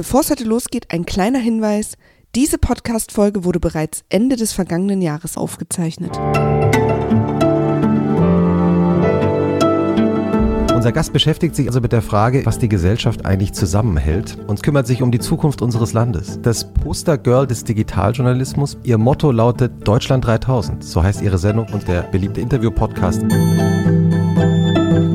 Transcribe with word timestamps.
Bevor 0.00 0.22
es 0.22 0.30
heute 0.30 0.44
losgeht, 0.44 0.86
ein 0.88 1.04
kleiner 1.04 1.40
Hinweis. 1.40 1.98
Diese 2.34 2.56
Podcast-Folge 2.56 3.44
wurde 3.44 3.60
bereits 3.60 4.02
Ende 4.08 4.36
des 4.36 4.54
vergangenen 4.54 5.02
Jahres 5.02 5.36
aufgezeichnet. 5.36 6.18
Unser 10.74 10.92
Gast 10.92 11.12
beschäftigt 11.12 11.54
sich 11.54 11.66
also 11.66 11.82
mit 11.82 11.92
der 11.92 12.00
Frage, 12.00 12.46
was 12.46 12.58
die 12.58 12.70
Gesellschaft 12.70 13.26
eigentlich 13.26 13.52
zusammenhält 13.52 14.38
und 14.46 14.62
kümmert 14.62 14.86
sich 14.86 15.02
um 15.02 15.12
die 15.12 15.18
Zukunft 15.18 15.60
unseres 15.60 15.92
Landes. 15.92 16.40
Das 16.40 16.72
Postergirl 16.72 17.46
des 17.46 17.64
Digitaljournalismus, 17.64 18.78
ihr 18.82 18.96
Motto 18.96 19.30
lautet 19.30 19.86
Deutschland 19.86 20.24
3000. 20.24 20.82
So 20.82 21.02
heißt 21.02 21.20
ihre 21.20 21.36
Sendung 21.36 21.66
und 21.74 21.86
der 21.86 22.04
beliebte 22.04 22.40
Interview-Podcast. 22.40 23.20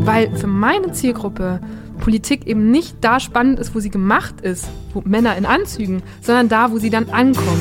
Weil 0.05 0.37
für 0.37 0.45
meine 0.45 0.91
Zielgruppe 0.91 1.59
Politik 1.99 2.45
eben 2.47 2.71
nicht 2.71 2.97
da 3.01 3.19
spannend 3.19 3.59
ist, 3.59 3.73
wo 3.75 3.79
sie 3.79 3.89
gemacht 3.89 4.41
ist, 4.41 4.67
wo 4.93 5.01
Männer 5.05 5.35
in 5.37 5.45
Anzügen, 5.45 6.03
sondern 6.21 6.49
da, 6.49 6.71
wo 6.71 6.77
sie 6.77 6.89
dann 6.89 7.09
ankommt. 7.09 7.59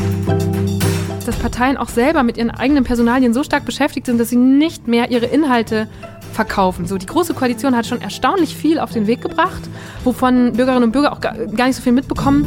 Dass 1.27 1.37
Parteien 1.37 1.77
auch 1.79 1.89
selber 1.89 2.23
mit 2.23 2.37
ihren 2.37 2.51
eigenen 2.51 2.85
Personalien 2.85 3.33
so 3.33 3.43
stark 3.43 3.65
beschäftigt 3.65 4.07
sind, 4.07 4.19
dass 4.19 4.29
sie 4.29 4.37
nicht 4.37 4.87
mehr 4.89 5.11
ihre 5.11 5.25
Inhalte 5.27 5.89
verkaufen. 6.35 6.87
So, 6.87 6.99
die 6.99 7.07
Große 7.07 7.33
Koalition 7.33 7.75
hat 7.75 7.87
schon 7.87 8.03
erstaunlich 8.03 8.55
viel 8.55 8.79
auf 8.79 8.91
den 8.91 9.07
Weg 9.07 9.23
gebracht, 9.23 9.63
wovon 10.03 10.53
Bürgerinnen 10.53 10.85
und 10.85 10.93
Bürger 10.93 11.13
auch 11.13 11.21
gar, 11.21 11.35
nicht 11.37 11.77
so 11.77 11.83
viel 11.83 11.93
mitbekommen. 11.93 12.45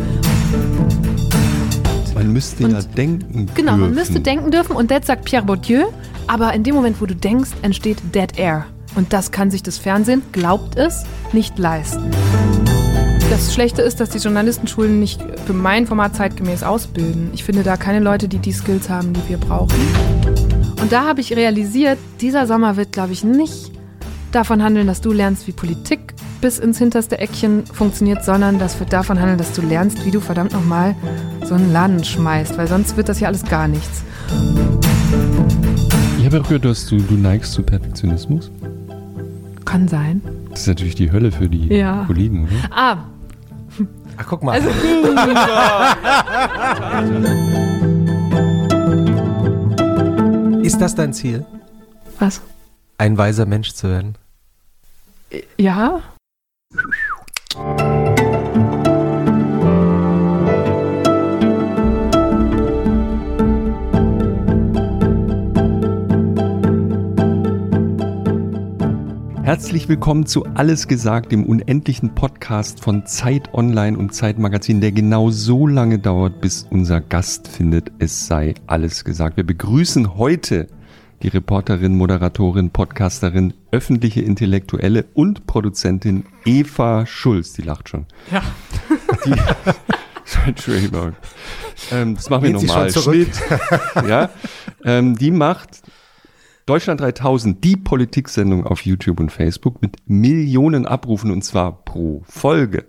Man 2.14 2.34
müsste 2.34 2.66
und, 2.66 2.72
ja 2.72 2.82
denken 2.82 3.48
Genau, 3.56 3.72
dürfen. 3.72 3.80
man 3.82 3.94
müsste 3.96 4.20
denken 4.20 4.52
dürfen 4.52 4.76
und 4.76 4.92
das 4.92 5.08
sagt 5.08 5.26
Pierre 5.26 5.46
Bourdieu. 5.46 5.86
Aber 6.28 6.54
in 6.54 6.64
dem 6.64 6.76
Moment, 6.76 7.00
wo 7.00 7.06
du 7.06 7.16
denkst, 7.16 7.52
entsteht 7.62 7.98
Dead 8.14 8.38
Air. 8.38 8.66
Und 8.98 9.14
das 9.14 9.32
kann 9.32 9.52
sich 9.52 9.62
das 9.62 9.78
Fernsehen, 9.78 10.24
glaubt 10.32 10.76
es, 10.76 11.06
nicht 11.32 11.60
leisten. 11.60 12.10
Das 13.30 13.54
Schlechte 13.54 13.84
ist, 13.84 14.00
dass 14.00 14.10
die 14.10 14.18
Journalistenschulen 14.18 15.00
nicht 15.00 15.22
für 15.46 15.54
mein 15.54 15.86
Format 15.86 16.16
zeitgemäß 16.16 16.64
ausbilden. 16.64 17.30
Ich 17.32 17.44
finde 17.44 17.62
da 17.62 17.78
keine 17.78 18.00
Leute, 18.00 18.28
die 18.28 18.40
die 18.40 18.52
Skills 18.52 18.90
haben, 18.90 19.14
die 19.14 19.22
wir 19.30 19.38
brauchen. 19.38 19.76
Und 20.82 20.92
da 20.92 21.06
habe 21.06 21.22
ich 21.22 21.36
realisiert, 21.36 22.00
dieser 22.22 22.48
Sommer 22.48 22.76
wird, 22.76 22.92
glaube 22.92 23.14
ich, 23.14 23.24
nicht 23.24 23.72
davon 24.32 24.64
handeln, 24.64 24.88
dass 24.88 25.00
du 25.00 25.12
lernst, 25.12 25.46
wie 25.46 25.52
Politik 25.52 26.16
bis 26.42 26.58
ins 26.58 26.80
hinterste 26.80 27.20
Eckchen 27.20 27.68
funktioniert, 27.68 28.26
sondern 28.26 28.58
das 28.58 28.80
wird 28.80 28.94
davon 28.94 29.20
handeln, 29.20 29.38
dass 29.38 29.54
du 29.54 29.62
lernst, 29.62 30.06
wie 30.06 30.12
du 30.12 30.22
verdammt 30.22 30.54
nochmal 30.54 30.96
so 31.44 31.54
einen 31.54 31.72
Laden 31.72 32.04
schmeißt, 32.04 32.58
weil 32.58 32.68
sonst 32.68 32.98
wird 32.98 33.10
das 33.10 33.20
ja 33.20 33.28
alles 33.28 33.46
gar 33.46 33.68
nichts. 33.68 34.04
Ich 36.18 36.26
habe 36.26 36.42
auch 36.42 36.44
gehört, 36.44 36.66
dass 36.66 36.88
du, 36.88 36.98
du 36.98 37.14
neigst 37.14 37.54
zu 37.54 37.62
Perfektionismus. 37.62 38.52
Kann 39.68 39.88
sein. 39.90 40.22
Das 40.50 40.62
ist 40.62 40.68
natürlich 40.68 40.96
die 40.96 41.12
Hölle 41.12 41.30
für 41.30 41.50
die 41.50 41.68
ja. 41.68 42.06
Kollegen, 42.08 42.46
oder? 42.46 42.56
Ah. 42.72 43.04
Ach, 44.16 44.26
guck 44.26 44.42
mal. 44.42 44.54
Also, 44.54 44.70
ist 50.64 50.80
das 50.80 50.96
dein 50.96 51.12
Ziel? 51.12 51.46
Was? 52.18 52.42
Ein 52.98 53.18
weiser 53.18 53.46
Mensch 53.46 53.74
zu 53.74 53.90
werden? 53.90 54.16
Ja. 55.58 56.02
Herzlich 69.48 69.88
willkommen 69.88 70.26
zu 70.26 70.46
Alles 70.56 70.90
gesagt, 70.90 71.32
dem 71.32 71.46
unendlichen 71.46 72.14
Podcast 72.14 72.84
von 72.84 73.06
Zeit 73.06 73.54
Online 73.54 73.98
und 73.98 74.14
Zeit 74.14 74.38
Magazin, 74.38 74.82
der 74.82 74.92
genau 74.92 75.30
so 75.30 75.68
lange 75.68 76.00
dauert, 76.00 76.42
bis 76.42 76.68
unser 76.70 77.00
Gast 77.00 77.48
findet, 77.48 77.90
es 77.98 78.28
sei 78.28 78.56
alles 78.68 79.06
gesagt. 79.06 79.38
Wir 79.38 79.46
begrüßen 79.46 80.18
heute 80.18 80.68
die 81.24 81.30
Reporterin, 81.30 81.96
Moderatorin, 81.96 82.72
Podcasterin, 82.72 83.54
öffentliche 83.72 84.20
Intellektuelle 84.20 85.06
und 85.14 85.48
Produzentin 85.48 86.26
Eva 86.44 87.06
Schulz. 87.06 87.54
Die 87.54 87.62
lacht 87.62 87.88
schon. 87.88 88.06
Ja. 88.30 88.44
Die, 89.24 89.34
Entschuldigung. 90.46 91.16
Ähm, 91.92 92.16
das 92.16 92.30
machen 92.30 92.44
wir 92.44 92.52
nochmal. 92.52 92.92
Schnitt. 92.92 93.32
ja. 94.06 94.30
Ähm, 94.84 95.16
die 95.16 95.32
macht 95.32 95.84
Deutschland 96.68 97.00
3000, 97.00 97.64
die 97.64 97.78
Politiksendung 97.78 98.66
auf 98.66 98.82
YouTube 98.82 99.22
und 99.22 99.32
Facebook 99.32 99.82
mit 99.82 99.96
Millionen 100.06 100.86
Abrufen 100.86 101.32
und 101.32 101.42
zwar 101.42 101.86
pro 101.86 102.24
Folge. 102.28 102.84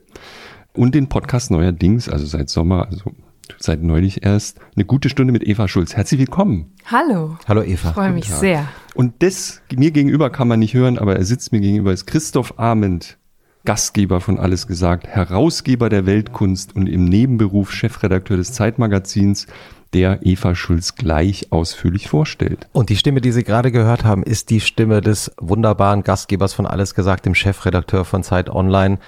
Und 0.73 0.97
den 0.97 1.09
Podcast 1.09 1.53
neuerdings, 1.53 2.09
also 2.09 2.27
seit 2.27 2.51
Sommer, 2.51 2.89
also 2.89 3.13
seit 3.57 3.85
neulich 3.85 4.25
erst, 4.25 4.59
eine 4.75 4.85
gute 4.85 5.09
Stunde 5.09 5.33
mit 5.33 5.47
Eva 5.47 5.69
Schulz. 5.69 5.95
Herzlich 5.95 6.19
willkommen. 6.19 6.73
Hallo. 6.87 7.39
Hallo 7.47 7.63
Eva. 7.63 7.91
Ich 7.91 7.95
freue 7.95 8.11
mich 8.11 8.29
sehr. 8.29 8.69
Und 8.97 9.23
das, 9.23 9.63
mir 9.73 9.93
gegenüber 9.93 10.31
kann 10.31 10.49
man 10.49 10.59
nicht 10.59 10.75
hören, 10.75 10.99
aber 10.99 11.15
er 11.15 11.25
sitzt 11.25 11.53
mir 11.53 11.61
gegenüber, 11.61 11.93
ist 11.93 12.07
Christoph 12.07 12.59
Ahmed, 12.59 13.17
Gastgeber 13.65 14.21
von 14.21 14.41
Alles 14.41 14.67
gesagt, 14.67 15.07
Herausgeber 15.07 15.89
der 15.89 16.05
Weltkunst 16.05 16.75
und 16.75 16.89
im 16.89 17.05
Nebenberuf 17.05 17.71
Chefredakteur 17.71 18.39
des 18.39 18.53
Zeitmagazins 18.55 19.47
der 19.95 20.21
Eva 20.23 20.55
Schulz 20.55 20.95
gleich 20.95 21.53
ausführlich 21.53 22.09
vorstellt. 22.09 22.69
Und 22.73 22.91
die 22.91 22.97
Stimme, 22.97 23.21
die 23.21 23.33
Sie 23.33 23.45
gerade 23.45 23.73
gehört 23.73 24.05
haben, 24.05 24.23
ist 24.23 24.51
die 24.51 24.61
Stimme 24.61 25.01
des 25.01 25.33
wunderbaren 25.39 26.03
Gastgebers 26.03 26.55
von 26.55 26.67
Alles 26.67 26.95
gesagt, 26.95 27.27
dem 27.27 27.35
Chefredakteur 27.35 28.05
von 28.05 28.23
Zeit 28.23 28.51
Online, 28.51 28.99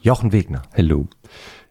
Jochen 0.00 0.32
Wegner. 0.32 0.62
Hallo. 0.76 1.08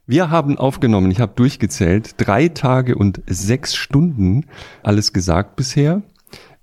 Wir 0.05 0.29
haben 0.29 0.57
aufgenommen, 0.57 1.11
ich 1.11 1.21
habe 1.21 1.33
durchgezählt, 1.35 2.15
drei 2.17 2.49
Tage 2.49 2.95
und 2.95 3.21
sechs 3.25 3.75
Stunden 3.75 4.47
alles 4.81 5.13
gesagt 5.13 5.55
bisher. 5.55 6.01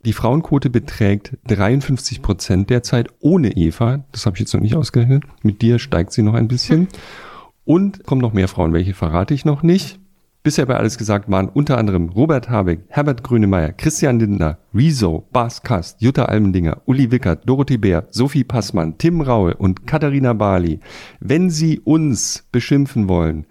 Die 0.04 0.12
Frauenquote 0.12 0.70
beträgt 0.70 1.36
53 1.46 2.22
Prozent 2.22 2.70
derzeit 2.70 3.08
ohne 3.20 3.56
Eva. 3.56 4.04
Das 4.12 4.26
habe 4.26 4.36
ich 4.36 4.40
jetzt 4.40 4.54
noch 4.54 4.60
nicht 4.60 4.74
ausgerechnet. 4.74 5.24
Mit 5.42 5.62
dir 5.62 5.78
steigt 5.78 6.12
sie 6.12 6.22
noch 6.22 6.34
ein 6.34 6.48
bisschen. 6.48 6.88
Und 7.64 8.04
kommen 8.04 8.20
noch 8.20 8.32
mehr 8.32 8.48
Frauen. 8.48 8.72
Welche 8.72 8.94
verrate 8.94 9.34
ich 9.34 9.44
noch 9.44 9.62
nicht. 9.62 10.00
Bisher 10.42 10.64
bei 10.64 10.76
alles 10.76 10.96
gesagt 10.96 11.30
waren 11.30 11.50
unter 11.50 11.76
anderem 11.76 12.08
Robert 12.08 12.48
Habeck, 12.48 12.84
Herbert 12.88 13.22
Grönemeyer, 13.22 13.72
Christian 13.72 14.18
Lindner, 14.18 14.56
Rezo, 14.72 15.28
Bas 15.32 15.62
Kast, 15.62 16.00
Jutta 16.00 16.24
Almendinger, 16.24 16.80
Uli 16.86 17.10
Wickert, 17.10 17.46
Dorothee 17.46 17.76
Bär, 17.76 18.06
Sophie 18.08 18.44
Passmann, 18.44 18.96
Tim 18.96 19.20
Raue 19.20 19.54
und 19.54 19.86
Katharina 19.86 20.32
Bali. 20.32 20.80
Wenn 21.20 21.50
Sie 21.50 21.78
uns 21.80 22.48
beschimpfen 22.52 23.06
wollen, 23.06 23.44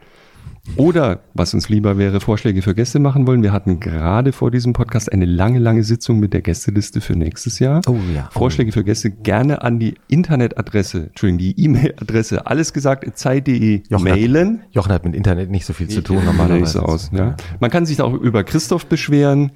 oder, 0.76 1.20
was 1.34 1.54
uns 1.54 1.70
lieber 1.70 1.98
wäre, 1.98 2.20
Vorschläge 2.20 2.62
für 2.62 2.76
Gäste 2.76 3.00
machen 3.00 3.28
wollen. 3.28 3.44
Wir 3.44 3.52
hatten 3.52 3.80
gerade 3.80 4.32
vor 4.32 4.52
diesem 4.52 4.74
Podcast 4.74 5.12
eine 5.12 5.26
lange, 5.26 5.60
lange 5.60 5.84
Sitzung 5.84 6.20
mit 6.20 6.34
der 6.34 6.42
Gästeliste 6.42 7.02
für 7.02 7.14
nächstes 7.16 7.60
Jahr. 7.60 7.82
Oh 7.88 7.98
ja. 8.14 8.30
Oh. 8.30 8.40
Vorschläge 8.40 8.72
für 8.72 8.84
Gäste 8.84 9.12
gerne 9.12 9.62
an 9.62 9.80
die 9.80 9.96
Internetadresse, 10.08 11.08
Entschuldigung, 11.08 11.40
die 11.40 11.64
E-Mail-Adresse, 11.64 12.48
alles 12.48 12.74
gesagt, 12.74 13.06
zeit.de 13.18 13.84
mailen. 13.90 14.60
Hat, 14.60 14.76
Jochen 14.76 14.92
hat 14.92 15.06
mit 15.06 15.16
Internet 15.16 15.50
nicht 15.50 15.66
so 15.66 15.74
viel 15.74 15.88
zu 15.88 16.02
tun 16.02 16.24
normalerweise. 16.24 16.74
So 16.74 16.82
aus, 16.82 17.12
ja. 17.14 17.36
Man 17.60 17.72
kann 17.72 17.86
sich 17.86 18.02
auch 18.02 18.14
über 18.14 18.44
Christoph 18.44 18.86
beschweren 18.86 19.42
mhm. 19.42 19.52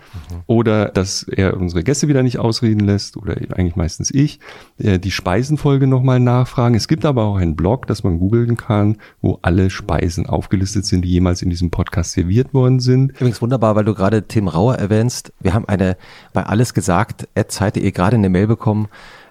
oder 0.48 0.90
dass 0.90 1.24
er 1.24 1.58
unsere 1.58 1.84
Gäste 1.84 2.08
wieder 2.08 2.24
nicht 2.24 2.40
ausreden 2.40 2.82
lässt 2.82 3.18
oder 3.18 3.36
eigentlich 3.56 3.76
meistens 3.76 4.12
ich. 4.12 4.40
Äh, 4.78 5.00
die 5.00 5.12
Speisenfolge 5.12 5.88
nochmal 5.88 6.20
nachfragen. 6.20 6.76
Es 6.76 6.88
gibt 6.88 7.06
aber 7.06 7.24
auch 7.24 7.38
einen 7.38 7.56
Blog, 7.56 7.88
das 7.88 8.04
man 8.04 8.20
googeln 8.20 8.58
kann, 8.58 8.98
wo 9.22 9.40
alle 9.42 9.70
Speisen 9.70 10.26
aufgelistet 10.26 10.86
sind 10.86 11.03
die 11.04 11.10
jemals 11.10 11.42
in 11.42 11.50
diesem 11.50 11.70
Podcast 11.70 12.14
serviert 12.14 12.54
worden 12.54 12.80
sind. 12.80 13.12
Übrigens 13.12 13.42
wunderbar, 13.42 13.76
weil 13.76 13.86
du 13.86 13.94
gerade 13.94 14.28
Tim 14.28 14.48
Rauer 14.48 14.76
erwähnst. 14.76 15.34
Wir 15.40 15.54
haben 15.54 15.68
eine 15.68 15.98
bei 16.34 16.44
alles 16.44 16.74
gesagt, 16.74 17.28
Zeit.de 17.48 17.92
gerade 17.92 18.16
eine 18.16 18.30
Mail 18.30 18.48
bekommen. 18.48 18.88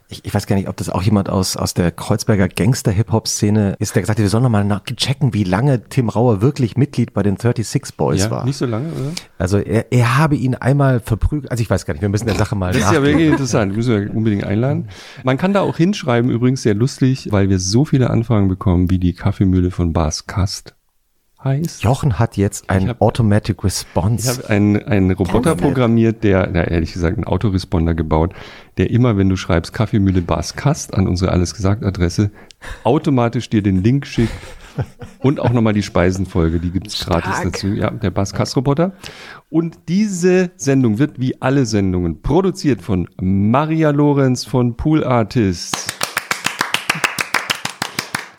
Ich, 0.08 0.26
ich, 0.26 0.34
weiß 0.34 0.46
gar 0.46 0.56
nicht, 0.56 0.68
ob 0.68 0.76
das 0.76 0.90
auch 0.90 1.02
jemand 1.02 1.30
aus, 1.30 1.56
aus 1.56 1.72
der 1.72 1.90
Kreuzberger 1.90 2.46
Gangster-Hip-Hop-Szene 2.46 3.76
ist, 3.78 3.94
der 3.94 4.02
gesagt 4.02 4.18
hat, 4.18 4.22
wir 4.22 4.28
sollen 4.28 4.42
nochmal 4.42 4.82
checken, 4.94 5.32
wie 5.32 5.42
lange 5.42 5.84
Tim 5.88 6.10
Rauer 6.10 6.42
wirklich 6.42 6.76
Mitglied 6.76 7.14
bei 7.14 7.22
den 7.22 7.38
36 7.38 7.96
Boys 7.96 8.24
ja, 8.24 8.30
war. 8.30 8.44
Nicht 8.44 8.58
so 8.58 8.66
lange, 8.66 8.88
oder? 8.88 9.12
Also 9.38 9.56
er, 9.56 9.90
er 9.90 10.18
habe 10.18 10.36
ihn 10.36 10.54
einmal 10.54 11.00
verprügelt, 11.00 11.50
also 11.50 11.62
ich 11.62 11.70
weiß 11.70 11.86
gar 11.86 11.94
nicht, 11.94 12.02
wir 12.02 12.10
müssen 12.10 12.26
der 12.26 12.34
Sache 12.34 12.54
mal 12.54 12.74
Das 12.74 12.82
ist 12.82 12.92
ja 12.92 13.02
wirklich 13.02 13.28
interessant, 13.28 13.74
müssen 13.74 13.94
wir 13.94 14.14
unbedingt 14.14 14.44
einladen. 14.44 14.88
Man 15.24 15.38
kann 15.38 15.54
da 15.54 15.62
auch 15.62 15.78
hinschreiben, 15.78 16.30
übrigens 16.30 16.62
sehr 16.62 16.74
lustig, 16.74 17.28
weil 17.30 17.48
wir 17.48 17.58
so 17.58 17.86
viele 17.86 18.10
Anfragen 18.10 18.48
bekommen, 18.48 18.90
wie 18.90 18.98
die 18.98 19.14
Kaffeemühle 19.14 19.70
von 19.70 19.94
Bas 19.94 20.26
Kast 20.26 20.74
heißt. 21.44 21.82
Jochen 21.82 22.18
hat 22.18 22.36
jetzt 22.36 22.68
ein 22.70 22.88
hab, 22.88 23.00
Automatic 23.00 23.64
Response. 23.64 24.30
Ich 24.30 24.38
habe 24.38 24.50
einen, 24.50 24.82
einen 24.82 25.10
Roboter 25.10 25.54
programmiert, 25.54 26.24
der, 26.24 26.48
na, 26.52 26.64
ehrlich 26.64 26.92
gesagt, 26.92 27.16
einen 27.16 27.24
Autoresponder 27.24 27.94
gebaut, 27.94 28.34
der 28.78 28.90
immer, 28.90 29.16
wenn 29.16 29.28
du 29.28 29.36
schreibst 29.36 29.72
Kaffeemühle 29.72 30.22
Bas 30.22 30.54
Kast 30.56 30.94
an 30.94 31.08
unsere 31.08 31.32
alles 31.32 31.54
gesagt 31.54 31.84
Adresse, 31.84 32.30
automatisch 32.84 33.50
dir 33.50 33.62
den 33.62 33.82
Link 33.82 34.06
schickt 34.06 34.32
und 35.18 35.40
auch 35.40 35.50
nochmal 35.50 35.72
die 35.72 35.82
Speisenfolge, 35.82 36.58
die 36.58 36.70
gibt's 36.70 37.04
gratis 37.04 37.40
dazu. 37.42 37.68
Ja, 37.68 37.90
der 37.90 38.10
Bas 38.10 38.32
Kast 38.32 38.56
Roboter. 38.56 38.92
Und 39.50 39.78
diese 39.88 40.50
Sendung 40.56 40.98
wird 40.98 41.20
wie 41.20 41.40
alle 41.42 41.66
Sendungen 41.66 42.22
produziert 42.22 42.82
von 42.82 43.08
Maria 43.20 43.90
Lorenz 43.90 44.44
von 44.44 44.76
Pool 44.76 45.04
Artists. 45.04 45.88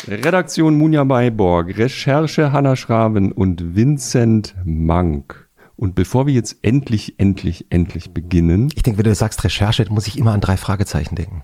Redaktion 0.07 0.77
Munja 0.77 1.05
Mayborg, 1.05 1.77
Recherche 1.77 2.51
Hanna 2.51 2.75
Schraven 2.75 3.31
und 3.31 3.75
Vincent 3.75 4.55
Mank. 4.65 5.47
Und 5.77 5.95
bevor 5.95 6.27
wir 6.27 6.33
jetzt 6.33 6.57
endlich, 6.61 7.19
endlich, 7.19 7.67
endlich 7.69 8.13
beginnen, 8.13 8.69
Ich 8.75 8.83
denke, 8.83 8.97
wenn 8.99 9.05
du 9.05 9.15
sagst 9.15 9.43
Recherche, 9.43 9.85
muss 9.89 10.07
ich 10.07 10.17
immer 10.17 10.33
an 10.33 10.41
drei 10.41 10.57
Fragezeichen 10.57 11.15
denken. 11.15 11.43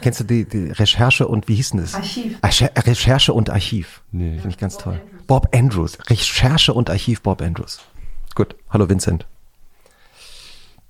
Kennst 0.00 0.20
du 0.20 0.24
die, 0.24 0.46
die 0.46 0.70
Recherche 0.70 1.28
und 1.28 1.48
wie 1.48 1.54
hieß 1.54 1.70
denn 1.70 1.80
das? 1.80 1.94
Archiv. 1.94 2.38
Recherche 2.42 3.32
und 3.32 3.50
Archiv. 3.50 4.02
Nee. 4.10 4.32
Finde 4.32 4.48
ich 4.48 4.58
ganz 4.58 4.78
toll. 4.78 5.00
Bob 5.26 5.54
Andrews. 5.54 5.98
Recherche 6.08 6.72
und 6.74 6.90
Archiv 6.90 7.20
Bob 7.22 7.40
Andrews. 7.40 7.80
Gut. 8.34 8.56
Hallo 8.70 8.88
Vincent. 8.88 9.26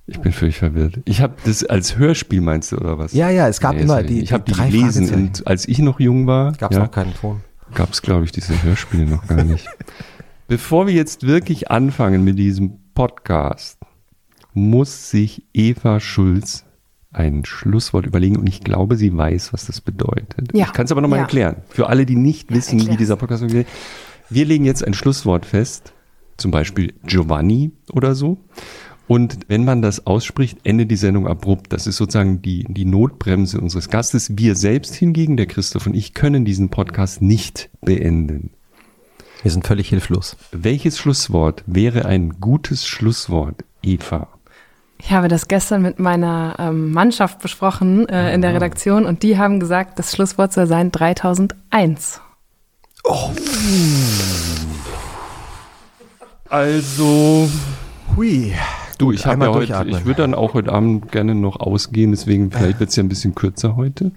Ich 0.07 0.19
bin 0.19 0.31
völlig 0.31 0.57
verwirrt. 0.57 0.99
Ich 1.05 1.21
habe 1.21 1.35
das 1.45 1.63
als 1.65 1.97
Hörspiel 1.97 2.41
meinst 2.41 2.71
du 2.71 2.77
oder 2.77 2.97
was? 2.97 3.13
Ja, 3.13 3.29
ja, 3.29 3.47
es 3.47 3.59
gab 3.59 3.75
Nee, 3.75 3.81
immer 3.83 4.01
die, 4.03 4.21
Ich 4.21 4.31
habe 4.33 4.43
die 4.45 4.53
drei 4.53 4.69
gelesen 4.69 5.13
und 5.13 5.45
als 5.47 5.67
ich 5.67 5.79
noch 5.79 5.99
jung 5.99 6.25
war, 6.27 6.53
Gab 6.53 6.71
es 6.71 6.77
ja, 6.77 6.83
noch 6.83 6.91
keinen 6.91 7.13
Ton. 7.13 7.41
gab 7.73 7.91
es, 7.91 8.01
glaube 8.01 8.23
ich, 8.25 8.31
diese 8.31 8.61
Hörspiele 8.63 9.05
noch 9.05 9.27
gar 9.27 9.43
nicht. 9.43 9.67
Bevor 10.47 10.87
wir 10.87 10.93
jetzt 10.93 11.23
wirklich 11.27 11.69
anfangen 11.71 12.23
mit 12.23 12.39
diesem 12.39 12.79
Podcast, 12.93 13.77
muss 14.53 15.11
sich 15.11 15.43
Eva 15.53 15.99
Schulz 15.99 16.63
ein 17.11 17.45
Schlusswort 17.45 18.05
überlegen 18.05 18.37
und 18.37 18.47
ich 18.47 18.61
glaube, 18.61 18.95
sie 18.95 19.15
weiß, 19.15 19.51
was 19.51 19.65
das 19.65 19.81
bedeutet. 19.81 20.53
Ja. 20.53 20.65
Ich 20.65 20.73
kann 20.73 20.85
es 20.85 20.91
aber 20.91 21.01
nochmal 21.01 21.17
Ja. 21.19 21.23
erklären. 21.23 21.57
Für 21.69 21.87
alle, 21.89 22.05
die 22.05 22.15
nicht 22.15 22.51
wissen, 22.51 22.73
wie 22.77 22.81
erklär's. 22.81 22.97
dieser 22.97 23.15
Podcast 23.17 23.41
funktioniert. 23.41 23.67
Wir 24.29 24.45
legen 24.45 24.65
jetzt 24.65 24.85
ein 24.85 24.93
Schlusswort 24.93 25.45
fest, 25.45 25.93
zum 26.37 26.51
Beispiel 26.51 26.93
Giovanni 27.05 27.71
oder 27.91 28.13
so. 28.15 28.37
Und 29.07 29.39
wenn 29.47 29.63
man 29.63 29.81
das 29.81 30.05
ausspricht, 30.05 30.59
endet 30.63 30.91
die 30.91 30.97
Sendung 30.97 31.27
abrupt. 31.27 31.71
Das 31.71 31.87
ist 31.87 31.97
sozusagen 31.97 32.41
die, 32.41 32.65
die 32.67 32.85
Notbremse 32.85 33.59
unseres 33.59 33.89
Gastes. 33.89 34.37
Wir 34.37 34.55
selbst 34.55 34.95
hingegen, 34.95 35.37
der 35.37 35.45
Christoph 35.45 35.87
und 35.87 35.95
ich, 35.95 36.13
können 36.13 36.43
diesen 36.43 36.69
Podcast 36.69 37.21
nicht 37.21 37.69
beenden. 37.81 38.51
Wir 39.43 39.51
sind 39.51 39.65
völlig 39.65 39.89
hilflos. 39.89 40.35
Welches 40.51 40.97
Schlusswort 40.97 41.63
wäre 41.67 42.05
ein 42.05 42.41
gutes 42.41 42.85
Schlusswort, 42.85 43.63
Eva? 43.81 44.27
Ich 44.99 45.11
habe 45.11 45.27
das 45.27 45.47
gestern 45.47 45.83
mit 45.83 45.99
meiner 45.99 46.55
ähm, 46.59 46.91
Mannschaft 46.91 47.39
besprochen 47.39 48.09
äh, 48.09 48.33
in 48.33 48.41
der 48.41 48.53
Redaktion 48.55 49.05
und 49.05 49.23
die 49.23 49.37
haben 49.37 49.59
gesagt, 49.59 49.99
das 49.99 50.11
Schlusswort 50.11 50.51
soll 50.51 50.67
sein 50.67 50.91
3001. 50.91 52.19
Also, 56.49 57.49
Hui. 58.15 58.53
Du, 58.97 59.11
ich 59.11 59.25
habe 59.25 59.45
ja 59.45 59.51
heute, 59.53 59.85
ich 59.87 60.05
würde 60.05 60.21
dann 60.23 60.33
auch 60.33 60.53
heute 60.53 60.71
Abend 60.71 61.11
gerne 61.11 61.35
noch 61.35 61.59
ausgehen, 61.59 62.11
deswegen 62.11 62.51
vielleicht 62.51 62.79
wird 62.79 62.89
es 62.89 62.95
ja 62.95 63.03
ein 63.03 63.09
bisschen 63.09 63.35
kürzer 63.35 63.75
heute. 63.75 64.11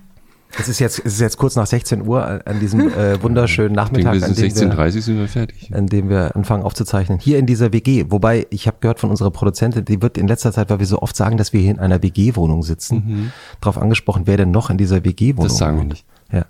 Es 0.59 0.69
ist 0.69 0.81
jetzt, 0.81 0.99
es 0.99 1.13
ist 1.15 1.21
jetzt 1.21 1.37
kurz 1.39 1.55
nach 1.55 1.67
16 1.69 2.05
Uhr 2.09 2.27
an- 2.45 2.59
diesem 2.59 2.81
äh, 2.93 3.23
wunderschönen 3.23 3.79
Ich 3.79 3.85
denke, 3.93 4.03
Nachmittag, 4.09 4.29
an 4.29 4.35
dem, 4.35 4.43
wir, 4.43 4.51
16.30 4.51 5.01
sind 5.01 5.19
wir 5.19 5.29
fertig. 5.29 5.71
an 5.73 5.87
dem 5.87 6.09
wir 6.09 6.35
anfangen 6.35 6.65
aufzuzeichnen. 6.65 7.21
Hier 7.21 7.39
in 7.39 7.47
dieser 7.47 7.73
WG. 7.73 8.07
Wobei, 8.09 8.49
ich 8.51 8.67
habe 8.67 8.79
gehört 8.81 8.99
von 8.99 9.11
unserer 9.11 9.31
Produzentin, 9.31 9.85
die 9.85 10.03
wird 10.03 10.19
in 10.19 10.27
letzter 10.27 10.51
Zeit, 10.51 10.69
weil 10.69 10.81
wir 10.81 10.87
so 10.87 11.01
oft 11.03 11.15
sagen, 11.15 11.37
dass 11.37 11.53
wir 11.53 11.61
hier 11.61 11.71
in 11.71 11.79
einer 11.79 12.03
WG-Wohnung 12.03 12.65
sitzen, 12.65 13.31
darauf 13.61 13.79
angesprochen, 13.81 14.23
wer 14.25 14.39
denn 14.39 14.51
noch 14.51 14.71
in 14.71 14.77
dieser 14.77 15.05
WG-Wohnung 15.05 15.47
Das 15.49 15.57
sagen 15.59 15.77
wir 15.79 15.85
nicht. 15.85 16.05
Ja, 16.33 16.47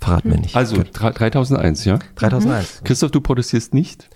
verraten 0.00 0.30
wir 0.30 0.38
nicht. 0.40 0.56
Also, 0.56 0.74
Gut. 0.76 0.88
drei- 0.92 1.12
3001, 1.12 1.84
ja? 1.84 2.00
3001. 2.16 2.80
Christoph, 2.82 3.12
du 3.12 3.20
protestierst 3.20 3.72
nicht? 3.72 4.08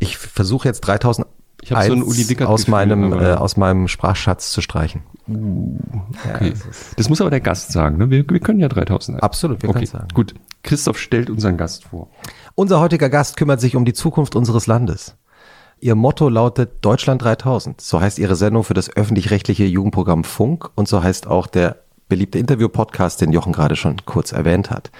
Ich 0.00 0.18
versuche 0.18 0.68
jetzt 0.68 0.80
3001 0.82 1.26
Ich 1.72 1.78
hab 1.78 1.86
so 1.86 1.92
ein 1.92 2.02
Uli 2.02 2.28
Wickert 2.28 2.48
aus 2.48 2.62
Gefühl, 2.62 2.72
meinem, 2.72 3.12
äh, 3.12 3.32
aus 3.32 3.56
meinem 3.56 3.88
Sprachschatz 3.88 4.50
zu 4.50 4.60
streichen. 4.60 5.02
Okay. 5.28 6.52
Das 6.96 7.08
muss 7.08 7.20
aber 7.20 7.30
der 7.30 7.40
Gast 7.40 7.72
sagen, 7.72 7.98
ne? 7.98 8.10
Wir, 8.10 8.28
wir 8.28 8.40
können 8.40 8.60
ja 8.60 8.68
3001. 8.68 9.22
Absolut, 9.22 9.62
wir 9.62 9.68
okay. 9.68 9.78
können 9.80 9.86
sagen. 9.86 10.08
Gut. 10.14 10.34
Christoph 10.62 10.98
stellt 10.98 11.30
unseren 11.30 11.56
Gast 11.56 11.84
vor. 11.84 12.08
Unser 12.54 12.80
heutiger 12.80 13.08
Gast 13.08 13.36
kümmert 13.36 13.60
sich 13.60 13.76
um 13.76 13.84
die 13.84 13.92
Zukunft 13.92 14.36
unseres 14.36 14.66
Landes. 14.66 15.16
Ihr 15.80 15.96
Motto 15.96 16.28
lautet 16.28 16.84
Deutschland 16.84 17.22
3000. 17.22 17.80
So 17.80 18.00
heißt 18.00 18.20
ihre 18.20 18.36
Sendung 18.36 18.62
für 18.62 18.74
das 18.74 18.94
öffentlich-rechtliche 18.94 19.64
Jugendprogramm 19.64 20.22
Funk 20.22 20.70
und 20.76 20.86
so 20.86 21.02
heißt 21.02 21.26
auch 21.26 21.48
der 21.48 21.82
beliebte 22.08 22.38
Interview-Podcast, 22.38 23.20
den 23.20 23.32
Jochen 23.32 23.52
gerade 23.52 23.74
schon 23.74 23.96
kurz 24.04 24.32
erwähnt 24.32 24.70
hat. 24.70 24.92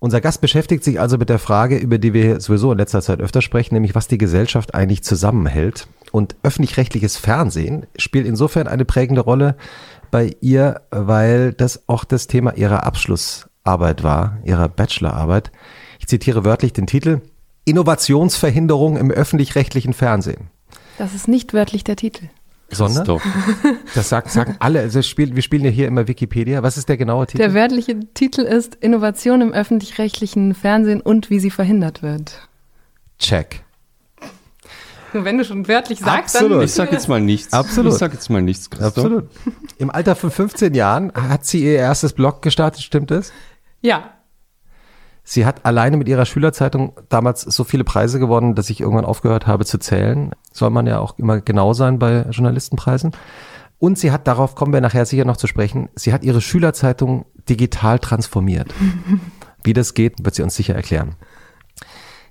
Unser 0.00 0.20
Gast 0.20 0.40
beschäftigt 0.40 0.84
sich 0.84 1.00
also 1.00 1.18
mit 1.18 1.28
der 1.28 1.40
Frage, 1.40 1.76
über 1.76 1.98
die 1.98 2.12
wir 2.12 2.40
sowieso 2.40 2.70
in 2.70 2.78
letzter 2.78 3.02
Zeit 3.02 3.20
öfter 3.20 3.42
sprechen, 3.42 3.74
nämlich 3.74 3.96
was 3.96 4.06
die 4.06 4.18
Gesellschaft 4.18 4.74
eigentlich 4.74 5.02
zusammenhält. 5.02 5.88
Und 6.12 6.36
öffentlich-rechtliches 6.44 7.16
Fernsehen 7.16 7.86
spielt 7.96 8.26
insofern 8.26 8.68
eine 8.68 8.84
prägende 8.84 9.22
Rolle 9.22 9.56
bei 10.12 10.36
ihr, 10.40 10.82
weil 10.90 11.52
das 11.52 11.88
auch 11.88 12.04
das 12.04 12.28
Thema 12.28 12.56
ihrer 12.56 12.84
Abschlussarbeit 12.84 14.04
war, 14.04 14.38
ihrer 14.44 14.68
Bachelorarbeit. 14.68 15.50
Ich 15.98 16.06
zitiere 16.06 16.44
wörtlich 16.44 16.72
den 16.72 16.86
Titel 16.86 17.20
Innovationsverhinderung 17.64 18.96
im 18.96 19.10
öffentlich-rechtlichen 19.10 19.94
Fernsehen. 19.94 20.48
Das 20.96 21.14
ist 21.14 21.28
nicht 21.28 21.52
wörtlich 21.52 21.82
der 21.84 21.96
Titel. 21.96 22.28
Sondern, 22.70 23.20
das 23.94 24.10
sagen, 24.10 24.28
sagen 24.28 24.56
alle, 24.58 24.80
also 24.80 24.98
es 24.98 25.08
spielt, 25.08 25.34
wir 25.34 25.42
spielen 25.42 25.64
ja 25.64 25.70
hier 25.70 25.86
immer 25.86 26.06
Wikipedia. 26.06 26.62
Was 26.62 26.76
ist 26.76 26.88
der 26.88 26.98
genaue 26.98 27.26
Titel? 27.26 27.38
Der 27.38 27.54
wörtliche 27.54 27.98
Titel 28.12 28.42
ist 28.42 28.74
Innovation 28.74 29.40
im 29.40 29.52
öffentlich-rechtlichen 29.52 30.54
Fernsehen 30.54 31.00
und 31.00 31.30
wie 31.30 31.40
sie 31.40 31.50
verhindert 31.50 32.02
wird. 32.02 32.48
Check. 33.18 33.64
Nur 35.14 35.24
wenn 35.24 35.38
du 35.38 35.44
schon 35.44 35.66
wörtlich 35.66 36.00
sagst, 36.00 36.36
Absolut. 36.36 36.62
Ich 36.64 36.72
sag 36.72 36.92
jetzt 36.92 37.08
mal 37.08 37.20
nichts. 37.20 37.52
Absolut. 37.52 37.92
Ich 37.92 37.98
sag 37.98 38.12
jetzt 38.12 38.28
mal 38.28 38.42
nichts, 38.42 38.68
Christoph. 38.68 38.98
Absolut. 38.98 39.30
Im 39.78 39.90
Alter 39.90 40.14
von 40.14 40.30
15 40.30 40.74
Jahren 40.74 41.12
hat 41.14 41.46
sie 41.46 41.64
ihr 41.64 41.76
erstes 41.76 42.12
Blog 42.12 42.42
gestartet, 42.42 42.82
stimmt 42.82 43.10
es? 43.10 43.32
Ja, 43.80 44.17
Sie 45.30 45.44
hat 45.44 45.66
alleine 45.66 45.98
mit 45.98 46.08
ihrer 46.08 46.24
Schülerzeitung 46.24 46.94
damals 47.10 47.42
so 47.42 47.62
viele 47.62 47.84
Preise 47.84 48.18
gewonnen, 48.18 48.54
dass 48.54 48.70
ich 48.70 48.80
irgendwann 48.80 49.04
aufgehört 49.04 49.46
habe 49.46 49.66
zu 49.66 49.76
zählen. 49.76 50.30
Soll 50.54 50.70
man 50.70 50.86
ja 50.86 51.00
auch 51.00 51.18
immer 51.18 51.42
genau 51.42 51.74
sein 51.74 51.98
bei 51.98 52.24
Journalistenpreisen. 52.30 53.12
Und 53.78 53.98
sie 53.98 54.10
hat, 54.10 54.26
darauf 54.26 54.54
kommen 54.54 54.72
wir 54.72 54.80
nachher 54.80 55.04
sicher 55.04 55.26
noch 55.26 55.36
zu 55.36 55.46
sprechen, 55.46 55.90
sie 55.94 56.14
hat 56.14 56.24
ihre 56.24 56.40
Schülerzeitung 56.40 57.26
digital 57.46 57.98
transformiert. 57.98 58.72
Wie 59.62 59.74
das 59.74 59.92
geht, 59.92 60.24
wird 60.24 60.34
sie 60.34 60.42
uns 60.42 60.56
sicher 60.56 60.74
erklären. 60.74 61.16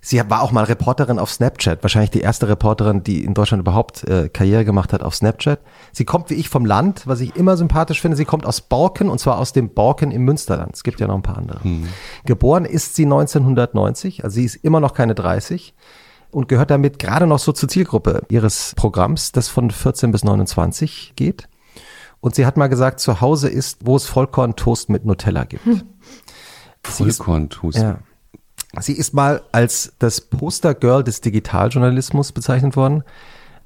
Sie 0.01 0.21
war 0.29 0.41
auch 0.41 0.51
mal 0.51 0.63
Reporterin 0.63 1.19
auf 1.19 1.31
Snapchat, 1.31 1.83
wahrscheinlich 1.83 2.11
die 2.11 2.21
erste 2.21 2.47
Reporterin, 2.47 3.03
die 3.03 3.23
in 3.23 3.33
Deutschland 3.33 3.61
überhaupt 3.61 4.03
äh, 4.03 4.29
Karriere 4.29 4.63
gemacht 4.65 4.93
hat 4.93 5.03
auf 5.03 5.15
Snapchat. 5.15 5.59
Sie 5.91 6.05
kommt 6.05 6.29
wie 6.29 6.35
ich 6.35 6.49
vom 6.49 6.65
Land, 6.65 7.07
was 7.07 7.19
ich 7.19 7.35
immer 7.35 7.57
sympathisch 7.57 8.01
finde. 8.01 8.15
Sie 8.17 8.25
kommt 8.25 8.45
aus 8.45 8.61
Borken 8.61 9.09
und 9.09 9.19
zwar 9.19 9.37
aus 9.37 9.53
dem 9.53 9.69
Borken 9.73 10.11
im 10.11 10.23
Münsterland. 10.23 10.75
Es 10.75 10.83
gibt 10.83 10.99
ja 10.99 11.07
noch 11.07 11.15
ein 11.15 11.23
paar 11.23 11.37
andere. 11.37 11.59
Geboren 12.25 12.65
ist 12.65 12.95
sie 12.95 13.05
1990, 13.05 14.23
also 14.23 14.35
sie 14.35 14.45
ist 14.45 14.55
immer 14.55 14.79
noch 14.79 14.93
keine 14.93 15.15
30 15.15 15.73
und 16.31 16.47
gehört 16.47 16.71
damit 16.71 16.99
gerade 16.99 17.27
noch 17.27 17.39
so 17.39 17.51
zur 17.51 17.69
Zielgruppe 17.69 18.23
ihres 18.29 18.73
Programms, 18.75 19.31
das 19.31 19.49
von 19.49 19.71
14 19.71 20.11
bis 20.11 20.23
29 20.23 21.13
geht. 21.15 21.49
Und 22.19 22.35
sie 22.35 22.45
hat 22.45 22.57
mal 22.57 22.67
gesagt, 22.67 22.99
zu 22.99 23.21
Hause 23.21 23.49
ist, 23.49 23.85
wo 23.85 23.95
es 23.95 24.05
Vollkorntoast 24.05 24.89
mit 24.89 25.05
Nutella 25.05 25.45
gibt. 25.45 25.63
Vollkorntoast. 26.83 27.77
Ja. 27.77 27.99
Sie 28.79 28.93
ist 28.93 29.13
mal 29.13 29.41
als 29.51 29.93
das 29.99 30.21
Postergirl 30.21 31.03
des 31.03 31.21
Digitaljournalismus 31.21 32.31
bezeichnet 32.31 32.75
worden. 32.75 33.03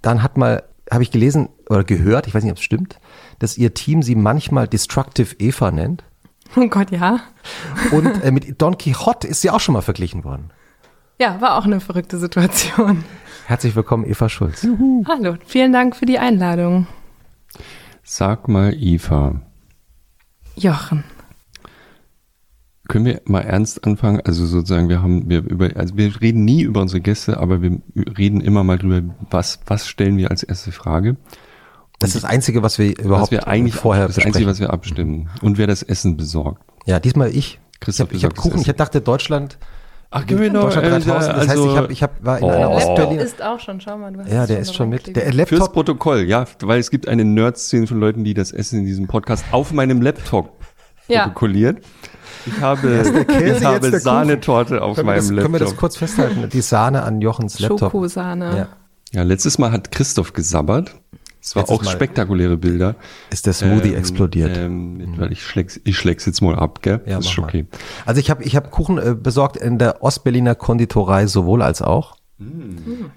Dann 0.01 0.23
hat 0.23 0.37
mal, 0.37 0.63
habe 0.89 1.03
ich 1.03 1.11
gelesen 1.11 1.49
oder 1.69 1.83
gehört, 1.83 2.27
ich 2.27 2.35
weiß 2.35 2.43
nicht, 2.43 2.51
ob 2.51 2.57
es 2.57 2.63
stimmt, 2.63 2.99
dass 3.39 3.57
ihr 3.57 3.73
Team 3.73 4.03
sie 4.03 4.15
manchmal 4.15 4.67
Destructive 4.67 5.35
Eva 5.39 5.71
nennt. 5.71 6.03
oh 6.55 6.67
Gott, 6.67 6.91
ja. 6.91 7.21
Und 7.91 8.23
äh, 8.23 8.31
mit 8.31 8.55
Don 8.61 8.77
Quixote 8.77 9.27
ist 9.27 9.41
sie 9.41 9.49
auch 9.49 9.59
schon 9.59 9.73
mal 9.73 9.81
verglichen 9.81 10.23
worden. 10.23 10.51
Ja, 11.19 11.39
war 11.41 11.57
auch 11.57 11.65
eine 11.65 11.79
verrückte 11.79 12.17
Situation. 12.17 13.03
Herzlich 13.45 13.75
willkommen, 13.75 14.05
Eva 14.05 14.29
Schulz. 14.29 14.65
Hallo, 15.07 15.35
vielen 15.45 15.73
Dank 15.73 15.95
für 15.95 16.05
die 16.05 16.19
Einladung. 16.19 16.87
Sag 18.03 18.47
mal, 18.47 18.73
Eva, 18.73 19.41
Jochen. 20.55 21.03
Können 22.91 23.05
wir 23.05 23.21
mal 23.25 23.41
ernst 23.41 23.83
anfangen? 23.85 24.21
Also 24.23 24.45
sozusagen, 24.45 24.87
wir 24.89 25.01
haben, 25.01 25.29
wir 25.29 25.39
über, 25.39 25.69
also 25.75 25.97
wir 25.97 26.21
reden 26.21 26.45
nie 26.45 26.61
über 26.61 26.81
unsere 26.81 27.01
Gäste, 27.01 27.37
aber 27.37 27.61
wir 27.61 27.79
reden 28.17 28.41
immer 28.41 28.63
mal 28.63 28.77
drüber, 28.77 29.01
was, 29.31 29.59
was 29.65 29.87
stellen 29.87 30.17
wir 30.17 30.29
als 30.29 30.43
erste 30.43 30.71
Frage? 30.71 31.17
Das 31.99 32.15
ist 32.15 32.23
das 32.23 32.29
Einzige, 32.29 32.61
was 32.63 32.77
wir 32.79 32.97
überhaupt 32.99 33.23
was 33.23 33.31
wir 33.31 33.47
eigentlich 33.47 33.75
vorher 33.75 34.07
das 34.07 34.15
besprechen. 34.15 34.35
Einzige, 34.35 34.49
was 34.49 34.59
wir 34.59 34.71
abstimmen. 34.71 35.29
Und 35.41 35.57
wer 35.57 35.67
das 35.67 35.83
Essen 35.83 36.17
besorgt. 36.17 36.61
ja, 36.85 36.99
diesmal 36.99 37.29
ich. 37.29 37.59
Ich 37.73 37.79
Christoph 37.79 38.09
habe 38.09 38.15
ich 38.17 38.23
hab 38.25 38.31
besorgt 38.33 38.37
das 38.37 38.43
Kuchen, 38.43 38.61
ich 38.61 38.67
Essen. 38.67 38.77
dachte 38.77 39.01
Deutschland, 39.01 39.57
Ach, 40.13 40.25
genau. 40.25 40.63
Deutschland 40.63 41.05
3000. 41.05 41.37
Das 41.37 41.47
heißt, 41.47 41.65
ich, 41.65 41.77
hab, 41.77 41.89
ich 41.91 42.03
hab, 42.03 42.25
war 42.25 42.37
in 42.39 42.43
einer 42.43 42.69
Oh. 42.69 42.73
Laptop 42.73 42.89
Ostberliner. 42.97 43.21
ist 43.23 43.41
auch 43.41 43.59
schon, 43.61 43.79
schau 43.79 43.97
mal. 43.97 44.11
Du 44.11 44.19
hast 44.19 44.29
Ja, 44.31 44.45
der 44.45 44.59
ist 44.59 44.75
schon 44.75 44.89
mit. 44.89 45.15
Der 45.15 45.23
Fürs 45.23 45.35
Laptop. 45.35 45.73
Protokoll, 45.73 46.23
ja, 46.23 46.45
weil 46.61 46.79
es 46.81 46.91
gibt 46.91 47.07
eine 47.07 47.23
Nerd-Szene 47.23 47.87
von 47.87 47.99
Leuten, 47.99 48.23
die 48.25 48.33
das 48.33 48.51
Essen 48.51 48.79
in 48.79 48.85
diesem 48.85 49.07
Podcast 49.07 49.45
auf 49.51 49.71
meinem 49.71 50.01
Laptop 50.01 50.59
Ja. 51.07 51.29
Ich 52.45 52.59
habe, 52.61 53.25
Käse, 53.27 53.57
ich 53.59 53.65
habe. 53.65 53.99
Sahnetorte 53.99 54.81
auf 54.81 54.97
meinem 55.03 55.15
das, 55.17 55.27
können 55.29 55.41
wir 55.53 55.59
das 55.59 55.59
Laptop. 55.69 55.77
kurz 55.77 55.97
festhalten? 55.97 56.49
Die 56.49 56.61
Sahne 56.61 57.03
an 57.03 57.21
Jochens 57.21 57.59
Laptop. 57.59 57.79
Schokosahne. 57.91 58.57
Ja. 58.57 58.67
Ja, 59.13 59.23
letztes 59.23 59.57
Mal 59.57 59.71
hat 59.71 59.91
Christoph 59.91 60.33
gesabbert. 60.33 60.95
Es 61.43 61.55
war 61.55 61.63
Jetzt 61.63 61.71
ist 61.71 61.75
auch 61.79 61.83
mal- 61.83 61.91
spektakuläre 61.91 62.55
Bilder. 62.55 62.95
Ist 63.31 63.45
der 63.47 63.53
Smoothie 63.53 63.89
Ähm, 63.93 63.97
explodiert. 63.97 64.55
Ähm, 64.57 65.15
weil 65.17 65.31
ich 65.31 65.43
schläg's, 65.43 65.79
ich 65.83 65.97
schläg's 65.97 66.25
jetzt 66.25 66.41
mal 66.41 66.55
ab, 66.55 66.81
gell? 66.81 67.01
Ja, 67.05 67.17
das 67.17 67.25
ist 67.25 67.37
mal. 67.37 67.45
okay. 67.45 67.65
Also 68.05 68.19
ich 68.21 68.29
habe 68.29 68.43
ich 68.43 68.55
hab 68.55 68.69
Kuchen 68.71 68.97
äh, 68.99 69.15
besorgt 69.15 69.57
in 69.57 69.77
der 69.79 70.03
Ostberliner 70.03 70.55
Konditorei 70.55 71.25
sowohl 71.27 71.61
als 71.61 71.81
auch. 71.81 72.15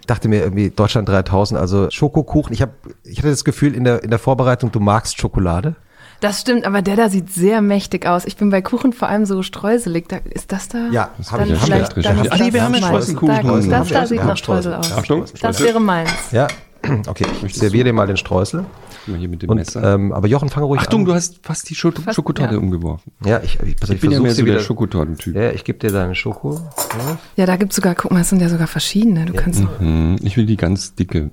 Dachte 0.06 0.28
mir 0.28 0.42
irgendwie 0.42 0.68
Deutschland 0.70 1.08
3000, 1.08 1.58
also 1.58 1.88
Schokokuchen. 1.90 2.52
Ich 2.52 2.60
habe, 2.60 2.72
ich 3.04 3.18
hatte 3.18 3.30
das 3.30 3.44
Gefühl 3.44 3.74
in 3.74 3.84
der 3.84 4.02
in 4.04 4.10
der 4.10 4.18
Vorbereitung, 4.18 4.70
du 4.70 4.80
magst 4.80 5.18
Schokolade. 5.18 5.76
Das 6.24 6.40
stimmt, 6.40 6.64
aber 6.64 6.80
der 6.80 6.96
da 6.96 7.10
sieht 7.10 7.30
sehr 7.30 7.60
mächtig 7.60 8.06
aus. 8.06 8.24
Ich 8.24 8.36
bin 8.36 8.48
bei 8.50 8.62
Kuchen 8.62 8.92
vor 8.94 9.08
allem 9.08 9.26
so 9.26 9.42
streuselig. 9.42 10.08
Da, 10.08 10.16
ist 10.30 10.50
das 10.52 10.68
da? 10.68 10.88
Ja, 10.90 11.10
das 11.18 11.30
hab 11.32 11.40
ich- 11.42 11.48
dann 11.48 11.60
haben 11.60 11.68
wir 11.70 11.86
vielleicht, 11.86 11.96
ist 11.98 12.06
Ach 12.06 12.38
nee, 12.38 12.44
das 12.46 12.52
wir 12.54 12.62
haben 12.62 12.74
ja 12.74 12.80
meins. 12.80 12.86
Streuselkuchen. 12.86 13.28
Da, 13.28 13.42
das 13.42 13.70
Haben 13.70 13.88
da 13.90 14.06
sieht 14.06 14.24
nach 14.24 14.36
Streusel 14.36 14.74
aus. 14.74 14.92
Achtung, 14.92 15.24
Das 15.42 15.60
wäre 15.60 15.80
meins. 15.80 16.10
Ja, 16.32 16.46
okay. 17.06 17.26
Ich 17.44 17.54
serviere 17.54 17.84
dir 17.84 17.92
mal 17.92 18.06
den 18.06 18.16
Streusel. 18.16 18.64
Mal 19.06 19.18
hier 19.18 19.28
mit 19.28 19.42
dem 19.42 19.50
Und, 19.50 19.56
Messer. 19.58 19.94
ähm, 19.96 20.12
aber 20.12 20.28
Jochen, 20.28 20.48
fange 20.48 20.64
ruhig 20.64 20.80
Achtung, 20.80 21.00
an. 21.00 21.04
du 21.06 21.14
hast 21.14 21.40
fast 21.42 21.68
die 21.68 21.74
Schoko 21.74 22.00
Fast, 22.00 22.16
Schokotorte 22.16 22.54
ja. 22.54 22.58
umgeworfen. 22.58 23.12
Ja, 23.22 23.40
ich, 23.42 23.58
ich, 23.60 23.82
auf, 23.82 23.90
Ich 23.90 24.00
bin 24.00 24.10
ja 24.12 24.18
mehr 24.20 24.30
so 24.32 24.42
der 24.42 24.54
wieder- 24.54 24.60
Schokotortentyp. 24.64 25.34
Ja, 25.36 25.50
ich 25.50 25.62
gebe 25.64 25.78
dir 25.78 25.92
deine 25.92 26.14
Schoko. 26.14 26.54
Ja. 26.54 27.18
Ja, 27.36 27.44
da 27.46 27.56
gibt's 27.56 27.76
sogar, 27.76 27.94
guck 27.94 28.12
mal, 28.12 28.20
es 28.22 28.30
sind 28.30 28.40
ja 28.40 28.48
sogar 28.48 28.66
verschiedene. 28.66 29.26
Du 29.26 29.34
kannst. 29.34 29.62
Hm, 29.78 30.16
ich 30.22 30.38
will 30.38 30.46
die 30.46 30.56
ganz 30.56 30.94
dicke. 30.94 31.30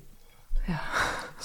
Ja. 0.68 0.80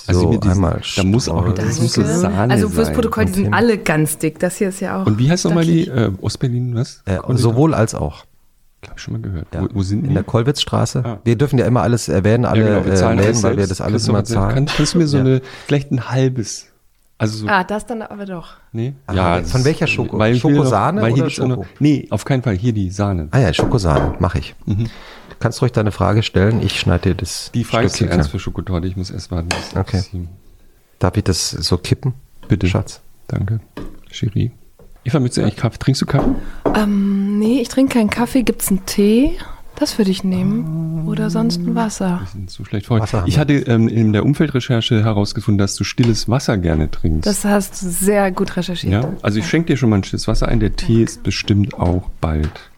Also 0.09 0.33
So, 0.33 0.41
einmal 0.49 0.81
da 0.97 1.05
muss 1.05 1.29
auch, 1.29 1.53
das 1.55 1.81
muss. 1.81 1.95
Sahne 1.95 2.53
also 2.53 2.69
fürs. 2.69 2.93
Protokoll, 2.93 3.27
die 3.27 3.33
sind 3.33 3.55
alle 3.55 3.79
ganz 3.79 4.19
dick. 4.19 4.39
Das 4.39 4.57
hier 4.57 4.69
ist 4.69 4.81
ja 4.81 5.03
auch. 5.03 5.07
Und 5.07 5.19
wie 5.19 5.31
heißt 5.31 5.45
nochmal 5.45 5.65
die 5.65 5.89
äh, 5.89 6.11
Ostberlin, 6.21 6.75
was? 6.75 7.03
Äh, 7.07 7.19
sowohl 7.35 7.75
als 7.75 7.95
auch. 7.95 8.25
Hab 8.87 8.97
ich 8.99 9.03
schon 9.03 9.15
mal 9.15 9.23
gehört. 9.23 9.47
Ja. 9.53 9.63
Wo, 9.63 9.69
wo 9.75 9.83
sind 9.83 10.03
die? 10.03 10.09
In 10.09 10.15
der 10.15 10.23
Kollwitzstraße. 10.23 11.03
Ah. 11.05 11.19
Wir 11.25 11.37
dürfen 11.37 11.59
ja 11.59 11.67
immer 11.67 11.83
alles 11.83 12.09
erwähnen, 12.09 12.45
alle 12.45 12.61
ja, 12.61 12.69
genau, 12.75 12.85
wir 12.87 12.93
äh, 12.93 12.97
zahlen 12.97 13.19
Läden, 13.19 13.43
weil 13.43 13.57
wir 13.57 13.67
das 13.67 13.81
alles 13.81 14.07
immer 14.07 14.19
mal- 14.19 14.25
zahlen. 14.25 14.55
Kann, 14.55 14.67
kannst 14.67 14.95
du 14.95 14.99
mir 14.99 15.07
so 15.09 15.17
Ja. 15.17 15.25
eine, 15.25 15.43
vielleicht 15.67 15.91
ein 15.91 16.09
halbes, 16.09 16.67
also 17.19 17.39
so, 17.39 17.49
Ah, 17.49 17.65
das 17.65 17.87
dann 17.87 18.03
aber 18.03 18.27
doch. 18.27 18.59
nee? 18.73 18.95
Das 19.09 19.51
von 19.51 19.65
welcher 19.65 19.87
Schoko? 19.89 20.19
Weil 20.19 20.37
Schokosahne 20.37 21.01
noch, 21.01 21.07
weil 21.09 21.15
hier 21.15 21.25
oder 21.25 21.33
auch 21.45 21.49
noch, 21.49 21.55
Schoko? 21.65 21.67
Nee, 21.81 22.07
auf 22.11 22.25
keinen 22.25 22.43
Fall, 22.43 22.55
hier 22.57 22.73
die 22.73 22.91
Sahne. 22.91 23.27
Ah 23.33 23.39
ja, 23.41 23.53
Schokosahne, 23.53 24.15
mache 24.21 24.39
ich. 24.39 24.55
Mhm. 24.67 24.89
Du 25.39 25.41
kannst 25.43 25.61
ruhig 25.61 25.73
deine 25.73 25.93
Frage 25.93 26.23
stellen, 26.23 26.63
ich 26.63 26.81
schneide 26.81 27.11
dir 27.11 27.15
das 27.17 27.51
Die 27.53 27.65
Frage 27.65 27.87
ist 27.87 27.93
zu 27.93 27.99
Stückchen 27.99 28.19
ernst 28.19 28.31
für 28.31 28.39
Schokotorte, 28.39 28.87
ich 28.89 28.97
muss 28.97 29.11
erst 29.11 29.31
warten. 29.31 29.49
bis- 29.49 29.77
Okay. 29.77 30.01
sie- 30.01 30.29
Darf 30.99 31.17
ich 31.19 31.25
das 31.25 31.51
so 31.51 31.77
kippen? 31.77 32.15
Bitte. 32.49 32.67
Schatz. 32.69 33.01
Danke. 33.29 33.61
Cherie. 34.11 34.53
Eva, 35.05 35.21
möchtest 35.21 35.39
du 35.39 35.43
eigentlich 35.43 35.57
Kaffee? 35.57 35.79
Trinkst 35.79 36.01
du 36.03 36.07
Kaffee? 36.07 36.35
Ähm, 36.75 37.39
nee, 37.39 37.61
ich 37.61 37.69
trinke 37.69 37.95
keinen 37.99 38.09
Kaffee. 38.09 38.43
Gibt's 38.45 38.69
einen 38.71 38.87
Tee? 38.87 39.33
Das 39.79 39.99
würde 39.99 40.11
ich 40.11 40.25
nehmen. 40.25 41.07
Oder 41.07 41.29
sonst 41.29 41.59
ein 41.59 41.75
Wasser. 41.75 42.21
Wir 42.23 42.29
sind 42.33 42.51
so 42.51 42.65
schlecht 42.65 42.89
haben 42.89 43.27
Ich 43.27 43.39
hatte 43.39 43.53
ähm, 43.53 43.89
in 43.89 44.15
der 44.15 44.25
Umfeldrecherche 44.25 45.05
herausgefunden, 45.05 45.59
dass 45.59 45.75
du 45.77 45.85
stilles 45.85 46.31
Wasser 46.31 46.57
gerne 46.57 46.91
trinkst. 46.91 47.27
Das 47.27 47.45
hast 47.45 47.83
du 47.83 47.91
sehr 47.91 48.33
gut 48.33 48.57
recherchiert. 48.57 48.93
ja, 49.05 49.13
also 49.21 49.39
ich 49.39 49.47
schenke 49.47 49.67
dir 49.73 49.77
schon 49.77 49.91
mal 49.91 49.97
ein 49.97 50.05
stilles 50.05 50.27
Wasser 50.29 50.49
ein. 50.49 50.61
Der 50.61 50.75
Tee 50.75 51.03
ist 51.03 51.23
bestimmt 51.23 51.75
auch 51.75 52.09
bald. 52.23 52.71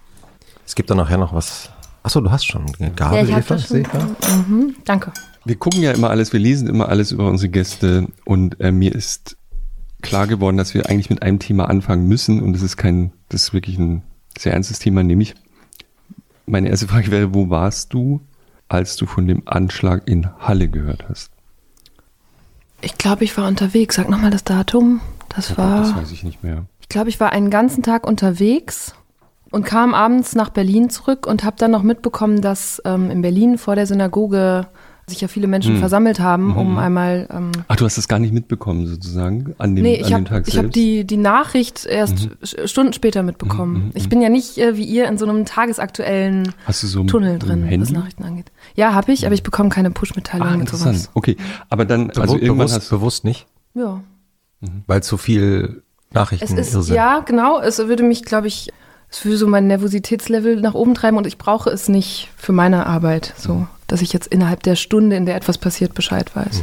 Es 0.66 0.74
gibt 0.74 0.90
da 0.90 0.96
nachher 0.96 1.18
noch 1.18 1.32
was. 1.32 1.70
Achso, 2.02 2.20
du 2.20 2.30
hast 2.30 2.46
schon 2.46 2.64
eine 2.78 2.90
Gabel, 2.92 3.28
Ja, 3.28 3.38
ich 3.38 3.44
Eva, 3.44 3.54
das 3.56 3.68
schon. 3.68 3.80
Mhm, 4.48 4.76
danke. 4.84 5.12
Wir 5.44 5.56
gucken 5.56 5.82
ja 5.82 5.92
immer 5.92 6.10
alles, 6.10 6.32
wir 6.32 6.40
lesen 6.40 6.68
immer 6.68 6.88
alles 6.88 7.12
über 7.12 7.26
unsere 7.28 7.50
Gäste 7.50 8.06
und 8.24 8.60
äh, 8.60 8.70
mir 8.72 8.94
ist 8.94 9.36
klar 10.02 10.26
geworden, 10.26 10.56
dass 10.56 10.74
wir 10.74 10.88
eigentlich 10.88 11.10
mit 11.10 11.22
einem 11.22 11.38
Thema 11.38 11.68
anfangen 11.68 12.06
müssen 12.06 12.42
und 12.42 12.54
es 12.54 12.62
ist 12.62 12.76
kein, 12.76 13.12
das 13.28 13.44
ist 13.44 13.52
wirklich 13.54 13.78
ein 13.78 14.02
sehr 14.38 14.52
ernstes 14.54 14.78
Thema, 14.78 15.02
nämlich 15.02 15.34
meine 16.46 16.68
erste 16.68 16.88
Frage 16.88 17.10
wäre, 17.10 17.34
wo 17.34 17.50
warst 17.50 17.92
du, 17.92 18.20
als 18.68 18.96
du 18.96 19.06
von 19.06 19.26
dem 19.26 19.42
Anschlag 19.46 20.06
in 20.06 20.28
Halle 20.38 20.68
gehört 20.68 21.08
hast? 21.08 21.30
Ich 22.80 22.96
glaube, 22.96 23.24
ich 23.24 23.36
war 23.36 23.48
unterwegs. 23.48 23.96
Sag 23.96 24.08
nochmal 24.08 24.30
das 24.30 24.44
Datum. 24.44 25.00
Das 25.30 25.50
Oh 25.50 25.54
Gott, 25.56 25.64
war. 25.64 25.80
das 25.80 25.96
weiß 25.96 26.12
ich 26.12 26.22
nicht 26.22 26.42
mehr. 26.44 26.64
Ich 26.80 26.88
glaube, 26.88 27.08
ich 27.10 27.18
war 27.20 27.32
einen 27.32 27.50
ganzen 27.50 27.82
Tag 27.82 28.06
unterwegs 28.06 28.94
und 29.50 29.64
kam 29.64 29.94
abends 29.94 30.34
nach 30.34 30.50
Berlin 30.50 30.90
zurück 30.90 31.26
und 31.26 31.44
habe 31.44 31.56
dann 31.58 31.70
noch 31.70 31.82
mitbekommen, 31.82 32.40
dass 32.40 32.82
ähm, 32.84 33.10
in 33.10 33.22
Berlin 33.22 33.58
vor 33.58 33.74
der 33.76 33.86
Synagoge 33.86 34.66
sich 35.06 35.22
ja 35.22 35.28
viele 35.28 35.46
Menschen 35.46 35.72
Hm. 35.72 35.80
versammelt 35.80 36.20
haben, 36.20 36.54
um 36.54 36.72
Mhm. 36.72 36.78
einmal. 36.78 37.28
Ähm, 37.32 37.50
Ach, 37.66 37.76
du 37.76 37.86
hast 37.86 37.96
das 37.96 38.08
gar 38.08 38.18
nicht 38.18 38.34
mitbekommen 38.34 38.86
sozusagen 38.86 39.54
an 39.56 39.74
dem, 39.74 39.84
nee, 39.84 39.94
an 39.96 40.00
ich 40.02 40.06
dem 40.08 40.14
habe 40.16 40.24
Tag 40.24 40.48
ich 40.48 40.52
selbst? 40.52 40.66
hab 40.66 40.72
die, 40.74 41.04
die 41.06 41.16
Nachricht 41.16 41.86
erst 41.86 42.28
sch- 42.42 42.68
Stunden 42.68 42.92
später 42.92 43.22
mitbekommen. 43.22 43.72
Mhm, 43.72 43.84
mhm, 43.86 43.90
ich 43.94 44.04
mhm. 44.04 44.08
bin 44.10 44.20
ja 44.20 44.28
nicht 44.28 44.58
äh, 44.58 44.76
wie 44.76 44.84
ihr 44.84 45.08
in 45.08 45.16
so 45.16 45.24
einem 45.26 45.46
tagesaktuellen 45.46 46.52
hast 46.66 46.82
du 46.82 46.86
so 46.88 47.00
ein 47.00 47.06
Tunnel 47.06 47.38
drin, 47.38 47.66
was? 47.80 47.90
Nachrichten 47.90 48.22
angeht. 48.24 48.52
Ja, 48.74 48.92
habe 48.92 49.10
ich, 49.12 49.24
aber 49.24 49.34
ich 49.34 49.42
bekomme 49.42 49.70
keine 49.70 49.90
Push-Mitteilungen 49.90 50.52
Ah, 50.56 50.60
interessant. 50.60 50.96
sowas. 50.98 51.10
Okay, 51.14 51.38
aber 51.70 51.86
dann, 51.86 52.10
also 52.10 52.34
Bewu- 52.34 52.40
irgendwann 52.40 52.66
bewusst, 52.66 52.74
hast 52.76 52.90
bewusst 52.90 53.24
nicht, 53.24 53.46
Ja. 53.72 54.00
weil 54.86 55.02
zu 55.02 55.16
viel 55.16 55.82
Nachrichten 56.12 56.44
Es 56.58 56.68
ist, 56.68 56.74
Irrsinn. 56.74 56.96
ja, 56.96 57.20
genau. 57.20 57.60
Es 57.60 57.78
würde 57.78 58.02
mich, 58.02 58.24
glaube 58.24 58.46
ich, 58.48 58.70
es 59.10 59.24
würde 59.24 59.36
so 59.38 59.46
mein 59.46 59.66
Nervositätslevel 59.66 60.60
nach 60.60 60.74
oben 60.74 60.94
treiben 60.94 61.16
und 61.16 61.26
ich 61.26 61.38
brauche 61.38 61.70
es 61.70 61.88
nicht 61.88 62.28
für 62.36 62.52
meine 62.52 62.86
Arbeit, 62.86 63.32
so, 63.36 63.66
dass 63.86 64.02
ich 64.02 64.12
jetzt 64.12 64.26
innerhalb 64.26 64.62
der 64.62 64.76
Stunde, 64.76 65.16
in 65.16 65.26
der 65.26 65.36
etwas 65.36 65.58
passiert, 65.58 65.94
Bescheid 65.94 66.34
weiß. 66.36 66.62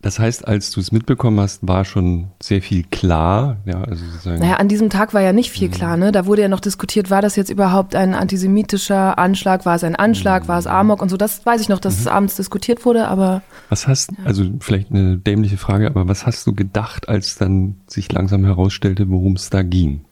Das 0.00 0.20
heißt, 0.20 0.46
als 0.46 0.70
du 0.70 0.78
es 0.78 0.92
mitbekommen 0.92 1.40
hast, 1.40 1.66
war 1.66 1.84
schon 1.84 2.28
sehr 2.40 2.62
viel 2.62 2.84
klar. 2.84 3.56
Ja, 3.64 3.82
also 3.82 4.04
sozusagen. 4.06 4.38
Naja, 4.38 4.54
an 4.54 4.68
diesem 4.68 4.90
Tag 4.90 5.12
war 5.12 5.20
ja 5.22 5.32
nicht 5.32 5.50
Mhm. 5.50 5.58
viel 5.58 5.68
klar, 5.70 5.96
ne? 5.96 6.12
Da 6.12 6.24
wurde 6.24 6.42
ja 6.42 6.48
noch 6.48 6.60
diskutiert, 6.60 7.10
war 7.10 7.20
das 7.20 7.34
jetzt 7.34 7.50
überhaupt 7.50 7.96
ein 7.96 8.14
antisemitischer 8.14 9.18
Anschlag, 9.18 9.66
war 9.66 9.74
es 9.74 9.82
ein 9.82 9.96
Anschlag, 9.96 10.46
war 10.46 10.60
es 10.60 10.66
Mhm. 10.66 10.70
Amok 10.70 11.02
und 11.02 11.08
so. 11.08 11.16
Das 11.16 11.44
weiß 11.44 11.60
ich 11.60 11.68
noch, 11.68 11.80
dass 11.80 11.98
es 11.98 12.06
abends 12.06 12.36
diskutiert 12.36 12.84
wurde, 12.84 13.08
aber 13.08 13.42
Was 13.70 13.88
hast, 13.88 14.10
also 14.24 14.44
vielleicht 14.60 14.92
eine 14.92 15.18
dämliche 15.18 15.56
Frage, 15.56 15.88
aber 15.88 16.06
was 16.06 16.24
hast 16.26 16.46
du 16.46 16.54
gedacht, 16.54 17.08
als 17.08 17.34
dann 17.36 17.74
sich 17.88 18.10
langsam 18.12 18.44
herausstellte, 18.44 19.10
worum 19.10 19.32
es 19.34 19.50
da 19.50 19.62
ging? 19.62 20.02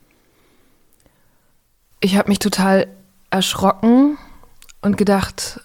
Ich 2.00 2.16
habe 2.16 2.28
mich 2.28 2.38
total 2.38 2.86
erschrocken 3.30 4.18
und 4.82 4.96
gedacht, 4.96 5.60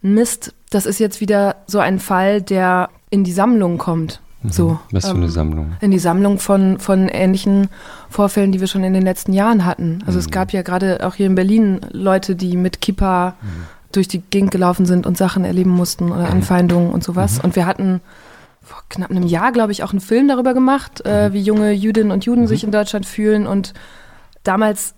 Mist, 0.00 0.54
das 0.70 0.86
ist 0.86 0.98
jetzt 0.98 1.20
wieder 1.20 1.56
so 1.66 1.78
ein 1.78 1.98
Fall, 1.98 2.42
der 2.42 2.88
in 3.10 3.24
die 3.24 3.32
Sammlung 3.32 3.78
kommt. 3.78 4.20
So, 4.48 4.70
Mhm. 4.70 4.78
Was 4.90 5.04
für 5.06 5.14
eine 5.14 5.24
ähm, 5.26 5.30
Sammlung? 5.30 5.72
in 5.80 5.90
die 5.92 6.00
Sammlung 6.00 6.38
von, 6.40 6.80
von 6.80 7.08
ähnlichen 7.08 7.68
Vorfällen, 8.10 8.50
die 8.50 8.58
wir 8.60 8.66
schon 8.66 8.82
in 8.82 8.92
den 8.92 9.04
letzten 9.04 9.32
Jahren 9.32 9.64
hatten. 9.64 10.02
Also 10.04 10.18
es 10.18 10.30
gab 10.30 10.52
ja 10.52 10.62
gerade 10.62 11.06
auch 11.06 11.14
hier 11.14 11.26
in 11.26 11.36
Berlin 11.36 11.80
Leute, 11.92 12.34
die 12.34 12.56
mit 12.56 12.80
Kippa 12.80 13.36
durch 13.92 14.08
die 14.08 14.20
Gegend 14.20 14.50
gelaufen 14.50 14.84
sind 14.84 15.06
und 15.06 15.16
Sachen 15.16 15.44
erleben 15.44 15.70
mussten 15.70 16.10
oder 16.10 16.28
Anfeindungen 16.28 16.90
und 16.90 17.04
sowas. 17.04 17.38
Und 17.40 17.54
wir 17.54 17.66
hatten 17.66 18.00
vor 18.62 18.82
knapp 18.88 19.10
einem 19.10 19.26
Jahr, 19.26 19.52
glaube 19.52 19.70
ich, 19.70 19.84
auch 19.84 19.90
einen 19.92 20.00
Film 20.00 20.26
darüber 20.26 20.54
gemacht, 20.54 21.04
äh, 21.06 21.32
wie 21.32 21.40
junge 21.42 21.70
Jüdinnen 21.72 22.10
und 22.10 22.24
Juden 22.24 22.48
sich 22.48 22.64
in 22.64 22.72
Deutschland 22.72 23.06
fühlen. 23.06 23.46
Und 23.46 23.74
damals 24.42 24.94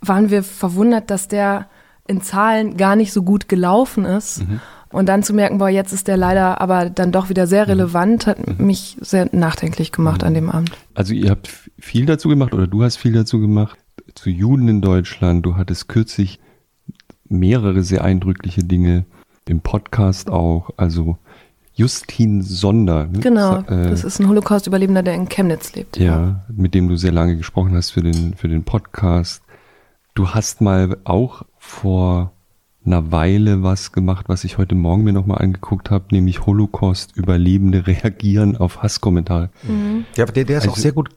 waren 0.00 0.30
wir 0.30 0.42
verwundert, 0.42 1.10
dass 1.10 1.28
der 1.28 1.66
in 2.06 2.20
Zahlen 2.22 2.76
gar 2.76 2.94
nicht 2.96 3.12
so 3.12 3.22
gut 3.22 3.48
gelaufen 3.48 4.04
ist. 4.04 4.44
Und 4.90 5.06
dann 5.08 5.22
zu 5.24 5.34
merken, 5.34 5.58
boah, 5.58 5.68
jetzt 5.68 5.92
ist 5.92 6.06
der 6.06 6.16
leider 6.16 6.60
aber 6.60 6.88
dann 6.88 7.10
doch 7.12 7.28
wieder 7.28 7.46
sehr 7.48 7.66
relevant, 7.66 8.26
hat 8.28 8.58
mich 8.60 8.96
sehr 9.00 9.28
nachdenklich 9.32 9.90
gemacht 9.92 10.22
an 10.22 10.32
dem 10.32 10.48
Abend. 10.48 10.70
Also 10.94 11.12
ihr 11.12 11.30
habt 11.30 11.50
viel 11.78 12.06
dazu 12.06 12.28
gemacht 12.28 12.54
oder 12.54 12.66
du 12.68 12.82
hast 12.84 12.96
viel 12.96 13.12
dazu 13.12 13.40
gemacht 13.40 13.76
zu 14.14 14.30
Juden 14.30 14.68
in 14.68 14.80
Deutschland. 14.80 15.44
Du 15.44 15.56
hattest 15.56 15.88
kürzlich 15.88 16.38
mehrere 17.28 17.82
sehr 17.82 18.04
eindrückliche 18.04 18.62
Dinge 18.62 19.04
im 19.48 19.60
Podcast 19.60 20.30
auch. 20.30 20.70
Also 20.76 21.18
Justin 21.74 22.42
Sonder. 22.42 23.06
ne? 23.06 23.18
Genau, 23.20 23.58
Äh, 23.68 23.90
das 23.90 24.04
ist 24.04 24.18
ein 24.20 24.28
Holocaust-Überlebender, 24.28 25.02
der 25.02 25.14
in 25.14 25.28
Chemnitz 25.28 25.74
lebt. 25.74 25.98
Ja, 25.98 26.44
mit 26.48 26.74
dem 26.74 26.88
du 26.88 26.96
sehr 26.96 27.12
lange 27.12 27.36
gesprochen 27.36 27.74
hast 27.74 27.90
für 27.90 28.02
den, 28.02 28.34
für 28.34 28.48
den 28.48 28.62
Podcast. 28.64 29.42
Du 30.16 30.30
hast 30.30 30.62
mal 30.62 30.96
auch 31.04 31.42
vor 31.58 32.32
einer 32.86 33.12
Weile 33.12 33.62
was 33.62 33.92
gemacht, 33.92 34.30
was 34.30 34.44
ich 34.44 34.56
heute 34.56 34.74
Morgen 34.74 35.04
mir 35.04 35.12
nochmal 35.12 35.42
angeguckt 35.42 35.90
habe, 35.90 36.06
nämlich 36.10 36.46
Holocaust-Überlebende 36.46 37.86
reagieren 37.86 38.56
auf 38.56 38.82
Hasskommentare. 38.82 39.50
Ja, 40.16 40.24
aber 40.24 40.32
der, 40.32 40.44
der 40.44 40.58
ist 40.58 40.64
auch 40.68 40.70
Also- 40.70 40.80
sehr 40.80 40.92
gut 40.92 41.10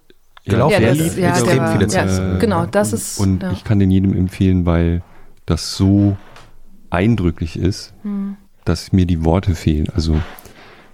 Ja, 0.44 0.52
gelaufen. 0.54 0.74
Ja, 0.74 0.80
der 0.80 0.90
das 0.90 0.98
lief 0.98 1.08
ist, 1.08 1.18
ja, 1.18 1.30
extrem 1.30 1.58
der 1.60 1.68
viele 1.72 1.88
ja. 1.88 2.36
Äh, 2.36 2.40
genau, 2.40 2.66
das 2.66 2.92
ist. 2.92 3.20
Und 3.20 3.42
ja. 3.44 3.52
ich 3.54 3.64
kann 3.64 3.80
den 3.80 3.90
jedem 3.90 4.14
empfehlen, 4.14 4.66
weil 4.66 5.02
das 5.46 5.76
so 5.78 6.18
eindrücklich 6.90 7.58
ist, 7.58 7.94
Hm. 8.02 8.36
dass 8.66 8.92
mir 8.92 9.06
die 9.06 9.24
Worte 9.24 9.56
fehlen. 9.56 9.88
Also 9.94 10.20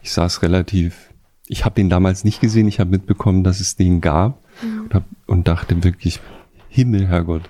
ich 0.04 0.12
saß 0.12 0.44
relativ, 0.44 1.10
ich 1.48 1.66
habe 1.66 1.74
den 1.76 1.90
damals 1.90 2.24
nicht 2.24 2.40
gesehen, 2.40 2.68
ich 2.68 2.80
habe 2.80 2.92
mitbekommen, 2.92 3.44
dass 3.44 3.60
es 3.62 3.76
den 3.76 4.00
gab 4.00 4.44
Hm. 4.62 4.84
und, 4.84 4.94
hab, 4.94 5.04
und 5.26 5.48
dachte 5.48 5.84
wirklich, 5.84 6.20
Himmel, 6.70 7.08
Herrgott. 7.08 7.50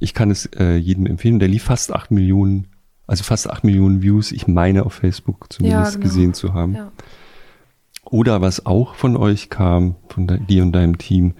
Ich 0.00 0.14
kann 0.14 0.30
es 0.30 0.46
äh, 0.58 0.76
jedem 0.76 1.06
empfehlen. 1.06 1.38
Der 1.38 1.48
lief 1.48 1.64
fast 1.64 1.92
acht 1.92 2.10
Millionen, 2.10 2.66
also 3.06 3.22
fast 3.22 3.48
acht 3.48 3.64
Millionen 3.64 4.02
Views, 4.02 4.32
ich 4.32 4.48
meine 4.48 4.84
auf 4.86 4.94
Facebook 4.94 5.52
zumindest 5.52 5.94
genau. 5.94 6.02
gesehen 6.04 6.34
zu 6.34 6.54
haben. 6.54 6.74
Ja. 6.74 6.92
Oder 8.04 8.40
was 8.40 8.66
auch 8.66 8.94
von 8.94 9.16
euch 9.16 9.50
kam, 9.50 9.96
von 10.08 10.26
dir 10.48 10.62
und 10.62 10.72
deinem 10.72 10.98
Team, 10.98 11.34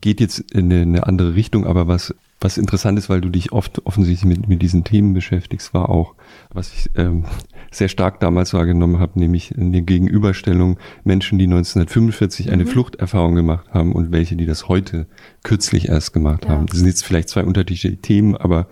geht 0.00 0.20
jetzt 0.20 0.38
in 0.52 0.72
eine, 0.72 0.82
eine 0.82 1.06
andere 1.06 1.34
Richtung, 1.34 1.66
aber 1.66 1.86
was, 1.86 2.14
Was 2.44 2.58
interessant 2.58 2.98
ist, 2.98 3.08
weil 3.08 3.22
du 3.22 3.30
dich 3.30 3.52
oft 3.52 3.86
offensichtlich 3.86 4.26
mit, 4.26 4.50
mit 4.50 4.60
diesen 4.60 4.84
Themen 4.84 5.14
beschäftigst, 5.14 5.72
war 5.72 5.88
auch, 5.88 6.14
was 6.52 6.74
ich 6.74 6.90
ähm, 6.94 7.24
sehr 7.70 7.88
stark 7.88 8.20
damals 8.20 8.52
wahrgenommen 8.52 8.98
habe, 8.98 9.18
nämlich 9.18 9.56
eine 9.56 9.80
Gegenüberstellung 9.80 10.78
Menschen, 11.04 11.38
die 11.38 11.46
1945 11.46 12.52
eine 12.52 12.64
mhm. 12.64 12.68
Fluchterfahrung 12.68 13.34
gemacht 13.34 13.68
haben 13.72 13.94
und 13.94 14.12
welche, 14.12 14.36
die 14.36 14.44
das 14.44 14.68
heute 14.68 15.06
kürzlich 15.42 15.88
erst 15.88 16.12
gemacht 16.12 16.44
ja. 16.44 16.50
haben. 16.50 16.66
Das 16.66 16.76
sind 16.76 16.86
jetzt 16.86 17.02
vielleicht 17.02 17.30
zwei 17.30 17.44
unterschiedliche 17.44 17.96
Themen, 17.96 18.36
aber 18.36 18.68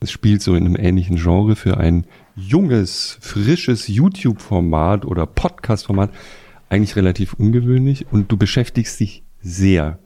es 0.00 0.10
spielt 0.10 0.42
so 0.42 0.54
in 0.54 0.66
einem 0.66 0.76
ähnlichen 0.76 1.16
Genre 1.16 1.56
für 1.56 1.78
ein 1.78 2.04
junges, 2.36 3.16
frisches 3.22 3.88
YouTube-Format 3.88 5.06
oder 5.06 5.24
Podcast-Format 5.24 6.10
eigentlich 6.68 6.94
relativ 6.94 7.32
ungewöhnlich 7.32 8.04
und 8.10 8.30
du 8.30 8.36
beschäftigst 8.36 9.00
dich 9.00 9.22
sehr 9.40 9.98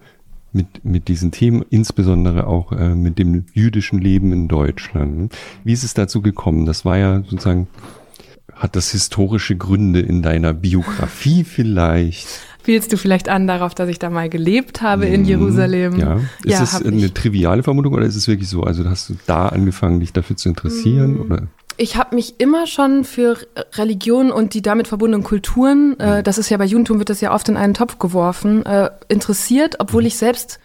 mit, 0.53 0.85
mit 0.85 1.09
diesen 1.09 1.31
Themen, 1.31 1.65
insbesondere 1.71 2.47
auch 2.47 2.73
äh, 2.73 2.95
mit 2.95 3.19
dem 3.19 3.47
jüdischen 3.53 3.99
Leben 3.99 4.33
in 4.33 4.49
Deutschland. 4.49 5.35
Wie 5.65 5.73
ist 5.73 5.85
es 5.85 5.95
dazu 5.95 6.23
gekommen? 6.23 6.67
Das 6.67 6.85
war 6.85 6.99
ja 6.99 7.23
sozusagen, 7.23 7.69
hat 8.55 8.77
das 8.77 8.93
historische 8.93 9.57
Gründe 9.57 10.01
in 10.01 10.23
deiner 10.23 10.53
Biografie 10.53 11.45
vielleicht? 11.45 12.29
Spielst 12.61 12.93
du 12.93 12.97
vielleicht 12.97 13.29
an 13.29 13.49
darauf, 13.49 13.75
dass 13.75 13.89
ich 13.89 13.99
da 13.99 14.09
mal 14.09 14.29
gelebt 14.29 14.83
habe 14.83 15.07
in 15.07 15.23
mhm. 15.23 15.27
Jerusalem? 15.27 15.97
Ja. 15.97 16.17
Ist 16.45 16.53
ja, 16.53 16.63
es 16.63 16.75
eine 16.85 17.07
ich. 17.07 17.13
triviale 17.13 17.65
Vermutung 17.65 17.93
oder 17.93 18.07
ist 18.07 18.15
es 18.15 18.29
wirklich 18.29 18.49
so? 18.49 18.63
Also 18.63 18.89
hast 18.89 19.11
du 19.11 19.17
da 19.27 19.49
angefangen, 19.49 19.99
dich 19.99 20.13
dafür 20.13 20.37
zu 20.37 20.49
interessieren? 20.49 21.17
Mm. 21.17 21.21
Oder? 21.23 21.49
Ich 21.77 21.97
habe 21.97 22.15
mich 22.15 22.39
immer 22.39 22.67
schon 22.67 23.05
für 23.05 23.39
Religion 23.75 24.31
und 24.31 24.55
die 24.55 24.63
damit 24.63 24.89
verbundenen 24.89 25.25
Kulturen, 25.25 25.99
äh, 25.99 26.19
mhm. 26.19 26.25
das 26.25 26.39
ist 26.39 26.51
ja 26.51 26.57
bei 26.57 26.65
Judentum 26.65 26.99
wird 26.99 27.11
das 27.11 27.21
ja 27.21 27.35
oft 27.35 27.49
in 27.49 27.57
einen 27.57 27.75
Topf 27.75 27.99
geworfen, 27.99 28.65
äh, 28.67 28.91
interessiert, 29.09 29.77
obwohl 29.79 30.03
mhm. 30.03 30.09
ich 30.09 30.17
selbst 30.17 30.61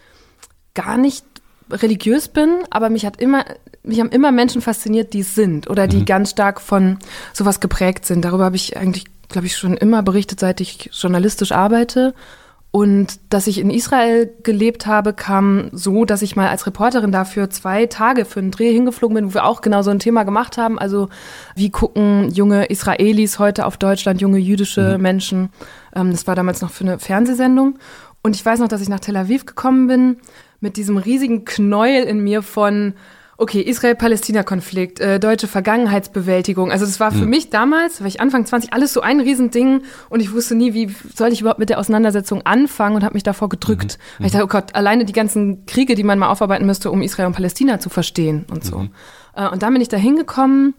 gar 0.74 0.98
nicht 0.98 1.26
religiös 1.72 2.28
bin, 2.28 2.60
aber 2.70 2.90
mich 2.90 3.06
hat 3.06 3.20
immer, 3.20 3.46
mich 3.84 4.00
haben 4.00 4.10
immer 4.10 4.32
Menschen 4.32 4.62
fasziniert, 4.62 5.14
die 5.14 5.22
es 5.22 5.36
sind 5.36 5.70
oder 5.70 5.88
die 5.88 5.98
mhm. 5.98 6.06
ganz 6.06 6.32
stark 6.32 6.62
von 6.62 7.00
sowas 7.34 7.60
geprägt 7.60 8.06
sind. 8.06 8.24
Darüber 8.24 8.46
habe 8.46 8.56
ich 8.56 8.78
eigentlich, 8.78 9.06
glaube 9.30 9.48
ich, 9.48 9.58
schon 9.58 9.76
immer 9.76 10.04
berichtet, 10.04 10.40
seit 10.40 10.62
ich 10.62 10.90
journalistisch 10.94 11.52
arbeite. 11.52 12.14
Und 12.78 13.20
dass 13.32 13.48
ich 13.48 13.58
in 13.58 13.72
Israel 13.72 14.32
gelebt 14.44 14.86
habe, 14.86 15.14
kam 15.14 15.70
so, 15.72 16.06
dass 16.06 16.22
ich 16.22 16.36
mal 16.36 16.48
als 16.48 16.68
Reporterin 16.68 17.12
dafür 17.12 17.50
zwei 17.50 17.88
Tage 17.88 18.24
für 18.24 18.40
einen 18.40 18.52
Dreh 18.52 18.72
hingeflogen 18.72 19.16
bin, 19.16 19.26
wo 19.30 19.34
wir 19.34 19.46
auch 19.46 19.62
genau 19.62 19.82
so 19.82 19.90
ein 19.90 19.98
Thema 19.98 20.26
gemacht 20.26 20.60
haben. 20.60 20.78
Also 20.78 21.10
wie 21.56 21.72
gucken 21.72 22.30
junge 22.30 22.66
Israelis 22.66 23.40
heute 23.40 23.66
auf 23.66 23.78
Deutschland, 23.78 24.22
junge 24.22 24.38
jüdische 24.38 24.96
mhm. 24.96 25.02
Menschen. 25.02 25.50
Ähm, 25.96 26.12
das 26.12 26.28
war 26.28 26.36
damals 26.36 26.62
noch 26.62 26.70
für 26.70 26.84
eine 26.84 27.00
Fernsehsendung. 27.00 27.80
Und 28.22 28.36
ich 28.36 28.46
weiß 28.46 28.60
noch, 28.60 28.68
dass 28.68 28.82
ich 28.82 28.90
nach 28.90 29.00
Tel 29.00 29.18
Aviv 29.18 29.48
gekommen 29.48 29.88
bin 29.88 30.18
mit 30.60 30.78
diesem 30.78 30.98
riesigen 30.98 31.46
Knäuel 31.46 32.04
in 32.04 32.20
mir 32.20 32.44
von 32.44 32.94
okay, 33.38 33.62
Israel-Palästina-Konflikt, 33.62 35.00
äh, 35.00 35.20
deutsche 35.20 35.48
Vergangenheitsbewältigung. 35.48 36.72
Also 36.72 36.86
das 36.86 37.00
war 37.00 37.12
für 37.12 37.24
mhm. 37.24 37.30
mich 37.30 37.50
damals, 37.50 38.02
weil 38.02 38.08
ich 38.08 38.20
Anfang 38.20 38.46
20, 38.46 38.74
alles 38.74 38.94
so 38.94 39.02
ein 39.02 39.20
Riesending 39.20 39.84
und 40.10 40.20
ich 40.20 40.34
wusste 40.34 40.56
nie, 40.56 40.74
wie 40.74 40.94
soll 41.14 41.32
ich 41.32 41.42
überhaupt 41.42 41.60
mit 41.60 41.70
der 41.70 41.80
Auseinandersetzung 41.80 42.46
anfangen 42.46 42.96
und 42.96 43.04
habe 43.04 43.14
mich 43.14 43.24
davor 43.24 43.48
gedrückt. 43.48 44.00
Mhm. 44.00 44.20
Weil 44.20 44.26
ich 44.28 44.32
dachte, 44.34 44.46
oh 44.46 44.50
Gott, 44.50 44.76
alleine 44.76 45.06
die 45.06 45.14
ganzen 45.14 45.66
Kriege, 45.68 45.94
die 45.94 46.04
man 46.04 46.18
mal 46.18 46.30
aufarbeiten 46.30 46.66
müsste, 46.66 46.90
um 46.90 47.02
Israel 47.04 47.28
und 47.28 47.34
Palästina 47.34 47.80
zu 47.80 47.90
verstehen 47.90 48.46
und 48.50 48.66
so. 48.66 48.80
Mhm. 48.80 48.90
Äh, 49.36 49.48
und 49.50 49.62
dann 49.62 49.72
bin 49.72 49.82
ich 49.82 49.90
da 49.90 49.98
hingekommen 49.98 50.74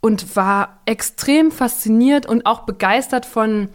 und 0.00 0.34
war 0.36 0.80
extrem 0.86 1.50
fasziniert 1.50 2.24
und 2.24 2.46
auch 2.46 2.60
begeistert 2.60 3.26
von 3.26 3.68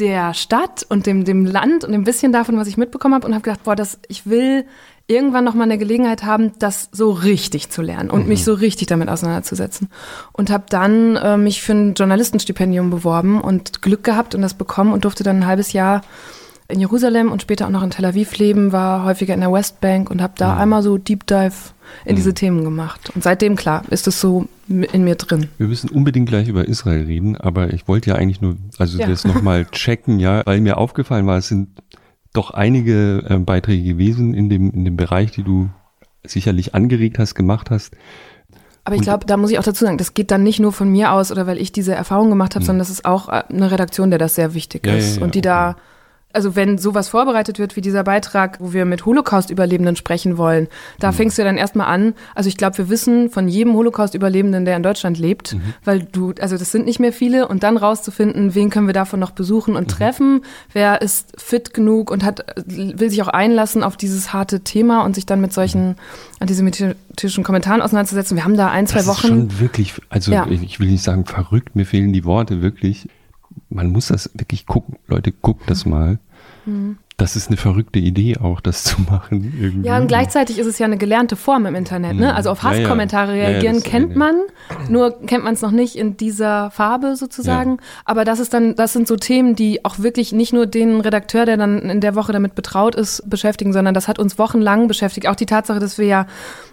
der 0.00 0.34
Stadt 0.34 0.84
und 0.88 1.06
dem, 1.06 1.24
dem 1.24 1.44
Land 1.44 1.84
und 1.84 1.92
dem 1.92 2.04
bisschen 2.04 2.32
davon, 2.32 2.56
was 2.56 2.66
ich 2.66 2.76
mitbekommen 2.76 3.14
habe 3.14 3.26
und 3.26 3.34
habe 3.34 3.42
gedacht, 3.42 3.62
boah, 3.62 3.76
das, 3.76 3.98
ich 4.08 4.26
will 4.26 4.64
irgendwann 5.10 5.44
noch 5.44 5.54
mal 5.54 5.64
eine 5.64 5.76
Gelegenheit 5.76 6.22
haben, 6.22 6.52
das 6.58 6.88
so 6.92 7.10
richtig 7.10 7.68
zu 7.70 7.82
lernen 7.82 8.10
und 8.10 8.22
mhm. 8.22 8.28
mich 8.28 8.44
so 8.44 8.54
richtig 8.54 8.86
damit 8.86 9.08
auseinanderzusetzen. 9.08 9.88
Und 10.32 10.50
habe 10.50 10.64
dann 10.68 11.16
äh, 11.16 11.36
mich 11.36 11.62
für 11.62 11.72
ein 11.72 11.94
Journalistenstipendium 11.94 12.90
beworben 12.90 13.40
und 13.40 13.82
Glück 13.82 14.04
gehabt 14.04 14.34
und 14.34 14.42
das 14.42 14.54
bekommen 14.54 14.92
und 14.92 15.04
durfte 15.04 15.24
dann 15.24 15.38
ein 15.38 15.46
halbes 15.46 15.72
Jahr 15.72 16.02
in 16.68 16.78
Jerusalem 16.78 17.32
und 17.32 17.42
später 17.42 17.66
auch 17.66 17.70
noch 17.70 17.82
in 17.82 17.90
Tel 17.90 18.04
Aviv 18.04 18.38
leben, 18.38 18.70
war 18.72 19.04
häufiger 19.04 19.34
in 19.34 19.40
der 19.40 19.52
Westbank 19.52 20.10
und 20.10 20.22
habe 20.22 20.34
da 20.36 20.54
mhm. 20.54 20.60
einmal 20.60 20.82
so 20.82 20.96
Deep 20.96 21.26
Dive 21.26 21.52
in 22.04 22.12
mhm. 22.12 22.16
diese 22.16 22.34
Themen 22.34 22.64
gemacht. 22.64 23.10
Und 23.14 23.24
seitdem, 23.24 23.56
klar, 23.56 23.82
ist 23.90 24.06
es 24.06 24.20
so 24.20 24.46
in 24.68 25.02
mir 25.02 25.16
drin. 25.16 25.48
Wir 25.58 25.66
müssen 25.66 25.90
unbedingt 25.90 26.28
gleich 26.28 26.46
über 26.46 26.68
Israel 26.68 27.04
reden, 27.04 27.36
aber 27.36 27.72
ich 27.72 27.88
wollte 27.88 28.10
ja 28.10 28.16
eigentlich 28.16 28.40
nur, 28.40 28.56
also 28.78 28.98
ja. 28.98 29.08
das 29.08 29.24
nochmal 29.24 29.66
checken, 29.72 30.20
ja, 30.20 30.42
weil 30.46 30.60
mir 30.60 30.78
aufgefallen 30.78 31.26
war, 31.26 31.38
es 31.38 31.48
sind 31.48 31.70
doch 32.32 32.50
einige 32.50 33.24
äh, 33.28 33.38
Beiträge 33.38 33.82
gewesen 33.82 34.34
in 34.34 34.48
dem, 34.48 34.70
in 34.70 34.84
dem 34.84 34.96
Bereich, 34.96 35.32
die 35.32 35.42
du 35.42 35.68
sicherlich 36.24 36.74
angeregt 36.74 37.18
hast, 37.18 37.34
gemacht 37.34 37.70
hast. 37.70 37.94
Aber 38.84 38.96
ich 38.96 39.02
glaube, 39.02 39.26
da 39.26 39.36
muss 39.36 39.50
ich 39.50 39.58
auch 39.58 39.64
dazu 39.64 39.84
sagen, 39.84 39.98
das 39.98 40.14
geht 40.14 40.30
dann 40.30 40.42
nicht 40.42 40.58
nur 40.58 40.72
von 40.72 40.90
mir 40.90 41.12
aus 41.12 41.30
oder 41.30 41.46
weil 41.46 41.58
ich 41.58 41.70
diese 41.70 41.94
Erfahrung 41.94 42.30
gemacht 42.30 42.54
habe, 42.54 42.62
hm. 42.62 42.66
sondern 42.66 42.78
das 42.80 42.90
ist 42.90 43.04
auch 43.04 43.28
äh, 43.28 43.44
eine 43.48 43.70
Redaktion, 43.70 44.10
der 44.10 44.18
das 44.18 44.34
sehr 44.34 44.54
wichtig 44.54 44.86
ja, 44.86 44.94
ist 44.94 45.16
ja, 45.16 45.20
ja, 45.20 45.24
und 45.24 45.34
die 45.34 45.40
okay. 45.40 45.48
da 45.48 45.76
also 46.32 46.56
wenn 46.56 46.78
sowas 46.78 47.08
vorbereitet 47.08 47.58
wird 47.58 47.76
wie 47.76 47.80
dieser 47.80 48.04
Beitrag, 48.04 48.58
wo 48.60 48.72
wir 48.72 48.84
mit 48.84 49.04
Holocaust-Überlebenden 49.04 49.96
sprechen 49.96 50.38
wollen, 50.38 50.68
da 50.98 51.10
mhm. 51.10 51.16
fängst 51.16 51.38
du 51.38 51.44
dann 51.44 51.56
erstmal 51.56 51.88
an. 51.88 52.14
Also 52.34 52.48
ich 52.48 52.56
glaube, 52.56 52.78
wir 52.78 52.88
wissen 52.88 53.30
von 53.30 53.48
jedem 53.48 53.74
Holocaust-Überlebenden, 53.74 54.64
der 54.64 54.76
in 54.76 54.82
Deutschland 54.82 55.18
lebt, 55.18 55.54
mhm. 55.54 55.62
weil 55.84 56.02
du, 56.02 56.34
also 56.40 56.56
das 56.56 56.70
sind 56.70 56.86
nicht 56.86 57.00
mehr 57.00 57.12
viele, 57.12 57.48
und 57.48 57.62
dann 57.62 57.76
rauszufinden, 57.76 58.54
wen 58.54 58.70
können 58.70 58.86
wir 58.86 58.94
davon 58.94 59.18
noch 59.18 59.32
besuchen 59.32 59.76
und 59.76 59.84
mhm. 59.84 59.88
treffen, 59.88 60.44
wer 60.72 61.02
ist 61.02 61.40
fit 61.40 61.74
genug 61.74 62.10
und 62.10 62.24
hat, 62.24 62.44
will 62.66 63.10
sich 63.10 63.22
auch 63.22 63.28
einlassen 63.28 63.82
auf 63.82 63.96
dieses 63.96 64.32
harte 64.32 64.60
Thema 64.60 65.04
und 65.04 65.14
sich 65.14 65.26
dann 65.26 65.40
mit 65.40 65.52
solchen 65.52 65.88
mhm. 65.88 65.94
antisemitischen 66.40 67.44
Kommentaren 67.44 67.82
auseinanderzusetzen. 67.82 68.36
Wir 68.36 68.44
haben 68.44 68.56
da 68.56 68.68
ein, 68.68 68.86
zwei 68.86 68.98
das 68.98 69.08
Wochen. 69.08 69.26
Ist 69.26 69.28
schon 69.28 69.60
wirklich, 69.60 69.94
also 70.08 70.32
ja. 70.32 70.46
ich 70.46 70.78
will 70.80 70.88
nicht 70.88 71.02
sagen 71.02 71.24
verrückt, 71.24 71.74
mir 71.74 71.86
fehlen 71.86 72.12
die 72.12 72.24
Worte 72.24 72.62
wirklich 72.62 73.08
man 73.68 73.90
muss 73.90 74.08
das 74.08 74.30
wirklich 74.34 74.66
gucken. 74.66 74.96
Leute, 75.06 75.32
guckt 75.32 75.68
das 75.68 75.86
mal. 75.86 76.18
Mhm. 76.66 76.98
Das 77.16 77.36
ist 77.36 77.48
eine 77.48 77.58
verrückte 77.58 77.98
Idee 77.98 78.38
auch, 78.38 78.62
das 78.62 78.82
zu 78.82 79.02
machen. 79.02 79.52
Irgendwie. 79.60 79.86
Ja, 79.86 79.98
und 79.98 80.06
gleichzeitig 80.06 80.58
ist 80.58 80.66
es 80.66 80.78
ja 80.78 80.86
eine 80.86 80.96
gelernte 80.96 81.36
Form 81.36 81.66
im 81.66 81.74
Internet. 81.74 82.14
Ne? 82.14 82.28
Mhm. 82.28 82.34
Also 82.34 82.48
auf 82.48 82.62
Hasskommentare 82.62 83.36
ja, 83.36 83.42
ja. 83.42 83.48
reagieren 83.50 83.76
ja, 83.76 83.82
kennt 83.82 84.16
man, 84.16 84.36
nur 84.88 85.20
kennt 85.26 85.44
man 85.44 85.52
es 85.52 85.60
noch 85.60 85.70
nicht 85.70 85.96
in 85.96 86.16
dieser 86.16 86.70
Farbe 86.70 87.16
sozusagen. 87.16 87.76
Aber 88.06 88.24
das 88.24 88.40
ist 88.40 88.54
dann, 88.54 88.74
das 88.74 88.94
sind 88.94 89.06
so 89.06 89.16
Themen, 89.16 89.54
die 89.54 89.84
auch 89.84 89.98
wirklich 89.98 90.32
nicht 90.32 90.54
nur 90.54 90.64
den 90.66 91.02
Redakteur, 91.02 91.44
der 91.44 91.58
dann 91.58 91.90
in 91.90 92.00
der 92.00 92.14
Woche 92.14 92.32
damit 92.32 92.54
betraut 92.54 92.94
ist, 92.94 93.28
beschäftigen, 93.28 93.74
sondern 93.74 93.92
das 93.92 94.08
hat 94.08 94.18
uns 94.18 94.38
wochenlang 94.38 94.88
beschäftigt. 94.88 95.28
Auch 95.28 95.36
die 95.36 95.46
Tatsache, 95.46 95.78
dass 95.78 95.98
wir 95.98 96.06
ja 96.06 96.26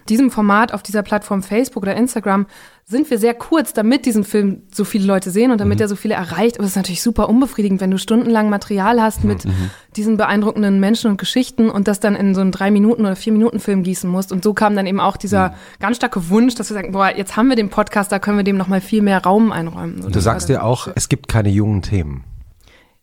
diesem 0.08 0.30
Format 0.30 0.72
auf 0.72 0.82
dieser 0.82 1.02
Plattform 1.02 1.42
Facebook 1.42 1.82
oder 1.82 1.94
Instagram 1.94 2.46
sind 2.90 3.10
wir 3.10 3.18
sehr 3.18 3.34
kurz, 3.34 3.74
damit 3.74 4.06
diesen 4.06 4.24
Film 4.24 4.62
so 4.72 4.82
viele 4.82 5.04
Leute 5.04 5.30
sehen 5.30 5.50
und 5.50 5.60
damit 5.60 5.78
mhm. 5.78 5.82
er 5.82 5.88
so 5.88 5.96
viele 5.96 6.14
erreicht. 6.14 6.56
Aber 6.56 6.64
es 6.64 6.70
ist 6.70 6.76
natürlich 6.76 7.02
super 7.02 7.28
unbefriedigend, 7.28 7.82
wenn 7.82 7.90
du 7.90 7.98
stundenlang 7.98 8.48
Material 8.48 9.02
hast 9.02 9.24
mit 9.24 9.44
mhm. 9.44 9.70
diesen 9.94 10.16
beeindruckenden 10.16 10.80
Menschen 10.80 11.10
und 11.10 11.18
Geschichten 11.18 11.68
und 11.68 11.86
das 11.86 12.00
dann 12.00 12.16
in 12.16 12.34
so 12.34 12.40
einen 12.40 12.50
drei 12.50 12.70
Minuten 12.70 13.02
oder 13.02 13.14
vier 13.14 13.34
Minuten 13.34 13.60
Film 13.60 13.82
gießen 13.82 14.08
musst. 14.08 14.32
Und 14.32 14.42
so 14.42 14.54
kam 14.54 14.74
dann 14.74 14.86
eben 14.86 15.00
auch 15.00 15.18
dieser 15.18 15.50
mhm. 15.50 15.54
ganz 15.80 15.96
starke 15.98 16.30
Wunsch, 16.30 16.54
dass 16.54 16.70
wir 16.70 16.74
sagen, 16.74 16.92
boah, 16.92 17.14
jetzt 17.14 17.36
haben 17.36 17.48
wir 17.48 17.56
den 17.56 17.68
Podcast, 17.68 18.10
da 18.10 18.18
können 18.18 18.38
wir 18.38 18.44
dem 18.44 18.56
noch 18.56 18.68
mal 18.68 18.80
viel 18.80 19.02
mehr 19.02 19.22
Raum 19.22 19.52
einräumen. 19.52 20.02
Und 20.02 20.16
du 20.16 20.20
sagst 20.20 20.48
ja 20.48 20.62
auch, 20.62 20.88
es 20.94 21.10
gibt 21.10 21.28
keine 21.28 21.50
jungen 21.50 21.82
Themen. 21.82 22.24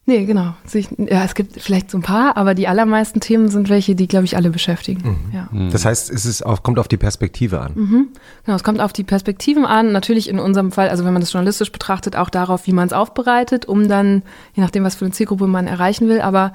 Nee, 0.08 0.26
genau. 0.26 0.54
Ja, 0.98 1.24
es 1.24 1.34
gibt 1.34 1.60
vielleicht 1.60 1.90
so 1.90 1.98
ein 1.98 2.04
paar, 2.04 2.38
aber 2.38 2.54
die 2.54 2.68
allermeisten 2.68 3.22
Themen 3.22 3.50
sind 3.50 3.70
welche, 3.70 3.96
die, 3.96 4.08
glaube 4.08 4.26
ich, 4.26 4.38
alle 4.38 4.52
beschäftigen. 4.52 5.02
Mhm. 5.02 5.34
Ja. 5.34 5.50
Mhm. 5.52 5.72
Das 5.72 5.84
heißt, 5.84 6.12
es 6.12 6.28
ist 6.28 6.46
auf, 6.46 6.62
kommt 6.62 6.78
auf 6.78 6.88
die 6.88 6.98
Perspektive 6.98 7.60
an. 7.60 7.72
Mhm. 7.74 8.08
Genau, 8.46 8.56
es 8.56 8.64
kommt 8.64 8.82
auf 8.82 8.94
die 8.94 9.04
Perspektiven 9.04 9.66
an. 9.66 9.92
Natürlich 9.92 10.30
in 10.30 10.38
unserem 10.38 10.72
Fall, 10.72 10.90
also 10.90 11.06
wenn 11.06 11.14
man 11.14 11.22
das 11.22 11.34
journalistisch 11.34 11.72
betrachtet, 11.72 12.16
auch 12.16 12.30
darauf, 12.30 12.68
wie 12.68 12.72
man 12.72 12.86
es 12.88 12.94
aufbereitet, 12.94 13.66
um 13.66 13.88
dann, 13.88 14.22
je 14.54 14.62
nachdem, 14.62 14.84
was 14.84 14.94
für 14.94 15.06
eine 15.06 15.14
Zielgruppe 15.14 15.48
man 15.48 15.66
erreichen 15.66 16.08
will. 16.08 16.22
Aber 16.22 16.54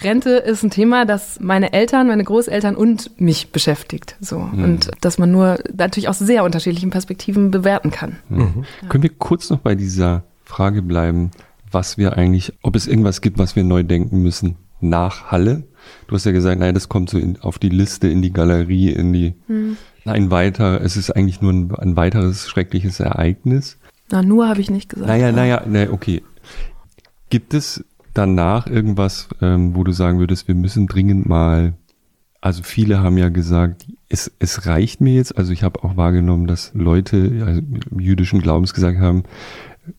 Rente 0.00 0.30
ist 0.30 0.62
ein 0.62 0.70
Thema, 0.70 1.04
das 1.04 1.40
meine 1.40 1.72
Eltern, 1.72 2.06
meine 2.06 2.22
Großeltern 2.22 2.76
und 2.76 3.20
mich 3.20 3.50
beschäftigt. 3.50 4.16
So. 4.20 4.38
Mhm. 4.38 4.64
Und 4.64 4.90
dass 5.00 5.18
man 5.18 5.32
nur 5.32 5.58
natürlich 5.76 6.08
aus 6.08 6.20
sehr 6.20 6.44
unterschiedlichen 6.44 6.90
Perspektiven 6.90 7.50
bewerten 7.50 7.90
kann. 7.90 8.18
Mhm. 8.28 8.64
Ja. 8.82 8.88
Können 8.88 9.02
wir 9.02 9.10
kurz 9.10 9.50
noch 9.50 9.58
bei 9.58 9.74
dieser 9.74 10.22
Frage 10.44 10.82
bleiben? 10.82 11.32
Was 11.72 11.98
wir 11.98 12.16
eigentlich, 12.16 12.52
ob 12.62 12.76
es 12.76 12.86
irgendwas 12.86 13.20
gibt, 13.20 13.38
was 13.38 13.56
wir 13.56 13.64
neu 13.64 13.82
denken 13.82 14.22
müssen 14.22 14.56
nach 14.80 15.30
Halle. 15.30 15.64
Du 16.06 16.14
hast 16.14 16.26
ja 16.26 16.32
gesagt, 16.32 16.60
nein, 16.60 16.74
das 16.74 16.88
kommt 16.88 17.10
so 17.10 17.18
in, 17.18 17.40
auf 17.40 17.58
die 17.58 17.68
Liste, 17.68 18.08
in 18.08 18.22
die 18.22 18.32
Galerie, 18.32 18.90
in 18.90 19.12
die, 19.12 19.34
hm. 19.46 19.76
ein 20.04 20.30
weiter, 20.30 20.80
es 20.80 20.96
ist 20.96 21.10
eigentlich 21.10 21.40
nur 21.40 21.52
ein, 21.52 21.74
ein 21.74 21.96
weiteres 21.96 22.48
schreckliches 22.48 23.00
Ereignis. 23.00 23.78
Na, 24.10 24.22
nur 24.22 24.48
habe 24.48 24.60
ich 24.60 24.70
nicht 24.70 24.90
gesagt. 24.90 25.08
Naja, 25.08 25.32
naja, 25.32 25.62
naja, 25.66 25.90
okay. 25.90 26.22
Gibt 27.30 27.54
es 27.54 27.84
danach 28.12 28.66
irgendwas, 28.66 29.28
ähm, 29.40 29.74
wo 29.74 29.84
du 29.84 29.92
sagen 29.92 30.18
würdest, 30.18 30.48
wir 30.48 30.54
müssen 30.54 30.86
dringend 30.86 31.26
mal, 31.26 31.74
also 32.40 32.62
viele 32.62 33.00
haben 33.00 33.16
ja 33.16 33.30
gesagt, 33.30 33.86
es, 34.08 34.30
es 34.38 34.66
reicht 34.66 35.00
mir 35.00 35.14
jetzt, 35.14 35.38
also 35.38 35.52
ich 35.52 35.62
habe 35.62 35.82
auch 35.82 35.96
wahrgenommen, 35.96 36.46
dass 36.46 36.72
Leute 36.74 37.42
also 37.46 37.62
jüdischen 37.98 38.42
Glaubens 38.42 38.74
gesagt 38.74 38.98
haben, 38.98 39.22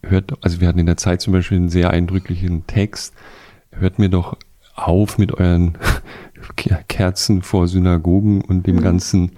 hört, 0.01 0.33
also 0.41 0.61
wir 0.61 0.67
hatten 0.67 0.79
in 0.79 0.85
der 0.85 0.97
Zeit 0.97 1.21
zum 1.21 1.33
Beispiel 1.33 1.57
einen 1.57 1.69
sehr 1.69 1.91
eindrücklichen 1.91 2.67
Text, 2.67 3.13
hört 3.71 3.99
mir 3.99 4.09
doch 4.09 4.37
auf 4.75 5.17
mit 5.17 5.33
euren 5.33 5.77
Kerzen 6.87 7.41
vor 7.41 7.67
Synagogen 7.67 8.41
und 8.41 8.67
dem 8.67 8.77
mhm. 8.77 8.81
ganzen 8.81 9.31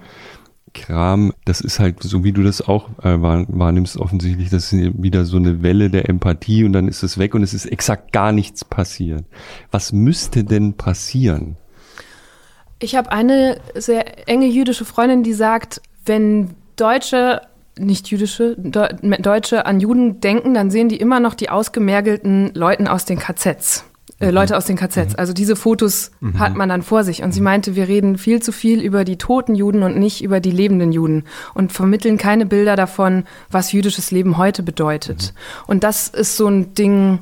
Kram, 0.74 1.32
das 1.46 1.62
ist 1.62 1.80
halt 1.80 2.02
so, 2.02 2.22
wie 2.22 2.32
du 2.32 2.42
das 2.42 2.60
auch 2.60 2.90
äh, 3.02 3.20
wahrnimmst, 3.20 3.96
offensichtlich, 3.96 4.50
das 4.50 4.72
ist 4.72 5.02
wieder 5.02 5.24
so 5.24 5.38
eine 5.38 5.62
Welle 5.62 5.88
der 5.88 6.08
Empathie 6.08 6.64
und 6.64 6.74
dann 6.74 6.86
ist 6.86 7.02
es 7.02 7.16
weg 7.16 7.34
und 7.34 7.42
es 7.42 7.54
ist 7.54 7.64
exakt 7.64 8.12
gar 8.12 8.30
nichts 8.30 8.64
passiert. 8.64 9.24
Was 9.70 9.92
müsste 9.92 10.44
denn 10.44 10.74
passieren? 10.74 11.56
Ich 12.78 12.94
habe 12.94 13.10
eine 13.10 13.58
sehr 13.74 14.28
enge 14.28 14.46
jüdische 14.46 14.84
Freundin, 14.84 15.22
die 15.22 15.32
sagt, 15.32 15.80
wenn 16.04 16.50
Deutsche 16.76 17.40
nicht 17.78 18.08
jüdische 18.08 18.56
Deutsche 18.56 19.66
an 19.66 19.80
Juden 19.80 20.20
denken, 20.20 20.54
dann 20.54 20.70
sehen 20.70 20.88
die 20.88 20.96
immer 20.96 21.20
noch 21.20 21.34
die 21.34 21.50
ausgemergelten 21.50 22.52
Leuten 22.54 22.88
aus 22.88 23.04
den 23.04 23.18
KZs. 23.18 23.84
Äh, 24.18 24.30
Leute 24.30 24.56
aus 24.56 24.64
den 24.64 24.76
KZs. 24.76 25.10
Mhm. 25.10 25.14
Also 25.18 25.34
diese 25.34 25.56
Fotos 25.56 26.10
mhm. 26.20 26.38
hat 26.38 26.54
man 26.54 26.70
dann 26.70 26.82
vor 26.82 27.04
sich. 27.04 27.22
Und 27.22 27.32
sie 27.32 27.42
meinte, 27.42 27.76
wir 27.76 27.86
reden 27.86 28.16
viel 28.16 28.40
zu 28.40 28.50
viel 28.50 28.80
über 28.80 29.04
die 29.04 29.18
toten 29.18 29.54
Juden 29.54 29.82
und 29.82 29.98
nicht 29.98 30.22
über 30.22 30.40
die 30.40 30.50
lebenden 30.50 30.90
Juden 30.92 31.24
und 31.52 31.72
vermitteln 31.72 32.16
keine 32.16 32.46
Bilder 32.46 32.76
davon, 32.76 33.24
was 33.50 33.72
jüdisches 33.72 34.10
Leben 34.10 34.38
heute 34.38 34.62
bedeutet. 34.62 35.34
Mhm. 35.34 35.64
Und 35.66 35.84
das 35.84 36.08
ist 36.08 36.36
so 36.36 36.48
ein 36.48 36.72
Ding, 36.74 37.18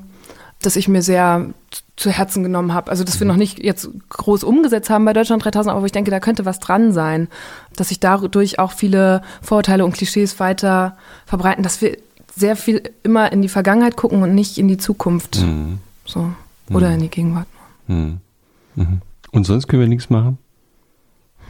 das 0.63 0.77
ich 0.77 0.87
mir 0.87 1.03
sehr 1.03 1.51
zu 1.97 2.11
Herzen 2.11 2.43
genommen 2.43 2.75
habe. 2.75 2.91
Also, 2.91 3.05
dass 3.05 3.21
wir 3.21 3.27
noch 3.27 3.37
nicht 3.37 3.63
jetzt 3.63 3.89
groß 4.09 4.45
umgesetzt 4.45 4.91
haben 4.91 5.05
bei 5.05 5.13
Deutschland 5.13 5.45
3000, 5.45 5.75
aber 5.75 5.87
ich 5.87 5.93
denke, 5.93 6.11
da 6.11 6.21
könnte 6.21 6.45
was 6.45 6.59
dran 6.59 6.93
sein, 6.93 7.29
dass 7.77 7.89
sich 7.89 8.01
dadurch 8.01 8.59
auch 8.59 8.73
viele 8.73 9.23
Vorurteile 9.43 9.85
und 9.85 9.93
Klischees 9.93 10.41
weiter 10.41 10.97
verbreiten, 11.27 11.63
dass 11.63 11.81
wir 11.81 11.97
sehr 12.35 12.57
viel 12.57 12.83
immer 13.05 13.31
in 13.31 13.43
die 13.43 13.49
Vergangenheit 13.49 13.97
gucken 13.97 14.23
und 14.23 14.35
nicht 14.35 14.59
in 14.59 14.67
die 14.67 14.79
Zukunft. 14.79 15.41
Mhm. 15.41 15.79
So. 16.05 16.31
Oder 16.71 16.89
mhm. 16.89 16.95
in 16.95 17.01
die 17.01 17.11
Gegenwart. 17.11 17.47
Mhm. 17.87 18.19
Mhm. 18.75 19.01
Und 19.31 19.45
sonst 19.45 19.69
können 19.69 19.83
wir 19.83 19.89
nichts 19.89 20.11
machen? 20.11 20.39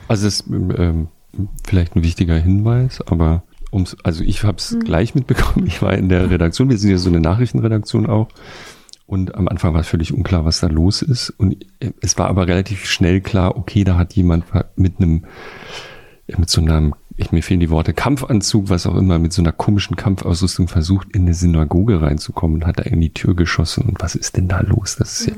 Also, 0.09 0.27
das 0.27 0.41
ist 0.41 0.47
ähm, 0.49 1.09
vielleicht 1.65 1.97
ein 1.97 2.03
wichtiger 2.03 2.37
Hinweis, 2.37 3.01
aber 3.07 3.43
ums, 3.73 3.97
also 4.03 4.23
ich 4.23 4.43
habe 4.45 4.59
es 4.59 4.73
mhm. 4.73 4.81
gleich 4.81 5.15
mitbekommen. 5.15 5.67
Ich 5.67 5.81
war 5.83 5.95
in 5.95 6.09
der 6.09 6.31
Redaktion, 6.31 6.69
wir 6.69 6.79
sind 6.79 6.91
ja 6.91 6.99
so 6.99 7.09
eine 7.09 7.21
Nachrichtenredaktion 7.21 8.07
auch. 8.07 8.29
Und 9.07 9.35
am 9.35 9.49
Anfang 9.49 9.75
war 9.75 9.81
es 9.81 9.89
völlig 9.89 10.13
unklar, 10.13 10.45
was 10.45 10.61
da 10.61 10.67
los 10.67 11.03
ist. 11.03 11.31
Und 11.31 11.65
es 12.01 12.17
war 12.19 12.29
aber 12.29 12.47
relativ 12.47 12.87
schnell 12.87 13.21
klar, 13.21 13.57
okay, 13.57 13.85
da 13.85 13.97
hat 13.97 14.15
jemand 14.15 14.45
mit 14.77 14.99
einem, 14.99 15.25
mit 16.27 16.49
so 16.49 16.63
einem, 16.63 16.95
ich, 17.17 17.31
mir 17.31 17.43
fehlen 17.43 17.61
die 17.61 17.71
Worte, 17.71 17.93
Kampfanzug, 17.93 18.71
was 18.71 18.87
auch 18.87 18.97
immer, 18.97 19.19
mit 19.19 19.33
so 19.33 19.43
einer 19.43 19.53
komischen 19.53 19.97
Kampfausrüstung 19.97 20.69
versucht, 20.69 21.15
in 21.15 21.23
eine 21.23 21.35
Synagoge 21.35 22.01
reinzukommen 22.01 22.63
und 22.63 22.67
hat 22.67 22.79
da 22.79 22.85
in 22.85 23.01
die 23.01 23.13
Tür 23.13 23.37
geschossen. 23.37 23.85
Und 23.85 24.01
was 24.01 24.15
ist 24.15 24.37
denn 24.37 24.49
da 24.49 24.61
los? 24.61 24.97
Das 24.97 25.21
ist 25.21 25.27
ja, 25.27 25.35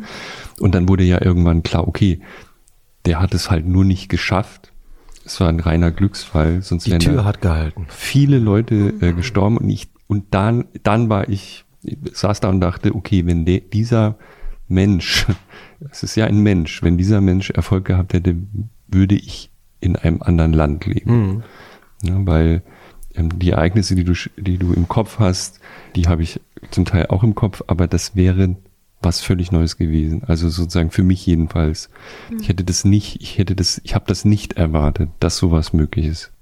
und 0.61 0.75
dann 0.75 0.89
wurde 0.89 1.03
ja 1.03 1.21
irgendwann 1.21 1.65
klar, 1.65 1.89
okay, 1.89 2.21
der 3.05 3.21
hat 3.21 3.35
es 3.35 3.51
halt 3.51 3.67
nur 3.67 3.85
nicht 3.85 4.09
geschafft. 4.09 4.73
Es 5.25 5.41
war 5.41 5.49
ein 5.49 5.61
reiner 5.61 5.91
Glücksfall, 5.91 6.63
sonst 6.63 6.87
die 6.87 6.97
Tür 6.99 7.25
hat 7.25 7.41
gehalten. 7.41 7.87
Viele 7.89 8.39
Leute 8.39 8.95
äh, 9.01 9.13
gestorben 9.13 9.59
und 9.59 9.69
ich, 9.69 9.91
und 10.07 10.33
dann, 10.33 10.67
dann 10.85 11.09
war 11.09 11.29
ich 11.29 11.66
saß 12.13 12.41
da 12.41 12.49
und 12.49 12.61
dachte, 12.61 12.95
okay, 12.95 13.27
wenn 13.27 13.45
de, 13.45 13.61
dieser 13.61 14.17
Mensch, 14.69 15.27
es 15.91 16.03
ist 16.03 16.17
ja 16.17 16.27
ein 16.27 16.43
Mensch, 16.43 16.83
wenn 16.83 16.99
dieser 16.99 17.21
Mensch 17.21 17.51
Erfolg 17.51 17.85
gehabt 17.85 18.13
hätte, 18.13 18.37
würde 18.89 19.15
ich 19.15 19.51
in 19.81 19.97
einem 19.97 20.23
anderen 20.23 20.53
Land 20.53 20.87
leben. 20.87 21.11
Mhm. 21.13 21.43
Ja, 22.03 22.15
weil 22.27 22.63
ähm, 23.15 23.39
die 23.39 23.51
Ereignisse, 23.51 23.95
die 23.95 24.05
du, 24.05 24.15
die 24.37 24.59
du 24.59 24.73
im 24.73 24.89
Kopf 24.89 25.19
hast, 25.19 25.61
die 25.95 26.09
habe 26.09 26.23
ich 26.23 26.41
zum 26.71 26.85
Teil 26.85 27.07
auch 27.07 27.23
im 27.23 27.35
Kopf, 27.35 27.63
aber 27.67 27.87
das 27.87 28.17
wäre 28.17 28.57
was 29.03 29.21
völlig 29.21 29.53
Neues 29.53 29.77
gewesen. 29.77 30.23
Also 30.27 30.49
sozusagen 30.49 30.91
für 30.91 31.03
mich 31.03 31.25
jedenfalls. 31.27 31.91
Mhm. 32.31 32.41
Ich 32.41 32.49
hätte 32.49 32.65
das 32.65 32.85
nicht, 32.85 33.21
ich 33.21 33.39
hätte 33.39 33.55
das, 33.55 33.81
ich 33.85 33.95
habe 33.95 34.05
das 34.09 34.25
nicht 34.25 34.55
erwartet, 34.55 35.11
dass 35.21 35.37
sowas 35.37 35.73
möglich 35.73 36.07
ist. 36.07 36.33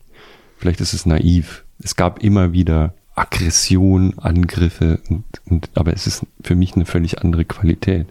Vielleicht 0.58 0.80
ist 0.80 0.94
es 0.94 1.04
naiv. 1.04 1.64
Es 1.80 1.96
gab 1.96 2.22
immer 2.22 2.52
wieder 2.52 2.94
Aggression, 3.14 4.18
Angriffe, 4.18 5.00
und, 5.08 5.24
und, 5.48 5.70
aber 5.74 5.92
es 5.92 6.06
ist 6.06 6.26
für 6.42 6.54
mich 6.54 6.74
eine 6.74 6.84
völlig 6.84 7.20
andere 7.22 7.44
Qualität. 7.44 8.08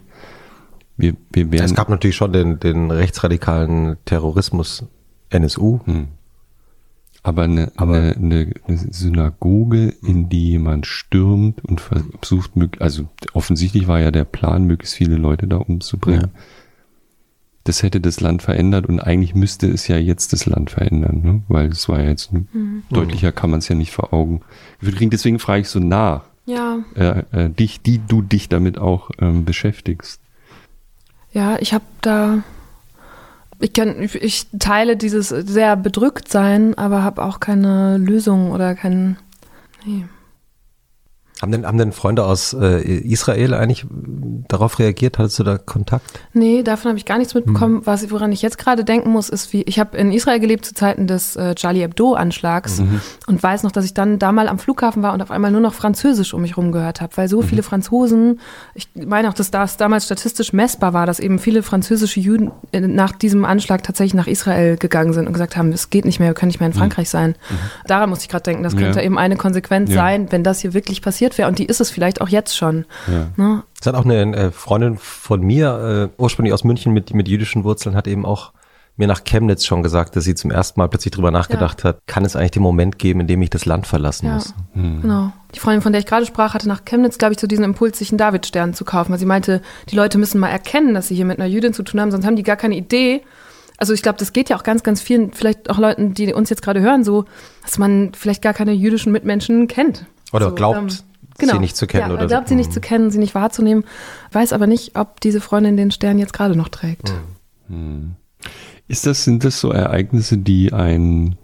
Wir, 0.96 1.14
wir 1.32 1.50
werden, 1.52 1.64
es 1.64 1.74
gab 1.74 1.88
natürlich 1.88 2.16
schon 2.16 2.32
den, 2.32 2.60
den 2.60 2.90
rechtsradikalen 2.90 3.96
Terrorismus 4.04 4.84
NSU. 5.30 5.80
Hm. 5.84 6.08
Aber, 7.22 7.42
eine, 7.42 7.72
aber 7.76 7.96
eine, 7.96 8.14
eine, 8.16 8.52
eine 8.66 8.76
Synagoge, 8.76 9.94
in 10.02 10.28
die 10.28 10.50
jemand 10.50 10.86
stürmt 10.86 11.64
und 11.64 11.80
versucht, 11.80 12.52
also 12.80 13.08
offensichtlich 13.32 13.88
war 13.88 14.00
ja 14.00 14.10
der 14.10 14.24
Plan, 14.24 14.64
möglichst 14.64 14.94
viele 14.94 15.16
Leute 15.16 15.46
da 15.46 15.56
umzubringen. 15.56 16.30
Ja 16.34 16.40
das 17.64 17.82
hätte 17.82 18.00
das 18.00 18.20
Land 18.20 18.42
verändert 18.42 18.86
und 18.86 19.00
eigentlich 19.00 19.34
müsste 19.34 19.66
es 19.66 19.88
ja 19.88 19.96
jetzt 19.96 20.34
das 20.34 20.44
Land 20.44 20.70
verändern, 20.70 21.22
ne? 21.22 21.42
weil 21.48 21.68
es 21.68 21.88
war 21.88 22.00
ja 22.00 22.10
jetzt 22.10 22.30
mhm. 22.32 22.82
deutlicher 22.90 23.32
kann 23.32 23.50
man 23.50 23.58
es 23.58 23.68
ja 23.68 23.74
nicht 23.74 23.90
vor 23.90 24.12
Augen. 24.12 24.42
Deswegen 24.80 25.38
frage 25.38 25.62
ich 25.62 25.68
so 25.68 25.80
nach. 25.80 26.24
Ja. 26.46 26.80
Äh, 26.94 27.22
äh, 27.32 27.48
dich, 27.48 27.80
die 27.80 28.00
du 28.06 28.20
dich 28.20 28.50
damit 28.50 28.76
auch 28.76 29.10
ähm, 29.18 29.46
beschäftigst. 29.46 30.20
Ja, 31.32 31.56
ich 31.58 31.72
habe 31.72 31.84
da, 32.02 32.42
ich, 33.60 33.72
kann, 33.72 33.96
ich 34.02 34.46
teile 34.58 34.98
dieses 34.98 35.30
sehr 35.30 35.74
bedrückt 35.76 36.30
sein, 36.30 36.76
aber 36.76 37.02
habe 37.02 37.24
auch 37.24 37.40
keine 37.40 37.96
Lösung 37.96 38.52
oder 38.52 38.74
keinen. 38.74 39.16
Nee. 39.86 40.04
Haben 41.42 41.50
denn, 41.50 41.66
haben 41.66 41.78
denn 41.78 41.90
Freunde 41.92 42.24
aus 42.24 42.52
äh, 42.52 42.80
Israel 42.80 43.54
eigentlich 43.54 43.86
darauf 44.46 44.78
reagiert? 44.78 45.18
Hattest 45.18 45.38
du 45.40 45.42
da 45.42 45.58
Kontakt? 45.58 46.20
Nee, 46.32 46.62
davon 46.62 46.90
habe 46.90 46.98
ich 46.98 47.06
gar 47.06 47.18
nichts 47.18 47.34
mitbekommen. 47.34 47.76
Mhm. 47.76 47.86
Was, 47.86 48.08
woran 48.12 48.30
ich 48.30 48.40
jetzt 48.40 48.56
gerade 48.56 48.84
denken 48.84 49.10
muss, 49.10 49.30
ist, 49.30 49.52
wie 49.52 49.62
ich 49.62 49.80
habe 49.80 49.96
in 49.96 50.12
Israel 50.12 50.38
gelebt 50.38 50.64
zu 50.64 50.74
Zeiten 50.74 51.08
des 51.08 51.34
äh, 51.34 51.56
Charlie 51.56 51.80
Hebdo-Anschlags 51.80 52.80
mhm. 52.80 53.00
und 53.26 53.42
weiß 53.42 53.64
noch, 53.64 53.72
dass 53.72 53.84
ich 53.84 53.94
dann 53.94 54.20
da 54.20 54.30
mal 54.30 54.46
am 54.46 54.60
Flughafen 54.60 55.02
war 55.02 55.12
und 55.12 55.22
auf 55.22 55.32
einmal 55.32 55.50
nur 55.50 55.60
noch 55.60 55.74
Französisch 55.74 56.34
um 56.34 56.42
mich 56.42 56.56
rum 56.56 56.70
gehört 56.70 57.00
habe, 57.00 57.16
weil 57.16 57.28
so 57.28 57.42
mhm. 57.42 57.46
viele 57.46 57.62
Franzosen, 57.64 58.38
ich 58.74 58.88
meine 58.94 59.28
auch, 59.28 59.34
dass 59.34 59.50
das 59.50 59.76
damals 59.76 60.04
statistisch 60.04 60.52
messbar 60.52 60.92
war, 60.92 61.04
dass 61.04 61.18
eben 61.18 61.40
viele 61.40 61.64
französische 61.64 62.20
Juden 62.20 62.52
äh, 62.70 62.80
nach 62.80 63.10
diesem 63.10 63.44
Anschlag 63.44 63.82
tatsächlich 63.82 64.14
nach 64.14 64.28
Israel 64.28 64.76
gegangen 64.76 65.12
sind 65.12 65.26
und 65.26 65.32
gesagt 65.32 65.56
haben, 65.56 65.72
es 65.72 65.90
geht 65.90 66.04
nicht 66.04 66.20
mehr, 66.20 66.28
wir 66.30 66.34
können 66.34 66.50
nicht 66.50 66.60
mehr 66.60 66.68
in 66.68 66.74
mhm. 66.74 66.78
Frankreich 66.78 67.10
sein. 67.10 67.30
Mhm. 67.30 67.54
Daran 67.88 68.08
muss 68.08 68.22
ich 68.22 68.28
gerade 68.28 68.44
denken, 68.44 68.62
das 68.62 68.76
könnte 68.76 69.00
ja. 69.00 69.04
eben 69.04 69.18
eine 69.18 69.36
Konsequenz 69.36 69.90
ja. 69.90 69.96
sein, 69.96 70.30
wenn 70.30 70.44
das 70.44 70.60
hier 70.60 70.74
wirklich 70.74 71.02
passiert 71.02 71.23
wäre 71.38 71.48
und 71.48 71.58
die 71.58 71.66
ist 71.66 71.80
es 71.80 71.90
vielleicht 71.90 72.20
auch 72.20 72.28
jetzt 72.28 72.56
schon. 72.56 72.84
Ja. 73.06 73.26
Ne? 73.36 73.62
Es 73.80 73.86
hat 73.86 73.94
auch 73.94 74.04
eine 74.04 74.36
äh, 74.36 74.50
Freundin 74.50 74.98
von 74.98 75.40
mir, 75.40 76.10
äh, 76.16 76.20
ursprünglich 76.20 76.52
aus 76.52 76.64
München 76.64 76.92
mit, 76.92 77.14
mit 77.14 77.28
jüdischen 77.28 77.64
Wurzeln, 77.64 77.96
hat 77.96 78.06
eben 78.06 78.24
auch 78.24 78.52
mir 78.96 79.08
nach 79.08 79.24
Chemnitz 79.24 79.64
schon 79.64 79.82
gesagt, 79.82 80.14
dass 80.14 80.24
sie 80.24 80.34
zum 80.34 80.50
ersten 80.50 80.78
Mal 80.78 80.88
plötzlich 80.88 81.12
drüber 81.12 81.30
nachgedacht 81.30 81.82
ja. 81.82 81.90
hat, 81.90 81.98
kann 82.06 82.24
es 82.24 82.36
eigentlich 82.36 82.52
den 82.52 82.62
Moment 82.62 82.98
geben, 82.98 83.20
in 83.20 83.26
dem 83.26 83.42
ich 83.42 83.50
das 83.50 83.64
Land 83.64 83.86
verlassen 83.86 84.26
ja. 84.26 84.34
muss. 84.34 84.54
Hm. 84.74 85.02
Genau. 85.02 85.32
Die 85.54 85.58
Freundin, 85.58 85.82
von 85.82 85.92
der 85.92 86.00
ich 86.00 86.06
gerade 86.06 86.26
sprach, 86.26 86.54
hatte 86.54 86.68
nach 86.68 86.84
Chemnitz, 86.84 87.18
glaube 87.18 87.34
ich, 87.34 87.40
so 87.40 87.46
diesen 87.46 87.64
Impuls, 87.64 87.98
sich 87.98 88.10
einen 88.10 88.18
Davidstern 88.18 88.74
zu 88.74 88.84
kaufen, 88.84 89.10
weil 89.10 89.18
sie 89.18 89.26
meinte, 89.26 89.62
die 89.90 89.96
Leute 89.96 90.18
müssen 90.18 90.38
mal 90.38 90.48
erkennen, 90.48 90.94
dass 90.94 91.08
sie 91.08 91.16
hier 91.16 91.24
mit 91.24 91.38
einer 91.38 91.48
Jüdin 91.48 91.74
zu 91.74 91.82
tun 91.82 92.00
haben, 92.00 92.10
sonst 92.12 92.24
haben 92.24 92.36
die 92.36 92.42
gar 92.44 92.56
keine 92.56 92.76
Idee. 92.76 93.22
Also 93.78 93.92
ich 93.92 94.02
glaube, 94.02 94.18
das 94.18 94.32
geht 94.32 94.48
ja 94.48 94.56
auch 94.56 94.62
ganz, 94.62 94.84
ganz 94.84 95.00
vielen, 95.00 95.32
vielleicht 95.32 95.70
auch 95.70 95.78
Leuten, 95.78 96.14
die 96.14 96.32
uns 96.32 96.50
jetzt 96.50 96.62
gerade 96.62 96.80
hören, 96.80 97.02
so, 97.02 97.24
dass 97.62 97.78
man 97.78 98.12
vielleicht 98.14 98.42
gar 98.42 98.54
keine 98.54 98.72
jüdischen 98.72 99.10
Mitmenschen 99.10 99.66
kennt. 99.66 100.06
Oder 100.32 100.50
so, 100.50 100.54
glaubt. 100.54 100.78
Ähm, 100.78 100.88
genau. 101.38 101.54
sie 101.54 101.58
nicht 101.58 101.76
zu 101.76 101.86
kennen. 101.86 102.08
Ja, 102.08 102.14
oder 102.14 102.26
glaubt 102.26 102.48
so. 102.48 102.52
sie 102.52 102.56
nicht 102.56 102.72
zu 102.72 102.80
kennen, 102.80 103.10
sie 103.10 103.18
nicht 103.18 103.34
wahrzunehmen, 103.34 103.84
weiß 104.32 104.52
aber 104.52 104.66
nicht, 104.66 104.96
ob 104.96 105.20
diese 105.20 105.40
Freundin 105.40 105.76
den 105.76 105.90
Stern 105.90 106.18
jetzt 106.18 106.32
gerade 106.32 106.56
noch 106.56 106.68
trägt. 106.68 107.12
Hm. 107.68 108.16
Ist 108.88 109.06
das, 109.06 109.24
sind 109.24 109.44
das 109.44 109.60
so 109.60 109.70
Ereignisse, 109.70 110.38
die 110.38 110.72
ein, 110.72 111.36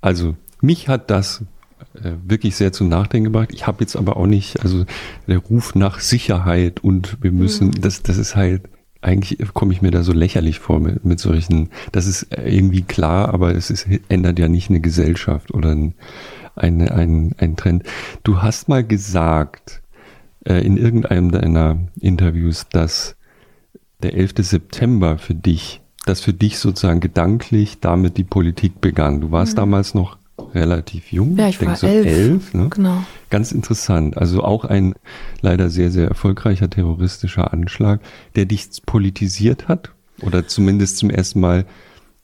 also 0.00 0.34
mich 0.60 0.88
hat 0.88 1.10
das 1.10 1.44
äh, 1.94 2.12
wirklich 2.26 2.56
sehr 2.56 2.72
zum 2.72 2.88
Nachdenken 2.88 3.26
gebracht. 3.26 3.50
Ich 3.52 3.66
habe 3.66 3.80
jetzt 3.80 3.96
aber 3.96 4.16
auch 4.16 4.26
nicht, 4.26 4.60
also 4.62 4.84
der 5.26 5.38
Ruf 5.38 5.74
nach 5.74 6.00
Sicherheit 6.00 6.82
und 6.82 7.22
wir 7.22 7.32
müssen, 7.32 7.68
mhm. 7.68 7.80
das, 7.80 8.02
das 8.02 8.18
ist 8.18 8.36
halt, 8.36 8.68
eigentlich 9.00 9.38
komme 9.54 9.72
ich 9.72 9.80
mir 9.80 9.92
da 9.92 10.02
so 10.02 10.12
lächerlich 10.12 10.58
vor 10.58 10.80
mit, 10.80 11.04
mit 11.04 11.20
solchen, 11.20 11.70
das 11.92 12.06
ist 12.06 12.28
irgendwie 12.30 12.82
klar, 12.82 13.32
aber 13.32 13.54
es 13.54 13.70
ist, 13.70 13.86
ändert 14.08 14.38
ja 14.38 14.48
nicht 14.48 14.70
eine 14.70 14.80
Gesellschaft 14.80 15.54
oder 15.54 15.70
ein, 15.70 15.94
ein, 16.58 16.86
ein, 16.88 17.34
ein 17.38 17.56
Trend. 17.56 17.84
Du 18.22 18.42
hast 18.42 18.68
mal 18.68 18.84
gesagt 18.84 19.82
äh, 20.44 20.64
in 20.64 20.76
irgendeinem 20.76 21.30
deiner 21.30 21.78
Interviews, 22.00 22.66
dass 22.70 23.16
der 24.02 24.14
11. 24.14 24.34
September 24.38 25.18
für 25.18 25.34
dich, 25.34 25.80
dass 26.06 26.20
für 26.20 26.32
dich 26.32 26.58
sozusagen 26.58 27.00
gedanklich 27.00 27.80
damit 27.80 28.16
die 28.16 28.24
Politik 28.24 28.80
begann. 28.80 29.20
Du 29.20 29.30
warst 29.30 29.52
mhm. 29.52 29.56
damals 29.56 29.94
noch 29.94 30.18
relativ 30.54 31.12
jung. 31.12 31.36
Ja, 31.36 31.48
ich, 31.48 31.54
ich 31.54 31.58
denke 31.58 31.72
war 31.72 31.76
so 31.76 31.86
elf. 31.86 32.06
elf 32.06 32.54
ne? 32.54 32.68
Genau. 32.70 33.04
Ganz 33.30 33.52
interessant. 33.52 34.16
Also 34.16 34.42
auch 34.42 34.64
ein 34.64 34.94
leider 35.40 35.68
sehr, 35.68 35.90
sehr 35.90 36.08
erfolgreicher 36.08 36.70
terroristischer 36.70 37.52
Anschlag, 37.52 38.00
der 38.36 38.46
dich 38.46 38.68
politisiert 38.86 39.68
hat 39.68 39.92
oder 40.22 40.46
zumindest 40.46 40.98
zum 40.98 41.10
ersten 41.10 41.40
Mal 41.40 41.66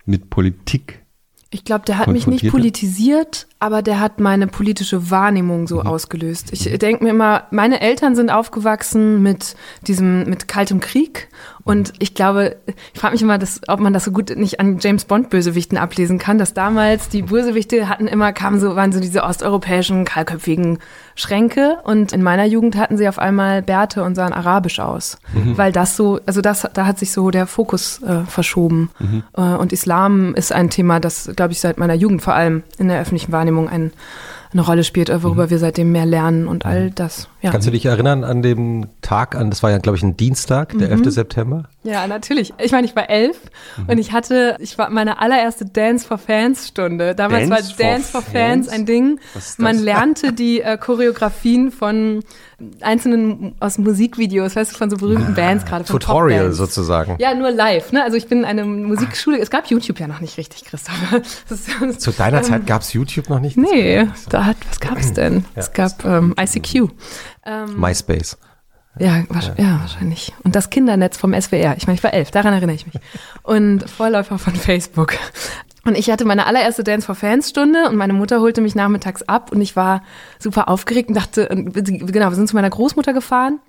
mit 0.06 0.30
Politik 0.30 1.03
ich 1.54 1.64
glaube, 1.64 1.84
der 1.84 1.98
hat 1.98 2.08
mich 2.08 2.26
nicht 2.26 2.50
politisiert, 2.50 3.46
aber 3.60 3.80
der 3.80 4.00
hat 4.00 4.18
meine 4.18 4.48
politische 4.48 5.12
Wahrnehmung 5.12 5.68
so 5.68 5.76
mhm. 5.76 5.86
ausgelöst. 5.86 6.52
Ich 6.52 6.64
denke 6.78 7.04
mir 7.04 7.10
immer, 7.10 7.44
meine 7.52 7.80
Eltern 7.80 8.16
sind 8.16 8.28
aufgewachsen 8.28 9.22
mit 9.22 9.54
diesem, 9.86 10.24
mit 10.24 10.48
kaltem 10.48 10.80
Krieg 10.80 11.28
Und 11.62 11.92
ich 12.00 12.14
glaube, 12.14 12.56
ich 12.92 13.00
frage 13.00 13.12
mich 13.12 13.22
immer, 13.22 13.38
dass, 13.38 13.60
ob 13.68 13.78
man 13.78 13.92
das 13.92 14.04
so 14.04 14.10
gut 14.10 14.36
nicht 14.36 14.58
an 14.58 14.78
James 14.80 15.04
Bond 15.04 15.30
Bösewichten 15.30 15.78
ablesen 15.78 16.18
kann, 16.18 16.38
dass 16.38 16.54
damals 16.54 17.08
die 17.08 17.22
Bösewichte 17.22 17.88
hatten 17.88 18.08
immer, 18.08 18.32
kamen 18.32 18.58
so, 18.58 18.74
waren 18.74 18.90
so 18.90 18.98
diese 18.98 19.22
osteuropäischen, 19.22 20.04
kahlköpfigen 20.04 20.78
Schränke 21.16 21.78
und 21.84 22.12
in 22.12 22.22
meiner 22.22 22.44
Jugend 22.44 22.76
hatten 22.76 22.96
sie 22.96 23.08
auf 23.08 23.18
einmal 23.18 23.62
Bärte 23.62 24.02
und 24.02 24.14
sahen 24.14 24.32
arabisch 24.32 24.80
aus. 24.80 25.18
Mhm. 25.32 25.56
Weil 25.56 25.72
das 25.72 25.96
so, 25.96 26.20
also 26.26 26.40
das, 26.40 26.68
da 26.74 26.86
hat 26.86 26.98
sich 26.98 27.12
so 27.12 27.30
der 27.30 27.46
Fokus 27.46 28.02
äh, 28.02 28.24
verschoben. 28.26 28.90
Mhm. 28.98 29.22
Äh, 29.36 29.40
und 29.40 29.72
Islam 29.72 30.34
ist 30.34 30.52
ein 30.52 30.70
Thema, 30.70 31.00
das, 31.00 31.30
glaube 31.36 31.52
ich, 31.52 31.60
seit 31.60 31.78
meiner 31.78 31.94
Jugend 31.94 32.22
vor 32.22 32.34
allem 32.34 32.62
in 32.78 32.88
der 32.88 33.00
öffentlichen 33.00 33.32
Wahrnehmung 33.32 33.68
ein 33.68 33.92
eine 34.54 34.62
Rolle 34.62 34.84
spielt, 34.84 35.10
worüber 35.22 35.46
mhm. 35.46 35.50
wir 35.50 35.58
seitdem 35.58 35.92
mehr 35.92 36.06
lernen 36.06 36.46
und 36.46 36.64
all 36.64 36.86
mhm. 36.86 36.94
das. 36.94 37.28
Ja. 37.44 37.50
Kannst 37.50 37.66
du 37.66 37.70
dich 37.70 37.84
erinnern 37.84 38.24
an 38.24 38.40
den 38.40 38.86
Tag 39.02 39.36
an, 39.36 39.50
das 39.50 39.62
war 39.62 39.70
ja, 39.70 39.76
glaube 39.76 39.98
ich, 39.98 40.02
ein 40.02 40.16
Dienstag, 40.16 40.70
der 40.78 40.88
mhm. 40.88 41.04
11. 41.04 41.12
September? 41.12 41.64
Ja, 41.82 42.06
natürlich. 42.06 42.54
Ich 42.58 42.72
meine, 42.72 42.86
ich 42.86 42.96
war 42.96 43.10
elf 43.10 43.38
mhm. 43.76 43.90
und 43.90 43.98
ich 43.98 44.12
hatte, 44.12 44.56
ich 44.60 44.78
war 44.78 44.88
meine 44.88 45.20
allererste 45.20 45.66
Dance 45.66 46.06
for 46.06 46.16
Fans 46.16 46.68
Stunde. 46.68 47.14
Damals 47.14 47.50
Dance 47.50 47.78
war 47.78 47.86
Dance 47.86 48.10
for, 48.10 48.22
for 48.22 48.32
Fans? 48.32 48.66
Fans 48.66 48.68
ein 48.70 48.86
Ding. 48.86 49.20
Man 49.58 49.78
lernte 49.78 50.32
die 50.32 50.62
äh, 50.62 50.78
Choreografien 50.78 51.70
von 51.70 52.24
einzelnen 52.80 53.54
aus 53.60 53.78
Musikvideos, 53.78 54.56
weißt 54.56 54.72
du, 54.72 54.76
von 54.76 54.88
so 54.88 54.96
berühmten 54.96 55.32
ah, 55.32 55.36
Bands 55.36 55.64
gerade. 55.64 55.84
Tutorial 55.84 56.52
sozusagen. 56.52 57.16
Ja, 57.18 57.34
nur 57.34 57.50
live. 57.50 57.92
Ne? 57.92 58.02
Also 58.02 58.16
ich 58.16 58.28
bin 58.28 58.38
in 58.38 58.44
eine 58.44 58.64
Musikschule. 58.64 59.38
Es 59.38 59.50
gab 59.50 59.66
YouTube 59.66 60.00
ja 60.00 60.06
noch 60.06 60.20
nicht 60.20 60.38
richtig, 60.38 60.64
Christopher. 60.64 61.22
Zu 61.98 62.12
deiner 62.12 62.38
ähm, 62.38 62.44
Zeit 62.44 62.66
gab 62.66 62.82
es 62.82 62.92
YouTube 62.92 63.28
noch 63.28 63.40
nicht? 63.40 63.56
Nee, 63.56 64.06
da 64.30 64.46
hat, 64.46 64.56
was 64.68 64.80
gab 64.80 64.98
es 64.98 65.12
denn? 65.12 65.44
Ja. 65.54 65.60
Es 65.60 65.72
gab 65.72 66.04
ähm, 66.04 66.34
ICQ. 66.38 66.90
Ähm, 67.44 67.78
MySpace. 67.78 68.38
Ja, 68.98 69.16
ja, 69.16 69.54
ja, 69.56 69.80
wahrscheinlich. 69.80 70.32
Und 70.44 70.54
das 70.54 70.70
Kindernetz 70.70 71.16
vom 71.16 71.32
SWR. 71.32 71.76
Ich 71.76 71.86
meine, 71.86 71.96
ich 71.96 72.04
war 72.04 72.14
elf, 72.14 72.30
daran 72.30 72.52
erinnere 72.52 72.76
ich 72.76 72.86
mich. 72.86 72.94
Und 73.42 73.90
Vorläufer 73.90 74.38
von 74.38 74.54
Facebook. 74.54 75.14
Und 75.84 75.98
ich 75.98 76.10
hatte 76.10 76.24
meine 76.24 76.46
allererste 76.46 76.84
Dance 76.84 77.04
for 77.04 77.14
Fans 77.14 77.50
Stunde 77.50 77.88
und 77.88 77.96
meine 77.96 78.12
Mutter 78.12 78.40
holte 78.40 78.60
mich 78.60 78.74
nachmittags 78.74 79.22
ab 79.22 79.52
und 79.52 79.60
ich 79.60 79.76
war 79.76 80.02
super 80.38 80.68
aufgeregt 80.68 81.08
und 81.10 81.16
dachte, 81.16 81.46
genau, 81.50 82.30
wir 82.30 82.34
sind 82.34 82.48
zu 82.48 82.54
meiner 82.54 82.70
Großmutter 82.70 83.12
gefahren 83.12 83.60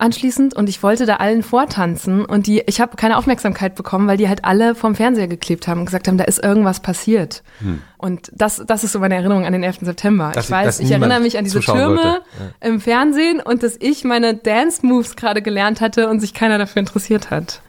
anschließend 0.00 0.54
und 0.54 0.68
ich 0.68 0.82
wollte 0.82 1.06
da 1.06 1.16
allen 1.16 1.42
vortanzen 1.42 2.24
und 2.24 2.46
die, 2.46 2.62
ich 2.66 2.80
habe 2.80 2.96
keine 2.96 3.16
Aufmerksamkeit 3.16 3.74
bekommen, 3.74 4.08
weil 4.08 4.16
die 4.16 4.28
halt 4.28 4.44
alle 4.44 4.74
vorm 4.74 4.94
Fernseher 4.94 5.28
geklebt 5.28 5.68
haben 5.68 5.80
und 5.80 5.86
gesagt 5.86 6.08
haben, 6.08 6.18
da 6.18 6.24
ist 6.24 6.42
irgendwas 6.42 6.80
passiert. 6.80 7.42
Hm. 7.60 7.82
Und 7.96 8.30
das, 8.34 8.62
das 8.66 8.84
ist 8.84 8.92
so 8.92 9.00
meine 9.00 9.16
Erinnerung 9.16 9.44
an 9.44 9.52
den 9.52 9.62
11. 9.62 9.78
September. 9.82 10.32
Dass 10.32 10.46
ich 10.46 10.50
weiß, 10.50 10.80
ich 10.80 10.90
erinnere 10.90 11.20
mich 11.20 11.38
an 11.38 11.44
diese 11.44 11.60
Türme 11.60 12.02
ja. 12.02 12.68
im 12.68 12.80
Fernsehen 12.80 13.40
und 13.40 13.62
dass 13.62 13.76
ich 13.80 14.04
meine 14.04 14.34
Dance 14.34 14.86
Moves 14.86 15.16
gerade 15.16 15.42
gelernt 15.42 15.80
hatte 15.80 16.08
und 16.08 16.20
sich 16.20 16.34
keiner 16.34 16.58
dafür 16.58 16.80
interessiert 16.80 17.30
hat. 17.30 17.62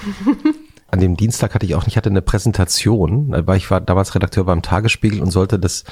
an 0.92 1.00
dem 1.00 1.16
Dienstag 1.16 1.54
hatte 1.54 1.64
ich 1.64 1.74
auch 1.74 1.86
nicht, 1.86 1.96
hatte 1.96 2.10
eine 2.10 2.22
Präsentation, 2.22 3.34
weil 3.46 3.56
ich 3.56 3.70
war 3.70 3.80
damals 3.80 4.14
Redakteur 4.14 4.44
beim 4.44 4.62
Tagesspiegel 4.62 5.22
und 5.22 5.30
sollte 5.30 5.58
das 5.58 5.84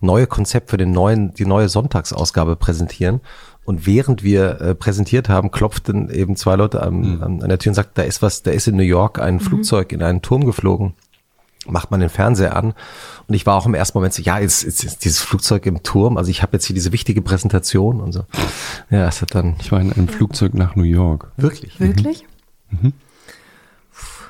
neue 0.00 0.26
Konzept 0.26 0.70
für 0.70 0.76
den 0.76 0.90
neuen, 0.90 1.32
die 1.34 1.46
neue 1.46 1.68
Sonntagsausgabe 1.68 2.56
präsentieren. 2.56 3.20
Und 3.68 3.86
während 3.86 4.22
wir 4.22 4.62
äh, 4.62 4.74
präsentiert 4.74 5.28
haben, 5.28 5.50
klopften 5.50 6.08
eben 6.08 6.36
zwei 6.36 6.56
Leute 6.56 6.82
an, 6.82 7.00
mhm. 7.00 7.22
an, 7.42 7.48
der 7.50 7.58
Tür 7.58 7.72
und 7.72 7.74
sagten, 7.74 7.92
da 7.96 8.02
ist 8.02 8.22
was, 8.22 8.42
da 8.42 8.50
ist 8.50 8.66
in 8.66 8.76
New 8.76 8.82
York 8.82 9.20
ein 9.20 9.34
mhm. 9.34 9.40
Flugzeug 9.40 9.92
in 9.92 10.02
einen 10.02 10.22
Turm 10.22 10.46
geflogen. 10.46 10.94
Macht 11.66 11.90
man 11.90 12.00
den 12.00 12.08
Fernseher 12.08 12.56
an. 12.56 12.72
Und 13.26 13.34
ich 13.34 13.44
war 13.44 13.56
auch 13.56 13.66
im 13.66 13.74
ersten 13.74 13.98
Moment 13.98 14.14
so, 14.14 14.22
ja, 14.22 14.38
jetzt, 14.38 14.64
ist 14.64 15.04
dieses 15.04 15.20
Flugzeug 15.20 15.66
im 15.66 15.82
Turm. 15.82 16.16
Also 16.16 16.30
ich 16.30 16.40
habe 16.40 16.54
jetzt 16.54 16.64
hier 16.64 16.72
diese 16.72 16.92
wichtige 16.92 17.20
Präsentation 17.20 18.00
und 18.00 18.12
so. 18.12 18.24
Ja, 18.88 19.06
es 19.06 19.20
hat 19.20 19.34
dann. 19.34 19.56
Ich 19.60 19.70
war 19.70 19.82
in 19.82 19.92
einem 19.92 20.08
Flugzeug 20.08 20.54
nach 20.54 20.74
New 20.74 20.84
York. 20.84 21.30
Wirklich? 21.36 21.78
Wirklich? 21.78 22.24
Mhm. 22.70 22.78
mhm. 22.80 22.92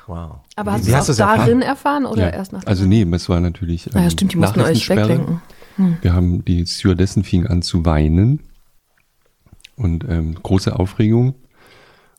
Wow. 0.05 0.39
Aber 0.57 0.73
hast 0.73 0.85
du 0.85 1.11
es 1.13 1.17
darin 1.17 1.61
erfahren, 1.61 2.05
oder 2.05 2.23
ja. 2.23 2.29
erst 2.31 2.51
nach? 2.51 2.65
Also 2.65 2.83
nee, 2.83 3.07
es 3.09 3.29
war 3.29 3.39
natürlich. 3.39 3.87
Ähm, 3.95 4.03
ja, 4.03 4.09
stimmt, 4.09 4.33
die 4.33 4.37
mussten 4.37 4.59
euch 4.59 4.89
weglenken. 4.89 5.41
Hm. 5.77 5.97
Wir 6.01 6.13
haben 6.13 6.43
die 6.43 6.65
Stewardessen 6.65 7.23
fingen 7.23 7.47
an 7.47 7.61
zu 7.61 7.85
weinen 7.85 8.41
und 9.79 10.05
ähm, 10.07 10.35
große 10.35 10.77
Aufregung. 10.77 11.35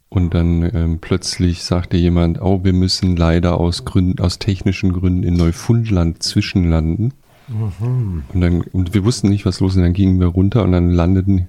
Und 0.09 0.35
dann 0.35 0.69
ähm, 0.75 0.99
plötzlich 1.01 1.63
sagte 1.63 1.97
jemand, 1.97 2.43
oh, 2.43 2.65
wir 2.65 2.73
müssen 2.73 3.17
leider 3.17 3.59
aus 3.59 3.85
Gründen, 3.85 4.21
aus 4.21 4.41
technischen 4.41 4.93
Gründen 4.93 5.23
in 5.23 5.35
Neufundland 5.35 6.21
zwischenlanden. 6.23 7.15
Mhm. 7.47 8.25
Und 8.33 8.41
dann, 8.41 8.63
und 8.63 8.93
wir 8.93 9.05
wussten 9.05 9.29
nicht, 9.29 9.47
was 9.47 9.61
los 9.61 9.73
ist. 9.73 9.77
Und 9.77 9.85
dann 9.85 9.93
gingen 9.93 10.19
wir 10.19 10.27
runter 10.27 10.65
und 10.65 10.73
dann 10.73 10.91
landeten 10.91 11.47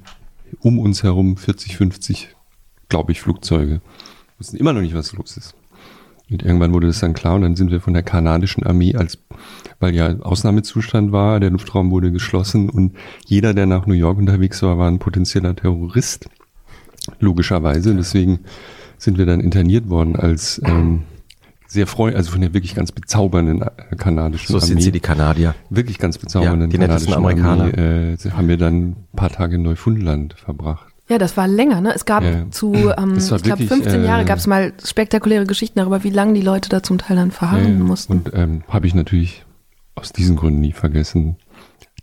um 0.59 0.77
uns 0.77 1.01
herum 1.01 1.37
40, 1.37 1.77
50, 1.77 2.35
glaube 2.89 3.13
ich, 3.13 3.21
Flugzeuge. 3.21 3.75
Wir 3.75 3.81
wussten 4.37 4.57
immer 4.57 4.73
noch 4.73 4.81
nicht, 4.81 4.93
was 4.93 5.13
los 5.13 5.37
ist. 5.37 5.55
Und 6.31 6.43
irgendwann 6.43 6.73
wurde 6.73 6.87
das 6.87 6.99
dann 6.99 7.13
klar 7.13 7.35
und 7.35 7.41
dann 7.41 7.55
sind 7.57 7.71
wir 7.71 7.81
von 7.81 7.93
der 7.93 8.03
kanadischen 8.03 8.63
Armee 8.63 8.95
als, 8.95 9.17
weil 9.79 9.93
ja 9.93 10.17
Ausnahmezustand 10.19 11.11
war, 11.11 11.41
der 11.41 11.49
Luftraum 11.49 11.91
wurde 11.91 12.11
geschlossen 12.11 12.69
und 12.69 12.95
jeder, 13.25 13.53
der 13.53 13.65
nach 13.65 13.85
New 13.85 13.93
York 13.93 14.17
unterwegs 14.17 14.61
war, 14.63 14.77
war 14.77 14.89
ein 14.89 14.99
potenzieller 14.99 15.55
Terrorist. 15.55 16.29
Logischerweise. 17.19 17.95
Deswegen 17.95 18.39
sind 18.97 19.17
wir 19.17 19.25
dann 19.25 19.41
interniert 19.41 19.89
worden 19.89 20.15
als 20.15 20.61
ähm, 20.63 21.01
sehr 21.67 21.87
freundlich, 21.87 22.17
also 22.17 22.31
von 22.31 22.41
der 22.41 22.53
wirklich 22.53 22.75
ganz 22.75 22.91
bezaubernden 22.91 23.61
äh, 23.61 23.95
kanadischen 23.95 24.47
so 24.47 24.57
Armee. 24.57 24.61
So 24.61 24.67
sind 24.67 24.81
sie 24.81 24.91
die 24.91 24.99
Kanadier. 24.99 25.55
Wirklich 25.69 25.97
ganz 25.97 26.17
bezaubernden 26.17 26.61
ja, 26.61 26.67
die 26.67 26.77
kanadischen 26.77 27.13
Amerikaner. 27.13 27.63
Armee, 27.63 28.13
äh, 28.13 28.31
haben 28.31 28.47
wir 28.47 28.57
dann 28.57 28.89
ein 28.89 28.95
paar 29.15 29.29
Tage 29.29 29.55
in 29.55 29.63
Neufundland 29.63 30.35
verbracht. 30.35 30.90
Ja, 31.11 31.17
das 31.17 31.35
war 31.35 31.45
länger, 31.45 31.81
ne? 31.81 31.93
Es 31.93 32.05
gab 32.05 32.23
ja. 32.23 32.49
zu, 32.51 32.73
ähm, 32.97 33.17
ich 33.17 33.43
glaube, 33.43 33.67
15 33.67 34.05
Jahre 34.05 34.21
äh, 34.21 34.25
gab 34.25 34.37
es 34.37 34.47
mal 34.47 34.71
spektakuläre 34.81 35.45
Geschichten 35.45 35.77
darüber, 35.79 36.05
wie 36.05 36.09
lange 36.09 36.31
die 36.33 36.41
Leute 36.41 36.69
da 36.69 36.81
zum 36.81 36.99
Teil 36.99 37.17
dann 37.17 37.31
verharren 37.31 37.79
ja, 37.79 37.83
mussten. 37.83 38.13
Und 38.13 38.31
ähm, 38.33 38.63
habe 38.69 38.87
ich 38.87 38.95
natürlich 38.95 39.45
aus 39.95 40.13
diesen 40.13 40.37
Gründen 40.37 40.61
nie 40.61 40.71
vergessen. 40.71 41.35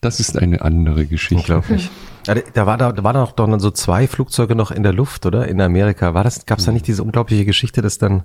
Das 0.03 0.21
ist 0.21 0.37
eine 0.37 0.61
andere 0.61 1.07
Geschichte. 1.07 1.57
Unglaublich. 1.57 1.91
Ja, 2.27 2.35
da 2.35 2.67
war 2.67 2.77
da, 2.77 2.93
da 2.93 3.03
waren 3.03 3.15
doch 3.15 3.33
dann 3.33 3.59
so 3.61 3.71
zwei 3.71 4.07
Flugzeuge 4.07 4.55
noch 4.55 4.71
in 4.71 4.83
der 4.83 4.93
Luft, 4.93 5.25
oder? 5.25 5.49
In 5.49 5.59
Amerika. 5.63 6.13
War 6.13 6.23
das, 6.23 6.45
gab 6.45 6.59
es 6.59 6.67
da 6.67 6.73
nicht 6.73 6.87
diese 6.87 7.03
unglaubliche 7.03 7.47
Geschichte, 7.47 7.81
dass 7.81 7.97
dann 7.97 8.25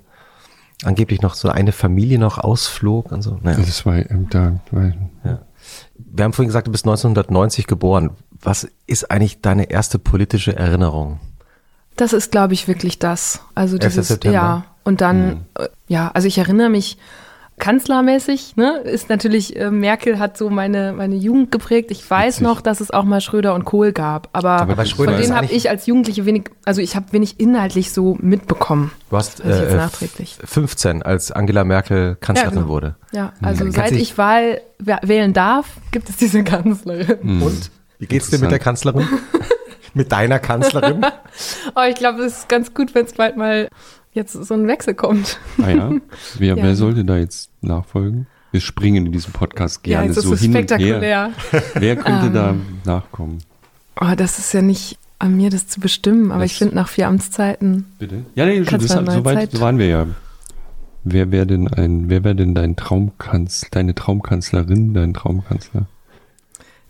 angeblich 0.83 1.21
noch 1.21 1.33
so 1.33 1.47
eine 1.47 1.71
Familie 1.71 2.19
noch 2.19 2.39
ausflog 2.39 3.09
und 3.13 3.21
so? 3.21 3.39
Naja. 3.41 3.57
Das 3.57 3.85
war 3.85 3.95
ähm, 4.11 4.27
da, 4.29 4.59
weil, 4.71 4.97
ja. 5.23 5.39
Wir 5.97 6.25
haben 6.25 6.33
vorhin 6.33 6.49
gesagt, 6.49 6.67
du 6.67 6.71
bist 6.71 6.85
1990 6.85 7.67
geboren. 7.67 8.11
Was 8.43 8.67
ist 8.87 9.09
eigentlich 9.09 9.41
deine 9.41 9.69
erste 9.71 9.99
politische 9.99 10.55
Erinnerung? 10.55 11.19
Das 11.95 12.13
ist, 12.13 12.31
glaube 12.31 12.53
ich, 12.53 12.67
wirklich 12.67 12.99
das. 12.99 13.41
Also 13.55 13.77
dieses, 13.77 14.19
ja. 14.23 14.65
Und 14.83 15.01
dann, 15.01 15.27
mhm. 15.27 15.67
ja, 15.87 16.11
also 16.13 16.27
ich 16.27 16.37
erinnere 16.37 16.69
mich 16.69 16.97
kanzlermäßig, 17.59 18.55
ne, 18.55 18.79
ist 18.79 19.09
natürlich, 19.09 19.55
äh, 19.55 19.69
Merkel 19.69 20.19
hat 20.19 20.37
so 20.37 20.49
meine, 20.49 20.91
meine 20.93 21.15
Jugend 21.15 21.51
geprägt. 21.51 21.91
Ich 21.91 22.09
weiß 22.09 22.35
Witzig. 22.35 22.47
noch, 22.47 22.61
dass 22.61 22.81
es 22.81 22.91
auch 22.91 23.03
mal 23.03 23.21
Schröder 23.21 23.53
und 23.53 23.63
Kohl 23.63 23.91
gab, 23.91 24.27
aber, 24.33 24.61
aber 24.61 24.85
von 24.85 25.07
denen 25.07 25.35
habe 25.35 25.45
ich 25.45 25.69
als 25.69 25.85
Jugendliche 25.85 26.25
wenig, 26.25 26.49
also 26.65 26.81
ich 26.81 26.95
habe 26.95 27.11
wenig 27.11 27.39
inhaltlich 27.39 27.91
so 27.91 28.17
mitbekommen. 28.19 28.91
Du 29.09 29.17
hast 29.17 29.39
äh, 29.41 29.75
nachträglich. 29.75 30.37
15, 30.43 31.03
als 31.03 31.31
Angela 31.31 31.63
Merkel 31.63 32.17
Kanzlerin 32.19 32.53
ja, 32.53 32.61
genau. 32.61 32.71
wurde. 32.73 32.95
Ja, 33.11 33.33
also 33.41 33.65
mhm. 33.65 33.71
seit 33.71 33.91
ich 33.91 34.17
Wahl 34.17 34.59
wählen 34.79 35.33
darf, 35.33 35.67
gibt 35.91 36.09
es 36.09 36.17
diese 36.17 36.43
Kanzlerin. 36.43 37.17
Mhm. 37.21 37.43
Und? 37.43 37.71
Wie 38.03 38.07
geht's 38.07 38.29
dir 38.29 38.39
mit 38.39 38.51
der 38.51 38.59
Kanzlerin? 38.59 39.07
mit 39.93 40.11
deiner 40.11 40.37
Kanzlerin? 40.37 41.05
oh, 41.75 41.81
ich 41.89 41.95
glaube, 41.95 42.21
es 42.23 42.39
ist 42.39 42.49
ganz 42.49 42.73
gut, 42.73 42.93
wenn 42.93 43.05
es 43.05 43.13
bald 43.13 43.37
mal 43.37 43.69
jetzt 44.11 44.33
so 44.33 44.53
ein 44.53 44.67
Wechsel 44.67 44.93
kommt. 44.93 45.39
Ah 45.61 45.69
ja? 45.69 45.91
Wer, 46.37 46.47
ja. 46.57 46.61
wer 46.61 46.75
sollte 46.75 47.05
da 47.05 47.15
jetzt 47.15 47.49
nachfolgen? 47.61 48.27
Wir 48.51 48.59
springen 48.59 49.05
in 49.05 49.13
diesem 49.13 49.31
Podcast 49.31 49.83
gerne 49.83 50.07
ja, 50.07 50.13
so 50.21 50.35
hin 50.35 50.51
spektakulär. 50.51 50.95
und 50.97 51.01
her. 51.01 51.31
Wer 51.75 51.95
könnte 51.95 52.27
um, 52.27 52.33
da 52.33 52.49
ähm. 52.49 52.65
nachkommen? 52.83 53.37
Oh, 54.01 54.13
das 54.17 54.37
ist 54.37 54.53
ja 54.53 54.61
nicht 54.61 54.99
an 55.19 55.37
mir, 55.37 55.49
das 55.49 55.67
zu 55.67 55.79
bestimmen, 55.79 56.31
aber 56.31 56.41
das 56.41 56.51
ich 56.51 56.57
finde 56.57 56.75
nach 56.75 56.89
vier 56.89 57.07
Amtszeiten. 57.07 57.85
Bitte? 57.99 58.25
Ja, 58.35 58.45
nee, 58.45 58.59
das, 58.59 58.83
so 58.83 59.23
weit 59.23 59.51
so 59.51 59.61
waren 59.61 59.79
wir 59.79 59.87
ja. 59.87 60.07
Wer 61.05 61.31
wäre 61.31 61.47
denn 61.47 61.69
ein, 61.69 62.09
wer 62.09 62.25
wäre 62.25 62.35
denn 62.35 62.53
dein 62.53 62.75
Traumkanzler, 62.75 63.69
deine 63.71 63.95
Traumkanzlerin, 63.95 64.93
dein 64.93 65.13
Traumkanzler? 65.13 65.87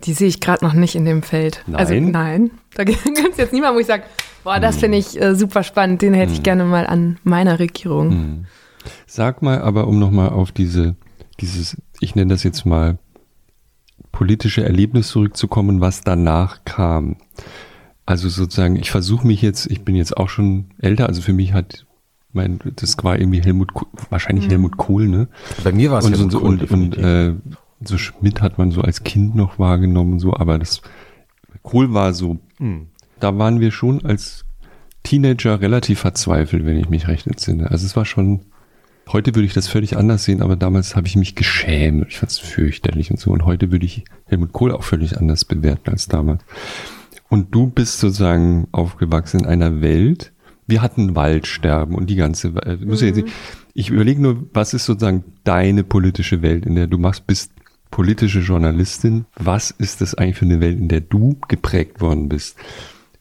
Die 0.03 0.13
sehe 0.13 0.27
ich 0.27 0.39
gerade 0.39 0.65
noch 0.65 0.73
nicht 0.73 0.95
in 0.95 1.05
dem 1.05 1.23
Feld. 1.23 1.63
Nein. 1.67 1.75
Also 1.75 1.93
nein. 1.93 2.51
Da 2.75 2.83
gibt 2.85 3.05
es 3.05 3.37
jetzt 3.37 3.53
niemanden, 3.53 3.77
wo 3.77 3.79
ich 3.79 3.87
sage, 3.87 4.03
boah, 4.43 4.59
das 4.59 4.77
finde 4.77 4.97
ich 4.97 5.19
äh, 5.21 5.35
super 5.35 5.63
spannend, 5.63 6.01
den 6.01 6.13
hätte 6.13 6.31
hm. 6.31 6.33
ich 6.33 6.43
gerne 6.43 6.65
mal 6.65 6.85
an 6.85 7.17
meiner 7.23 7.59
Regierung. 7.59 8.11
Hm. 8.11 8.45
Sag 9.05 9.41
mal 9.41 9.61
aber, 9.61 9.87
um 9.87 9.99
nochmal 9.99 10.29
auf 10.29 10.51
diese, 10.51 10.95
dieses, 11.39 11.77
ich 11.99 12.15
nenne 12.15 12.33
das 12.33 12.43
jetzt 12.43 12.65
mal 12.65 12.97
politische 14.11 14.63
Erlebnis 14.63 15.07
zurückzukommen, 15.09 15.81
was 15.81 16.01
danach 16.01 16.65
kam. 16.65 17.17
Also 18.05 18.27
sozusagen, 18.27 18.75
ich 18.75 18.91
versuche 18.91 19.25
mich 19.25 19.41
jetzt, 19.41 19.65
ich 19.71 19.85
bin 19.85 19.95
jetzt 19.95 20.17
auch 20.17 20.29
schon 20.29 20.65
älter, 20.79 21.07
also 21.07 21.21
für 21.21 21.33
mich 21.33 21.53
hat 21.53 21.85
mein, 22.33 22.59
das 22.75 22.97
war 23.03 23.17
irgendwie 23.17 23.41
Helmut, 23.41 23.71
wahrscheinlich 24.09 24.45
mhm. 24.45 24.49
Helmut 24.49 24.77
Kohl, 24.77 25.07
ne? 25.07 25.27
Bei 25.63 25.71
mir 25.71 25.91
war 25.91 25.99
es 25.99 26.09
Helmut 26.09 26.31
so, 26.31 26.39
Kohl. 26.39 26.49
Und, 26.49 26.71
und 26.71 26.97
äh, 26.97 27.33
so 27.87 27.97
Schmidt 27.97 28.41
hat 28.41 28.57
man 28.57 28.71
so 28.71 28.81
als 28.81 29.03
Kind 29.03 29.35
noch 29.35 29.59
wahrgenommen, 29.59 30.19
so, 30.19 30.33
aber 30.33 30.59
das 30.59 30.81
Kohl 31.61 31.93
war 31.93 32.13
so, 32.13 32.39
mhm. 32.59 32.87
da 33.19 33.37
waren 33.37 33.59
wir 33.59 33.71
schon 33.71 34.03
als 34.05 34.45
Teenager 35.03 35.61
relativ 35.61 35.99
verzweifelt, 35.99 36.65
wenn 36.65 36.77
ich 36.77 36.89
mich 36.89 37.07
recht 37.07 37.27
entsinne. 37.27 37.71
Also 37.71 37.85
es 37.85 37.95
war 37.95 38.05
schon, 38.05 38.41
heute 39.11 39.35
würde 39.35 39.45
ich 39.45 39.53
das 39.53 39.67
völlig 39.67 39.97
anders 39.97 40.23
sehen, 40.23 40.41
aber 40.41 40.55
damals 40.55 40.95
habe 40.95 41.07
ich 41.07 41.15
mich 41.15 41.35
geschämt. 41.35 42.07
Ich 42.07 42.17
fand 42.17 42.31
es 42.31 42.39
fürchterlich 42.39 43.11
und 43.11 43.19
so. 43.19 43.31
Und 43.31 43.45
heute 43.45 43.71
würde 43.71 43.85
ich 43.85 44.05
Helmut 44.25 44.53
Kohl 44.53 44.71
auch 44.71 44.83
völlig 44.83 45.17
anders 45.17 45.45
bewerten 45.45 45.89
als 45.89 46.07
damals. 46.07 46.43
Und 47.29 47.53
du 47.53 47.67
bist 47.67 47.99
sozusagen 47.99 48.67
aufgewachsen 48.71 49.41
in 49.41 49.45
einer 49.45 49.81
Welt, 49.81 50.31
wir 50.67 50.81
hatten 50.81 51.15
Waldsterben 51.15 51.95
und 51.95 52.09
die 52.09 52.15
ganze, 52.15 52.49
äh, 52.63 52.77
muss 52.77 53.01
ich, 53.01 53.07
jetzt 53.07 53.23
nicht, 53.23 53.35
ich 53.73 53.89
überlege 53.89 54.21
nur, 54.21 54.47
was 54.53 54.73
ist 54.73 54.85
sozusagen 54.85 55.23
deine 55.43 55.83
politische 55.83 56.41
Welt, 56.41 56.65
in 56.65 56.75
der 56.75 56.87
du 56.87 56.97
machst, 56.97 57.27
bist 57.27 57.51
politische 57.93 58.39
Journalistin. 58.39 59.25
Was 59.35 59.69
ist 59.69 60.01
das 60.01 60.15
eigentlich 60.15 60.37
für 60.37 60.45
eine 60.45 60.59
Welt, 60.59 60.79
in 60.79 60.87
der 60.87 61.01
du 61.01 61.37
geprägt 61.47 62.01
worden 62.01 62.27
bist? 62.27 62.57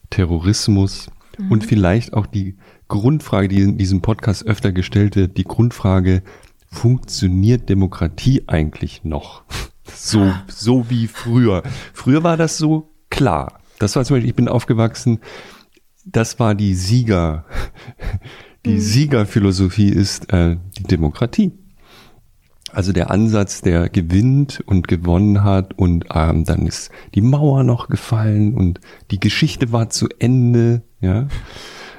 Terrorismus 0.09 1.11
und 1.51 1.63
vielleicht 1.63 2.15
auch 2.15 2.25
die 2.25 2.57
Grundfrage, 2.89 3.49
die 3.49 3.61
in 3.61 3.77
diesem 3.77 4.01
Podcast 4.01 4.47
öfter 4.47 4.73
gestellt 4.73 5.15
wird, 5.15 5.37
die 5.37 5.45
Grundfrage, 5.45 6.23
funktioniert 6.71 7.69
Demokratie 7.69 8.45
eigentlich 8.47 9.05
noch? 9.05 9.45
So, 9.95 10.33
so 10.47 10.89
wie 10.89 11.07
früher. 11.07 11.65
Früher 11.93 12.23
war 12.23 12.39
das 12.39 12.57
so 12.57 12.95
klar. 13.11 13.61
Das 13.79 13.95
war 13.95 14.05
zum 14.05 14.17
Beispiel, 14.17 14.31
ich 14.31 14.37
bin 14.37 14.49
aufgewachsen, 14.49 15.19
das 16.07 16.39
war 16.39 16.55
die 16.55 16.75
Sieger, 16.75 17.45
die 18.65 18.81
Siegerphilosophie 18.81 19.91
ist 19.91 20.33
äh, 20.33 20.57
die 20.79 20.85
Demokratie. 20.85 21.53
Also 22.73 22.93
der 22.93 23.11
Ansatz, 23.11 23.61
der 23.61 23.89
gewinnt 23.89 24.63
und 24.67 24.89
gewonnen 24.89 25.45
hat 25.45 25.79
und 25.79 26.07
ähm, 26.15 26.45
dann 26.45 26.67
ist 26.67 26.91
die 27.15 27.21
Mauer 27.21 27.65
noch 27.65 27.89
gefallen 27.89 28.55
und 28.55 28.81
die 29.11 29.21
Geschichte 29.21 29.73
war 29.73 29.91
zu 29.91 30.09
Ende, 30.19 30.83
ja. 31.01 31.29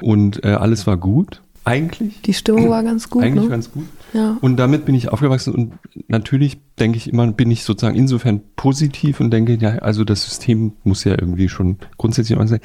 Und 0.01 0.43
äh, 0.43 0.49
alles 0.49 0.85
war 0.87 0.97
gut, 0.97 1.43
eigentlich. 1.65 2.21
Die 2.21 2.33
Stimmung 2.33 2.69
war 2.69 2.83
ganz 2.83 3.09
gut, 3.09 3.23
Eigentlich 3.23 3.45
ne? 3.45 3.49
ganz 3.49 3.71
gut. 3.71 3.85
Ja. 4.13 4.37
Und 4.41 4.57
damit 4.57 4.85
bin 4.85 4.95
ich 4.95 5.09
aufgewachsen 5.09 5.53
und 5.53 5.73
natürlich 6.07 6.57
denke 6.77 6.97
ich 6.97 7.11
immer, 7.11 7.31
bin 7.31 7.49
ich 7.51 7.63
sozusagen 7.63 7.95
insofern 7.95 8.41
positiv 8.55 9.19
und 9.19 9.31
denke, 9.31 9.55
ja, 9.55 9.79
also 9.79 10.03
das 10.03 10.23
System 10.23 10.73
muss 10.83 11.03
ja 11.03 11.11
irgendwie 11.11 11.49
schon 11.49 11.77
grundsätzlich 11.97 12.37
anders 12.37 12.49
sein. 12.49 12.59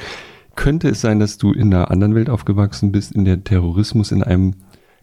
Könnte 0.57 0.88
es 0.88 1.01
sein, 1.01 1.21
dass 1.21 1.38
du 1.38 1.53
in 1.53 1.73
einer 1.73 1.90
anderen 1.92 2.16
Welt 2.16 2.29
aufgewachsen 2.29 2.90
bist, 2.90 3.12
in 3.12 3.25
der 3.25 3.44
Terrorismus 3.44 4.11
in 4.11 4.25
einem 4.25 4.55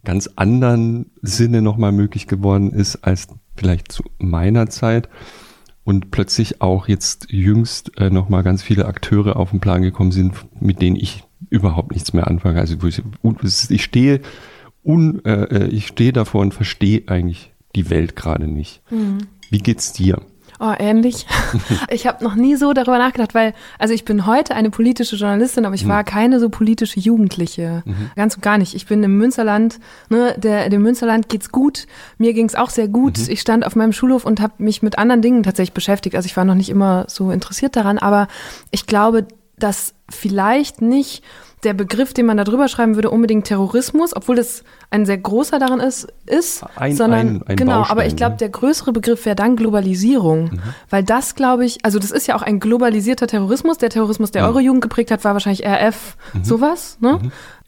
ganz 0.05 0.29
anderen 0.35 1.11
Sinne 1.21 1.61
nochmal 1.61 1.91
möglich 1.91 2.27
geworden 2.27 2.71
ist 2.71 3.03
als 3.03 3.27
vielleicht 3.57 3.91
zu 3.91 4.03
meiner 4.17 4.69
Zeit 4.69 5.09
und 5.83 6.11
plötzlich 6.11 6.61
auch 6.61 6.87
jetzt 6.87 7.27
jüngst 7.29 7.97
äh, 7.97 8.09
nochmal 8.09 8.43
ganz 8.43 8.63
viele 8.63 8.85
Akteure 8.85 9.35
auf 9.35 9.51
den 9.51 9.59
Plan 9.59 9.81
gekommen 9.81 10.11
sind, 10.11 10.33
mit 10.59 10.81
denen 10.81 10.95
ich 10.95 11.23
überhaupt 11.49 11.91
nichts 11.91 12.13
mehr 12.13 12.27
anfange. 12.27 12.59
Also 12.59 12.75
ich, 12.87 13.01
ich 13.69 13.83
stehe 13.83 14.21
un, 14.83 15.23
äh, 15.25 15.43
äh, 15.43 15.67
ich 15.67 15.87
stehe 15.87 16.13
davor 16.13 16.41
und 16.41 16.53
verstehe 16.53 17.03
eigentlich 17.07 17.53
die 17.75 17.89
Welt 17.89 18.15
gerade 18.15 18.47
nicht. 18.47 18.81
Wie 19.51 19.59
geht's 19.59 19.93
dir? 19.93 20.21
Oh, 20.59 20.73
ähnlich. 20.77 21.25
Ich 21.89 22.07
habe 22.07 22.23
noch 22.23 22.35
nie 22.35 22.55
so 22.55 22.73
darüber 22.73 22.97
nachgedacht, 22.97 23.33
weil, 23.33 23.53
also 23.79 23.93
ich 23.93 24.05
bin 24.05 24.25
heute 24.25 24.55
eine 24.55 24.69
politische 24.69 25.15
Journalistin, 25.15 25.65
aber 25.65 25.75
ich 25.75 25.87
war 25.87 26.03
keine 26.03 26.39
so 26.39 26.49
politische 26.49 26.99
Jugendliche. 26.99 27.83
Ganz 28.15 28.35
und 28.35 28.41
gar 28.41 28.57
nicht. 28.57 28.75
Ich 28.75 28.85
bin 28.85 29.03
im 29.03 29.17
Münsterland, 29.17 29.79
ne, 30.09 30.35
der, 30.37 30.69
dem 30.69 30.81
Münsterland 30.81 31.29
geht's 31.29 31.51
gut. 31.51 31.87
Mir 32.17 32.33
ging's 32.33 32.55
auch 32.55 32.69
sehr 32.69 32.87
gut. 32.87 33.17
Ich 33.29 33.41
stand 33.41 33.65
auf 33.65 33.75
meinem 33.75 33.93
Schulhof 33.93 34.25
und 34.25 34.41
habe 34.41 34.53
mich 34.57 34.81
mit 34.81 34.97
anderen 34.97 35.21
Dingen 35.21 35.43
tatsächlich 35.43 35.73
beschäftigt. 35.73 36.15
Also 36.15 36.25
ich 36.25 36.35
war 36.35 36.43
noch 36.43 36.55
nicht 36.55 36.69
immer 36.69 37.05
so 37.07 37.31
interessiert 37.31 37.75
daran, 37.75 37.97
aber 37.97 38.27
ich 38.71 38.85
glaube, 38.85 39.27
dass 39.57 39.93
vielleicht 40.09 40.81
nicht 40.81 41.23
der 41.63 41.73
Begriff, 41.73 42.13
den 42.13 42.27
man 42.27 42.37
da 42.37 42.43
drüber 42.43 42.67
schreiben 42.67 42.93
würde, 42.93 43.09
unbedingt 43.09 43.47
Terrorismus, 43.47 44.15
obwohl 44.15 44.35
das 44.35 44.63
ein 44.91 45.07
sehr 45.07 45.17
großer 45.17 45.57
darin 45.57 45.79
ist, 45.79 46.07
ist 46.27 46.63
Ein- 46.75 46.95
sondern 46.95 47.19
ein- 47.37 47.43
ein 47.47 47.55
genau, 47.55 47.77
Baustein, 47.79 47.91
aber 47.91 48.05
ich 48.05 48.15
glaube, 48.15 48.33
ne? 48.33 48.37
der 48.37 48.49
größere 48.49 48.93
Begriff 48.93 49.25
wäre 49.25 49.35
dann 49.35 49.55
Globalisierung, 49.55 50.59
weil 50.91 51.03
das 51.03 51.33
glaube 51.33 51.65
ich, 51.65 51.83
also 51.83 51.97
das 51.97 52.11
ist 52.11 52.27
ja 52.27 52.35
auch 52.35 52.43
ein 52.43 52.59
globalisierter 52.59 53.25
Terrorismus. 53.25 53.79
Der 53.79 53.89
Terrorismus, 53.89 54.29
der 54.29 54.45
eure 54.45 54.61
Jugend 54.61 54.81
geprägt 54.83 55.09
hat, 55.09 55.23
war 55.23 55.33
wahrscheinlich 55.33 55.65
RF, 55.65 56.17
sowas, 56.43 56.97
ne? 57.01 57.19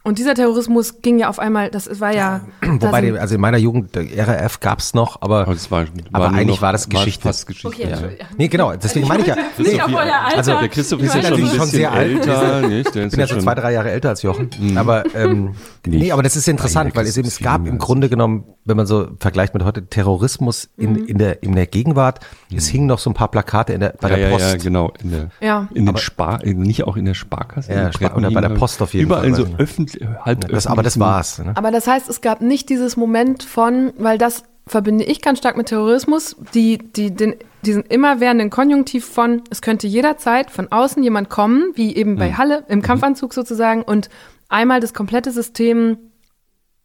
Und 0.08 0.18
dieser 0.18 0.32
Terrorismus 0.34 1.02
ging 1.02 1.18
ja 1.18 1.28
auf 1.28 1.38
einmal, 1.38 1.70
das 1.70 2.00
war 2.00 2.14
ja, 2.14 2.40
da 2.62 2.68
Wobei, 2.88 3.02
sind- 3.02 3.14
die, 3.14 3.18
also 3.20 3.34
in 3.34 3.40
meiner 3.42 3.58
Jugend, 3.58 3.94
der 3.94 4.26
RAF 4.26 4.58
gab's 4.58 4.94
noch, 4.94 5.20
aber, 5.20 5.40
Aber, 5.42 5.52
es 5.52 5.70
war, 5.70 5.84
aber 6.12 6.28
eigentlich 6.30 6.46
noch- 6.56 6.62
war 6.62 6.72
das 6.72 6.88
Geschichte. 6.88 7.22
fast 7.24 7.46
Geschichte. 7.46 7.68
Okay, 7.68 7.82
ja. 7.82 7.88
Entschuldigung. 7.90 8.26
nee, 8.38 8.48
genau, 8.48 8.72
deswegen 8.74 9.06
meine 9.06 9.20
ich 9.20 9.26
ja. 9.28 9.36
Ich 9.58 9.64
bin 9.66 9.76
ja 9.76 9.86
Nee, 9.86 9.94
Alter. 9.96 10.36
also 10.38 10.58
Der 10.60 10.68
Christoph 10.70 11.02
ist 11.02 11.14
ja 11.14 11.22
schon 11.22 11.42
ein 11.42 11.46
schon 11.48 11.66
sehr 11.66 11.92
alt. 11.92 12.10
älter. 12.10 12.68
Nicht? 12.68 12.94
Der 12.94 13.04
Ich 13.04 13.10
bin 13.10 13.20
ja 13.20 13.26
schon 13.26 13.40
zwei, 13.42 13.54
drei 13.54 13.72
Jahre 13.72 13.90
älter 13.90 14.08
als 14.08 14.22
Jochen. 14.22 14.48
Aber 14.76 15.04
ähm, 15.14 15.54
nee, 15.86 16.10
aber 16.10 16.22
das 16.22 16.36
ist 16.36 16.48
interessant, 16.48 16.96
weil 16.96 17.04
es 17.06 17.16
eben, 17.18 17.28
es 17.28 17.38
gab 17.38 17.66
im. 17.66 17.76
Grunde 17.76 18.08
genommen, 18.08 18.44
wenn 18.64 18.78
man 18.78 18.86
so 18.86 19.08
vergleicht 19.20 19.52
mit 19.52 19.62
heute, 19.64 19.86
Terrorismus 19.86 20.70
in, 20.78 21.06
in, 21.06 21.18
der, 21.18 21.42
in 21.42 21.54
der 21.54 21.66
Gegenwart. 21.66 22.20
Es 22.54 22.66
hingen 22.68 22.86
noch 22.86 22.98
so 22.98 23.10
ein 23.10 23.14
paar 23.14 23.28
Plakate 23.30 23.74
in 23.74 23.80
der, 23.80 23.94
bei 24.00 24.08
ja, 24.08 24.16
der 24.16 24.28
ja, 24.28 24.32
Post. 24.34 24.52
ja, 24.52 24.56
genau. 24.56 24.92
In, 25.02 25.10
der, 25.10 25.30
Ja. 25.40 25.68
in 25.74 25.84
den 25.86 25.96
Spar, 25.98 26.40
nicht 26.44 26.84
auch 26.84 26.96
in 26.96 27.04
der 27.04 27.12
Sparkasse. 27.14 27.72
Ja, 28.00 28.14
oder 28.14 28.30
bei 28.30 28.40
der 28.40 28.48
Post 28.50 28.80
auf 28.80 28.94
jeden 28.94 29.06
Überall 29.06 29.24
Fall, 29.30 29.34
so 29.34 29.58
weiß 29.58 29.78
ich 29.78 29.78
noch. 29.78 29.97
Öffentlich, 30.00 30.24
halb 30.24 30.48
Das, 30.48 30.66
aber 30.66 30.82
das 30.82 30.98
war's. 30.98 31.38
Ne? 31.38 31.52
Aber 31.56 31.70
das 31.70 31.86
heißt, 31.86 32.08
es 32.08 32.20
gab 32.20 32.40
nicht 32.40 32.68
dieses 32.68 32.96
Moment 32.96 33.42
von, 33.42 33.92
weil 33.98 34.18
das 34.18 34.44
verbinde 34.66 35.04
ich 35.04 35.22
ganz 35.22 35.38
stark 35.38 35.56
mit 35.56 35.66
Terrorismus, 35.66 36.36
die, 36.54 36.78
die, 36.78 37.10
den, 37.10 37.36
diesen 37.62 37.82
immerwährenden 37.82 38.50
Konjunktiv 38.50 39.04
von, 39.04 39.42
es 39.50 39.62
könnte 39.62 39.86
jederzeit 39.86 40.50
von 40.50 40.70
außen 40.70 41.02
jemand 41.02 41.30
kommen, 41.30 41.72
wie 41.74 41.96
eben 41.96 42.16
bei 42.16 42.34
Halle, 42.34 42.64
im 42.68 42.82
Kampfanzug 42.82 43.34
sozusagen, 43.34 43.82
und 43.82 44.08
einmal 44.48 44.80
das 44.80 44.94
komplette 44.94 45.30
System, 45.30 45.98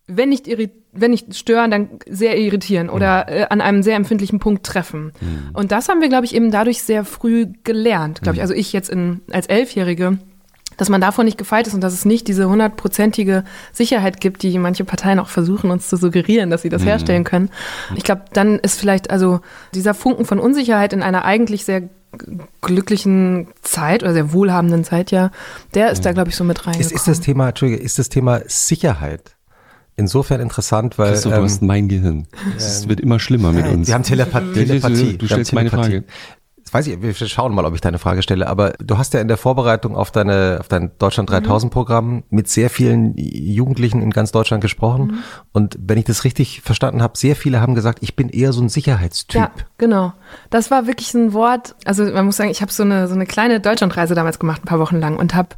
wenn 0.08 0.30
nicht, 0.30 0.47
wenn 0.91 1.12
nicht 1.12 1.36
stören, 1.36 1.71
dann 1.71 1.89
sehr 2.10 2.38
irritieren 2.38 2.89
oder 2.89 3.30
äh, 3.30 3.45
an 3.49 3.62
einem 3.62 3.84
sehr 3.84 3.95
empfindlichen 3.95 4.39
Punkt 4.39 4.65
treffen. 4.65 5.13
Und 5.54 5.71
das 5.71 5.88
haben 5.88 6.02
wir, 6.02 6.10
glaube 6.10 6.26
ich, 6.26 6.36
eben 6.36 6.52
dadurch 6.52 6.84
sehr 6.84 7.06
früh 7.06 7.47
gelernt, 7.63 8.21
glaube 8.21 8.38
ich. 8.38 8.41
Also 8.41 8.54
ich 8.54 8.73
jetzt 8.73 8.89
in, 8.89 9.21
als 9.32 9.47
Elfjährige, 9.47 10.19
dass 10.77 10.89
man 10.89 11.01
davon 11.01 11.25
nicht 11.25 11.38
gefeit 11.38 11.67
ist 11.67 11.73
und 11.73 11.81
dass 11.81 11.93
es 11.93 12.05
nicht 12.05 12.27
diese 12.27 12.49
hundertprozentige 12.49 13.43
Sicherheit 13.71 14.19
gibt, 14.21 14.43
die 14.43 14.57
manche 14.57 14.86
Parteien 14.86 15.19
auch 15.19 15.29
versuchen, 15.29 15.71
uns 15.71 15.88
zu 15.88 15.97
suggerieren, 15.97 16.49
dass 16.49 16.62
sie 16.63 16.69
das 16.69 16.83
herstellen 16.86 17.23
können. 17.23 17.49
Ich 17.95 18.03
glaube, 18.03 18.23
dann 18.33 18.59
ist 18.59 18.79
vielleicht 18.79 19.09
also 19.12 19.39
dieser 19.73 19.93
Funken 19.93 20.25
von 20.25 20.39
Unsicherheit 20.39 20.93
in 20.93 21.01
einer 21.03 21.25
eigentlich 21.25 21.65
sehr 21.65 21.83
glücklichen 22.62 23.47
Zeit 23.62 24.03
oder 24.03 24.13
sehr 24.13 24.33
wohlhabenden 24.33 24.83
Zeit 24.83 25.12
ja, 25.12 25.31
der 25.73 25.91
ist 25.91 26.05
da, 26.05 26.12
glaube 26.12 26.29
ich, 26.29 26.36
so 26.36 26.43
mit 26.43 26.59
Ist, 26.59 26.67
reingekommen. 26.67 26.95
ist 26.95 27.07
das 27.07 27.19
Thema, 27.21 27.49
Entschuldige, 27.49 27.81
ist 27.81 27.99
das 27.99 28.09
Thema 28.09 28.41
Sicherheit 28.47 29.36
insofern 29.95 30.41
interessant, 30.41 30.97
weil 30.97 31.12
Christoph, 31.12 31.33
du 31.33 31.38
ähm, 31.39 31.43
hast 31.45 31.62
mein 31.62 31.88
Gehirn. 31.88 32.27
Es 32.57 32.88
wird 32.89 32.99
immer 32.99 33.19
schlimmer 33.19 33.51
mit 33.51 33.67
uns. 33.67 33.88
wir 33.88 33.93
haben 33.93 34.03
Telepa 34.03 34.39
Du- 34.39 34.53
Telepathie. 34.53 35.17
Du 35.17 35.21
wir 35.21 35.27
stellst 35.27 35.53
meine 35.53 35.69
Telepathie. 35.69 35.91
Frage. 36.01 36.05
Weiß 36.73 36.88
ich, 36.88 36.99
wir 37.01 37.13
schauen 37.13 37.53
mal, 37.53 37.65
ob 37.65 37.75
ich 37.75 37.81
deine 37.81 37.99
Frage 37.99 38.23
stelle, 38.23 38.47
aber 38.47 38.73
du 38.79 38.97
hast 38.97 39.13
ja 39.13 39.21
in 39.21 39.27
der 39.27 39.38
Vorbereitung 39.38 39.95
auf 39.95 40.09
deine, 40.09 40.57
auf 40.59 40.67
dein 40.67 40.91
Deutschland 40.97 41.29
3000 41.29 41.71
Programm 41.71 42.23
mit 42.31 42.49
sehr 42.49 42.71
vielen 42.71 43.13
Jugendlichen 43.15 44.01
in 44.01 44.09
ganz 44.09 44.31
Deutschland 44.31 44.62
gesprochen. 44.62 45.23
Und 45.51 45.77
wenn 45.79 45.99
ich 45.99 46.05
das 46.05 46.23
richtig 46.23 46.62
verstanden 46.62 47.03
habe, 47.03 47.15
sehr 47.15 47.36
viele 47.36 47.62
haben 47.62 47.75
gesagt, 47.75 47.99
ich 48.01 48.15
bin 48.15 48.29
eher 48.29 48.53
so 48.53 48.63
ein 48.63 48.69
Sicherheitstyp. 48.69 49.39
Ja, 49.39 49.51
genau. 49.77 50.13
Das 50.49 50.71
war 50.71 50.88
wirklich 50.88 51.13
ein 51.13 51.33
Wort, 51.33 51.75
also 51.86 52.05
man 52.05 52.25
muss 52.25 52.38
sagen, 52.38 52.49
ich 52.49 52.63
habe 52.63 52.71
so 52.71 52.81
eine, 52.81 53.07
so 53.07 53.13
eine 53.13 53.27
kleine 53.27 53.59
Deutschlandreise 53.59 54.15
damals 54.15 54.39
gemacht, 54.39 54.63
ein 54.63 54.67
paar 54.67 54.79
Wochen 54.79 54.99
lang 54.99 55.15
und 55.15 55.36
habe 55.36 55.49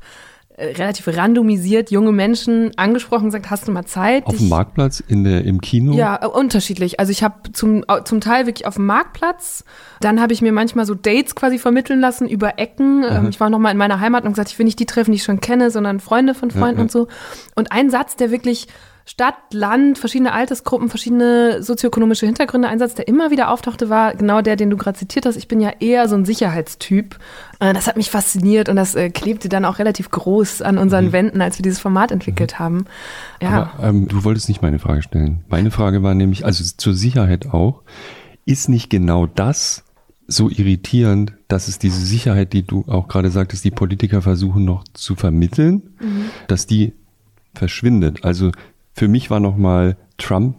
relativ 0.57 1.07
randomisiert 1.07 1.91
junge 1.91 2.11
Menschen 2.11 2.71
angesprochen 2.77 3.23
und 3.23 3.29
gesagt, 3.29 3.49
hast 3.51 3.67
du 3.67 3.71
mal 3.71 3.85
Zeit? 3.85 4.25
Auf 4.25 4.37
dem 4.37 4.47
Marktplatz, 4.47 5.01
in 5.05 5.23
der, 5.23 5.43
im 5.43 5.59
Kino? 5.59 5.93
Ja, 5.93 6.19
äh, 6.21 6.27
unterschiedlich. 6.27 6.99
Also 6.99 7.11
ich 7.11 7.23
habe 7.23 7.51
zum, 7.51 7.83
zum 8.05 8.21
Teil 8.21 8.45
wirklich 8.45 8.65
auf 8.65 8.75
dem 8.75 8.85
Marktplatz, 8.85 9.65
dann 9.99 10.21
habe 10.21 10.33
ich 10.33 10.41
mir 10.41 10.53
manchmal 10.53 10.85
so 10.85 10.95
Dates 10.95 11.35
quasi 11.35 11.59
vermitteln 11.59 11.99
lassen 11.99 12.27
über 12.27 12.57
Ecken. 12.57 13.03
Ähm, 13.03 13.27
ich 13.29 13.39
war 13.39 13.49
noch 13.49 13.59
mal 13.59 13.71
in 13.71 13.77
meiner 13.77 13.99
Heimat 13.99 14.23
und 14.23 14.31
gesagt, 14.31 14.49
ich 14.49 14.57
will 14.57 14.65
nicht 14.65 14.79
die 14.79 14.85
treffen, 14.85 15.11
die 15.11 15.17
ich 15.17 15.23
schon 15.23 15.41
kenne, 15.41 15.71
sondern 15.71 15.99
Freunde 15.99 16.33
von 16.33 16.51
Freunden 16.51 16.77
ja. 16.77 16.83
und 16.83 16.91
so. 16.91 17.07
Und 17.55 17.71
ein 17.71 17.89
Satz, 17.89 18.15
der 18.15 18.31
wirklich 18.31 18.67
Stadt, 19.07 19.35
Land, 19.53 19.99
verschiedene 19.99 20.33
Altersgruppen, 20.33 20.89
verschiedene 20.89 21.61
sozioökonomische 21.61 22.25
Hintergründe, 22.25 22.67
ein 22.67 22.79
Satz, 22.79 22.95
der 22.95 23.07
immer 23.07 23.29
wieder 23.29 23.51
auftauchte, 23.51 23.87
war 23.87 24.15
genau 24.15 24.41
der, 24.41 24.55
den 24.55 24.71
du 24.71 24.77
gerade 24.77 24.97
zitiert 24.97 25.27
hast. 25.27 25.35
Ich 25.35 25.47
bin 25.47 25.61
ja 25.61 25.73
eher 25.79 26.09
so 26.09 26.15
ein 26.15 26.25
Sicherheitstyp. 26.25 27.17
Äh, 27.59 27.73
Das 27.73 27.85
hat 27.85 27.97
mich 27.97 28.09
fasziniert 28.09 28.67
und 28.67 28.77
das 28.77 28.95
äh, 28.95 29.11
klebte 29.11 29.47
dann 29.47 29.63
auch 29.63 29.77
relativ 29.77 30.09
groß 30.09 30.63
an 30.63 30.79
unseren 30.79 31.11
Wänden, 31.11 31.39
als 31.41 31.59
wir 31.59 31.63
dieses 31.63 31.79
Format 31.79 32.11
entwickelt 32.11 32.57
haben. 32.57 32.85
Ja. 33.41 33.71
Aber 33.77 33.89
ähm, 33.89 34.07
du 34.07 34.23
wolltest 34.23 34.49
nicht 34.49 34.63
meine 34.63 34.79
Frage 34.79 35.03
stellen. 35.03 35.43
Meine 35.49 35.69
Frage 35.69 36.01
war 36.01 36.15
nämlich, 36.15 36.43
also 36.43 36.63
zur 36.63 36.95
Sicherheit 36.95 37.53
auch, 37.53 37.83
ist 38.45 38.69
nicht 38.69 38.89
genau 38.89 39.27
das 39.27 39.83
so 40.27 40.49
irritierend, 40.49 41.33
dass 41.47 41.67
es 41.67 41.77
diese 41.77 42.03
Sicherheit, 42.03 42.53
die 42.53 42.63
du 42.63 42.85
auch 42.87 43.07
gerade 43.07 43.29
sagtest, 43.29 43.63
die 43.63 43.69
Politiker 43.71 44.23
versuchen 44.23 44.65
noch 44.65 44.83
zu 44.93 45.13
vermitteln, 45.13 45.83
dass 46.47 46.65
die 46.65 46.93
verschwindet. 47.53 48.23
Also 48.25 48.51
für 48.95 49.07
mich 49.07 49.29
war 49.29 49.39
nochmal 49.39 49.97
Trump, 50.17 50.55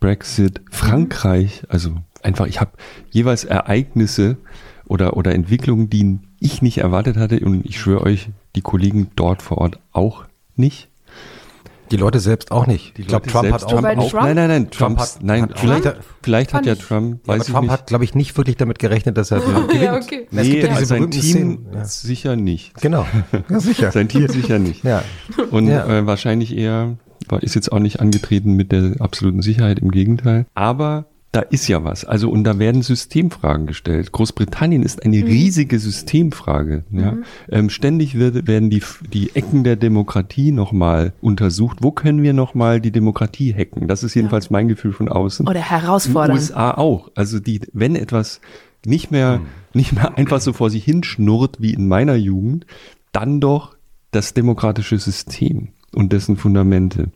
Brexit, 0.00 0.62
Frankreich, 0.70 1.62
also 1.68 1.90
einfach, 2.22 2.46
ich 2.46 2.60
habe 2.60 2.70
jeweils 3.10 3.44
Ereignisse 3.44 4.38
oder, 4.86 5.16
oder 5.16 5.34
Entwicklungen, 5.34 5.90
die 5.90 6.18
ich 6.40 6.62
nicht 6.62 6.78
erwartet 6.78 7.16
hatte 7.18 7.38
und 7.40 7.64
ich 7.66 7.78
schwöre 7.78 8.02
euch, 8.04 8.30
die 8.56 8.62
Kollegen 8.62 9.10
dort 9.14 9.42
vor 9.42 9.58
Ort 9.58 9.78
auch 9.92 10.24
nicht. 10.56 10.88
Die 11.90 11.96
Leute 11.96 12.20
selbst 12.20 12.52
auch 12.52 12.66
nicht. 12.68 12.96
Die 12.96 13.02
ich 13.02 13.08
glaube, 13.08 13.26
Trump 13.26 13.50
hat 13.52 13.64
auch, 13.64 13.82
Weil 13.82 13.98
auch 13.98 14.08
Trump- 14.10 14.22
Nein, 14.24 14.36
nein, 14.36 14.48
nein. 14.48 14.70
Trump 14.70 14.96
Trump 14.96 14.98
hat- 15.00 15.18
nein, 15.22 15.42
hat- 15.42 15.58
vielleicht, 15.58 15.82
Trump- 15.82 15.96
vielleicht 16.22 16.54
hat 16.54 16.64
ja 16.66 16.74
Trump, 16.76 17.20
Ja, 17.26 17.28
weiß 17.34 17.40
aber 17.40 17.44
ich 17.46 17.50
Trump 17.52 17.62
nicht. 17.64 17.70
hat, 17.72 17.86
glaube 17.88 18.04
ich, 18.04 18.14
nicht 18.14 18.36
wirklich 18.38 18.56
damit 18.56 18.78
gerechnet, 18.78 19.18
dass 19.18 19.32
er 19.32 19.40
gewinnt. 19.40 19.74
Ja, 19.74 19.96
okay. 19.96 20.00
Es 20.00 20.06
gibt 20.06 20.32
ja 20.32 20.42
Nee, 20.42 20.68
diese 20.68 20.84
sein 20.86 21.10
Team 21.10 21.22
Szenen. 21.22 21.66
Sicher 21.84 22.36
nicht. 22.36 22.74
Genau. 22.80 23.06
Ja, 23.48 23.60
sicher. 23.60 23.90
Sein 23.92 24.08
Team 24.08 24.28
sicher 24.28 24.58
nicht. 24.60 24.84
Ja. 24.84 25.02
Und 25.50 25.66
Ja. 25.66 25.84
äh, 25.86 26.06
wahrscheinlich 26.06 26.56
eher, 26.56 26.96
war, 27.30 27.42
ist 27.42 27.54
jetzt 27.54 27.72
auch 27.72 27.78
nicht 27.78 28.00
angetreten 28.00 28.54
mit 28.54 28.72
der 28.72 28.96
absoluten 29.00 29.42
Sicherheit, 29.42 29.78
im 29.78 29.90
Gegenteil. 29.90 30.46
Aber 30.54 31.06
da 31.32 31.40
ist 31.40 31.68
ja 31.68 31.84
was. 31.84 32.04
Also, 32.04 32.28
und 32.28 32.42
da 32.42 32.58
werden 32.58 32.82
Systemfragen 32.82 33.66
gestellt. 33.66 34.10
Großbritannien 34.10 34.82
ist 34.82 35.04
eine 35.04 35.18
riesige 35.18 35.78
Systemfrage. 35.78 36.84
Ja? 36.90 37.18
Ähm, 37.48 37.70
ständig 37.70 38.18
wird, 38.18 38.48
werden 38.48 38.68
die, 38.68 38.82
die 39.12 39.36
Ecken 39.36 39.62
der 39.62 39.76
Demokratie 39.76 40.50
nochmal 40.50 41.12
untersucht. 41.20 41.78
Wo 41.82 41.92
können 41.92 42.22
wir 42.22 42.32
nochmal 42.32 42.80
die 42.80 42.90
Demokratie 42.90 43.54
hacken? 43.54 43.86
Das 43.86 44.02
ist 44.02 44.14
jedenfalls 44.14 44.50
mein 44.50 44.66
Gefühl 44.66 44.92
von 44.92 45.08
außen. 45.08 45.46
Oder 45.46 45.60
In 45.60 45.70
herausfordern. 45.70 46.36
USA 46.36 46.72
auch. 46.72 47.12
Also 47.14 47.38
die, 47.38 47.60
wenn 47.72 47.94
etwas 47.94 48.40
nicht 48.84 49.12
mehr, 49.12 49.40
nicht 49.72 49.92
mehr 49.92 50.18
einfach 50.18 50.40
so 50.40 50.52
vor 50.52 50.68
sich 50.68 50.84
hinschnurrt 50.84 51.60
wie 51.60 51.74
in 51.74 51.86
meiner 51.86 52.16
Jugend, 52.16 52.66
dann 53.12 53.40
doch 53.40 53.76
das 54.10 54.34
demokratische 54.34 54.98
System 54.98 55.68
und 55.94 56.12
dessen 56.12 56.36
Fundamente. 56.36 57.10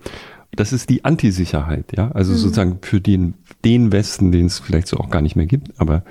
Das 0.52 0.72
ist 0.72 0.88
die 0.88 1.04
Antisicherheit, 1.04 1.96
ja. 1.96 2.10
Also 2.12 2.34
sozusagen 2.34 2.78
für 2.82 3.00
den, 3.00 3.34
den 3.64 3.92
Westen, 3.92 4.30
den 4.30 4.46
es 4.46 4.60
vielleicht 4.60 4.86
so 4.86 4.98
auch 4.98 5.10
gar 5.10 5.22
nicht 5.22 5.36
mehr 5.36 5.46
gibt, 5.46 5.80
aber 5.80 6.04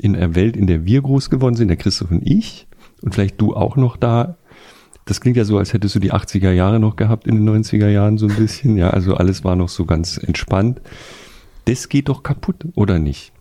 in 0.00 0.14
der 0.14 0.34
Welt, 0.34 0.56
in 0.56 0.66
der 0.66 0.86
wir 0.86 1.02
groß 1.02 1.28
geworden 1.28 1.54
sind, 1.54 1.68
der 1.68 1.76
Christoph 1.76 2.10
und 2.10 2.26
ich, 2.26 2.66
und 3.02 3.14
vielleicht 3.14 3.40
du 3.40 3.54
auch 3.54 3.76
noch 3.76 3.96
da, 3.96 4.36
das 5.04 5.20
klingt 5.20 5.36
ja 5.36 5.44
so, 5.44 5.58
als 5.58 5.72
hättest 5.72 5.94
du 5.94 5.98
die 5.98 6.12
80er 6.12 6.52
Jahre 6.52 6.78
noch 6.78 6.96
gehabt 6.96 7.26
in 7.26 7.34
den 7.34 7.64
90er 7.64 7.88
Jahren 7.88 8.16
so 8.16 8.26
ein 8.26 8.36
bisschen, 8.36 8.76
ja. 8.76 8.90
Also 8.90 9.14
alles 9.14 9.44
war 9.44 9.56
noch 9.56 9.68
so 9.68 9.84
ganz 9.84 10.18
entspannt. 10.18 10.80
Das 11.66 11.88
geht 11.88 12.08
doch 12.08 12.22
kaputt, 12.22 12.66
oder 12.74 12.98
nicht? 12.98 13.32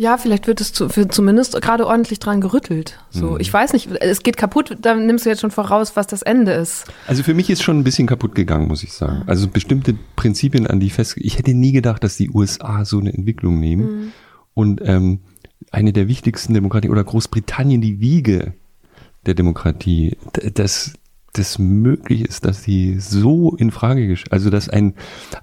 Ja, 0.00 0.16
vielleicht 0.16 0.46
wird 0.46 0.62
es 0.62 0.72
zu, 0.72 0.88
für 0.88 1.08
zumindest 1.08 1.60
gerade 1.60 1.86
ordentlich 1.86 2.20
dran 2.20 2.40
gerüttelt. 2.40 2.98
So, 3.10 3.38
ich 3.38 3.52
weiß 3.52 3.74
nicht, 3.74 3.90
es 4.00 4.22
geht 4.22 4.38
kaputt, 4.38 4.78
da 4.80 4.94
nimmst 4.94 5.26
du 5.26 5.28
jetzt 5.28 5.42
schon 5.42 5.50
voraus, 5.50 5.94
was 5.94 6.06
das 6.06 6.22
Ende 6.22 6.52
ist. 6.52 6.86
Also 7.06 7.22
für 7.22 7.34
mich 7.34 7.50
ist 7.50 7.62
schon 7.62 7.78
ein 7.78 7.84
bisschen 7.84 8.06
kaputt 8.06 8.34
gegangen, 8.34 8.66
muss 8.66 8.82
ich 8.82 8.94
sagen. 8.94 9.24
Also 9.26 9.46
bestimmte 9.46 9.94
Prinzipien, 10.16 10.66
an 10.66 10.80
die 10.80 10.88
fest, 10.88 11.18
ich 11.18 11.36
hätte 11.36 11.52
nie 11.52 11.72
gedacht, 11.72 12.02
dass 12.02 12.16
die 12.16 12.30
USA 12.30 12.86
so 12.86 12.98
eine 12.98 13.12
Entwicklung 13.12 13.60
nehmen. 13.60 14.14
Und 14.54 14.80
ähm, 14.82 15.20
eine 15.70 15.92
der 15.92 16.08
wichtigsten 16.08 16.54
Demokratien 16.54 16.92
oder 16.92 17.04
Großbritannien 17.04 17.82
die 17.82 18.00
Wiege 18.00 18.54
der 19.26 19.34
Demokratie, 19.34 20.16
dass 20.54 20.94
das 21.34 21.58
möglich 21.58 22.22
ist, 22.22 22.46
dass 22.46 22.62
die 22.62 22.98
so 22.98 23.54
in 23.54 23.70
Frage 23.70 24.08
gestellt, 24.08 24.32
also 24.32 24.48
dass 24.48 24.70
ein 24.70 24.94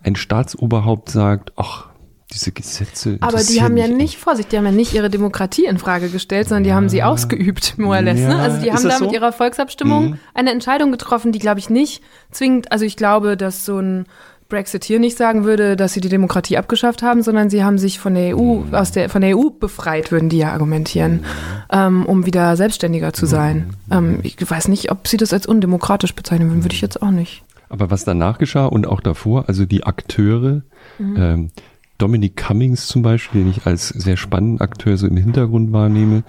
ein 0.01 0.15
Staatsoberhaupt 0.15 1.11
sagt, 1.11 1.53
ach 1.57 1.86
diese 2.33 2.51
Gesetze. 2.51 3.17
Aber 3.21 3.41
die 3.41 3.61
haben 3.61 3.77
ja 3.77 3.87
nicht, 3.87 4.17
Vorsicht, 4.17 4.51
die 4.51 4.57
haben 4.57 4.65
ja 4.65 4.71
nicht 4.71 4.93
ihre 4.93 5.09
Demokratie 5.09 5.65
in 5.65 5.77
Frage 5.77 6.09
gestellt, 6.09 6.49
sondern 6.49 6.63
die 6.65 6.73
haben 6.73 6.89
sie 6.89 7.01
ausgeübt, 7.03 7.77
more 7.77 7.95
or 7.97 8.01
less. 8.01 8.19
Ja, 8.19 8.27
ne? 8.29 8.39
Also 8.39 8.61
die 8.61 8.67
ist 8.67 8.75
haben 8.75 8.89
da 8.89 8.99
mit 8.99 9.09
so? 9.09 9.15
ihrer 9.15 9.31
Volksabstimmung 9.31 10.09
Mhm. 10.09 10.19
eine 10.33 10.51
Entscheidung 10.51 10.91
getroffen, 10.91 11.31
die, 11.31 11.39
glaube 11.39 11.59
ich, 11.59 11.69
nicht 11.69 12.01
zwingend, 12.31 12.71
also 12.71 12.83
ich 12.85 12.97
glaube, 12.97 13.37
dass 13.37 13.63
so 13.65 13.79
ein 13.79 14.05
Brexit 14.49 14.85
hier 14.85 14.99
nicht 14.99 15.17
sagen 15.17 15.43
würde, 15.43 15.75
dass 15.75 15.91
sie 15.93 15.99
die 15.99 16.07
Demokratie 16.09 16.57
abgeschafft 16.57 17.01
haben, 17.03 17.21
sondern 17.21 17.49
sie 17.49 17.63
haben 17.65 17.77
sich 17.77 17.99
von 17.99 18.13
der 18.13 18.37
EU, 18.37 18.59
Mhm. 18.59 18.73
aus 18.75 18.91
der, 18.93 19.09
von 19.09 19.21
der 19.21 19.37
EU 19.37 19.49
befreit, 19.49 20.11
würden 20.11 20.29
die 20.29 20.37
ja 20.37 20.51
argumentieren, 20.53 21.25
ähm, 21.69 22.05
um 22.05 22.25
wieder 22.25 22.55
selbstständiger 22.55 23.11
zu 23.13 23.25
sein. 23.25 23.73
Mhm. 23.87 23.93
Ähm, 23.93 24.19
ich 24.23 24.37
weiß 24.49 24.67
nicht, 24.69 24.89
ob 24.91 25.07
sie 25.07 25.17
das 25.17 25.33
als 25.33 25.47
undemokratisch 25.47 26.13
bezeichnen 26.15 26.49
würden, 26.49 26.63
würde 26.63 26.75
ich 26.75 26.81
jetzt 26.81 27.01
auch 27.01 27.11
nicht. 27.11 27.43
Aber 27.69 27.89
was 27.91 28.05
danach 28.05 28.37
geschah 28.37 28.65
und 28.65 28.87
auch 28.87 29.01
davor, 29.01 29.45
also 29.49 29.65
die 29.65 29.83
Akteure, 29.83 30.61
ähm, 30.99 31.49
Dominic 31.97 32.35
Cummings 32.37 32.87
zum 32.87 33.01
Beispiel, 33.01 33.41
den 33.43 33.51
ich 33.51 33.65
als 33.65 33.89
sehr 33.89 34.17
spannenden 34.17 34.61
Akteur 34.61 34.97
so 34.97 35.07
im 35.07 35.17
Hintergrund 35.17 35.71
wahrnehme, 35.73 36.23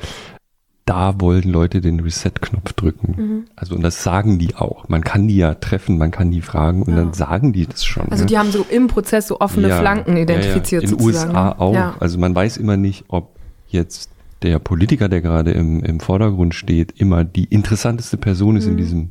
da 0.86 1.20
wollen 1.20 1.42
Leute 1.50 1.82
den 1.82 2.00
Reset-Knopf 2.00 2.72
drücken. 2.72 3.44
Also 3.56 3.74
und 3.74 3.82
das 3.82 4.02
sagen 4.02 4.38
die 4.38 4.54
auch. 4.56 4.88
Man 4.88 5.04
kann 5.04 5.28
die 5.28 5.36
ja 5.36 5.52
treffen, 5.54 5.98
man 5.98 6.10
kann 6.10 6.30
die 6.30 6.40
fragen 6.40 6.82
und 6.82 6.96
dann 6.96 7.12
sagen 7.12 7.52
die 7.52 7.66
das 7.66 7.84
schon. 7.84 8.10
Also 8.10 8.24
ne? 8.24 8.28
die 8.28 8.38
haben 8.38 8.50
so 8.50 8.64
im 8.70 8.86
Prozess 8.86 9.28
so 9.28 9.38
offene 9.40 9.68
Ja, 9.68 9.80
Flanken 9.80 10.16
ja, 10.16 10.22
identifiziert 10.22 10.84
ja. 10.84 10.88
In 10.88 10.98
sozusagen. 10.98 11.30
USA 11.30 11.52
auch. 11.58 11.74
Ja. 11.74 11.94
Also 12.00 12.18
man 12.18 12.34
weiß 12.34 12.56
immer 12.56 12.78
nicht, 12.78 13.04
ob 13.08 13.36
jetzt 13.68 14.08
der 14.40 14.58
Politiker, 14.60 15.10
der 15.10 15.20
gerade 15.20 15.50
im, 15.50 15.84
im 15.84 16.00
Vordergrund 16.00 16.54
steht, 16.54 16.98
immer 16.98 17.22
die 17.24 17.44
interessanteste 17.44 18.16
Person 18.16 18.56
ist 18.56 18.64
in 18.64 18.72
Mhm. 18.72 18.76
diesem 18.78 19.10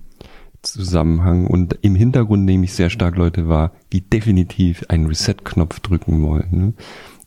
Zusammenhang. 0.62 1.48
Und 1.48 1.78
im 1.82 1.96
Hintergrund 1.96 2.46
nehme 2.46 2.66
ich 2.66 2.74
sehr 2.74 2.90
stark 2.90 3.16
Leute 3.16 3.48
wahr, 3.48 3.72
die 3.94 4.02
definitiv 4.02 4.86
einen 4.90 5.08
Reset-Knopf 5.08 5.80
drücken 5.80 6.22
wollen. 6.24 6.48
Ne? 6.52 6.74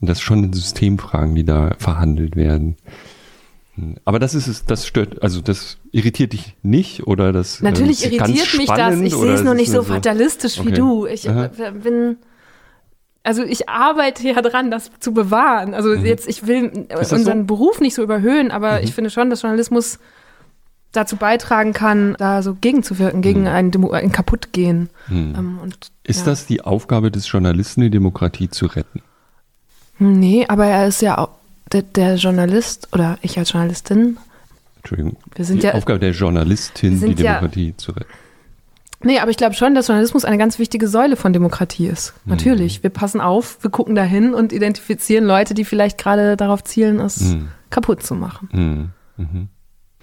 Und 0.00 0.08
das 0.08 0.20
schon 0.20 0.44
in 0.44 0.52
Systemfragen, 0.52 1.34
die 1.34 1.44
da 1.44 1.74
verhandelt 1.78 2.36
werden. 2.36 2.76
Aber 4.04 4.18
das 4.18 4.34
ist 4.34 4.46
es, 4.46 4.64
das 4.66 4.86
stört, 4.86 5.22
also 5.22 5.40
das 5.40 5.78
irritiert 5.90 6.32
dich 6.34 6.54
nicht 6.62 7.06
oder 7.06 7.32
das 7.32 7.62
Natürlich 7.62 8.04
ähm, 8.04 8.12
ist 8.12 8.18
ganz 8.18 8.30
irritiert 8.30 8.58
mich 8.58 8.68
das. 8.68 9.00
Ich 9.00 9.14
sehe 9.14 9.32
es 9.32 9.42
nur 9.42 9.54
nicht 9.54 9.70
so 9.70 9.82
fatalistisch 9.82 10.58
wie 10.58 10.68
Okay. 10.68 10.74
du. 10.76 11.06
Ich 11.06 11.28
Aha. 11.30 11.46
äh, 11.46 11.70
bin. 11.72 12.16
Also 13.22 13.42
ich 13.42 13.68
arbeite 13.68 14.26
ja 14.26 14.40
dran, 14.42 14.70
das 14.70 14.90
zu 14.98 15.12
bewahren. 15.14 15.72
Also 15.74 15.94
jetzt, 15.94 16.28
ich 16.28 16.46
will 16.46 16.64
äh, 16.88 16.94
Mhm. 16.94 16.98
unseren 16.98 17.38
so? 17.40 17.44
Beruf 17.44 17.80
nicht 17.80 17.94
so 17.94 18.02
überhöhen, 18.02 18.50
aber 18.50 18.78
Mhm. 18.78 18.84
ich 18.84 18.94
finde 18.94 19.10
schon, 19.10 19.30
dass 19.30 19.42
Journalismus 19.42 19.98
dazu 20.92 21.16
beitragen 21.16 21.72
kann, 21.72 22.14
da 22.18 22.42
so 22.42 22.54
gegenzuwirken, 22.54 23.22
gegen 23.22 23.46
ein, 23.46 23.70
Demo 23.70 23.90
ein 23.92 24.12
Kaputtgehen. 24.12 24.90
Mhm. 25.08 25.34
Ähm, 25.36 25.58
und, 25.62 25.90
Ist 26.04 26.20
ja. 26.20 26.24
das 26.26 26.46
die 26.46 26.62
Aufgabe 26.62 27.10
des 27.10 27.30
Journalisten, 27.30 27.80
die 27.82 27.90
Demokratie 27.90 28.48
zu 28.50 28.66
retten? 28.66 29.02
Nee, 29.98 30.46
aber 30.48 30.66
er 30.66 30.86
ist 30.88 31.02
ja 31.02 31.18
auch 31.18 31.30
der, 31.72 31.82
der 31.82 32.16
Journalist 32.16 32.88
oder 32.92 33.18
ich 33.22 33.38
als 33.38 33.52
Journalistin. 33.52 34.16
Entschuldigung. 34.78 35.16
Wir 35.34 35.44
sind 35.44 35.62
die 35.62 35.66
ja- 35.66 35.74
Aufgabe 35.74 35.98
der 35.98 36.12
Journalistin, 36.12 36.92
die 36.92 36.96
sind 36.96 37.20
ja- 37.20 37.34
Demokratie 37.34 37.74
zu 37.76 37.92
retten. 37.92 38.08
Nee, 39.02 39.18
aber 39.18 39.30
ich 39.30 39.36
glaube 39.38 39.54
schon, 39.54 39.74
dass 39.74 39.86
Journalismus 39.88 40.24
eine 40.26 40.36
ganz 40.36 40.58
wichtige 40.58 40.86
Säule 40.88 41.16
von 41.16 41.32
Demokratie 41.32 41.86
ist. 41.86 42.12
Mhm. 42.24 42.32
Natürlich. 42.32 42.82
Wir 42.82 42.90
passen 42.90 43.20
auf, 43.20 43.58
wir 43.62 43.70
gucken 43.70 43.94
dahin 43.94 44.34
und 44.34 44.52
identifizieren 44.52 45.24
Leute, 45.24 45.54
die 45.54 45.64
vielleicht 45.64 45.96
gerade 45.98 46.36
darauf 46.36 46.64
zielen, 46.64 46.98
es 47.00 47.20
Mhm. 47.20 47.48
kaputt 47.70 48.02
zu 48.02 48.14
machen. 48.14 48.92
Mhm. 49.16 49.48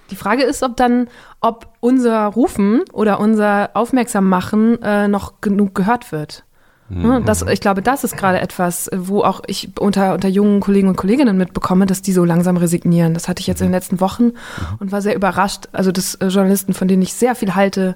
Mhm. 0.08 0.10
Die 0.10 0.16
Frage 0.16 0.44
ist, 0.44 0.64
ob 0.64 0.78
dann, 0.78 1.08
ob 1.42 1.68
unser 1.80 2.26
Rufen 2.28 2.82
oder 2.94 3.20
unser 3.20 3.72
Aufmerksammachen 3.74 4.82
äh, 4.82 5.08
noch 5.08 5.42
genug 5.42 5.76
gehört 5.76 6.12
wird. 6.12 6.44
Mhm. 6.90 7.02
Ne, 7.02 7.22
Das, 7.26 7.42
ich 7.42 7.60
glaube, 7.60 7.82
das 7.82 8.04
ist 8.04 8.18
gerade 8.18 8.40
etwas, 8.40 8.90
wo 8.96 9.22
auch 9.22 9.42
ich 9.48 9.70
unter, 9.80 10.14
unter 10.14 10.30
jungen 10.30 10.62
Kollegen 10.62 10.88
und 10.88 10.96
Kolleginnen 10.96 11.38
mitbekomme, 11.38 11.86
dass 11.86 12.02
die 12.02 12.14
so 12.14 12.24
langsam 12.24 12.58
resignieren. 12.58 13.14
Das 13.14 13.28
hatte 13.28 13.42
ich 13.42 13.48
jetzt 13.48 13.62
in 13.62 13.68
den 13.68 13.74
letzten 13.74 14.00
Wochen 14.00 14.32
und 14.80 14.92
war 14.92 15.02
sehr 15.02 15.16
überrascht. 15.16 15.68
Also, 15.74 15.92
dass 15.92 16.16
äh, 16.16 16.28
Journalisten, 16.28 16.74
von 16.74 16.88
denen 16.88 17.02
ich 17.02 17.14
sehr 17.14 17.36
viel 17.36 17.56
halte, 17.56 17.96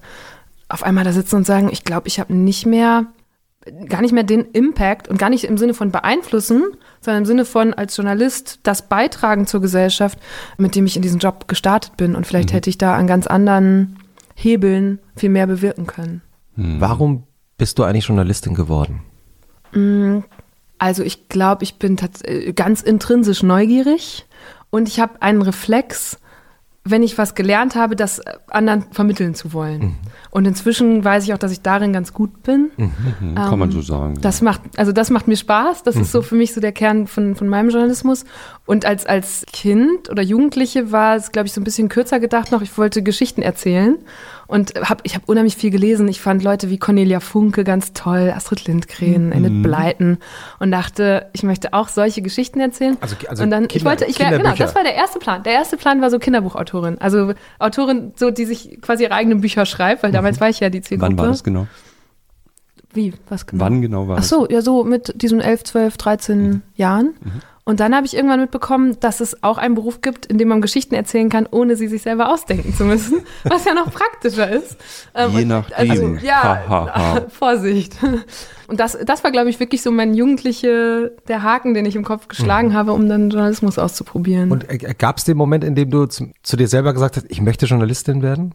auf 0.68 0.84
einmal 0.84 1.04
da 1.04 1.12
sitzen 1.12 1.38
und 1.38 1.46
sagen, 1.46 1.70
ich 1.72 1.84
glaube, 1.84 2.08
ich 2.08 2.20
habe 2.20 2.34
nicht 2.34 2.66
mehr, 2.66 3.06
gar 3.88 4.02
nicht 4.02 4.12
mehr 4.12 4.24
den 4.24 4.46
Impact 4.52 5.08
und 5.08 5.18
gar 5.18 5.30
nicht 5.30 5.44
im 5.44 5.58
Sinne 5.58 5.74
von 5.74 5.92
beeinflussen, 5.92 6.64
sondern 7.00 7.24
im 7.24 7.26
Sinne 7.26 7.46
von 7.46 7.74
als 7.74 7.96
Journalist 7.96 8.60
das 8.64 8.88
beitragen 8.88 9.46
zur 9.46 9.62
Gesellschaft, 9.62 10.18
mit 10.58 10.76
dem 10.76 10.86
ich 10.86 10.96
in 10.96 11.02
diesen 11.02 11.20
Job 11.20 11.48
gestartet 11.48 11.98
bin. 11.98 12.16
Und 12.16 12.26
vielleicht 12.26 12.54
hätte 12.54 12.70
ich 12.70 12.78
da 12.78 12.96
an 12.96 13.08
ganz 13.08 13.28
anderen 13.28 13.98
Hebeln 14.36 15.00
viel 15.16 15.30
mehr 15.30 15.48
bewirken 15.48 15.86
können. 15.86 16.22
Warum 16.56 17.24
bist 17.58 17.78
du 17.78 17.84
eigentlich 17.84 18.08
Journalistin 18.08 18.56
geworden? 18.56 19.02
Also 20.78 21.04
ich 21.04 21.30
glaube, 21.30 21.64
ich 21.64 21.76
bin 21.76 21.98
äh, 22.24 22.54
ganz 22.54 22.82
intrinsisch 22.82 23.44
neugierig 23.44 24.26
und 24.72 24.88
ich 24.88 25.00
habe 25.00 25.22
einen 25.22 25.42
Reflex, 25.44 26.18
wenn 26.84 27.04
ich 27.04 27.18
was 27.18 27.36
gelernt 27.36 27.76
habe, 27.76 27.96
das 27.96 28.20
äh, 28.20 28.34
anderen 28.50 28.86
vermitteln 28.92 29.36
zu 29.36 29.54
wollen. 29.54 29.98
Und 30.32 30.46
inzwischen 30.46 31.04
weiß 31.04 31.26
ich 31.26 31.34
auch, 31.34 31.38
dass 31.38 31.52
ich 31.52 31.62
darin 31.62 31.94
ganz 31.94 32.12
gut 32.12 32.42
bin. 32.42 32.72
Mhm. 32.78 33.36
Kann 33.36 33.60
man 33.60 33.70
so 33.70 33.82
sagen. 33.82 34.16
Das 34.22 34.42
macht, 34.42 34.62
also 34.78 34.92
das 34.92 35.12
macht 35.12 35.28
mir 35.28 35.38
Spaß. 35.38 35.84
Das 35.84 35.96
ist 35.96 36.12
so 36.12 36.22
für 36.22 36.36
mich 36.36 36.54
so 36.54 36.62
der 36.62 36.72
Kern 36.72 37.06
von, 37.06 37.36
von 37.36 37.48
meinem 37.48 37.70
Journalismus. 37.70 38.26
Und 38.66 38.86
als, 38.86 39.06
als 39.06 39.46
Kind 39.54 40.10
oder 40.10 40.24
Jugendliche 40.24 40.92
war 40.92 41.16
es, 41.16 41.32
glaube 41.32 41.48
ich, 41.48 41.54
so 41.54 41.62
ein 41.62 41.66
bisschen 41.66 41.88
kürzer 41.88 42.20
gedacht 42.20 42.52
noch. 42.52 42.62
Ich 42.62 42.76
wollte 42.78 43.04
Geschichten 43.04 43.44
erzählen 43.44 43.98
und 44.52 44.74
hab, 44.88 45.02
ich 45.04 45.16
habe 45.16 45.24
unheimlich 45.28 45.56
viel 45.56 45.72
gelesen. 45.72 46.08
Ich 46.08 46.22
fand 46.22 46.44
Leute 46.44 46.70
wie 46.70 46.78
Cornelia 46.78 47.20
Funke 47.20 47.64
ganz 47.64 47.94
toll, 47.94 48.32
Astrid 48.36 48.68
Lindgren, 48.68 49.32
Enid 49.32 49.64
Blyton 49.64 50.18
und 50.60 50.72
dachte, 50.72 51.28
ich 51.34 51.42
möchte 51.44 51.74
auch 51.74 51.88
solche 51.88 52.22
Geschichten 52.22 52.60
erzählen. 52.60 52.98
Also- 53.02 53.16
also 53.28 53.44
und 53.44 53.50
dann, 53.50 53.64
ich 53.64 53.70
Kinder- 53.70 53.90
wollte, 53.90 54.06
ich 54.06 54.20
wär, 54.20 54.38
genau, 54.38 54.54
das 54.56 54.76
war 54.76 54.84
der 54.84 54.94
erste 54.96 55.18
Plan. 55.20 55.42
Der 55.44 55.54
erste 55.54 55.78
Plan 55.78 56.02
war 56.02 56.10
so 56.12 56.20
Kinderbuchautorin. 56.20 57.00
Also 57.00 57.34
Autorin, 57.58 58.12
so, 58.16 58.30
die 58.30 58.46
sich 58.46 58.80
quasi 58.82 59.04
ihre 59.04 59.14
eigenen 59.14 59.42
Bücher 59.42 59.66
schreibt, 59.66 60.04
weil 60.04 60.12
damals 60.12 60.40
war 60.40 60.50
ich 60.50 60.60
ja 60.60 60.70
die 60.70 60.82
Zielgruppe. 60.82 61.12
Wann 61.14 61.18
war 61.18 61.28
das 61.28 61.44
genau? 61.44 61.68
Wie? 62.94 63.14
Was 63.30 63.46
genau? 63.48 63.64
Wann 63.64 63.82
genau 63.82 64.08
war 64.08 64.18
Ach 64.20 64.24
so, 64.24 64.48
ja, 64.50 64.62
so 64.62 64.84
mit 64.84 65.14
diesen 65.22 65.40
11, 65.40 65.64
12, 65.64 65.98
13 65.98 66.62
Jahren. 66.76 67.14
Und 67.61 67.61
Und 67.72 67.80
dann 67.80 67.96
habe 67.96 68.06
ich 68.06 68.14
irgendwann 68.14 68.42
mitbekommen, 68.42 68.98
dass 69.00 69.22
es 69.22 69.44
auch 69.44 69.58
einen 69.58 69.76
Beruf 69.76 70.02
gibt, 70.02 70.26
in 70.26 70.38
dem 70.38 70.50
man 70.50 70.60
Geschichten 70.60 70.94
erzählen 70.94 71.30
kann, 71.30 71.48
ohne 71.50 71.78
sie 71.78 71.88
sich 71.88 72.02
selber 72.02 72.30
ausdenken 72.30 72.74
zu 72.74 72.84
müssen, 72.84 73.22
was 73.46 73.64
ja 73.64 73.74
noch 73.74 73.90
praktischer 73.94 74.52
ist. 74.52 74.76
Ähm, 75.16 75.32
Je 75.32 75.46
nachdem. 75.46 75.90
Also, 75.90 76.16
ja, 76.22 76.44
ha, 76.44 76.68
ha, 76.68 76.94
ha. 76.94 77.22
Vorsicht. 77.30 77.96
Und 78.68 78.82
das, 78.82 78.98
das 79.06 79.24
war, 79.24 79.32
glaube 79.32 79.50
ich, 79.50 79.62
wirklich 79.62 79.82
so 79.84 79.90
mein 79.90 80.14
jugendliche, 80.14 81.14
der 81.30 81.44
Haken, 81.44 81.74
den 81.74 81.86
ich 81.86 81.96
im 81.96 82.04
Kopf 82.04 82.28
geschlagen 82.28 82.70
mhm. 82.70 82.74
habe, 82.74 82.92
um 82.92 83.08
dann 83.08 83.30
Journalismus 83.30 83.80
auszuprobieren. 83.80 84.52
Und 84.52 84.70
äh, 84.70 84.94
gab 84.94 85.20
es 85.20 85.24
den 85.24 85.38
Moment, 85.38 85.64
in 85.64 85.74
dem 85.74 85.90
du 85.90 86.08
zu, 86.08 86.30
zu 86.44 86.58
dir 86.58 86.68
selber 86.68 86.92
gesagt 86.92 87.16
hast, 87.16 87.28
ich 87.30 87.40
möchte 87.40 87.68
Journalistin 87.68 88.22
werden? 88.22 88.54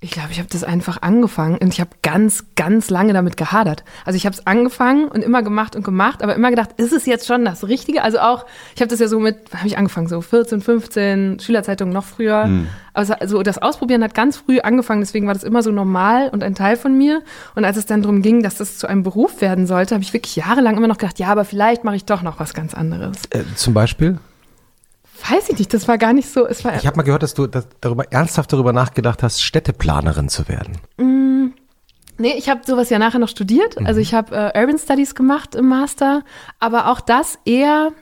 Ich 0.00 0.10
glaube, 0.10 0.28
ich 0.30 0.38
habe 0.38 0.48
das 0.50 0.62
einfach 0.62 1.00
angefangen 1.00 1.56
und 1.56 1.72
ich 1.72 1.80
habe 1.80 1.88
ganz, 2.02 2.44
ganz 2.54 2.90
lange 2.90 3.14
damit 3.14 3.38
gehadert. 3.38 3.82
Also 4.04 4.18
ich 4.18 4.26
habe 4.26 4.36
es 4.36 4.46
angefangen 4.46 5.08
und 5.08 5.22
immer 5.24 5.42
gemacht 5.42 5.74
und 5.74 5.84
gemacht, 5.84 6.22
aber 6.22 6.34
immer 6.34 6.50
gedacht, 6.50 6.70
ist 6.76 6.92
es 6.92 7.06
jetzt 7.06 7.26
schon 7.26 7.46
das 7.46 7.66
Richtige? 7.66 8.02
Also 8.02 8.18
auch, 8.18 8.44
ich 8.74 8.82
habe 8.82 8.90
das 8.90 9.00
ja 9.00 9.08
so 9.08 9.18
mit, 9.18 9.54
habe 9.54 9.66
ich 9.66 9.78
angefangen, 9.78 10.06
so 10.06 10.20
14, 10.20 10.60
15, 10.60 11.40
Schülerzeitung 11.40 11.88
noch 11.88 12.04
früher. 12.04 12.44
Mhm. 12.44 12.68
Also, 12.92 13.14
also 13.14 13.42
das 13.42 13.56
Ausprobieren 13.56 14.04
hat 14.04 14.12
ganz 14.12 14.36
früh 14.36 14.60
angefangen, 14.60 15.00
deswegen 15.00 15.26
war 15.26 15.34
das 15.34 15.44
immer 15.44 15.62
so 15.62 15.70
normal 15.70 16.28
und 16.28 16.44
ein 16.44 16.54
Teil 16.54 16.76
von 16.76 16.96
mir. 16.96 17.22
Und 17.54 17.64
als 17.64 17.78
es 17.78 17.86
dann 17.86 18.02
darum 18.02 18.20
ging, 18.20 18.42
dass 18.42 18.56
das 18.56 18.76
zu 18.76 18.86
einem 18.86 19.02
Beruf 19.02 19.40
werden 19.40 19.66
sollte, 19.66 19.94
habe 19.94 20.04
ich 20.04 20.12
wirklich 20.12 20.36
jahrelang 20.36 20.76
immer 20.76 20.88
noch 20.88 20.98
gedacht, 20.98 21.18
ja, 21.18 21.28
aber 21.28 21.46
vielleicht 21.46 21.84
mache 21.84 21.96
ich 21.96 22.04
doch 22.04 22.20
noch 22.20 22.38
was 22.38 22.52
ganz 22.52 22.74
anderes. 22.74 23.16
Äh, 23.30 23.44
zum 23.54 23.72
Beispiel? 23.72 24.18
Weiß 25.28 25.48
ich 25.48 25.58
nicht, 25.58 25.74
das 25.74 25.88
war 25.88 25.98
gar 25.98 26.12
nicht 26.12 26.28
so. 26.28 26.46
Es 26.46 26.64
war 26.64 26.76
ich 26.76 26.86
habe 26.86 26.96
mal 26.96 27.02
gehört, 27.02 27.22
dass 27.22 27.34
du 27.34 27.46
dass 27.46 27.66
darüber 27.80 28.10
ernsthaft 28.12 28.52
darüber 28.52 28.72
nachgedacht 28.72 29.22
hast, 29.22 29.42
Städteplanerin 29.42 30.28
zu 30.28 30.48
werden. 30.48 30.78
Mm, 30.98 31.52
nee, 32.18 32.34
ich 32.36 32.48
habe 32.48 32.60
sowas 32.64 32.90
ja 32.90 32.98
nachher 32.98 33.18
noch 33.18 33.28
studiert. 33.28 33.80
Mhm. 33.80 33.86
Also 33.86 34.00
ich 34.00 34.14
habe 34.14 34.34
äh, 34.34 34.60
Urban 34.60 34.78
Studies 34.78 35.14
gemacht 35.14 35.54
im 35.54 35.68
Master, 35.68 36.22
aber 36.60 36.90
auch 36.90 37.00
das 37.00 37.38
eher 37.44 37.92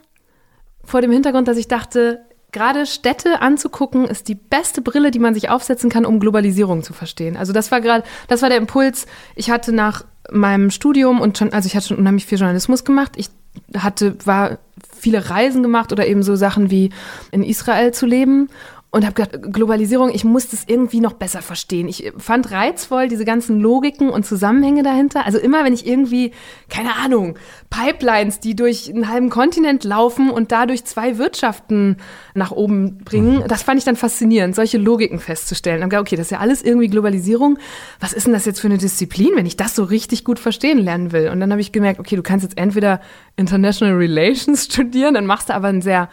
vor 0.85 1.01
dem 1.01 1.13
Hintergrund, 1.13 1.49
dass 1.49 1.57
ich 1.57 1.69
dachte, 1.69 2.21
gerade 2.53 2.87
Städte 2.87 3.43
anzugucken, 3.43 4.07
ist 4.07 4.29
die 4.29 4.35
beste 4.37 4.81
Brille, 4.81 5.11
die 5.11 5.19
man 5.19 5.35
sich 5.35 5.51
aufsetzen 5.51 5.91
kann, 5.91 6.07
um 6.07 6.21
Globalisierung 6.21 6.83
zu 6.83 6.93
verstehen. 6.93 7.37
Also 7.37 7.53
das 7.53 7.71
war 7.71 7.81
gerade, 7.81 8.05
das 8.29 8.43
war 8.43 8.49
der 8.49 8.59
Impuls. 8.59 9.07
Ich 9.35 9.51
hatte 9.51 9.73
nach 9.73 10.05
meinem 10.31 10.71
Studium 10.71 11.21
und 11.21 11.37
schon, 11.37 11.53
also 11.53 11.67
ich 11.67 11.77
hatte 11.77 11.89
schon 11.89 11.99
unheimlich 11.99 12.27
viel 12.27 12.39
Journalismus 12.39 12.85
gemacht. 12.85 13.13
Ich 13.17 13.29
hatte, 13.77 14.17
war 14.25 14.59
viele 14.97 15.31
Reisen 15.31 15.63
gemacht 15.63 15.93
oder 15.93 16.07
eben 16.07 16.23
so 16.23 16.37
Sachen 16.37 16.71
wie 16.71 16.91
in 17.31 17.43
Israel 17.43 17.93
zu 17.93 18.07
leben 18.07 18.49
und 18.95 19.05
habe 19.05 19.15
gedacht, 19.15 19.53
Globalisierung, 19.53 20.09
ich 20.15 20.23
muss 20.23 20.51
das 20.51 20.63
irgendwie 20.69 21.01
noch 21.01 21.15
besser 21.15 21.43
verstehen. 21.43 21.89
Ich 21.89 22.13
fand 22.17 22.53
reizvoll 22.53 23.09
diese 23.09 23.25
ganzen 23.25 23.59
Logiken 23.59 24.09
und 24.09 24.25
Zusammenhänge 24.25 24.85
dahinter. 24.85 25.27
Also 25.27 25.39
immer, 25.39 25.65
wenn 25.65 25.73
ich 25.73 25.85
irgendwie, 25.85 26.31
keine 26.69 26.95
Ahnung, 26.95 27.37
Pipelines, 27.71 28.39
die 28.39 28.55
durch 28.55 28.89
einen 28.89 29.09
halben 29.09 29.31
Kontinent 29.31 29.83
laufen 29.83 30.31
und 30.31 30.53
dadurch 30.53 30.85
zwei 30.85 31.19
Wirtschaften 31.19 31.97
nach 32.35 32.53
oben 32.53 32.99
bringen, 32.99 33.39
mhm. 33.39 33.49
das 33.49 33.65
fand 33.65 33.79
ich 33.79 33.85
dann 33.85 33.97
faszinierend, 33.97 34.55
solche 34.55 34.79
Logiken 34.79 35.19
festzustellen. 35.19 35.81
Dann 35.81 35.91
gedacht, 35.91 36.03
okay, 36.03 36.15
das 36.15 36.27
ist 36.27 36.31
ja 36.31 36.39
alles 36.39 36.63
irgendwie 36.63 36.87
Globalisierung. 36.87 37.59
Was 37.99 38.13
ist 38.13 38.29
denn 38.29 38.33
das 38.33 38.45
jetzt 38.45 38.61
für 38.61 38.69
eine 38.69 38.79
Disziplin, 38.79 39.31
wenn 39.35 39.45
ich 39.45 39.57
das 39.57 39.75
so 39.75 39.83
richtig 39.83 40.23
gut 40.23 40.39
verstehen 40.39 40.79
lernen 40.79 41.11
will? 41.11 41.31
Und 41.31 41.41
dann 41.41 41.51
habe 41.51 41.61
ich 41.61 41.73
gemerkt, 41.73 41.99
okay, 41.99 42.15
du 42.15 42.23
kannst 42.23 42.45
jetzt 42.45 42.59
entweder 42.59 43.01
International 43.35 43.97
Relations 43.97 44.65
studieren, 44.73 45.15
dann 45.15 45.27
machst 45.27 45.49
du 45.49 45.55
aber 45.55 45.67
ein 45.67 45.83
sehr 45.83 46.09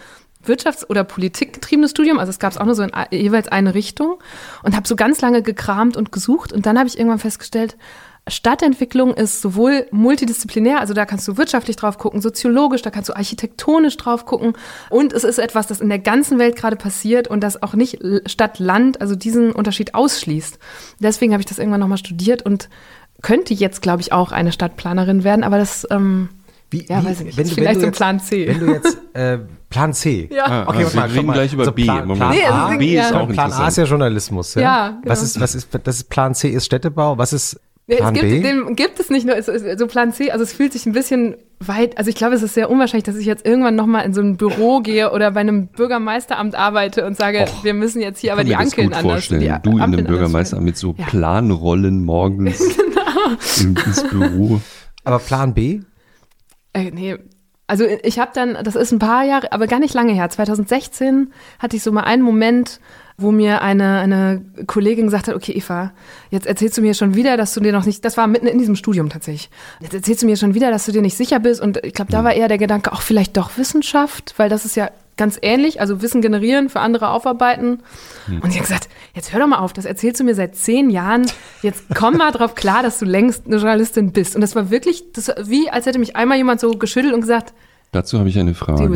Wirtschafts- 0.45 0.87
oder 0.89 1.03
Politikgetriebenes 1.03 1.91
Studium, 1.91 2.19
also 2.19 2.29
es 2.29 2.39
gab 2.39 2.51
es 2.51 2.57
auch 2.57 2.65
nur 2.65 2.75
so 2.75 2.83
in 2.83 2.91
jeweils 3.11 3.47
eine 3.47 3.73
Richtung 3.73 4.19
und 4.63 4.75
habe 4.75 4.87
so 4.87 4.95
ganz 4.95 5.21
lange 5.21 5.41
gekramt 5.41 5.97
und 5.97 6.11
gesucht. 6.11 6.53
Und 6.53 6.65
dann 6.65 6.77
habe 6.77 6.87
ich 6.87 6.97
irgendwann 6.97 7.19
festgestellt, 7.19 7.77
Stadtentwicklung 8.27 9.15
ist 9.15 9.41
sowohl 9.41 9.87
multidisziplinär, 9.91 10.79
also 10.79 10.93
da 10.93 11.05
kannst 11.05 11.27
du 11.27 11.37
wirtschaftlich 11.37 11.75
drauf 11.75 11.97
gucken, 11.97 12.21
soziologisch, 12.21 12.83
da 12.83 12.91
kannst 12.91 13.09
du 13.09 13.15
architektonisch 13.15 13.97
drauf 13.97 14.25
gucken. 14.25 14.53
Und 14.89 15.11
es 15.11 15.23
ist 15.23 15.39
etwas, 15.39 15.67
das 15.67 15.81
in 15.81 15.89
der 15.89 15.99
ganzen 15.99 16.37
Welt 16.37 16.55
gerade 16.55 16.75
passiert 16.75 17.27
und 17.27 17.41
das 17.41 17.61
auch 17.63 17.73
nicht 17.73 17.99
Stadt-Land, 18.27 19.01
also 19.01 19.15
diesen 19.15 19.51
Unterschied 19.51 19.95
ausschließt. 19.95 20.59
Deswegen 20.99 21.33
habe 21.33 21.41
ich 21.41 21.47
das 21.47 21.57
irgendwann 21.57 21.79
nochmal 21.79 21.97
studiert 21.97 22.43
und 22.43 22.69
könnte 23.23 23.53
jetzt, 23.53 23.81
glaube 23.81 24.01
ich, 24.01 24.13
auch 24.13 24.31
eine 24.31 24.51
Stadtplanerin 24.51 25.23
werden, 25.23 25.43
aber 25.43 25.57
das 25.57 25.87
ähm, 25.89 26.29
wie, 26.71 26.85
ja, 26.87 27.01
wie, 27.01 27.05
weiß 27.05 27.19
ich 27.19 27.25
nicht. 27.25 27.37
Wenn 27.37 27.47
du, 27.47 27.53
Vielleicht 27.53 27.75
wenn 27.75 27.81
so 27.81 27.85
ein 27.87 27.91
Plan 27.91 28.19
C. 28.19 28.47
Wenn 28.47 28.59
du 28.59 28.73
jetzt 28.73 28.97
äh, 29.13 29.39
Plan 29.69 29.93
C. 29.93 30.29
Ja. 30.31 30.67
Okay, 30.67 30.83
also 30.83 30.95
wir 30.95 31.03
reden 31.03 31.25
mal. 31.27 31.33
gleich 31.33 31.53
über 31.53 31.61
also 31.61 31.73
B. 31.73 31.83
Plan, 31.83 32.07
Plan, 32.13 32.35
nee, 32.35 32.45
A, 32.45 32.77
B 32.77 32.97
ist 32.97 33.13
auch 33.13 33.27
Plan 33.29 33.51
A 33.51 33.67
ist 33.67 33.77
ja 33.77 33.83
Journalismus. 33.83 34.55
Ja. 34.55 34.61
ja 34.61 34.87
genau. 34.89 35.01
Was 35.05 35.21
ist 35.21 35.39
was 35.39 35.53
ist 35.53 35.69
das 35.83 35.95
ist 35.97 36.09
Plan 36.09 36.33
C 36.33 36.49
ist 36.49 36.65
Städtebau. 36.65 37.17
Was 37.17 37.33
ist 37.33 37.59
Plan 37.87 38.15
es 38.15 38.21
gibt, 38.21 38.33
B? 38.33 38.41
Den 38.41 38.75
gibt 38.75 38.99
es 38.99 39.09
nicht 39.09 39.25
nur, 39.25 39.35
so 39.41 39.87
Plan 39.87 40.13
C, 40.13 40.31
also 40.31 40.43
es 40.43 40.53
fühlt 40.53 40.71
sich 40.71 40.85
ein 40.85 40.93
bisschen 40.93 41.35
weit, 41.59 41.97
also 41.97 42.09
ich 42.09 42.15
glaube, 42.15 42.35
es 42.35 42.41
ist 42.41 42.53
sehr 42.53 42.69
unwahrscheinlich, 42.69 43.03
dass 43.03 43.17
ich 43.17 43.25
jetzt 43.25 43.45
irgendwann 43.45 43.75
nochmal 43.75 44.05
in 44.05 44.13
so 44.13 44.21
ein 44.21 44.37
Büro 44.37 44.79
gehe 44.79 45.11
oder 45.11 45.31
bei 45.31 45.41
einem 45.41 45.67
Bürgermeisteramt 45.67 46.55
arbeite 46.55 47.05
und 47.05 47.17
sage, 47.17 47.41
Och, 47.43 47.63
wir 47.63 47.73
müssen 47.73 48.01
jetzt 48.01 48.19
hier 48.19 48.33
aber 48.33 48.43
die 48.43 48.55
Ankeln 48.55 48.93
anders. 48.93 49.01
Vorstellen. 49.01 49.41
Die 49.41 49.69
du 49.69 49.77
in 49.77 49.81
einem 49.81 50.05
Bürgermeisteramt 50.05 50.65
mit 50.65 50.77
so 50.77 50.95
ja. 50.97 51.05
Planrollen 51.05 52.03
morgens 52.03 52.59
genau. 53.57 53.81
ins 53.85 54.03
Büro. 54.09 54.61
Aber 55.03 55.19
Plan 55.19 55.53
B? 55.53 55.81
Äh, 56.73 56.91
nee, 56.91 57.17
also 57.71 57.85
ich 57.85 58.19
habe 58.19 58.31
dann, 58.33 58.57
das 58.63 58.75
ist 58.75 58.91
ein 58.91 58.99
paar 58.99 59.23
Jahre, 59.23 59.51
aber 59.53 59.65
gar 59.65 59.79
nicht 59.79 59.93
lange 59.93 60.11
her, 60.11 60.29
2016 60.29 61.31
hatte 61.57 61.77
ich 61.77 61.83
so 61.83 61.93
mal 61.93 62.03
einen 62.03 62.21
Moment, 62.21 62.81
wo 63.17 63.31
mir 63.31 63.61
eine, 63.61 63.99
eine 63.99 64.43
Kollegin 64.67 65.05
gesagt 65.05 65.29
hat, 65.29 65.35
okay 65.35 65.53
Eva, 65.53 65.93
jetzt 66.31 66.47
erzählst 66.47 66.77
du 66.77 66.81
mir 66.81 66.93
schon 66.93 67.15
wieder, 67.15 67.37
dass 67.37 67.53
du 67.53 67.61
dir 67.61 67.71
noch 67.71 67.85
nicht, 67.85 68.03
das 68.03 68.17
war 68.17 68.27
mitten 68.27 68.47
in 68.47 68.57
diesem 68.57 68.75
Studium 68.75 69.09
tatsächlich, 69.09 69.49
jetzt 69.79 69.93
erzählst 69.93 70.21
du 70.21 70.25
mir 70.25 70.35
schon 70.35 70.53
wieder, 70.53 70.69
dass 70.69 70.85
du 70.85 70.91
dir 70.91 71.01
nicht 71.01 71.15
sicher 71.15 71.39
bist. 71.39 71.61
Und 71.61 71.77
ich 71.85 71.93
glaube, 71.93 72.11
da 72.11 72.25
war 72.25 72.33
eher 72.33 72.49
der 72.49 72.57
Gedanke, 72.57 72.91
auch 72.91 73.01
vielleicht 73.01 73.37
doch 73.37 73.57
Wissenschaft, 73.57 74.33
weil 74.37 74.49
das 74.49 74.65
ist 74.65 74.75
ja 74.75 74.91
ganz 75.21 75.37
ähnlich, 75.43 75.79
also 75.79 76.01
Wissen 76.01 76.19
generieren, 76.19 76.67
für 76.67 76.79
andere 76.79 77.09
aufarbeiten. 77.09 77.83
Hm. 78.25 78.39
Und 78.41 78.49
ich 78.49 78.55
habe 78.55 78.67
gesagt, 78.67 78.89
jetzt 79.13 79.31
hör 79.31 79.39
doch 79.39 79.45
mal 79.45 79.59
auf, 79.59 79.71
das 79.71 79.85
erzählst 79.85 80.19
du 80.19 80.23
mir 80.23 80.33
seit 80.33 80.55
zehn 80.55 80.89
Jahren, 80.89 81.27
jetzt 81.61 81.83
komm 81.93 82.17
mal 82.17 82.31
drauf 82.31 82.55
klar, 82.55 82.81
dass 82.81 82.97
du 82.97 83.05
längst 83.05 83.45
eine 83.45 83.57
Journalistin 83.57 84.13
bist. 84.13 84.33
Und 84.33 84.41
das 84.41 84.55
war 84.55 84.71
wirklich, 84.71 85.11
das 85.13 85.27
war 85.27 85.35
wie 85.47 85.69
als 85.69 85.85
hätte 85.85 85.99
mich 85.99 86.15
einmal 86.15 86.37
jemand 86.37 86.59
so 86.59 86.71
geschüttelt 86.71 87.13
und 87.13 87.21
gesagt, 87.21 87.53
Dazu 87.91 88.17
habe 88.17 88.29
ich 88.29 88.39
eine 88.39 88.53
Frage. 88.53 88.89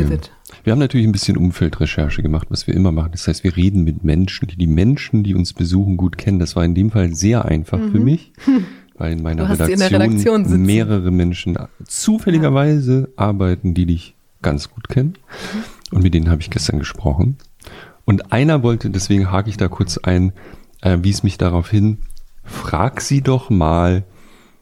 Wir 0.64 0.72
haben 0.72 0.78
natürlich 0.78 1.06
ein 1.06 1.12
bisschen 1.12 1.36
Umfeldrecherche 1.36 2.22
gemacht, 2.22 2.46
was 2.48 2.66
wir 2.66 2.74
immer 2.74 2.92
machen. 2.92 3.10
Das 3.12 3.28
heißt, 3.28 3.44
wir 3.44 3.54
reden 3.54 3.84
mit 3.84 4.02
Menschen, 4.02 4.48
die 4.48 4.56
die 4.56 4.66
Menschen, 4.66 5.22
die 5.22 5.34
uns 5.34 5.52
besuchen, 5.52 5.98
gut 5.98 6.16
kennen. 6.16 6.38
Das 6.38 6.56
war 6.56 6.64
in 6.64 6.74
dem 6.74 6.90
Fall 6.90 7.14
sehr 7.14 7.44
einfach 7.44 7.78
mhm. 7.78 7.92
für 7.92 8.00
mich, 8.00 8.32
weil 8.96 9.12
in 9.12 9.22
meiner 9.22 9.48
Redaktion, 9.50 9.80
in 9.80 9.82
Redaktion 9.82 10.62
mehrere 10.62 11.10
Menschen 11.12 11.58
zufälligerweise 11.84 13.00
ja. 13.00 13.22
arbeiten, 13.22 13.74
die 13.74 13.84
dich 13.84 14.16
ganz 14.40 14.70
gut 14.70 14.88
kennen. 14.88 15.14
Und 15.92 16.02
mit 16.02 16.14
denen 16.14 16.30
habe 16.30 16.40
ich 16.40 16.50
gestern 16.50 16.78
gesprochen. 16.78 17.36
Und 18.04 18.32
einer 18.32 18.62
wollte, 18.62 18.90
deswegen 18.90 19.30
hake 19.30 19.50
ich 19.50 19.56
da 19.56 19.68
kurz 19.68 19.98
ein, 19.98 20.32
äh, 20.80 20.98
wies 21.02 21.22
mich 21.22 21.38
darauf 21.38 21.70
hin, 21.70 21.98
frag 22.44 23.00
sie 23.00 23.20
doch 23.20 23.50
mal, 23.50 24.04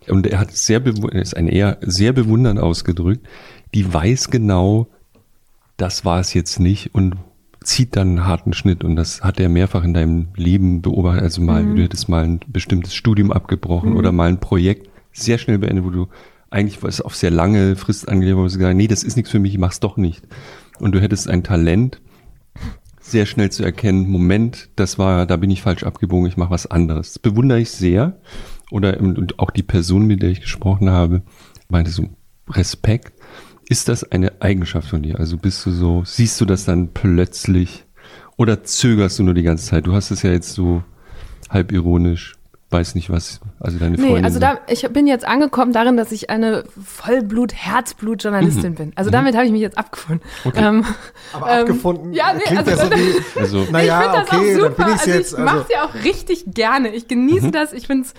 und 0.09 0.27
er 0.27 0.39
hat 0.39 0.53
sehr, 0.53 0.85
ist 0.87 1.37
ein 1.37 1.49
eher 1.49 1.79
sehr 1.81 2.13
bewundernd 2.13 2.61
ausgedrückt, 2.61 3.27
die 3.75 3.93
weiß 3.93 4.31
genau, 4.31 4.89
das 5.77 6.05
war 6.05 6.21
es 6.21 6.35
jetzt 6.35 6.61
nicht 6.61 6.95
und 6.95 7.17
zieht 7.63 7.97
dann 7.97 8.09
einen 8.09 8.27
harten 8.27 8.53
Schnitt 8.53 8.85
und 8.85 8.97
das 8.97 9.23
hat 9.23 9.41
er 9.41 9.49
mehrfach 9.49 9.85
in 9.85 9.95
deinem 9.95 10.29
Leben 10.37 10.83
beobachtet. 10.83 11.23
Also 11.23 11.43
mal, 11.43 11.63
mhm. 11.63 11.77
du 11.77 11.83
hättest 11.83 12.09
mal 12.09 12.25
ein 12.25 12.41
bestimmtes 12.47 12.95
Studium 12.95 13.33
abgebrochen 13.33 13.91
mhm. 13.91 13.97
oder 13.97 14.13
mal 14.13 14.29
ein 14.29 14.41
Projekt 14.41 14.89
sehr 15.13 15.39
schnell 15.39 15.59
beendet, 15.59 15.85
wo 15.85 15.91
du 15.91 16.09
eigentlich 16.51 16.83
was 16.83 17.01
auf 17.01 17.17
sehr 17.17 17.31
lange 17.31 17.75
Frist 17.75 18.09
angelegt 18.09 18.37
hast, 18.37 18.59
gesagt, 18.59 18.77
nee, 18.77 18.87
das 18.87 19.03
ist 19.03 19.17
nichts 19.17 19.31
für 19.31 19.39
mich, 19.39 19.55
ich 19.55 19.59
mach's 19.59 19.81
doch 19.81 19.97
nicht. 19.97 20.23
Und 20.81 20.93
du 20.93 21.01
hättest 21.01 21.29
ein 21.29 21.43
Talent, 21.43 22.01
sehr 23.01 23.27
schnell 23.27 23.51
zu 23.51 23.63
erkennen, 23.63 24.09
Moment, 24.09 24.71
das 24.77 24.99
war, 24.99 25.27
da 25.27 25.37
bin 25.37 25.51
ich 25.51 25.63
falsch 25.63 25.85
abgebogen, 25.85 26.27
ich 26.27 26.37
mache 26.37 26.51
was 26.51 26.67
anderes. 26.67 27.13
Das 27.13 27.19
bewundere 27.19 27.61
ich 27.61 27.71
sehr. 27.71 28.19
Oder 28.71 28.99
und 28.99 29.39
auch 29.39 29.51
die 29.51 29.63
Person, 29.63 30.07
mit 30.07 30.23
der 30.23 30.31
ich 30.31 30.41
gesprochen 30.41 30.91
habe, 30.91 31.23
meinte 31.69 31.91
so 31.91 32.09
Respekt. 32.49 33.13
Ist 33.69 33.89
das 33.89 34.05
eine 34.05 34.43
Eigenschaft 34.43 34.89
von 34.89 35.03
dir? 35.03 35.19
Also 35.19 35.37
bist 35.37 35.65
du 35.65 35.71
so, 35.71 36.03
siehst 36.05 36.41
du 36.41 36.45
das 36.45 36.65
dann 36.65 36.93
plötzlich 36.93 37.85
oder 38.37 38.65
zögerst 38.65 39.19
du 39.19 39.23
nur 39.23 39.35
die 39.35 39.43
ganze 39.43 39.67
Zeit? 39.67 39.87
Du 39.87 39.95
hast 39.95 40.11
es 40.11 40.23
ja 40.23 40.33
jetzt 40.33 40.53
so 40.53 40.83
halb 41.49 41.73
ironisch, 41.73 42.37
weiß 42.75 42.97
nicht 42.97 43.09
was, 43.09 43.41
also 43.61 43.79
deine 43.79 43.97
Freundin. 43.97 44.17
Nee, 44.17 44.25
also 44.25 44.41
da, 44.41 44.59
ich 44.67 44.83
bin 44.89 45.07
jetzt 45.07 45.25
angekommen 45.25 45.73
darin, 45.73 45.97
dass 45.97 46.11
ich 46.11 46.29
eine 46.29 46.65
Vollblut, 46.85 47.55
Herzblut-Journalistin 47.55 48.73
mhm. 48.73 48.75
bin. 48.75 48.93
Also 48.97 49.11
mhm. 49.11 49.13
damit 49.13 49.37
habe 49.37 49.47
ich 49.47 49.53
mich 49.53 49.61
jetzt 49.61 49.79
abgefunden. 49.79 50.27
Okay. 50.45 50.65
Ähm, 50.65 50.85
Aber 51.33 51.51
ähm, 51.51 51.61
abgefunden? 51.61 52.13
Ja, 52.13 52.33
nee, 52.35 52.41
Klingt 52.41 52.69
also, 52.69 52.71
ja 52.71 52.77
so 52.77 52.91
wie, 52.91 53.41
also, 53.41 53.67
naja, 53.71 54.23
okay, 54.23 54.59
dann 54.61 54.75
bin 54.75 54.87
ich's 54.89 55.01
also 55.01 55.11
jetzt. 55.11 55.33
Ich 55.33 55.39
also, 55.39 55.45
mache 55.45 55.59
es 55.61 55.69
ja 55.69 55.85
auch 55.85 55.95
richtig 56.05 56.45
gerne. 56.49 56.89
Ich 56.89 57.07
genieße 57.07 57.47
mhm. 57.47 57.53
das. 57.53 57.73
Ich 57.73 57.87
finde 57.87 58.09
es 58.09 58.15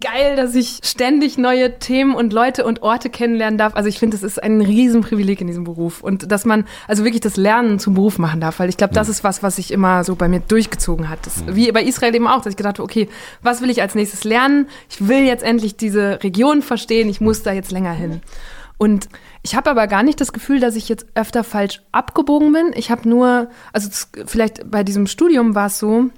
geil, 0.00 0.36
dass 0.36 0.54
ich 0.54 0.80
ständig 0.84 1.38
neue 1.38 1.78
Themen 1.78 2.14
und 2.14 2.32
Leute 2.32 2.64
und 2.64 2.82
Orte 2.82 3.10
kennenlernen 3.10 3.58
darf. 3.58 3.74
Also 3.74 3.88
ich 3.88 3.98
finde, 3.98 4.16
es 4.16 4.22
ist 4.22 4.40
ein 4.42 4.60
Riesenprivileg 4.60 5.40
in 5.40 5.48
diesem 5.48 5.64
Beruf 5.64 6.02
und 6.02 6.30
dass 6.30 6.44
man 6.44 6.66
also 6.86 7.04
wirklich 7.04 7.20
das 7.20 7.36
Lernen 7.36 7.78
zum 7.78 7.94
Beruf 7.94 8.18
machen 8.18 8.40
darf, 8.40 8.60
weil 8.60 8.68
ich 8.68 8.76
glaube, 8.76 8.94
das 8.94 9.08
ist 9.08 9.24
was, 9.24 9.42
was 9.42 9.56
sich 9.56 9.72
immer 9.72 10.04
so 10.04 10.14
bei 10.14 10.28
mir 10.28 10.40
durchgezogen 10.40 11.08
hat. 11.08 11.26
Das, 11.26 11.44
wie 11.48 11.70
bei 11.72 11.82
Israel 11.82 12.14
eben 12.14 12.28
auch, 12.28 12.42
dass 12.42 12.52
ich 12.52 12.56
gedacht 12.56 12.78
habe, 12.78 12.84
okay, 12.84 13.08
was 13.42 13.60
will 13.60 13.70
ich 13.70 13.82
als 13.82 13.94
nächstes 13.94 14.22
lernen? 14.24 14.68
Ich 14.88 15.08
will 15.08 15.24
jetzt 15.24 15.42
endlich 15.42 15.76
diese 15.76 16.22
Region 16.22 16.62
verstehen, 16.62 17.08
ich 17.08 17.20
muss 17.20 17.42
da 17.42 17.52
jetzt 17.52 17.72
länger 17.72 17.92
hin. 17.92 18.20
Und 18.80 19.08
Ich 19.42 19.54
habe 19.54 19.70
aber 19.70 19.86
gar 19.86 20.02
nicht 20.02 20.20
das 20.20 20.32
Gefühl, 20.32 20.60
dass 20.60 20.76
ich 20.76 20.88
jetzt 20.88 21.06
öfter 21.14 21.42
falsch 21.42 21.82
abgebogen 21.90 22.52
bin. 22.52 22.70
Ich 22.74 22.90
habe 22.90 23.08
nur, 23.08 23.48
also 23.72 23.88
das, 23.88 24.10
vielleicht 24.26 24.70
bei 24.70 24.84
diesem 24.84 25.06
Studium 25.06 25.54
war 25.54 25.66
es 25.66 25.78
so, 25.78 26.10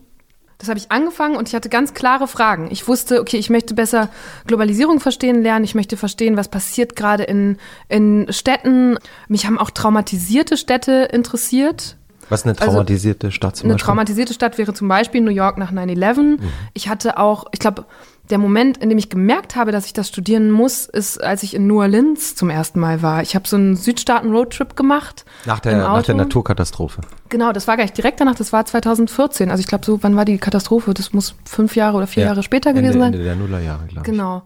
das 0.61 0.69
habe 0.69 0.79
ich 0.79 0.93
angefangen 0.93 1.37
und 1.37 1.49
ich 1.49 1.55
hatte 1.55 1.69
ganz 1.69 1.95
klare 1.95 2.29
Fragen. 2.29 2.69
Ich 2.71 2.87
wusste, 2.87 3.21
okay, 3.21 3.39
ich 3.39 3.51
möchte 3.51 3.75
besser 3.75 4.11
Globalisierung 4.47 5.01
verstehen 5.01 5.43
lernen. 5.43 5.65
Ich 5.65 5.75
möchte 5.75 5.97
verstehen, 5.97 6.37
was 6.37 6.49
passiert 6.49 6.95
gerade 6.97 7.25
in, 7.25 7.57
in 7.89 8.27
Städten. 8.31 8.99
Mich 9.29 9.47
haben 9.47 9.59
auch 9.59 9.71
traumatisierte 9.71 10.57
Städte 10.57 11.09
interessiert. 11.13 11.97
Was 12.29 12.41
ist 12.41 12.47
eine 12.47 12.59
Also, 12.61 12.67
traumatisierte 12.73 13.33
Stadt 13.33 13.57
zum 13.57 13.67
Eine 13.67 13.75
Beispiel? 13.75 13.87
traumatisierte 13.87 14.35
Stadt 14.35 14.57
wäre 14.59 14.73
zum 14.73 14.87
Beispiel 14.87 15.21
New 15.21 15.33
York 15.33 15.59
nach 15.59 15.73
9-11. 15.73 16.39
Ich 16.75 16.89
hatte 16.89 17.19
auch, 17.19 17.47
ich 17.53 17.59
glaube, 17.59 17.87
der 18.31 18.39
Moment, 18.39 18.79
in 18.79 18.89
dem 18.89 18.99
ich 18.99 19.11
gemerkt 19.11 19.57
habe, 19.57 19.73
dass 19.73 19.87
ich 19.87 19.93
das 19.93 20.09
studieren 20.09 20.51
muss, 20.51 20.87
ist, 20.87 21.23
als 21.23 21.43
ich 21.43 21.55
in 21.55 21.67
New 21.67 21.81
Orleans 21.81 22.35
zum 22.37 22.49
ersten 22.51 22.81
Mal 22.81 23.03
war. 23.03 23.23
Ich 23.23 23.35
habe 23.35 23.47
so 23.47 23.57
einen 23.57 23.77
Südstaaten-Roadtrip 23.77 24.77
gemacht. 24.77 25.25
nach, 25.45 25.61
der, 25.61 25.77
nach 25.79 26.03
der. 26.03 26.15
Naturkatastrophe. 26.15 27.01
Genau, 27.29 27.53
das 27.53 27.67
war 27.69 27.77
gar 27.77 27.85
nicht 27.85 27.97
direkt 27.97 28.21
danach, 28.21 28.35
das 28.35 28.53
war 28.53 28.65
2014. 28.65 29.51
Also 29.51 29.61
ich 29.61 29.67
glaube, 29.67 29.85
so, 29.85 30.03
wann 30.03 30.17
war 30.17 30.25
die 30.25 30.39
Katastrophe? 30.39 30.95
Das 30.95 31.13
muss 31.13 31.35
fünf 31.45 31.77
Jahre 31.77 31.97
oder 31.97 32.07
vier 32.07 32.23
Ja. 32.23 32.29
Jahre 32.31 32.43
später 32.43 32.71
Ende, 32.71 32.83
gewesen 32.83 33.01
sein. 33.01 33.13
Ende 33.13 33.25
der 33.25 33.37
Nullerjahre, 33.37 33.87
glaube 33.87 34.01
ich. 34.01 34.05
Genau. 34.05 34.43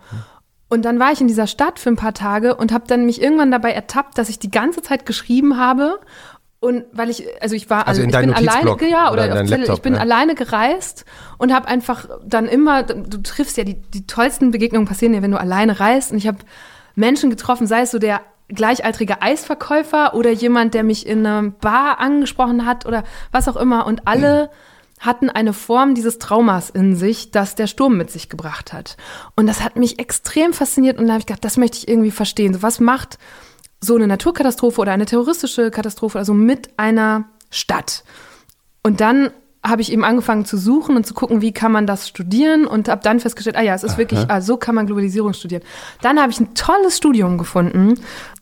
Und 0.68 0.84
dann 0.84 0.98
war 0.98 1.12
ich 1.12 1.20
in 1.20 1.28
dieser 1.28 1.46
Stadt 1.46 1.78
für 1.78 1.90
ein 1.90 1.96
paar 1.96 2.14
Tage 2.14 2.56
und 2.56 2.72
habe 2.72 2.84
dann 2.88 3.06
mich 3.06 3.22
irgendwann 3.22 3.50
dabei 3.50 3.72
ertappt, 3.72 4.18
dass 4.18 4.28
ich 4.28 4.38
die 4.38 4.50
ganze 4.50 4.82
Zeit 4.82 5.06
geschrieben 5.06 5.56
habe. 5.56 6.00
Und 6.64 6.84
weil 6.92 7.10
ich, 7.10 7.26
also 7.42 7.54
ich 7.54 7.68
war, 7.68 7.86
Also 7.86 8.00
in 8.00 8.08
ich 8.08 8.16
bin 8.16 8.32
alleine, 8.32 8.76
ja, 8.88 9.12
oder 9.12 9.24
oder, 9.24 9.44
Laptop, 9.44 9.76
ich 9.76 9.82
bin 9.82 9.94
ja. 9.94 10.00
alleine 10.00 10.34
gereist 10.34 11.04
und 11.36 11.52
habe 11.52 11.68
einfach 11.68 12.08
dann 12.24 12.46
immer, 12.46 12.82
du 12.84 13.22
triffst 13.22 13.58
ja 13.58 13.64
die, 13.64 13.74
die 13.74 14.06
tollsten 14.06 14.50
Begegnungen 14.50 14.88
passieren 14.88 15.12
ja, 15.12 15.20
wenn 15.20 15.30
du 15.30 15.38
alleine 15.38 15.78
reist. 15.78 16.10
Und 16.10 16.16
ich 16.16 16.26
habe 16.26 16.38
Menschen 16.94 17.28
getroffen, 17.28 17.66
sei 17.66 17.82
es 17.82 17.90
so 17.90 17.98
der 17.98 18.22
gleichaltrige 18.48 19.20
Eisverkäufer 19.20 20.14
oder 20.14 20.30
jemand, 20.30 20.72
der 20.72 20.84
mich 20.84 21.06
in 21.06 21.26
einer 21.26 21.50
Bar 21.50 22.00
angesprochen 22.00 22.64
hat 22.64 22.86
oder 22.86 23.04
was 23.30 23.46
auch 23.46 23.56
immer. 23.56 23.86
Und 23.86 24.08
alle 24.08 24.48
hatten 25.00 25.28
eine 25.28 25.52
Form 25.52 25.94
dieses 25.94 26.18
Traumas 26.18 26.70
in 26.70 26.96
sich, 26.96 27.30
das 27.30 27.56
der 27.56 27.66
Sturm 27.66 27.98
mit 27.98 28.10
sich 28.10 28.30
gebracht 28.30 28.72
hat. 28.72 28.96
Und 29.36 29.46
das 29.46 29.62
hat 29.62 29.76
mich 29.76 29.98
extrem 29.98 30.54
fasziniert 30.54 30.98
und 30.98 31.08
da 31.08 31.12
habe 31.12 31.20
ich 31.20 31.26
gedacht, 31.26 31.44
das 31.44 31.58
möchte 31.58 31.76
ich 31.76 31.88
irgendwie 31.88 32.10
verstehen. 32.10 32.54
So, 32.54 32.62
was 32.62 32.80
macht 32.80 33.18
so 33.84 33.94
eine 33.96 34.06
Naturkatastrophe 34.06 34.80
oder 34.80 34.92
eine 34.92 35.06
terroristische 35.06 35.70
Katastrophe, 35.70 36.18
also 36.18 36.34
mit 36.34 36.70
einer 36.78 37.28
Stadt? 37.50 38.04
Und 38.82 39.00
dann 39.00 39.30
habe 39.64 39.80
ich 39.80 39.90
eben 39.90 40.04
angefangen 40.04 40.44
zu 40.44 40.58
suchen 40.58 40.94
und 40.94 41.06
zu 41.06 41.14
gucken, 41.14 41.40
wie 41.40 41.52
kann 41.52 41.72
man 41.72 41.86
das 41.86 42.06
studieren 42.06 42.66
und 42.66 42.88
habe 42.88 43.00
dann 43.02 43.18
festgestellt, 43.18 43.56
ah 43.56 43.62
ja, 43.62 43.74
es 43.74 43.82
ist 43.82 43.96
wirklich, 43.96 44.20
ah, 44.28 44.42
so 44.42 44.58
kann 44.58 44.74
man 44.74 44.86
Globalisierung 44.86 45.32
studieren. 45.32 45.62
Dann 46.02 46.20
habe 46.20 46.30
ich 46.30 46.38
ein 46.38 46.54
tolles 46.54 46.98
Studium 46.98 47.38
gefunden. 47.38 47.94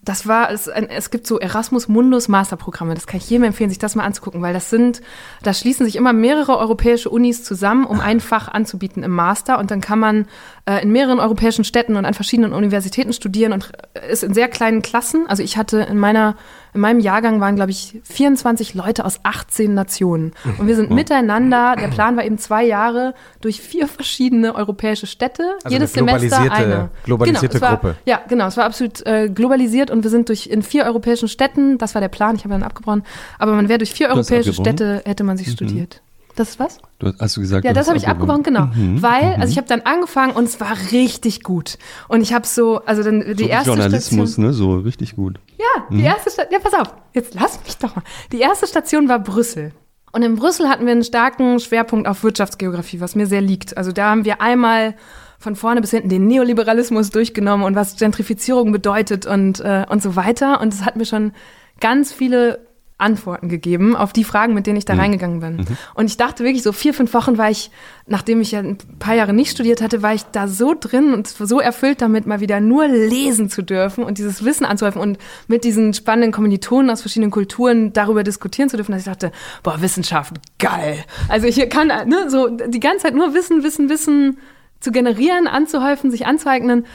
Das 0.04 0.26
war, 0.26 0.50
es, 0.50 0.66
es 0.66 1.10
gibt 1.10 1.28
so 1.28 1.38
Erasmus 1.38 1.86
Mundus 1.86 2.26
Masterprogramme. 2.26 2.94
Das 2.94 3.06
kann 3.06 3.18
ich 3.18 3.30
jedem 3.30 3.44
empfehlen, 3.44 3.70
sich 3.70 3.78
das 3.78 3.94
mal 3.94 4.02
anzugucken, 4.02 4.42
weil 4.42 4.52
das 4.52 4.68
sind, 4.68 5.00
da 5.44 5.54
schließen 5.54 5.86
sich 5.86 5.94
immer 5.94 6.12
mehrere 6.12 6.58
europäische 6.58 7.08
Unis 7.08 7.44
zusammen, 7.44 7.84
um 7.84 8.00
ein 8.00 8.18
Fach 8.18 8.48
anzubieten 8.48 9.04
im 9.04 9.12
Master 9.12 9.60
und 9.60 9.70
dann 9.70 9.80
kann 9.80 10.00
man 10.00 10.26
äh, 10.66 10.82
in 10.82 10.90
mehreren 10.90 11.20
europäischen 11.20 11.62
Städten 11.62 11.94
und 11.94 12.04
an 12.04 12.14
verschiedenen 12.14 12.52
Universitäten 12.52 13.12
studieren 13.12 13.52
und 13.52 13.70
ist 14.10 14.24
in 14.24 14.34
sehr 14.34 14.48
kleinen 14.48 14.82
Klassen. 14.82 15.26
Also 15.28 15.44
ich 15.44 15.56
hatte 15.56 15.78
in 15.82 15.98
meiner 15.98 16.34
in 16.74 16.80
meinem 16.80 17.00
Jahrgang 17.00 17.40
waren, 17.40 17.54
glaube 17.56 17.70
ich, 17.70 18.00
24 18.04 18.74
Leute 18.74 19.04
aus 19.04 19.20
18 19.24 19.74
Nationen. 19.74 20.32
Und 20.58 20.66
wir 20.66 20.74
sind 20.76 20.90
miteinander, 20.90 21.76
der 21.78 21.88
Plan 21.88 22.16
war 22.16 22.24
eben 22.24 22.38
zwei 22.38 22.64
Jahre, 22.64 23.14
durch 23.40 23.60
vier 23.60 23.86
verschiedene 23.88 24.54
europäische 24.54 25.06
Städte, 25.06 25.42
Also 25.64 25.74
jedes 25.74 25.96
eine 25.96 26.06
Semester 26.18 26.38
globalisierte- 26.38 26.50
eine. 26.52 26.90
globalisierte 27.04 27.58
genau, 27.58 27.66
es 27.66 27.72
war, 27.72 27.78
Gruppe. 27.78 27.96
Ja, 28.06 28.20
genau, 28.28 28.46
es 28.46 28.56
war 28.56 28.64
absolut 28.64 29.04
äh, 29.06 29.28
globalisiert 29.28 29.90
und 29.90 30.02
wir 30.02 30.10
sind 30.10 30.28
durch 30.28 30.46
in 30.46 30.62
vier 30.62 30.84
europäischen 30.84 31.28
Städten, 31.28 31.78
das 31.78 31.94
war 31.94 32.00
der 32.00 32.08
Plan, 32.08 32.36
ich 32.36 32.44
habe 32.44 32.54
dann 32.54 32.62
abgebrochen, 32.62 33.02
aber 33.38 33.52
man 33.52 33.68
wäre 33.68 33.78
durch 33.78 33.92
vier 33.92 34.08
europäische? 34.08 34.52
Städte, 34.52 35.02
hätte 35.04 35.24
man 35.24 35.36
sich 35.36 35.50
studiert. 35.50 36.01
Das 36.34 36.50
ist 36.50 36.58
was? 36.58 36.78
Du 36.98 37.12
hast, 37.18 37.36
du 37.36 37.40
gesagt, 37.40 37.64
Ja, 37.64 37.72
das 37.72 37.88
habe 37.88 37.98
ich 37.98 38.08
abgebrochen, 38.08 38.42
genau. 38.42 38.66
Mhm. 38.66 39.02
Weil, 39.02 39.36
also 39.38 39.50
ich 39.50 39.58
habe 39.58 39.68
dann 39.68 39.82
angefangen 39.82 40.32
und 40.34 40.44
es 40.44 40.60
war 40.60 40.74
richtig 40.92 41.42
gut. 41.42 41.76
Und 42.08 42.22
ich 42.22 42.32
habe 42.32 42.46
so, 42.46 42.80
also 42.84 43.02
dann 43.02 43.20
die 43.36 43.44
So 43.44 43.48
erste 43.48 43.70
Journalismus, 43.70 44.32
Station, 44.32 44.46
ne? 44.46 44.52
So 44.54 44.74
richtig 44.76 45.16
gut. 45.16 45.38
ja, 45.58 45.84
die 45.90 46.02
erste 46.02 46.30
Station, 46.30 46.52
ja, 46.52 46.58
pass 46.58 46.74
auf, 46.74 46.94
jetzt 47.12 47.34
lass 47.34 47.60
mich 47.64 47.76
doch 47.76 47.94
mal. 47.96 48.02
Die 48.32 48.40
erste 48.40 48.66
Station 48.66 49.08
war 49.08 49.18
Brüssel. 49.18 49.72
Und 50.12 50.22
in 50.22 50.36
Brüssel 50.36 50.68
hatten 50.68 50.84
wir 50.84 50.92
einen 50.92 51.04
starken 51.04 51.58
Schwerpunkt 51.58 52.06
auf 52.06 52.22
Wirtschaftsgeografie, 52.22 53.00
was 53.00 53.14
mir 53.14 53.26
sehr 53.26 53.40
liegt. 53.40 53.76
Also 53.76 53.92
da 53.92 54.10
haben 54.10 54.24
wir 54.24 54.40
einmal 54.42 54.94
von 55.38 55.56
vorne 55.56 55.80
bis 55.80 55.90
hinten 55.90 56.08
den 56.08 56.26
Neoliberalismus 56.26 57.10
durchgenommen 57.10 57.66
und 57.66 57.74
was 57.74 57.96
Gentrifizierung 57.96 58.72
bedeutet 58.72 59.26
und, 59.26 59.60
äh, 59.60 59.84
und 59.88 60.02
so 60.02 60.14
weiter. 60.14 60.60
Und 60.60 60.72
es 60.72 60.84
hat 60.84 60.96
mir 60.96 61.06
schon 61.06 61.32
ganz 61.80 62.12
viele 62.12 62.60
Antworten 63.02 63.48
gegeben 63.48 63.94
auf 63.96 64.12
die 64.12 64.24
Fragen, 64.24 64.54
mit 64.54 64.66
denen 64.66 64.76
ich 64.76 64.84
da 64.84 64.94
reingegangen 64.94 65.40
bin. 65.40 65.66
Und 65.94 66.06
ich 66.06 66.16
dachte 66.16 66.44
wirklich, 66.44 66.62
so 66.62 66.72
vier, 66.72 66.94
fünf 66.94 67.12
Wochen 67.12 67.36
war 67.36 67.50
ich, 67.50 67.70
nachdem 68.06 68.40
ich 68.40 68.52
ja 68.52 68.60
ein 68.60 68.78
paar 68.98 69.14
Jahre 69.14 69.32
nicht 69.32 69.50
studiert 69.50 69.82
hatte, 69.82 70.02
war 70.02 70.14
ich 70.14 70.22
da 70.24 70.48
so 70.48 70.74
drin 70.78 71.12
und 71.12 71.26
so 71.26 71.60
erfüllt 71.60 72.00
damit, 72.00 72.26
mal 72.26 72.40
wieder 72.40 72.60
nur 72.60 72.88
lesen 72.88 73.50
zu 73.50 73.62
dürfen 73.62 74.04
und 74.04 74.18
dieses 74.18 74.44
Wissen 74.44 74.64
anzuhäufen 74.64 75.00
und 75.00 75.18
mit 75.48 75.64
diesen 75.64 75.92
spannenden 75.92 76.32
Kommilitonen 76.32 76.90
aus 76.90 77.02
verschiedenen 77.02 77.30
Kulturen 77.30 77.92
darüber 77.92 78.22
diskutieren 78.22 78.68
zu 78.68 78.76
dürfen, 78.76 78.92
dass 78.92 79.02
ich 79.02 79.06
dachte, 79.06 79.32
boah, 79.62 79.82
Wissenschaft, 79.82 80.34
geil. 80.58 81.04
Also 81.28 81.46
ich 81.46 81.68
kann 81.68 81.88
ne, 81.88 82.30
so 82.30 82.48
die 82.48 82.80
ganze 82.80 83.04
Zeit 83.04 83.14
nur 83.14 83.34
Wissen, 83.34 83.62
Wissen, 83.62 83.88
Wissen 83.88 84.38
zu 84.80 84.90
generieren, 84.90 85.46
anzuhäufen, 85.46 86.10
sich 86.10 86.26
anzueignen 86.26 86.86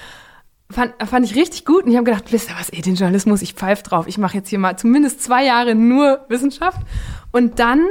fand, 0.70 0.94
fand 1.06 1.26
ich 1.26 1.36
richtig 1.36 1.66
gut 1.66 1.84
und 1.84 1.92
ich 1.92 1.98
habe 1.98 2.06
gedacht, 2.06 2.32
wisst 2.32 2.50
ihr 2.50 2.56
was, 2.60 2.70
ey, 2.70 2.82
den 2.82 2.96
Journalismus, 2.96 3.42
ich 3.42 3.54
pfeif 3.54 3.84
drauf. 3.84 4.08
Ich 4.08 4.18
mache 4.18 4.38
jetzt 4.38 4.50
hier 4.50 4.60
mal 4.60 4.78
zumindest 4.78 5.24
zwei 5.24 5.46
Jahre 5.46 5.76
nur 5.76 6.26
Wissenschaft. 6.30 6.82
Und 7.32 7.60
dann 7.60 7.86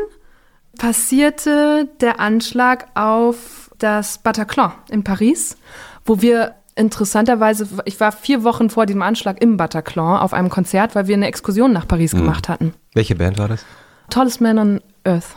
passierte 0.79 1.89
der 2.01 2.21
Anschlag 2.21 2.89
auf 2.95 3.71
das 3.79 4.19
Bataclan 4.19 4.73
in 4.91 5.05
Paris, 5.05 5.57
wo 6.05 6.21
wir 6.21 6.55
interessanterweise, 6.75 7.67
ich 7.87 7.99
war 8.01 8.13
vier 8.13 8.45
Wochen 8.45 8.69
vor 8.69 8.85
diesem 8.85 9.03
Anschlag 9.03 9.41
im 9.41 9.57
Bataclan 9.57 10.19
auf 10.19 10.35
einem 10.35 10.51
Konzert, 10.51 10.95
weil 10.95 11.07
wir 11.07 11.15
eine 11.15 11.27
Exkursion 11.27 11.73
nach 11.73 11.89
Paris 11.89 12.13
gemacht 12.13 12.49
hatten. 12.49 12.75
Welche 12.93 13.15
Band 13.17 13.39
war 13.39 13.49
das? 13.49 13.65
Tallest 14.11 14.41
Man 14.41 14.59
on 14.59 14.81
Earth. 15.05 15.35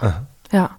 Ja. 0.52 0.78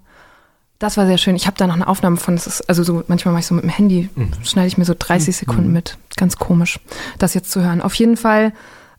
Das 0.81 0.97
war 0.97 1.05
sehr 1.05 1.19
schön. 1.19 1.35
Ich 1.35 1.45
habe 1.45 1.55
da 1.57 1.67
noch 1.67 1.75
eine 1.75 1.87
Aufnahme 1.87 2.17
von, 2.17 2.35
das 2.35 2.47
ist, 2.47 2.67
also 2.67 2.81
so, 2.81 3.03
manchmal 3.07 3.33
mache 3.33 3.41
ich 3.41 3.45
so 3.45 3.53
mit 3.53 3.63
dem 3.63 3.69
Handy, 3.69 4.09
schneide 4.41 4.67
ich 4.67 4.79
mir 4.79 4.85
so 4.85 4.95
30 4.97 5.37
Sekunden 5.37 5.71
mit. 5.71 5.97
Ganz 6.17 6.37
komisch, 6.37 6.79
das 7.19 7.35
jetzt 7.35 7.51
zu 7.51 7.63
hören. 7.63 7.81
Auf 7.81 7.93
jeden 7.93 8.17
Fall. 8.17 8.51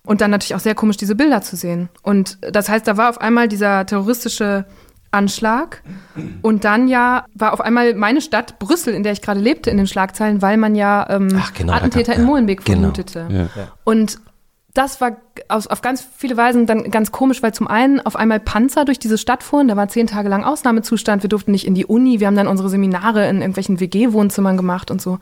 Und 0.05 0.21
dann 0.21 0.31
natürlich 0.31 0.55
auch 0.55 0.61
sehr 0.61 0.77
komisch, 0.77 0.97
diese 0.97 1.17
Bilder 1.17 1.43
zu 1.43 1.57
sehen. 1.57 1.89
Und 2.03 2.39
das 2.41 2.69
heißt, 2.69 2.87
da 2.87 2.97
war 2.97 3.11
auf 3.11 3.21
einmal 3.21 3.49
dieser 3.49 3.85
terroristische 3.85 4.65
Anschlag. 5.11 5.83
Und 6.41 6.65
dann 6.65 6.87
ja 6.87 7.27
war 7.35 7.53
auf 7.53 7.61
einmal 7.61 7.95
meine 7.95 8.21
Stadt, 8.21 8.61
Brüssel, 8.61 8.95
in 8.95 9.03
der 9.03 9.13
ich 9.13 9.21
gerade 9.21 9.41
lebte, 9.41 9.69
in 9.69 9.77
den 9.77 9.89
Schlagzeilen, 9.89 10.41
weil 10.41 10.59
man 10.59 10.77
ja 10.77 11.05
ähm, 11.11 11.43
genau, 11.55 11.73
Attentäter 11.73 12.13
gab- 12.13 12.19
in 12.19 12.23
ja, 12.23 12.27
Molenbeek 12.29 12.65
genau. 12.65 12.79
vermutete. 12.79 13.27
Ja. 13.57 13.73
Und 13.83 14.19
das 14.75 15.03
war 15.03 15.19
aus, 15.49 15.67
auf 15.67 15.83
ganz 15.83 16.07
viele 16.17 16.37
Weisen 16.39 16.67
dann 16.67 16.91
ganz 16.91 17.13
komisch, 17.13 17.43
weil 17.43 17.53
zum 17.53 17.69
einen 17.69 18.01
auf 18.01 18.17
einmal 18.17 18.41
Panzer 18.41 18.87
durch 18.87 18.99
diese 18.99 19.19
Stadt 19.19 19.43
fuhren, 19.43 19.69
da 19.69 19.77
war 19.77 19.89
zehn 19.89 20.07
Tage 20.07 20.31
lang 20.31 20.45
Ausnahmezustand, 20.45 21.23
wir 21.23 21.29
durften 21.29 21.51
nicht 21.51 21.67
in 21.67 21.75
die 21.75 21.85
Uni, 21.85 22.21
wir 22.21 22.27
haben 22.27 22.37
dann 22.37 22.49
unsere 22.49 22.71
Seminare 22.71 23.29
in 23.29 23.37
irgendwelchen 23.37 23.81
WG-Wohnzimmern 23.81 24.57
gemacht 24.57 24.91
und 24.91 25.03
so. 25.03 25.19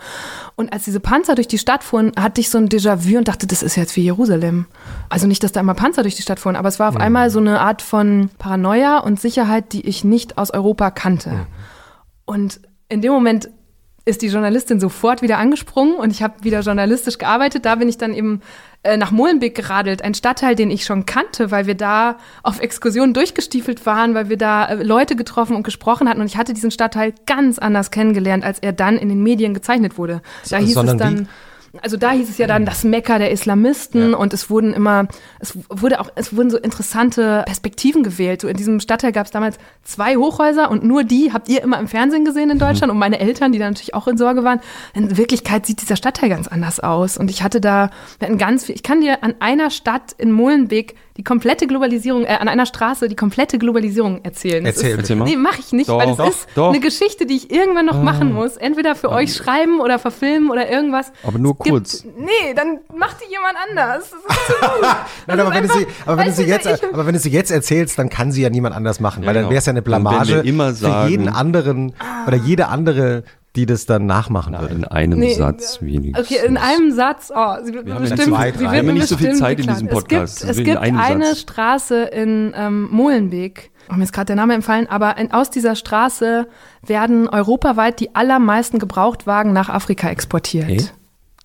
Und 0.54 0.72
als 0.72 0.84
diese 0.84 1.00
Panzer 1.00 1.34
durch 1.34 1.48
die 1.48 1.58
Stadt 1.58 1.82
fuhren, 1.82 2.12
hatte 2.16 2.40
ich 2.40 2.48
so 2.48 2.58
ein 2.58 2.68
Déjà-vu 2.68 3.18
und 3.18 3.26
dachte, 3.26 3.48
das 3.48 3.64
ist 3.64 3.74
jetzt 3.74 3.96
wie 3.96 4.02
Jerusalem. 4.02 4.66
Also 5.08 5.26
nicht, 5.26 5.42
dass 5.42 5.50
da 5.50 5.60
immer 5.60 5.74
Panzer 5.74 6.02
durch 6.02 6.14
die 6.14 6.22
Stadt 6.22 6.38
fuhren, 6.38 6.54
aber 6.54 6.68
es 6.68 6.78
war 6.78 6.88
auf 6.88 6.96
einmal 6.96 7.30
so 7.30 7.40
eine 7.40 7.60
Art 7.60 7.82
von 7.82 8.30
Paranoia 8.38 8.98
und 8.98 9.20
Sicherheit, 9.20 9.72
die 9.72 9.84
ich 9.86 10.04
nicht 10.04 10.38
aus 10.38 10.52
Europa 10.52 10.92
kannte. 10.92 11.46
Und 12.24 12.60
in 12.88 13.02
dem 13.02 13.12
Moment 13.12 13.50
ist 14.04 14.22
die 14.22 14.28
Journalistin 14.28 14.80
sofort 14.80 15.22
wieder 15.22 15.38
angesprungen 15.38 15.94
und 15.94 16.10
ich 16.10 16.22
habe 16.22 16.42
wieder 16.42 16.60
journalistisch 16.60 17.18
gearbeitet. 17.18 17.64
Da 17.64 17.74
bin 17.74 17.88
ich 17.88 17.98
dann 17.98 18.14
eben 18.14 18.40
äh, 18.82 18.96
nach 18.96 19.10
Molenbeek 19.10 19.54
geradelt, 19.54 20.02
ein 20.02 20.14
Stadtteil, 20.14 20.54
den 20.54 20.70
ich 20.70 20.84
schon 20.84 21.04
kannte, 21.04 21.50
weil 21.50 21.66
wir 21.66 21.74
da 21.74 22.16
auf 22.42 22.60
Exkursionen 22.60 23.12
durchgestiefelt 23.12 23.84
waren, 23.84 24.14
weil 24.14 24.30
wir 24.30 24.38
da 24.38 24.66
äh, 24.66 24.82
Leute 24.82 25.16
getroffen 25.16 25.54
und 25.54 25.64
gesprochen 25.64 26.08
hatten. 26.08 26.20
Und 26.20 26.26
ich 26.26 26.38
hatte 26.38 26.54
diesen 26.54 26.70
Stadtteil 26.70 27.12
ganz 27.26 27.58
anders 27.58 27.90
kennengelernt, 27.90 28.42
als 28.42 28.58
er 28.58 28.72
dann 28.72 28.96
in 28.96 29.10
den 29.10 29.22
Medien 29.22 29.52
gezeichnet 29.52 29.98
wurde. 29.98 30.22
Da 30.48 30.56
hieß 30.56 30.72
sondern 30.72 30.96
es 30.96 31.02
dann. 31.02 31.28
Also 31.82 31.96
da 31.96 32.10
hieß 32.10 32.28
es 32.28 32.38
ja 32.38 32.46
dann 32.48 32.66
das 32.66 32.82
Mekka 32.82 33.18
der 33.18 33.30
Islamisten 33.30 34.12
und 34.14 34.34
es 34.34 34.50
wurden 34.50 34.74
immer, 34.74 35.06
es 35.38 35.56
wurde 35.68 36.00
auch, 36.00 36.10
es 36.16 36.36
wurden 36.36 36.50
so 36.50 36.58
interessante 36.58 37.44
Perspektiven 37.46 38.02
gewählt. 38.02 38.40
So 38.40 38.48
in 38.48 38.56
diesem 38.56 38.80
Stadtteil 38.80 39.12
gab 39.12 39.26
es 39.26 39.32
damals 39.32 39.56
zwei 39.84 40.16
Hochhäuser 40.16 40.70
und 40.70 40.82
nur 40.82 41.04
die 41.04 41.32
habt 41.32 41.48
ihr 41.48 41.62
immer 41.62 41.78
im 41.78 41.86
Fernsehen 41.86 42.24
gesehen 42.24 42.50
in 42.50 42.58
Deutschland 42.58 42.90
und 42.90 42.98
meine 42.98 43.20
Eltern, 43.20 43.52
die 43.52 43.58
da 43.58 43.66
natürlich 43.66 43.94
auch 43.94 44.08
in 44.08 44.16
Sorge 44.16 44.42
waren. 44.42 44.60
In 44.94 45.16
Wirklichkeit 45.16 45.64
sieht 45.64 45.80
dieser 45.80 45.96
Stadtteil 45.96 46.28
ganz 46.28 46.48
anders 46.48 46.80
aus. 46.80 47.16
Und 47.16 47.30
ich 47.30 47.42
hatte 47.42 47.60
da, 47.60 47.90
wir 48.18 48.26
hatten 48.26 48.38
ganz 48.38 48.64
viel, 48.64 48.74
ich 48.74 48.82
kann 48.82 49.00
dir 49.00 49.22
an 49.22 49.34
einer 49.38 49.70
Stadt 49.70 50.12
in 50.18 50.32
Molenbeek 50.32 50.96
die 51.20 51.24
komplette 51.24 51.66
Globalisierung, 51.66 52.24
äh, 52.24 52.28
an 52.40 52.48
einer 52.48 52.64
Straße 52.64 53.06
die 53.06 53.14
komplette 53.14 53.58
Globalisierung 53.58 54.24
erzählen. 54.24 54.64
Das 54.64 54.76
Erzähl, 54.76 54.92
ist, 54.92 54.96
erzähl 55.00 55.16
mal. 55.16 55.26
Nee, 55.26 55.36
mache 55.36 55.60
ich 55.60 55.70
nicht, 55.72 55.90
Doch, 55.90 55.98
weil 55.98 56.08
es 56.08 56.16
doch, 56.16 56.28
ist 56.30 56.48
doch. 56.54 56.68
eine 56.70 56.80
Geschichte, 56.80 57.26
die 57.26 57.36
ich 57.36 57.50
irgendwann 57.52 57.84
noch 57.84 58.02
machen 58.02 58.32
muss. 58.32 58.56
Entweder 58.56 58.94
für 58.94 59.10
euch 59.10 59.34
schreiben 59.34 59.80
oder 59.80 59.98
verfilmen 59.98 60.50
oder 60.50 60.70
irgendwas. 60.70 61.12
Aber 61.22 61.38
nur 61.38 61.52
Es 61.58 61.58
gibt- 61.64 61.68
kurz. 61.76 62.04
Nee, 62.16 62.54
dann 62.56 62.78
macht 62.96 63.16
die 63.20 63.30
jemand 63.30 63.54
anders. 63.68 64.10
Das 64.10 64.38
ist 64.38 64.46
zu 64.46 64.52
gut. 64.80 64.82
Nein, 65.26 65.36
Das 65.36 65.46
aber 65.46 65.54
wenn, 65.54 65.62
du 65.68 65.74
einfach- 65.74 65.78
sie, 65.78 65.86
aber, 66.06 66.16
wenn 66.16 66.24
du 66.24 66.28
weißt 66.30 66.36
sie 66.38 66.44
du, 66.44 66.48
jetzt, 66.48 66.66
ich- 66.66 66.94
aber 66.94 67.06
wenn 67.06 67.12
du 67.12 67.20
sie 67.20 67.30
jetzt 67.30 67.50
erzählst, 67.50 67.98
dann 67.98 68.08
kann 68.08 68.32
sie 68.32 68.40
ja 68.40 68.48
niemand 68.48 68.74
anders 68.74 68.98
machen, 68.98 69.26
weil 69.26 69.34
dann 69.34 69.42
genau. 69.42 69.50
wäre 69.50 69.58
es 69.58 69.66
ja 69.66 69.70
eine 69.72 69.82
Blamage 69.82 70.28
wir 70.36 70.44
immer 70.46 70.72
für 70.74 71.06
jeden 71.08 71.28
anderen 71.28 71.92
oder 72.26 72.36
jede 72.38 72.68
andere, 72.68 73.24
die 73.56 73.66
das 73.66 73.84
dann 73.86 74.06
nachmachen 74.06 74.52
Na, 74.52 74.60
würde. 74.62 74.74
in 74.74 74.84
einem 74.84 75.18
Nee, 75.18 75.34
Satz 75.34 75.78
wenigstens. 75.82 76.24
Okay, 76.30 76.46
in 76.46 76.56
einem 76.56 76.92
Satz. 76.92 77.32
Oh, 77.34 77.54
sie 77.64 77.74
wird 77.74 77.84
Wir 77.86 77.94
mir 77.94 78.00
haben 78.00 78.04
ja 78.06 78.10
bestimmt. 78.14 78.36
zwei, 78.36 78.52
sie 78.52 78.60
wird 78.60 78.72
Wir 78.72 78.78
haben 78.78 78.94
nicht 78.94 79.08
so 79.08 79.16
viel 79.16 79.34
Zeit 79.34 79.58
in 79.60 79.66
diesem 79.66 79.88
Podcast. 79.88 80.44
Es 80.44 80.56
gibt, 80.56 80.58
es 80.58 80.64
gibt 80.64 80.78
eine 80.78 81.26
Satz. 81.26 81.40
Straße 81.40 82.02
in 82.04 82.52
ähm, 82.56 82.88
Molenbeek. 82.90 83.70
Oh, 83.90 83.94
mir 83.96 84.04
ist 84.04 84.12
gerade 84.12 84.26
der 84.26 84.36
Name 84.36 84.54
entfallen, 84.54 84.88
aber 84.88 85.16
in, 85.18 85.32
aus 85.32 85.50
dieser 85.50 85.74
Straße 85.74 86.46
werden 86.86 87.28
europaweit 87.28 87.98
die 87.98 88.14
allermeisten 88.14 88.78
Gebrauchtwagen 88.78 89.52
nach 89.52 89.68
Afrika 89.68 90.08
exportiert. 90.10 90.66
Hey? 90.68 90.84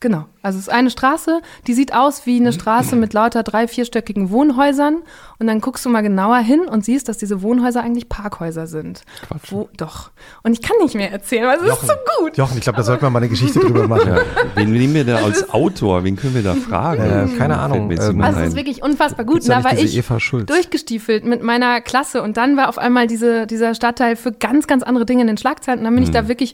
Genau. 0.06 0.26
Also 0.44 0.60
es 0.60 0.68
ist 0.68 0.70
eine 0.72 0.92
Straße, 0.92 1.42
die 1.66 1.74
sieht 1.74 1.96
aus 1.96 2.28
wie 2.28 2.40
eine 2.40 2.54
Straße 2.54 2.96
mit 2.96 3.14
lauter 3.14 3.42
drei-, 3.42 3.68
vierstöckigen 3.68 4.30
Wohnhäusern. 4.30 4.98
Und 5.40 5.48
dann 5.48 5.62
guckst 5.62 5.84
du 5.84 5.90
mal 5.90 6.02
genauer 6.02 6.38
hin 6.38 6.60
und 6.70 6.86
siehst, 6.86 7.10
dass 7.10 7.18
diese 7.18 7.42
Wohnhäuser 7.42 7.82
eigentlich 7.82 8.08
Parkhäuser 8.08 8.68
sind. 8.68 9.02
Quatsch. 9.28 9.52
Wo, 9.52 9.68
doch. 9.78 10.12
Und 10.44 10.54
ich 10.54 10.62
kann 10.62 10.78
nicht 10.84 10.94
mehr 10.94 11.12
erzählen, 11.12 11.48
weil 11.48 11.58
es 11.58 11.64
ist 11.82 11.88
so 11.88 11.94
gut. 12.20 12.38
Jochen, 12.38 12.56
ich 12.56 12.62
glaube, 12.64 12.78
da 12.78 12.84
sollten 12.84 13.02
wir 13.02 13.10
mal 13.10 13.18
eine 13.18 13.30
Geschichte 13.30 13.60
drüber 13.60 13.88
machen. 13.88 14.08
Ja, 14.14 14.20
wen 14.54 14.72
nehmen 14.72 14.94
wir 14.94 15.06
da 15.06 15.16
als 15.24 15.50
Autor? 15.50 16.04
Wen 16.04 16.18
können 16.18 16.36
wir 16.36 16.44
da 16.44 16.54
fragen? 16.54 17.02
Äh, 17.02 17.38
keine 17.40 17.58
Ahnung, 17.58 17.88
niemand 17.88 18.22
Also 18.22 18.42
es 18.42 18.50
ist 18.50 18.56
wirklich 18.56 18.84
unfassbar 18.84 19.26
gut. 19.26 19.50
Da 19.50 19.56
Da 19.56 19.64
war 19.64 19.74
ich 19.76 20.00
durchgestiefelt 20.46 21.26
mit 21.26 21.42
meiner 21.42 21.82
Klasse 21.82 22.22
und 22.22 22.38
dann 22.38 22.58
war 22.58 22.70
auf 22.70 22.78
einmal 22.78 23.08
diese, 23.08 23.48
dieser 23.48 23.74
Stadtteil 23.74 24.16
für 24.16 24.32
ganz, 24.32 24.68
ganz 24.68 24.84
andere 24.84 25.08
Dinge 25.08 25.22
in 25.22 25.28
den 25.28 25.38
Schlagzeilen. 25.38 25.80
Und 25.80 25.86
dann 25.86 25.96
bin 25.96 26.04
ich 26.04 26.10
Mhm. 26.10 26.14
da 26.14 26.28
wirklich 26.28 26.54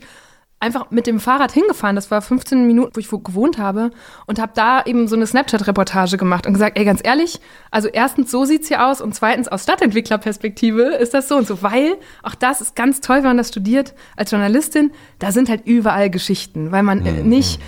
einfach 0.61 0.91
mit 0.91 1.07
dem 1.07 1.19
Fahrrad 1.19 1.51
hingefahren. 1.51 1.95
Das 1.95 2.11
war 2.11 2.21
15 2.21 2.65
Minuten, 2.65 2.91
wo 2.95 2.99
ich 2.99 3.11
wo 3.11 3.17
gewohnt 3.19 3.57
habe 3.57 3.91
und 4.27 4.39
habe 4.39 4.51
da 4.55 4.83
eben 4.85 5.07
so 5.07 5.15
eine 5.15 5.27
Snapchat-Reportage 5.27 6.17
gemacht 6.17 6.45
und 6.47 6.53
gesagt, 6.53 6.77
ey, 6.77 6.85
ganz 6.85 7.01
ehrlich, 7.03 7.39
also 7.71 7.87
erstens, 7.87 8.31
so 8.31 8.45
sieht's 8.45 8.67
hier 8.67 8.85
aus 8.85 9.01
und 9.01 9.13
zweitens, 9.15 9.47
aus 9.47 9.63
Stadtentwicklerperspektive 9.63 10.83
ist 10.95 11.13
das 11.13 11.27
so 11.27 11.35
und 11.37 11.47
so, 11.47 11.61
weil 11.63 11.97
auch 12.23 12.35
das 12.35 12.61
ist 12.61 12.75
ganz 12.75 13.01
toll, 13.01 13.17
wenn 13.17 13.23
man 13.31 13.37
das 13.37 13.49
studiert 13.49 13.93
als 14.15 14.31
Journalistin, 14.31 14.91
da 15.19 15.31
sind 15.31 15.49
halt 15.49 15.65
überall 15.65 16.09
Geschichten, 16.09 16.71
weil 16.71 16.83
man 16.83 16.99
Mhm. 17.01 17.27
nicht 17.29 17.59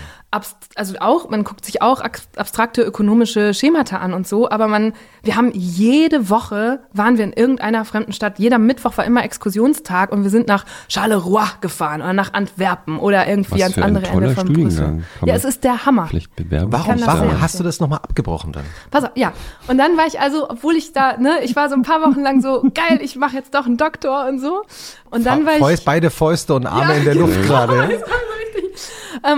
also 0.75 0.95
auch, 0.99 1.29
man 1.29 1.43
guckt 1.43 1.63
sich 1.65 1.81
auch 1.81 1.99
ab- 2.01 2.17
abstrakte 2.35 2.81
ökonomische 2.81 3.53
Schemata 3.53 3.97
an 3.97 4.13
und 4.13 4.27
so, 4.27 4.49
aber 4.49 4.67
man, 4.67 4.93
wir 5.21 5.35
haben 5.35 5.51
jede 5.53 6.29
Woche, 6.29 6.79
waren 6.93 7.17
wir 7.17 7.23
in 7.25 7.33
irgendeiner 7.33 7.85
fremden 7.85 8.13
Stadt, 8.13 8.39
jeder 8.39 8.57
Mittwoch 8.57 8.97
war 8.97 9.05
immer 9.05 9.23
Exkursionstag 9.23 10.11
und 10.11 10.23
wir 10.23 10.29
sind 10.29 10.47
nach 10.47 10.65
Charleroi 10.89 11.43
gefahren 11.61 12.01
oder 12.01 12.13
nach 12.13 12.33
Antwerpen 12.33 12.97
oder 12.99 13.27
irgendwie 13.27 13.53
Was 13.55 13.61
ans 13.61 13.75
für 13.75 13.81
ein 13.83 13.95
andere 13.97 14.07
Ende 14.11 14.29
von 14.31 14.45
Studiengang. 14.47 14.97
Brüssel. 15.19 15.27
Ja, 15.29 15.35
es 15.35 15.45
ist 15.45 15.63
der 15.63 15.85
Hammer. 15.85 16.07
Vielleicht 16.07 16.35
bewerben. 16.35 16.71
kann 16.71 16.99
Warum, 17.05 17.05
warum 17.05 17.41
hast 17.41 17.59
du 17.59 17.63
das 17.63 17.79
nochmal 17.79 17.99
abgebrochen 17.99 18.51
dann? 18.53 18.63
Pass 18.91 19.03
auf, 19.03 19.11
ja. 19.15 19.33
Und 19.67 19.77
dann 19.77 19.95
war 19.97 20.07
ich 20.07 20.19
also, 20.19 20.49
obwohl 20.49 20.75
ich 20.75 20.93
da, 20.93 21.17
ne, 21.17 21.39
ich 21.43 21.55
war 21.55 21.69
so 21.69 21.75
ein 21.75 21.83
paar 21.83 22.01
Wochen 22.01 22.21
lang 22.21 22.41
so, 22.41 22.61
geil, 22.73 22.99
ich 23.01 23.15
mache 23.15 23.35
jetzt 23.35 23.53
doch 23.53 23.65
einen 23.65 23.77
Doktor 23.77 24.27
und 24.27 24.39
so. 24.39 24.63
Und 25.11 25.25
dann 25.25 25.45
war 25.45 25.69
ich. 25.69 25.85
Beide 25.85 26.09
Fäuste 26.09 26.55
und 26.55 26.65
Arme 26.65 26.93
Ja, 26.93 26.97
in 26.99 27.03
der 27.05 27.15
Luft 27.15 27.35
genau. 27.35 27.47
gerade. 27.67 28.03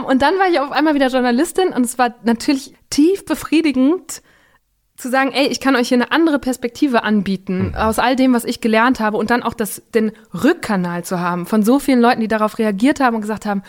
Und 0.07 0.21
dann 0.21 0.37
war 0.39 0.47
ich 0.49 0.59
auf 0.59 0.71
einmal 0.71 0.95
wieder 0.95 1.07
Journalistin 1.07 1.69
und 1.69 1.85
es 1.85 1.97
war 1.97 2.15
natürlich 2.23 2.73
tief 2.89 3.25
befriedigend 3.25 4.21
zu 4.97 5.09
sagen, 5.09 5.31
ey, 5.33 5.47
ich 5.47 5.59
kann 5.59 5.75
euch 5.75 5.89
hier 5.89 5.97
eine 5.97 6.11
andere 6.11 6.39
Perspektive 6.39 7.03
anbieten 7.03 7.73
aus 7.75 7.99
all 7.99 8.15
dem, 8.15 8.33
was 8.33 8.45
ich 8.45 8.61
gelernt 8.61 8.99
habe 8.99 9.17
und 9.17 9.29
dann 9.29 9.43
auch 9.43 9.53
das, 9.53 9.81
den 9.93 10.13
Rückkanal 10.33 11.03
zu 11.03 11.19
haben 11.19 11.45
von 11.45 11.63
so 11.63 11.79
vielen 11.79 11.99
Leuten, 11.99 12.21
die 12.21 12.29
darauf 12.29 12.57
reagiert 12.57 13.01
haben 13.01 13.15
und 13.15 13.21
gesagt 13.21 13.45
haben, 13.45 13.63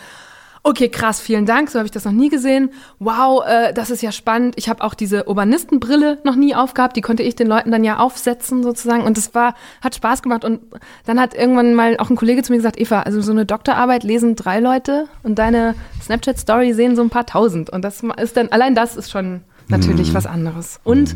okay, 0.67 0.89
krass, 0.89 1.21
vielen 1.21 1.45
Dank, 1.45 1.69
so 1.69 1.79
habe 1.79 1.85
ich 1.85 1.91
das 1.91 2.03
noch 2.03 2.11
nie 2.11 2.27
gesehen. 2.27 2.71
Wow, 2.99 3.43
äh, 3.47 3.73
das 3.73 3.89
ist 3.89 4.01
ja 4.01 4.11
spannend. 4.11 4.55
Ich 4.57 4.67
habe 4.67 4.83
auch 4.83 4.93
diese 4.93 5.27
Urbanistenbrille 5.27 6.19
noch 6.25 6.35
nie 6.35 6.55
aufgehabt, 6.55 6.97
die 6.97 7.01
konnte 7.01 7.23
ich 7.23 7.35
den 7.35 7.47
Leuten 7.47 7.71
dann 7.71 7.85
ja 7.85 7.99
aufsetzen 7.99 8.63
sozusagen. 8.63 9.03
Und 9.03 9.17
es 9.17 9.33
war 9.33 9.55
hat 9.81 9.95
Spaß 9.95 10.21
gemacht. 10.21 10.43
Und 10.43 10.59
dann 11.05 11.21
hat 11.21 11.33
irgendwann 11.33 11.73
mal 11.73 11.95
auch 11.99 12.09
ein 12.09 12.17
Kollege 12.17 12.43
zu 12.43 12.51
mir 12.51 12.57
gesagt, 12.57 12.79
Eva, 12.79 13.01
also 13.01 13.21
so 13.21 13.31
eine 13.31 13.45
Doktorarbeit 13.45 14.03
lesen 14.03 14.35
drei 14.35 14.59
Leute 14.59 15.07
und 15.23 15.39
deine 15.39 15.73
Snapchat 16.01 16.37
Story 16.37 16.73
sehen 16.73 16.97
so 16.97 17.01
ein 17.01 17.09
paar 17.09 17.25
tausend. 17.25 17.69
Und 17.69 17.83
das 17.83 18.03
ist 18.21 18.35
dann 18.35 18.49
allein 18.49 18.75
das 18.75 18.97
ist 18.97 19.09
schon 19.09 19.41
natürlich 19.69 20.13
was 20.13 20.25
anderes. 20.25 20.79
Und 20.83 21.15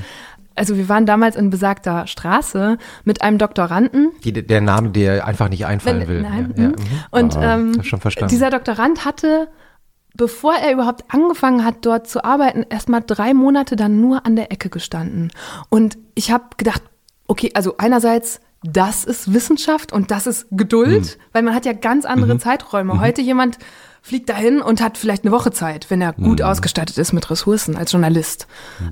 also 0.55 0.77
wir 0.77 0.89
waren 0.89 1.05
damals 1.05 1.35
in 1.35 1.49
besagter 1.49 2.07
Straße 2.07 2.77
mit 3.03 3.21
einem 3.21 3.37
Doktoranden, 3.37 4.11
Die, 4.23 4.33
der 4.33 4.61
Name, 4.61 4.89
der 4.89 5.25
einfach 5.25 5.49
nicht 5.49 5.65
einfallen 5.65 6.07
will. 6.07 6.21
Nein. 6.21 6.53
Ja, 6.57 6.63
ja, 6.63 6.69
mhm. 6.69 6.75
mhm. 6.75 6.85
Und 7.11 7.37
Ah, 7.37 7.55
ähm, 7.55 7.73
hab 7.77 7.85
schon 7.85 7.99
verstanden. 8.01 8.29
dieser 8.29 8.49
Doktorand 8.49 9.05
hatte, 9.05 9.47
bevor 10.15 10.53
er 10.55 10.73
überhaupt 10.73 11.05
angefangen 11.13 11.63
hat, 11.63 11.77
dort 11.85 12.07
zu 12.07 12.23
arbeiten, 12.23 12.65
erstmal 12.69 13.01
drei 13.05 13.33
Monate 13.33 13.75
dann 13.75 14.01
nur 14.01 14.25
an 14.25 14.35
der 14.35 14.51
Ecke 14.51 14.69
gestanden. 14.69 15.31
Und 15.69 15.97
ich 16.15 16.31
habe 16.31 16.43
gedacht, 16.57 16.81
okay, 17.27 17.51
also 17.53 17.75
einerseits, 17.77 18.41
das 18.63 19.05
ist 19.05 19.33
Wissenschaft 19.33 19.91
und 19.93 20.11
das 20.11 20.27
ist 20.27 20.47
Geduld, 20.51 21.17
Mhm. 21.17 21.21
weil 21.31 21.43
man 21.43 21.55
hat 21.55 21.65
ja 21.65 21.73
ganz 21.73 22.05
andere 22.05 22.37
Zeiträume. 22.37 22.99
Heute 22.99 23.21
jemand 23.21 23.57
fliegt 24.03 24.29
dahin 24.29 24.61
und 24.61 24.81
hat 24.81 24.97
vielleicht 24.97 25.23
eine 25.23 25.31
Woche 25.31 25.51
Zeit, 25.51 25.85
wenn 25.89 26.01
er 26.01 26.13
gut 26.13 26.39
Mhm. 26.39 26.45
ausgestattet 26.45 26.97
ist 26.97 27.13
mit 27.13 27.29
Ressourcen 27.29 27.77
als 27.77 27.91
Journalist. 27.91 28.47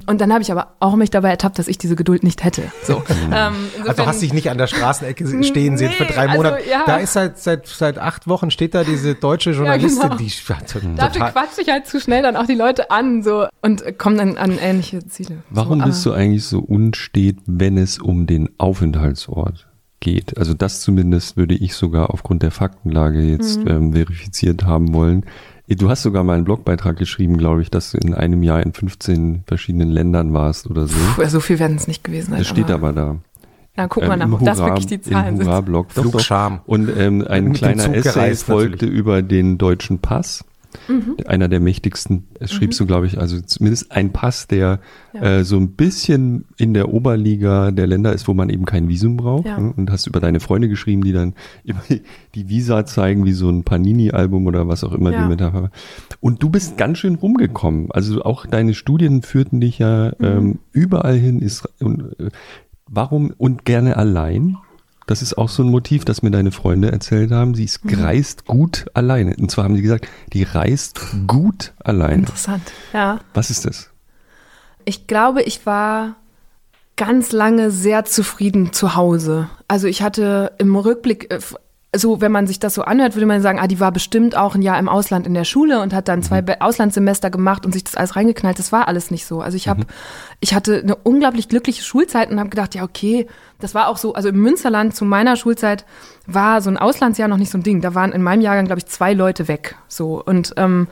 Und 0.06 0.22
dann 0.22 0.32
habe 0.32 0.44
ich 0.44 0.52
aber 0.52 0.74
auch 0.80 0.96
mich 0.96 1.10
dabei 1.10 1.30
ertappt, 1.32 1.58
dass 1.58 1.68
ich 1.68 1.80
diese 1.80 1.96
Geduld 1.96 2.22
nicht 2.24 2.44
hätte. 2.44 2.64
So. 2.84 3.02
Ähm, 3.34 3.54
Also 3.88 4.06
hast 4.06 4.22
dich 4.22 4.34
nicht 4.34 4.50
an 4.50 4.58
der 4.58 4.68
Straßenecke 4.68 5.44
stehen 5.44 5.78
sehen 5.78 5.92
für 5.92 6.04
Nee, 6.04 6.10
drei 6.14 6.28
also, 6.30 6.38
Monate. 6.38 6.64
ja. 6.70 6.84
Da 6.86 6.98
ist 6.98 7.14
seit, 7.14 7.40
seit, 7.40 7.68
seit 7.68 7.98
acht 7.98 8.28
Wochen 8.28 8.52
steht 8.52 8.74
da 8.76 8.84
diese 8.84 9.16
deutsche 9.16 9.52
Journalistin, 9.54 10.10
genau. 10.10 10.16
die 10.16 10.30
Dafür 10.96 11.12
total, 11.12 11.32
quatsche 11.32 11.62
ich 11.62 11.70
halt 11.70 11.88
zu 11.88 12.00
schnell 12.00 12.22
dann 12.22 12.36
auch 12.36 12.46
die 12.46 12.56
Leute 12.56 12.92
an 12.92 13.24
so 13.24 13.48
und 13.62 13.98
komme 13.98 14.18
dann 14.18 14.38
an 14.38 14.58
ähnliche 14.60 15.06
Ziele. 15.08 15.38
Warum 15.50 15.80
so, 15.80 15.86
bist 15.88 16.06
du 16.06 16.12
eigentlich 16.14 16.46
so 16.46 16.60
unstet, 16.60 17.38
wenn 17.48 17.78
es 17.78 17.98
um 17.98 18.28
den 18.28 18.50
Aufenthaltsort 18.60 19.68
geht? 20.00 20.38
Also 20.38 20.54
das 20.54 20.82
zumindest 20.82 21.38
würde 21.38 21.56
ich 21.56 21.74
sogar 21.74 22.12
aufgrund 22.12 22.44
der 22.44 22.52
Faktenlage 22.52 23.22
jetzt 23.22 23.60
Mhm. 23.62 23.68
ähm, 23.68 23.94
verifiziert 23.94 24.64
haben 24.66 24.94
wollen. 24.94 25.26
Du 25.68 25.88
hast 25.90 26.02
sogar 26.02 26.24
mal 26.24 26.34
einen 26.36 26.46
Blogbeitrag 26.46 26.98
geschrieben, 26.98 27.38
glaube 27.38 27.62
ich, 27.62 27.70
dass 27.70 27.92
du 27.92 28.00
in 28.00 28.16
einem 28.16 28.42
Jahr 28.42 28.64
in 28.64 28.74
15 28.74 29.44
verschiedenen 29.46 29.90
Ländern 29.90 30.34
warst 30.34 30.68
oder 30.70 30.88
so. 30.88 30.96
Puh, 31.16 31.26
so 31.28 31.40
viel 31.40 31.60
werden 31.60 31.78
es 31.78 31.88
nicht 31.88 32.04
gewesen 32.04 32.32
sein. 32.32 32.40
Das 32.40 32.48
steht 32.48 32.72
aber 32.72 32.92
da. 32.92 33.18
Na, 33.76 33.88
guck 33.88 34.08
mal 34.08 34.14
Ähm, 34.20 34.32
nach, 34.32 34.40
ob 34.40 34.44
das 34.46 34.58
wirklich 34.58 34.88
die 34.88 35.00
Zahlen 35.00 35.38
im 35.40 35.44
sind. 35.46 35.68
Doch. 35.72 35.86
Flugscham. 35.90 36.62
Und 36.66 36.90
ähm, 36.98 37.24
ein 37.28 37.46
Mit 37.50 37.58
kleiner 37.58 37.94
Essay 37.96 38.34
folgte 38.36 38.86
natürlich. 38.86 39.00
über 39.00 39.22
den 39.22 39.58
deutschen 39.60 40.00
Pass. 40.00 40.44
Mhm. 40.88 41.16
Einer 41.26 41.48
der 41.48 41.60
mächtigsten, 41.60 42.26
schriebst 42.46 42.80
du, 42.80 42.86
glaube 42.86 43.08
ich, 43.08 43.20
also 43.20 43.42
zumindest 43.42 43.92
ein 43.92 44.12
Pass, 44.12 44.46
der 44.48 44.80
Ja. 45.14 45.22
äh, 45.40 45.44
so 45.44 45.58
ein 45.58 45.72
bisschen 45.72 46.46
in 46.58 46.74
der 46.76 46.94
Oberliga 46.94 47.72
der 47.72 47.88
Länder 47.88 48.14
ist, 48.14 48.28
wo 48.28 48.34
man 48.36 48.50
eben 48.50 48.66
kein 48.66 48.88
Visum 48.88 49.18
braucht. 49.18 49.48
Ja. 49.48 49.60
ne? 49.60 49.74
Und 49.76 49.90
hast 49.92 50.06
über 50.06 50.20
deine 50.20 50.40
Freunde 50.40 50.70
geschrieben, 50.70 51.04
die 51.04 51.12
dann 51.14 51.34
immer 51.64 51.82
die 52.36 52.50
Visa 52.50 52.86
zeigen, 52.86 53.26
wie 53.26 53.34
so 53.34 53.50
ein 53.50 53.64
Panini-Album 53.64 54.46
oder 54.46 54.68
was 54.68 54.84
auch 54.84 54.94
immer 54.94 55.12
Ja. 55.12 55.24
die 55.24 55.28
Metapher. 55.30 55.72
Und 56.20 56.44
du 56.44 56.50
bist 56.50 56.78
ganz 56.78 57.00
schön 57.00 57.16
rumgekommen. 57.16 57.92
Also 57.92 58.22
auch 58.24 58.46
deine 58.46 58.74
Studien 58.76 59.22
führten 59.24 59.60
dich 59.62 59.80
ja 59.80 60.12
Mhm. 60.20 60.26
ähm, 60.26 60.60
überall 60.72 61.16
hin. 61.18 61.40
Ist, 61.42 61.66
äh, 61.82 62.30
warum 62.88 63.34
und 63.38 63.66
gerne 63.66 63.98
allein? 63.98 64.58
Das 65.10 65.24
ist 65.24 65.40
auch 65.40 65.50
so 65.50 65.64
ein 65.64 65.70
Motiv, 65.70 66.06
das 66.06 66.22
mir 66.22 66.30
deine 66.30 66.52
Freunde 66.52 66.92
erzählt 66.92 67.32
haben. 67.32 67.56
Sie 67.56 67.64
ist 67.64 67.84
Mhm. 67.84 67.96
reist 68.04 68.46
gut 68.46 68.86
alleine. 68.94 69.36
Und 69.38 69.50
zwar 69.50 69.64
haben 69.64 69.76
sie 69.76 69.82
gesagt, 69.82 70.08
die 70.34 70.44
reist 70.44 71.00
gut 71.26 71.74
alleine. 71.84 72.14
Interessant. 72.14 72.72
Ja. 72.94 73.20
Was 73.34 73.50
ist 73.50 73.66
das? 73.66 73.90
Ich 74.86 75.08
glaube, 75.08 75.42
ich 75.42 75.66
war 75.66 76.16
ganz 76.96 77.32
lange 77.32 77.72
sehr 77.72 78.06
zufrieden 78.06 78.72
zu 78.72 78.96
Hause. 78.96 79.50
Also 79.68 79.88
ich 79.88 80.04
hatte 80.04 80.52
im 80.60 80.76
Rückblick, 80.76 81.34
äh, 81.34 81.40
so 81.96 82.22
wenn 82.22 82.32
man 82.32 82.46
sich 82.46 82.60
das 82.60 82.76
so 82.76 82.84
anhört, 82.84 83.16
würde 83.16 83.26
man 83.26 83.42
sagen, 83.42 83.60
ah, 83.60 83.68
die 83.68 83.80
war 83.80 83.92
bestimmt 83.92 84.38
auch 84.38 84.54
ein 84.54 84.62
Jahr 84.62 84.78
im 84.78 84.88
Ausland 84.88 85.26
in 85.26 85.34
der 85.34 85.44
Schule 85.44 85.82
und 85.82 85.92
hat 85.94 86.08
dann 86.08 86.22
zwei 86.22 86.42
Be- 86.44 86.62
Auslandssemester 86.62 87.32
gemacht 87.32 87.66
und 87.66 87.72
sich 87.72 87.84
das 87.84 87.96
alles 87.96 88.16
reingeknallt. 88.16 88.60
Das 88.60 88.72
war 88.72 88.88
alles 88.88 89.10
nicht 89.10 89.26
so. 89.26 89.42
Also 89.42 89.58
ich 89.58 89.68
habe, 89.68 89.86
ich 90.40 90.54
hatte 90.54 90.80
eine 90.80 90.96
unglaublich 90.96 91.50
glückliche 91.50 91.84
Schulzeit 91.84 92.30
und 92.30 92.40
habe 92.40 92.50
gedacht, 92.50 92.76
ja 92.76 92.84
okay, 92.84 93.26
das 93.60 93.74
war 93.74 93.88
auch 93.88 93.98
so. 93.98 94.14
Also 94.14 94.30
im 94.30 94.40
Münsterland 94.40 94.96
zu 94.96 95.04
meiner 95.04 95.36
Schulzeit 95.36 95.84
war 96.28 96.62
so 96.62 96.70
ein 96.70 96.78
Auslandsjahr 96.78 97.28
noch 97.28 97.38
nicht 97.38 97.52
so 97.52 97.58
ein 97.58 97.64
Ding. 97.64 97.82
Da 97.82 97.96
waren 97.96 98.12
in 98.12 98.22
meinem 98.22 98.42
Jahrgang 98.42 98.66
glaube 98.66 98.80
ich 98.80 98.86
zwei 98.86 99.14
Leute 99.14 99.48
weg. 99.48 99.76
So 99.88 100.24
und 100.24 100.54
ähm, 100.58 100.88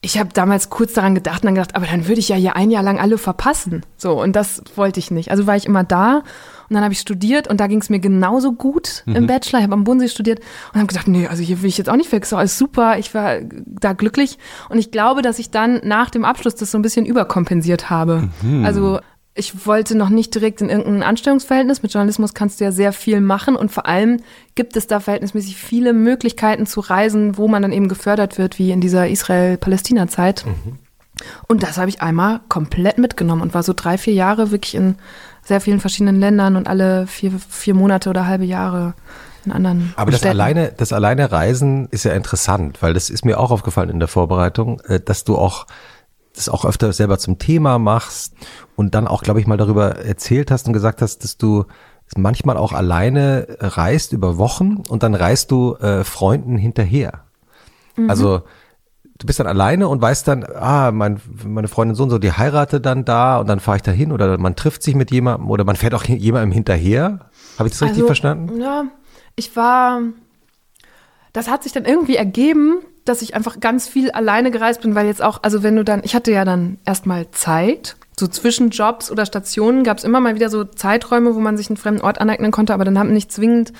ich 0.00 0.18
habe 0.18 0.30
damals 0.32 0.68
kurz 0.68 0.94
daran 0.94 1.14
gedacht 1.14 1.42
und 1.42 1.44
dann 1.46 1.54
gedacht, 1.54 1.76
aber 1.76 1.86
dann 1.86 2.08
würde 2.08 2.18
ich 2.18 2.28
ja 2.28 2.36
hier 2.36 2.56
ein 2.56 2.72
Jahr 2.72 2.82
lang 2.82 2.98
alle 2.98 3.18
verpassen. 3.18 3.86
So, 3.96 4.20
und 4.20 4.34
das 4.34 4.62
wollte 4.74 4.98
ich 4.98 5.12
nicht. 5.12 5.30
Also 5.30 5.46
war 5.46 5.54
ich 5.54 5.64
immer 5.64 5.84
da 5.84 6.24
und 6.72 6.76
dann 6.76 6.84
habe 6.84 6.94
ich 6.94 7.00
studiert 7.00 7.48
und 7.48 7.60
da 7.60 7.66
ging 7.66 7.82
es 7.82 7.90
mir 7.90 8.00
genauso 8.00 8.52
gut 8.52 9.02
im 9.04 9.26
Bachelor. 9.26 9.58
Ich 9.58 9.64
habe 9.64 9.74
am 9.74 9.84
Bodensee 9.84 10.08
studiert 10.08 10.40
und 10.72 10.80
habe 10.80 10.86
gedacht, 10.86 11.06
nee, 11.06 11.26
also 11.26 11.42
hier 11.42 11.60
will 11.60 11.68
ich 11.68 11.76
jetzt 11.76 11.90
auch 11.90 11.96
nicht 11.96 12.10
weg. 12.12 12.26
Doch 12.30 12.38
alles 12.38 12.56
super. 12.56 12.98
Ich 12.98 13.12
war 13.12 13.40
da 13.42 13.92
glücklich. 13.92 14.38
Und 14.70 14.78
ich 14.78 14.90
glaube, 14.90 15.20
dass 15.20 15.38
ich 15.38 15.50
dann 15.50 15.82
nach 15.84 16.08
dem 16.08 16.24
Abschluss 16.24 16.54
das 16.54 16.70
so 16.70 16.78
ein 16.78 16.82
bisschen 16.82 17.04
überkompensiert 17.04 17.90
habe. 17.90 18.30
Also 18.64 19.00
ich 19.34 19.66
wollte 19.66 19.96
noch 19.96 20.08
nicht 20.08 20.34
direkt 20.34 20.62
in 20.62 20.70
irgendein 20.70 21.02
Anstellungsverhältnis. 21.02 21.82
Mit 21.82 21.92
Journalismus 21.92 22.32
kannst 22.32 22.58
du 22.58 22.64
ja 22.64 22.72
sehr 22.72 22.94
viel 22.94 23.20
machen 23.20 23.54
und 23.54 23.70
vor 23.70 23.84
allem 23.84 24.20
gibt 24.54 24.74
es 24.78 24.86
da 24.86 24.98
verhältnismäßig 24.98 25.58
viele 25.58 25.92
Möglichkeiten 25.92 26.64
zu 26.64 26.80
reisen, 26.80 27.36
wo 27.36 27.48
man 27.48 27.60
dann 27.60 27.72
eben 27.72 27.88
gefördert 27.88 28.38
wird, 28.38 28.58
wie 28.58 28.70
in 28.70 28.80
dieser 28.80 29.08
Israel-Palästina-Zeit. 29.08 30.46
Mhm. 30.46 30.78
Und 31.48 31.62
das 31.62 31.76
habe 31.76 31.90
ich 31.90 32.00
einmal 32.00 32.40
komplett 32.48 32.96
mitgenommen 32.96 33.42
und 33.42 33.52
war 33.52 33.62
so 33.62 33.74
drei, 33.74 33.98
vier 33.98 34.14
Jahre 34.14 34.50
wirklich 34.50 34.74
in 34.74 34.96
sehr 35.44 35.60
vielen 35.60 35.80
verschiedenen 35.80 36.20
Ländern 36.20 36.56
und 36.56 36.68
alle 36.68 37.06
vier, 37.06 37.32
vier 37.48 37.74
Monate 37.74 38.10
oder 38.10 38.26
halbe 38.26 38.44
Jahre 38.44 38.94
in 39.44 39.52
anderen 39.52 39.92
Aber 39.96 40.12
das 40.12 40.24
alleine, 40.24 40.72
das 40.76 40.92
alleine 40.92 41.32
Reisen 41.32 41.88
ist 41.90 42.04
ja 42.04 42.12
interessant, 42.12 42.80
weil 42.80 42.94
das 42.94 43.10
ist 43.10 43.24
mir 43.24 43.40
auch 43.40 43.50
aufgefallen 43.50 43.90
in 43.90 43.98
der 43.98 44.08
Vorbereitung, 44.08 44.80
äh, 44.86 45.00
dass 45.00 45.24
du 45.24 45.36
auch 45.36 45.66
das 46.34 46.48
auch 46.48 46.64
öfter 46.64 46.92
selber 46.92 47.18
zum 47.18 47.38
Thema 47.38 47.78
machst 47.78 48.34
und 48.76 48.94
dann 48.94 49.06
auch, 49.06 49.22
glaube 49.22 49.40
ich, 49.40 49.46
mal 49.46 49.58
darüber 49.58 49.96
erzählt 49.96 50.50
hast 50.50 50.66
und 50.66 50.72
gesagt 50.72 51.02
hast, 51.02 51.24
dass 51.24 51.36
du 51.36 51.64
manchmal 52.16 52.56
auch 52.56 52.72
alleine 52.72 53.46
reist 53.60 54.12
über 54.12 54.38
Wochen 54.38 54.82
und 54.88 55.02
dann 55.02 55.14
reist 55.14 55.50
du 55.50 55.74
äh, 55.76 56.04
Freunden 56.04 56.56
hinterher. 56.56 57.24
Mhm. 57.96 58.08
Also 58.08 58.42
du 59.22 59.26
bist 59.26 59.38
dann 59.38 59.46
alleine 59.46 59.86
und 59.86 60.02
weißt 60.02 60.26
dann, 60.26 60.44
ah, 60.44 60.90
mein, 60.90 61.20
meine 61.46 61.68
Freundin 61.68 61.94
so 61.94 62.02
und 62.02 62.10
so, 62.10 62.18
die 62.18 62.32
heiratet 62.32 62.84
dann 62.84 63.04
da 63.04 63.38
und 63.38 63.48
dann 63.48 63.60
fahre 63.60 63.76
ich 63.76 63.82
da 63.82 63.92
hin 63.92 64.10
oder 64.10 64.36
man 64.36 64.56
trifft 64.56 64.82
sich 64.82 64.96
mit 64.96 65.12
jemandem 65.12 65.48
oder 65.48 65.62
man 65.62 65.76
fährt 65.76 65.94
auch 65.94 66.04
jemandem 66.04 66.50
hinterher. 66.50 67.30
Habe 67.56 67.68
ich 67.68 67.72
das 67.72 67.82
richtig 67.82 67.98
also, 67.98 68.06
verstanden? 68.06 68.60
Ja, 68.60 68.86
ich 69.36 69.54
war, 69.54 70.00
das 71.32 71.48
hat 71.48 71.62
sich 71.62 71.70
dann 71.70 71.84
irgendwie 71.84 72.16
ergeben, 72.16 72.80
dass 73.04 73.22
ich 73.22 73.36
einfach 73.36 73.60
ganz 73.60 73.86
viel 73.86 74.10
alleine 74.10 74.50
gereist 74.50 74.80
bin, 74.82 74.96
weil 74.96 75.06
jetzt 75.06 75.22
auch, 75.22 75.40
also 75.42 75.62
wenn 75.62 75.76
du 75.76 75.84
dann, 75.84 76.02
ich 76.02 76.16
hatte 76.16 76.32
ja 76.32 76.44
dann 76.44 76.78
erstmal 76.84 77.30
Zeit, 77.30 77.96
so 78.18 78.26
zwischen 78.26 78.70
Jobs 78.70 79.10
oder 79.10 79.24
Stationen 79.24 79.84
gab 79.84 79.98
es 79.98 80.04
immer 80.04 80.20
mal 80.20 80.34
wieder 80.34 80.50
so 80.50 80.64
Zeiträume, 80.64 81.34
wo 81.34 81.40
man 81.40 81.56
sich 81.56 81.70
einen 81.70 81.78
fremden 81.78 82.02
Ort 82.02 82.20
aneignen 82.20 82.50
konnte, 82.50 82.74
aber 82.74 82.84
dann 82.84 82.98
haben 82.98 83.12
nicht 83.12 83.32
zwingend 83.32 83.72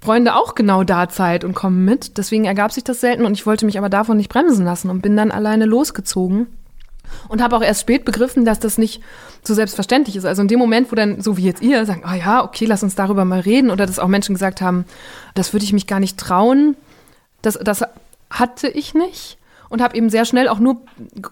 Freunde 0.00 0.36
auch 0.36 0.54
genau 0.54 0.84
da 0.84 1.08
Zeit 1.08 1.44
und 1.44 1.54
kommen 1.54 1.84
mit. 1.84 2.16
Deswegen 2.16 2.44
ergab 2.44 2.72
sich 2.72 2.84
das 2.84 3.00
selten 3.00 3.24
und 3.24 3.32
ich 3.32 3.46
wollte 3.46 3.66
mich 3.66 3.78
aber 3.78 3.88
davon 3.88 4.16
nicht 4.16 4.30
bremsen 4.30 4.64
lassen 4.64 4.90
und 4.90 5.02
bin 5.02 5.16
dann 5.16 5.30
alleine 5.30 5.66
losgezogen. 5.66 6.46
Und 7.26 7.42
habe 7.42 7.56
auch 7.56 7.62
erst 7.62 7.80
spät 7.80 8.04
begriffen, 8.04 8.44
dass 8.44 8.60
das 8.60 8.78
nicht 8.78 9.02
so 9.42 9.52
selbstverständlich 9.52 10.14
ist. 10.14 10.24
Also 10.24 10.42
in 10.42 10.48
dem 10.48 10.60
Moment, 10.60 10.92
wo 10.92 10.94
dann, 10.94 11.20
so 11.20 11.36
wie 11.36 11.42
jetzt 11.42 11.60
ihr, 11.60 11.84
sagen, 11.84 12.04
oh 12.08 12.14
ja, 12.14 12.44
okay, 12.44 12.66
lass 12.66 12.84
uns 12.84 12.94
darüber 12.94 13.24
mal 13.24 13.40
reden, 13.40 13.72
oder 13.72 13.84
dass 13.84 13.98
auch 13.98 14.06
Menschen 14.06 14.36
gesagt 14.36 14.60
haben, 14.60 14.84
das 15.34 15.52
würde 15.52 15.64
ich 15.64 15.72
mich 15.72 15.88
gar 15.88 15.98
nicht 15.98 16.18
trauen, 16.18 16.76
das, 17.42 17.58
das 17.60 17.84
hatte 18.30 18.68
ich 18.68 18.94
nicht 18.94 19.39
und 19.70 19.80
habe 19.80 19.96
eben 19.96 20.10
sehr 20.10 20.26
schnell 20.26 20.48
auch 20.48 20.58
nur 20.58 20.82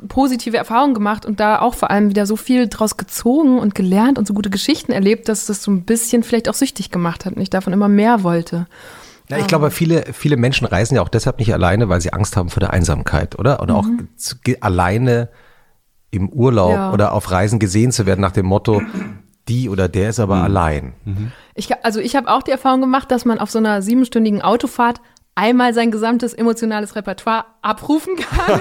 positive 0.09 0.57
Erfahrungen 0.57 0.95
gemacht 0.95 1.27
und 1.27 1.41
da 1.41 1.61
auch 1.61 1.75
vor 1.75 1.91
allem 1.91 2.09
wieder 2.09 2.25
so 2.25 2.37
viel 2.37 2.69
draus 2.69 2.97
gezogen 2.97 3.59
und 3.59 3.75
gelernt 3.75 4.17
und 4.17 4.27
so 4.27 4.33
gute 4.33 4.49
Geschichten 4.49 4.93
erlebt, 4.93 5.29
dass 5.29 5.47
das 5.47 5.63
so 5.63 5.71
ein 5.71 5.83
bisschen 5.83 6.23
vielleicht 6.23 6.49
auch 6.49 6.55
süchtig 6.55 6.91
gemacht 6.91 7.27
hat 7.27 7.35
und 7.35 7.43
ich 7.43 7.51
davon 7.51 7.73
immer 7.73 7.89
mehr 7.89 8.23
wollte. 8.23 8.67
Ja, 9.29 9.37
ich 9.37 9.47
glaube, 9.47 9.71
viele, 9.71 10.07
viele 10.15 10.39
Menschen 10.39 10.67
reisen 10.67 10.95
ja 10.95 11.03
auch 11.03 11.11
deshalb 11.11 11.39
nicht 11.39 11.53
alleine, 11.53 11.91
weil 11.91 12.01
sie 12.01 12.15
Angst 12.15 12.37
haben 12.37 12.49
vor 12.49 12.61
der 12.61 12.73
Einsamkeit, 12.73 13.39
oder? 13.39 13.61
Oder 13.61 13.75
mhm. 13.75 13.81
auch 13.81 13.87
zu, 14.17 14.37
alleine 14.61 15.29
im 16.11 16.31
Urlaub 16.31 16.73
ja. 16.73 16.93
oder 16.93 17.13
auf 17.13 17.31
Reisen 17.31 17.59
gesehen 17.59 17.93
zu 17.93 18.07
werden 18.07 18.21
nach 18.23 18.33
dem 18.33 18.47
Motto, 18.47 18.81
die 19.49 19.69
oder 19.69 19.89
der 19.89 20.11
ist 20.11 20.21
aber 20.21 20.37
mhm. 20.37 20.43
allein. 20.43 20.93
Mhm. 21.05 21.33
Ich, 21.55 21.85
also 21.85 22.01
ich 22.01 22.17
habe 22.17 22.31
auch 22.31 22.43
die 22.43 22.53
Erfahrung 22.53 22.81
gemacht, 22.81 23.11
dass 23.11 23.25
man 23.25 23.39
auf 23.39 23.51
so 23.51 23.59
einer 23.59 23.83
siebenstündigen 23.83 24.41
Autofahrt 24.41 25.01
einmal 25.39 25.73
sein 25.73 25.93
gesamtes 25.93 26.35
emotionales 26.35 26.97
Repertoire 26.97 27.47
abrufen 27.63 28.17
kann. 28.17 28.61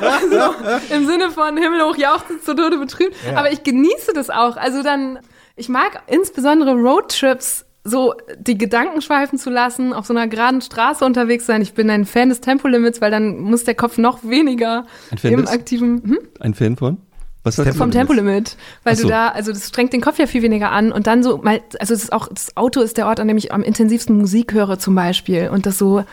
also 0.00 0.54
im 0.92 1.06
Sinne 1.06 1.30
von 1.30 1.56
Himmel 1.56 1.82
hoch 1.82 1.96
jauchzend 1.96 2.44
zu 2.44 2.54
Tode 2.54 2.76
betrübt. 2.76 3.14
Ja. 3.24 3.38
Aber 3.38 3.52
ich 3.52 3.62
genieße 3.62 4.12
das 4.12 4.30
auch. 4.30 4.56
Also 4.56 4.82
dann, 4.82 5.20
ich 5.54 5.68
mag 5.68 6.02
insbesondere 6.08 6.72
Roadtrips 6.72 7.66
so 7.84 8.14
die 8.36 8.58
Gedanken 8.58 9.00
schweifen 9.00 9.38
zu 9.38 9.48
lassen, 9.48 9.92
auf 9.92 10.06
so 10.06 10.12
einer 10.12 10.26
geraden 10.26 10.60
Straße 10.60 11.04
unterwegs 11.04 11.46
sein. 11.46 11.62
Ich 11.62 11.72
bin 11.72 11.88
ein 11.88 12.04
Fan 12.04 12.28
des 12.28 12.40
Tempolimits, 12.40 13.00
weil 13.00 13.12
dann 13.12 13.38
muss 13.38 13.64
der 13.64 13.74
Kopf 13.74 13.96
noch 13.96 14.24
weniger 14.24 14.86
im 15.22 15.46
aktiven. 15.46 16.02
Hm? 16.02 16.18
Ein 16.40 16.54
Fan 16.54 16.76
von? 16.76 16.98
Was 17.42 17.56
heißt 17.58 17.76
vom 17.76 17.90
Tempolimit, 17.90 18.56
weil 18.84 18.96
so. 18.96 19.04
du 19.04 19.08
da, 19.08 19.28
also 19.28 19.52
das 19.52 19.68
strengt 19.68 19.92
den 19.92 20.02
Kopf 20.02 20.18
ja 20.18 20.26
viel 20.26 20.42
weniger 20.42 20.72
an 20.72 20.92
und 20.92 21.06
dann 21.06 21.22
so 21.22 21.38
mal, 21.38 21.60
also 21.78 21.94
das 21.94 22.04
ist 22.04 22.12
auch 22.12 22.28
das 22.28 22.56
Auto 22.56 22.80
ist 22.80 22.98
der 22.98 23.06
Ort, 23.06 23.18
an 23.18 23.28
dem 23.28 23.38
ich 23.38 23.52
am 23.52 23.62
intensivsten 23.62 24.18
Musik 24.18 24.52
höre 24.52 24.78
zum 24.78 24.94
Beispiel 24.94 25.48
und 25.48 25.64
das 25.64 25.78
so, 25.78 26.04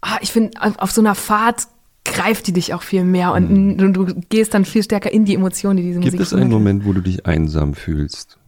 ah, 0.00 0.18
ich 0.20 0.30
finde 0.30 0.58
auf 0.60 0.92
so 0.92 1.00
einer 1.00 1.16
Fahrt 1.16 1.66
greift 2.04 2.46
die 2.46 2.52
dich 2.52 2.74
auch 2.74 2.82
viel 2.82 3.04
mehr 3.04 3.32
und 3.32 3.50
mhm. 3.50 3.76
du, 3.92 4.04
du, 4.04 4.14
gehst 4.28 4.54
dann 4.54 4.64
viel 4.64 4.82
stärker 4.82 5.12
in 5.12 5.24
die 5.24 5.34
Emotionen, 5.34 5.76
die 5.76 5.82
diese 5.82 6.00
Gibt 6.00 6.14
Musik 6.14 6.20
Gibt 6.20 6.32
es 6.32 6.34
einen 6.34 6.50
Moment, 6.50 6.84
wo 6.84 6.92
du 6.92 7.00
dich 7.00 7.26
einsam 7.26 7.74
fühlst? 7.74 8.38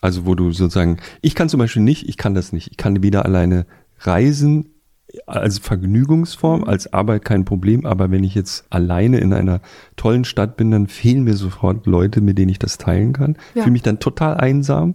Also 0.00 0.26
wo 0.26 0.34
du 0.34 0.52
sozusagen, 0.52 0.98
ich 1.20 1.34
kann 1.34 1.48
zum 1.48 1.58
Beispiel 1.58 1.82
nicht, 1.82 2.08
ich 2.08 2.16
kann 2.16 2.34
das 2.34 2.52
nicht, 2.52 2.70
ich 2.70 2.76
kann 2.76 3.02
wieder 3.02 3.24
alleine 3.24 3.66
reisen, 4.00 4.73
als 5.26 5.58
Vergnügungsform, 5.58 6.60
mhm. 6.60 6.68
als 6.68 6.92
Arbeit 6.92 7.24
kein 7.24 7.44
Problem, 7.44 7.86
aber 7.86 8.10
wenn 8.10 8.24
ich 8.24 8.34
jetzt 8.34 8.64
alleine 8.70 9.18
in 9.18 9.32
einer 9.32 9.60
tollen 9.96 10.24
Stadt 10.24 10.56
bin, 10.56 10.70
dann 10.70 10.86
fehlen 10.86 11.24
mir 11.24 11.34
sofort 11.34 11.86
Leute, 11.86 12.20
mit 12.20 12.38
denen 12.38 12.50
ich 12.50 12.58
das 12.58 12.78
teilen 12.78 13.12
kann. 13.12 13.36
Ja. 13.54 13.62
Fühle 13.62 13.72
mich 13.72 13.82
dann 13.82 14.00
total 14.00 14.36
einsam 14.36 14.94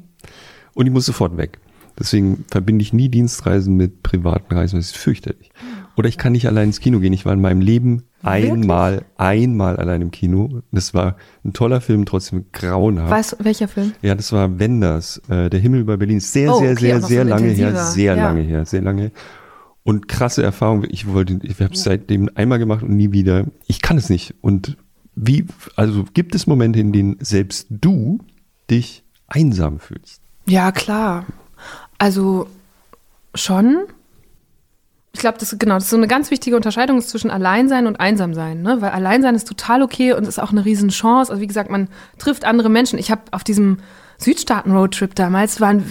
und 0.74 0.86
ich 0.86 0.92
muss 0.92 1.06
sofort 1.06 1.38
weg. 1.38 1.60
Deswegen 1.98 2.46
verbinde 2.50 2.82
ich 2.82 2.94
nie 2.94 3.10
Dienstreisen 3.10 3.76
mit 3.76 4.04
privaten 4.04 4.54
Reisen, 4.54 4.78
das 4.78 4.88
ist 4.88 4.98
fürchterlich. 4.98 5.52
Oder 5.98 6.08
ich 6.08 6.18
kann 6.18 6.32
nicht 6.32 6.48
allein 6.48 6.70
ins 6.70 6.80
Kino 6.80 7.00
gehen. 7.00 7.12
Ich 7.12 7.26
war 7.26 7.34
in 7.34 7.42
meinem 7.42 7.60
Leben 7.60 8.04
einmal, 8.24 8.94
Wirklich? 8.94 9.10
einmal 9.18 9.76
allein 9.76 10.02
im 10.02 10.12
Kino. 10.12 10.62
Das 10.72 10.94
war 10.94 11.18
ein 11.44 11.52
toller 11.52 11.82
Film, 11.82 12.06
trotzdem 12.06 12.46
grauenhaft. 12.54 13.12
Weißt 13.12 13.32
du, 13.34 13.44
welcher 13.44 13.68
Film? 13.68 13.92
Ja, 14.02 14.16
das 14.16 14.32
war 14.32 14.60
Wenders, 14.60 15.22
äh, 15.28 15.50
Der 15.50 15.60
Himmel 15.60 15.82
über 15.82 15.98
Berlin. 15.98 16.22
Sehr, 16.22 16.54
oh, 16.54 16.60
sehr, 16.60 16.72
okay, 16.72 16.80
sehr, 16.80 17.02
sehr 17.02 17.24
so 17.24 17.30
lange 17.30 17.48
her. 17.50 17.76
Sehr 17.76 18.16
ja. 18.16 18.24
lange 18.24 18.42
her, 18.42 18.66
sehr 18.66 18.82
lange. 18.82 19.12
Und 19.84 20.08
krasse 20.08 20.44
Erfahrung. 20.44 20.86
Ich 20.90 21.08
wollte, 21.08 21.40
ich 21.44 21.60
habe 21.60 21.74
es 21.74 21.84
seitdem 21.84 22.30
einmal 22.36 22.60
gemacht 22.60 22.84
und 22.84 22.96
nie 22.96 23.12
wieder. 23.12 23.46
Ich 23.66 23.82
kann 23.82 23.98
es 23.98 24.10
nicht. 24.10 24.36
Und 24.42 24.78
wie, 25.16 25.46
also 25.76 26.06
gibt 26.14 26.36
es 26.36 26.48
Momente, 26.48 26.80
in 26.80 26.94
denen 26.94 27.18
selbst 27.20 27.68
du 27.70 28.20
dich 28.70 29.04
einsam 29.28 29.80
fühlst? 29.80 30.22
Ja, 30.46 30.72
klar. 30.72 31.26
Also 31.98 32.48
schon. 33.36 33.86
Ich 35.14 35.22
glaube, 35.22 35.38
das 35.40 35.56
genau, 35.58 35.76
das 35.76 35.86
ist 35.86 35.90
so 35.90 35.98
eine 35.98 36.08
ganz 36.08 36.32
wichtige 36.32 36.56
Unterscheidung 36.56 37.02
zwischen 37.02 37.32
Alleinsein 37.32 37.88
und 37.88 38.00
Einsamsein, 38.00 38.62
ne? 38.62 38.78
Weil 38.80 38.92
Alleinsein 38.92 39.36
ist 39.36 39.48
total 39.48 39.82
okay 39.82 40.14
und 40.14 40.28
ist 40.28 40.40
auch 40.40 40.52
eine 40.52 40.66
Riesenchance. 40.66 41.32
Also 41.32 41.42
wie 41.42 41.48
gesagt, 41.48 41.70
man 41.72 41.90
trifft 42.20 42.46
andere 42.46 42.70
Menschen. 42.70 43.00
Ich 43.00 43.10
habe 43.12 43.24
auf 43.32 43.44
diesem 43.44 43.80
Südstaaten-Roadtrip 44.20 45.16
damals, 45.16 45.62
waren, 45.62 45.84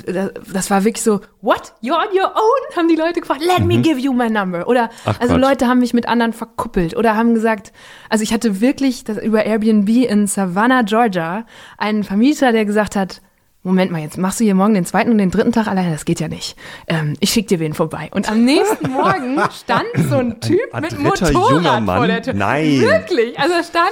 das 0.52 0.70
war 0.70 0.84
wirklich 0.84 1.02
so, 1.02 1.20
what? 1.40 1.72
You're 1.82 1.96
on 1.96 2.14
your 2.14 2.26
own? 2.34 2.76
Haben 2.76 2.88
die 2.88 2.96
Leute 2.96 3.20
gefragt, 3.20 3.40
let 3.40 3.60
me 3.66 3.78
mhm. 3.78 3.82
give 3.82 3.98
you 3.98 4.12
my 4.12 4.28
number. 4.28 4.68
Oder, 4.68 4.90
Ach, 5.04 5.18
also 5.18 5.34
Quatsch. 5.34 5.48
Leute 5.48 5.66
haben 5.66 5.80
mich 5.80 5.94
mit 5.94 6.06
anderen 6.06 6.32
verkuppelt 6.32 6.94
oder 6.96 7.16
haben 7.16 7.34
gesagt, 7.34 7.72
also 8.10 8.22
ich 8.22 8.32
hatte 8.32 8.60
wirklich 8.60 9.04
das, 9.04 9.18
über 9.18 9.44
Airbnb 9.44 9.88
in 9.88 10.26
Savannah, 10.26 10.82
Georgia, 10.82 11.46
einen 11.78 12.04
Vermieter, 12.04 12.52
der 12.52 12.66
gesagt 12.66 12.96
hat, 12.96 13.22
Moment 13.64 13.90
mal, 13.90 14.00
jetzt 14.00 14.16
machst 14.16 14.38
du 14.38 14.44
hier 14.44 14.54
morgen 14.54 14.74
den 14.74 14.86
zweiten 14.86 15.10
und 15.10 15.18
den 15.18 15.30
dritten 15.30 15.52
Tag 15.52 15.66
alleine, 15.66 15.90
das 15.90 16.04
geht 16.04 16.20
ja 16.20 16.28
nicht. 16.28 16.56
Ähm, 16.86 17.16
ich 17.18 17.30
schick 17.30 17.48
dir 17.48 17.58
wen 17.58 17.74
vorbei. 17.74 18.08
Und 18.12 18.30
am 18.30 18.44
nächsten 18.44 18.90
Morgen 18.92 19.38
stand 19.52 19.88
so 20.08 20.16
ein 20.16 20.40
Typ 20.40 20.60
ein 20.72 20.82
mit 20.82 20.98
Motorrad 20.98 21.84
vor 21.84 22.06
der 22.06 22.22
Tür. 22.22 22.34
Nein. 22.34 22.80
Wirklich. 22.80 23.38
Also 23.38 23.54
stand 23.68 23.90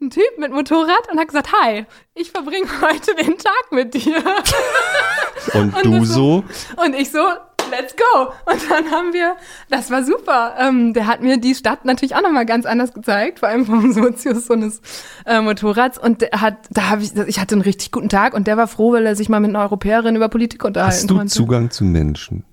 ein 0.00 0.10
Typ 0.10 0.38
mit 0.38 0.52
Motorrad 0.52 1.10
und 1.10 1.18
hat 1.18 1.28
gesagt, 1.28 1.52
hi, 1.52 1.84
ich 2.14 2.30
verbringe 2.30 2.68
heute 2.82 3.14
den 3.16 3.36
Tag 3.38 3.72
mit 3.72 3.94
dir. 3.94 4.22
Und, 5.54 5.74
und 5.74 5.84
du 5.86 6.04
so? 6.04 6.44
Und 6.84 6.94
ich 6.94 7.10
so, 7.10 7.20
let's 7.70 7.94
go. 7.96 8.32
Und 8.44 8.60
dann 8.70 8.90
haben 8.90 9.12
wir, 9.14 9.36
das 9.70 9.90
war 9.90 10.04
super. 10.04 10.54
Ähm, 10.58 10.92
der 10.92 11.06
hat 11.06 11.22
mir 11.22 11.38
die 11.38 11.54
Stadt 11.54 11.84
natürlich 11.84 12.14
auch 12.16 12.22
nochmal 12.22 12.44
ganz 12.44 12.66
anders 12.66 12.92
gezeigt, 12.92 13.38
vor 13.38 13.48
allem 13.48 13.64
vom 13.64 13.92
Sozius 13.94 14.50
eines 14.50 14.82
äh, 15.24 15.40
Motorrads. 15.40 15.96
Und 15.96 16.20
der 16.20 16.40
hat, 16.40 16.56
da 16.70 16.90
habe 16.90 17.02
ich, 17.02 17.14
ich 17.14 17.40
hatte 17.40 17.54
einen 17.54 17.62
richtig 17.62 17.92
guten 17.92 18.08
Tag 18.08 18.34
und 18.34 18.46
der 18.46 18.56
war 18.58 18.66
froh, 18.66 18.92
weil 18.92 19.06
er 19.06 19.16
sich 19.16 19.28
mal 19.28 19.40
mit 19.40 19.50
einer 19.50 19.60
Europäerin 19.60 20.16
über 20.16 20.28
Politik 20.28 20.64
unterhalten 20.64 20.96
Hast 20.96 21.10
du 21.10 21.16
konnte. 21.16 21.32
Zugang 21.32 21.70
zu 21.70 21.84
Menschen? 21.84 22.44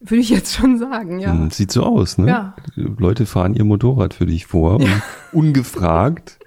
Würde 0.00 0.20
ich 0.20 0.30
jetzt 0.30 0.54
schon 0.54 0.78
sagen, 0.78 1.18
ja. 1.18 1.32
Hm, 1.32 1.50
sieht 1.50 1.72
so 1.72 1.82
aus, 1.82 2.16
ne? 2.16 2.28
Ja. 2.28 2.56
Leute 2.76 3.26
fahren 3.26 3.54
ihr 3.54 3.64
Motorrad 3.64 4.14
für 4.14 4.26
dich 4.26 4.46
vor, 4.46 4.80
ja. 4.80 5.02
ungefragt. 5.32 6.38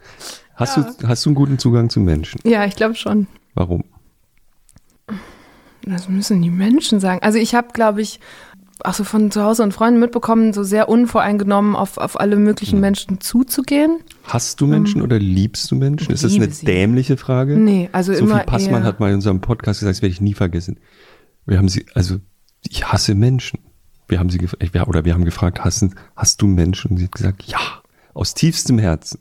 Hast, 0.59 0.75
ja. 0.75 0.83
du, 0.83 1.07
hast 1.07 1.25
du 1.25 1.29
einen 1.29 1.35
guten 1.35 1.57
Zugang 1.57 1.89
zu 1.89 2.01
Menschen? 2.01 2.41
Ja, 2.43 2.65
ich 2.65 2.75
glaube 2.75 2.95
schon. 2.95 3.27
Warum? 3.53 3.85
Das 5.83 6.09
müssen 6.09 6.41
die 6.41 6.49
Menschen 6.49 6.99
sagen. 6.99 7.21
Also 7.23 7.39
ich 7.39 7.55
habe, 7.55 7.69
glaube 7.71 8.01
ich, 8.01 8.19
auch 8.83 8.93
so 8.93 9.05
von 9.05 9.31
zu 9.31 9.41
Hause 9.41 9.63
und 9.63 9.73
Freunden 9.73 10.01
mitbekommen, 10.01 10.51
so 10.51 10.63
sehr 10.63 10.89
unvoreingenommen 10.89 11.77
auf, 11.77 11.97
auf 11.97 12.19
alle 12.19 12.35
möglichen 12.35 12.75
hm. 12.75 12.81
Menschen 12.81 13.21
zuzugehen. 13.21 13.99
Hast 14.23 14.59
du 14.59 14.67
Menschen 14.67 14.99
um, 14.99 15.05
oder 15.05 15.17
liebst 15.17 15.71
du 15.71 15.75
Menschen? 15.75 16.11
Ist 16.13 16.25
das 16.25 16.35
eine 16.35 16.51
sie. 16.51 16.65
dämliche 16.65 17.15
Frage? 17.15 17.57
Nee, 17.57 17.89
also 17.93 18.11
Sophie 18.11 18.25
immer 18.25 18.39
Passmann 18.39 18.83
hat 18.83 18.99
mal 18.99 19.09
in 19.09 19.15
unserem 19.15 19.39
Podcast 19.39 19.79
gesagt, 19.79 19.95
das 19.95 20.01
werde 20.01 20.11
ich 20.13 20.21
nie 20.21 20.33
vergessen. 20.33 20.79
Wir 21.45 21.57
haben 21.57 21.69
sie, 21.69 21.85
also 21.93 22.17
ich 22.67 22.85
hasse 22.91 23.15
Menschen. 23.15 23.59
Wir 24.09 24.19
haben 24.19 24.29
sie 24.29 24.39
oder 24.85 25.05
wir 25.05 25.13
haben 25.13 25.23
gefragt, 25.23 25.63
hast, 25.63 25.85
hast 26.15 26.41
du 26.41 26.47
Menschen? 26.47 26.91
Und 26.91 26.97
sie 26.97 27.05
hat 27.05 27.11
gesagt, 27.13 27.43
ja, 27.43 27.59
aus 28.13 28.33
tiefstem 28.33 28.77
Herzen. 28.77 29.19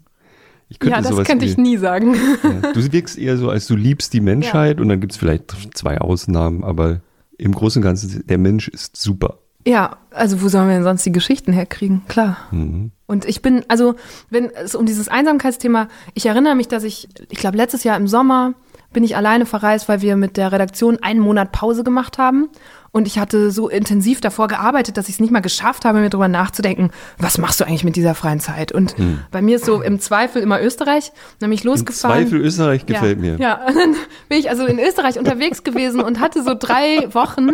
Ich 0.69 0.79
könnte 0.79 0.97
Ja, 0.97 1.01
das 1.01 1.11
sowas 1.11 1.27
könnte 1.27 1.45
ich 1.45 1.57
nie 1.57 1.77
sagen. 1.77 2.15
Ja. 2.43 2.73
Du 2.73 2.93
wirkst 2.93 3.19
eher 3.19 3.37
so, 3.37 3.51
als 3.51 3.67
du 3.67 3.77
liebst 3.77 4.13
die 4.13 4.21
Menschheit 4.21 4.81
und 4.81 4.89
dann 4.89 5.01
gibt 5.01 5.13
es 5.13 5.19
vielleicht 5.19 5.57
zwei 5.75 5.99
Ausnahmen, 6.01 6.63
aber 6.65 7.01
im 7.39 7.53
Großen 7.53 7.81
und 7.81 7.85
Ganzen, 7.85 8.27
der 8.27 8.39
Mensch 8.39 8.69
ist 8.69 8.97
super. 8.97 9.39
Ja, 9.67 9.99
also 10.11 10.41
wo 10.43 10.49
sollen 10.49 10.69
wir 10.69 10.75
denn 10.75 10.85
sonst 10.85 11.05
die 11.05 11.13
Geschichten 11.13 11.53
herkriegen? 11.53 12.03
Klar. 12.09 12.37
Mhm. 12.51 12.93
Und 13.07 13.25
ich 13.25 13.43
bin, 13.43 13.65
also, 13.69 13.95
wenn 14.31 14.51
es 14.51 14.75
um 14.75 14.87
dieses 14.87 15.09
Einsamkeitsthema, 15.09 15.89
ich 16.15 16.27
erinnere 16.27 16.55
mich, 16.55 16.69
dass 16.69 16.85
ich, 16.85 17.09
ich 17.31 17.39
glaube, 17.39 17.57
letztes 17.57 17.85
Jahr 17.85 17.97
im 17.97 18.09
Sommer 18.09 18.55
bin 18.93 19.05
ich 19.05 19.17
alleine 19.17 19.47
verreist, 19.47 19.89
weil 19.89 20.01
wir 20.01 20.17
mit 20.17 20.37
der 20.37 20.51
Redaktion 20.51 20.99
einen 21.03 21.21
Monat 21.21 21.53
Pause 21.53 21.85
gemacht 21.85 22.19
haben. 22.19 22.49
Und 22.91 23.07
ich 23.07 23.19
hatte 23.19 23.51
so 23.51 23.69
intensiv 23.69 24.21
davor 24.21 24.49
gearbeitet, 24.49 24.97
dass 24.97 25.09
ich 25.09 25.17
es 25.17 25.21
nicht 25.21 25.31
mal 25.31 25.41
geschafft 25.41 25.85
habe, 25.85 26.01
mir 26.01 26.09
darüber 26.09 26.29
nachzudenken, 26.29 26.91
was 27.19 27.37
machst 27.37 27.61
du 27.61 27.65
eigentlich 27.65 27.85
mit 27.85 27.97
dieser 27.97 28.15
freien 28.15 28.41
Zeit? 28.41 28.73
Und 28.73 28.97
bei 29.31 29.43
mir 29.43 29.57
ist 29.57 29.67
so 29.67 29.83
im 29.83 30.01
Zweifel 30.01 30.41
immer 30.41 30.61
Österreich, 30.63 31.13
nämlich 31.41 31.65
Im 31.65 31.71
losgefahren. 31.71 32.23
Zweifel 32.23 32.41
Österreich 32.41 32.87
gefällt 32.87 33.19
ja, 33.19 33.23
mir. 33.23 33.39
Ja, 33.39 33.67
und 33.67 33.77
dann 33.77 33.97
bin 34.31 34.39
ich 34.39 34.49
also 34.49 34.65
in 34.65 34.79
Österreich 34.79 35.19
unterwegs 35.19 35.65
gewesen 35.65 36.01
und 36.01 36.19
hatte 36.19 36.43
so 36.43 36.55
drei 36.59 37.13
Wochen. 37.13 37.51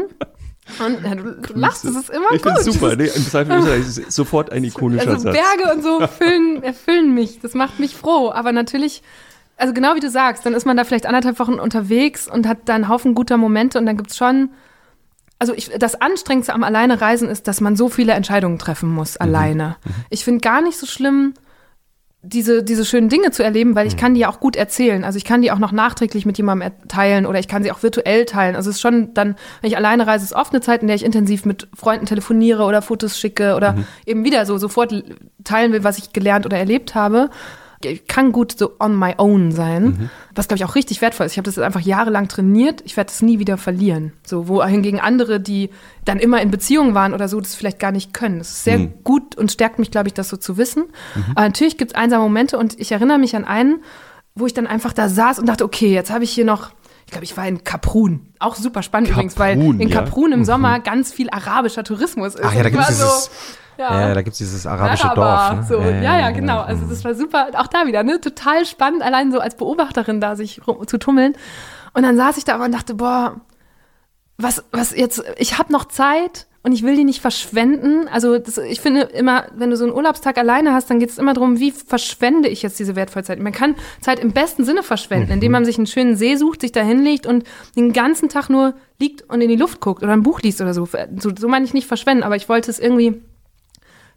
Und 0.79 1.05
ja, 1.05 1.15
du, 1.15 1.35
du 1.35 1.59
lachst, 1.59 1.85
das 1.85 1.95
ist 1.95 2.11
immer 2.11 2.33
ich 2.33 2.43
gut. 2.43 2.53
finde 2.57 2.73
super. 2.73 2.97
Nee, 2.97 3.11
Im 3.15 3.27
Zweifel 3.27 3.59
Österreich 3.59 3.81
ist 3.81 4.03
sofort 4.13 4.51
ein 4.51 4.65
ikonischer 4.65 5.11
Also 5.11 5.25
Satz. 5.25 5.37
Berge 5.37 5.75
und 5.75 5.83
so 5.83 6.07
füllen, 6.19 6.63
erfüllen 6.63 7.13
mich. 7.13 7.41
Das 7.41 7.55
macht 7.55 7.81
mich 7.81 7.95
froh. 7.95 8.31
Aber 8.31 8.53
natürlich, 8.53 9.03
also 9.57 9.73
genau 9.73 9.95
wie 9.95 10.01
du 10.01 10.11
sagst, 10.11 10.45
dann 10.45 10.55
ist 10.55 10.67
man 10.67 10.77
da 10.77 10.85
vielleicht 10.85 11.07
anderthalb 11.07 11.39
Wochen 11.39 11.55
unterwegs 11.55 12.29
und 12.29 12.47
hat 12.47 12.59
da 12.67 12.75
einen 12.75 12.89
Haufen 12.89 13.15
guter 13.15 13.37
Momente 13.37 13.79
und 13.79 13.87
dann 13.87 13.97
gibt's 13.97 14.17
schon. 14.17 14.51
Also 15.39 15.53
ich, 15.53 15.71
das 15.79 16.01
Anstrengendste 16.01 16.55
am 16.55 16.63
Alleine 16.63 17.01
reisen 17.01 17.29
ist, 17.29 17.49
dass 17.49 17.61
man 17.61 17.77
so 17.77 17.89
viele 17.89 18.13
Entscheidungen 18.13 18.59
treffen 18.59 18.89
muss, 18.89 19.17
alleine. 19.17 19.77
Ich 20.09 20.25
finde 20.25 20.41
gar 20.41 20.63
nicht 20.63 20.79
so 20.79 20.87
schlimm, 20.87 21.35
diese, 22.25 22.63
diese 22.63 22.87
schönen 22.87 23.11
Dinge 23.11 23.31
zu 23.33 23.45
erleben, 23.45 23.75
weil 23.75 23.87
ich 23.87 23.99
kann 23.99 24.15
die 24.15 24.21
ja 24.21 24.31
auch 24.31 24.41
gut 24.41 24.57
erzählen. 24.57 25.05
Also 25.05 25.19
ich 25.19 25.25
kann 25.25 25.43
die 25.43 25.53
auch 25.53 25.59
noch 25.59 25.73
nachträglich 25.73 26.25
mit 26.25 26.39
jemandem 26.39 26.73
teilen 26.89 27.27
oder 27.27 27.39
ich 27.39 27.49
kann 27.49 27.63
sie 27.63 27.71
auch 27.71 27.83
virtuell 27.83 28.25
teilen. 28.25 28.57
Also 28.57 28.71
es 28.71 28.77
ist 28.77 28.83
schon 28.83 29.13
dann, 29.13 29.37
wenn 29.61 29.71
ich 29.71 29.77
alleine 29.77 30.07
reise, 30.07 30.25
ist 30.25 30.33
oft 30.33 30.53
eine 30.53 30.63
Zeit, 30.63 30.81
in 30.81 30.87
der 30.87 30.97
ich 30.97 31.05
intensiv 31.05 31.45
mit 31.45 31.69
Freunden 31.75 32.07
telefoniere 32.07 32.65
oder 32.65 32.81
Fotos 32.81 33.19
schicke 33.19 33.57
oder 33.57 33.77
eben 34.07 34.25
wieder 34.25 34.47
so 34.47 34.57
sofort 34.57 34.95
teilen 35.45 35.73
will, 35.73 35.85
was 35.85 35.99
ich 35.99 36.15
gelernt 36.15 36.47
oder 36.47 36.57
erlebt 36.57 36.95
habe. 36.95 37.29
Ich 37.85 38.07
kann 38.07 38.33
gut 38.33 38.59
so 38.59 38.73
on 38.81 38.99
my 38.99 39.15
own 39.19 39.53
sein, 39.53 40.11
was 40.35 40.49
glaube 40.49 40.59
ich 40.59 40.65
auch 40.65 40.75
richtig 40.75 41.01
wertvoll 41.01 41.27
ist. 41.27 41.33
Ich 41.33 41.39
habe 41.39 41.47
das 41.47 41.57
jetzt 41.57 41.65
einfach 41.65 41.81
jahrelang 41.81 42.29
trainiert. 42.29 42.83
Ich 42.85 42.97
werde 42.97 43.09
das 43.09 43.23
nie 43.23 43.39
wieder 43.39 43.57
verlieren. 43.57 44.13
So, 44.25 44.49
wo 44.49 44.63
hingegen 44.65 45.01
andere, 45.01 45.41
die 45.41 45.71
dann 46.05 46.19
immer 46.19 46.41
in 46.43 46.51
Beziehungen 46.51 46.95
waren 46.95 47.15
oder 47.15 47.29
so, 47.29 47.41
das 47.41 47.55
vielleicht 47.55 47.79
gar 47.79 47.93
nicht 47.93 48.13
können. 48.13 48.39
Das 48.39 48.51
ist 48.51 48.65
sehr 48.65 48.79
gut 48.79 49.37
und 49.37 49.53
stärkt 49.53 49.79
mich, 49.79 49.91
glaube 49.91 50.09
ich, 50.09 50.15
das 50.15 50.29
so 50.29 50.37
zu 50.37 50.57
wissen. 50.57 50.85
Aber 51.35 51.43
natürlich 51.43 51.79
gibt 51.79 51.93
es 51.93 51.97
einsame 51.97 52.25
Momente 52.25 52.59
und 52.59 52.79
ich 52.81 52.93
erinnere 52.93 53.19
mich 53.19 53.37
an 53.37 53.45
einen, 53.45 53.83
wo 54.35 54.47
ich 54.47 54.55
dann 54.55 54.67
einfach 54.67 54.93
da 54.93 55.09
saß 55.09 55.39
und 55.39 55.47
dachte, 55.49 55.65
okay, 55.65 55.93
jetzt 55.93 56.11
habe 56.11 56.25
ich 56.25 56.31
hier 56.33 56.45
noch, 56.45 56.71
ich 57.07 57.13
glaube, 57.13 57.25
ich 57.25 57.37
war 57.37 57.47
in 57.47 57.65
Kaprun. 57.65 58.29
Auch 58.39 58.57
super 58.57 58.83
spannend 58.83 59.11
übrigens, 59.11 59.39
weil 59.39 59.57
Kaprun, 59.57 59.81
in 59.81 59.89
ja. 59.89 60.01
Kaprun 60.01 60.33
im 60.33 60.45
Sommer 60.45 60.81
ganz 60.81 61.13
viel 61.13 61.31
arabischer 61.31 61.85
Tourismus 61.85 62.35
ist. 62.35 62.45
Ach 62.45 62.55
ja, 62.55 62.63
da 62.63 62.71
gibt's 62.71 62.87
war 62.87 62.91
dieses, 62.91 63.31
ja. 63.79 64.09
ja, 64.09 64.15
da 64.15 64.23
gibt's 64.23 64.39
dieses 64.39 64.67
arabische 64.67 65.11
Araber, 65.11 65.57
Dorf. 65.57 65.71
Ne? 65.71 65.77
So, 65.77 65.81
ja, 65.81 66.19
ja, 66.19 66.31
genau. 66.31 66.61
Also 66.61 66.87
das 66.87 67.05
war 67.05 67.15
super, 67.15 67.49
auch 67.57 67.67
da 67.67 67.87
wieder, 67.87 68.03
ne? 68.03 68.21
Total 68.21 68.65
spannend, 68.67 69.03
allein 69.03 69.33
so 69.33 69.41
als 69.41 69.57
Beobachterin 69.57 70.21
da 70.21 70.37
sich 70.37 70.61
zu 70.87 70.99
tummeln. 70.99 71.35
Und 71.93 72.03
dann 72.03 72.17
saß 72.17 72.37
ich 72.37 72.45
da 72.45 72.55
aber 72.55 72.65
und 72.65 72.73
dachte, 72.73 72.95
boah, 72.95 73.41
was, 74.37 74.65
was 74.73 74.95
jetzt, 74.97 75.23
ich 75.39 75.59
habe 75.59 75.73
noch 75.73 75.85
Zeit 75.87 76.47
und 76.65 76.73
ich 76.73 76.83
will 76.83 76.97
die 76.97 77.05
nicht 77.05 77.21
verschwenden. 77.21 78.09
Also 78.09 78.39
das, 78.39 78.57
ich 78.57 78.81
finde 78.81 79.03
immer, 79.03 79.47
wenn 79.55 79.71
du 79.71 79.77
so 79.77 79.85
einen 79.85 79.93
Urlaubstag 79.93 80.39
alleine 80.39 80.73
hast, 80.73 80.89
dann 80.89 80.99
geht 80.99 81.11
es 81.11 81.19
immer 81.19 81.35
darum, 81.35 81.61
wie 81.61 81.71
verschwende 81.71 82.49
ich 82.49 82.63
jetzt 82.63 82.79
diese 82.79 82.97
wertvolle 82.97 83.25
Zeit. 83.25 83.39
Man 83.39 83.53
kann 83.53 83.77
Zeit 84.01 84.19
im 84.19 84.33
besten 84.33 84.65
Sinne 84.65 84.83
verschwenden, 84.83 85.31
indem 85.31 85.53
man 85.53 85.67
sich 85.67 85.77
einen 85.77 85.87
schönen 85.87 86.17
See 86.17 86.37
sucht, 86.37 86.63
sich 86.63 86.73
da 86.73 86.81
hinlegt 86.81 87.27
und 87.27 87.45
den 87.77 87.93
ganzen 87.93 88.31
Tag 88.31 88.49
nur 88.49 88.75
liegt 88.99 89.29
und 89.29 89.43
in 89.43 89.51
die 89.51 89.57
Luft 89.57 89.81
guckt 89.81 90.03
oder 90.03 90.15
ein 90.15 90.23
Buch 90.23 90.41
liest 90.41 90.63
oder 90.63 90.73
so. 90.73 90.89
So, 91.19 91.31
so 91.39 91.49
meine 91.49 91.67
ich 91.67 91.75
nicht 91.75 91.87
verschwenden, 91.87 92.25
aber 92.25 92.37
ich 92.37 92.49
wollte 92.49 92.71
es 92.71 92.79
irgendwie 92.79 93.23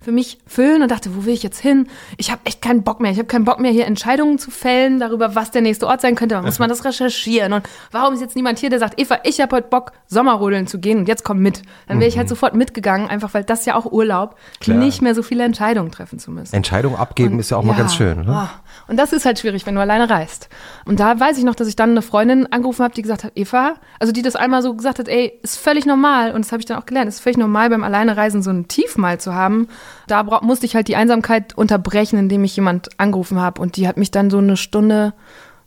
für 0.08 0.14
mich 0.14 0.38
füllen 0.48 0.82
und 0.84 0.90
dachte, 0.90 1.14
wo 1.18 1.26
will 1.26 1.34
ich 1.34 1.44
jetzt 1.44 1.60
hin? 1.60 1.90
Ich 2.16 2.32
habe 2.32 2.40
echt 2.46 2.62
keinen 2.62 2.84
Bock 2.84 3.02
mehr. 3.02 3.12
Ich 3.12 3.18
habe 3.18 3.28
keinen 3.28 3.44
Bock 3.44 3.60
mehr, 3.60 3.72
hier 3.72 3.86
Entscheidungen 3.86 4.40
zu 4.40 4.52
fällen 4.52 5.02
darüber, 5.02 5.36
was 5.36 5.52
der 5.52 5.62
nächste 5.62 5.86
Ort 5.86 6.00
sein 6.00 6.16
könnte. 6.16 6.36
Da 6.36 6.42
muss 6.44 6.60
man 6.60 6.70
das 6.70 6.86
recherchieren. 6.86 7.52
Und 7.52 7.68
warum 7.92 8.14
ist 8.14 8.22
jetzt 8.22 8.38
niemand 8.38 8.58
hier, 8.58 8.70
der 8.70 8.80
sagt, 8.80 8.98
Eva, 9.02 9.20
ich 9.26 9.42
habe 9.42 9.54
heute 9.58 9.68
Bock, 9.68 9.92
Sommerrodeln 10.06 10.66
zu 10.66 10.80
gehen 10.80 11.00
und 11.00 11.10
jetzt 11.10 11.26
komm 11.26 11.40
mit. 11.40 11.62
Dann 11.90 12.00
wäre 12.00 12.08
ich 12.08 12.18
halt 12.18 12.30
sofort 12.30 12.56
mitgegangen, 12.56 13.10
einfach 13.10 13.34
weil 13.34 13.44
das 13.44 13.66
ja 13.66 13.76
auch 13.76 13.92
Urlaub, 13.92 14.38
Klar. 14.62 14.78
nicht 14.78 15.02
mehr 15.02 15.14
so 15.14 15.24
viele 15.24 15.44
Entscheidungen 15.44 15.92
treffen 15.92 16.20
zu 16.20 16.32
müssen. 16.32 16.56
Entscheidung 16.56 16.96
abgeben 16.96 17.38
ist 17.42 17.50
ja 17.50 17.58
auch 17.58 17.64
mal 17.64 17.76
ganz 17.76 17.94
schön, 17.94 18.22
oder? 18.22 18.32
Ah, 18.32 18.50
Und 18.88 18.96
das 18.96 19.12
ist 19.12 19.26
halt 19.26 19.40
schwierig, 19.40 19.66
wenn 19.66 19.76
du 19.76 19.82
alleine 19.82 20.10
reist. 20.10 20.48
Und 20.86 21.02
da 21.02 21.20
weiß 21.20 21.38
ich 21.38 21.44
noch, 21.44 21.56
dass 21.56 21.68
ich 21.68 21.76
dann 21.76 21.90
eine 21.90 22.02
Freundin 22.02 22.50
angerufen 22.50 22.82
habe, 22.82 22.94
die 22.94 23.02
gesagt 23.02 23.26
hat, 23.26 23.34
Eva, 23.36 23.74
also 24.00 24.14
die 24.14 24.22
das 24.22 24.38
einmal 24.38 24.62
so 24.62 24.74
gesagt 24.74 25.00
hat, 25.00 25.10
ey, 25.10 25.38
ist 25.44 25.58
völlig 25.58 25.86
normal, 25.86 26.32
und 26.32 26.46
das 26.46 26.54
habe 26.54 26.62
ich 26.62 26.66
dann 26.66 26.78
auch 26.78 26.86
gelernt, 26.86 27.10
ist 27.10 27.20
völlig 27.20 27.38
normal, 27.38 27.70
beim 27.70 27.84
Alleinereisen 27.84 28.42
so 28.42 28.52
ein 28.52 28.70
Tief 28.70 28.96
mal 28.96 29.20
zu 29.20 29.34
haben. 29.36 29.68
Da 30.08 30.24
musste 30.42 30.66
ich 30.66 30.76
halt 30.76 30.88
die 30.88 30.96
Einsamkeit 30.96 31.58
unterbrechen, 31.58 32.18
indem 32.20 32.44
ich 32.44 32.56
jemand 32.56 32.90
angerufen 33.00 33.40
habe. 33.40 33.62
Und 33.62 33.76
die 33.78 33.88
hat 33.88 33.98
mich 33.98 34.12
dann 34.12 34.30
so 34.30 34.38
eine 34.38 34.56
Stunde 34.58 35.14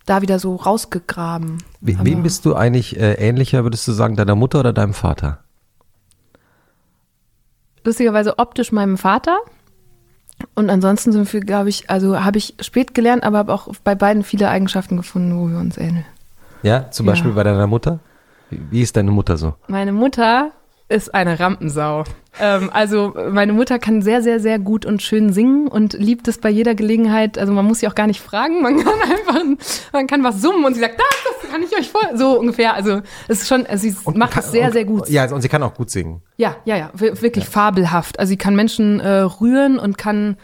da 0.07 0.23
wieder 0.23 0.39
so 0.39 0.57
rausgegraben. 0.57 1.59
We 1.81 1.95
Aber- 1.97 2.05
wem 2.07 2.23
bist 2.23 2.45
du 2.47 2.55
eigentlich 2.55 2.99
äh, 2.99 3.15
ähnlicher, 3.15 3.65
würdest 3.65 3.87
du 3.89 3.93
sagen, 3.93 4.17
deiner 4.17 4.35
Mutter 4.35 4.61
oder 4.61 4.73
deinem 4.73 4.95
Vater? 4.95 5.39
lustigerweise 7.85 8.39
optisch 8.39 8.73
meinem 8.73 8.99
Vater. 8.99 9.39
Und 10.55 10.71
ansonsten 10.71 11.13
sind 11.13 11.31
wir, 11.33 11.41
glaube 11.41 11.69
ich, 11.69 11.91
also 11.91 12.23
habe 12.23 12.39
ich 12.39 12.55
spät 12.61 12.95
gelernt, 12.95 13.25
aber 13.25 13.39
habe 13.39 13.53
auch 13.53 13.69
bei 13.85 13.95
beiden 13.95 14.23
viele 14.23 14.49
Eigenschaften 14.49 14.97
gefunden, 14.97 15.39
wo 15.39 15.49
wir 15.51 15.59
uns 15.59 15.77
ähneln. 15.77 16.05
Ja, 16.63 16.91
zum 16.91 17.07
Ja. 17.07 17.13
Beispiel 17.13 17.33
bei 17.33 17.43
deiner 17.43 17.67
Mutter? 17.67 17.99
Wie 18.51 18.83
ist 18.83 18.97
deine 18.97 19.11
Mutter 19.11 19.37
so? 19.37 19.55
Meine 19.69 19.93
Mutter 19.93 20.51
ist 20.89 21.15
eine 21.15 21.39
Rampensau. 21.39 22.05
Ähm, 22.39 22.71
also 22.73 23.13
meine 23.33 23.53
Mutter 23.53 23.79
kann 23.79 24.03
sehr, 24.03 24.23
sehr, 24.23 24.39
sehr 24.39 24.59
gut 24.59 24.87
und 24.87 25.03
schön 25.03 25.33
singen 25.33 25.67
und 25.67 25.95
liebt 25.95 26.29
es 26.29 26.39
bei 26.39 26.49
jeder 26.51 26.75
Gelegenheit. 26.75 27.39
Also 27.39 27.53
man 27.53 27.65
muss 27.65 27.81
sie 27.81 27.89
auch 27.89 27.95
gar 27.95 28.07
nicht 28.07 28.21
fragen, 28.21 28.63
man 28.63 28.77
kann 28.79 28.93
einfach, 29.03 29.43
man 29.93 30.07
kann 30.07 30.23
was 30.23 30.41
summen 30.41 30.65
und 30.65 30.75
sie 30.75 30.81
sagt, 30.81 30.99
das, 30.99 31.35
das 31.43 31.51
kann 31.51 31.63
ich 31.63 31.77
euch 31.77 31.91
vor, 31.91 32.03
so 32.17 32.39
ungefähr. 32.39 32.75
Also 32.75 33.01
es 33.27 33.41
ist 33.43 33.49
schon, 33.49 33.67
also 33.67 33.83
sie 33.89 33.97
macht 34.15 34.33
kann- 34.33 34.45
es 34.45 34.53
sehr, 34.53 34.67
und, 34.67 34.73
sehr 34.73 34.85
gut. 34.85 35.09
Ja, 35.09 35.31
und 35.33 35.43
sie 35.43 35.49
kann 35.49 35.63
auch 35.63 35.75
gut 35.75 35.91
singen. 35.91 36.23
Ja, 36.37 36.57
ja, 36.65 36.77
ja, 36.77 36.91
wir- 36.95 37.21
wirklich 37.21 37.47
fabelhaft. 37.47 38.19
Also 38.21 38.31
sie 38.31 38.37
kann 38.37 38.55
Menschen 38.55 39.01
äh, 39.01 39.09
rühren 39.23 39.79
und 39.79 39.99
kann, 39.99 40.37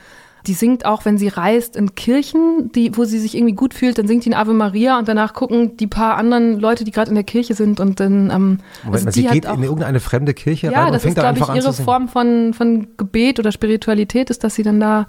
die 0.46 0.54
singt 0.54 0.86
auch, 0.86 1.04
wenn 1.04 1.18
sie 1.18 1.28
reist 1.28 1.76
in 1.76 1.94
Kirchen, 1.94 2.70
die, 2.72 2.96
wo 2.96 3.04
sie 3.04 3.18
sich 3.18 3.36
irgendwie 3.36 3.54
gut 3.54 3.74
fühlt, 3.74 3.98
dann 3.98 4.06
singt 4.06 4.24
die 4.24 4.30
ein 4.30 4.34
Ave 4.34 4.52
Maria 4.52 4.98
und 4.98 5.08
danach 5.08 5.34
gucken 5.34 5.76
die 5.76 5.86
paar 5.86 6.16
anderen 6.16 6.60
Leute, 6.60 6.84
die 6.84 6.92
gerade 6.92 7.08
in 7.08 7.14
der 7.16 7.24
Kirche 7.24 7.54
sind 7.54 7.80
und 7.80 7.98
dann, 8.00 8.30
ähm, 8.30 8.58
Moment 8.84 9.06
also 9.06 9.10
sie 9.10 9.26
hat 9.26 9.34
geht 9.34 9.46
auch, 9.46 9.56
in 9.56 9.64
irgendeine 9.64 10.00
fremde 10.00 10.34
Kirche 10.34 10.70
ja, 10.70 10.78
rein 10.78 10.86
und 10.86 10.92
das 10.94 11.02
ist, 11.02 11.04
fängt 11.04 11.18
da 11.18 11.22
glaube 11.32 11.38
ich, 11.38 11.42
einfach 11.42 11.54
an 11.54 11.56
ihre. 11.56 11.72
Form 11.84 12.08
von, 12.08 12.54
von 12.54 12.88
Gebet 12.96 13.38
oder 13.38 13.50
Spiritualität 13.52 14.30
ist, 14.30 14.44
dass 14.44 14.54
sie 14.54 14.62
dann 14.62 14.80
da 14.80 15.08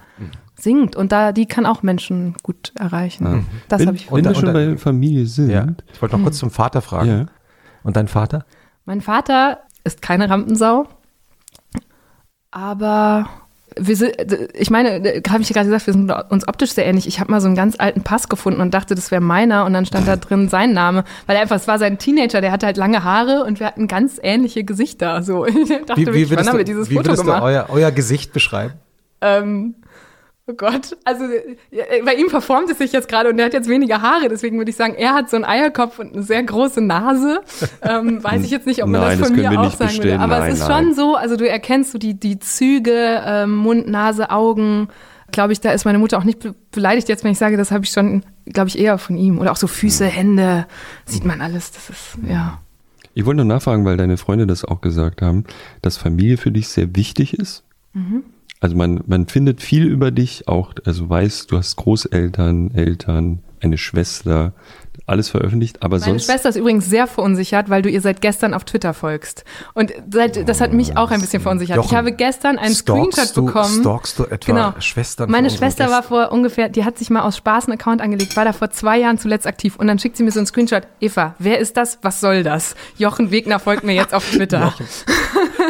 singt 0.55 0.95
und 0.95 1.11
da, 1.11 1.31
die 1.31 1.45
kann 1.45 1.65
auch 1.65 1.83
Menschen 1.83 2.35
gut 2.43 2.71
erreichen. 2.75 3.45
Das 3.67 3.79
wenn 3.79 3.87
habe 3.87 3.97
ich 3.97 4.11
wenn 4.11 4.25
wir 4.25 4.35
schon 4.35 4.53
bei 4.53 4.77
Familie 4.77 5.25
sind, 5.27 5.49
Ja. 5.49 5.67
Ich 5.93 6.01
wollte 6.01 6.15
noch 6.15 6.19
Hm. 6.19 6.25
kurz 6.25 6.37
zum 6.39 6.49
Vater 6.51 6.81
fragen. 6.81 7.09
Ja. 7.09 7.25
Und 7.83 7.95
dein 7.95 8.07
Vater? 8.07 8.45
Mein 8.85 9.01
Vater 9.01 9.59
ist 9.83 10.01
keine 10.01 10.29
Rampensau, 10.29 10.87
aber 12.51 13.27
wir 13.75 13.95
sind, 13.95 14.15
ich 14.53 14.69
meine, 14.69 15.21
habe 15.29 15.41
ich 15.41 15.49
gerade 15.49 15.65
gesagt, 15.65 15.87
wir 15.87 15.93
sind 15.93 16.11
uns 16.29 16.47
optisch 16.47 16.71
sehr 16.71 16.85
ähnlich. 16.85 17.07
Ich 17.07 17.19
habe 17.19 17.31
mal 17.31 17.41
so 17.41 17.47
einen 17.47 17.55
ganz 17.55 17.75
alten 17.77 18.01
Pass 18.01 18.29
gefunden 18.29 18.61
und 18.61 18.73
dachte, 18.73 18.95
das 18.95 19.11
wäre 19.11 19.21
meiner 19.21 19.65
und 19.65 19.73
dann 19.73 19.85
stand 19.85 20.07
da 20.07 20.15
drin 20.15 20.49
sein 20.49 20.73
Name, 20.73 21.03
weil 21.25 21.35
er 21.35 21.41
einfach, 21.41 21.57
es 21.57 21.67
war 21.67 21.77
sein 21.77 21.97
Teenager, 21.97 22.41
der 22.41 22.51
hatte 22.51 22.65
halt 22.65 22.77
lange 22.77 23.03
Haare 23.03 23.43
und 23.43 23.59
wir 23.59 23.67
hatten 23.67 23.87
ganz 23.87 24.19
ähnliche 24.21 24.63
Gesichter. 24.63 25.21
So, 25.21 25.45
ich 25.45 25.55
dachte, 25.55 25.97
Wie, 25.97 26.01
wie 26.01 26.05
wirklich, 26.05 26.29
wann 26.29 26.37
würdest, 26.37 26.49
haben 26.49 26.55
du, 26.55 26.57
wir 26.59 26.65
dieses 26.65 26.89
wie 26.89 26.95
Foto 26.95 27.07
würdest 27.07 27.23
du 27.23 27.25
gemacht? 27.25 27.43
euer, 27.43 27.65
euer 27.69 27.91
Gesicht 27.91 28.33
beschreiben? 28.33 28.73
Ähm, 29.21 29.75
oh 30.47 30.53
Gott, 30.53 30.95
also 31.03 31.25
ja, 31.71 31.83
bei 32.05 32.15
ihm 32.15 32.29
verformt 32.29 32.69
es 32.69 32.77
sich 32.77 32.93
jetzt 32.93 33.09
gerade 33.09 33.29
und 33.29 33.37
er 33.37 33.45
hat 33.45 33.53
jetzt 33.53 33.67
weniger 33.67 34.01
Haare, 34.01 34.29
deswegen 34.29 34.57
würde 34.57 34.71
ich 34.71 34.77
sagen, 34.77 34.95
er 34.95 35.13
hat 35.13 35.29
so 35.29 35.35
einen 35.35 35.45
Eierkopf 35.45 35.99
und 35.99 36.13
eine 36.13 36.23
sehr 36.23 36.43
große 36.43 36.81
Nase. 36.81 37.41
Ähm, 37.81 38.23
weiß 38.23 38.43
ich 38.43 38.51
jetzt 38.51 38.65
nicht, 38.65 38.83
ob 38.83 38.89
man 38.89 39.01
Nein, 39.01 39.11
das 39.11 39.19
das 39.19 39.27
von 39.27 39.37
können 39.37 39.53
mir 39.53 39.59
auch 39.61 39.73
sagen 39.73 39.97
würde. 39.97 40.19
Aber 40.19 40.39
Nein, 40.39 40.51
es 40.51 40.59
ist 40.59 40.67
nein. 40.67 40.85
schon 40.85 40.93
so, 40.93 41.15
also 41.15 41.37
du 41.37 41.47
erkennst 41.47 41.91
so 41.91 41.97
die, 41.97 42.19
die 42.19 42.39
Züge, 42.39 43.21
ähm, 43.25 43.55
Mund, 43.55 43.87
Nase, 43.87 44.29
Augen. 44.29 44.89
Glaube 45.31 45.53
ich, 45.53 45.61
da 45.61 45.71
ist 45.71 45.85
meine 45.85 45.99
Mutter 45.99 46.17
auch 46.17 46.23
nicht 46.23 46.39
be 46.39 46.55
beleidigt 46.71 47.07
jetzt, 47.07 47.23
wenn 47.23 47.31
ich 47.31 47.37
sage, 47.37 47.55
das 47.55 47.71
habe 47.71 47.85
ich 47.85 47.91
schon, 47.91 48.23
glaube 48.45 48.69
ich, 48.69 48.79
eher 48.79 48.97
von 48.97 49.15
ihm. 49.17 49.39
Oder 49.39 49.51
auch 49.51 49.57
so 49.57 49.67
Füße, 49.67 50.05
Hände, 50.05 50.65
sieht 51.05 51.23
man 51.23 51.39
alles. 51.41 51.71
Das 51.71 51.89
ist, 51.89 52.17
ja. 52.27 52.59
Ich 53.13 53.25
wollte 53.25 53.37
nur 53.37 53.45
nachfragen, 53.45 53.85
weil 53.85 53.97
deine 53.97 54.17
Freunde 54.17 54.47
das 54.47 54.65
auch 54.65 54.81
gesagt 54.81 55.21
haben, 55.21 55.45
dass 55.81 55.97
Familie 55.97 56.37
für 56.37 56.51
dich 56.51 56.67
sehr 56.69 56.95
wichtig 56.95 57.37
ist. 57.37 57.63
Also 58.59 58.75
man, 58.75 59.03
man 59.05 59.27
findet 59.27 59.61
viel 59.61 59.85
über 59.85 60.11
dich, 60.11 60.47
auch, 60.47 60.73
also 60.85 61.09
weiß, 61.09 61.47
du 61.47 61.57
hast 61.57 61.75
Großeltern, 61.75 62.71
Eltern, 62.71 63.39
eine 63.59 63.77
Schwester. 63.77 64.53
Alles 65.07 65.29
veröffentlicht, 65.29 65.81
aber 65.81 65.99
Meine 65.99 66.11
sonst. 66.11 66.25
Schwester 66.25 66.49
ist 66.49 66.57
übrigens 66.57 66.85
sehr 66.85 67.07
verunsichert, 67.07 67.69
weil 67.69 67.81
du 67.81 67.89
ihr 67.89 68.01
seit 68.01 68.21
gestern 68.21 68.53
auf 68.53 68.65
Twitter 68.65 68.93
folgst. 68.93 69.45
Und 69.73 69.93
seit, 70.11 70.47
das 70.47 70.59
hat 70.59 70.73
mich 70.73 70.97
auch 70.97 71.11
ein 71.11 71.21
bisschen 71.21 71.41
verunsichert. 71.41 71.77
Jochen, 71.77 71.87
ich 71.87 71.95
habe 71.95 72.11
gestern 72.11 72.57
einen 72.57 72.75
Screenshot 72.75 73.35
du, 73.35 73.45
bekommen. 73.45 73.81
Stalkst 73.81 74.19
du 74.19 74.25
etwa 74.25 74.51
Genau. 74.51 74.73
Schwestern 74.79 75.31
Meine 75.31 75.49
Schwester 75.49 75.89
war 75.89 76.03
vor 76.03 76.31
ungefähr, 76.33 76.67
die 76.67 76.83
hat 76.83 76.97
sich 76.97 77.09
mal 77.09 77.21
aus 77.21 77.37
Spaß 77.37 77.65
einen 77.65 77.79
Account 77.79 78.01
angelegt, 78.01 78.35
war 78.35 78.43
da 78.43 78.51
vor 78.51 78.69
zwei 78.69 78.99
Jahren 78.99 79.17
zuletzt 79.17 79.47
aktiv 79.47 79.77
und 79.77 79.87
dann 79.87 79.97
schickt 79.97 80.17
sie 80.17 80.23
mir 80.23 80.31
so 80.31 80.39
einen 80.39 80.47
Screenshot. 80.47 80.83
Eva, 80.99 81.35
wer 81.39 81.59
ist 81.59 81.77
das? 81.77 81.99
Was 82.01 82.19
soll 82.19 82.43
das? 82.43 82.75
Jochen 82.97 83.31
Wegner 83.31 83.59
folgt 83.59 83.85
mir 83.85 83.93
jetzt 83.93 84.13
auf 84.13 84.29
Twitter. 84.31 84.73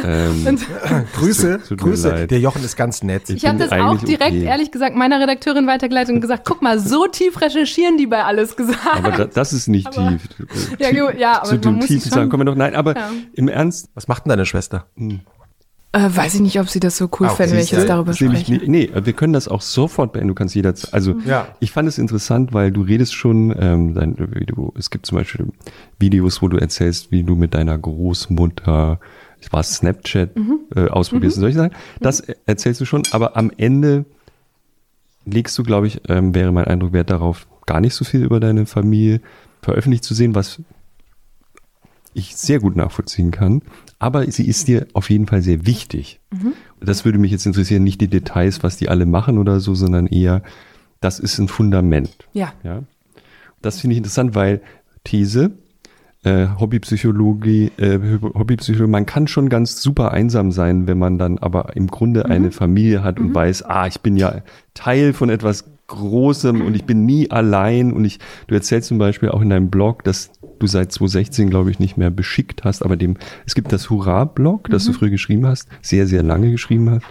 Ähm, 0.04 0.60
Grüße, 1.16 1.62
Tut 1.68 1.78
Grüße. 1.80 2.28
Der 2.28 2.40
Jochen 2.40 2.64
ist 2.64 2.76
ganz 2.76 3.04
nett. 3.04 3.30
Ich 3.30 3.46
habe 3.46 3.58
bin 3.58 3.70
das 3.70 3.80
auch 3.80 3.98
direkt, 4.00 4.32
okay. 4.32 4.44
ehrlich 4.44 4.72
gesagt, 4.72 4.96
meiner 4.96 5.20
Redakteurin 5.20 5.68
weitergeleitet 5.68 6.14
und 6.16 6.22
gesagt, 6.22 6.44
guck 6.46 6.62
mal, 6.62 6.80
so 6.80 7.08
tief 7.08 7.40
recherchieren 7.42 7.98
die 7.98 8.08
bei 8.08 8.24
alles 8.24 8.56
gesagt. 8.56 8.80
aber 8.92 9.12
da, 9.12 9.26
das 9.34 9.53
ist 9.53 9.67
nicht 9.67 9.88
Aber- 9.88 10.09
tief. 10.09 10.28
Ja, 10.80 10.91
gut, 10.91 11.19
ja, 11.19 11.38
aber 11.38 11.45
Zu 11.45 11.53
man 11.55 11.61
dem 11.61 11.73
muss 11.75 11.88
tiefen 11.88 12.11
sagen 12.11 12.30
kommen 12.30 12.41
wir 12.41 12.51
noch. 12.51 12.57
Nein, 12.57 12.75
aber 12.75 12.95
Ja. 12.95 13.09
im 13.34 13.47
Ernst, 13.47 13.89
Was 13.95 14.07
macht 14.07 14.25
denn 14.25 14.30
deine 14.30 14.45
Schwester? 14.45 14.86
äh, 15.93 16.09
weiß 16.15 16.36
ich 16.36 16.41
nicht, 16.41 16.59
ob 16.59 16.69
sie 16.69 16.80
das 16.80 16.97
so 16.97 17.09
cool 17.19 17.28
Ah, 17.28 17.30
fände, 17.30 17.53
wenn 17.55 17.63
ich 17.63 17.71
jetzt 17.71 17.88
darüber 17.89 18.11
ich 18.11 18.17
spreche. 18.17 18.51
nicht- 18.53 18.67
nee, 18.67 18.91
wir 18.93 19.13
können 19.13 19.34
das 19.34 19.47
auch 19.47 19.61
sofort 19.61 20.11
beenden. 20.11 20.28
Du 20.28 20.36
kannst 20.36 20.53
jederzeit. 20.53 20.93
Also 20.93 21.15
Ja. 21.25 21.47
ich 21.59 21.71
fand 21.71 21.88
es 21.88 21.97
interessant, 21.97 22.53
weil 22.53 22.71
du 22.71 22.82
redest 22.82 23.13
schon, 23.15 23.55
ähm, 23.57 23.93
dein, 23.95 24.15
du, 24.15 24.73
es 24.78 24.89
gibt 24.89 25.05
zum 25.05 25.17
Beispiel 25.17 25.47
Videos, 25.97 26.41
wo 26.41 26.49
du 26.49 26.57
erzählst, 26.57 27.11
wie 27.11 27.23
du 27.23 27.36
mit 27.36 27.53
deiner 27.55 27.78
Großmutter, 27.78 28.99
es 29.41 29.51
war 29.53 29.63
Snapchat, 29.63 30.32
äh, 30.75 30.88
ausprobierst 30.89 31.38
und 31.38 31.41
solche 31.41 31.57
Sachen. 31.57 31.71
Das 32.01 32.19
e- 32.28 32.36
erzählst 32.45 32.82
du 32.82 32.86
schon, 32.86 33.03
aber 33.11 33.38
am 33.38 33.51
Ende 33.57 34.05
legst 35.25 35.57
du, 35.57 35.63
glaube 35.63 35.88
ich, 35.88 36.01
ähm, 36.09 36.34
wäre 36.36 36.51
mein 36.51 36.65
Eindruck 36.65 36.93
wert 36.93 37.09
darauf, 37.09 37.47
gar 37.68 37.80
nicht 37.80 37.93
so 37.93 38.03
viel 38.03 38.24
über 38.24 38.39
deine 38.39 38.65
Familie 38.65 39.22
veröffentlicht 39.61 40.03
zu 40.03 40.15
sehen, 40.15 40.34
was 40.34 40.59
ich 42.15 42.36
sehr 42.36 42.59
gut 42.59 42.76
nachvollziehen 42.76 43.30
kann. 43.30 43.61
Aber 43.99 44.30
sie 44.30 44.47
ist 44.47 44.68
dir 44.68 44.88
auf 44.93 45.11
jeden 45.11 45.28
Fall 45.28 45.43
sehr 45.43 45.68
wichtig. 45.68 46.20
Das 46.82 47.05
würde 47.05 47.20
mich 47.20 47.32
jetzt 47.32 47.45
interessieren, 47.45 47.84
nicht 47.84 48.01
die 48.01 48.07
Details, 48.07 48.63
was 48.63 48.78
die 48.78 48.89
alle 48.89 49.05
machen 49.05 49.38
oder 49.38 49.59
so, 49.59 49.76
sondern 49.76 50.07
eher, 50.07 50.41
das 50.99 51.20
ist 51.20 51.38
ein 51.38 51.47
Fundament. 51.47 52.28
Ja. 52.34 52.53
Ja? 52.63 52.84
Das 53.61 53.80
finde 53.82 53.93
ich 53.93 53.97
interessant, 53.97 54.34
weil 54.34 54.61
These, 55.03 55.51
äh, 56.24 56.47
Hobbypsychologie, 56.59 57.72
äh, 57.78 57.99
Hobbypsychologie, 58.22 58.91
man 58.91 59.05
kann 59.05 59.28
schon 59.28 59.49
ganz 59.49 59.82
super 59.82 60.11
einsam 60.11 60.51
sein, 60.51 60.88
wenn 60.88 60.97
man 60.97 61.18
dann 61.18 61.38
aber 61.38 61.76
im 61.76 61.88
Grunde 61.88 62.26
eine 62.26 62.51
Familie 62.51 63.03
hat 63.03 63.20
und 63.20 63.34
weiß, 63.34 63.63
ah, 63.63 63.88
ich 63.88 64.01
bin 64.01 64.18
ja 64.18 64.41
Teil 64.74 65.13
von 65.13 65.30
etwas 65.30 65.65
Großem 65.88 66.62
und 66.62 66.76
ich 66.76 66.84
bin 66.84 67.06
nie 67.06 67.32
allein 67.32 67.94
und 67.94 68.04
ich, 68.04 68.20
du 68.48 68.56
erzählst 68.56 68.90
zum 68.90 68.98
Beispiel 68.98 69.30
auch 69.30 69.42
in 69.42 69.50
deinem 69.50 69.70
Blog, 69.70 70.04
dass 70.04 70.32
du 70.60 70.68
seit 70.68 70.92
2016, 70.92 71.50
glaube 71.50 71.72
ich, 71.72 71.80
nicht 71.80 71.96
mehr 71.98 72.10
beschickt 72.10 72.66
hast, 72.66 72.84
aber 72.84 72.98
dem, 72.98 73.16
es 73.46 73.56
gibt 73.56 73.72
das 73.72 73.90
Hurra-Blog, 73.90 74.70
das 74.70 74.86
du 74.86 74.92
früher 74.94 75.10
geschrieben 75.10 75.46
hast, 75.48 75.70
sehr, 75.82 76.06
sehr 76.06 76.24
lange 76.24 76.52
geschrieben 76.52 76.90
hast. 76.90 77.06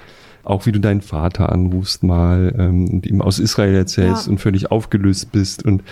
Auch 0.44 0.66
wie 0.66 0.72
du 0.72 0.78
deinen 0.78 1.00
Vater 1.00 1.50
anrufst 1.50 2.02
mal 2.04 2.54
ähm, 2.58 2.88
und 2.88 3.06
ihm 3.06 3.20
aus 3.22 3.38
Israel 3.38 3.74
erzählst 3.74 4.26
Ja. 4.26 4.30
und 4.32 4.38
völlig 4.38 4.70
aufgelöst 4.70 5.32
bist 5.32 5.64
und 5.64 5.82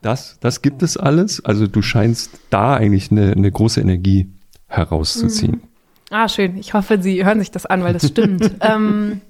das, 0.00 0.38
das 0.40 0.62
gibt 0.62 0.82
es 0.82 0.96
alles. 0.96 1.44
Also 1.44 1.66
du 1.68 1.82
scheinst 1.82 2.32
da 2.50 2.74
eigentlich 2.74 3.12
eine, 3.12 3.32
eine 3.32 3.52
große 3.52 3.80
Energie 3.80 4.28
herauszuziehen. 4.66 5.62
Ah, 6.10 6.28
schön. 6.28 6.56
Ich 6.56 6.74
hoffe, 6.74 7.00
Sie 7.00 7.24
hören 7.24 7.38
sich 7.38 7.50
das 7.50 7.66
an, 7.66 7.84
weil 7.84 7.92
das 7.92 8.08
stimmt. 8.08 8.50
ähm, 8.60 9.20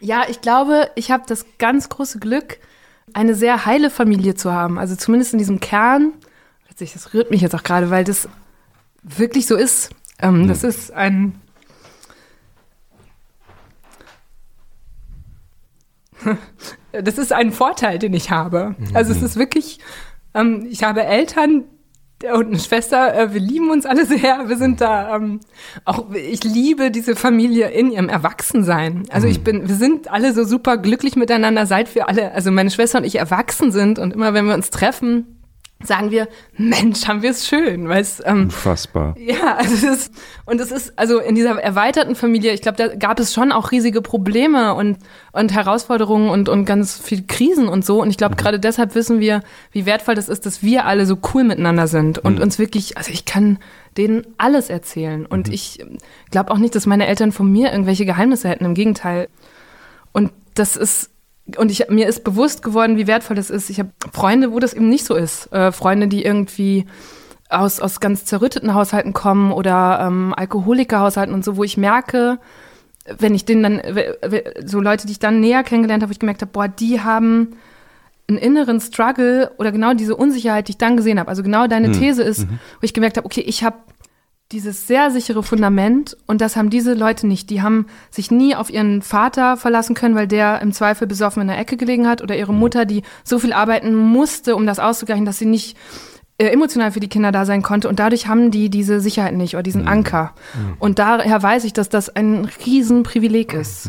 ja, 0.00 0.24
ich 0.28 0.40
glaube, 0.40 0.90
ich 0.94 1.10
habe 1.10 1.24
das 1.26 1.46
ganz 1.58 1.88
große 1.88 2.18
Glück, 2.18 2.58
eine 3.12 3.34
sehr 3.34 3.66
heile 3.66 3.90
Familie 3.90 4.34
zu 4.34 4.52
haben. 4.52 4.78
Also 4.78 4.96
zumindest 4.96 5.32
in 5.32 5.38
diesem 5.38 5.60
Kern. 5.60 6.12
Das 6.78 7.14
rührt 7.14 7.30
mich 7.30 7.40
jetzt 7.40 7.54
auch 7.54 7.62
gerade, 7.62 7.88
weil 7.88 8.04
das 8.04 8.28
wirklich 9.02 9.46
so 9.46 9.56
ist. 9.56 9.90
Ähm, 10.18 10.46
Das 10.46 10.62
ist 10.62 10.92
ein. 10.92 11.40
Das 16.92 17.18
ist 17.18 17.30
ein 17.32 17.52
Vorteil, 17.52 17.98
den 17.98 18.14
ich 18.14 18.30
habe. 18.30 18.74
Also 18.94 19.12
es 19.12 19.20
ist 19.20 19.36
wirklich, 19.36 19.80
ähm, 20.32 20.66
ich 20.70 20.82
habe 20.82 21.04
Eltern, 21.04 21.64
und 22.22 22.46
eine 22.46 22.58
Schwester, 22.58 23.14
äh, 23.14 23.34
wir 23.34 23.40
lieben 23.40 23.70
uns 23.70 23.84
alle 23.84 24.06
sehr. 24.06 24.48
Wir 24.48 24.56
sind 24.56 24.80
da 24.80 25.16
ähm, 25.16 25.40
auch, 25.84 26.10
ich 26.14 26.44
liebe 26.44 26.90
diese 26.90 27.14
Familie 27.14 27.68
in 27.68 27.90
ihrem 27.90 28.08
Erwachsensein. 28.08 29.02
Also 29.10 29.26
ich 29.26 29.44
bin, 29.44 29.68
wir 29.68 29.74
sind 29.74 30.10
alle 30.10 30.32
so 30.32 30.44
super 30.44 30.78
glücklich 30.78 31.16
miteinander, 31.16 31.66
seit 31.66 31.94
wir 31.94 32.08
alle, 32.08 32.32
also 32.32 32.50
meine 32.50 32.70
Schwester 32.70 32.98
und 32.98 33.04
ich 33.04 33.16
erwachsen 33.16 33.70
sind 33.70 33.98
und 33.98 34.14
immer 34.14 34.32
wenn 34.32 34.46
wir 34.46 34.54
uns 34.54 34.70
treffen, 34.70 35.35
sagen 35.84 36.10
wir, 36.10 36.28
Mensch, 36.56 37.06
haben 37.06 37.22
wir 37.22 37.30
es 37.30 37.46
schön, 37.46 37.88
weil 37.88 38.00
es 38.00 38.22
ähm, 38.24 38.44
Unfassbar. 38.44 39.14
ja, 39.18 39.56
also 39.56 39.74
das 39.86 39.98
ist, 39.98 40.12
und 40.46 40.60
es 40.60 40.70
ist, 40.70 40.98
also 40.98 41.20
in 41.20 41.34
dieser 41.34 41.60
erweiterten 41.60 42.14
Familie, 42.14 42.52
ich 42.52 42.62
glaube, 42.62 42.78
da 42.78 42.94
gab 42.94 43.20
es 43.20 43.34
schon 43.34 43.52
auch 43.52 43.72
riesige 43.72 44.00
Probleme 44.00 44.74
und, 44.74 44.98
und 45.32 45.52
Herausforderungen 45.52 46.30
und, 46.30 46.48
und 46.48 46.64
ganz 46.64 46.98
viel 46.98 47.26
Krisen 47.26 47.68
und 47.68 47.84
so. 47.84 48.00
Und 48.00 48.08
ich 48.08 48.16
glaube, 48.16 48.36
gerade 48.36 48.58
deshalb 48.58 48.94
wissen 48.94 49.20
wir, 49.20 49.42
wie 49.70 49.84
wertvoll 49.84 50.14
das 50.14 50.28
ist, 50.28 50.46
dass 50.46 50.62
wir 50.62 50.86
alle 50.86 51.04
so 51.04 51.18
cool 51.34 51.44
miteinander 51.44 51.86
sind 51.88 52.18
und 52.18 52.40
uns 52.40 52.58
wirklich, 52.58 52.96
also 52.96 53.12
ich 53.12 53.26
kann 53.26 53.58
denen 53.98 54.26
alles 54.38 54.70
erzählen. 54.70 55.26
Und 55.26 55.48
ich 55.48 55.84
glaube 56.30 56.52
auch 56.52 56.58
nicht, 56.58 56.74
dass 56.74 56.86
meine 56.86 57.06
Eltern 57.06 57.32
von 57.32 57.50
mir 57.50 57.70
irgendwelche 57.70 58.06
Geheimnisse 58.06 58.48
hätten. 58.48 58.64
Im 58.64 58.74
Gegenteil. 58.74 59.28
Und 60.12 60.32
das 60.54 60.76
ist, 60.76 61.10
und 61.58 61.70
ich, 61.70 61.88
mir 61.88 62.08
ist 62.08 62.24
bewusst 62.24 62.62
geworden, 62.62 62.96
wie 62.96 63.06
wertvoll 63.06 63.36
das 63.36 63.50
ist. 63.50 63.70
Ich 63.70 63.78
habe 63.78 63.90
Freunde, 64.12 64.52
wo 64.52 64.58
das 64.58 64.74
eben 64.74 64.88
nicht 64.88 65.04
so 65.04 65.14
ist. 65.14 65.52
Äh, 65.52 65.70
Freunde, 65.70 66.08
die 66.08 66.24
irgendwie 66.24 66.86
aus, 67.48 67.80
aus 67.80 68.00
ganz 68.00 68.24
zerrütteten 68.24 68.74
Haushalten 68.74 69.12
kommen 69.12 69.52
oder 69.52 70.00
ähm, 70.02 70.34
Alkoholikerhaushalten 70.36 71.34
und 71.34 71.44
so, 71.44 71.56
wo 71.56 71.64
ich 71.64 71.76
merke, 71.76 72.38
wenn 73.18 73.34
ich 73.34 73.44
denen 73.44 73.62
dann, 73.62 73.82
so 74.64 74.80
Leute, 74.80 75.06
die 75.06 75.12
ich 75.12 75.18
dann 75.20 75.38
näher 75.38 75.62
kennengelernt 75.62 76.02
habe, 76.02 76.10
wo 76.10 76.12
ich 76.12 76.18
gemerkt 76.18 76.42
habe, 76.42 76.50
boah, 76.50 76.66
die 76.66 77.00
haben 77.00 77.56
einen 78.28 78.38
inneren 78.38 78.80
Struggle 78.80 79.52
oder 79.58 79.70
genau 79.70 79.94
diese 79.94 80.16
Unsicherheit, 80.16 80.66
die 80.66 80.72
ich 80.72 80.78
dann 80.78 80.96
gesehen 80.96 81.20
habe. 81.20 81.28
Also 81.28 81.44
genau 81.44 81.68
deine 81.68 81.92
These 81.92 82.24
ist, 82.24 82.48
wo 82.48 82.82
ich 82.82 82.92
gemerkt 82.92 83.16
habe, 83.16 83.24
okay, 83.24 83.42
ich 83.42 83.62
habe 83.62 83.76
dieses 84.52 84.86
sehr 84.86 85.10
sichere 85.10 85.42
Fundament 85.42 86.16
und 86.26 86.40
das 86.40 86.54
haben 86.54 86.70
diese 86.70 86.94
Leute 86.94 87.26
nicht. 87.26 87.50
Die 87.50 87.62
haben 87.62 87.86
sich 88.10 88.30
nie 88.30 88.54
auf 88.54 88.70
ihren 88.70 89.02
Vater 89.02 89.56
verlassen 89.56 89.94
können, 89.94 90.14
weil 90.14 90.28
der 90.28 90.60
im 90.62 90.72
Zweifel 90.72 91.08
besoffen 91.08 91.42
in 91.42 91.48
der 91.48 91.58
Ecke 91.58 91.76
gelegen 91.76 92.06
hat 92.06 92.22
oder 92.22 92.36
ihre 92.36 92.54
Mutter, 92.54 92.84
die 92.84 93.02
so 93.24 93.40
viel 93.40 93.52
arbeiten 93.52 93.94
musste, 93.94 94.54
um 94.54 94.66
das 94.66 94.78
auszugleichen, 94.78 95.24
dass 95.24 95.38
sie 95.38 95.46
nicht 95.46 95.76
äh, 96.38 96.48
emotional 96.48 96.92
für 96.92 97.00
die 97.00 97.08
Kinder 97.08 97.32
da 97.32 97.44
sein 97.46 97.62
konnte 97.62 97.88
und 97.88 97.98
dadurch 97.98 98.26
haben 98.28 98.50
die 98.50 98.68
diese 98.68 99.00
Sicherheit 99.00 99.34
nicht 99.34 99.54
oder 99.54 99.62
diesen 99.62 99.88
Anker. 99.88 100.34
Und 100.78 100.98
daher 100.98 101.42
weiß 101.42 101.64
ich, 101.64 101.72
dass 101.72 101.88
das 101.88 102.08
ein 102.14 102.46
Riesenprivileg 102.66 103.54
ist. 103.54 103.88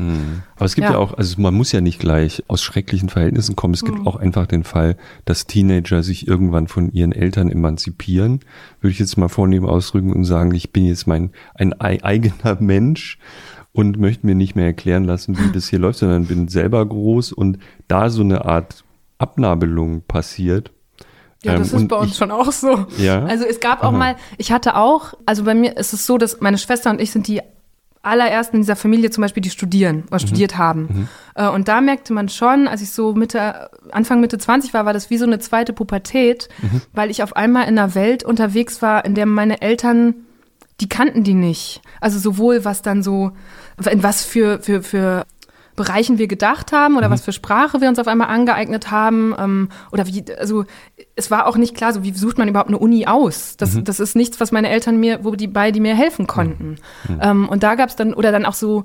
Aber 0.56 0.66
es 0.66 0.76
gibt 0.76 0.86
ja. 0.88 0.94
Ja. 0.94 0.98
auch, 0.98 1.14
also 1.14 1.42
man 1.42 1.54
muss 1.54 1.72
ja 1.74 1.82
nicht 1.82 2.00
gleich 2.00 2.44
aus 2.48 2.62
schrecklichen 2.62 3.10
Verhältnissen 3.10 3.56
kommen. 3.56 3.74
Es 3.74 3.84
gibt 3.84 4.00
Mhm. 4.00 4.08
auch 4.08 4.16
einfach 4.16 4.48
den 4.48 4.64
Fall, 4.64 4.96
dass 5.26 5.46
Teenager 5.46 6.04
sich 6.04 6.28
irgendwann 6.28 6.68
von 6.68 6.92
ihren 6.94 7.12
Eltern 7.12 7.50
emanzipieren. 7.52 8.40
Würde 8.82 8.92
ich 8.94 9.00
jetzt 9.00 9.18
mal 9.18 9.28
vornehm 9.28 9.66
ausdrücken 9.66 10.14
und 10.14 10.24
sagen, 10.24 10.54
ich 10.56 10.72
bin 10.72 10.86
jetzt 10.86 11.06
mein 11.08 11.32
ein 11.56 11.74
ei- 11.82 12.04
eigener 12.04 12.56
Mensch 12.62 13.18
und 13.74 14.00
möchte 14.00 14.26
mir 14.26 14.36
nicht 14.36 14.56
mehr 14.56 14.66
erklären 14.68 15.04
lassen, 15.04 15.38
wie 15.38 15.52
das 15.54 15.68
hier 15.68 15.80
läuft, 15.80 16.00
sondern 16.00 16.26
bin 16.26 16.48
selber 16.48 16.84
groß 16.86 17.34
und 17.34 17.60
da 17.88 18.10
so 18.10 18.22
eine 18.22 18.46
Art 18.46 18.84
Abnabelung 19.20 20.02
passiert. 20.08 20.72
Ja, 21.44 21.56
das 21.58 21.72
Ähm, 21.74 21.80
ist 21.80 21.88
bei 21.88 21.96
uns 21.98 22.12
ich- 22.12 22.18
schon 22.18 22.32
auch 22.32 22.52
so. 22.52 22.86
Ja? 22.98 23.24
Also 23.26 23.46
es 23.46 23.60
gab 23.60 23.82
auch 23.82 23.90
Aha. 23.90 23.98
mal, 23.98 24.16
ich 24.38 24.52
hatte 24.52 24.76
auch, 24.76 25.14
also 25.26 25.44
bei 25.44 25.54
mir 25.54 25.78
ist 25.78 25.94
es 25.94 26.06
so, 26.06 26.18
dass 26.18 26.42
meine 26.42 26.58
Schwester 26.58 26.90
und 26.90 27.00
ich 27.02 27.12
sind 27.12 27.28
die 27.28 27.42
allerersten 28.04 28.58
in 28.58 28.62
dieser 28.62 28.76
Familie 28.78 29.10
zum 29.10 29.22
Beispiel, 29.24 29.42
die 29.42 29.50
studieren 29.50 30.04
oder 30.08 30.20
studiert 30.20 30.58
haben. 30.58 31.10
Äh, 31.36 31.48
Und 31.50 31.68
da 31.68 31.82
merkte 31.82 32.14
man 32.14 32.30
schon, 32.30 32.68
als 32.68 32.82
ich 32.82 32.92
so 32.92 33.14
Mitte, 33.14 33.70
Anfang 33.92 34.22
Mitte 34.22 34.38
20 34.38 34.74
war, 34.74 34.86
war 34.86 34.94
das 34.94 35.10
wie 35.10 35.18
so 35.18 35.26
eine 35.26 35.40
zweite 35.40 35.74
Pubertät, 35.74 36.48
weil 36.94 37.10
ich 37.12 37.22
auf 37.22 37.36
einmal 37.36 37.64
in 37.64 37.78
einer 37.78 37.96
Welt 37.96 38.24
unterwegs 38.24 38.82
war, 38.82 39.04
in 39.04 39.14
der 39.14 39.26
meine 39.26 39.62
Eltern 39.62 40.16
die 40.80 40.88
kannten 40.88 41.24
die 41.24 41.34
nicht. 41.34 41.82
Also 42.02 42.20
sowohl 42.20 42.64
was 42.64 42.84
dann 42.84 43.02
so, 43.02 43.32
in 43.92 44.04
was 44.04 44.24
für, 44.24 44.60
für, 44.62 44.84
für 44.84 45.26
Bereichen 45.78 46.18
wir 46.18 46.28
gedacht 46.28 46.74
haben 46.74 46.98
oder 46.98 47.10
was 47.10 47.22
für 47.22 47.32
Sprache 47.32 47.80
wir 47.80 47.88
uns 47.88 48.00
auf 48.00 48.08
einmal 48.08 48.28
angeeignet 48.28 48.92
haben 48.92 49.34
ähm, 49.40 49.70
oder 49.94 50.06
wie, 50.08 50.26
also 50.38 50.66
es 51.16 51.32
war 51.32 51.48
auch 51.48 51.56
nicht 51.56 51.76
klar, 51.76 51.94
so 51.94 52.04
wie 52.04 52.12
sucht 52.12 52.38
man 52.38 52.50
überhaupt 52.50 52.70
eine 52.70 52.80
Uni 52.80 53.06
aus. 53.06 53.56
Das, 53.56 53.82
das 53.82 54.02
ist 54.02 54.16
nichts, 54.16 54.42
was 54.42 54.52
meine 54.52 54.70
Eltern 54.70 54.98
mir, 55.00 55.24
wo 55.24 55.36
die 55.36 55.48
bei 55.48 55.72
die 55.72 55.80
mir 55.80 55.96
helfen 55.96 56.28
konnten. 56.28 56.78
Ähm, 57.22 57.48
und 57.48 57.64
da 57.64 57.76
gab 57.76 57.90
es 57.90 57.96
dann, 57.96 58.14
oder 58.14 58.34
dann 58.34 58.46
auch 58.46 58.56
so 58.56 58.84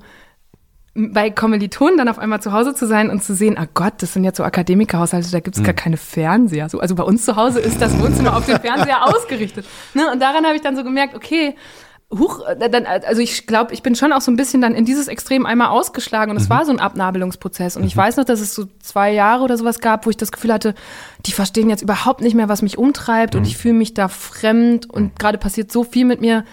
bei 0.95 1.31
Kommilitonen 1.31 1.97
dann 1.97 2.07
auf 2.07 2.19
einmal 2.19 2.41
zu 2.41 2.51
Hause 2.51 2.75
zu 2.75 2.85
sein 2.85 3.09
und 3.09 3.23
zu 3.23 3.33
sehen, 3.33 3.57
ah 3.57 3.65
Gott, 3.73 3.93
das 3.97 4.13
sind 4.13 4.23
jetzt 4.23 4.37
so 4.37 4.43
Akademikerhaushalte, 4.43 5.31
da 5.31 5.39
gibt's 5.39 5.63
gar 5.63 5.73
keine 5.73 5.97
Fernseher. 5.97 6.69
So, 6.69 6.79
also 6.79 6.93
bei 6.93 7.03
uns 7.03 7.25
zu 7.25 7.35
Hause 7.35 7.59
ist 7.59 7.81
das 7.81 7.99
Wohnzimmer 7.99 8.37
auf 8.37 8.45
den 8.45 8.59
Fernseher 8.59 9.03
ausgerichtet. 9.07 9.65
Ne? 9.95 10.11
Und 10.11 10.21
daran 10.21 10.45
habe 10.45 10.55
ich 10.55 10.61
dann 10.61 10.75
so 10.75 10.83
gemerkt, 10.83 11.15
okay, 11.15 11.55
huch, 12.17 12.41
äh, 12.47 12.69
dann, 12.69 12.85
also 12.85 13.21
ich 13.21 13.47
glaube, 13.47 13.73
ich 13.73 13.83
bin 13.83 13.95
schon 13.95 14.13
auch 14.13 14.21
so 14.21 14.31
ein 14.31 14.35
bisschen 14.35 14.61
dann 14.61 14.75
in 14.75 14.85
dieses 14.85 15.07
Extrem 15.07 15.45
einmal 15.45 15.67
ausgeschlagen 15.69 16.31
und 16.31 16.37
es 16.37 16.49
war 16.49 16.65
so 16.65 16.71
ein 16.71 16.79
Abnabelungsprozess. 16.79 17.77
Und 17.77 17.83
ich 17.83 17.95
weiß 17.95 18.17
noch, 18.17 18.25
dass 18.25 18.39
es 18.39 18.53
so 18.55 18.65
zwei 18.81 19.11
Jahre 19.13 19.43
oder 19.43 19.57
sowas 19.57 19.79
gab, 19.79 20.05
wo 20.05 20.09
ich 20.09 20.17
das 20.17 20.31
Gefühl 20.31 20.53
hatte, 20.53 20.75
die 21.25 21.31
verstehen 21.31 21.69
jetzt 21.69 21.81
überhaupt 21.81 22.21
nicht 22.21 22.33
mehr, 22.35 22.49
was 22.49 22.61
mich 22.61 22.77
umtreibt 22.77 23.35
und 23.35 23.45
ich 23.47 23.57
fühle 23.57 23.73
mich 23.75 23.93
da 23.93 24.07
fremd 24.07 24.89
und 24.89 25.17
gerade 25.19 25.37
passiert 25.37 25.71
so 25.71 25.83
viel 25.83 26.05
mit 26.05 26.21
mir. 26.21 26.45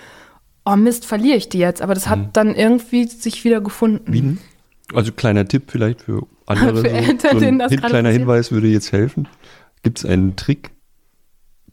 Oh 0.65 0.77
Mist, 0.77 1.07
verliere 1.07 1.37
ich 1.37 1.49
die 1.49 1.59
jetzt. 1.59 1.81
Aber 1.83 1.95
das 1.95 2.09
hat 2.09 2.19
dann 2.35 2.55
irgendwie 2.55 3.07
sich 3.07 3.45
wieder 3.45 3.61
gefunden. 3.61 4.13
Wie? 4.13 4.37
Also 4.95 5.13
kleiner 5.13 5.47
Tipp 5.47 5.65
vielleicht 5.69 6.03
für 6.03 6.27
andere. 6.47 6.77
Für 6.83 6.89
so, 6.91 6.97
Eltern, 6.97 7.19
so 7.21 7.29
ein 7.29 7.39
denen 7.41 7.59
das 7.59 7.71
Hin- 7.71 7.81
kleiner 7.81 8.09
passiert. 8.09 8.21
Hinweis 8.21 8.53
würde 8.53 8.67
jetzt 8.69 8.93
helfen. 8.93 9.29
Gibt 9.83 9.99
es 9.99 10.05
einen 10.05 10.37
Trick? 10.37 10.71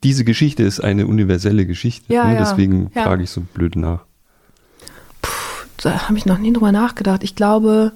Diese 0.04 0.24
Geschichte 0.24 0.64
ist 0.64 0.80
eine 0.80 1.08
universelle 1.08 1.66
Geschichte. 1.66 2.12
Ja, 2.14 2.26
ne? 2.26 2.34
ja. 2.36 2.40
Deswegen 2.40 2.92
Ja. 2.96 3.04
frage 3.04 3.24
ich 3.24 3.30
so 3.30 3.42
blöd 3.42 3.76
nach. 3.76 4.06
da 5.82 6.08
habe 6.08 6.18
ich 6.18 6.26
noch 6.26 6.38
nie 6.38 6.54
drüber 6.54 6.72
nachgedacht. 6.72 7.24
Ich 7.24 7.36
glaube, 7.36 7.92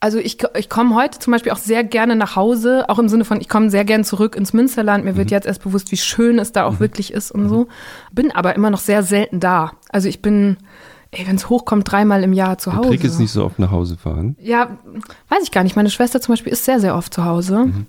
also 0.00 0.18
ich, 0.18 0.38
ich 0.56 0.68
komme 0.68 0.94
heute 0.94 1.18
zum 1.18 1.32
Beispiel 1.32 1.52
auch 1.52 1.56
sehr 1.58 1.84
gerne 1.84 2.16
nach 2.16 2.36
Hause, 2.36 2.84
auch 2.88 2.98
im 2.98 3.08
Sinne 3.08 3.24
von, 3.24 3.40
ich 3.40 3.48
komme 3.48 3.70
sehr 3.70 3.84
gern 3.84 4.04
zurück 4.04 4.36
ins 4.36 4.52
Münsterland. 4.52 5.04
Mir 5.04 5.12
Mhm. 5.12 5.16
wird 5.16 5.30
jetzt 5.30 5.46
erst 5.46 5.62
bewusst, 5.62 5.90
wie 5.92 5.96
schön 5.96 6.38
es 6.38 6.52
da 6.52 6.64
auch 6.64 6.80
wirklich 6.80 7.12
ist 7.12 7.30
und 7.30 7.48
so. 7.48 7.68
Bin 8.12 8.30
aber 8.32 8.54
immer 8.54 8.70
noch 8.70 8.80
sehr 8.80 9.02
selten 9.02 9.40
da. 9.40 9.72
Also 9.90 10.08
ich 10.08 10.20
bin, 10.22 10.56
ey, 11.12 11.26
wenn 11.26 11.36
es 11.36 11.48
hochkommt, 11.48 11.90
dreimal 11.90 12.22
im 12.24 12.32
Jahr 12.32 12.58
zu 12.58 12.70
Der 12.70 12.78
Hause. 12.80 12.88
Trick 12.90 13.04
ist 13.04 13.18
nicht 13.18 13.30
so 13.32 13.44
oft 13.44 13.58
nach 13.58 13.70
Hause 13.70 13.96
fahren. 13.96 14.36
Ja, 14.40 14.76
weiß 15.28 15.42
ich 15.44 15.50
gar 15.52 15.62
nicht. 15.62 15.76
Meine 15.76 15.90
Schwester 15.90 16.20
zum 16.20 16.32
Beispiel 16.34 16.52
ist 16.52 16.64
sehr, 16.64 16.80
sehr 16.80 16.96
oft 16.96 17.14
zu 17.14 17.24
Hause. 17.24 17.66
Mhm. 17.66 17.86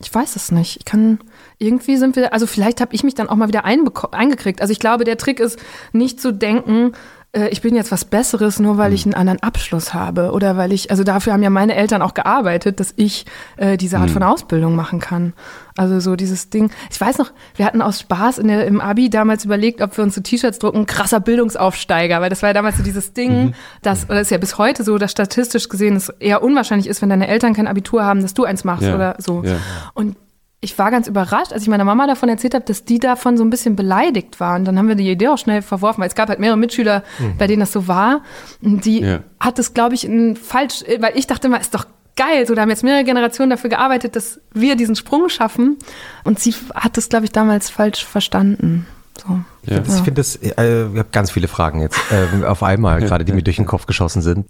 Ich 0.00 0.14
weiß 0.14 0.36
es 0.36 0.52
nicht. 0.52 0.76
Ich 0.78 0.84
kann, 0.84 1.18
irgendwie 1.58 1.96
sind 1.96 2.16
wir, 2.16 2.32
also 2.32 2.46
vielleicht 2.46 2.80
habe 2.80 2.94
ich 2.94 3.02
mich 3.04 3.14
dann 3.14 3.28
auch 3.28 3.36
mal 3.36 3.48
wieder 3.48 3.64
eingekriegt. 3.64 4.60
Also 4.60 4.72
ich 4.72 4.78
glaube, 4.78 5.04
der 5.04 5.16
Trick 5.16 5.40
ist, 5.40 5.58
nicht 5.92 6.20
zu 6.20 6.32
denken, 6.32 6.92
äh, 7.32 7.48
ich 7.48 7.60
bin 7.62 7.74
jetzt 7.74 7.92
was 7.92 8.04
Besseres, 8.04 8.58
nur 8.58 8.78
weil 8.78 8.92
ich 8.92 9.04
einen 9.04 9.14
anderen 9.14 9.42
Abschluss 9.42 9.94
habe. 9.94 10.32
Oder 10.32 10.56
weil 10.56 10.72
ich, 10.72 10.90
also 10.90 11.04
dafür 11.04 11.32
haben 11.32 11.42
ja 11.42 11.50
meine 11.50 11.74
Eltern 11.74 12.02
auch 12.02 12.14
gearbeitet, 12.14 12.80
dass 12.80 12.92
ich 12.96 13.26
äh, 13.56 13.76
diese 13.76 13.98
Art 13.98 14.10
von 14.10 14.22
Ausbildung 14.22 14.74
machen 14.74 15.00
kann. 15.00 15.32
Also 15.76 16.00
so 16.00 16.16
dieses 16.16 16.48
Ding. 16.48 16.70
Ich 16.90 17.00
weiß 17.00 17.18
noch, 17.18 17.32
wir 17.54 17.66
hatten 17.66 17.82
aus 17.82 18.00
Spaß 18.00 18.38
in 18.38 18.48
der, 18.48 18.66
im 18.66 18.80
Abi 18.80 19.10
damals 19.10 19.44
überlegt, 19.44 19.82
ob 19.82 19.96
wir 19.96 20.04
uns 20.04 20.14
so 20.14 20.22
T-Shirts 20.22 20.58
drucken, 20.58 20.86
krasser 20.86 21.20
Bildungsaufsteiger, 21.20 22.20
weil 22.20 22.30
das 22.30 22.42
war 22.42 22.50
ja 22.50 22.54
damals 22.54 22.78
so 22.78 22.82
dieses 22.82 23.12
Ding, 23.12 23.54
das, 23.82 24.08
oder 24.08 24.20
ist 24.20 24.30
ja 24.30 24.38
bis 24.38 24.56
heute 24.56 24.84
so, 24.84 24.96
dass 24.96 25.10
statistisch 25.10 25.68
gesehen 25.68 25.96
es 25.96 26.08
eher 26.08 26.42
unwahrscheinlich 26.42 26.86
ist, 26.88 27.02
wenn 27.02 27.10
deine 27.10 27.28
Eltern 27.28 27.52
kein 27.54 27.66
Abitur 27.66 28.04
haben, 28.04 28.22
dass 28.22 28.32
du 28.32 28.44
eins 28.44 28.64
machst 28.64 28.86
Ja, 28.86 28.94
oder 28.94 29.16
so. 29.18 29.42
ja. 29.44 29.56
Und 29.92 30.16
ich 30.60 30.78
war 30.78 30.90
ganz 30.90 31.06
überrascht, 31.06 31.52
als 31.52 31.62
ich 31.62 31.68
meiner 31.68 31.84
Mama 31.84 32.06
davon 32.06 32.28
erzählt 32.28 32.54
habe, 32.54 32.64
dass 32.64 32.84
die 32.84 32.98
davon 32.98 33.36
so 33.36 33.44
ein 33.44 33.50
bisschen 33.50 33.76
beleidigt 33.76 34.40
waren. 34.40 34.64
Dann 34.64 34.78
haben 34.78 34.88
wir 34.88 34.94
die 34.94 35.08
Idee 35.10 35.28
auch 35.28 35.38
schnell 35.38 35.62
verworfen, 35.62 36.00
weil 36.00 36.08
es 36.08 36.14
gab 36.14 36.28
halt 36.28 36.40
mehrere 36.40 36.56
Mitschüler, 36.56 37.02
bei 37.38 37.46
denen 37.46 37.60
das 37.60 37.72
so 37.72 37.86
war. 37.88 38.22
Und 38.62 38.84
die 38.84 39.00
Ja. 39.00 39.20
hat 39.38 39.58
es, 39.58 39.74
glaube 39.74 39.94
ich, 39.94 40.08
falsch, 40.42 40.82
weil 40.98 41.12
ich 41.16 41.26
dachte 41.26 41.46
immer, 41.48 41.60
ist 41.60 41.74
doch 41.74 41.86
geil. 42.16 42.46
So, 42.46 42.54
da 42.54 42.62
haben 42.62 42.70
jetzt 42.70 42.82
mehrere 42.82 43.04
Generationen 43.04 43.50
dafür 43.50 43.68
gearbeitet, 43.70 44.16
dass 44.16 44.40
wir 44.54 44.74
diesen 44.76 44.96
Sprung 44.96 45.28
schaffen. 45.28 45.76
Und 46.24 46.40
sie 46.40 46.54
hat 46.74 46.96
es, 46.96 47.10
glaube 47.10 47.26
ich, 47.26 47.32
damals 47.32 47.68
falsch 47.70 48.04
verstanden. 48.04 48.86
So. 49.18 49.38
Ja. 49.66 49.78
Ich 49.86 49.92
finde 49.92 50.12
das, 50.12 50.36
äh, 50.36 50.48
ich 50.50 50.98
habe 50.98 51.06
ganz 51.12 51.30
viele 51.30 51.48
Fragen 51.48 51.80
jetzt 51.82 51.98
äh, 52.10 52.44
auf 52.46 52.62
einmal, 52.62 53.00
gerade 53.02 53.24
die 53.26 53.32
mir 53.32 53.42
durch 53.42 53.56
den 53.56 53.66
Kopf 53.66 53.84
geschossen 53.86 54.22
sind. 54.22 54.46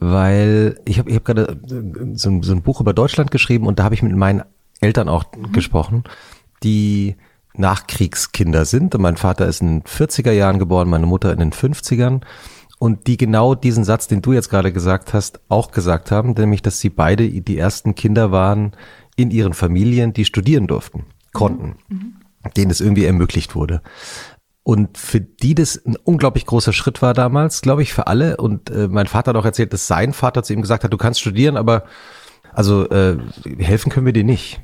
Weil 0.00 0.78
ich 0.84 0.98
habe 0.98 1.10
ich 1.10 1.16
hab 1.16 1.24
gerade 1.24 1.42
äh, 1.70 2.16
so, 2.16 2.30
ein- 2.30 2.42
so 2.42 2.52
ein 2.52 2.62
Buch 2.62 2.80
über 2.80 2.92
Deutschland 2.92 3.30
geschrieben 3.30 3.66
und 3.66 3.78
da 3.78 3.84
habe 3.84 3.94
ich 3.94 4.02
mit 4.02 4.14
meinen 4.14 4.42
Eltern 4.80 5.08
auch 5.08 5.24
gesprochen, 5.52 6.04
die 6.62 7.16
Nachkriegskinder 7.54 8.64
sind. 8.64 8.94
Und 8.94 9.02
mein 9.02 9.16
Vater 9.16 9.46
ist 9.46 9.60
in 9.60 9.80
den 9.80 9.82
40er 9.82 10.32
Jahren 10.32 10.58
geboren, 10.58 10.88
meine 10.88 11.06
Mutter 11.06 11.32
in 11.32 11.38
den 11.38 11.52
50ern. 11.52 12.22
Und 12.78 13.08
die 13.08 13.16
genau 13.16 13.54
diesen 13.56 13.82
Satz, 13.82 14.06
den 14.06 14.22
du 14.22 14.32
jetzt 14.32 14.50
gerade 14.50 14.72
gesagt 14.72 15.12
hast, 15.12 15.40
auch 15.48 15.72
gesagt 15.72 16.12
haben, 16.12 16.32
nämlich, 16.32 16.62
dass 16.62 16.78
sie 16.78 16.90
beide 16.90 17.28
die 17.28 17.58
ersten 17.58 17.96
Kinder 17.96 18.30
waren 18.30 18.72
in 19.16 19.32
ihren 19.32 19.52
Familien, 19.52 20.12
die 20.12 20.24
studieren 20.24 20.68
durften, 20.68 21.04
konnten, 21.32 21.74
denen 22.56 22.70
es 22.70 22.80
irgendwie 22.80 23.04
ermöglicht 23.04 23.56
wurde. 23.56 23.82
Und 24.62 24.96
für 24.96 25.20
die 25.20 25.54
das 25.54 25.82
ein 25.84 25.96
unglaublich 25.96 26.46
großer 26.46 26.72
Schritt 26.72 27.02
war 27.02 27.14
damals, 27.14 27.62
glaube 27.62 27.82
ich, 27.82 27.92
für 27.92 28.06
alle. 28.06 28.36
Und 28.36 28.70
äh, 28.70 28.86
mein 28.86 29.06
Vater 29.06 29.30
hat 29.30 29.36
auch 29.36 29.46
erzählt, 29.46 29.72
dass 29.72 29.86
sein 29.88 30.12
Vater 30.12 30.42
zu 30.42 30.52
ihm 30.52 30.60
gesagt 30.60 30.84
hat, 30.84 30.92
du 30.92 30.98
kannst 30.98 31.20
studieren, 31.20 31.56
aber 31.56 31.84
also 32.58 32.90
äh, 32.90 33.16
helfen 33.58 33.92
können 33.92 34.04
wir 34.04 34.12
dir 34.12 34.24
nicht. 34.24 34.60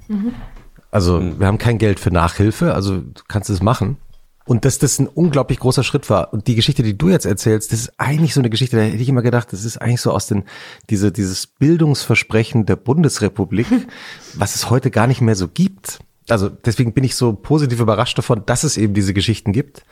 Also 0.90 1.22
wir 1.38 1.46
haben 1.46 1.58
kein 1.58 1.78
Geld 1.78 2.00
für 2.00 2.10
Nachhilfe, 2.10 2.74
also 2.74 2.96
du 2.96 3.22
kannst 3.28 3.50
es 3.50 3.62
machen. 3.62 3.98
Und 4.46 4.64
dass 4.64 4.80
das 4.80 4.98
ein 4.98 5.06
unglaublich 5.06 5.60
großer 5.60 5.84
Schritt 5.84 6.10
war. 6.10 6.32
Und 6.32 6.48
die 6.48 6.56
Geschichte, 6.56 6.82
die 6.82 6.98
du 6.98 7.08
jetzt 7.08 7.24
erzählst, 7.24 7.72
das 7.72 7.78
ist 7.78 7.92
eigentlich 7.96 8.34
so 8.34 8.40
eine 8.40 8.50
Geschichte, 8.50 8.76
da 8.76 8.82
hätte 8.82 8.96
ich 8.96 9.08
immer 9.08 9.22
gedacht, 9.22 9.52
das 9.52 9.64
ist 9.64 9.80
eigentlich 9.80 10.00
so 10.00 10.10
aus 10.10 10.26
den, 10.26 10.42
diese, 10.90 11.12
dieses 11.12 11.46
Bildungsversprechen 11.46 12.66
der 12.66 12.74
Bundesrepublik, 12.74 13.68
was 14.34 14.56
es 14.56 14.70
heute 14.70 14.90
gar 14.90 15.06
nicht 15.06 15.20
mehr 15.20 15.36
so 15.36 15.46
gibt. 15.46 16.00
Also 16.28 16.48
deswegen 16.48 16.94
bin 16.94 17.04
ich 17.04 17.14
so 17.14 17.32
positiv 17.32 17.78
überrascht 17.78 18.18
davon, 18.18 18.42
dass 18.44 18.64
es 18.64 18.76
eben 18.76 18.94
diese 18.94 19.14
Geschichten 19.14 19.52
gibt. 19.52 19.84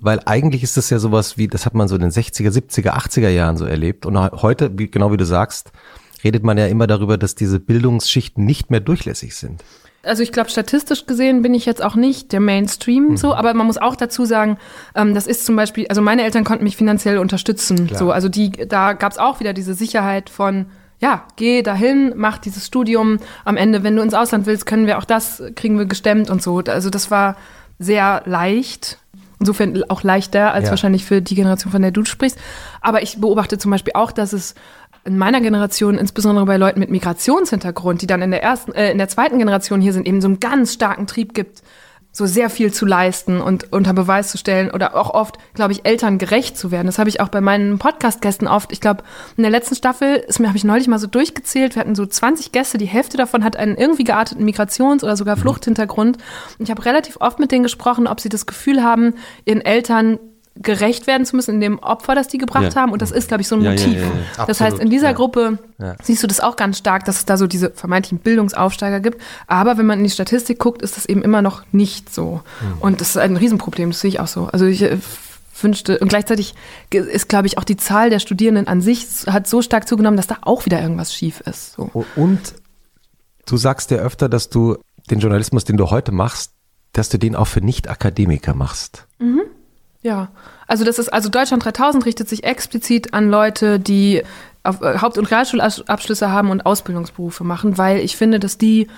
Weil 0.00 0.20
eigentlich 0.24 0.62
ist 0.62 0.78
das 0.78 0.88
ja 0.88 0.98
sowas 0.98 1.36
wie, 1.36 1.48
das 1.48 1.66
hat 1.66 1.74
man 1.74 1.86
so 1.86 1.96
in 1.96 2.00
den 2.00 2.12
60er, 2.12 2.50
70er, 2.50 2.92
80er 2.92 3.28
Jahren 3.28 3.58
so 3.58 3.66
erlebt. 3.66 4.06
Und 4.06 4.16
heute, 4.16 4.70
wie, 4.78 4.90
genau 4.90 5.12
wie 5.12 5.18
du 5.18 5.26
sagst, 5.26 5.70
redet 6.24 6.42
man 6.44 6.58
ja 6.58 6.66
immer 6.66 6.86
darüber, 6.86 7.18
dass 7.18 7.34
diese 7.34 7.60
Bildungsschichten 7.60 8.44
nicht 8.44 8.70
mehr 8.70 8.80
durchlässig 8.80 9.34
sind. 9.36 9.62
Also 10.04 10.22
ich 10.24 10.32
glaube, 10.32 10.50
statistisch 10.50 11.06
gesehen 11.06 11.42
bin 11.42 11.54
ich 11.54 11.64
jetzt 11.64 11.82
auch 11.82 11.94
nicht 11.94 12.32
der 12.32 12.40
Mainstream 12.40 13.10
Mhm. 13.10 13.16
so, 13.16 13.34
aber 13.34 13.54
man 13.54 13.66
muss 13.68 13.78
auch 13.78 13.94
dazu 13.94 14.24
sagen, 14.24 14.58
ähm, 14.96 15.14
das 15.14 15.28
ist 15.28 15.46
zum 15.46 15.54
Beispiel, 15.54 15.86
also 15.88 16.02
meine 16.02 16.24
Eltern 16.24 16.42
konnten 16.42 16.64
mich 16.64 16.76
finanziell 16.76 17.18
unterstützen. 17.18 17.88
So, 17.94 18.10
also 18.10 18.28
die, 18.28 18.50
da 18.50 18.94
gab 18.94 19.12
es 19.12 19.18
auch 19.18 19.38
wieder 19.38 19.52
diese 19.52 19.74
Sicherheit 19.74 20.28
von, 20.28 20.66
ja, 20.98 21.24
geh 21.36 21.62
dahin, 21.62 22.14
mach 22.16 22.38
dieses 22.38 22.66
Studium. 22.66 23.18
Am 23.44 23.56
Ende, 23.56 23.84
wenn 23.84 23.94
du 23.94 24.02
ins 24.02 24.14
Ausland 24.14 24.46
willst, 24.46 24.66
können 24.66 24.86
wir 24.88 24.98
auch 24.98 25.04
das, 25.04 25.40
kriegen 25.54 25.78
wir 25.78 25.86
gestemmt 25.86 26.30
und 26.30 26.42
so. 26.42 26.58
Also 26.66 26.90
das 26.90 27.12
war 27.12 27.36
sehr 27.78 28.22
leicht. 28.26 28.98
Insofern 29.38 29.82
auch 29.88 30.04
leichter 30.04 30.52
als 30.52 30.66
Ja. 30.66 30.70
wahrscheinlich 30.70 31.04
für 31.04 31.20
die 31.20 31.34
Generation, 31.34 31.72
von 31.72 31.82
der 31.82 31.90
du 31.90 32.04
sprichst. 32.04 32.38
Aber 32.80 33.02
ich 33.02 33.20
beobachte 33.20 33.58
zum 33.58 33.70
Beispiel 33.72 33.92
auch, 33.96 34.12
dass 34.12 34.32
es 34.32 34.54
in 35.04 35.18
meiner 35.18 35.40
Generation, 35.40 35.96
insbesondere 35.96 36.46
bei 36.46 36.56
Leuten 36.56 36.80
mit 36.80 36.90
Migrationshintergrund, 36.90 38.02
die 38.02 38.06
dann 38.06 38.22
in 38.22 38.30
der 38.30 38.42
ersten, 38.42 38.72
äh, 38.72 38.92
in 38.92 38.98
der 38.98 39.08
zweiten 39.08 39.38
Generation 39.38 39.80
hier 39.80 39.92
sind, 39.92 40.06
eben 40.06 40.20
so 40.20 40.28
einen 40.28 40.40
ganz 40.40 40.72
starken 40.72 41.06
Trieb 41.06 41.34
gibt, 41.34 41.62
so 42.14 42.26
sehr 42.26 42.50
viel 42.50 42.72
zu 42.72 42.84
leisten 42.84 43.40
und 43.40 43.72
unter 43.72 43.94
Beweis 43.94 44.30
zu 44.30 44.36
stellen 44.36 44.70
oder 44.70 44.94
auch 44.96 45.14
oft, 45.14 45.38
glaube 45.54 45.72
ich, 45.72 45.86
Eltern 45.86 46.18
gerecht 46.18 46.58
zu 46.58 46.70
werden. 46.70 46.86
Das 46.86 46.98
habe 46.98 47.08
ich 47.08 47.20
auch 47.20 47.30
bei 47.30 47.40
meinen 47.40 47.78
Podcast-Gästen 47.78 48.46
oft. 48.46 48.70
Ich 48.70 48.82
glaube, 48.82 49.02
in 49.38 49.42
der 49.42 49.50
letzten 49.50 49.74
Staffel 49.74 50.16
ist 50.16 50.38
mir 50.38 50.48
habe 50.48 50.58
ich 50.58 50.64
neulich 50.64 50.88
mal 50.88 50.98
so 50.98 51.06
durchgezählt. 51.06 51.74
Wir 51.74 51.80
hatten 51.80 51.94
so 51.94 52.04
20 52.04 52.52
Gäste, 52.52 52.76
die 52.76 52.86
Hälfte 52.86 53.16
davon 53.16 53.42
hat 53.42 53.56
einen 53.56 53.76
irgendwie 53.76 54.04
gearteten 54.04 54.44
Migrations- 54.44 55.02
oder 55.02 55.16
sogar 55.16 55.38
Fluchthintergrund. 55.38 56.18
Und 56.58 56.64
ich 56.64 56.70
habe 56.70 56.84
relativ 56.84 57.16
oft 57.18 57.38
mit 57.38 57.50
denen 57.50 57.62
gesprochen, 57.62 58.06
ob 58.06 58.20
sie 58.20 58.28
das 58.28 58.44
Gefühl 58.44 58.82
haben, 58.82 59.14
ihren 59.46 59.62
Eltern 59.62 60.18
gerecht 60.54 61.06
werden 61.06 61.24
zu 61.24 61.34
müssen 61.34 61.54
in 61.54 61.60
dem 61.60 61.78
Opfer, 61.78 62.14
das 62.14 62.28
die 62.28 62.36
gebracht 62.38 62.74
Ja. 62.74 62.82
haben. 62.82 62.92
Und 62.92 63.00
das 63.00 63.10
ist, 63.10 63.28
glaube 63.28 63.40
ich, 63.40 63.48
so 63.48 63.56
ein 63.56 63.62
Ja, 63.62 63.70
Motiv. 63.70 63.94
ja, 63.94 64.00
ja. 64.02 64.10
Das 64.36 64.38
Absolut, 64.60 64.72
heißt, 64.72 64.82
in 64.82 64.90
dieser 64.90 65.08
ja. 65.08 65.12
Gruppe 65.12 65.58
Ja. 65.78 65.96
siehst 66.02 66.22
du 66.22 66.26
das 66.26 66.40
auch 66.40 66.56
ganz 66.56 66.76
stark, 66.78 67.04
dass 67.06 67.16
es 67.18 67.24
da 67.24 67.36
so 67.38 67.46
diese 67.46 67.70
vermeintlichen 67.70 68.18
Bildungsaufsteiger 68.18 69.00
gibt. 69.00 69.20
Aber 69.46 69.78
wenn 69.78 69.86
man 69.86 69.98
in 69.98 70.04
die 70.04 70.10
Statistik 70.10 70.58
guckt, 70.58 70.82
ist 70.82 70.96
das 70.96 71.06
eben 71.06 71.22
immer 71.22 71.40
noch 71.40 71.62
nicht 71.72 72.12
so. 72.14 72.42
Und 72.80 73.00
das 73.00 73.10
ist 73.10 73.16
ein 73.16 73.36
Riesenproblem, 73.36 73.90
das 73.90 74.00
sehe 74.00 74.08
ich 74.08 74.20
auch 74.20 74.26
so. 74.26 74.44
Also 74.46 74.66
ich 74.66 74.82
äh, 74.82 74.98
wünschte, 75.60 75.98
und 76.00 76.08
gleichzeitig 76.08 76.54
ist, 76.90 77.28
glaube 77.28 77.46
ich, 77.46 77.56
auch 77.56 77.64
die 77.64 77.76
Zahl 77.76 78.10
der 78.10 78.18
Studierenden 78.18 78.68
an 78.68 78.80
sich 78.82 79.06
hat 79.26 79.46
so 79.46 79.62
stark 79.62 79.88
zugenommen, 79.88 80.16
dass 80.16 80.26
da 80.26 80.38
auch 80.42 80.66
wieder 80.66 80.80
irgendwas 80.82 81.14
schief 81.14 81.40
ist. 81.40 81.72
So. 81.74 82.04
Und 82.16 82.54
du 83.46 83.56
sagst 83.56 83.90
ja 83.90 83.98
öfter, 83.98 84.28
dass 84.28 84.50
du 84.50 84.76
den 85.10 85.18
Journalismus, 85.20 85.64
den 85.64 85.76
du 85.78 85.90
heute 85.90 86.12
machst, 86.12 86.52
dass 86.92 87.08
du 87.08 87.18
den 87.18 87.34
auch 87.36 87.46
für 87.46 87.60
Nicht-Akademiker 87.62 88.54
machst. 88.54 89.06
Ja, 90.02 90.28
also 90.66 90.84
das 90.84 90.98
ist, 90.98 91.12
also 91.12 91.28
Deutschland 91.28 91.64
3000 91.64 92.04
richtet 92.06 92.28
sich 92.28 92.44
explizit 92.44 93.14
an 93.14 93.28
Leute, 93.30 93.78
die 93.78 94.22
auf, 94.64 94.80
äh, 94.82 94.98
Haupt- 94.98 95.18
und 95.18 95.30
Realschulabschlüsse 95.30 96.30
haben 96.30 96.50
und 96.50 96.66
Ausbildungsberufe 96.66 97.44
machen, 97.44 97.78
weil 97.78 97.98
ich 98.00 98.16
finde, 98.16 98.40
dass 98.40 98.58
die 98.58 98.88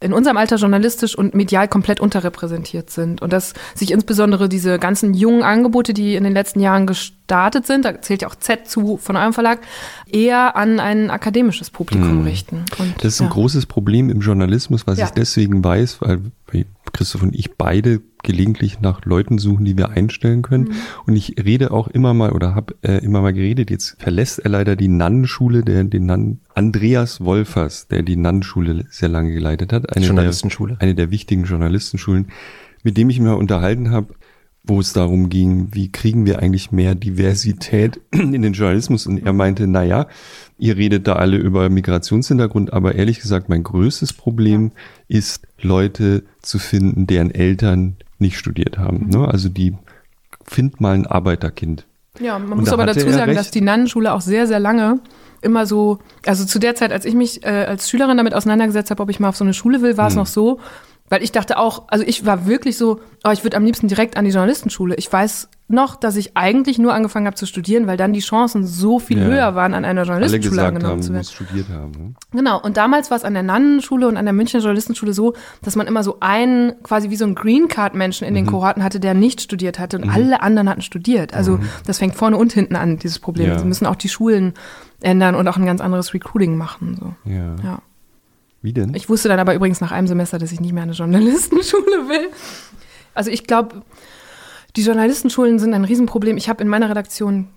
in 0.00 0.12
unserem 0.12 0.36
Alter 0.36 0.56
journalistisch 0.56 1.16
und 1.16 1.32
medial 1.32 1.68
komplett 1.68 2.00
unterrepräsentiert 2.00 2.90
sind 2.90 3.22
und 3.22 3.32
dass 3.32 3.54
sich 3.76 3.92
insbesondere 3.92 4.48
diese 4.48 4.80
ganzen 4.80 5.14
jungen 5.14 5.44
Angebote, 5.44 5.94
die 5.94 6.16
in 6.16 6.24
den 6.24 6.32
letzten 6.32 6.58
Jahren 6.58 6.88
gestartet 6.88 7.68
sind, 7.68 7.84
da 7.84 8.00
zählt 8.02 8.22
ja 8.22 8.28
auch 8.28 8.34
Z 8.34 8.68
zu 8.68 8.96
von 8.96 9.14
eurem 9.16 9.32
Verlag, 9.32 9.60
eher 10.10 10.56
an 10.56 10.80
ein 10.80 11.08
akademisches 11.10 11.70
Publikum 11.70 12.24
richten. 12.24 12.64
Und, 12.80 12.96
Das 12.96 13.14
ist 13.14 13.20
ein 13.20 13.28
ja. 13.28 13.32
großes 13.32 13.66
Problem 13.66 14.10
im 14.10 14.20
Journalismus, 14.20 14.88
was 14.88 14.98
Ja. 14.98 15.04
ich 15.06 15.12
deswegen 15.12 15.62
weiß, 15.62 16.00
weil 16.00 16.20
Christoph 16.92 17.22
und 17.22 17.34
ich 17.36 17.54
beide 17.56 18.00
gelegentlich 18.22 18.80
nach 18.80 19.04
Leuten 19.04 19.38
suchen, 19.38 19.64
die 19.64 19.76
wir 19.76 19.90
einstellen 19.90 20.42
können. 20.42 20.64
Mhm. 20.64 20.74
Und 21.06 21.16
ich 21.16 21.36
rede 21.44 21.70
auch 21.70 21.88
immer 21.88 22.14
mal 22.14 22.32
oder 22.32 22.54
habe 22.54 22.74
äh, 22.82 23.04
immer 23.04 23.20
mal 23.20 23.32
geredet. 23.32 23.70
Jetzt 23.70 23.96
verlässt 23.98 24.38
er 24.38 24.50
leider 24.50 24.76
die 24.76 24.88
Nannenschule, 24.88 25.62
der 25.62 25.84
den 25.84 26.06
Nann 26.06 26.40
Andreas 26.54 27.20
Wolfers, 27.24 27.88
der 27.88 28.02
die 28.02 28.16
Nannenschule 28.16 28.86
sehr 28.90 29.08
lange 29.08 29.32
geleitet 29.32 29.72
hat. 29.72 29.94
Eine 29.94 30.06
Journalistenschule. 30.06 30.74
Der, 30.74 30.82
eine 30.82 30.94
der 30.94 31.10
wichtigen 31.10 31.44
Journalistenschulen, 31.44 32.28
mit 32.82 32.96
dem 32.96 33.10
ich 33.10 33.18
mich 33.18 33.28
mal 33.28 33.34
unterhalten 33.34 33.90
habe. 33.90 34.14
wo 34.64 34.78
es 34.78 34.92
darum 34.92 35.28
ging, 35.28 35.70
wie 35.72 35.90
kriegen 35.90 36.24
wir 36.24 36.38
eigentlich 36.38 36.70
mehr 36.70 36.94
Diversität 36.94 38.00
in 38.12 38.42
den 38.42 38.52
Journalismus? 38.52 39.08
Und 39.08 39.18
er 39.18 39.32
meinte, 39.32 39.66
na 39.66 39.82
ja, 39.82 40.06
ihr 40.56 40.76
redet 40.76 41.08
da 41.08 41.14
alle 41.14 41.36
über 41.36 41.68
Migrationshintergrund, 41.68 42.72
aber 42.72 42.94
ehrlich 42.94 43.18
gesagt, 43.18 43.48
mein 43.48 43.64
größtes 43.64 44.12
Problem 44.12 44.70
ist, 45.08 45.48
Leute 45.60 46.22
zu 46.40 46.60
finden, 46.60 47.08
deren 47.08 47.32
Eltern 47.32 47.96
nicht 48.22 48.38
studiert 48.38 48.78
haben. 48.78 49.08
Ne? 49.10 49.28
Also 49.28 49.50
die, 49.50 49.76
find 50.46 50.80
mal 50.80 50.94
ein 50.94 51.06
Arbeiterkind. 51.06 51.86
Ja, 52.20 52.38
man 52.38 52.52
Und 52.52 52.58
muss 52.60 52.68
da 52.68 52.74
aber 52.74 52.86
dazu 52.86 53.08
sagen, 53.10 53.30
recht. 53.30 53.38
dass 53.38 53.50
die 53.50 53.60
Nannenschule 53.60 54.12
auch 54.12 54.20
sehr, 54.22 54.46
sehr 54.46 54.60
lange 54.60 55.00
immer 55.42 55.66
so, 55.66 55.98
also 56.24 56.44
zu 56.44 56.58
der 56.58 56.74
Zeit, 56.74 56.92
als 56.92 57.04
ich 57.04 57.14
mich 57.14 57.42
äh, 57.44 57.48
als 57.48 57.90
Schülerin 57.90 58.16
damit 58.16 58.34
auseinandergesetzt 58.34 58.90
habe, 58.90 59.02
ob 59.02 59.10
ich 59.10 59.18
mal 59.20 59.28
auf 59.28 59.36
so 59.36 59.44
eine 59.44 59.54
Schule 59.54 59.82
will, 59.82 59.96
war 59.96 60.04
Hm. 60.06 60.10
es 60.10 60.16
noch 60.16 60.26
so, 60.26 60.60
weil 61.08 61.22
ich 61.22 61.32
dachte 61.32 61.58
auch, 61.58 61.88
also 61.88 62.04
ich 62.06 62.24
war 62.24 62.46
wirklich 62.46 62.76
so, 62.78 63.00
oh, 63.24 63.30
ich 63.30 63.42
würde 63.44 63.56
am 63.56 63.64
liebsten 63.64 63.88
direkt 63.88 64.16
an 64.16 64.24
die 64.24 64.30
Journalistenschule. 64.30 64.94
Ich 64.94 65.12
weiß 65.12 65.48
noch, 65.72 65.96
dass 65.96 66.16
ich 66.16 66.36
eigentlich 66.36 66.78
nur 66.78 66.94
angefangen 66.94 67.26
habe 67.26 67.36
zu 67.36 67.46
studieren, 67.46 67.86
weil 67.86 67.96
dann 67.96 68.12
die 68.12 68.20
Chancen 68.20 68.66
so 68.66 68.98
viel 68.98 69.18
Ja. 69.18 69.24
höher 69.24 69.54
waren, 69.54 69.74
an 69.74 69.84
einer 69.84 70.02
Journalistenschule 70.04 70.64
angenommen 70.64 70.92
haben, 70.92 71.02
zu 71.02 71.12
werden. 71.12 71.24
studiert 71.24 71.68
haben. 71.70 71.90
Ne? 71.92 72.14
Genau, 72.32 72.60
und 72.60 72.76
damals 72.76 73.10
war 73.10 73.16
es 73.16 73.24
an 73.24 73.34
der 73.34 73.42
Nannenschule 73.42 74.06
und 74.08 74.16
an 74.16 74.24
der 74.24 74.32
Münchner 74.32 74.60
Journalistenschule 74.60 75.12
so, 75.12 75.34
dass 75.62 75.74
man 75.76 75.86
immer 75.86 76.02
so 76.04 76.18
einen, 76.20 76.82
quasi 76.82 77.10
wie 77.10 77.16
so 77.16 77.24
einen 77.24 77.34
Green 77.34 77.68
Card 77.68 77.94
Menschen 77.94 78.26
in 78.26 78.34
den 78.34 78.46
Kohorten 78.46 78.84
hatte, 78.84 79.00
der 79.00 79.14
nicht 79.14 79.40
studiert 79.40 79.78
hatte 79.78 79.98
und 79.98 80.08
alle 80.08 80.42
anderen 80.42 80.68
hatten 80.68 80.82
studiert. 80.82 81.34
Also 81.34 81.58
das 81.86 81.98
fängt 81.98 82.14
vorne 82.14 82.36
und 82.36 82.52
hinten 82.52 82.76
an, 82.76 82.98
dieses 82.98 83.18
Problem. 83.18 83.48
Ja. 83.48 83.58
Sie 83.58 83.64
müssen 83.64 83.86
auch 83.86 83.96
die 83.96 84.08
Schulen 84.08 84.54
ändern 85.00 85.34
und 85.34 85.48
auch 85.48 85.56
ein 85.56 85.66
ganz 85.66 85.80
anderes 85.80 86.14
Recruiting 86.14 86.56
machen. 86.56 86.96
So. 87.00 87.30
Ja. 87.30 87.56
Ja. 87.64 87.82
Wie 88.60 88.72
denn? 88.72 88.94
Ich 88.94 89.08
wusste 89.08 89.28
dann 89.28 89.40
aber 89.40 89.54
übrigens 89.54 89.80
nach 89.80 89.90
einem 89.90 90.06
Semester, 90.06 90.38
dass 90.38 90.52
ich 90.52 90.60
nicht 90.60 90.72
mehr 90.72 90.84
an 90.84 90.90
eine 90.90 90.96
Journalistenschule 90.96 92.08
will. 92.08 92.28
Also 93.14 93.30
ich 93.30 93.44
glaube, 93.44 93.82
die 94.76 94.82
Journalistenschulen 94.82 95.58
sind 95.58 95.74
ein 95.74 95.84
Riesenproblem. 95.84 96.36
Ich 96.36 96.48
habe 96.48 96.62
in 96.62 96.68
meiner 96.68 96.88
Redaktion 96.88 97.48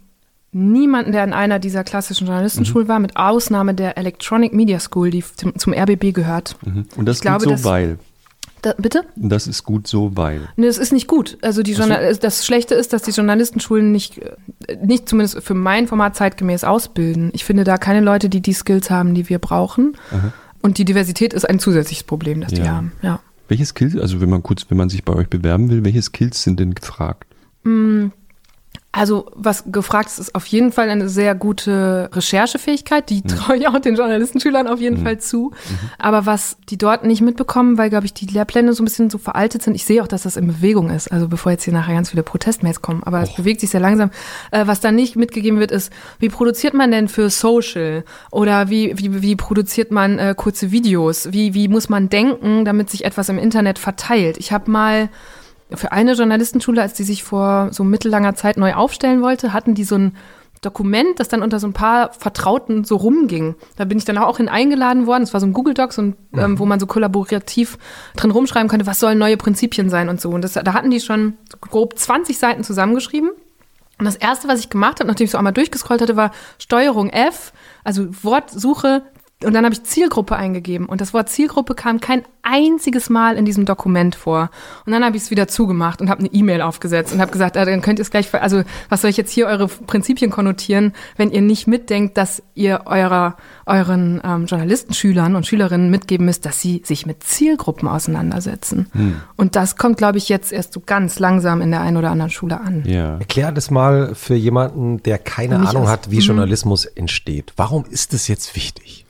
niemanden, 0.52 1.12
der 1.12 1.24
in 1.24 1.34
einer 1.34 1.60
dieser 1.60 1.84
klassischen 1.84 2.28
Journalistenschulen 2.28 2.88
war, 2.88 3.00
mit 3.00 3.18
Ausnahme 3.18 3.74
der 3.74 3.98
Electronic 3.98 4.54
Media 4.54 4.80
School, 4.80 5.10
die 5.12 5.24
zum, 5.36 5.58
zum 5.58 5.74
RBB 5.74 6.14
gehört. 6.14 6.56
Mhm. 6.66 6.86
Und 6.96 7.06
das 7.06 7.18
Ich 7.18 7.26
ist 7.26 7.32
gut 7.32 7.40
glaube, 7.40 7.44
so, 7.46 7.50
das- 7.52 7.64
weil. 7.64 8.00
Da, 8.62 8.74
bitte? 8.80 9.04
Und 9.16 9.30
das 9.30 9.46
ist 9.46 9.64
gut 9.64 9.86
so, 9.86 10.18
weil. 10.18 10.42
Nee, 10.56 10.66
das 10.66 10.80
ist 10.80 10.92
nicht 10.92 11.08
gut. 11.08 11.38
Also 11.44 11.62
die. 11.62 11.74
Journal 11.74 12.16
das 12.16 12.46
Schlechte 12.46 12.74
ist, 12.74 12.94
dass 12.94 13.04
die 13.04 13.12
Journalistenschulen 13.12 13.92
nicht, 13.92 14.18
äh, 14.68 14.78
nicht 14.84 15.08
zumindest 15.08 15.44
für 15.44 15.54
mein 15.54 15.88
Format 15.88 16.16
zeitgemäß 16.16 16.64
ausbilden. 16.64 17.30
Ich 17.34 17.44
finde 17.46 17.64
da 17.64 17.78
keine 17.78 18.00
Leute, 18.02 18.28
die 18.28 18.42
die 18.42 18.54
Skills 18.54 18.90
haben, 18.90 19.14
die 19.14 19.30
wir 19.30 19.38
brauchen. 19.38 19.96
Und 20.64 20.80
die 20.80 20.86
Diversität 20.86 21.34
ist 21.36 21.48
ein 21.48 21.60
zusätzliches 21.60 22.06
Problem, 22.06 22.42
das 22.42 22.54
die 22.54 22.62
Ja. 22.62 22.68
haben. 22.70 22.92
Ja. 23.04 23.20
Welche 23.48 23.66
Skills, 23.66 23.96
also 23.96 24.22
wenn 24.22 24.30
man 24.30 24.44
kurz, 24.44 24.66
wenn 24.70 24.78
man 24.78 24.90
sich 24.90 25.04
bei 25.04 25.14
euch 25.14 25.28
bewerben 25.28 25.70
will, 25.70 25.84
welche 25.86 26.02
Skills 26.02 26.42
sind 26.44 26.60
denn 26.60 26.74
gefragt? 26.74 27.28
Also 28.96 29.26
was 29.36 29.66
gefragt 29.68 30.08
ist, 30.08 30.20
ist 30.20 30.36
auf 30.36 30.46
jeden 30.46 30.72
Fall 30.72 30.90
eine 30.90 31.10
sehr 31.10 31.36
gute 31.36 32.10
Recherchefähigkeit. 32.14 33.12
Mhm. 33.12 33.16
Die 33.16 33.22
traue 33.24 33.58
ich 33.58 33.68
auch 33.68 33.78
den 33.80 33.96
Journalistenschülern 33.96 34.68
auf 34.68 34.80
jeden 34.80 35.04
Fall 35.04 35.20
zu. 35.20 35.52
Aber 36.00 36.26
was 36.26 36.58
die 36.70 36.78
dort 36.78 37.04
nicht 37.04 37.22
mitbekommen, 37.22 37.78
weil, 37.78 37.90
glaube 37.90 38.06
ich, 38.06 38.14
die 38.14 38.26
Lehrpläne 38.26 38.72
so 38.74 38.82
ein 38.82 38.86
bisschen 38.86 39.10
so 39.10 39.18
veraltet 39.18 39.64
sind. 39.64 39.76
Ich 39.76 39.84
sehe 39.84 40.02
auch, 40.02 40.08
dass 40.08 40.24
das 40.24 40.38
in 40.38 40.48
Bewegung 40.48 40.90
ist. 40.90 41.12
Also 41.12 41.28
bevor 41.28 41.52
jetzt 41.52 41.66
hier 41.66 41.74
nachher 41.74 41.94
ganz 41.94 42.12
viele 42.12 42.24
Protestmails 42.24 42.82
kommen. 42.82 43.04
Aber 43.04 43.22
es 43.22 43.36
bewegt 43.36 43.60
sich 43.60 43.70
sehr 43.70 43.82
langsam. 43.82 44.12
Äh, 44.52 44.66
was 44.66 44.80
da 44.80 44.94
nicht 44.94 45.18
mitgegeben 45.18 45.60
wird, 45.60 45.72
ist, 45.72 45.92
wie 46.20 46.30
produziert 46.30 46.74
man 46.74 46.90
denn 46.90 47.10
für 47.10 47.30
Social? 47.30 48.06
Oder 48.32 48.70
wie, 48.70 48.98
wie, 48.98 49.22
wie 49.22 49.36
produziert 49.36 49.92
man 49.92 50.20
äh, 50.20 50.36
kurze 50.38 50.72
Videos? 50.72 51.34
Wie, 51.34 51.54
wie 51.54 51.68
muss 51.68 51.90
man 51.90 52.08
denken, 52.08 52.64
damit 52.64 52.90
sich 52.90 53.04
etwas 53.04 53.28
im 53.28 53.40
Internet 53.40 53.78
verteilt? 53.78 54.38
Ich 54.38 54.54
habe 54.54 54.72
mal 54.72 55.10
für 55.72 55.92
eine 55.92 56.14
Journalistenschule, 56.14 56.82
als 56.82 56.94
die 56.94 57.04
sich 57.04 57.24
vor 57.24 57.70
so 57.72 57.84
mittellanger 57.84 58.36
Zeit 58.36 58.58
neu 58.58 58.74
aufstellen 58.74 59.22
wollte, 59.22 59.54
hatten 59.54 59.74
die 59.74 59.84
so 59.84 59.96
ein 59.96 60.16
Dokument, 60.62 61.20
das 61.20 61.28
dann 61.28 61.44
unter 61.44 61.60
so 61.60 61.68
ein 61.68 61.74
paar 61.74 62.12
Vertrauten 62.14 62.84
so 62.84 62.96
rumging. 62.96 63.56
Da 63.76 63.86
bin 63.86 63.98
ich 63.98 64.06
dann 64.06 64.18
auch 64.18 64.38
hin 64.38 64.50
eingeladen 64.50 65.06
worden. 65.06 65.24
Es 65.24 65.34
war 65.34 65.40
so 65.40 65.46
ein 65.46 65.54
Google 65.54 65.74
Docs, 65.74 66.00
und, 66.00 66.16
ähm, 66.34 66.58
wo 66.58 66.66
man 66.66 66.80
so 66.80 66.88
kollaborativ 66.88 67.78
drin 68.16 68.32
rumschreiben 68.32 68.68
konnte, 68.68 68.88
was 68.88 69.00
sollen 69.00 69.18
neue 69.18 69.38
Prinzipien 69.38 69.90
sein 69.90 70.10
und 70.10 70.20
so. 70.20 70.30
Und 70.30 70.42
das, 70.42 70.54
da 70.54 70.74
hatten 70.74 70.90
die 70.90 71.00
schon 71.00 71.34
grob 71.62 71.98
20 71.98 72.38
Seiten 72.38 72.64
zusammengeschrieben. 72.64 73.30
Und 74.00 74.06
das 74.06 74.16
erste, 74.16 74.48
was 74.48 74.60
ich 74.60 74.70
gemacht 74.70 75.00
habe, 75.00 75.08
nachdem 75.08 75.26
ich 75.26 75.32
so 75.32 75.38
einmal 75.38 75.54
durchgescrollt 75.54 76.02
hatte, 76.02 76.16
war 76.16 76.32
Steuerung 76.58 77.10
F, 77.10 77.54
also 77.84 78.08
Wortsuche. 78.24 79.04
Und 79.44 79.54
dann 79.54 79.66
habe 79.66 79.74
ich 79.74 79.84
Zielgruppe 79.84 80.38
eingegeben. 80.38 80.86
Und 80.88 81.02
das 81.02 81.14
Wort 81.14 81.28
Zielgruppe 81.30 81.76
kam 81.76 82.00
kein 82.00 82.24
einziges 82.42 83.10
Mal 83.10 83.36
in 83.38 83.44
diesem 83.44 83.66
Dokument 83.66 84.16
vor. 84.16 84.50
Und 84.86 84.94
dann 84.94 85.04
habe 85.04 85.18
ich 85.18 85.24
es 85.24 85.32
wieder 85.32 85.48
zugemacht 85.48 86.00
und 86.00 86.10
habe 86.10 86.22
eine 86.22 86.30
E-Mail 86.32 86.62
aufgesetzt 86.62 87.12
und 87.12 87.20
habe 87.20 87.32
gesagt, 87.32 87.58
ah, 87.58 87.66
dann 87.66 87.82
könnt 87.82 88.00
ihr 88.00 88.04
es 88.04 88.12
gleich, 88.12 88.30
ver- 88.30 88.42
also 88.42 88.64
was 88.88 89.02
soll 89.02 89.10
ich 89.10 89.18
jetzt 89.18 89.32
hier 89.32 89.48
eure 89.48 89.68
Prinzipien 89.68 90.32
konnotieren, 90.32 90.94
wenn 91.18 91.32
ihr 91.32 91.42
nicht 91.42 91.68
mitdenkt, 91.68 92.18
dass 92.18 92.44
ihr 92.54 92.84
eurer, 92.86 93.36
euren 93.66 94.22
ähm, 94.24 94.46
Journalistenschülern 94.46 95.36
und 95.36 95.46
Schülerinnen 95.46 95.90
mitgeben 95.90 96.26
müsst, 96.26 96.46
dass 96.46 96.62
sie 96.62 96.82
sich 96.86 97.06
mit 97.06 97.24
Zielgruppen 97.24 97.90
auseinandersetzen. 97.90 98.88
Und 99.36 99.56
das 99.58 99.76
kommt, 99.76 99.98
glaube 99.98 100.18
ich, 100.18 100.30
jetzt 100.30 100.54
erst 100.54 100.72
so 100.74 100.80
ganz 100.86 101.20
langsam 101.20 101.62
in 101.62 101.72
der 101.72 101.82
einen 101.82 101.98
oder 101.98 102.10
anderen 102.12 102.32
Schule 102.32 102.62
an. 102.62 102.84
Ja. 102.86 103.18
Erklär 103.18 103.52
das 103.52 103.70
mal 103.70 104.16
für 104.16 104.36
jemanden, 104.36 105.04
der 105.04 105.18
keine 105.18 105.68
Ahnung 105.68 105.90
hat, 105.90 106.10
wie 106.10 106.20
Journalismus 106.20 106.86
entsteht. 106.86 107.54
Warum 107.58 107.84
ist 107.90 108.14
es 108.14 108.28
jetzt 108.30 108.56
wichtig? 108.56 109.05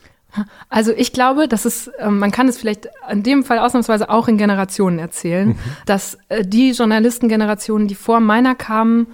Also 0.69 0.91
ich 0.91 1.13
glaube, 1.13 1.47
dass 1.47 1.65
es, 1.65 1.89
ähm, 1.99 2.19
man 2.19 2.31
kann 2.31 2.47
es 2.47 2.57
vielleicht 2.57 2.89
in 3.09 3.23
dem 3.23 3.43
Fall 3.43 3.59
ausnahmsweise 3.59 4.09
auch 4.09 4.27
in 4.27 4.37
Generationen 4.37 4.99
erzählen, 4.99 5.57
dass 5.85 6.17
äh, 6.29 6.43
die 6.45 6.71
Journalistengenerationen, 6.71 7.87
die 7.87 7.95
vor 7.95 8.19
meiner 8.19 8.55
kamen, 8.55 9.07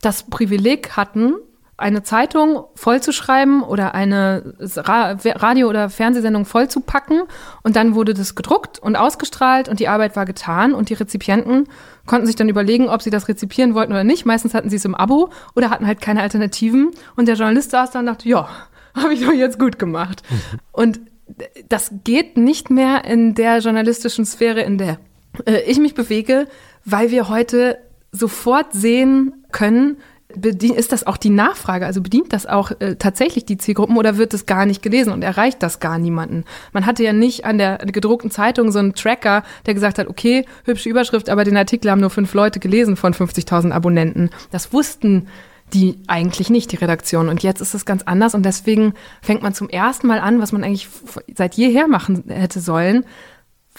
das 0.00 0.24
Privileg 0.24 0.96
hatten, 0.96 1.34
eine 1.78 2.02
Zeitung 2.02 2.64
vollzuschreiben 2.74 3.62
oder 3.62 3.94
eine 3.94 4.54
Ra 4.58 5.16
Radio- 5.22 5.68
oder 5.68 5.88
Fernsehsendung 5.88 6.44
vollzupacken. 6.44 7.22
Und 7.62 7.76
dann 7.76 7.94
wurde 7.94 8.14
das 8.14 8.34
gedruckt 8.34 8.80
und 8.80 8.96
ausgestrahlt 8.96 9.68
und 9.68 9.78
die 9.78 9.86
Arbeit 9.86 10.16
war 10.16 10.26
getan. 10.26 10.74
Und 10.74 10.90
die 10.90 10.94
Rezipienten 10.94 11.68
konnten 12.04 12.26
sich 12.26 12.34
dann 12.34 12.48
überlegen, 12.48 12.88
ob 12.88 13.00
sie 13.00 13.10
das 13.10 13.28
rezipieren 13.28 13.74
wollten 13.74 13.92
oder 13.92 14.02
nicht. 14.02 14.26
Meistens 14.26 14.54
hatten 14.54 14.70
sie 14.70 14.76
es 14.76 14.84
im 14.84 14.96
Abo 14.96 15.30
oder 15.54 15.70
hatten 15.70 15.86
halt 15.86 16.00
keine 16.00 16.20
Alternativen. 16.20 16.90
Und 17.14 17.28
der 17.28 17.36
Journalist 17.36 17.70
saß 17.70 17.92
da 17.92 18.00
und 18.00 18.06
dachte, 18.06 18.28
ja, 18.28 18.48
habe 19.02 19.14
ich 19.14 19.24
doch 19.24 19.32
jetzt 19.32 19.58
gut 19.58 19.78
gemacht. 19.78 20.22
Und 20.72 21.00
das 21.68 21.92
geht 22.04 22.36
nicht 22.36 22.70
mehr 22.70 23.04
in 23.04 23.34
der 23.34 23.58
journalistischen 23.58 24.24
Sphäre, 24.24 24.62
in 24.62 24.78
der 24.78 24.98
äh, 25.46 25.60
ich 25.62 25.78
mich 25.78 25.94
bewege, 25.94 26.46
weil 26.84 27.10
wir 27.10 27.28
heute 27.28 27.78
sofort 28.12 28.72
sehen 28.72 29.44
können, 29.52 29.98
ist 30.52 30.92
das 30.92 31.06
auch 31.06 31.16
die 31.16 31.30
Nachfrage? 31.30 31.86
Also 31.86 32.02
bedient 32.02 32.34
das 32.34 32.44
auch 32.44 32.70
äh, 32.80 32.96
tatsächlich 32.96 33.46
die 33.46 33.56
Zielgruppen 33.56 33.96
oder 33.96 34.18
wird 34.18 34.34
es 34.34 34.44
gar 34.44 34.66
nicht 34.66 34.82
gelesen 34.82 35.12
und 35.12 35.22
erreicht 35.22 35.62
das 35.62 35.80
gar 35.80 35.98
niemanden? 35.98 36.44
Man 36.72 36.84
hatte 36.84 37.02
ja 37.02 37.14
nicht 37.14 37.46
an 37.46 37.56
der 37.56 37.78
gedruckten 37.78 38.30
Zeitung 38.30 38.70
so 38.70 38.78
einen 38.78 38.92
Tracker, 38.92 39.42
der 39.64 39.72
gesagt 39.72 39.98
hat, 39.98 40.06
okay, 40.06 40.44
hübsche 40.64 40.90
Überschrift, 40.90 41.30
aber 41.30 41.44
den 41.44 41.56
Artikel 41.56 41.90
haben 41.90 42.00
nur 42.00 42.10
fünf 42.10 42.34
Leute 42.34 42.60
gelesen 42.60 42.96
von 42.96 43.14
50.000 43.14 43.72
Abonnenten. 43.72 44.28
Das 44.50 44.72
wussten 44.72 45.28
die 45.72 45.98
eigentlich 46.06 46.50
nicht, 46.50 46.72
die 46.72 46.76
Redaktion. 46.76 47.28
Und 47.28 47.42
jetzt 47.42 47.60
ist 47.60 47.74
es 47.74 47.84
ganz 47.84 48.02
anders 48.04 48.34
und 48.34 48.44
deswegen 48.44 48.94
fängt 49.22 49.42
man 49.42 49.54
zum 49.54 49.68
ersten 49.68 50.06
Mal 50.06 50.20
an, 50.20 50.40
was 50.40 50.52
man 50.52 50.64
eigentlich 50.64 50.88
seit 51.36 51.54
jeher 51.54 51.88
machen 51.88 52.24
hätte 52.28 52.60
sollen. 52.60 53.04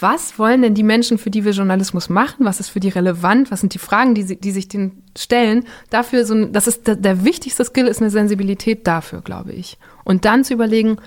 Was 0.02 0.40
wollen 0.40 0.62
denn 0.62 0.76
die 0.76 0.84
Menschen, 0.84 1.18
für 1.18 1.30
die 1.30 1.44
wir 1.44 1.52
Journalismus 1.52 2.08
machen? 2.08 2.46
Was 2.46 2.62
ist 2.62 2.70
für 2.70 2.80
die 2.80 2.88
relevant? 2.88 3.52
Was 3.52 3.60
sind 3.60 3.74
die 3.74 3.80
Fragen, 3.80 4.16
die, 4.16 4.24
sie, 4.24 4.40
die 4.40 4.52
sich 4.52 4.70
denen 4.70 5.04
stellen? 5.18 5.66
Dafür 5.90 6.26
so, 6.26 6.34
ein- 6.36 6.54
das 6.54 6.68
ist 6.68 6.88
der, 6.88 6.96
der 6.96 7.26
wichtigste 7.26 7.66
Skill 7.66 7.88
ist 7.88 8.00
eine 8.00 8.10
Sensibilität 8.10 8.88
dafür, 8.88 9.22
glaube 9.22 9.52
ich. 9.52 9.78
Und 10.06 10.24
dann 10.24 10.46
zu 10.46 10.54
überlegen, 10.54 10.98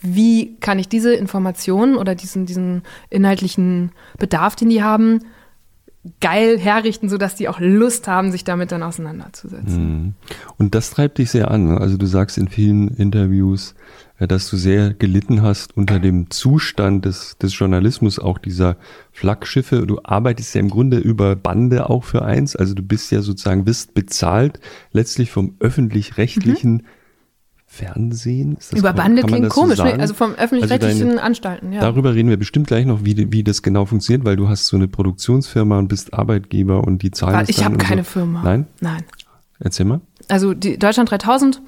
wie 0.00 0.56
kann 0.60 0.78
ich 0.78 0.88
diese 0.88 1.12
Informationen 1.14 1.96
oder 1.96 2.14
diesen, 2.14 2.46
diesen 2.46 2.82
inhaltlichen 3.10 3.90
Bedarf, 4.18 4.54
den 4.54 4.68
die 4.68 4.82
haben, 4.82 5.20
geil 6.20 6.58
herrichten, 6.58 7.08
sodass 7.08 7.34
die 7.34 7.48
auch 7.48 7.60
Lust 7.60 8.08
haben, 8.08 8.32
sich 8.32 8.44
damit 8.44 8.72
dann 8.72 8.82
auseinanderzusetzen. 8.82 10.02
Mhm. 10.04 10.14
Und 10.58 10.74
das 10.74 10.90
treibt 10.90 11.18
dich 11.18 11.30
sehr 11.30 11.50
an. 11.50 11.66
ne? 11.66 11.80
Also 11.80 11.96
du 11.96 12.06
sagst 12.06 12.38
in 12.38 12.48
vielen 12.48 12.88
Interviews, 12.88 13.74
äh, 14.18 14.26
dass 14.26 14.48
du 14.48 14.56
sehr 14.56 14.94
gelitten 14.94 15.42
hast 15.42 15.76
unter 15.76 15.98
dem 15.98 16.30
Zustand 16.30 17.04
des, 17.04 17.36
des 17.38 17.58
Journalismus, 17.58 18.18
auch 18.18 18.38
dieser 18.38 18.76
Flaggschiffe. 19.12 19.86
Du 19.86 20.00
arbeitest 20.02 20.54
ja 20.54 20.60
im 20.60 20.70
Grunde 20.70 20.98
über 20.98 21.36
Bande 21.36 21.90
auch 21.90 22.04
für 22.04 22.24
eins. 22.24 22.56
Also 22.56 22.74
du 22.74 22.82
bist 22.82 23.10
ja 23.12 23.22
sozusagen, 23.22 23.66
wirst 23.66 23.94
bezahlt 23.94 24.60
letztlich 24.92 25.30
vom 25.30 25.56
öffentlich-rechtlichen 25.60 26.82
Fernsehen. 27.76 28.56
Das- 28.56 28.72
Über 28.72 28.92
Bande 28.92 29.22
klingt 29.22 29.44
das 29.46 29.54
so 29.54 29.60
komisch, 29.60 29.78
ne? 29.78 29.98
also 29.98 30.14
vom 30.14 30.34
öffentlich-rechtlichen 30.34 31.08
deine- 31.08 31.22
Anstalten, 31.22 31.72
ja. 31.72 31.80
Darüber 31.80 32.14
reden 32.14 32.28
wir 32.28 32.36
bestimmt 32.36 32.66
gleich 32.66 32.86
noch, 32.86 33.04
wie, 33.04 33.30
wie 33.32 33.44
das 33.44 33.62
genau 33.62 33.84
funktioniert, 33.84 34.24
weil 34.24 34.36
du 34.36 34.48
hast 34.48 34.66
so 34.66 34.76
eine 34.76 34.88
Produktionsfirma 34.88 35.78
und 35.78 35.88
bist 35.88 36.14
Arbeitgeber 36.14 36.82
und 36.84 37.02
die 37.02 37.10
zahlen 37.10 37.44
ich 37.48 37.64
habe 37.64 37.76
keine 37.76 38.04
so. 38.04 38.10
Firma. 38.10 38.42
Nein? 38.42 38.66
Nein. 38.80 39.04
Erzähl 39.58 39.86
mal. 39.86 40.00
Also 40.28 40.54
die 40.54 40.78
Deutschland 40.78 41.10
3000 41.10 41.62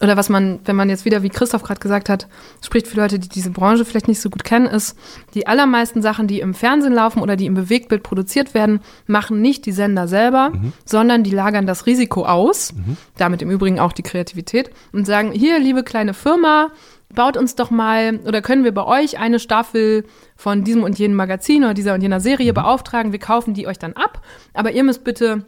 oder 0.00 0.16
was 0.16 0.28
man, 0.28 0.60
wenn 0.64 0.76
man 0.76 0.88
jetzt 0.88 1.04
wieder, 1.04 1.22
wie 1.22 1.28
Christoph 1.28 1.62
gerade 1.62 1.80
gesagt 1.80 2.08
hat, 2.08 2.26
spricht 2.64 2.86
für 2.86 2.96
Leute, 2.96 3.18
die 3.18 3.28
diese 3.28 3.50
Branche 3.50 3.84
vielleicht 3.84 4.08
nicht 4.08 4.20
so 4.20 4.30
gut 4.30 4.44
kennen, 4.44 4.66
ist, 4.66 4.98
die 5.34 5.46
allermeisten 5.46 6.00
Sachen, 6.00 6.26
die 6.26 6.40
im 6.40 6.54
Fernsehen 6.54 6.94
laufen 6.94 7.20
oder 7.20 7.36
die 7.36 7.46
im 7.46 7.54
Bewegtbild 7.54 8.02
produziert 8.02 8.54
werden, 8.54 8.80
machen 9.06 9.42
nicht 9.42 9.66
die 9.66 9.72
Sender 9.72 10.08
selber, 10.08 10.50
mhm. 10.50 10.72
sondern 10.86 11.22
die 11.22 11.30
lagern 11.30 11.66
das 11.66 11.86
Risiko 11.86 12.24
aus, 12.24 12.72
mhm. 12.72 12.96
damit 13.18 13.42
im 13.42 13.50
Übrigen 13.50 13.78
auch 13.78 13.92
die 13.92 14.02
Kreativität 14.02 14.70
und 14.92 15.06
sagen, 15.06 15.32
hier, 15.32 15.58
liebe 15.58 15.82
kleine 15.82 16.14
Firma, 16.14 16.70
baut 17.14 17.36
uns 17.36 17.54
doch 17.54 17.70
mal 17.70 18.20
oder 18.24 18.40
können 18.40 18.64
wir 18.64 18.72
bei 18.72 18.84
euch 18.84 19.18
eine 19.18 19.38
Staffel 19.38 20.04
von 20.36 20.64
diesem 20.64 20.82
und 20.82 20.98
jenem 20.98 21.16
Magazin 21.16 21.64
oder 21.64 21.74
dieser 21.74 21.94
und 21.94 22.02
jener 22.02 22.20
Serie 22.20 22.52
mhm. 22.52 22.54
beauftragen, 22.54 23.12
wir 23.12 23.18
kaufen 23.18 23.52
die 23.52 23.66
euch 23.66 23.78
dann 23.78 23.92
ab, 23.92 24.22
aber 24.54 24.72
ihr 24.72 24.84
müsst 24.84 25.04
bitte 25.04 25.44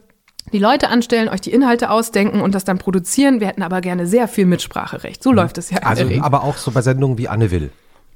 die 0.52 0.58
Leute 0.58 0.88
anstellen, 0.88 1.28
euch 1.28 1.40
die 1.40 1.52
Inhalte 1.52 1.90
ausdenken 1.90 2.40
und 2.40 2.54
das 2.54 2.64
dann 2.64 2.78
produzieren. 2.78 3.40
Wir 3.40 3.46
hätten 3.46 3.62
aber 3.62 3.80
gerne 3.80 4.06
sehr 4.06 4.28
viel 4.28 4.46
Mitspracherecht. 4.46 5.22
So 5.22 5.30
mhm. 5.30 5.36
läuft 5.36 5.58
es 5.58 5.70
ja. 5.70 5.78
Also, 5.78 6.06
aber 6.20 6.44
auch 6.44 6.56
so 6.56 6.70
bei 6.70 6.82
Sendungen 6.82 7.18
wie 7.18 7.28
Anne 7.28 7.50
Will. 7.50 7.70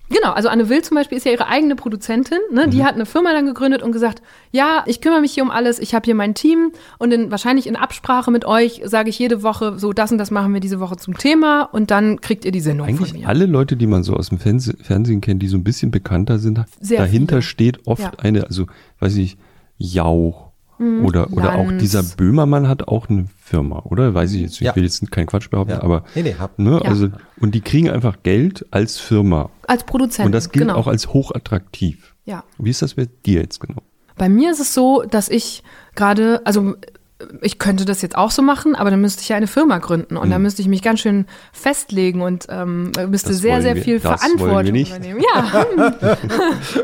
Genau, 0.09 0.31
also 0.31 0.48
Anne 0.48 0.69
Will 0.69 0.82
zum 0.82 0.94
Beispiel 0.94 1.19
ist 1.19 1.24
ja 1.24 1.32
ihre 1.32 1.48
eigene 1.48 1.74
Produzentin. 1.74 2.39
Ne? 2.53 2.66
Mhm. 2.66 2.70
Die 2.70 2.85
hat 2.85 2.94
eine 2.94 3.07
Firma 3.07 3.32
dann 3.32 3.47
gegründet 3.47 3.82
und 3.82 3.90
gesagt, 3.90 4.23
ja, 4.53 4.85
ich 4.86 5.01
kümmere 5.01 5.20
mich 5.20 5.32
hier 5.32 5.43
um 5.43 5.51
alles, 5.51 5.81
ich 5.81 5.94
habe 5.94 6.05
hier 6.05 6.15
mein 6.15 6.35
Team 6.35 6.70
und 6.98 7.12
in, 7.12 7.31
wahrscheinlich 7.31 7.66
in 7.66 7.74
Absprache 7.74 8.31
mit 8.31 8.44
euch 8.44 8.82
sage 8.85 9.11
ich 9.11 9.19
jede 9.19 9.43
Woche, 9.43 9.78
so 9.78 9.93
das 9.93 10.12
und 10.12 10.19
das 10.19 10.31
machen 10.31 10.55
wir 10.55 10.61
diese 10.61 10.78
Woche 10.78 10.97
zum 10.97 11.19
Thema 11.19 11.62
und 11.62 11.90
dann 11.90 12.20
kriegt 12.20 12.44
ihr 12.44 12.53
die 12.53 12.61
Sendung 12.61 12.86
Eigentlich 12.86 13.11
von 13.11 13.20
mir. 13.20 13.28
alle 13.28 13.47
Leute, 13.47 13.77
die 13.77 13.89
man 13.89 14.05
so 14.05 14.15
aus 14.15 14.28
dem 14.28 14.39
Fernseh 14.39 14.74
Fernsehen 14.81 15.20
kennt, 15.20 15.43
die 15.43 15.48
so 15.48 15.57
ein 15.57 15.65
bisschen 15.65 15.90
bekannter 15.90 16.39
sind, 16.39 16.65
Sehr 16.81 16.98
dahinter 16.98 17.36
viele. 17.36 17.43
steht 17.43 17.86
oft 17.86 18.03
ja. 18.03 18.12
eine, 18.19 18.47
also 18.47 18.66
weiß 19.01 19.16
ich, 19.16 19.36
Jauch 19.78 20.45
Mhm. 20.78 21.05
Oder, 21.05 21.32
oder 21.32 21.55
auch 21.55 21.70
dieser 21.73 22.03
Böhmermann 22.03 22.69
hat 22.69 22.89
auch 22.89 23.09
eine 23.09 23.27
Firma, 23.39 23.81
oder? 23.85 24.15
Weiß 24.15 24.32
ich 24.32 24.43
jetzt, 24.43 24.55
ich 24.55 24.61
ja. 24.61 24.77
will 24.77 24.85
jetzt 24.85 25.11
keinen 25.11 25.27
Quatsch 25.27 25.51
behaupten, 25.51 25.73
ja. 25.73 25.82
aber. 25.82 26.05
Nee, 26.15 26.23
nee, 26.23 26.36
hab. 26.39 26.59
Ne, 26.59 26.81
ja. 26.82 26.90
also, 26.90 27.09
und 27.40 27.55
die 27.55 27.61
kriegen 27.61 27.90
einfach 27.90 28.23
Geld 28.23 28.66
als 28.70 28.98
Firma. 28.98 29.51
Als 29.66 29.85
Produzent. 29.85 30.27
Und 30.27 30.32
das 30.32 30.51
gilt 30.51 30.66
genau. 30.66 30.78
auch 30.78 30.86
als 30.86 31.12
hochattraktiv. 31.12 32.15
Ja. 32.24 32.44
Wie 32.59 32.70
ist 32.70 32.82
das 32.82 32.94
bei 32.94 33.09
dir 33.24 33.40
jetzt 33.40 33.61
genau? 33.61 33.82
Bei 34.16 34.28
mir 34.28 34.51
ist 34.51 34.61
es 34.61 34.74
so, 34.74 35.03
dass 35.03 35.28
ich 35.28 35.62
gerade, 35.94 36.40
also 36.44 36.74
ich 37.40 37.59
könnte 37.59 37.86
das 37.86 38.02
jetzt 38.02 38.16
auch 38.16 38.30
so 38.30 38.43
machen, 38.43 38.74
aber 38.74 38.90
dann 38.90 39.01
müsste 39.01 39.22
ich 39.22 39.30
ja 39.30 39.36
eine 39.36 39.47
Firma 39.47 39.78
gründen 39.78 40.18
und 40.18 40.24
hm. 40.24 40.30
dann 40.30 40.43
müsste 40.43 40.60
ich 40.60 40.68
mich 40.68 40.82
ganz 40.82 41.01
schön 41.01 41.24
festlegen 41.51 42.20
und 42.20 42.47
ähm, 42.51 42.93
müsste 43.09 43.30
das 43.30 43.38
sehr, 43.38 43.62
sehr 43.62 43.74
wir, 43.74 43.82
viel 43.82 44.01
Verantwortung 44.01 44.74
übernehmen. 44.74 45.24
Ja, 45.34 45.64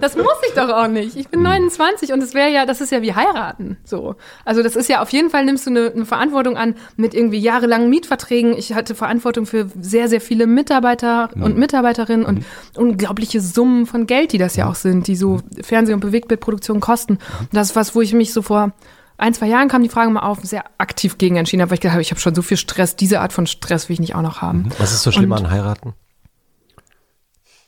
das 0.01 0.17
muss 0.17 0.37
ich 0.49 0.55
doch 0.55 0.71
auch 0.71 0.89
nicht. 0.89 1.17
Ich 1.17 1.29
bin 1.29 1.41
hm. 1.41 1.45
29 1.45 2.15
und 2.15 2.23
es 2.23 2.33
wäre 2.33 2.51
ja, 2.51 2.65
das 2.65 2.81
ist 2.81 2.91
ja 2.91 3.03
wie 3.03 3.15
heiraten. 3.15 3.77
So, 3.85 4.17
also 4.47 4.63
das 4.63 4.75
ist 4.75 4.89
ja 4.89 5.03
auf 5.03 5.11
jeden 5.11 5.29
Fall 5.29 5.45
nimmst 5.45 5.67
du 5.67 5.71
eine, 5.71 5.93
eine, 5.93 6.07
Verantwortung 6.07 6.57
an 6.57 6.77
mit 6.97 7.13
irgendwie 7.13 7.39
jahrelangen 7.39 7.91
Mietverträgen. 7.91 8.57
Ich 8.57 8.73
hatte 8.73 8.95
Verantwortung 8.95 9.45
für 9.45 9.67
sehr, 9.81 10.09
sehr 10.09 10.23
viele 10.23 10.47
Mitarbeiter 10.47 11.29
hm. 11.33 11.43
und 11.43 11.59
Mitarbeiterinnen 11.59 12.25
und 12.25 12.39
hm. 12.39 12.45
unglaubliche 12.77 13.43
Summen 13.43 13.85
von 13.85 14.07
Geld, 14.07 14.33
die 14.33 14.39
das 14.39 14.57
ja 14.57 14.65
hm. 14.65 14.71
auch 14.71 14.77
sind, 14.77 15.09
die 15.09 15.17
so 15.17 15.37
hm. 15.37 15.63
Fernseh- 15.63 15.93
und 15.93 16.01
Bewegtbildproduktion 16.01 16.81
kosten. 16.81 17.19
Und 17.39 17.55
das 17.55 17.71
ist 17.71 17.77
was, 17.77 17.95
wo 17.95 18.01
ich 18.01 18.15
mich 18.15 18.33
so 18.33 18.41
vor 18.41 18.73
ein, 19.19 19.35
zwei 19.35 19.47
Jahren 19.47 19.69
kam 19.69 19.83
die 19.83 19.89
Frage 19.89 20.11
mal 20.11 20.21
auf, 20.21 20.41
sehr 20.43 20.65
aktiv 20.79 21.19
gegen 21.19 21.37
entschieden 21.37 21.63
habe, 21.63 21.71
weil 21.71 21.75
ich 21.75 21.81
gedacht 21.81 21.95
habe, 21.95 22.03
ich 22.03 22.11
habe 22.11 22.21
schon 22.21 22.35
so 22.35 22.43
viel 22.43 22.57
Stress, 22.57 22.97
diese 22.97 23.21
Art 23.21 23.33
von 23.33 23.47
Stress 23.47 23.89
will 23.89 23.95
ich 23.95 24.01
nicht 24.01 24.15
auch 24.15 24.23
noch 24.23 24.43
haben. 24.43 24.63
Mhm. 24.63 24.73
Was 24.79 24.93
ist 24.93 25.03
so 25.03 25.13
schlimm 25.13 25.33
an 25.33 25.51
heiraten? 25.51 25.95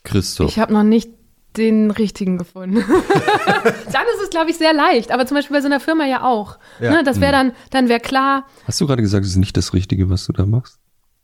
Christoph. 0.02 0.48
Ich 0.50 0.58
habe 0.58 0.72
noch 0.72 0.82
nicht 0.82 1.10
den 1.56 1.90
richtigen 1.90 2.36
gefunden. 2.36 2.76
dann 2.84 4.04
ist 4.14 4.22
es, 4.22 4.30
glaube 4.30 4.50
ich, 4.50 4.56
sehr 4.56 4.72
leicht. 4.72 5.12
Aber 5.12 5.26
zum 5.26 5.36
Beispiel 5.36 5.56
bei 5.56 5.60
so 5.60 5.66
einer 5.66 5.80
Firma 5.80 6.04
ja 6.04 6.24
auch. 6.24 6.58
Ja. 6.80 6.90
Ne, 6.90 7.04
das 7.04 7.20
wäre 7.20 7.32
mhm. 7.32 7.36
dann, 7.36 7.52
dann 7.70 7.88
wäre 7.88 8.00
klar. 8.00 8.46
Hast 8.66 8.80
du 8.80 8.86
gerade 8.86 9.02
gesagt, 9.02 9.24
es 9.24 9.32
ist 9.32 9.36
nicht 9.36 9.56
das 9.56 9.72
Richtige, 9.72 10.10
was 10.10 10.26
du 10.26 10.32
da 10.32 10.46
machst? 10.46 10.78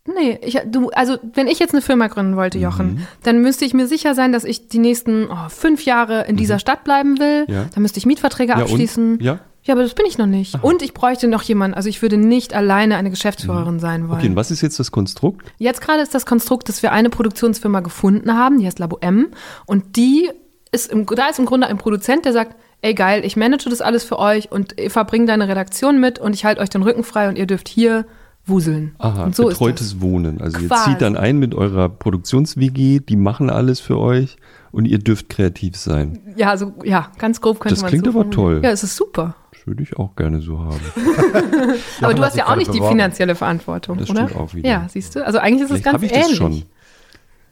Nee, 0.06 0.38
ich, 0.42 0.58
du, 0.66 0.88
also 0.90 1.18
wenn 1.34 1.46
ich 1.46 1.58
jetzt 1.58 1.74
eine 1.74 1.82
Firma 1.82 2.06
gründen 2.06 2.36
wollte, 2.36 2.58
Jochen, 2.58 2.94
mhm. 2.94 3.06
dann 3.22 3.42
müsste 3.42 3.64
ich 3.64 3.74
mir 3.74 3.86
sicher 3.86 4.14
sein, 4.14 4.32
dass 4.32 4.44
ich 4.44 4.68
die 4.68 4.78
nächsten 4.78 5.28
oh, 5.30 5.48
fünf 5.48 5.84
Jahre 5.84 6.24
in 6.26 6.34
mhm. 6.34 6.38
dieser 6.38 6.58
Stadt 6.58 6.84
bleiben 6.84 7.18
will. 7.18 7.44
Ja. 7.48 7.66
Dann 7.74 7.82
müsste 7.82 7.98
ich 7.98 8.06
Mietverträge 8.06 8.52
ja, 8.52 8.58
abschließen. 8.58 9.14
Und? 9.14 9.22
Ja. 9.22 9.40
Ja, 9.70 9.74
aber 9.76 9.84
das 9.84 9.94
bin 9.94 10.04
ich 10.04 10.18
noch 10.18 10.26
nicht. 10.26 10.56
Aha. 10.56 10.66
Und 10.66 10.82
ich 10.82 10.94
bräuchte 10.94 11.28
noch 11.28 11.42
jemanden. 11.42 11.76
Also 11.76 11.88
ich 11.88 12.02
würde 12.02 12.16
nicht 12.16 12.54
alleine 12.54 12.96
eine 12.96 13.08
Geschäftsführerin 13.08 13.74
mhm. 13.74 13.78
sein 13.78 14.08
wollen. 14.08 14.18
Okay, 14.18 14.28
und 14.28 14.34
was 14.34 14.50
ist 14.50 14.62
jetzt 14.62 14.80
das 14.80 14.90
Konstrukt? 14.90 15.46
Jetzt 15.58 15.80
gerade 15.80 16.02
ist 16.02 16.12
das 16.12 16.26
Konstrukt, 16.26 16.68
dass 16.68 16.82
wir 16.82 16.90
eine 16.90 17.08
Produktionsfirma 17.08 17.78
gefunden 17.78 18.34
haben, 18.34 18.58
die 18.58 18.66
heißt 18.66 18.80
Labo 18.80 18.98
M. 19.00 19.28
Und 19.66 19.94
die 19.94 20.28
ist 20.72 20.90
im, 20.90 21.06
da 21.06 21.28
ist 21.28 21.38
im 21.38 21.46
Grunde 21.46 21.68
ein 21.68 21.78
Produzent, 21.78 22.24
der 22.24 22.32
sagt, 22.32 22.56
ey 22.82 22.94
geil, 22.94 23.24
ich 23.24 23.36
manage 23.36 23.70
das 23.70 23.80
alles 23.80 24.02
für 24.02 24.18
euch 24.18 24.50
und 24.50 24.76
Eva, 24.76 25.04
bring 25.04 25.28
deine 25.28 25.46
Redaktion 25.46 26.00
mit 26.00 26.18
und 26.18 26.34
ich 26.34 26.44
halte 26.44 26.60
euch 26.60 26.70
den 26.70 26.82
Rücken 26.82 27.04
frei 27.04 27.28
und 27.28 27.38
ihr 27.38 27.46
dürft 27.46 27.68
hier 27.68 28.06
wuseln. 28.46 28.96
Aha, 28.98 29.22
und 29.22 29.36
so 29.36 29.46
betreutes 29.46 30.00
Wohnen. 30.00 30.40
Also 30.40 30.58
Quasi. 30.58 30.90
ihr 30.90 30.94
zieht 30.94 31.02
dann 31.02 31.16
ein 31.16 31.38
mit 31.38 31.54
eurer 31.54 31.88
Produktions-WG, 31.88 32.98
die 33.08 33.16
machen 33.16 33.50
alles 33.50 33.78
für 33.78 34.00
euch 34.00 34.36
und 34.72 34.86
ihr 34.86 34.98
dürft 34.98 35.28
kreativ 35.28 35.76
sein. 35.76 36.18
Ja, 36.34 36.56
so, 36.56 36.72
ja, 36.82 37.12
ganz 37.18 37.40
grob 37.40 37.60
könnte 37.60 37.76
das 37.76 37.82
man 37.82 37.92
Das 37.92 38.00
klingt 38.00 38.12
so 38.12 38.18
aber 38.18 38.30
toll. 38.30 38.62
Ja, 38.64 38.70
es 38.70 38.82
ist 38.82 38.96
super. 38.96 39.36
Das 39.60 39.66
würde 39.66 39.82
ich 39.82 39.98
auch 39.98 40.16
gerne 40.16 40.40
so 40.40 40.58
haben. 40.58 40.80
aber 42.00 42.14
du 42.14 42.22
hast 42.22 42.34
ja 42.34 42.48
auch 42.48 42.56
nicht 42.56 42.72
beworben. 42.72 42.86
die 42.86 42.92
finanzielle 42.92 43.34
Verantwortung, 43.34 43.98
das 43.98 44.08
oder? 44.08 44.22
Das 44.22 44.30
stimmt 44.30 44.42
auch 44.42 44.54
wieder. 44.54 44.66
Ja, 44.66 44.86
siehst 44.88 45.14
du? 45.14 45.26
Also 45.26 45.38
eigentlich 45.38 45.68
ist 45.68 45.76
es 45.76 45.82
ganz 45.82 46.02
ich 46.02 46.12
ähnlich. 46.12 46.28
Das 46.28 46.36
schon. 46.38 46.62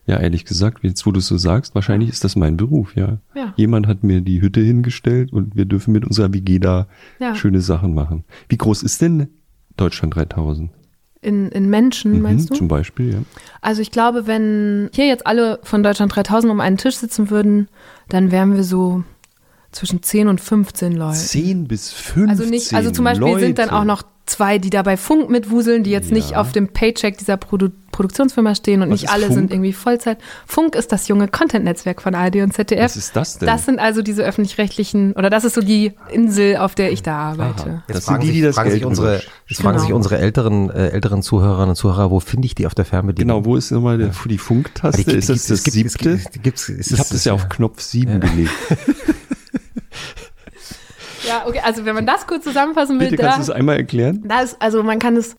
Ja, 0.06 0.18
ehrlich 0.18 0.46
gesagt, 0.46 0.84
jetzt 0.84 1.04
wo 1.04 1.12
du 1.12 1.18
es 1.18 1.26
so 1.26 1.36
sagst, 1.36 1.74
wahrscheinlich 1.74 2.08
ist 2.08 2.24
das 2.24 2.34
mein 2.34 2.56
Beruf, 2.56 2.96
ja. 2.96 3.18
ja. 3.34 3.52
Jemand 3.56 3.86
hat 3.86 4.04
mir 4.04 4.22
die 4.22 4.40
Hütte 4.40 4.62
hingestellt 4.62 5.34
und 5.34 5.54
wir 5.54 5.66
dürfen 5.66 5.92
mit 5.92 6.06
unserer 6.06 6.32
WG 6.32 6.58
da 6.58 6.86
ja. 7.18 7.34
schöne 7.34 7.60
Sachen 7.60 7.92
machen. 7.92 8.24
Wie 8.48 8.56
groß 8.56 8.84
ist 8.84 9.02
denn 9.02 9.28
Deutschland 9.76 10.16
3000? 10.16 10.70
In, 11.20 11.50
in 11.50 11.68
Menschen, 11.68 12.12
mhm, 12.12 12.22
meinst 12.22 12.48
du? 12.48 12.54
Zum 12.54 12.68
Beispiel, 12.68 13.12
ja. 13.12 13.18
Also 13.60 13.82
ich 13.82 13.90
glaube, 13.90 14.26
wenn 14.26 14.88
hier 14.94 15.06
jetzt 15.06 15.26
alle 15.26 15.58
von 15.62 15.82
Deutschland 15.82 16.16
3000 16.16 16.50
um 16.50 16.60
einen 16.60 16.78
Tisch 16.78 16.96
sitzen 16.96 17.28
würden, 17.28 17.68
dann 18.08 18.30
wären 18.30 18.56
wir 18.56 18.64
so 18.64 19.04
zwischen 19.72 20.02
10 20.02 20.28
und 20.28 20.40
15 20.40 20.92
Leute. 20.92 21.18
10 21.18 21.68
bis 21.68 21.92
15 21.92 22.30
Also 22.30 22.44
nicht, 22.44 22.74
also 22.74 22.90
zum 22.90 23.04
Beispiel 23.04 23.28
Leute. 23.28 23.40
sind 23.40 23.58
dann 23.58 23.70
auch 23.70 23.84
noch 23.84 24.02
zwei, 24.28 24.58
die 24.58 24.70
dabei 24.70 24.96
Funk 24.96 25.30
mitwuseln, 25.30 25.82
die 25.82 25.90
jetzt 25.90 26.10
ja. 26.10 26.16
nicht 26.16 26.36
auf 26.36 26.52
dem 26.52 26.68
Paycheck 26.68 27.18
dieser 27.18 27.36
Produ 27.36 27.70
Produktionsfirma 27.90 28.54
stehen 28.54 28.82
und 28.82 28.90
Was 28.90 29.00
nicht 29.00 29.10
alle 29.10 29.24
Funk? 29.24 29.34
sind 29.34 29.50
irgendwie 29.50 29.72
Vollzeit. 29.72 30.18
Funk 30.46 30.76
ist 30.76 30.92
das 30.92 31.08
junge 31.08 31.26
Content-Netzwerk 31.26 32.00
von 32.00 32.14
ARD 32.14 32.36
und 32.36 32.52
ZDF. 32.52 32.84
Was 32.84 32.96
ist 32.96 33.16
das 33.16 33.38
denn? 33.38 33.48
Das 33.48 33.64
sind 33.64 33.80
also 33.80 34.02
diese 34.02 34.22
öffentlich-rechtlichen, 34.22 35.14
oder 35.14 35.30
das 35.30 35.44
ist 35.44 35.54
so 35.54 35.62
die 35.62 35.94
Insel, 36.12 36.58
auf 36.58 36.76
der 36.76 36.92
ich 36.92 37.02
da 37.02 37.16
arbeite. 37.16 37.70
Aha. 37.70 37.82
Das 37.88 38.06
sind 38.06 38.22
die, 38.22 38.30
die 38.30 38.40
das 38.40 38.54
fragen 38.54 38.68
Geld 38.68 38.82
sich 38.82 38.86
unsere, 38.86 39.14
Jetzt 39.14 39.26
genau. 39.48 39.60
fragen 39.62 39.78
sich 39.80 39.92
unsere 39.92 40.18
älteren, 40.18 40.70
äh, 40.70 40.90
älteren 40.90 41.22
Zuhörerinnen 41.22 41.70
und 41.70 41.74
Zuhörer, 41.74 42.12
wo 42.12 42.20
finde 42.20 42.46
ich 42.46 42.54
die 42.54 42.68
auf 42.68 42.74
der 42.76 42.84
Fernbedienung? 42.84 43.38
Genau, 43.38 43.44
wo 43.44 43.56
ist 43.56 43.72
nochmal 43.72 43.98
die 43.98 44.38
Funktaste? 44.38 45.02
Die, 45.02 45.16
ist 45.16 45.28
das 45.28 45.46
das 45.46 45.64
siebte? 45.64 46.20
ich 46.44 46.92
habe 46.92 47.08
das 47.10 47.24
ja 47.24 47.32
auf 47.32 47.48
Knopf 47.48 47.80
sieben 47.80 48.12
ja. 48.12 48.18
gelegt. 48.18 48.52
Ja, 51.28 51.46
okay, 51.46 51.60
also 51.62 51.84
wenn 51.84 51.94
man 51.94 52.06
das 52.06 52.26
kurz 52.26 52.44
zusammenfassen 52.44 52.98
will. 52.98 53.10
Bitte, 53.10 53.22
kannst 53.22 53.38
du 53.38 53.42
es 53.42 53.50
einmal 53.50 53.76
erklären? 53.76 54.24
Das, 54.26 54.60
also 54.60 54.82
man 54.82 54.98
kann 54.98 55.16
es 55.16 55.36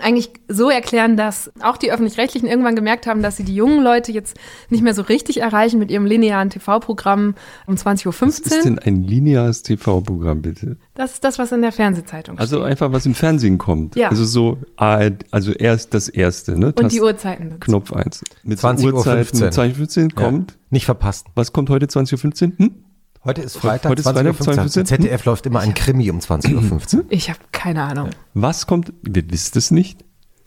eigentlich 0.00 0.30
so 0.46 0.70
erklären, 0.70 1.16
dass 1.16 1.50
auch 1.60 1.76
die 1.76 1.90
Öffentlich-Rechtlichen 1.92 2.46
irgendwann 2.46 2.76
gemerkt 2.76 3.06
haben, 3.06 3.22
dass 3.22 3.36
sie 3.36 3.42
die 3.42 3.54
jungen 3.54 3.82
Leute 3.82 4.12
jetzt 4.12 4.36
nicht 4.68 4.82
mehr 4.82 4.94
so 4.94 5.02
richtig 5.02 5.40
erreichen 5.40 5.78
mit 5.78 5.90
ihrem 5.90 6.06
linearen 6.06 6.48
TV-Programm 6.48 7.34
um 7.66 7.74
20.15 7.74 8.06
Uhr. 8.06 8.14
Was 8.20 8.38
ist 8.38 8.64
denn 8.64 8.78
ein 8.78 9.02
lineares 9.02 9.62
TV-Programm, 9.62 10.42
bitte? 10.42 10.76
Das 10.94 11.14
ist 11.14 11.24
das, 11.24 11.38
was 11.38 11.50
in 11.50 11.62
der 11.62 11.72
Fernsehzeitung 11.72 12.38
also 12.38 12.54
steht. 12.54 12.60
Also 12.60 12.70
einfach, 12.70 12.92
was 12.92 13.04
im 13.04 13.14
Fernsehen 13.14 13.58
kommt. 13.58 13.96
Ja. 13.96 14.10
Also 14.10 14.24
so, 14.24 14.58
also 14.76 15.52
erst 15.52 15.92
das 15.92 16.08
Erste, 16.08 16.58
ne? 16.58 16.72
Und 16.72 16.92
die 16.92 17.00
Uhrzeiten. 17.00 17.50
Dazu. 17.50 17.60
Knopf 17.60 17.92
1. 17.92 18.22
Mit 18.44 18.60
20.15 18.60 18.92
Uhr. 18.92 19.02
20.15 19.02 20.02
Uhr 20.04 20.10
kommt. 20.14 20.52
Ja. 20.52 20.56
Nicht 20.70 20.84
verpasst. 20.84 21.26
Was 21.34 21.52
kommt 21.52 21.68
heute 21.68 21.86
20.15 21.86 22.44
Uhr? 22.44 22.58
Hm? 22.58 22.84
Heute 23.22 23.42
ist 23.42 23.58
Freitag, 23.58 23.90
Heute 23.90 24.00
ist 24.00 24.08
Freitag 24.08 24.34
20.15 24.34 24.78
Uhr. 24.78 24.84
ZDF 24.86 25.24
läuft 25.26 25.44
immer 25.44 25.60
ein 25.60 25.74
Krimi 25.74 26.10
um 26.10 26.20
20.15 26.20 26.96
Uhr. 26.96 27.04
Ich 27.10 27.28
habe 27.28 27.38
keine 27.52 27.82
Ahnung. 27.82 28.10
Was 28.32 28.66
kommt, 28.66 28.94
ihr 29.06 29.30
wisst 29.30 29.56
es 29.56 29.70
nicht? 29.70 30.04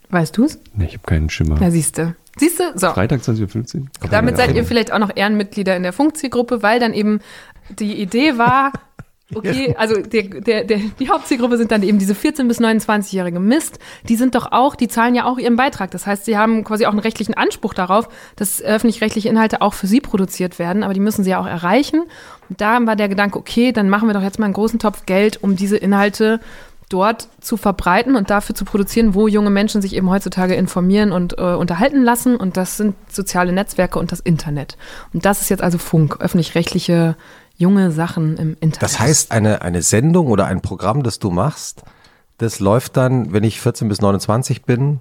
Weißt 0.09 0.35
du 0.37 0.45
es? 0.45 0.59
Nee, 0.73 0.85
ich 0.85 0.93
habe 0.93 1.03
keinen 1.05 1.29
Schimmer. 1.29 1.61
Ja, 1.61 1.69
siehst 1.69 1.99
du. 1.99 2.15
Siehst 2.37 2.59
du? 2.59 2.63
So. 2.75 2.89
Freitag 2.91 3.21
20.15 3.21 3.81
Uhr. 3.81 3.87
Damit 4.09 4.37
seid 4.37 4.55
ihr 4.55 4.65
vielleicht 4.65 4.91
auch 4.91 4.97
noch 4.97 5.15
Ehrenmitglieder 5.15 5.75
in 5.75 5.83
der 5.83 5.93
Funkzielgruppe, 5.93 6.63
weil 6.63 6.79
dann 6.79 6.93
eben 6.93 7.19
die 7.77 8.01
Idee 8.01 8.39
war, 8.39 8.71
Okay, 9.35 9.76
also 9.77 10.01
der, 10.01 10.23
der, 10.23 10.64
der, 10.64 10.80
die 10.99 11.10
Hauptzielgruppe 11.10 11.57
sind 11.57 11.72
dann 11.72 11.84
eben 11.84 11.99
diese 11.99 12.14
14- 12.14 12.47
bis 12.47 12.60
29-jährige 12.60 13.39
Mist. 13.39 13.80
Die 14.07 14.15
sind 14.15 14.35
doch 14.35 14.51
auch, 14.51 14.76
die 14.76 14.88
zahlen 14.88 15.15
ja 15.15 15.26
auch 15.26 15.38
ihren 15.38 15.55
Beitrag. 15.55 15.91
Das 15.91 16.05
heißt, 16.05 16.26
sie 16.26 16.38
haben 16.38 16.64
quasi 16.64 16.85
auch 16.85 16.91
einen 16.91 16.99
rechtlichen 16.99 17.34
Anspruch 17.34 17.73
darauf, 17.73 18.10
dass 18.35 18.61
öffentlich-rechtliche 18.61 19.30
Inhalte 19.30 19.61
auch 19.61 19.73
für 19.73 19.88
sie 19.88 20.01
produziert 20.01 20.60
werden, 20.60 20.84
aber 20.84 20.93
die 20.93 20.99
müssen 20.99 21.23
sie 21.23 21.31
ja 21.31 21.39
auch 21.39 21.47
erreichen. 21.47 22.03
Und 22.49 22.61
da 22.61 22.85
war 22.85 22.95
der 22.95 23.10
Gedanke, 23.10 23.38
okay, 23.39 23.72
dann 23.72 23.89
machen 23.89 24.07
wir 24.07 24.14
doch 24.14 24.22
jetzt 24.22 24.39
mal 24.39 24.45
einen 24.45 24.53
großen 24.53 24.80
Topf 24.80 25.05
Geld, 25.05 25.41
um 25.41 25.55
diese 25.55 25.77
Inhalte 25.77 26.39
dort 26.93 27.27
zu 27.41 27.57
verbreiten 27.57 28.15
und 28.15 28.30
dafür 28.30 28.55
zu 28.55 28.65
produzieren, 28.65 29.15
wo 29.15 29.27
junge 29.27 29.49
Menschen 29.49 29.81
sich 29.81 29.95
eben 29.95 30.10
heutzutage 30.10 30.53
informieren 30.53 31.11
und 31.11 31.38
äh, 31.39 31.55
unterhalten 31.55 32.03
lassen. 32.03 32.35
Und 32.35 32.55
das 32.55 32.77
sind 32.77 32.95
soziale 33.10 33.51
Netzwerke 33.51 33.97
und 33.97 34.11
das 34.11 34.19
Internet. 34.19 34.77
Und 35.11 35.26
das 35.26 35.41
ist 35.41 35.49
jetzt 35.49 35.64
also 35.64 35.80
Funk, 35.80 36.18
öffentlich-rechtliche 36.19 37.15
junge 37.55 37.91
Sachen 37.91 38.38
im 38.38 38.51
Internet. 38.59 38.81
Das 38.81 38.99
heißt, 38.99 39.31
eine, 39.31 39.61
eine 39.61 39.81
Sendung 39.81 40.27
oder 40.27 40.45
ein 40.45 40.61
Programm, 40.61 41.03
das 41.03 41.19
du 41.19 41.30
machst, 41.30 41.84
das 42.38 42.59
läuft 42.59 42.97
dann, 42.97 43.31
wenn 43.31 43.43
ich 43.43 43.61
14 43.61 43.88
bis 43.88 44.01
29 44.01 44.63
bin 44.63 44.99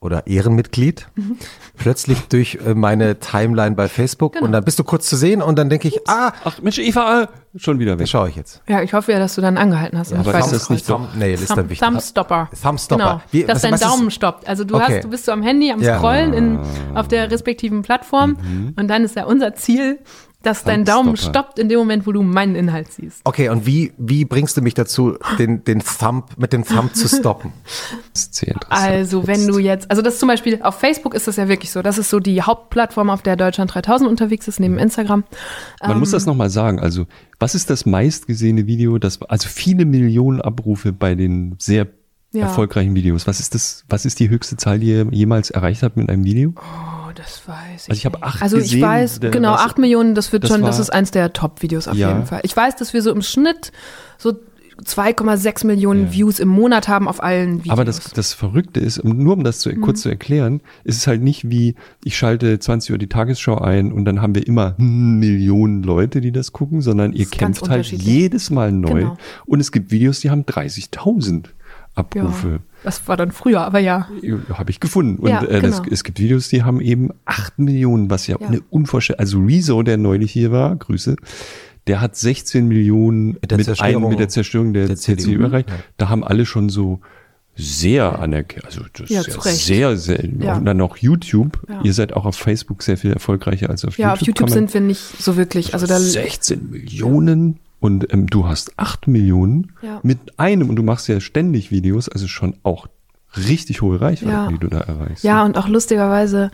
oder 0.00 0.26
Ehrenmitglied 0.26 1.06
Mhm. 1.14 1.38
plötzlich 1.78 2.20
durch 2.28 2.58
äh, 2.66 2.74
meine 2.74 3.18
Timeline 3.20 3.74
bei 3.74 3.88
Facebook 3.88 4.34
Genau. 4.34 4.46
und 4.46 4.52
dann 4.52 4.62
bist 4.64 4.78
du 4.78 4.84
kurz 4.84 5.08
zu 5.08 5.16
sehen 5.16 5.40
und 5.40 5.58
dann 5.58 5.70
denke 5.70 5.88
ich, 5.88 6.06
ah, 6.08 6.32
Ach 6.44 6.60
Mensch, 6.60 6.78
Eva, 6.78 7.22
äh, 7.22 7.58
schon 7.58 7.78
wieder 7.78 7.92
das 7.92 8.00
weg. 8.00 8.08
schaue 8.08 8.28
ich 8.28 8.36
jetzt. 8.36 8.60
Ja, 8.68 8.82
ich 8.82 8.92
hoffe 8.92 9.12
ja, 9.12 9.18
dass 9.18 9.34
du 9.36 9.40
dann 9.40 9.56
angehalten 9.56 9.96
hast. 9.98 10.12
und 10.12 10.18
aber 10.18 10.32
nicht 10.32 10.38
ist 10.40 10.44
weiter 10.46 10.58
das 10.58 10.70
nicht 10.70 10.84
scrollst. 10.84 11.08
Thumbnail 11.10 11.34
ist 11.34 11.48
dann 11.50 11.56
Thumb, 11.58 11.70
wichtig. 11.70 11.88
Thumbstopper. 11.88 12.50
Thumbstopper. 12.62 13.02
Genau, 13.04 13.22
Wie- 13.30 13.44
dass 13.44 13.54
was- 13.56 13.62
dein 13.62 13.72
was 13.72 13.80
ist- 13.80 13.86
Daumen 13.88 14.10
stoppt. 14.10 14.46
Also 14.48 14.64
du 14.64 14.74
Okay. 14.76 14.96
hast, 14.96 15.04
du 15.04 15.08
bist 15.10 15.24
so 15.24 15.32
am 15.32 15.42
Handy, 15.42 15.72
am 15.72 15.80
Ja. 15.80 15.96
Scrollen 15.98 16.34
in, 16.34 16.58
auf 16.94 17.08
der 17.08 17.30
respektiven 17.30 17.80
Plattform 17.82 18.36
und 18.76 18.88
dann 18.88 19.04
ist 19.04 19.16
ja 19.16 19.24
unser 19.24 19.54
Ziel, 19.54 20.00
dass 20.44 20.64
dein 20.64 20.84
Daumen 20.84 21.16
stoppt 21.16 21.58
in 21.58 21.68
dem 21.68 21.78
Moment, 21.78 22.06
wo 22.06 22.12
du 22.12 22.22
meinen 22.22 22.54
Inhalt 22.54 22.92
siehst. 22.92 23.20
Okay, 23.24 23.48
und 23.48 23.66
wie, 23.66 23.92
wie 23.98 24.24
bringst 24.24 24.56
du 24.56 24.60
mich 24.62 24.74
dazu, 24.74 25.16
den, 25.38 25.64
den 25.64 25.80
Thumb, 25.80 26.26
mit 26.36 26.52
dem 26.52 26.64
Thumb 26.64 26.94
zu 26.94 27.08
stoppen? 27.08 27.52
Das 28.12 28.22
ist 28.22 28.34
sehr 28.36 28.48
interessant. 28.54 28.80
Also 28.92 29.26
wenn 29.26 29.46
du 29.48 29.58
jetzt, 29.58 29.90
also 29.90 30.00
das 30.00 30.18
zum 30.20 30.28
Beispiel 30.28 30.60
auf 30.62 30.78
Facebook 30.78 31.14
ist 31.14 31.26
das 31.26 31.34
ja 31.36 31.48
wirklich 31.48 31.72
so, 31.72 31.82
das 31.82 31.98
ist 31.98 32.10
so 32.10 32.20
die 32.20 32.42
Hauptplattform, 32.42 33.10
auf 33.10 33.22
der 33.22 33.34
Deutschland 33.36 33.74
3000 33.74 34.08
unterwegs 34.08 34.46
ist, 34.46 34.60
neben 34.60 34.78
Instagram. 34.78 35.24
Man 35.84 35.98
muss 35.98 36.12
das 36.12 36.24
nochmal 36.26 36.48
sagen. 36.50 36.78
Also, 36.78 37.06
was 37.40 37.56
ist 37.56 37.70
das 37.70 37.86
meistgesehene 37.86 38.66
Video? 38.68 38.98
Das, 38.98 39.20
also 39.22 39.48
viele 39.48 39.84
Millionen 39.84 40.40
Abrufe 40.40 40.92
bei 40.92 41.14
den 41.16 41.56
sehr 41.58 41.88
Ja. 42.32 42.42
erfolgreichen 42.42 42.94
Videos. 42.94 43.26
Was 43.26 43.40
ist 43.40 43.54
das, 43.54 43.84
was 43.88 44.04
ist 44.04 44.20
die 44.20 44.28
höchste 44.28 44.56
Zahl, 44.56 44.78
die 44.78 44.88
ihr 44.88 45.06
jemals 45.10 45.50
erreicht 45.50 45.82
habt 45.82 45.96
mit 45.96 46.08
einem 46.08 46.24
Video? 46.24 46.52
Oh, 46.56 47.03
das 47.14 47.42
weiß 47.46 47.84
ich. 47.84 47.90
Also 47.90 47.98
ich 47.98 48.06
habe 48.06 48.22
acht 48.22 48.42
Also 48.42 48.56
ich 48.56 48.64
gesehen, 48.64 48.82
weiß, 48.82 49.20
der- 49.20 49.30
genau, 49.30 49.52
8 49.54 49.78
Millionen, 49.78 50.14
das 50.14 50.32
wird 50.32 50.44
das 50.44 50.50
schon, 50.50 50.62
das 50.62 50.76
war- 50.76 50.82
ist 50.82 50.90
eins 50.90 51.10
der 51.10 51.32
Top-Videos 51.32 51.88
auf 51.88 51.96
Ja. 51.96 52.08
jeden 52.08 52.26
Fall. 52.26 52.40
Ich 52.42 52.56
weiß, 52.56 52.76
dass 52.76 52.92
wir 52.92 53.02
so 53.02 53.10
im 53.12 53.22
Schnitt 53.22 53.72
so 54.18 54.32
2,6 54.84 55.64
Millionen 55.64 56.12
Views 56.12 56.40
im 56.40 56.48
Monat 56.48 56.88
haben 56.88 57.06
auf 57.06 57.22
allen 57.22 57.58
Videos. 57.60 57.72
Aber 57.72 57.84
das, 57.84 58.10
das 58.10 58.32
Verrückte 58.32 58.80
ist, 58.80 58.98
um- 58.98 59.16
nur 59.22 59.34
um 59.34 59.44
das 59.44 59.60
zu, 59.60 59.70
Mhm. 59.70 59.80
kurz 59.82 60.02
zu 60.02 60.08
erklären, 60.08 60.60
ist 60.82 60.96
es 60.96 61.06
halt 61.06 61.22
nicht 61.22 61.48
wie, 61.48 61.76
ich 62.02 62.16
schalte 62.18 62.58
20 62.58 62.90
Uhr 62.90 62.98
die 62.98 63.08
Tagesschau 63.08 63.58
ein 63.58 63.92
und 63.92 64.04
dann 64.04 64.20
haben 64.20 64.34
wir 64.34 64.44
immer 64.46 64.74
Millionen 64.78 65.82
Leute, 65.84 66.20
die 66.20 66.32
das 66.32 66.52
gucken, 66.52 66.80
sondern 66.82 67.12
ihr 67.12 67.26
kämpft 67.26 67.68
halt 67.68 67.86
jedes 67.86 68.50
Mal 68.50 68.72
neu. 68.72 69.00
Genau. 69.00 69.16
Und 69.46 69.60
es 69.60 69.70
gibt 69.70 69.90
Videos, 69.92 70.20
die 70.20 70.30
haben 70.30 70.44
30.000 70.44 71.46
ja, 71.46 71.52
Abrufe. 71.94 72.58
Das 72.84 73.08
war 73.08 73.16
dann 73.16 73.32
früher, 73.32 73.62
aber 73.62 73.80
ja. 73.80 74.08
Habe 74.52 74.70
ich 74.70 74.78
gefunden. 74.78 75.18
Und 75.18 75.30
Ja, 75.30 75.42
äh, 75.42 75.60
genau. 75.60 75.82
es 75.90 76.04
gibt 76.04 76.20
Videos, 76.20 76.48
die 76.48 76.62
haben 76.62 76.80
eben 76.80 77.10
8 77.24 77.58
Millionen, 77.58 78.10
was 78.10 78.26
ja, 78.28 78.36
Ja. 78.40 78.46
eine 78.48 78.60
unvorstellbare, 78.70 79.22
also 79.24 79.40
Rezo, 79.40 79.82
der 79.82 79.96
neulich 79.96 80.30
hier 80.30 80.52
war, 80.52 80.76
Grüße, 80.76 81.16
der 81.86 82.00
hat 82.00 82.16
16 82.16 82.66
Millionen 82.68 83.32
Mit 83.40 83.50
der 83.50 83.58
mit, 83.58 83.64
Zerstörung 83.66 83.96
einem, 84.04 84.08
mit 84.10 84.18
der 84.20 84.28
Zerstörung 84.28 84.72
der, 84.72 84.86
der 84.86 84.96
CDU, 84.96 85.22
CDU. 85.24 85.42
erreicht. 85.42 85.68
Da 85.96 86.08
haben 86.08 86.22
alle 86.24 86.46
schon 86.46 86.68
so 86.68 87.00
sehr 87.56 88.18
anerkannt, 88.18 88.64
also 88.64 88.80
das 88.94 89.08
Ja, 89.10 89.20
ist 89.20 89.30
zu 89.30 89.38
ja 89.38 89.42
Recht. 89.44 89.64
sehr, 89.64 89.96
sehr, 89.96 90.24
Ja. 90.40 90.56
und 90.56 90.64
dann 90.64 90.76
noch 90.76 90.96
YouTube. 90.96 91.60
Ja. 91.68 91.82
Ihr 91.84 91.92
seid 91.92 92.12
auch 92.12 92.24
auf 92.24 92.34
Facebook 92.36 92.82
sehr 92.82 92.96
viel 92.96 93.12
erfolgreicher 93.12 93.70
als 93.70 93.84
auf 93.84 93.96
Ja, 93.96 94.08
YouTube. 94.08 94.20
auf 94.22 94.26
YouTube 94.26 94.50
sind 94.50 94.74
wir 94.74 94.80
nicht 94.80 95.00
so 95.22 95.36
wirklich. 95.36 95.72
Also 95.74 95.86
da 95.86 95.98
16 96.00 96.68
Millionen 96.70 97.60
und 97.84 98.10
ähm, 98.14 98.26
du 98.28 98.48
hast 98.48 98.78
8 98.78 99.08
Millionen 99.08 99.72
Ja. 99.82 100.00
mit 100.02 100.38
einem 100.38 100.70
und 100.70 100.76
du 100.76 100.82
machst 100.82 101.06
ja 101.08 101.20
ständig 101.20 101.70
Videos, 101.70 102.08
also 102.08 102.26
schon 102.28 102.56
auch 102.62 102.86
richtig 103.36 103.82
hohe 103.82 104.00
Reichweite, 104.00 104.32
Ja. 104.32 104.48
die 104.48 104.56
du 104.58 104.68
da 104.68 104.78
erreichst. 104.80 105.22
Ja, 105.22 105.44
und 105.44 105.58
auch 105.58 105.68
lustigerweise 105.68 106.50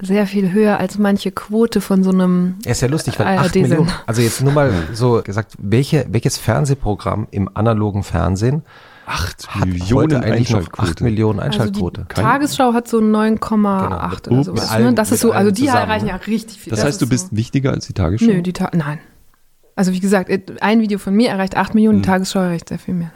sehr 0.00 0.26
viel 0.26 0.50
höher 0.52 0.78
als 0.78 0.98
manche 0.98 1.30
Quote 1.30 1.80
von 1.80 2.02
so 2.02 2.10
einem. 2.10 2.56
Er 2.64 2.72
ist 2.72 2.80
ja 2.80 2.88
lustig, 2.88 3.16
weil 3.20 3.26
ARD 3.28 3.38
8 3.46 3.52
Sender. 3.52 3.68
Millionen, 3.68 3.92
also 4.06 4.22
jetzt 4.22 4.42
nur 4.42 4.52
mal 4.52 4.72
so 4.92 5.22
gesagt, 5.22 5.54
welche, 5.58 6.04
welches 6.10 6.36
Fernsehprogramm 6.38 7.28
im 7.30 7.48
analogen 7.54 8.02
Fernsehen 8.02 8.62
8 9.06 9.48
hat 9.54 9.66
Millionen 9.68 9.92
heute 10.14 10.16
eigentlich 10.32 10.50
noch 10.50 10.60
8 10.62 10.66
Einschaltquote. 10.80 11.04
Millionen 11.04 11.38
Also 11.40 11.60
Einschaltquote? 11.60 12.06
die 12.10 12.14
Tagesschau 12.20 12.72
hat 12.72 12.88
so 12.88 12.98
9,8 12.98 14.26
oder 14.28 14.36
Mit 14.36 14.44
sowas. 14.46 14.70
allen- 14.70 14.84
Ne? 14.86 14.94
Das 14.94 15.12
ist 15.12 15.20
so, 15.20 15.30
also 15.32 15.50
die 15.52 15.66
erreichen 15.68 16.06
ne? 16.06 16.10
ja 16.12 16.16
richtig 16.16 16.58
viel. 16.58 16.70
Das 16.72 16.82
heißt, 16.82 17.00
du 17.00 17.04
ist 17.04 17.10
bist 17.10 17.30
so. 17.30 17.36
wichtiger 17.36 17.70
als 17.72 17.86
die 17.86 17.92
Tagesschau? 17.92 18.26
Nö, 18.26 18.42
die 18.42 18.52
Ta 18.52 18.70
nein. 18.74 18.98
Also 19.76 19.92
wie 19.92 20.00
gesagt, 20.00 20.30
ein 20.60 20.80
Video 20.80 20.98
von 20.98 21.14
mir 21.14 21.30
erreicht 21.30 21.56
8 21.56 21.74
Millionen, 21.74 21.96
Hm. 21.98 22.02
die 22.02 22.06
Tagesschau 22.08 22.40
erreicht 22.40 22.68
sehr 22.68 22.78
viel 22.78 22.94
mehr. 22.94 23.12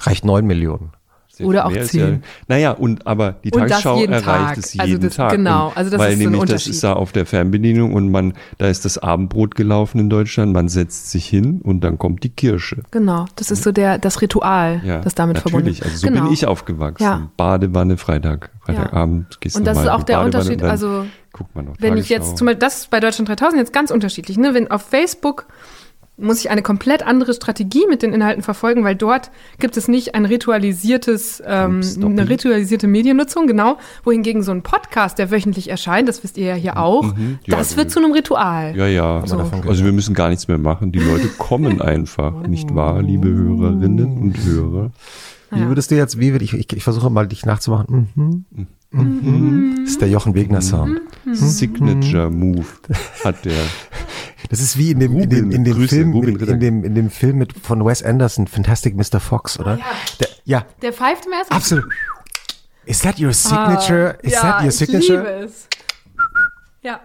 Reicht 0.00 0.24
9 0.24 0.46
Millionen. 0.46 0.90
Sehr 1.28 1.46
Oder 1.46 1.66
auch 1.66 1.70
mehr 1.70 1.80
als 1.80 1.90
10. 1.90 2.00
Ja, 2.00 2.18
naja, 2.46 2.70
und 2.72 3.08
aber 3.08 3.32
die 3.42 3.50
Und 3.50 3.62
das 3.62 3.82
Tagesschau 3.82 4.04
erreicht 4.04 4.24
Tag. 4.24 4.56
es 4.58 4.78
Also 4.78 4.90
jeden 4.92 5.02
das- 5.02 5.16
Tag. 5.16 5.32
genau, 5.32 5.68
Und 5.68 5.76
also 5.76 5.90
das 5.90 5.98
weil 5.98 6.12
ist 6.12 6.18
so 6.20 6.24
ein 6.26 6.30
nämlich 6.30 6.48
das 6.50 6.66
ist 6.68 6.84
da 6.84 6.92
auf 6.92 7.10
der 7.10 7.26
Fernbedienung 7.26 7.92
und 7.92 8.08
man, 8.12 8.34
da 8.58 8.68
ist 8.68 8.84
das 8.84 8.98
Abendbrot 8.98 9.56
gelaufen 9.56 9.98
in 9.98 10.08
Deutschland, 10.10 10.52
man 10.52 10.68
setzt 10.68 11.10
sich 11.10 11.26
hin 11.26 11.60
und 11.60 11.80
dann 11.82 11.98
kommt 11.98 12.22
die 12.22 12.28
Kirsche. 12.28 12.82
Genau, 12.92 13.24
das 13.34 13.50
ist 13.50 13.64
so 13.64 13.72
der, 13.72 13.98
das 13.98 14.22
Ritual, 14.22 14.80
Ja, 14.84 15.00
das 15.00 15.16
damit 15.16 15.38
verbunden 15.40 15.70
ist. 15.70 15.82
Also 15.82 15.96
so 15.96 16.06
genau. 16.06 16.22
bin 16.22 16.32
ich 16.32 16.46
aufgewachsen. 16.46 17.02
Ja. 17.02 17.28
Badewanne, 17.36 17.96
Freitag, 17.96 18.50
Freitagabend 18.64 19.40
gehst 19.40 19.56
Und 19.56 19.62
du 19.62 19.70
das 19.70 19.78
mal 19.78 19.82
ist 19.84 19.88
auch 19.88 20.02
der 20.04 20.18
Badewanne 20.18 20.36
Unterschied, 20.38 20.62
und 20.62 20.68
also 20.70 21.04
guckt 21.32 21.52
man 21.56 21.64
noch 21.64 21.74
Wenn 21.80 21.96
ich 21.96 22.06
Tagesschau. 22.10 22.28
jetzt 22.28 22.38
zum 22.38 22.46
Beispiel, 22.46 22.60
das 22.60 22.76
ist 22.78 22.90
bei 22.90 23.00
Deutschland 23.00 23.28
3000 23.28 23.58
jetzt 23.58 23.72
ganz 23.72 23.90
unterschiedlich, 23.90 24.38
ne? 24.38 24.54
Wenn 24.54 24.70
auf 24.70 24.82
Facebook 24.82 25.46
muss 26.16 26.40
ich 26.40 26.50
eine 26.50 26.62
komplett 26.62 27.02
andere 27.04 27.34
Strategie 27.34 27.86
mit 27.88 28.02
den 28.02 28.12
Inhalten 28.12 28.42
verfolgen, 28.42 28.84
weil 28.84 28.94
dort 28.94 29.30
gibt 29.58 29.76
es 29.76 29.88
nicht 29.88 30.14
ein 30.14 30.24
ritualisiertes, 30.26 31.42
ähm, 31.44 31.80
eine 32.00 32.28
ritualisierte 32.28 32.86
Mediennutzung, 32.86 33.46
genau, 33.46 33.78
wohingegen 34.04 34.42
so 34.42 34.52
ein 34.52 34.62
Podcast, 34.62 35.18
der 35.18 35.30
wöchentlich 35.30 35.68
erscheint, 35.70 36.08
das 36.08 36.22
wisst 36.22 36.38
ihr 36.38 36.46
ja 36.46 36.54
hier 36.54 36.76
auch, 36.78 37.14
Mhm. 37.14 37.38
Ja, 37.46 37.56
das 37.58 37.76
wird 37.76 37.90
zu 37.90 37.98
einem 37.98 38.12
Ritual. 38.12 38.76
Ja, 38.76 38.86
ja. 38.86 39.26
So. 39.26 39.38
Also 39.38 39.84
wir 39.84 39.92
müssen 39.92 40.14
gar 40.14 40.28
nichts 40.28 40.48
mehr 40.48 40.58
machen. 40.58 40.92
Die 40.92 41.00
Leute 41.00 41.28
kommen 41.38 41.82
einfach, 41.82 42.46
nicht 42.46 42.74
wahr, 42.74 43.02
liebe 43.02 43.28
Hörerinnen 43.28 44.18
und 44.18 44.44
Hörer? 44.44 44.90
Wie 45.50 45.66
würdest 45.68 45.90
du 45.90 45.96
jetzt, 45.96 46.18
wie 46.18 46.32
würde 46.32 46.44
ich, 46.44 46.52
ich, 46.54 46.72
ich 46.72 46.82
versuche 46.82 47.10
mal 47.10 47.28
dich 47.28 47.46
nachzumachen. 47.46 48.08
Mhm. 48.14 48.66
Mhm. 48.90 49.76
Das 49.82 49.90
ist 49.90 50.00
der 50.00 50.08
Jochen 50.08 50.34
Wegner 50.34 50.60
Sound. 50.60 51.00
Mhm. 51.24 51.34
Signature 51.34 52.30
Move 52.30 52.64
hat 53.24 53.44
der. 53.44 53.62
Das 54.50 54.60
ist 54.60 54.76
wie 54.76 54.90
in 54.90 55.00
dem, 55.00 55.18
in 55.18 55.30
dem, 55.30 55.50
in 55.50 55.64
dem 55.64 55.74
Grüße, 55.74 55.96
Film, 55.96 56.12
Ruben 56.12 56.38
in 56.38 56.60
dem, 56.60 56.84
in 56.84 56.94
dem 56.94 57.10
Film 57.10 57.38
mit, 57.38 57.52
von 57.58 57.84
Wes 57.84 58.02
Anderson, 58.02 58.46
Fantastic 58.46 58.94
Mr. 58.94 59.20
Fox, 59.20 59.58
oder? 59.58 59.78
Der, 60.20 60.28
ja, 60.44 60.66
Der 60.82 60.92
pfeift 60.92 61.26
im 61.26 61.32
ersten 61.32 61.54
absolut. 61.54 61.86
Is 62.86 63.00
that 63.00 63.18
your 63.18 63.32
signature? 63.32 64.18
Is 64.22 64.32
ja, 64.32 64.40
that 64.42 64.62
your 64.62 64.68
Ich 64.68 64.76
signature? 64.76 65.18
liebe 65.18 65.44
es. 65.46 65.68
Ja, 66.82 67.00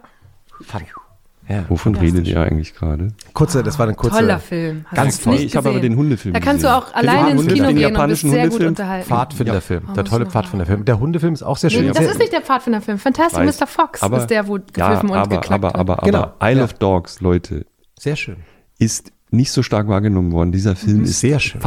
Ja. 1.49 1.65
Wovon 1.67 1.95
redet 1.95 2.27
ihr 2.27 2.39
eigentlich 2.39 2.75
gerade? 2.75 3.07
Kurze, 3.33 3.63
das 3.63 3.79
war 3.79 3.87
eine 3.87 3.95
kurze 3.95 4.17
toller 4.19 4.37
Film. 4.39 4.85
Hast 4.85 4.95
Ganz 4.95 5.19
toll. 5.21 5.33
Ich 5.35 5.55
habe 5.55 5.69
aber 5.69 5.79
gesehen? 5.79 5.93
den 5.93 5.97
Hundefilm 5.99 6.33
Da 6.33 6.39
kannst 6.39 6.63
du 6.63 6.67
gesehen. 6.67 6.83
auch 6.83 6.93
alleine 6.93 7.31
ins 7.31 7.41
Hunde- 7.41 7.53
Kino 7.55 7.65
den 7.67 7.75
gehen 7.75 7.85
und 7.85 7.91
bist 7.91 7.91
japanischen 7.91 8.29
sehr 8.29 8.43
gut 8.43 8.51
Hundefilm? 8.53 8.69
unterhalten. 8.69 9.07
Pfadfinderfilm. 9.07 9.83
Ja. 9.87 9.93
Der 9.93 10.05
tolle 10.05 10.25
Pfadfinderfilm. 10.27 10.85
Der 10.85 10.99
Hundefilm 10.99 11.33
ist 11.33 11.41
auch 11.41 11.57
sehr 11.57 11.71
schön. 11.71 11.85
Nee, 11.87 11.91
das 11.91 12.05
ist 12.05 12.19
nicht 12.19 12.31
der 12.31 12.41
Pfadfinderfilm. 12.41 12.99
Fantastic 12.99 13.39
Weiß. 13.39 13.59
Mr. 13.59 13.65
Fox 13.65 14.03
Aber- 14.03 14.17
ist 14.19 14.27
der, 14.27 14.47
wo 14.47 14.57
Ja, 14.57 14.63
gepfiffen 14.89 15.09
und 15.09 15.17
aber, 15.17 15.35
geklackt 15.37 15.51
aber, 15.65 15.75
aber, 15.75 15.93
wird. 16.03 16.15
aber, 16.15 16.33
Genau, 16.39 16.51
Isle 16.51 16.59
ja. 16.59 16.63
of 16.65 16.73
Dogs, 16.75 17.19
Leute, 17.19 17.65
Sehr 17.99 18.15
schön. 18.15 18.37
ist 18.77 19.11
nicht 19.31 19.51
so 19.51 19.63
stark 19.63 19.87
wahrgenommen 19.87 20.31
worden. 20.31 20.51
Dieser 20.51 20.75
Film 20.75 21.03
ist 21.03 21.19
Sehr 21.19 21.39
schön. 21.39 21.61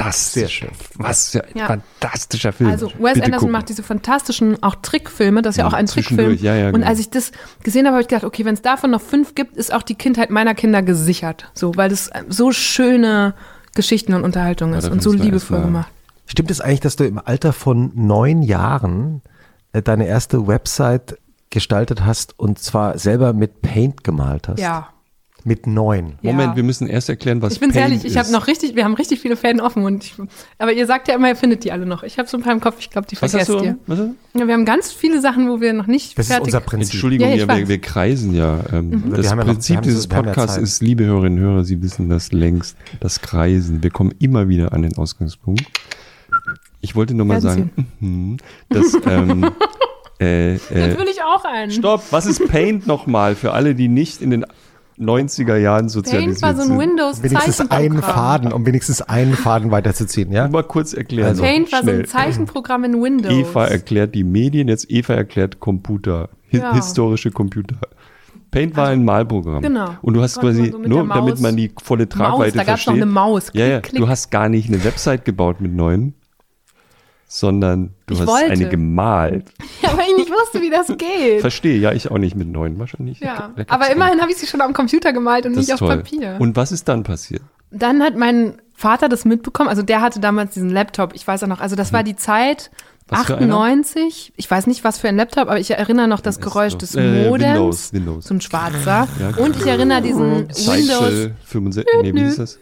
Fantastisch. 0.00 0.32
Sehr 0.42 0.48
schön. 0.48 0.68
Was 0.96 1.30
für 1.30 1.44
ein 1.44 1.50
Ja. 1.54 1.66
fantastischer 1.66 2.52
Film. 2.52 2.70
Also 2.70 2.86
Wes 2.98 3.14
Bitte 3.14 3.26
Anderson 3.26 3.30
gucken. 3.38 3.52
macht 3.52 3.68
diese 3.68 3.82
fantastischen 3.82 4.62
auch 4.62 4.74
Trickfilme, 4.76 5.42
das 5.42 5.54
ist 5.54 5.58
ja 5.58 5.66
auch 5.66 5.72
ein 5.72 5.86
Trickfilm. 5.86 6.36
ja, 6.40 6.54
ja, 6.54 6.66
Und 6.68 6.74
genau. 6.74 6.86
als 6.86 6.98
ich 6.98 7.10
das 7.10 7.32
gesehen 7.62 7.86
habe, 7.86 7.94
habe 7.94 8.02
ich 8.02 8.08
gedacht, 8.08 8.24
okay, 8.24 8.44
wenn 8.44 8.54
es 8.54 8.62
davon 8.62 8.90
noch 8.90 9.00
fünf 9.00 9.34
gibt, 9.34 9.56
ist 9.56 9.72
auch 9.72 9.82
die 9.82 9.94
Kindheit 9.94 10.30
meiner 10.30 10.54
Kinder 10.54 10.82
gesichert. 10.82 11.50
So, 11.54 11.76
weil 11.76 11.88
das 11.90 12.10
so 12.28 12.52
schöne 12.52 13.34
Geschichten 13.74 14.14
und 14.14 14.24
Unterhaltung 14.24 14.74
ist 14.74 14.88
und 14.88 15.02
so 15.02 15.12
liebevoll 15.12 15.60
gemacht. 15.62 15.90
Stimmt 16.26 16.50
es 16.50 16.60
eigentlich, 16.60 16.80
dass 16.80 16.96
du 16.96 17.04
im 17.04 17.18
Alter 17.18 17.52
von 17.52 17.90
neun 17.94 18.42
Jahren 18.42 19.22
äh, 19.72 19.82
deine 19.82 20.06
erste 20.06 20.46
Website 20.46 21.18
gestaltet 21.50 22.04
hast 22.04 22.38
und 22.38 22.58
zwar 22.60 22.98
selber 22.98 23.32
mit 23.32 23.62
Paint 23.62 24.04
gemalt 24.04 24.46
hast? 24.48 24.60
Ja. 24.60 24.88
Mit 25.42 25.66
neun. 25.66 26.14
Moment, 26.22 26.50
Ja. 26.50 26.56
wir 26.56 26.62
müssen 26.62 26.86
erst 26.86 27.08
erklären, 27.08 27.40
was 27.40 27.54
Ich 27.54 27.60
bin 27.60 27.70
Paint 27.70 27.80
ehrlich, 27.82 28.00
ich 28.04 28.12
ist. 28.12 28.16
habe 28.18 28.30
noch 28.30 28.46
richtig, 28.46 28.76
wir 28.76 28.84
haben 28.84 28.92
richtig 28.94 29.20
viele 29.20 29.36
Fäden 29.36 29.60
offen 29.60 29.84
und 29.84 30.04
ich, 30.04 30.14
aber 30.58 30.72
ihr 30.72 30.86
sagt 30.86 31.08
ja 31.08 31.14
immer, 31.14 31.28
ihr 31.28 31.36
findet 31.36 31.64
die 31.64 31.72
alle 31.72 31.86
noch. 31.86 32.02
Ich 32.02 32.18
habe 32.18 32.28
so 32.28 32.36
ein 32.36 32.42
paar 32.42 32.52
im 32.52 32.60
Kopf, 32.60 32.76
ich 32.78 32.90
glaube, 32.90 33.06
die 33.10 33.16
Was 33.22 33.32
hast 33.32 33.48
du? 33.48 33.58
ihr. 33.62 33.78
Was? 33.86 33.98
Ja, 34.34 34.46
wir 34.46 34.52
haben 34.52 34.64
ganz 34.66 34.92
viele 34.92 35.20
Sachen, 35.20 35.48
wo 35.48 35.60
wir 35.60 35.72
noch 35.72 35.86
nicht 35.86 36.18
Das 36.18 36.26
ist 36.26 36.32
fertig 36.32 36.46
unser 36.48 36.60
Prinzip. 36.60 36.92
Entschuldigung, 36.94 37.28
Ja, 37.34 37.48
wir, 37.56 37.68
wir, 37.68 37.80
kreisen 37.80 38.34
ja. 38.34 38.60
Ähm, 38.72 39.12
Das 39.16 39.26
ja 39.26 39.34
noch- 39.34 39.44
wir 39.46 39.52
Prinzip 39.52 39.76
haben 39.76 39.82
dieses 39.84 40.06
Podcasts 40.06 40.58
ist, 40.58 40.82
liebe 40.82 41.04
Hörerinnen 41.04 41.38
und 41.38 41.44
Hörer, 41.44 41.64
Sie 41.64 41.80
wissen 41.82 42.08
das 42.10 42.32
längst, 42.32 42.76
das 43.00 43.20
Kreisen. 43.22 43.82
Wir 43.82 43.90
kommen 43.90 44.12
immer 44.18 44.48
wieder 44.48 44.72
an 44.74 44.82
den 44.82 44.96
Ausgangspunkt. 44.98 45.64
Ich 46.82 46.94
wollte 46.96 47.14
nur 47.14 47.26
mal 47.26 47.42
Werden 47.42 47.70
sagen, 47.74 47.86
mhm, 48.00 48.36
dass, 48.68 48.94
ähm, 49.06 49.50
äh, 50.20 50.52
Jetzt 50.54 50.70
äh, 50.70 50.98
will 50.98 51.08
ich 51.10 51.22
auch 51.22 51.44
einen. 51.44 51.70
stopp, 51.72 52.04
was 52.10 52.26
ist 52.26 52.46
Paint 52.48 52.86
nochmal 52.86 53.34
für 53.34 53.52
alle, 53.52 53.74
die 53.74 53.88
nicht 53.88 54.22
in 54.22 54.30
den 54.30 54.46
90er 55.00 55.56
Jahren 55.56 55.80
Paint 55.82 55.90
sozialisiert 55.92 56.42
war 56.42 56.54
so 56.54 56.62
ein 56.62 56.68
sind? 56.68 56.78
Wenigstens 57.22 57.70
einen 57.70 58.02
Faden, 58.02 58.52
um 58.52 58.66
wenigstens 58.66 59.00
einen 59.02 59.34
Faden 59.34 59.70
weiterzuziehen, 59.70 60.30
ja? 60.30 60.46
Mal 60.48 60.62
kurz 60.64 60.92
erklären. 60.92 61.28
Also, 61.30 61.42
Paint 61.42 61.72
war 61.72 61.82
so 61.82 61.90
ein 61.90 62.04
Zeichenprogramm 62.04 62.84
in 62.84 63.02
Windows. 63.02 63.32
Eva 63.32 63.64
erklärt 63.66 64.14
die 64.14 64.24
Medien, 64.24 64.68
jetzt 64.68 64.90
Eva 64.90 65.14
erklärt 65.14 65.58
Computer, 65.60 66.28
hi 66.52 66.58
Ja. 66.58 66.74
historische 66.74 67.30
Computer. 67.30 67.76
Paint 68.50 68.76
war 68.76 68.88
ein 68.88 69.04
Malprogramm. 69.04 69.62
Genau. 69.62 69.90
Und 70.02 70.14
du 70.14 70.22
hast 70.22 70.40
Konnte 70.40 70.58
quasi, 70.58 70.70
so 70.72 70.78
nur 70.78 71.06
damit 71.06 71.34
Maus- 71.34 71.40
man 71.40 71.56
die 71.56 71.70
volle 71.82 72.08
Tragweite 72.08 72.58
da 72.58 72.64
gab's 72.64 72.84
noch 72.86 72.94
versteht. 72.94 73.02
eine 73.02 73.06
Maus. 73.06 73.50
Ja, 73.54 73.64
ja, 73.66 73.80
Klick, 73.80 73.90
klick. 73.92 74.02
du 74.02 74.08
hast 74.08 74.30
gar 74.30 74.48
nicht 74.48 74.68
eine 74.68 74.82
Website 74.84 75.24
gebaut 75.24 75.60
mit 75.60 75.72
neuen, 75.72 76.14
sondern 77.32 77.94
du 78.06 78.14
Ich 78.14 78.20
hast 78.20 78.26
wollte. 78.28 78.50
eine 78.50 78.68
gemalt. 78.68 79.46
Ja, 79.82 79.96
weil 79.96 80.06
ich 80.10 80.16
nicht 80.16 80.30
wusste, 80.30 80.60
wie 80.60 80.68
das 80.68 80.88
geht. 80.98 81.40
Verstehe, 81.40 81.78
ja, 81.78 81.92
ich 81.92 82.10
auch 82.10 82.18
nicht 82.18 82.34
mit 82.36 82.48
neun 82.48 82.78
wahrscheinlich. 82.80 83.20
Ja, 83.20 83.50
Da 83.56 83.64
aber 83.68 83.88
immerhin 83.90 84.20
habe 84.20 84.30
ich 84.32 84.36
sie 84.36 84.46
schon 84.48 84.60
am 84.60 84.72
Computer 84.72 85.12
gemalt 85.12 85.46
und 85.46 85.54
Das 85.56 85.66
nicht 85.66 85.72
auf 85.72 85.78
toll. 85.78 85.96
Papier. 85.98 86.36
Und 86.40 86.56
was 86.56 86.72
ist 86.72 86.88
dann 86.88 87.04
passiert? 87.04 87.42
Dann 87.70 88.02
hat 88.02 88.16
mein 88.16 88.54
Vater 88.74 89.08
das 89.08 89.24
mitbekommen, 89.24 89.68
also 89.68 89.82
der 89.82 90.00
hatte 90.00 90.18
damals 90.20 90.54
diesen 90.54 90.70
Laptop, 90.70 91.14
ich 91.14 91.24
weiß 91.26 91.44
auch 91.44 91.48
noch, 91.48 91.60
also 91.60 91.76
das 91.76 91.92
war 91.92 92.02
die 92.02 92.16
Zeit 92.16 92.70
Mhm. 92.72 92.76
Was 93.10 93.26
für 93.26 93.36
einer? 93.38 93.54
98, 93.56 94.32
ich 94.36 94.50
weiß 94.50 94.66
nicht, 94.66 94.84
was 94.84 94.98
für 94.98 95.08
ein 95.08 95.16
Laptop, 95.16 95.48
aber 95.48 95.58
ich 95.58 95.70
erinnere 95.70 96.08
noch 96.08 96.20
das 96.20 96.40
Geräusch 96.40 96.76
des 96.76 96.94
Äh, 96.94 97.28
Modems, 97.28 97.42
Windows, 97.54 97.92
Windows. 97.92 98.24
so 98.26 98.34
ein 98.34 98.40
schwarzer. 98.40 99.08
Ja. 99.18 99.36
Und 99.42 99.56
ich 99.56 99.66
erinnere 99.66 100.02
diesen 100.02 100.48
Windows, 100.48 100.64
Zeichsel 100.64 101.34
65, 101.44 101.86
nee, 102.02 102.14
wie 102.14 102.20
hieß 102.24 102.36
das? 102.36 102.58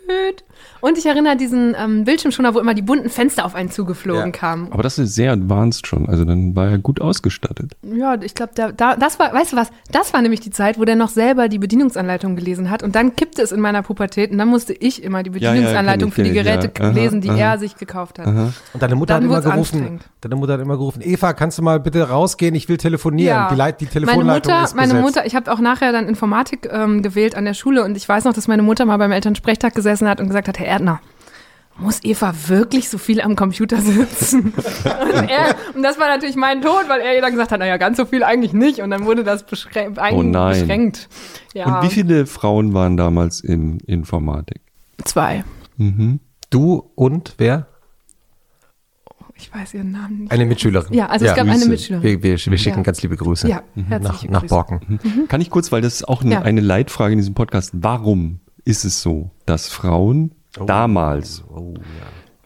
und 0.81 0.97
ich 0.97 1.07
erinnere 1.07 1.37
diesen 1.37 1.75
ähm, 1.77 2.05
Bildschirmschoner, 2.05 2.55
wo 2.55 2.61
immer 2.61 2.75
die 2.75 2.83
bunten 2.83 3.11
Fenster 3.11 3.45
auf 3.45 3.55
einen 3.57 3.71
zugeflogen 3.71 4.27
Ja. 4.27 4.31
kamen. 4.31 4.69
Aber 4.73 4.83
das 4.85 4.99
ist 4.99 5.15
sehr 5.15 5.33
advanced 5.33 5.87
schon, 5.87 6.09
also 6.09 6.25
dann 6.25 6.55
war 6.55 6.69
er 6.71 6.79
gut 6.79 7.01
ausgestattet. 7.01 7.73
Ja, 7.83 8.15
ich 8.23 8.35
glaube, 8.35 8.53
da, 8.55 8.71
da, 8.73 8.95
das 8.97 9.19
war, 9.19 9.33
weißt 9.33 9.53
du 9.53 9.57
was, 9.57 9.71
das 9.91 10.13
war 10.13 10.23
nämlich 10.23 10.41
die 10.41 10.51
Zeit, 10.51 10.79
wo 10.79 10.85
der 10.85 10.95
noch 10.97 11.09
selber 11.09 11.49
die 11.49 11.59
Bedienungsanleitung 11.59 12.37
gelesen 12.37 12.71
hat 12.71 12.83
und 12.85 12.95
dann 12.95 13.17
kippte 13.17 13.43
es 13.43 13.51
in 13.53 13.61
meiner 13.61 13.83
Pubertät 13.83 14.31
und 14.31 14.39
dann 14.39 14.49
musste 14.49 14.73
ich 14.73 15.03
immer 15.03 15.23
die 15.25 15.31
Ja, 15.31 15.37
ja, 15.39 15.51
Bedienungsanleitung 15.51 16.11
kenn 16.13 16.25
ich, 16.25 16.31
für 16.33 16.35
die 16.35 16.45
Geräte 16.45 16.71
ja. 16.79 16.85
Aha, 16.85 16.93
lesen, 16.93 17.21
die 17.21 17.31
aha. 17.31 17.39
er 17.39 17.59
sich 17.59 17.77
gekauft 17.77 18.19
hat. 18.21 18.27
Und 18.29 18.53
deine 18.83 18.95
Mutter 18.95 19.15
Dann 19.21 19.31
hat 19.31 19.45
immer 19.45 19.53
gerufen, 19.53 20.01
deine 20.21 20.37
Mutter 20.39 20.55
hat 20.55 20.61
immer 20.61 20.77
gerufen, 20.77 21.01
Eva, 21.03 21.33
kannst 21.33 21.59
du 21.59 21.63
mal 21.63 21.81
bitte 21.81 22.09
rausgehen, 22.09 22.55
ich 22.55 22.69
will 22.69 22.77
telefonieren. 22.77 23.47
Die, 23.51 23.55
Leit, 23.55 23.81
die 23.81 23.85
meine 23.85 23.93
Telefonleitung 23.93 24.53
Mutter, 24.53 24.65
ist 24.65 24.77
meine. 24.77 24.95
Mutter, 24.95 25.27
ich 25.27 25.35
habe 25.35 25.53
auch 25.53 25.61
nachher 25.61 25.93
dann 25.93 26.09
Informatik 26.09 26.69
ähm, 26.73 27.03
gewählt 27.03 27.35
an 27.35 27.45
der 27.45 27.55
Schule 27.55 27.85
und 27.85 27.97
ich 27.97 28.09
weiß 28.09 28.25
noch, 28.25 28.33
dass 28.33 28.49
meine 28.49 28.63
Mutter 28.63 28.85
mal 28.85 28.97
beim 28.97 29.13
Elternsprechtag 29.13 29.75
gesessen 29.75 30.09
hat 30.09 30.21
und 30.21 30.29
gesagt 30.29 30.49
hat, 30.49 30.59
Herr 30.59 30.67
Erdner, 30.67 31.01
muss 31.79 32.03
Eva 32.03 32.35
wirklich 32.49 32.89
so 32.89 32.99
viel 32.99 33.21
am 33.21 33.37
Computer 33.37 33.81
sitzen? 33.81 34.53
und, 34.55 35.31
er, 35.31 35.55
und 35.75 35.83
das 35.83 35.99
war 35.99 36.09
natürlich 36.09 36.37
mein 36.37 36.61
Tod, 36.61 36.89
weil 36.89 37.01
er 37.01 37.15
ihr 37.15 37.23
dann 37.23 37.31
gesagt 37.31 37.53
hat, 37.53 37.61
naja, 37.61 37.77
ganz 37.77 37.97
so 37.97 38.05
viel 38.05 38.25
eigentlich 38.25 38.53
nicht. 38.53 38.81
Und 38.81 38.91
dann 38.91 39.05
wurde 39.05 39.25
das 39.25 39.47
beschränkt. 39.47 39.99
Oh 40.13 40.23
nein. 40.23 40.61
beschränkt. 40.61 41.09
Ja, 41.55 41.67
Und 41.67 41.83
wie 41.89 41.95
viele 41.95 42.27
Frauen 42.27 42.75
waren 42.75 42.97
damals 42.97 43.41
in 43.41 43.79
Informatik? 43.81 44.61
Zwei. 45.05 45.45
Mhm. 45.77 46.21
Du 46.51 46.91
und 46.95 47.35
wer? 47.39 47.67
Ich 49.41 49.55
weiß 49.55 49.75
ihren 49.75 49.93
Namen 49.93 50.19
nicht. 50.21 50.33
Eine 50.33 50.47
Mitschülerin. 50.47 50.93
Ja, 50.93 51.07
also 51.07 51.25
es 51.27 51.35
gab 51.35 51.47
Grüße. 51.47 51.61
eine 51.63 51.71
Mitschülerin. 51.71 52.03
Wir, 52.05 52.23
wir, 52.23 52.31
wir 52.39 52.59
schicken 52.59 52.79
Ja. 52.79 52.83
ganz 52.83 53.03
liebe 53.03 53.17
Grüße 53.17 53.49
Ja, 53.49 53.63
nach, 53.77 53.89
herzliche 53.89 54.33
nach 54.33 54.41
Grüße. 54.41 54.55
Borken. 54.55 54.99
Kann 55.29 55.41
ich 55.41 55.49
kurz, 55.51 55.71
weil 55.73 55.81
das 55.81 55.95
ist 55.95 56.09
auch 56.09 56.23
eine, 56.23 56.33
Ja. 56.35 56.43
eine 56.43 56.61
Leitfrage 56.61 57.13
in 57.13 57.19
diesem 57.19 57.35
Podcast. 57.35 57.71
Warum 57.75 58.41
ist 58.65 58.85
es 58.85 59.01
so, 59.01 59.31
dass 59.47 59.69
Frauen 59.69 60.33
damals, 60.67 61.45
Oh, 61.55 61.75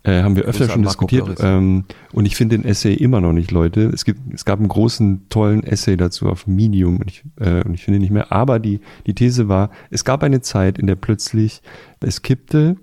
ja. 0.05 0.13
äh, 0.13 0.23
haben 0.23 0.37
wir 0.37 0.43
öfter 0.45 0.69
schon 0.69 0.83
diskutiert, 0.83 1.39
ähm, 1.41 1.85
und 2.13 2.27
ich 2.27 2.37
finde 2.37 2.59
den 2.59 2.65
Essay 2.67 2.93
immer 2.95 3.21
noch 3.23 3.33
nicht, 3.33 3.51
Leute. 3.51 3.91
Es 3.93 4.05
gibt, 4.05 4.21
es 4.35 4.45
gab 4.45 4.59
einen 4.59 4.69
großen, 4.69 5.29
tollen 5.31 5.63
Essay 5.65 5.97
dazu 5.97 6.29
auf 6.29 6.47
Medium 6.47 6.99
und 6.99 7.09
ich, 7.11 7.25
äh, 7.41 7.63
und 7.65 7.73
ich 7.75 7.85
finde 7.85 7.99
ihn 7.99 8.03
nicht 8.03 8.11
mehr. 8.13 8.31
Aber 8.33 8.59
die, 8.59 8.81
die 9.07 9.15
These 9.15 9.49
war, 9.49 9.71
es 9.91 10.05
gab 10.05 10.23
eine 10.23 10.43
Zeit, 10.43 10.79
in 10.79 10.87
der 10.87 10.97
plötzlich 10.97 11.63
es 12.01 12.21
kippte 12.23 12.77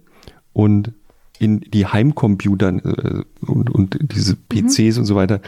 und 0.52 0.94
in 1.40 1.62
die 1.62 1.88
Heimcomputer 1.88 2.70
äh, 2.70 3.24
und, 3.46 3.70
und 3.70 3.98
diese 4.02 4.36
PCs 4.36 4.98
und 4.98 5.06
so 5.06 5.16
weiter 5.16 5.42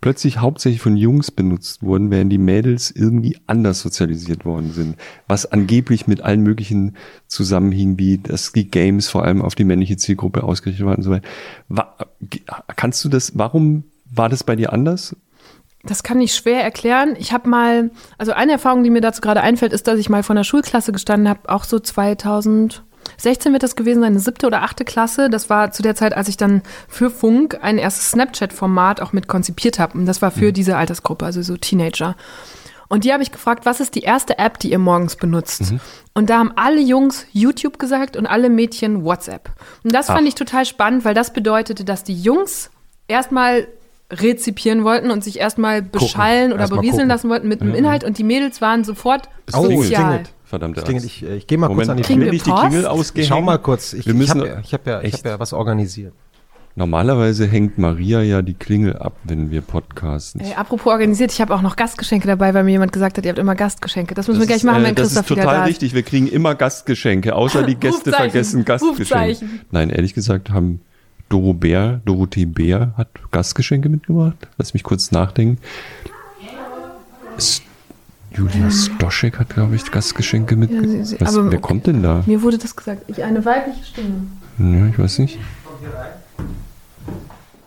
plötzlich 0.00 0.38
hauptsächlich 0.38 0.80
von 0.80 0.96
Jungs 0.96 1.30
benutzt 1.30 1.82
wurden, 1.82 2.10
während 2.10 2.30
die 2.30 2.38
Mädels 2.38 2.90
irgendwie 2.90 3.38
anders 3.46 3.80
sozialisiert 3.80 4.44
worden 4.44 4.72
sind. 4.72 4.96
Was 5.26 5.50
angeblich 5.50 6.06
mit 6.06 6.20
allen 6.20 6.42
möglichen 6.42 6.96
zusammenhing, 7.26 7.98
wie 7.98 8.18
dass 8.18 8.52
die 8.52 8.70
Games 8.70 9.08
vor 9.08 9.24
allem 9.24 9.42
auf 9.42 9.54
die 9.54 9.64
männliche 9.64 9.96
Zielgruppe 9.96 10.44
ausgerichtet 10.44 10.86
waren 10.86 10.96
und 10.96 11.02
so 11.02 11.10
weiter. 11.10 11.28
Wa 11.68 11.94
kannst 12.76 13.04
du 13.04 13.08
das, 13.08 13.32
warum 13.36 13.84
war 14.10 14.28
das 14.28 14.44
bei 14.44 14.56
dir 14.56 14.72
anders? 14.72 15.16
Das 15.84 16.02
kann 16.02 16.20
ich 16.20 16.34
schwer 16.34 16.62
erklären. 16.62 17.14
Ich 17.18 17.32
habe 17.32 17.48
mal, 17.48 17.90
also 18.18 18.32
eine 18.32 18.52
Erfahrung, 18.52 18.82
die 18.82 18.90
mir 18.90 19.00
dazu 19.00 19.20
gerade 19.20 19.40
einfällt, 19.40 19.72
ist, 19.72 19.86
dass 19.86 19.98
ich 19.98 20.08
mal 20.08 20.22
vor 20.22 20.34
einer 20.34 20.44
Schulklasse 20.44 20.92
gestanden 20.92 21.28
habe, 21.28 21.48
auch 21.48 21.64
so 21.64 21.78
2016 23.18 23.52
wird 23.52 23.62
das 23.62 23.76
gewesen 23.76 24.00
sein, 24.00 24.12
eine 24.12 24.20
siebte 24.20 24.46
oder 24.46 24.62
achte 24.62 24.84
Klasse. 24.84 25.28
Das 25.28 25.50
war 25.50 25.70
zu 25.72 25.82
der 25.82 25.94
Zeit, 25.96 26.14
als 26.16 26.28
ich 26.28 26.36
dann 26.36 26.62
für 26.88 27.10
Funk 27.10 27.58
ein 27.62 27.76
erstes 27.78 28.12
Snapchat-Format 28.12 29.00
auch 29.00 29.12
mit 29.12 29.26
konzipiert 29.28 29.78
habe. 29.78 29.98
Und 29.98 30.06
das 30.06 30.22
war 30.22 30.30
für 30.30 30.52
diese 30.52 30.76
Altersgruppe, 30.76 31.24
also 31.24 31.42
so 31.42 31.56
Teenager. 31.56 32.14
Und 32.88 33.04
die 33.04 33.12
habe 33.12 33.22
ich 33.22 33.32
gefragt, 33.32 33.66
was 33.66 33.80
ist 33.80 33.96
die 33.96 34.00
erste 34.00 34.38
App, 34.38 34.58
die 34.60 34.70
ihr 34.70 34.78
morgens 34.78 35.16
benutzt? 35.16 35.74
Und 36.14 36.30
da 36.30 36.38
haben 36.38 36.52
alle 36.56 36.80
Jungs 36.80 37.26
YouTube 37.32 37.78
gesagt 37.78 38.16
und 38.16 38.26
alle 38.26 38.48
Mädchen 38.48 39.04
WhatsApp. 39.04 39.50
Und 39.84 39.92
das 39.94 40.06
fand 40.06 40.26
ich 40.26 40.34
total 40.34 40.64
spannend, 40.64 41.04
weil 41.04 41.12
das 41.14 41.32
bedeutete, 41.34 41.84
dass 41.84 42.02
die 42.04 42.14
Jungs 42.18 42.70
erstmal 43.08 43.66
rezipieren 44.10 44.84
wollten 44.84 45.10
und 45.10 45.22
sich 45.22 45.38
erstmal 45.38 45.82
beschallen 45.82 46.52
oder 46.52 46.60
Erstmal 46.62 46.78
berieseln 46.78 47.00
gucken. 47.00 47.08
lassen 47.10 47.28
wollten 47.28 47.48
mit 47.48 47.60
dem 47.60 47.74
Inhalt 47.74 48.04
und 48.04 48.16
die 48.16 48.24
Mädels 48.24 48.62
waren 48.62 48.84
sofort 48.84 49.28
Oh, 49.54 49.64
sozial. 49.64 50.02
klingelt. 50.04 50.30
Verdammte. 50.48 50.80
Axt. 50.82 51.04
Ich, 51.04 51.22
äh, 51.22 51.36
ich 51.36 51.46
gehe 51.46 51.58
mal 51.58 51.66
kurz 51.66 51.86
Moment, 51.88 51.90
an 52.08 52.14
die 52.14 52.20
will 52.20 52.32
ich 52.32 52.42
die? 52.42 52.50
Klingel 52.50 52.86
ausgehängt? 52.86 53.18
Ich 53.24 53.28
schau 53.28 53.42
mal 53.42 53.58
kurz. 53.58 53.92
Ich, 53.92 54.06
Wir 54.06 54.14
ich 54.14 54.18
müssen, 54.18 54.40
habe 54.40 54.48
ja, 54.48 54.60
ich 54.60 54.72
hab 54.72 54.86
ja, 54.86 55.00
ich 55.00 55.12
Echt? 55.12 55.24
hab 55.24 55.32
ja 55.32 55.40
was 55.40 55.52
organisiert. 55.52 56.14
Normalerweise 56.74 57.46
hängt 57.46 57.76
Maria 57.76 58.22
ja 58.22 58.40
die 58.40 58.54
Klingel 58.54 58.96
ab, 58.96 59.16
wenn 59.24 59.50
wir 59.50 59.62
podcasten. 59.62 60.40
Ey, 60.40 60.54
apropos 60.54 60.92
organisiert, 60.92 61.32
ich 61.32 61.40
habe 61.40 61.52
auch 61.54 61.60
noch 61.60 61.74
Gastgeschenke 61.76 62.28
dabei, 62.28 62.54
weil 62.54 62.64
mir 62.64 62.70
jemand 62.70 62.92
gesagt 62.92 63.18
hat, 63.18 63.24
ihr 63.24 63.30
habt 63.30 63.38
immer 63.38 63.56
Gastgeschenke. 63.56 64.14
Das 64.14 64.28
müssen 64.28 64.40
wir 64.40 64.46
gleich 64.46 64.58
ist, 64.58 64.64
machen, 64.64 64.84
äh, 64.84 64.88
wenn 64.88 64.94
das 64.94 65.08
Christoph 65.08 65.24
ist 65.24 65.30
wieder 65.32 65.42
total 65.42 65.56
da 65.56 65.64
ist. 65.64 65.70
richtig. 65.70 65.94
Wir 65.94 66.02
kriegen 66.02 66.28
immer 66.28 66.54
Gastgeschenke, 66.54 67.34
außer 67.34 67.64
die 67.64 67.74
Gäste 67.80 68.12
vergessen 68.12 68.64
Gastgeschenke. 68.64 69.44
Nein, 69.70 69.90
ehrlich 69.90 70.14
gesagt 70.14 70.50
haben 70.50 70.80
Doro 71.28 71.52
Bär, 71.52 72.00
Dorothee 72.06 72.46
Bär 72.46 72.94
hat 72.96 73.08
Gastgeschenke 73.32 73.88
mitgebracht. 73.90 74.48
Lass 74.56 74.72
mich 74.72 74.82
kurz 74.82 75.10
nachdenken. 75.10 75.58
Es, 77.36 77.60
Julia 78.30 78.70
Stoschek 78.70 79.38
hat, 79.38 79.48
glaube 79.50 79.74
ich, 79.74 79.90
Gastgeschenke 79.90 80.54
Ja, 80.54 80.60
mitgebracht. 80.60 80.88
sie- 80.90 81.04
sie- 81.04 81.20
Was, 81.20 81.36
aber- 81.36 81.50
wer 81.50 81.60
kommt 81.60 81.86
denn 81.86 82.02
da? 82.02 82.22
Mir 82.26 82.42
wurde 82.42 82.58
das 82.58 82.74
gesagt. 82.76 83.02
Ich 83.08 83.22
eine 83.22 83.44
weibliche 83.44 83.84
Stimme. 83.84 84.26
Ja, 84.58 84.86
ich 84.86 84.98
weiß 84.98 85.18
nicht. 85.20 85.38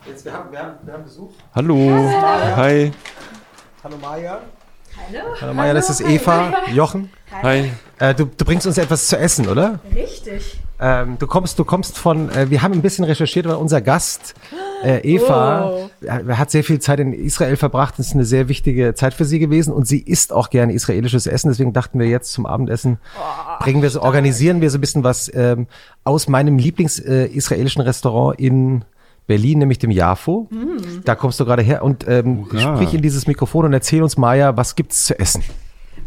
Jetzt, 0.06 0.24
wir, 0.24 0.32
haben, 0.32 0.50
wir, 0.52 0.58
haben, 0.58 0.74
wir 0.84 0.94
haben 0.94 1.04
Besuch. 1.04 1.30
Hallo. 1.54 1.76
Hi. 2.56 2.92
Hallo 3.82 3.96
Maja. 4.00 4.40
Hallo. 5.08 5.18
Hallo 5.40 5.54
Maja, 5.54 5.74
das 5.74 5.90
ist 5.90 6.00
Eva, 6.02 6.52
Jochen. 6.72 7.10
Hi. 7.42 7.70
Äh, 7.98 8.14
du, 8.14 8.26
du 8.26 8.44
bringst 8.44 8.66
uns 8.66 8.78
etwas 8.78 9.06
zu 9.08 9.16
essen, 9.18 9.48
oder? 9.48 9.80
Richtig. 9.94 10.60
Ähm, 10.84 11.16
du 11.18 11.26
kommst, 11.28 11.58
du 11.58 11.64
kommst 11.64 11.96
von. 11.96 12.28
Äh, 12.30 12.50
wir 12.50 12.60
haben 12.62 12.72
ein 12.72 12.82
bisschen 12.82 13.04
recherchiert, 13.04 13.46
weil 13.46 13.54
unser 13.54 13.80
Gast 13.80 14.34
äh, 14.82 14.98
Eva 15.08 15.70
Oh. 15.70 15.90
äh, 16.04 16.34
hat 16.34 16.50
sehr 16.50 16.64
viel 16.64 16.80
Zeit 16.80 16.98
in 16.98 17.12
Israel 17.12 17.56
verbracht. 17.56 17.94
Das 17.98 18.08
ist 18.08 18.14
eine 18.14 18.24
sehr 18.24 18.48
wichtige 18.48 18.92
Zeit 18.94 19.14
für 19.14 19.24
sie 19.24 19.38
gewesen 19.38 19.72
und 19.72 19.86
sie 19.86 20.00
isst 20.00 20.32
auch 20.32 20.50
gerne 20.50 20.72
israelisches 20.72 21.26
Essen. 21.28 21.50
Deswegen 21.50 21.72
dachten 21.72 21.98
wir 22.00 22.06
jetzt 22.08 22.32
zum 22.32 22.46
Abendessen 22.46 22.98
bringen 23.60 23.80
wir 23.80 23.90
so, 23.90 24.02
organisieren 24.02 24.60
wir 24.60 24.70
so 24.70 24.78
ein 24.78 24.80
bisschen 24.80 25.04
was 25.04 25.30
ähm, 25.34 25.68
aus 26.02 26.26
meinem 26.26 26.58
Lieblings-israelischen 26.58 27.82
Restaurant 27.82 28.40
in 28.40 28.84
Berlin, 29.28 29.60
nämlich 29.60 29.78
dem 29.78 29.92
Jafo. 29.92 30.48
Da 31.04 31.14
kommst 31.14 31.38
du 31.38 31.44
gerade 31.44 31.62
her 31.62 31.84
und 31.84 32.06
ähm, 32.08 32.46
Hurra. 32.50 32.74
sprich 32.76 32.92
in 32.94 33.02
dieses 33.02 33.28
Mikrofon 33.28 33.66
und 33.66 33.72
erzähl 33.72 34.02
uns, 34.02 34.16
Maja, 34.16 34.56
was 34.56 34.74
gibt's 34.74 35.04
zu 35.04 35.16
essen? 35.18 35.44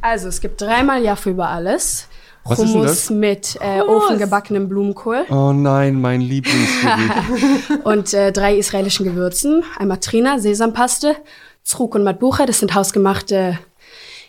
Also 0.02 0.27
es 0.27 0.41
gibt 0.41 0.60
dreimal 0.61 1.02
Jaffe 1.02 1.30
über 1.30 1.47
alles. 1.47 2.10
Was 2.48 2.60
ist 2.60 2.66
denn 2.66 2.74
Hummus 2.76 2.92
das? 2.92 3.10
mit 3.10 3.58
äh, 3.60 3.82
ofengebackenem 3.82 4.70
Blumenkohl 4.70 5.26
Oh 5.32 5.52
nein, 5.52 6.00
mein 6.00 6.22
Lieblingsgericht. 6.22 7.84
und 7.84 8.14
äh, 8.14 8.32
drei 8.32 8.56
israelischen 8.56 9.04
Gewürzen. 9.04 9.64
Einmal 9.80 10.00
Trina, 10.00 10.38
Sesampaste, 10.38 11.16
Zruk 11.64 11.96
und 11.96 12.04
Matbucha. 12.04 12.46
Das 12.46 12.60
sind 12.60 12.76
hausgemachte 12.76 13.58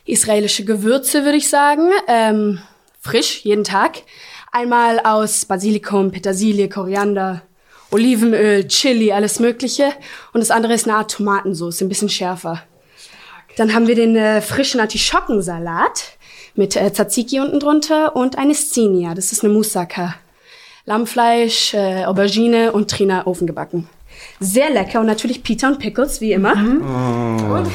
israelische 0.07 0.65
Gewürze, 0.65 1.25
würde 1.25 1.37
ich 1.37 1.51
sagen. 1.51 1.91
Ähm, 2.09 2.61
frisch, 3.01 3.45
jeden 3.45 3.65
Tag. 3.65 3.99
Einmal 4.51 5.01
aus 5.01 5.45
Basilikum, 5.45 6.11
Petersilie, 6.11 6.71
Koriander, 6.71 7.43
Olivenöl, 7.91 8.67
Chili, 8.67 9.13
alles 9.13 9.41
Mögliche. 9.41 9.93
Und 10.33 10.41
das 10.41 10.51
andere 10.51 10.73
ist 10.73 10.89
eine 10.89 10.97
Art 10.97 11.11
Tomatensauce, 11.11 11.83
ein 11.83 11.91
bisschen 11.91 12.09
schärfer. 12.09 12.63
Dann 13.59 13.75
haben 13.75 13.87
wir 13.89 13.95
den 13.95 14.17
äh, 14.17 14.41
frischen 14.41 14.81
Artischockensalat 14.81 16.16
mit 16.57 16.77
äh, 16.77 16.93
Tzatziki 16.93 17.41
unten 17.41 17.61
drunter 17.61 18.17
und 18.17 18.39
eine 18.39 18.55
Szinia, 18.55 19.15
das 19.15 19.33
ist 19.33 19.45
eine 19.45 19.53
Moussaka. 19.53 20.15
Lammfleisch, 20.85 21.75
äh, 21.75 22.05
Aubergine 22.05 22.73
und 22.73 22.91
Trina 22.91 23.27
ofengebacken. 23.27 23.89
Sehr 24.41 24.71
lecker 24.71 25.01
und 25.01 25.07
natürlich 25.07 25.43
Pita 25.43 25.69
und 25.69 25.79
Pickles, 25.79 26.21
wie 26.21 26.33
immer. 26.33 26.55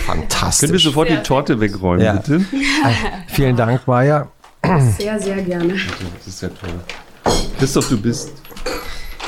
Fantastisch. 0.06 0.60
Können 0.62 0.74
wir 0.74 0.80
sofort 0.80 1.10
die 1.10 1.18
Torte 1.18 1.60
wegräumen, 1.60 2.03
Ja. 2.03 2.14
bitte? 2.14 2.44
Vielen 3.28 3.56
Dank, 3.56 3.86
Maja. 3.88 4.28
Sehr, 4.98 5.20
sehr 5.20 5.41
gerne. 5.41 5.76
Das 6.18 6.28
ist 6.28 6.41
ja 6.41 6.49
toll. 6.49 7.34
Christoph, 7.60 7.90
du 7.90 7.98
bist 8.02 8.32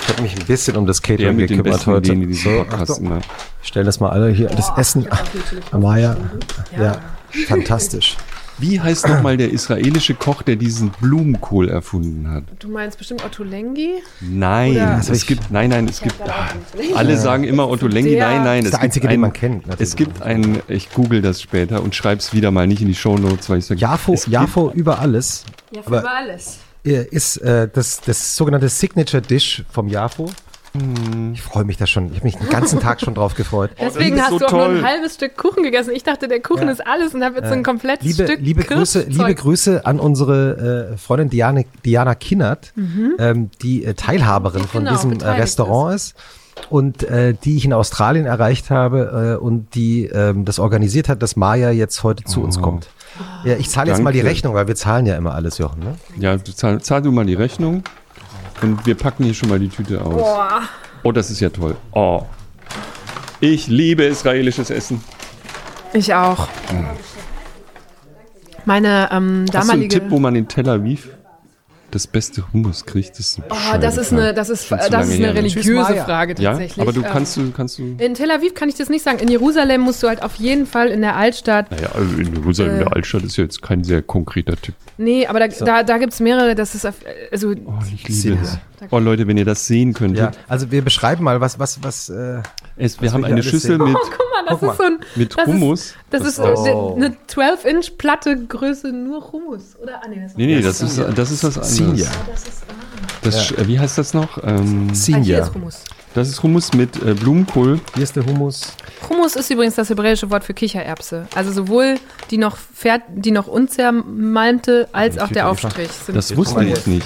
Ich 0.01 0.09
habe 0.09 0.21
mich 0.21 0.35
ein 0.39 0.45
bisschen 0.45 0.75
um 0.77 0.85
das 0.85 1.01
Catering 1.01 1.37
gekümmert 1.37 1.85
heute. 1.85 2.13
Ideen 2.13 2.27
diesem 2.27 2.53
So, 2.55 2.75
Achtung. 2.75 3.21
Ich 3.61 3.67
stelle 3.67 3.85
das 3.85 3.99
mal 3.99 4.09
alle 4.09 4.29
hier, 4.29 4.47
das 4.47 4.71
Essen. 4.77 5.07
Maja, 5.71 6.15
ja. 6.77 6.97
fantastisch. 7.47 8.15
Wie 8.59 8.79
heißt 8.79 9.07
nochmal 9.07 9.35
der 9.37 9.51
israelische 9.51 10.13
Koch, 10.13 10.41
der 10.43 10.55
diesen 10.55 10.89
Blumenkohl 11.01 11.69
erfunden 11.69 12.29
hat? 12.29 12.43
Du 12.59 12.69
meinst 12.69 12.97
bestimmt 12.97 13.25
Otto 13.25 13.43
Lengi? 13.43 13.95
Nein, 14.21 14.71
Oder- 14.71 15.01
es 15.09 15.25
gibt, 15.25 15.49
nein, 15.51 15.69
nein, 15.71 15.87
es 15.87 16.01
gibt, 16.01 16.15
ah, 16.21 16.49
alle 16.95 17.17
sagen 17.17 17.43
immer 17.45 17.67
Otto 17.67 17.87
Lengi, 17.87 18.15
nein, 18.15 18.43
nein. 18.43 18.63
Das 18.63 18.73
ist 18.73 18.73
es 18.73 18.79
der 18.79 18.79
gibt 18.79 18.83
einzige, 18.83 19.07
ein, 19.07 19.11
den 19.11 19.21
man 19.21 19.33
kennt. 19.33 19.67
natürlich. 19.67 19.89
Es 19.89 19.95
gibt 19.95 20.21
ein, 20.21 20.61
ich 20.67 20.91
google 20.91 21.21
das 21.21 21.41
später 21.41 21.81
und 21.81 21.95
schreib's 21.95 22.33
wieder 22.33 22.51
mal 22.51 22.67
nicht 22.67 22.81
in 22.81 22.87
die 22.87 22.95
Shownotes, 22.95 23.49
weil 23.49 23.57
ich 23.59 23.65
sage, 23.65 23.81
Jafo, 23.81 24.13
es 24.13 24.25
gibt- 24.25 24.33
Jafo 24.33 24.71
über 24.71 24.99
alles 24.99 25.45
Ja, 25.71 25.81
für 25.81 25.87
Aber- 25.87 25.99
über 26.01 26.11
alles. 26.15 26.59
ist 26.83 27.37
äh, 27.37 27.67
das, 27.73 28.01
das 28.01 28.35
sogenannte 28.37 28.69
Signature 28.69 29.21
Dish 29.21 29.63
vom 29.71 29.87
Jafo. 29.87 30.29
Ich 31.33 31.41
freue 31.41 31.65
mich 31.65 31.77
da 31.77 31.85
schon. 31.85 32.07
Ich 32.07 32.15
habe 32.15 32.23
mich 32.25 32.35
den 32.37 32.49
ganzen 32.49 32.79
Tag 32.79 32.99
schon 32.99 33.13
drauf 33.13 33.35
gefreut. 33.35 33.71
Deswegen 33.79 34.15
ist 34.15 34.23
hast 34.23 34.29
so 34.31 34.39
du 34.39 34.45
auch 34.47 34.51
nur 34.51 34.65
toll. 34.65 34.77
ein 34.77 34.83
halbes 34.85 35.15
Stück 35.15 35.37
Kuchen 35.37 35.61
gegessen. 35.63 35.91
Ich 35.95 36.03
dachte, 36.03 36.27
der 36.27 36.41
Kuchen 36.41 36.67
ist 36.67 36.85
alles 36.85 37.13
und 37.13 37.23
habe 37.23 37.35
jetzt 37.37 37.47
so 37.49 37.53
ein 37.53 37.61
komplettes 37.63 38.05
Liebe, 38.05 38.23
Stück 38.27 38.39
liebe, 38.41 38.63
Grüße, 38.63 39.03
liebe 39.07 39.35
Grüße 39.35 39.85
an 39.85 39.99
unsere 39.99 40.91
äh, 40.93 40.97
Freundin 40.97 41.29
Diane, 41.29 41.65
Diana 41.85 42.15
Kinnert, 42.15 42.73
ähm, 43.19 43.51
die 43.61 43.85
äh, 43.85 43.93
Teilhaberin 43.93 44.63
von 44.63 44.83
Genau, 44.85 44.95
diesem 44.95 45.11
äh, 45.19 45.27
Restaurant 45.29 45.95
ist. 45.95 46.15
Und 46.69 47.03
äh, 47.03 47.33
die 47.33 47.57
ich 47.57 47.65
in 47.65 47.73
Australien 47.73 48.25
erreicht 48.27 48.69
habe 48.69 49.37
äh, 49.39 49.43
und 49.43 49.73
die 49.73 50.05
ähm, 50.05 50.45
das 50.45 50.59
organisiert 50.59 51.09
hat, 51.09 51.21
dass 51.23 51.35
Maya 51.35 51.71
jetzt 51.71 52.03
heute 52.03 52.23
zu 52.25 52.41
uns 52.43 52.57
Oh. 52.57 52.61
kommt. 52.61 52.89
Ja, 53.43 53.55
ich 53.57 53.69
zahle 53.69 53.89
jetzt 53.91 54.01
mal 54.01 54.13
die. 54.13 54.21
Rechnung, 54.21 54.53
weil 54.55 54.67
wir 54.67 54.75
zahlen 54.75 55.05
ja 55.07 55.15
immer 55.17 55.33
alles, 55.33 55.57
Jochen. 55.59 55.79
Ne? 55.81 55.95
Ja, 56.17 56.35
du 56.37 56.51
zahl, 56.53 56.79
zahl 56.81 57.01
du 57.01 57.11
mal 57.11 57.25
die 57.25 57.33
Rechnung 57.33 57.83
und 58.61 58.85
wir 58.85 58.95
packen 58.95 59.23
hier 59.23 59.33
schon 59.33 59.49
mal 59.49 59.59
die 59.59 59.69
Tüte 59.69 60.01
aus. 60.01 60.13
Boah. 60.13 60.61
Oh, 61.03 61.11
das 61.11 61.29
ist 61.29 61.39
ja 61.39 61.49
toll. 61.49 61.75
Oh. 61.91 62.23
Ich 63.39 63.67
liebe 63.67 64.03
israelisches 64.03 64.69
Essen. 64.69 65.03
Ich 65.93 66.13
auch. 66.13 66.47
Meine 68.65 69.09
ähm, 69.11 69.45
Hast 69.47 69.53
du 69.53 69.57
einen 69.57 69.67
damalige. 69.67 69.99
Tipp, 69.99 70.03
wo 70.09 70.19
man 70.19 70.35
in 70.35 70.47
Tel 70.47 70.69
Aviv 70.69 71.09
das 71.93 72.07
beste 72.07 72.43
Hummus 72.51 72.85
kriegt? 72.85 73.11
Das 73.11 73.19
ist, 73.19 73.37
eine 73.39 73.45
Oh, 73.51 73.77
das 73.79 73.97
ist 73.97 74.11
eine, 74.11 74.33
das 74.33 74.49
ist, 74.49 74.67
zu 74.67 74.75
das 74.75 74.87
ist 74.87 74.93
eine 75.15 75.27
ne? 75.27 75.35
religiöse. 75.35 75.95
Frage 76.03 76.35
Ja, 76.41 76.51
tatsächlich. 76.51 76.81
aber 76.81 76.93
du 76.93 77.01
Ähm, 77.01 77.07
kannst 77.11 77.37
du, 77.37 77.51
kannst 77.51 77.77
du. 77.79 77.95
In 77.97 78.13
Tel 78.13 78.31
Aviv 78.31 78.53
kann 78.53 78.69
ich 78.69 78.75
das 78.75 78.89
nicht 78.89 79.03
sagen. 79.03 79.19
In 79.19 79.27
Jerusalem 79.27 79.81
musst 79.81 80.01
du 80.03 80.07
halt 80.07 80.21
auf 80.23 80.35
jeden 80.35 80.65
Fall 80.65 80.87
in 80.89 81.01
der 81.01 81.15
Altstadt. 81.15 81.71
Naja, 81.71 81.89
also 81.93 82.15
in 82.17 82.33
Jerusalem, 82.35 82.75
Äh. 82.75 82.79
der 82.79 82.93
Altstadt 82.93 83.23
ist 83.23 83.37
ja 83.37 83.43
jetzt 83.43 83.61
kein 83.61 83.83
sehr 83.83 84.01
konkreter 84.01 84.55
Tipp. 84.55 84.75
Nee, 84.97 85.25
aber 85.27 85.39
da, 85.39 85.47
da, 85.47 85.83
da 85.83 85.97
gibt 85.97 86.13
es 86.13 86.19
mehrere. 86.19 86.55
Das 86.55 86.75
ist 86.75 86.85
auf, 86.85 86.95
also 87.31 87.51
Oh, 87.65 87.73
ich 87.93 88.07
liebe 88.07 88.37
es. 88.41 88.57
Oh 88.91 88.99
Leute, 88.99 89.27
wenn 89.27 89.37
ihr 89.37 89.45
das 89.45 89.65
sehen 89.67 89.93
könntet. 89.93 90.19
Ja, 90.19 90.31
also 90.47 90.71
wir 90.71 90.81
beschreiben 90.81 91.23
mal, 91.23 91.39
was, 91.41 91.57
was, 91.59 91.81
was, 91.83 92.09
äh, 92.09 92.41
Es, 92.75 92.99
wir 92.99 93.07
Was 93.07 93.13
haben 93.13 93.23
eine 93.25 93.43
Schüssel 93.43 93.77
sehen. 93.77 93.83
mit, 93.83 93.93
guck 93.95 94.17
mal, 94.17 94.45
das 94.49 94.59
Guck 94.59 94.71
ist 94.71 94.77
so 94.77 94.83
ein. 94.83 94.99
mit 95.15 95.37
das 95.37 95.45
Hummus. 95.45 95.81
Ist, 95.81 95.95
das 96.09 96.25
ist 96.25 96.39
Oh. 96.39 96.95
eine 96.95 97.15
12-inch 97.27 97.97
Platte 97.97 98.35
Größe 98.47 98.91
nur 98.91 99.31
Hummus. 99.31 99.75
Oder? 99.81 100.01
Ah, 100.03 100.07
nee, 100.09 100.19
das 100.23 100.35
Nee, 100.35 100.47
nee, 100.47 100.61
das 100.61 100.81
ist, 100.81 100.97
das 101.15 101.31
ist 101.31 101.43
was 101.43 101.55
anderes. 101.57 101.75
Senior. 101.75 102.07
Das, 103.21 103.51
äh, 103.51 103.67
Wie 103.67 103.79
heißt 103.79 103.97
das 103.97 104.13
noch? 104.13 104.43
Ähm, 104.43 104.87
Ah, 104.91 104.93
Senior. 104.95 105.41
ist 105.43 105.53
Hummus. 105.53 105.83
das 106.15 106.29
ist 106.29 106.41
Hummus 106.43 106.73
mit 106.73 107.01
äh, 107.03 107.13
Blumenkohl. 107.13 107.79
Hier 107.93 108.03
ist 108.03 108.15
der 108.15 108.25
Hummus. 108.25 108.73
Hummus 109.07 109.35
ist 109.35 109.49
übrigens 109.51 109.75
das 109.75 109.89
hebräische 109.89 110.29
Wort 110.31 110.43
für 110.43 110.53
Kichererbse. 110.55 111.27
Also 111.35 111.51
sowohl 111.51 111.95
die 112.31 112.37
noch, 112.37 112.57
fert, 112.57 113.03
die 113.13 113.31
noch 113.31 113.47
unzermalmte 113.47 114.89
als 114.93 115.19
auch 115.19 115.29
der 115.29 115.47
Aufstrich. 115.49 115.91
Sind 115.91 116.15
Das 116.15 116.35
wusste 116.35 116.63
ich 116.63 116.87
nicht. 116.87 117.05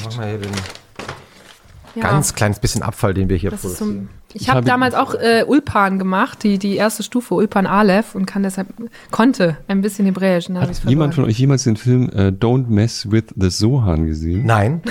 Ja, 1.95 2.02
Ganz 2.02 2.35
kleines 2.35 2.60
bisschen 2.60 2.84
Abfall, 2.84 3.14
den 3.14 3.27
wir 3.27 3.38
hier 3.38 3.49
das 3.52 3.61
produzieren. 3.61 4.10
Ich 4.41 4.49
habe 4.49 4.61
damals 4.61 4.95
auch 4.95 5.14
äh, 5.15 5.43
Ulpan 5.47 5.99
gemacht, 5.99 6.43
die, 6.43 6.57
die 6.57 6.76
erste 6.76 7.03
Stufe, 7.03 7.34
Ulpan 7.34 7.65
Aleph, 7.65 8.15
und 8.15 8.26
kann 8.26 8.43
deshalb, 8.43 8.68
konnte 9.11 9.57
ein 9.68 9.81
bisschen 9.81 10.05
Hebräisch. 10.05 10.49
ich's 10.49 10.81
Hat 10.84 10.89
jemand 10.89 11.15
von 11.15 11.26
euch 11.26 11.38
jemals 11.39 11.64
den 11.64 11.77
Film 11.77 12.09
äh, 12.09 12.27
Don't 12.30 12.68
Mess 12.68 13.11
with 13.11 13.26
the 13.35 13.49
Sohan 13.49 14.05
gesehen? 14.05 14.45
Nein, 14.45 14.81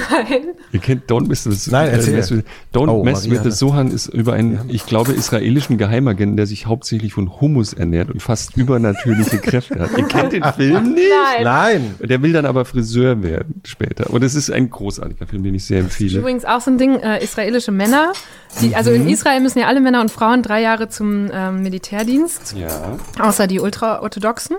Ihr 0.73 0.81
kennt 0.81 1.11
Don't 1.11 1.29
Mess 1.29 1.47
with 1.49 1.65
the 1.65 1.71
Nein, 1.71 1.91
erzähl. 1.91 2.17
Mess 2.17 2.31
with, 2.31 2.45
Don't 2.75 2.89
Oh, 2.89 3.03
Mess 3.05 3.31
with 3.31 3.41
the 3.43 3.51
Sohan 3.51 3.91
ist 3.91 4.09
über 4.09 4.33
einen, 4.35 4.61
ich 4.69 4.87
glaube, 4.87 5.13
israelischen 5.13 5.79
Geheimagenten, 5.79 6.37
der 6.37 6.47
sich 6.47 6.67
hauptsächlich 6.67 7.13
von 7.15 7.41
Hummus 7.41 7.73
ernährt 7.73 8.11
und 8.11 8.23
fast 8.23 8.57
übernatürliche 8.57 9.39
Kräfte 9.39 9.81
hat. 9.81 9.91
Ihr 9.97 10.05
kennt 10.05 10.33
den 10.33 10.45
Film 10.57 10.95
nicht? 10.95 11.07
Nein. 11.45 11.45
nein. 11.45 11.95
Der 12.09 12.23
will 12.23 12.33
dann 12.33 12.47
aber 12.47 12.65
Friseur 12.65 13.23
werden 13.23 13.61
später. 13.65 14.11
Und 14.11 14.23
es 14.23 14.35
ist 14.35 14.51
ein 14.51 14.71
großartiger 14.71 15.27
Film, 15.27 15.43
den 15.43 15.55
ich 15.55 15.65
sehr 15.65 15.81
empfehle. 15.81 16.19
Übrigens 16.19 16.45
auch 16.45 16.61
so 16.61 16.71
ein 16.71 16.79
Ding, 16.79 16.97
äh, 17.01 17.23
israelische 17.23 17.73
Männer, 17.73 18.13
die, 18.61 18.75
also 18.75 18.91
in 18.91 19.09
Israel 19.09 19.36
müssen 19.41 19.59
ja 19.59 19.67
alle 19.67 19.81
Männer 19.81 20.01
und 20.01 20.11
Frauen 20.11 20.43
drei 20.43 20.61
Jahre 20.63 20.89
zum 20.89 21.31
ähm, 21.33 21.63
Militärdienst, 21.63 22.55
Ja. 22.57 22.97
außer 23.21 23.47
die 23.47 23.61
Ultraorthodoxen. 23.61 24.57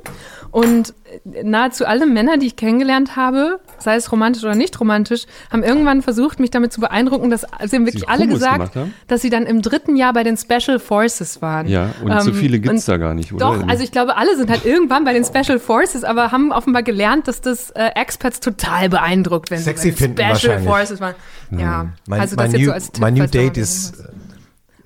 Und 0.49 0.93
äh, 1.33 1.43
nahezu 1.43 1.85
alle 1.85 2.05
Männer, 2.05 2.37
die 2.37 2.47
ich 2.47 2.55
kennengelernt 2.55 3.15
habe, 3.15 3.59
sei 3.79 3.95
es 3.95 4.11
romantisch 4.11 4.43
oder 4.43 4.55
nicht 4.55 4.79
romantisch, 4.79 5.25
haben 5.51 5.61
irgendwann 5.63 6.01
versucht, 6.01 6.39
mich 6.39 6.51
damit 6.51 6.71
zu 6.73 6.79
beeindrucken, 6.81 7.29
dass 7.29 7.41
sie 7.65 7.75
haben 7.75 7.85
wirklich 7.85 8.03
Sie 8.03 8.07
alle 8.07 8.27
gesagt, 8.27 8.75
haben? 8.75 8.93
dass 9.07 9.21
sie 9.21 9.29
dann 9.29 9.45
im 9.45 9.61
dritten 9.61 9.95
Jahr 9.97 10.13
bei 10.13 10.23
den 10.23 10.37
Special 10.37 10.79
Forces 10.79 11.41
waren. 11.41 11.67
Ja, 11.67 11.91
und 12.03 12.21
so 12.21 12.29
Ähm, 12.31 12.35
viele 12.35 12.59
gibt's 12.59 12.87
und 12.87 12.93
da 12.93 12.97
gar 12.97 13.13
nicht, 13.13 13.33
oder? 13.33 13.45
Doch, 13.57 13.67
also 13.67 13.83
ich 13.83 13.91
glaube, 13.91 14.15
alle 14.17 14.35
sind 14.37 14.49
halt 14.49 14.65
irgendwann 14.65 15.03
bei 15.03 15.13
den 15.13 15.25
Special 15.25 15.59
Forces, 15.59 16.03
aber 16.03 16.31
haben 16.31 16.51
offenbar 16.51 16.83
gelernt, 16.83 17.27
dass 17.27 17.41
das 17.41 17.69
äh, 17.71 17.89
Expats 17.95 18.39
total 18.39 18.89
beeindruckt, 18.89 19.51
wenn 19.51 19.59
Sexy 19.59 19.91
sie 19.91 19.91
bei 19.91 20.07
den 20.07 20.15
finden 20.17 20.35
Special. 20.37 20.59
Forces 20.61 21.01
waren. 21.01 21.15
Ja, 21.51 21.87
Mein, 22.07 22.19
also 22.21 22.35
mein, 22.35 22.45
das 22.51 22.53
jetzt 22.53 22.61
new, 22.61 22.67
so 22.67 22.73
als 22.73 22.91
Tipp, 22.91 23.03
my 23.03 23.11
new 23.11 23.27
date 23.27 23.55
mal 23.57 23.61
is 23.61 23.91
gesehen 23.91 24.05
a 24.05 24.26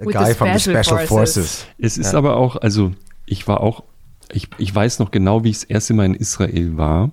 With 0.05 0.15
guy 0.15 0.27
the 0.29 0.33
from 0.33 0.53
the 0.53 0.59
Special 0.59 0.97
Forces. 0.99 1.07
Forces. 1.07 1.65
Es 1.77 1.97
ist 1.97 2.13
aber 2.15 2.37
auch, 2.37 2.55
also 2.57 2.91
ich 3.25 3.47
war 3.47 3.61
auch, 3.61 3.83
ich, 4.31 4.49
ich 4.57 4.73
weiß 4.73 4.99
noch 4.99 5.11
genau, 5.11 5.43
wie 5.43 5.49
ich 5.49 5.59
das 5.59 5.63
erste 5.65 5.93
Mal 5.93 6.05
in 6.05 6.15
Israel 6.15 6.77
war. 6.77 7.03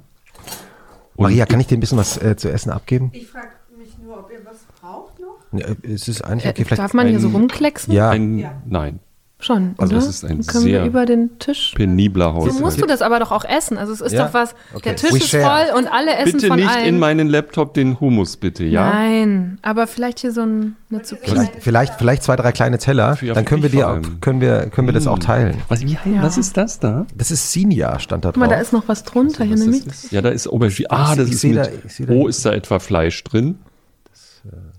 Und 1.17 1.25
Maria, 1.25 1.47
kann 1.47 1.59
ich 1.61 1.67
dir 1.67 1.77
ein 1.77 1.81
bisschen 1.81 1.99
was 1.99 2.17
äh, 2.23 2.37
zu 2.37 2.51
essen 2.51 2.71
abgeben? 2.71 3.11
Ich 3.13 3.27
frage 3.27 3.49
mich 3.77 3.99
nur, 3.99 4.19
ob 4.21 4.31
ihr 4.31 4.39
was 4.45 4.59
braucht 4.81 5.19
noch? 5.19 5.39
Ja, 5.53 5.67
äh, 5.67 5.93
es 5.93 6.07
ist 6.09 6.23
eigentlich 6.23 6.47
Äh, 6.47 6.51
okay. 6.51 6.65
Vielleicht 6.65 6.81
Darf 6.83 6.95
man 6.95 7.09
hier 7.09 7.19
so 7.21 7.29
rumklecksen? 7.29 7.93
ja, 7.93 8.11
ein, 8.11 8.49
nein, 8.67 9.01
Schon, 9.41 9.77
Also 9.79 9.95
oder? 9.95 10.05
das 10.05 10.09
ist 10.17 10.25
ein 10.25 10.45
können 10.45 10.65
sehr 10.65 10.83
wir 10.83 10.85
über 10.85 11.07
den 11.07 11.39
Tisch. 11.39 11.73
penibler 11.77 12.31
So 12.33 12.35
Haushalt. 12.35 12.61
musst 12.61 12.81
du 12.83 12.87
das 12.87 13.03
aber 13.03 13.21
doch 13.21 13.31
auch 13.31 13.45
essen. 13.45 13.79
Also 13.79 13.93
es 13.93 14.01
ist 14.01 14.11
Ja? 14.13 14.27
doch 14.27 14.35
was, 14.35 14.57
Okay. 14.75 14.81
der 14.89 14.97
Tisch 14.97 15.13
We 15.13 15.19
ist 15.19 15.29
share. 15.29 15.45
voll 15.69 15.79
und 15.79 15.87
alle 15.87 16.17
essen 16.17 16.33
Bitte 16.33 16.49
von 16.49 16.57
nicht 16.57 16.69
allen. 16.69 16.85
in 16.87 16.99
meinen 16.99 17.29
Laptop 17.29 17.73
den 17.73 18.01
Hummus, 18.01 18.37
bitte, 18.37 18.65
ja? 18.65 18.91
Nein, 18.91 19.59
aber 19.63 19.87
vielleicht 19.87 20.19
hier 20.19 20.33
so 20.33 20.41
ein, 20.43 20.75
eine 20.91 21.03
Zucchini. 21.03 21.29
vielleicht, 21.31 21.53
vielleicht, 21.63 21.95
vielleicht 21.95 22.23
zwei, 22.25 22.35
drei 22.35 22.51
kleine 22.51 22.79
Teller. 22.79 23.15
Für- 23.15 23.33
Dann 23.33 23.45
können 23.45 23.63
wir, 23.63 23.71
die 23.71 23.85
auch, 23.85 24.01
können 24.21 24.41
wir, 24.41 24.71
können 24.71 24.89
wir 24.89 24.93
das 24.93 25.07
auch 25.07 25.21
teilen. 25.21 25.57
Was, 25.69 25.83
wie, 25.83 25.93
Ja. 25.93 26.21
was 26.21 26.37
ist 26.37 26.57
das 26.57 26.81
da? 26.81 27.07
Das 27.17 27.31
ist 27.31 27.53
Senior, 27.53 28.01
stand 28.01 28.25
da 28.25 28.31
Guck 28.31 28.39
mal, 28.39 28.47
drauf. 28.47 28.57
da 28.57 28.61
ist 28.61 28.73
noch 28.73 28.89
was 28.89 29.05
drunter 29.05 29.45
hier 29.45 29.55
nämlich. 29.57 29.85
das? 29.85 30.11
Ja, 30.11 30.21
da 30.21 30.31
ist 30.31 30.49
Aubergine. 30.49 30.91
Ah, 30.91 31.15
das 31.15 31.29
Ich 31.29 31.35
ist 31.35 31.45
mit. 31.45 32.09
da- 32.09 32.13
oh, 32.13 32.27
ist 32.27 32.45
da 32.45 32.53
etwa 32.53 32.81
Fleisch 32.81 33.23
drin? 33.23 33.59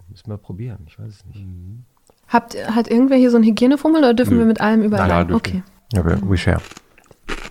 Müssen 0.09 0.31
wir 0.31 0.37
probieren, 0.37 0.79
ich 0.85 0.99
weiß 0.99 1.07
es 1.13 1.25
nicht. 1.27 1.45
Habt, 2.29 2.55
hat 2.75 2.89
irgendwer 2.89 3.17
hier 3.17 3.31
so 3.31 3.37
ein 3.37 3.43
Hygienefummel 3.43 3.99
oder 3.99 4.13
dürfen 4.13 4.35
Nö. 4.35 4.39
wir 4.39 4.45
mit 4.45 4.61
allem 4.61 4.83
überall? 4.83 5.09
Ja, 5.09 5.23
dürfen 5.23 5.35
okay. 5.35 5.63
Ja, 5.93 6.05
wir, 6.05 6.19
we 6.29 6.37
share. 6.37 6.61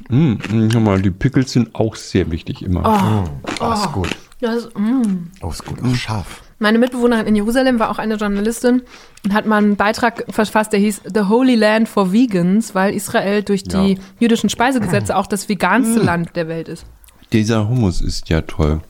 Mm, 0.09 0.35
mm, 0.35 0.71
schau 0.73 0.81
mal, 0.81 1.03
die 1.03 1.11
Pickles 1.11 1.53
sind 1.53 1.75
auch 1.75 1.97
sehr 1.97 2.31
wichtig 2.31 2.63
immer. 2.63 3.29
Oh, 3.61 3.73
ist 3.73 3.93
gut. 3.93 4.17
Das, 4.41 4.69
mm. 4.75 5.31
Oh, 5.43 5.51
ist 5.51 5.65
gut. 5.65 5.83
Auch 5.83 5.95
scharf. 5.95 6.43
Meine 6.61 6.79
Mitbewohnerin 6.79 7.27
in 7.27 7.37
Jerusalem 7.37 7.79
war 7.79 7.91
auch 7.91 7.99
eine 7.99 8.15
Journalistin 8.17 8.83
und 9.25 9.33
hat 9.33 9.47
mal 9.47 9.59
einen 9.59 9.77
Beitrag 9.77 10.25
verfasst, 10.29 10.73
der 10.73 10.81
hieß 10.81 11.03
The 11.13 11.23
Holy 11.23 11.55
Land 11.55 11.89
for 11.89 12.13
Vegans, 12.13 12.75
weil 12.75 12.95
Israel 12.95 13.43
durch 13.43 13.63
die 13.65 13.95
Ja. 13.95 14.01
jüdischen 14.19 14.49
Speisegesetze 14.51 15.17
auch 15.17 15.27
das 15.27 15.49
veganste 15.49 16.01
Land 16.01 16.35
der 16.35 16.49
Welt 16.49 16.69
ist. 16.69 16.85
Dieser 17.33 17.69
Hummus 17.69 18.01
ist 18.01 18.29
ja 18.29 18.41
toll. 18.41 18.81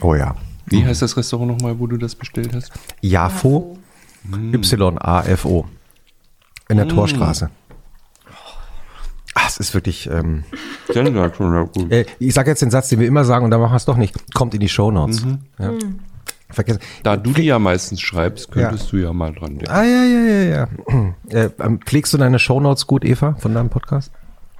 Oh 0.00 0.14
ja. 0.14 0.36
Wie 0.66 0.84
heißt 0.84 1.02
das 1.02 1.16
Restaurant 1.16 1.50
nochmal, 1.50 1.78
wo 1.78 1.86
du 1.86 1.96
das 1.98 2.14
bestellt 2.14 2.54
hast? 2.54 2.72
Jafo. 3.00 3.76
Y-A-F-O. 4.30 5.66
In 6.68 6.76
der 6.76 6.88
Torstraße. 6.88 7.50
Ah, 9.34 9.44
es 9.46 9.56
ist 9.58 9.74
wirklich. 9.74 10.08
Ähm, 10.10 10.44
äh, 10.94 12.04
ich 12.18 12.34
sage 12.34 12.50
jetzt 12.50 12.60
den 12.62 12.70
Satz, 12.70 12.88
den 12.90 13.00
wir 13.00 13.06
immer 13.06 13.24
sagen, 13.24 13.44
und 13.44 13.50
dann 13.50 13.60
machen 13.60 13.72
wir 13.72 13.76
es 13.76 13.84
doch 13.86 13.96
nicht. 13.96 14.14
Kommt 14.34 14.52
in 14.54 14.60
die 14.60 14.68
Shownotes. 14.68 15.24
Ja. 15.58 15.72
Vergessen. 16.50 16.80
Da 17.02 17.16
du 17.16 17.32
die 17.32 17.44
ja 17.44 17.58
meistens 17.58 18.02
schreibst, 18.02 18.52
könntest 18.52 18.92
du 18.92 18.98
ja 18.98 19.12
mal 19.14 19.32
dran 19.32 19.58
denken. 19.58 19.70
Ah, 19.70 19.84
ja, 19.84 20.04
ja, 20.04 20.20
ja, 20.20 20.42
ja. 20.42 20.68
Äh, 21.30 21.48
ähm, 21.60 21.80
pflegst 21.84 22.12
du 22.12 22.18
deine 22.18 22.38
Shownotes 22.38 22.86
gut, 22.86 23.06
Eva, 23.06 23.36
von 23.38 23.54
deinem 23.54 23.70
Podcast? 23.70 24.12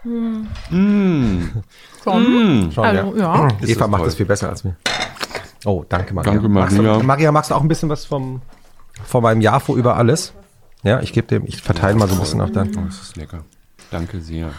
Schon? 0.03 1.61
Schon, 2.03 2.85
Also, 2.85 3.17
ja. 3.17 3.49
Ist 3.61 3.71
Eva 3.71 3.81
das 3.81 3.91
macht 3.91 3.99
toll. 4.01 4.07
das 4.07 4.15
viel 4.15 4.27
besser 4.27 4.49
als 4.49 4.65
mir. 4.65 4.75
Oh, 5.65 5.85
danke, 5.89 6.15
Maria. 6.15 6.33
Danke, 6.33 6.49
Magst 6.49 6.77
Maria. 6.77 6.99
du, 6.99 7.05
Maria, 7.05 7.31
magst 7.33 7.51
du 7.51 7.55
auch 7.55 7.61
ein 7.61 7.69
bisschen 7.69 7.89
was 7.91 8.05
vom, 8.07 8.41
von 9.05 9.23
meinem 9.23 9.41
Jafo 9.41 9.77
über 9.77 9.97
alles? 9.97 10.33
Ja, 10.83 11.01
ich 11.01 11.13
gebe 11.13 11.27
dem, 11.27 11.45
ich 11.47 11.63
verteile 11.63 11.97
mal 11.97 12.09
so 12.09 12.15
ein 12.15 12.21
bisschen 12.21 12.41
auch 12.41 12.51
dann. 12.51 12.71
Oh, 12.77 12.83
das 12.87 13.01
ist 13.01 13.17
lecker. 13.17 13.45
Danke 13.91 14.21
sehr. 14.21 14.51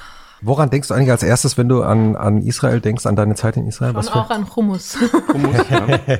Woran 0.41 0.69
denkst 0.69 0.89
du 0.89 0.93
eigentlich 0.93 1.11
als 1.11 1.23
erstes, 1.23 1.57
wenn 1.57 1.69
du 1.69 1.83
an, 1.83 2.15
an 2.15 2.41
Israel 2.41 2.81
denkst, 2.81 3.05
an 3.05 3.15
deine 3.15 3.35
Zeit 3.35 3.57
in 3.57 3.65
Israel? 3.67 3.95
Was 3.95 4.09
Und 4.09 4.15
auch 4.15 4.29
an 4.29 4.55
Hummus. 4.55 4.97
Hummus, 5.33 5.55
ja. 5.69 5.99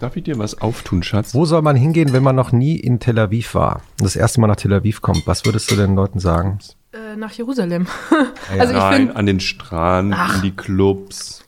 Darf 0.00 0.16
ich 0.16 0.24
dir 0.24 0.38
was 0.38 0.60
auftun, 0.62 1.02
Schatz? 1.02 1.34
wo 1.34 1.44
soll 1.44 1.60
man 1.60 1.76
hingehen, 1.76 2.14
wenn 2.14 2.22
man 2.22 2.34
noch 2.34 2.52
nie 2.52 2.76
in 2.76 3.00
Tel 3.00 3.18
Aviv 3.18 3.54
war 3.54 3.82
und 3.98 4.04
das 4.04 4.16
erste 4.16 4.40
Mal 4.40 4.46
nach 4.46 4.56
Tel 4.56 4.72
Aviv 4.72 5.02
kommt? 5.02 5.26
Was 5.26 5.44
würdest 5.44 5.70
du 5.70 5.76
den 5.76 5.94
Leuten 5.94 6.20
sagen? 6.20 6.58
Äh, 6.92 7.16
nach 7.16 7.32
Jerusalem. 7.32 7.86
ja. 8.10 8.60
also 8.60 8.72
ich 8.72 8.78
Nein, 8.78 8.96
finde, 8.96 9.16
an 9.16 9.26
den 9.26 9.40
Strand, 9.40 10.14
Ach. 10.16 10.36
in 10.36 10.42
die 10.42 10.56
Clubs. 10.56 11.44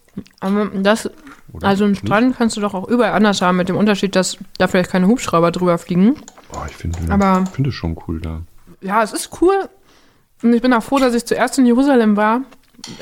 das, 0.82 1.09
Oder 1.53 1.66
also 1.66 1.85
einen 1.85 1.93
nicht? 1.93 2.07
Strand 2.07 2.37
kannst 2.37 2.57
du 2.57 2.61
doch 2.61 2.74
auch 2.74 2.89
überall 2.89 3.12
anders 3.12 3.43
haben, 3.43 3.57
mit 3.57 3.69
dem 3.69 3.77
Unterschied, 3.77 4.16
dass 4.16 4.37
da 4.59 4.69
vielleicht 4.69 4.91
keine 4.91 5.07
Hubschrauber 5.07 5.51
drüber 5.53 5.79
fliegen. 5.79 6.16
Oh, 6.55 6.59
ich 6.69 6.74
finde 6.77 6.99
find 7.53 7.66
es 7.66 7.74
schon 7.74 7.97
cool 8.07 8.20
da. 8.20 8.43
Ja, 8.81 9.03
es 9.03 9.12
ist 9.12 9.31
cool. 9.41 9.69
Und 10.43 10.53
ich 10.53 10.62
bin 10.62 10.73
auch 10.73 10.83
froh, 10.83 10.99
dass 10.99 11.15
ich 11.15 11.24
zuerst 11.24 11.59
in 11.59 11.66
Jerusalem 11.66 12.16
war, 12.16 12.41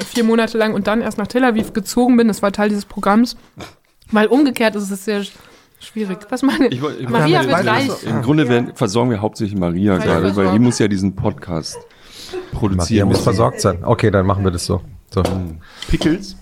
vier 0.06 0.24
Monate 0.24 0.58
lang, 0.58 0.74
und 0.74 0.86
dann 0.86 1.00
erst 1.00 1.16
nach 1.18 1.26
Tel 1.26 1.42
Aviv 1.44 1.72
gezogen 1.72 2.16
bin. 2.16 2.28
Das 2.28 2.42
war 2.42 2.52
Teil 2.52 2.68
dieses 2.68 2.84
Programms. 2.84 3.36
Weil 4.12 4.26
umgekehrt 4.26 4.74
ist 4.76 4.90
es 4.90 5.04
sehr 5.04 5.22
sch- 5.22 5.30
schwierig. 5.78 6.18
Was 6.28 6.42
meine 6.42 6.66
Ich 6.68 6.82
wollt- 6.82 7.00
ich 7.00 7.08
Maria 7.08 7.44
wird 7.46 7.66
reich. 7.66 7.88
Im 8.04 8.22
Grunde 8.22 8.48
werden, 8.48 8.72
versorgen 8.74 9.10
wir 9.10 9.20
hauptsächlich 9.22 9.58
Maria 9.58 9.96
Maria 9.96 10.04
gerade, 10.20 10.36
weil 10.36 10.52
die 10.52 10.58
muss 10.58 10.78
ja 10.80 10.88
diesen 10.88 11.14
Podcast 11.16 11.76
Maria 12.32 12.58
produzieren. 12.58 13.08
muss 13.08 13.20
versorgt 13.20 13.60
sein. 13.60 13.84
Okay, 13.84 14.10
dann 14.10 14.26
machen 14.26 14.44
wir 14.44 14.50
das 14.50 14.66
so. 14.66 14.82
so. 15.14 15.22
Pickles? 15.88 16.36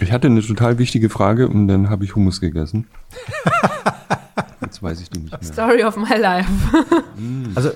Ich 0.00 0.12
hatte 0.12 0.26
eine 0.26 0.42
total 0.42 0.78
wichtige 0.78 1.08
Frage 1.08 1.48
und 1.48 1.68
dann 1.68 1.88
habe 1.88 2.04
ich 2.04 2.14
Hummus 2.14 2.40
gegessen. 2.40 2.86
Jetzt 4.60 4.82
weiß 4.82 5.00
ich 5.00 5.10
die 5.10 5.20
nicht 5.20 5.32
mehr. 5.32 5.42
Story 5.42 5.84
of 5.84 5.96
my 5.96 6.16
life. 6.18 6.50
Also, 7.54 7.70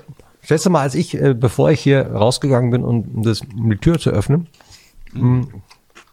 stellst 0.45 0.67
du 0.67 0.71
mal, 0.71 0.81
als 0.81 0.97
ich, 0.97 1.15
äh, 1.21 1.33
bevor 1.35 1.71
ich 1.71 1.81
hier 1.81 2.07
rausgegangen 2.11 2.71
bin, 2.71 2.83
um, 2.83 3.03
um 3.03 3.23
das, 3.23 3.43
um 3.43 3.71
die 3.71 3.77
Tür 3.77 3.99
zu 4.01 4.11
öffnen, 4.11 4.49
mh, 5.13 5.47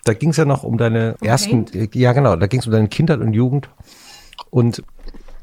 da 0.03 0.14
ging 0.14 0.30
es 0.30 0.38
ja 0.38 0.45
noch 0.45 0.64
um 0.64 0.77
deine 0.77 1.15
ersten, 1.22 1.65
äh, 1.73 1.88
ja 1.94 2.14
genau, 2.14 2.36
da 2.36 2.45
ging 2.45 2.60
es 2.60 2.68
um 2.68 2.72
deine 2.72 2.88
Kindheit 2.88 3.19
und 3.19 3.34
Jugend 3.34 3.69
und 4.52 4.84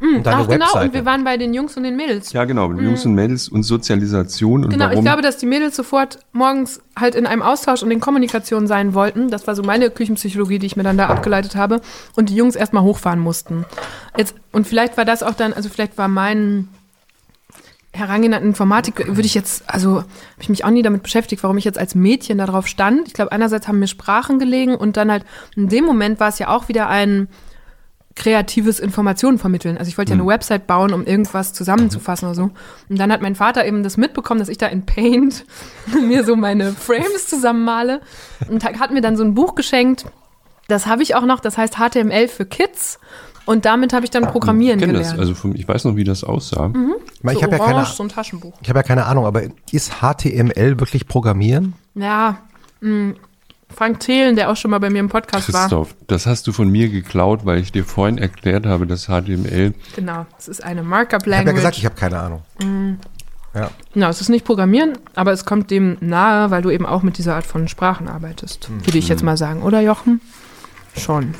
um 0.03 0.23
deine 0.23 0.37
Ach 0.43 0.49
genau, 0.49 0.67
Webseite. 0.67 0.87
und 0.87 0.95
wir 0.95 1.05
waren 1.05 1.25
bei 1.25 1.37
den 1.37 1.55
Jungs 1.55 1.77
und 1.77 1.85
den 1.85 1.97
Mädels. 1.97 2.33
Ja, 2.33 2.45
genau, 2.45 2.69
mit 2.69 2.85
Jungs 2.85 3.07
und 3.07 3.15
Mädels 3.15 3.49
und 3.49 3.63
Sozialisation 3.63 4.65
und 4.65 4.71
Genau, 4.71 4.87
warum. 4.87 4.99
ich 4.99 5.05
glaube, 5.05 5.23
dass 5.23 5.37
die 5.37 5.47
Mädels 5.47 5.77
sofort 5.77 6.19
morgens 6.33 6.81
halt 6.99 7.15
in 7.15 7.27
einem 7.27 7.43
Austausch 7.43 7.83
und 7.83 7.91
in 7.91 8.01
Kommunikation 8.01 8.67
sein 8.67 8.95
wollten. 8.95 9.31
Das 9.31 9.47
war 9.47 9.55
so 9.55 9.63
meine 9.63 9.91
Küchenpsychologie, 9.91 10.59
die 10.59 10.67
ich 10.67 10.77
mir 10.77 10.83
dann 10.83 10.99
da 10.99 11.07
abgeleitet 11.07 11.55
habe. 11.57 11.81
Und 12.17 12.29
die 12.29 12.35
Jungs 12.37 12.57
erstmal 12.57 12.83
hochfahren 12.83 13.21
mussten. 13.21 13.65
Jetzt, 14.17 14.35
und 14.53 14.67
vielleicht 14.67 14.97
war 14.97 15.05
das 15.05 15.23
auch 15.23 15.35
dann, 15.35 15.53
also 15.53 15.69
vielleicht 15.69 15.97
war 15.99 16.09
mein 16.09 16.69
Herangehen 17.95 18.33
an 18.33 18.43
Informatik, 18.43 19.07
würde 19.07 19.21
ich 19.27 19.35
jetzt, 19.35 19.69
also 19.69 19.97
habe 19.97 20.07
ich 20.41 20.49
mich 20.49 20.65
auch 20.65 20.71
nie 20.71 20.81
damit 20.81 21.03
beschäftigt, 21.03 21.43
warum 21.43 21.59
ich 21.59 21.65
jetzt 21.65 21.79
als 21.79 21.95
Mädchen 21.95 22.39
darauf 22.39 22.67
stand. 22.67 23.07
Ich 23.09 23.13
glaube, 23.13 23.33
einerseits 23.33 23.69
haben 23.69 23.79
mir 23.79 23.87
Sprachen 23.87 24.39
gelegen 24.39 24.75
und 24.75 24.97
dann 24.97 25.11
halt 25.11 25.25
in 25.57 25.69
dem 25.69 25.85
Moment 25.85 26.19
war 26.19 26.29
es 26.29 26.39
ja 26.39 26.49
auch 26.49 26.69
wieder 26.69 26.89
ein 26.89 27.29
kreatives 28.15 28.81
Informationen 28.81 29.39
vermitteln. 29.39 29.79
Also 29.79 29.89
ich 29.89 29.99
wollte 29.99 30.13
ja 30.13 30.19
eine 30.19 30.27
Website 30.27 30.67
bauen, 30.67 30.93
um 30.93 31.05
irgendwas 31.05 31.53
zusammenzufassen 31.53 32.27
oder 32.27 32.35
so. 32.35 32.51
Und 32.89 32.99
dann 32.99 33.11
hat 33.13 33.23
mein 33.23 33.35
Vater 33.35 33.67
eben 33.67 33.83
das 33.83 33.97
mitbekommen, 33.97 34.41
dass 34.41 34.49
ich 34.49 34.59
da 34.59 34.67
in 34.67 34.85
Paint 34.85 35.45
mir 36.09 36.25
so 36.25 36.37
meine 36.37 36.73
Frames 36.73 37.29
zusammenmale 37.29 38.01
und 38.49 38.65
hat 38.65 38.79
hat 38.79 38.91
mir 38.91 39.01
dann 39.01 39.17
so 39.17 39.25
ein 39.25 39.35
Buch 39.35 39.55
geschenkt. 39.55 40.07
Das 40.69 40.87
habe 40.87 41.03
ich 41.03 41.15
auch 41.15 41.25
noch, 41.25 41.41
das 41.41 41.59
heißt 41.59 41.77
HTML 41.77 42.29
für 42.29 42.47
Kids. 42.47 42.99
Und 43.45 43.65
damit 43.65 43.93
habe 43.93 44.05
ich 44.05 44.11
dann 44.11 44.23
Programmieren 44.25 44.79
ich 44.79 44.87
gelernt. 44.87 45.19
das, 45.19 45.19
also 45.19 45.35
ich 45.55 45.67
weiß 45.67 45.85
noch, 45.85 45.97
wie 45.97 46.05
das 46.05 46.23
aussah. 46.23 46.69
Ich 46.69 47.25
meine, 47.25 47.39
ich 47.39 47.45
so 47.45 47.51
habe 47.51 47.57
ja, 47.57 47.61
orange, 47.61 47.75
keine, 47.75 47.87
so 47.87 48.03
ein 48.05 48.09
Taschenbuch. 48.09 48.53
ich 48.63 48.69
hab 48.69 48.77
ja 48.77 48.83
keine 48.85 49.07
Ahnung, 49.07 49.27
aber 49.27 49.43
ist 49.73 49.95
HTML 50.01 50.79
wirklich 50.79 51.09
Programmieren? 51.09 51.75
Ja, 51.95 52.39
mh, 52.81 53.15
Frank 53.73 54.01
Thelen, 54.01 54.37
der 54.37 54.51
auch 54.51 54.57
schon 54.57 54.71
mal 54.71 54.79
bei 54.79 54.91
mir 54.91 55.01
im 55.01 55.09
Podcast 55.09 55.53
war. 55.53 55.63
Christoph, 55.63 55.95
das 56.07 56.27
hast 56.27 56.47
du 56.47 56.53
von 56.53 56.69
mir 56.69 56.89
geklaut, 56.89 57.45
weil 57.45 57.59
ich 57.59 57.73
dir 57.73 57.85
vorhin 57.85 58.19
erklärt 58.19 58.67
habe, 58.67 58.87
dass 58.87 59.07
HTML. 59.07 59.75
Genau, 59.97 60.27
es 60.39 60.49
ist 60.49 60.63
eine 60.63 60.83
Ich 60.83 60.87
habe 60.89 61.27
ja 61.29 61.43
gesagt, 61.53 61.77
ich 61.79 61.85
habe 61.85 61.95
keine 61.95 62.19
Ahnung. 62.19 62.43
Ja. 63.55 63.71
Genau, 63.93 64.09
es 64.09 64.21
ist 64.21 64.29
nicht 64.31 64.45
Programmieren, 64.47 64.97
aber 65.15 65.33
es 65.33 65.45
kommt 65.45 65.71
dem 65.71 65.99
nahe, 66.01 66.51
weil 66.51 66.63
du 66.63 66.71
eben 66.71 66.87
auch 66.87 67.03
mit 67.03 67.19
dieser 67.19 67.35
Art 67.35 67.45
von 67.47 67.69
Sprachen 67.69 68.09
arbeitest. 68.09 68.69
Würde 68.85 68.99
ich 68.99 69.09
jetzt 69.09 69.23
mal 69.23 69.37
sagen, 69.37 69.63
oder 69.63 69.81
Jochen? 69.81 70.21
Schon. 70.97 71.35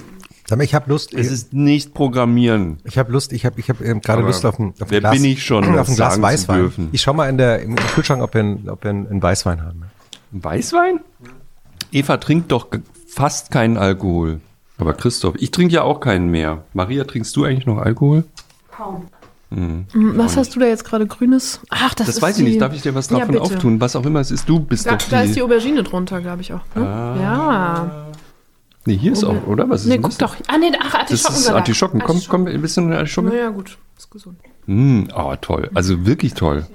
Sag 0.47 0.59
mal, 0.59 0.65
ich 0.65 0.75
habe 0.75 0.91
Lust, 0.91 1.15
Es 1.15 1.31
ist 1.31 1.55
nicht 1.55 1.95
Programmieren. 1.95 2.79
ich 2.85 2.99
habe 2.99 3.13
Lust, 3.13 3.33
ich 3.33 3.47
habe 3.47 3.59
ich 3.61 3.71
hab, 3.71 3.81
ähm, 3.81 4.01
gerade 4.03 4.19
Aber 4.19 4.27
Lust 4.29 4.45
auf 4.45 4.59
ein, 4.59 4.75
auf 4.75 4.83
ein 4.83 4.91
wer 4.91 5.01
Glas, 5.01 5.13
bin 5.15 5.25
ich 5.25 5.43
schon, 5.43 5.65
auf 5.79 5.89
ein 5.89 5.95
Glas 5.97 6.21
Weißwein. 6.21 6.89
Ich 6.93 7.01
schau 7.01 7.15
mal 7.15 7.29
in 7.31 7.39
der, 7.39 7.61
im 7.63 7.77
Kühlschrank, 7.77 8.23
ob 8.23 8.35
wir, 8.35 8.41
einen- 8.41 8.69
ob 8.69 8.83
wir 8.85 8.91
einen, 8.91 9.23
Weißwein 9.23 9.63
haben. 9.63 9.85
Weißwein? 10.33 11.01
Eva 11.93 12.17
trinkt 12.17 12.51
doch 12.53 12.69
fast 13.07 13.51
keinen 13.51 13.77
Alkohol. 13.77 14.41
Aber 14.79 14.95
Christoph, 14.95 15.35
ich 15.39 15.51
trinke 15.51 15.75
ja 15.75 15.83
auch 15.83 16.01
keinen 16.01 16.29
mehr. 16.31 16.65
Maria, 16.73 17.05
trinkst 17.05 17.37
du 17.37 17.45
eigentlich 17.45 17.67
noch 17.67 17.79
Alkohol? 17.79 18.25
Hm, 19.51 19.85
Was 20.17 20.37
hast 20.39 20.57
du 20.57 20.61
da 20.61 20.67
jetzt 20.67 20.85
gerade 20.85 21.07
Grünes? 21.07 21.61
Ach, 21.69 21.95
das, 21.95 22.07
Das 22.07 22.17
ist 22.17 22.23
weiß 22.23 22.39
ich 22.39 22.45
die, 22.45 22.51
nicht. 22.53 22.61
Darf 22.63 22.75
ich 22.75 22.81
dir 22.83 22.95
was 22.95 23.11
Ja, 23.11 23.19
davon 23.19 23.33
bitte. 23.35 23.43
auftun? 23.45 23.81
Was 23.81 23.95
auch 23.97 24.05
immer 24.07 24.21
es 24.21 24.31
ist. 24.31 24.49
Du 24.49 24.59
bist 24.61 24.87
Da, 24.87 24.97
doch 24.97 25.09
da 25.09 25.23
ist 25.23 25.31
die 25.31 25.35
die. 25.35 25.43
Aubergine 25.43 25.83
drunter, 25.83 26.21
glaube 26.23 26.41
ich 26.41 26.53
auch. 26.55 26.61
Ne? 26.75 26.83
Ja. 27.21 28.07
Nee, 28.87 28.97
hier 28.97 29.13
ist 29.13 29.23
auch, 29.25 29.47
oder? 29.47 29.69
Was 29.69 29.83
ist 29.83 29.89
Nee, 29.89 29.99
guck 29.99 30.07
das? 30.11 30.19
doch. 30.19 30.37
Ah, 30.49 30.57
nee, 30.59 30.73
ach, 30.81 30.91
Das 30.91 30.95
Artischocken. 31.27 31.37
ist 31.37 31.51
Artischocken. 31.51 32.01
Komm, 32.01 32.21
komm, 32.29 32.47
ein 32.47 32.61
bisschen 32.63 32.93
Artischocken. 32.93 33.29
Naja, 33.31 33.51
gut. 33.51 33.79
Ist 33.97 34.11
gesund. 34.11 34.39
Mm, 34.67 35.05
oh, 35.15 35.35
toll. 35.41 35.71
Also 35.75 36.07
wirklich 36.07 36.35
toll. 36.35 36.67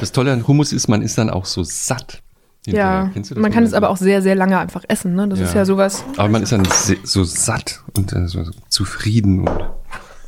Das 0.00 0.10
Tolle 0.10 0.32
an 0.32 0.48
Hummus 0.48 0.72
ist, 0.72 0.88
man 0.88 1.02
ist 1.02 1.18
dann 1.18 1.30
auch 1.30 1.44
so 1.44 1.62
satt. 1.62 2.22
Hinterher. 2.64 3.10
Ja, 3.14 3.40
man 3.40 3.50
kann 3.52 3.64
es 3.64 3.74
aber 3.74 3.90
auch 3.90 3.96
sehr, 3.96 4.22
sehr 4.22 4.34
lange 4.34 4.58
einfach 4.58 4.84
essen. 4.88 5.14
Ne? 5.14 5.28
Das 5.28 5.40
ist 5.40 5.52
Ja. 5.52 5.60
ja 5.60 5.64
sowas. 5.64 6.04
Aber 6.16 6.28
man 6.28 6.42
ist 6.42 6.52
dann 6.52 6.66
so 7.04 7.24
satt 7.24 7.80
und 7.96 8.12
äh, 8.12 8.26
so 8.28 8.44
zufrieden 8.68 9.40
und 9.48 9.64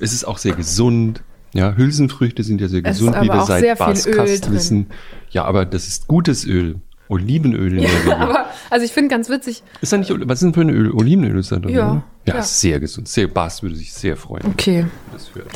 es 0.01 0.13
ist 0.13 0.25
auch 0.25 0.39
sehr 0.39 0.55
gesund. 0.55 1.23
Ja, 1.53 1.75
Hülsenfrüchte 1.77 2.43
sind 2.43 2.61
ja 2.61 2.67
sehr 2.69 2.81
Es 2.85 2.99
gesund, 2.99 3.17
wie 3.21 3.29
wir 3.29 3.43
seit 3.47 3.61
sehr 3.61 3.77
viel 3.77 3.87
Bas 3.87 4.07
Öl 4.07 4.15
Kast 4.17 4.47
drin. 4.47 4.53
wissen. 4.55 4.87
Ja, 5.31 5.45
aber 5.45 5.65
das 5.65 5.87
ist 5.87 6.09
gutes 6.09 6.45
Öl. 6.45 6.77
Olivenöl 7.09 7.75
in 7.77 7.83
der 7.83 7.91
Regel. 8.01 8.13
Aber, 8.15 8.47
also 8.71 8.85
ich 8.85 8.93
finde 8.93 9.11
ganz 9.11 9.29
witzig. 9.29 9.63
Ist 9.83 9.93
da 9.93 9.99
nicht, 9.99 10.11
was 10.11 10.39
ist 10.39 10.43
denn 10.43 10.55
für 10.55 10.63
ein 10.63 10.71
Öl? 10.71 10.91
Olivenöl 10.91 11.39
ist 11.39 11.53
da 11.53 11.57
drin, 11.57 11.75
Ja, 11.75 11.91
oder? 11.93 12.03
Ja, 12.27 12.35
ja. 12.37 12.43
sehr 12.43 12.81
gesund. 12.81 13.09
Sehr, 13.09 13.29
Bas 13.29 13.63
würde 13.63 13.77
sich 13.77 13.93
sehr 13.93 14.17
freuen. 14.17 14.45
Okay, 14.47 14.87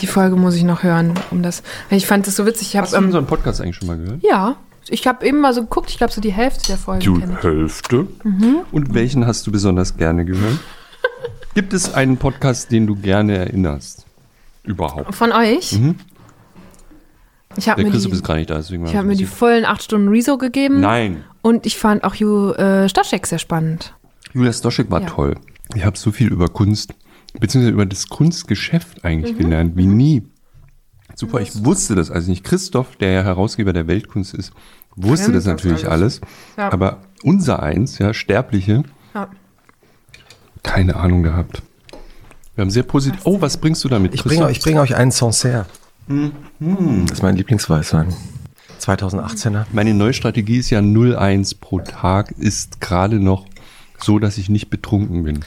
die 0.00 0.06
Folge 0.06 0.36
muss 0.36 0.54
ich 0.54 0.62
noch 0.62 0.82
hören, 0.82 1.14
um 1.30 1.42
das. 1.42 1.62
Ich 1.90 2.06
fand 2.06 2.26
das 2.26 2.36
so 2.36 2.44
witzig. 2.46 2.68
Ich 2.68 2.76
Hast 2.76 2.88
habe 2.92 2.96
du 2.96 2.96
ähm, 2.98 3.04
unseren 3.06 3.26
Podcast 3.26 3.60
eigentlich 3.62 3.76
schon 3.76 3.88
mal 3.88 3.96
gehört? 3.96 4.22
ja, 4.22 4.56
ich 4.90 5.06
habe 5.06 5.26
eben 5.26 5.40
mal 5.40 5.52
so 5.54 5.62
geguckt. 5.62 5.90
Ich 5.90 5.98
glaube 5.98 6.12
so 6.12 6.20
die 6.20 6.32
Hälfte 6.32 6.66
der 6.68 6.76
Folgen. 6.78 7.00
Die. 7.20 7.42
Hälfte. 7.46 8.06
Mhm. 8.24 8.60
Und 8.72 8.94
welchen 8.94 9.26
hast 9.26 9.46
du 9.46 9.52
besonders 9.52 9.96
gerne 9.96 10.24
gehört? 10.24 10.58
Gibt 11.54 11.72
es 11.72 11.92
einen 11.94 12.16
Podcast, 12.16 12.70
den 12.70 12.86
du 12.86 12.94
gerne 12.96 13.36
erinnerst? 13.36 14.06
Überhaupt. 14.64 15.14
Von 15.14 15.32
euch? 15.32 15.72
Mhm. 15.78 15.96
Ich 17.56 17.68
habe 17.68 17.82
mir, 17.82 17.90
die, 17.90 17.96
ist 18.10 18.24
gar 18.24 18.36
nicht 18.36 18.50
da, 18.50 18.56
deswegen 18.56 18.86
ich 18.86 18.94
hab 18.94 19.04
mir 19.04 19.16
die 19.16 19.24
vollen 19.24 19.64
acht 19.64 19.82
Stunden 19.82 20.08
Rezo 20.08 20.38
gegeben. 20.38 20.80
Nein. 20.80 21.24
Und 21.42 21.66
ich 21.66 21.76
fand 21.78 22.04
auch 22.04 22.14
Ju 22.14 22.52
äh, 22.52 22.88
Staschek 22.88 23.26
sehr 23.26 23.38
spannend. 23.38 23.94
Julia 24.32 24.52
Stoschek 24.52 24.90
war 24.90 25.00
Ja. 25.00 25.06
toll. 25.08 25.34
Ich 25.74 25.84
habe 25.84 25.98
so 25.98 26.12
viel 26.12 26.28
über 26.28 26.48
Kunst, 26.48 26.94
beziehungsweise 27.40 27.72
über 27.72 27.86
das 27.86 28.08
Kunstgeschäft 28.08 29.04
eigentlich 29.04 29.34
Mhm. 29.34 29.38
gelernt, 29.38 29.76
wie 29.76 29.86
nie. 29.86 30.22
Super, 31.18 31.40
ich 31.40 31.64
wusste 31.64 31.96
das 31.96 32.12
also 32.12 32.30
nicht. 32.30 32.44
Christoph, 32.44 32.94
der 32.94 33.10
ja 33.10 33.22
Herausgeber 33.24 33.72
der 33.72 33.88
Weltkunst 33.88 34.34
ist, 34.34 34.52
wusste 34.94 35.32
das 35.32 35.44
das 35.44 35.52
natürlich 35.52 35.88
alles. 35.88 36.20
alles. 36.22 36.32
Ja. 36.56 36.72
Aber 36.72 36.98
unser 37.24 37.60
eins, 37.60 37.98
ja, 37.98 38.14
Sterbliche, 38.14 38.84
Ja. 39.14 39.28
keine 40.62 40.94
Ahnung 40.94 41.24
gehabt. 41.24 41.62
Wir 42.54 42.62
haben 42.62 42.70
sehr 42.70 42.84
positiv. 42.84 43.20
Oh, 43.24 43.40
was 43.40 43.56
bringst 43.56 43.82
du 43.82 43.88
damit? 43.88 44.14
Ich 44.14 44.22
bringe 44.22 44.48
ich 44.52 44.60
bring 44.60 44.78
euch 44.78 44.94
einen 44.94 45.10
Sancerre. 45.10 45.66
Mhm. 46.06 46.30
Das 47.06 47.18
ist 47.18 47.22
mein 47.24 47.34
Lieblingsweißwein. 47.34 48.14
2018er. 48.80 49.66
Meine 49.72 49.94
neue 49.94 50.12
Strategie 50.12 50.58
ist 50.58 50.70
ja 50.70 50.78
0,1 50.78 51.56
pro 51.60 51.80
Tag, 51.80 52.30
ist 52.38 52.80
gerade 52.80 53.18
noch 53.18 53.44
so, 54.00 54.20
dass 54.20 54.38
ich 54.38 54.48
nicht 54.48 54.70
betrunken 54.70 55.24
bin. 55.24 55.40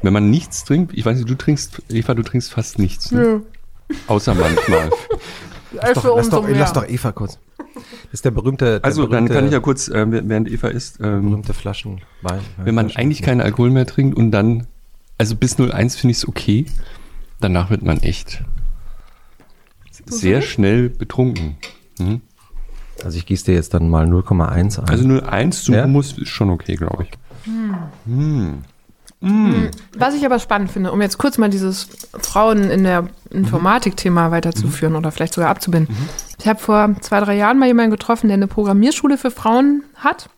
Wenn 0.00 0.14
man 0.14 0.30
nichts 0.30 0.64
trinkt, 0.64 0.94
ich 0.94 1.04
weiß 1.04 1.18
nicht, 1.18 1.28
du 1.28 1.34
trinkst, 1.34 1.82
Eva, 1.90 2.14
du 2.14 2.22
trinkst 2.22 2.50
fast 2.50 2.78
nichts. 2.78 3.10
Ne? 3.12 3.42
Außer 4.06 4.34
manchmal. 4.34 4.90
Also 5.76 6.02
Doch, 6.02 6.16
lass, 6.16 6.30
doch, 6.30 6.48
lass 6.48 6.72
doch 6.72 6.88
Eva 6.88 7.10
kurz. 7.10 7.38
Das 7.74 7.84
ist 8.12 8.24
der 8.24 8.30
berühmte, 8.30 8.64
der 8.80 8.84
Also 8.84 9.02
dann 9.02 9.10
berühmte, 9.24 9.34
kann 9.34 9.46
ich 9.46 9.52
ja 9.52 9.58
kurz, 9.58 9.88
äh, 9.88 10.06
während 10.08 10.48
Eva 10.48 10.68
isst, 10.68 11.00
ähm, 11.00 11.30
berühmte 11.30 11.52
Flaschenwein. 11.52 12.40
wenn 12.58 12.74
man 12.76 12.94
eigentlich 12.94 13.22
keinen 13.22 13.40
Alkohol 13.40 13.70
mehr 13.70 13.84
trinkt 13.84 14.16
und 14.16 14.30
dann, 14.30 14.68
also 15.18 15.34
bis 15.34 15.58
0,1 15.58 15.96
finde 15.98 16.12
ich 16.12 16.18
es 16.18 16.28
okay, 16.28 16.66
danach 17.40 17.70
wird 17.70 17.82
man 17.82 18.00
echt 18.04 18.44
sehr 20.06 20.42
schnell 20.42 20.90
betrunken. 20.90 21.56
Mhm. 21.98 22.20
Also 23.02 23.18
ich 23.18 23.26
gieße 23.26 23.46
dir 23.46 23.54
jetzt 23.54 23.74
dann 23.74 23.88
mal 23.88 24.06
0,1 24.06 24.78
ein. 24.78 24.88
Also 24.88 25.04
0,1 25.04 25.64
zum 25.64 25.74
Ja? 25.74 25.84
Hummus 25.84 26.16
ist 26.16 26.28
schon 26.28 26.50
okay, 26.50 26.76
glaube 26.76 27.04
ich. 27.04 27.10
Was 29.96 30.14
ich 30.14 30.24
aber 30.24 30.38
spannend 30.38 30.70
finde, 30.70 30.92
um 30.92 31.00
jetzt 31.00 31.18
kurz 31.18 31.38
mal 31.38 31.50
dieses 31.50 31.88
Frauen 32.20 32.70
in 32.70 32.84
der 32.84 33.08
Informatik-Thema 33.30 34.30
weiterzuführen 34.30 34.96
oder 34.96 35.10
vielleicht 35.10 35.34
sogar 35.34 35.50
abzubinden. 35.50 35.94
Ich 36.40 36.48
habe 36.48 36.60
vor 36.60 36.94
zwei, 37.00 37.20
drei 37.20 37.36
Jahren 37.36 37.58
mal 37.58 37.66
jemanden 37.66 37.90
getroffen, 37.90 38.28
der 38.28 38.34
eine 38.34 38.46
Programmierschule 38.46 39.16
für 39.16 39.30
Frauen 39.30 39.84
hat. 39.96 40.28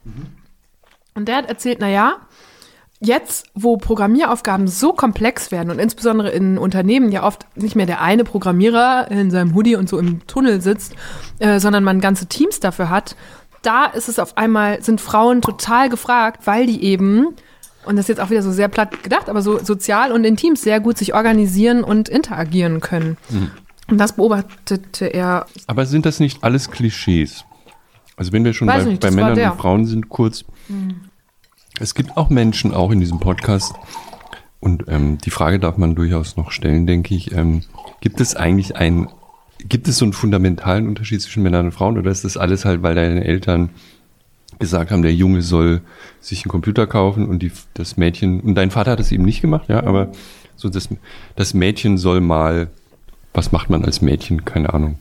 Und 1.14 1.26
der 1.26 1.36
hat 1.36 1.48
erzählt, 1.48 1.80
naja, 1.80 2.16
jetzt, 3.00 3.46
wo 3.54 3.76
Programmieraufgaben 3.76 4.68
so 4.68 4.92
komplex 4.92 5.50
werden 5.50 5.70
und 5.70 5.78
insbesondere 5.78 6.30
in 6.30 6.58
Unternehmen 6.58 7.10
ja 7.12 7.24
oft 7.24 7.46
nicht 7.56 7.76
mehr 7.76 7.86
der 7.86 8.00
eine 8.00 8.24
Programmierer 8.24 9.10
in 9.10 9.30
seinem 9.30 9.54
Hoodie 9.54 9.76
und 9.76 9.88
so 9.88 9.98
im 9.98 10.26
Tunnel 10.26 10.60
sitzt, 10.60 10.94
äh, 11.38 11.58
sondern 11.60 11.84
man 11.84 12.00
ganze 12.00 12.26
Teams 12.26 12.60
dafür 12.60 12.88
hat, 12.90 13.16
da 13.62 13.86
ist 13.86 14.08
es 14.08 14.18
auf 14.18 14.36
einmal, 14.36 14.82
sind 14.82 15.00
Frauen 15.00 15.42
total 15.42 15.88
gefragt, 15.88 16.46
weil 16.46 16.66
die 16.66 16.84
eben, 16.84 17.34
und 17.86 17.96
das 17.96 18.04
ist 18.04 18.08
jetzt 18.08 18.20
auch 18.20 18.30
wieder 18.30 18.42
so 18.42 18.52
sehr 18.52 18.68
platt 18.68 19.02
gedacht, 19.02 19.28
aber 19.28 19.42
so 19.42 19.58
sozial 19.62 20.12
und 20.12 20.24
in 20.24 20.36
Teams 20.36 20.62
sehr 20.62 20.80
gut 20.80 20.98
sich 20.98 21.14
organisieren 21.14 21.84
und 21.84 22.08
interagieren 22.08 22.80
können. 22.80 23.16
Und 23.88 23.98
das 23.98 24.14
beobachtete 24.14 25.06
er. 25.06 25.46
Aber 25.66 25.86
sind 25.86 26.06
das 26.06 26.20
nicht 26.20 26.42
alles 26.42 26.70
Klischees? 26.70 27.44
Also 28.16 28.32
wenn 28.32 28.44
wir 28.44 28.52
schon 28.52 28.66
bei, 28.66 28.82
nicht, 28.82 29.00
bei 29.00 29.10
Männern 29.10 29.38
und 29.38 29.58
Frauen 29.58 29.86
sind, 29.86 30.08
kurz. 30.08 30.44
Es 31.78 31.94
gibt 31.94 32.16
auch 32.16 32.30
Menschen, 32.30 32.72
auch 32.74 32.90
in 32.90 33.00
diesem 33.00 33.20
Podcast, 33.20 33.74
und 34.60 34.84
ähm, 34.88 35.18
die 35.18 35.30
Frage 35.30 35.60
darf 35.60 35.76
man 35.76 35.94
durchaus 35.94 36.36
noch 36.36 36.50
stellen, 36.50 36.86
denke 36.86 37.14
ich, 37.14 37.32
ähm, 37.32 37.62
gibt 38.00 38.20
es 38.20 38.34
eigentlich 38.34 38.74
ein, 38.76 39.08
gibt 39.60 39.86
es 39.86 39.98
so 39.98 40.04
einen 40.04 40.12
fundamentalen 40.12 40.88
Unterschied 40.88 41.22
zwischen 41.22 41.42
Männern 41.42 41.66
und 41.66 41.72
Frauen 41.72 41.98
oder 41.98 42.10
ist 42.10 42.24
das 42.24 42.36
alles 42.36 42.64
halt, 42.64 42.82
weil 42.82 42.94
deine 42.94 43.24
Eltern 43.24 43.70
gesagt 44.58 44.90
haben, 44.90 45.02
der 45.02 45.14
Junge 45.14 45.42
soll 45.42 45.80
sich 46.20 46.44
einen 46.44 46.50
Computer 46.50 46.86
kaufen 46.86 47.26
und 47.28 47.40
die, 47.40 47.52
das 47.74 47.96
Mädchen, 47.96 48.40
und 48.40 48.54
dein 48.54 48.70
Vater 48.70 48.92
hat 48.92 48.98
das 49.00 49.12
eben 49.12 49.24
nicht 49.24 49.40
gemacht, 49.40 49.68
ja, 49.68 49.82
aber 49.84 50.12
so 50.56 50.68
das, 50.68 50.88
das 51.36 51.54
Mädchen 51.54 51.98
soll 51.98 52.20
mal, 52.20 52.68
was 53.34 53.52
macht 53.52 53.68
man 53.70 53.84
als 53.84 54.00
Mädchen, 54.00 54.44
keine 54.44 54.72
Ahnung, 54.72 54.98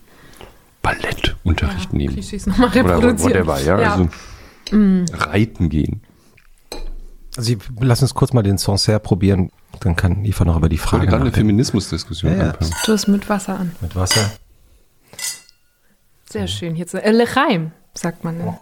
Ballettunterricht 0.82 1.94
nehmen. 1.94 2.14
Klischees 2.14 2.46
nochmal 2.46 2.70
Oder 2.70 3.20
whatever, 3.20 3.60
ja. 3.62 3.80
Ja. 3.82 3.92
Also 3.94 4.10
reiten 5.14 5.70
gehen. 5.70 6.02
Also 7.38 7.54
ich- 7.54 7.60
lass 7.80 8.02
uns 8.02 8.14
kurz 8.14 8.34
mal 8.34 8.44
den 8.44 8.58
Sancerre 8.58 9.00
probieren. 9.00 9.52
Dann 9.82 9.96
kann 9.96 10.24
Eva 10.24 10.46
noch 10.46 10.56
über 10.58 10.70
die 10.70 10.76
Ich 10.76 10.82
Frage 10.82 11.06
gerade 11.06 11.24
eine. 11.24 11.32
Feminismusdiskussion 11.32 12.32
Ja, 12.32 12.38
ja. 12.38 12.52
anfangen. 12.52 12.72
Du 12.86 12.92
es 12.94 13.08
mit 13.08 13.28
Wasser 13.30 13.60
an. 13.60 13.72
Mit 13.82 13.96
Wasser. 13.96 14.32
Sehr 16.30 16.48
schön. 16.48 16.76
Jetzt 16.76 16.94
äh, 16.94 17.12
Lechaim, 17.12 17.72
sagt 17.94 18.24
man. 18.24 18.38
Ne? 18.38 18.58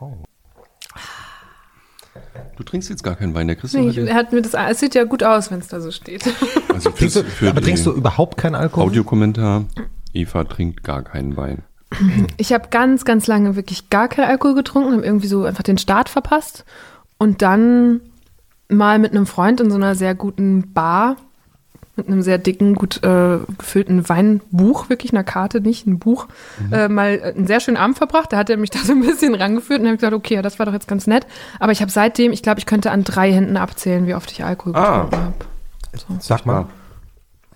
Du 2.56 2.64
trinkst 2.64 2.90
jetzt 2.90 3.04
gar 3.04 3.16
keinen 3.16 3.34
Wein, 3.34 3.48
der 3.48 3.56
Christoph 3.56 3.82
Nee, 3.82 3.90
hat 3.90 3.98
ich, 3.98 4.10
er 4.10 4.16
hat 4.16 4.34
mir 4.34 4.42
das, 4.42 4.54
es 4.54 4.80
sieht 4.80 4.96
ja 4.96 5.04
gut 5.04 5.24
aus, 5.24 5.52
wenn 5.52 5.60
es 5.60 5.68
da 5.68 5.82
so 5.82 5.92
steht. 5.92 6.24
also 6.74 6.92
Trinkst 6.92 7.16
du, 7.16 7.24
für 7.24 7.50
aber 7.50 7.62
trinkst 7.62 7.86
du 7.86 7.92
überhaupt 7.92 8.38
keinen 8.38 8.56
Alkohol? 8.56 8.86
Audiokommentar, 8.86 9.66
Eva 10.14 10.44
trinkt 10.44 10.84
gar 10.84 11.04
keinen 11.04 11.38
Wein. 11.38 11.64
Ich 12.38 12.54
habe 12.54 12.70
ganz, 12.70 13.06
ganz 13.06 13.28
lange 13.28 13.56
wirklich 13.56 13.90
gar 13.90 14.08
keinen 14.08 14.30
Alkohol 14.30 14.56
getrunken, 14.56 14.94
habe 14.94 15.06
irgendwie 15.06 15.28
so 15.28 15.46
einfach 15.46 15.64
den 15.64 15.78
Start 15.78 16.10
verpasst 16.10 16.66
und 17.18 17.42
dann 17.42 18.02
mal 18.68 19.00
mit 19.00 19.12
einem 19.12 19.26
Freund 19.26 19.62
in 19.62 19.70
so 19.70 19.78
einer 19.78 19.96
sehr 19.96 20.16
guten 20.16 20.74
Bar 20.74 21.18
mit 21.96 22.08
einem 22.08 22.22
sehr 22.24 22.38
dicken, 22.40 22.74
gut 22.76 23.04
äh, 23.04 23.38
gefüllten 23.58 24.10
Weinbuch, 24.10 24.90
wirklich 24.90 25.14
einer 25.14 25.24
Karte, 25.24 25.62
nicht 25.62 25.86
ein 25.86 26.00
Buch, 26.00 26.28
äh, 26.72 26.88
mal 26.88 27.22
einen 27.36 27.46
sehr 27.46 27.60
schönen 27.60 27.78
Abend 27.78 27.98
verbracht. 27.98 28.34
Da 28.34 28.38
hat 28.38 28.50
er 28.50 28.58
mich 28.58 28.70
da 28.72 28.80
so 28.80 28.94
ein 28.94 29.02
bisschen 29.02 29.36
rangeführt 29.36 29.80
und 29.82 29.86
habe 29.88 29.98
gesagt, 29.98 30.14
okay, 30.14 30.36
ja, 30.36 30.42
das 30.42 30.58
war 30.58 30.66
doch 30.66 30.74
jetzt 30.74 30.88
ganz 30.88 31.06
nett. 31.08 31.28
Aber 31.60 31.72
ich 31.72 31.82
habe 31.82 31.92
seitdem, 31.92 32.32
ich 32.32 32.42
glaube, 32.42 32.60
ich 32.60 32.66
könnte 32.66 32.90
an 32.92 33.04
drei 33.04 33.32
Händen 33.32 33.58
abzählen, 33.58 34.08
wie 34.08 34.16
oft 34.16 34.32
ich 34.32 34.44
Alkohol 34.44 34.76
Ah. 34.76 35.04
getrunken 35.04 35.18
habe. 35.26 36.20
Sag 36.20 36.46
mal. 36.46 36.66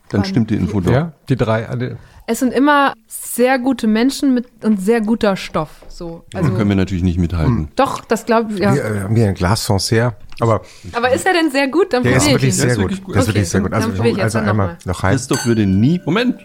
Dann 0.09 0.23
stimmt 0.23 0.51
die 0.51 0.55
Info 0.55 0.79
doch. 0.81 0.91
Ja, 0.91 1.13
die 1.29 1.35
drei. 1.35 1.67
alle- 1.67 1.97
Es 2.29 2.39
sind 2.39 2.51
immer 2.51 2.93
sehr 3.07 3.57
gute 3.57 3.87
Menschen 3.87 4.33
mit 4.33 4.47
und 4.65 4.81
sehr 4.81 4.99
guter 4.99 5.37
Stoff. 5.37 5.69
So, 5.87 6.25
also 6.33 6.51
können 6.51 6.67
wir 6.67 6.75
natürlich 6.75 7.03
nicht 7.03 7.17
mithalten. 7.17 7.69
doch, 7.77 8.03
das 8.03 8.25
glaube 8.25 8.53
ich. 8.53 8.59
Ja. 8.59 8.75
Wir 8.75 8.83
äh, 8.83 8.99
haben 8.99 9.15
hier 9.15 9.29
ein 9.29 9.33
Glas 9.33 9.65
Sancerre. 9.65 10.13
Aber 10.41 10.61
Aber 10.91 11.11
ist 11.13 11.25
er 11.25 11.31
denn 11.31 11.51
sehr 11.51 11.69
gut? 11.69 11.93
Dann 11.93 12.03
der 12.03 12.17
ist 12.17 12.29
wirklich 12.29 12.55
sehr 12.55 12.71
ist 12.71 12.77
gut. 12.77 13.15
Der 13.15 13.21
ist 13.21 13.27
wirklich 13.27 13.47
sehr 13.49 13.61
gut. 13.61 13.71
Also, 13.71 13.89
also 14.21 14.37
einmal 14.39 14.53
mal. 14.53 14.77
noch 14.83 15.03
rein. 15.03 15.13
Christoph 15.13 15.45
würde 15.45 15.65
nie, 15.65 16.01
Moment, 16.05 16.37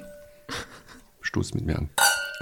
stoß 1.21 1.55
mit 1.55 1.67
mir 1.67 1.79
an. 1.79 1.91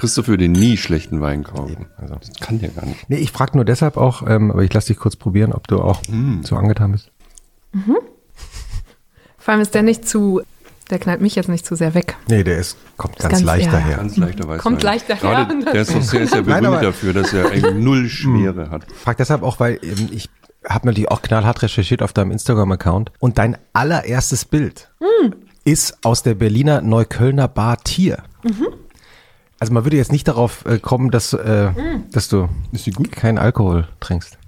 Christoph 0.01 0.29
würde 0.29 0.47
nie 0.49 0.77
schlechten 0.77 1.23
Wein 1.23 1.43
kaufen. 1.43 1.87
Also. 1.97 2.17
Das 2.17 2.31
kann 2.41 2.59
der 2.59 2.69
gar 2.69 2.85
nicht. 2.85 3.09
Nee, 3.09 3.17
ich 3.17 3.33
frage 3.33 3.57
nur 3.57 3.65
deshalb 3.65 3.97
auch, 3.97 4.23
ähm, 4.27 4.51
aber 4.51 4.65
ich 4.65 4.73
lasse 4.73 4.89
dich 4.89 4.99
kurz 4.99 5.17
probieren, 5.17 5.55
ob 5.55 5.67
du 5.67 5.81
auch 5.81 6.03
so 6.43 6.57
angetan 6.57 6.93
bist. 6.93 7.11
Vor 9.39 9.53
allem 9.53 9.63
ist 9.63 9.75
der 9.75 9.83
nicht 9.83 10.07
zu, 10.07 10.43
der 10.91 10.99
knallt 10.99 11.21
mich 11.21 11.35
jetzt 11.35 11.49
nicht 11.49 11.65
zu 11.65 11.75
sehr 11.75 11.95
weg. 11.95 12.17
Nee, 12.29 12.43
der 12.45 12.59
ist, 12.59 12.77
kommt 12.97 13.19
ganz, 13.19 13.33
ganz- 13.35 13.45
leicht 13.45 13.67
ja. 13.67 13.73
daher. 13.73 13.97
Ganz 13.99 14.17
leichter 14.17 14.45
Weißwein. 14.45 14.59
Kommt 14.59 14.83
leicht 14.83 15.09
daher. 15.09 15.21
Gerade 15.47 15.65
der 15.65 15.75
ist 15.75 15.93
ja 16.13 16.19
Nein, 16.31 16.45
berühmt 16.45 16.67
aber- 16.67 16.81
dafür, 16.81 17.13
dass 17.13 17.33
er 17.33 17.47
eigentlich 17.51 17.75
null 17.75 18.09
Schwere 18.09 18.71
hat. 18.71 18.87
Frag 19.03 19.17
deshalb 19.19 19.43
auch, 19.43 19.61
weil 19.61 19.79
ähm, 19.83 20.09
ich 20.11 20.29
habe 20.69 20.87
natürlich 20.89 21.11
auch 21.11 21.23
knallhart 21.23 21.63
recherchiert 21.63 22.03
auf 22.03 22.13
deinem 22.13 22.31
Instagram-Account 22.33 23.13
und 23.19 23.39
dein 23.39 23.57
allererstes 23.73 24.45
Bild 24.45 24.91
ist 25.65 25.99
aus 26.05 26.23
der 26.23 26.35
Berliner 26.35 26.81
Neuköllner 26.83 27.49
Bar 27.49 27.79
Tier. 27.79 28.23
Also 29.59 29.73
man 29.73 29.85
würde 29.85 29.97
jetzt 29.97 30.13
nicht 30.13 30.27
darauf 30.27 30.65
äh, 30.67 30.79
kommen, 30.79 31.11
dass, 31.11 31.33
äh, 31.33 31.71
dass 32.11 32.29
du 32.29 32.49
Ist 32.73 32.91
keinen 33.13 33.39
Alkohol 33.39 33.89
trinkst. 34.01 34.39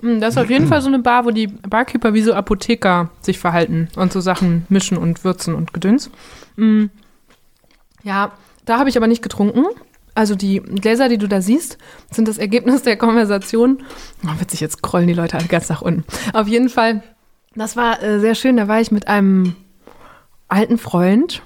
Hm, 0.00 0.20
Das 0.20 0.34
ist 0.34 0.38
auf 0.42 0.50
jeden 0.50 0.66
Fall 0.66 0.80
so 0.80 0.88
eine 0.88 0.98
Bar, 0.98 1.24
wo 1.24 1.30
die 1.30 1.46
Barkeeper 1.46 2.14
wie 2.14 2.22
so 2.22 2.34
Apotheker 2.34 3.10
sich 3.20 3.38
verhalten 3.38 3.88
und 3.96 4.12
so 4.12 4.20
Sachen 4.20 4.66
mischen 4.68 4.96
und 4.98 5.24
würzen 5.24 5.54
und 5.54 5.72
gedöns. 5.72 6.10
Hm. 6.56 6.90
Ja, 8.02 8.32
da 8.64 8.78
habe 8.78 8.88
ich 8.88 8.96
aber 8.96 9.06
nicht 9.06 9.22
getrunken. 9.22 9.64
Also 10.14 10.34
die 10.34 10.60
Gläser, 10.60 11.08
die 11.08 11.18
du 11.18 11.28
da 11.28 11.40
siehst, 11.40 11.78
sind 12.10 12.26
das 12.28 12.38
Ergebnis 12.38 12.82
der 12.82 12.96
Konversation. 12.96 13.82
Oh, 14.24 14.40
witzig, 14.40 14.60
jetzt 14.60 14.78
scrollen 14.78 15.06
die 15.06 15.14
Leute 15.14 15.36
alle 15.38 15.46
ganz 15.46 15.68
nach 15.68 15.82
unten. 15.82 16.04
Auf 16.32 16.48
jeden 16.48 16.68
Fall, 16.68 17.02
das 17.54 17.76
war 17.76 18.02
äh, 18.02 18.20
sehr 18.20 18.34
schön. 18.34 18.56
Da 18.56 18.68
war 18.68 18.80
ich 18.80 18.90
mit 18.90 19.06
einem 19.08 19.54
alten 20.48 20.78
Freund, 20.78 21.42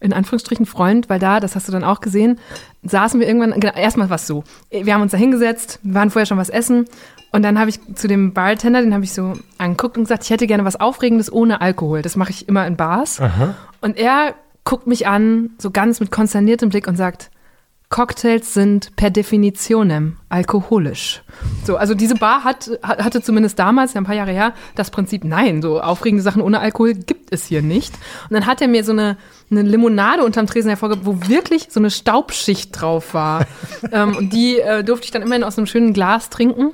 in 0.00 0.12
Anführungsstrichen 0.12 0.66
Freund, 0.66 1.08
weil 1.08 1.18
da, 1.18 1.40
das 1.40 1.56
hast 1.56 1.66
du 1.68 1.72
dann 1.72 1.84
auch 1.84 2.00
gesehen, 2.00 2.38
saßen 2.84 3.20
wir 3.20 3.26
irgendwann, 3.26 3.58
genau, 3.58 3.74
erstmal 3.74 4.10
war 4.10 4.16
es 4.16 4.26
so. 4.26 4.44
Wir 4.70 4.94
haben 4.94 5.02
uns 5.02 5.12
da 5.12 5.18
hingesetzt, 5.18 5.80
wir 5.82 5.94
waren 5.94 6.10
vorher 6.10 6.26
schon 6.26 6.38
was 6.38 6.48
essen 6.50 6.86
und 7.32 7.42
dann 7.42 7.58
habe 7.58 7.70
ich 7.70 7.80
zu 7.96 8.06
dem 8.06 8.32
Bartender, 8.32 8.80
den 8.80 8.94
habe 8.94 9.04
ich 9.04 9.12
so 9.12 9.32
angeguckt 9.58 9.96
und 9.96 10.04
gesagt, 10.04 10.24
ich 10.24 10.30
hätte 10.30 10.46
gerne 10.46 10.64
was 10.64 10.78
Aufregendes 10.78 11.32
ohne 11.32 11.60
Alkohol. 11.60 12.02
Das 12.02 12.14
mache 12.14 12.30
ich 12.30 12.48
immer 12.48 12.66
in 12.66 12.76
Bars. 12.76 13.18
Und 13.80 13.98
er 13.98 14.34
guckt 14.64 14.86
mich 14.86 15.06
an, 15.06 15.50
so 15.58 15.70
ganz 15.70 16.00
mit 16.00 16.10
konsterniertem 16.10 16.68
Blick 16.68 16.86
und 16.86 16.96
sagt, 16.96 17.30
Cocktails 17.94 18.52
sind 18.52 18.96
per 18.96 19.10
Definitionem 19.10 20.16
alkoholisch. 20.28 21.22
So, 21.64 21.76
also 21.76 21.94
diese 21.94 22.16
Bar 22.16 22.42
hat, 22.42 22.68
hat- 22.82 23.04
hatte 23.04 23.22
zumindest 23.22 23.56
damals, 23.60 23.94
ja 23.94 24.00
ein 24.00 24.04
paar 24.04 24.16
Jahre 24.16 24.32
her, 24.32 24.52
das 24.74 24.90
Prinzip, 24.90 25.22
nein, 25.22 25.62
so 25.62 25.80
aufregende 25.80 26.20
Sachen 26.24 26.42
ohne 26.42 26.58
Alkohol 26.58 26.94
gibt 26.94 27.32
es 27.32 27.46
hier 27.46 27.62
nicht. 27.62 27.94
Und 28.28 28.32
dann 28.34 28.46
hat 28.46 28.60
er 28.60 28.66
mir 28.66 28.82
so 28.82 28.90
eine, 28.90 29.16
eine 29.48 29.62
Limonade 29.62 30.24
unterm 30.24 30.48
Tresen 30.48 30.70
hervorgebracht, 30.70 31.06
wo 31.06 31.28
wirklich 31.28 31.68
so 31.70 31.78
eine 31.78 31.92
Staubschicht 31.92 32.70
drauf 32.80 33.14
war. 33.14 33.46
ähm, 33.92 34.16
und 34.16 34.32
die 34.32 34.58
äh, 34.58 34.82
durfte 34.82 35.04
ich 35.04 35.12
dann 35.12 35.22
immerhin 35.22 35.44
aus 35.44 35.56
einem 35.56 35.68
schönen 35.68 35.92
Glas 35.92 36.30
trinken. 36.30 36.72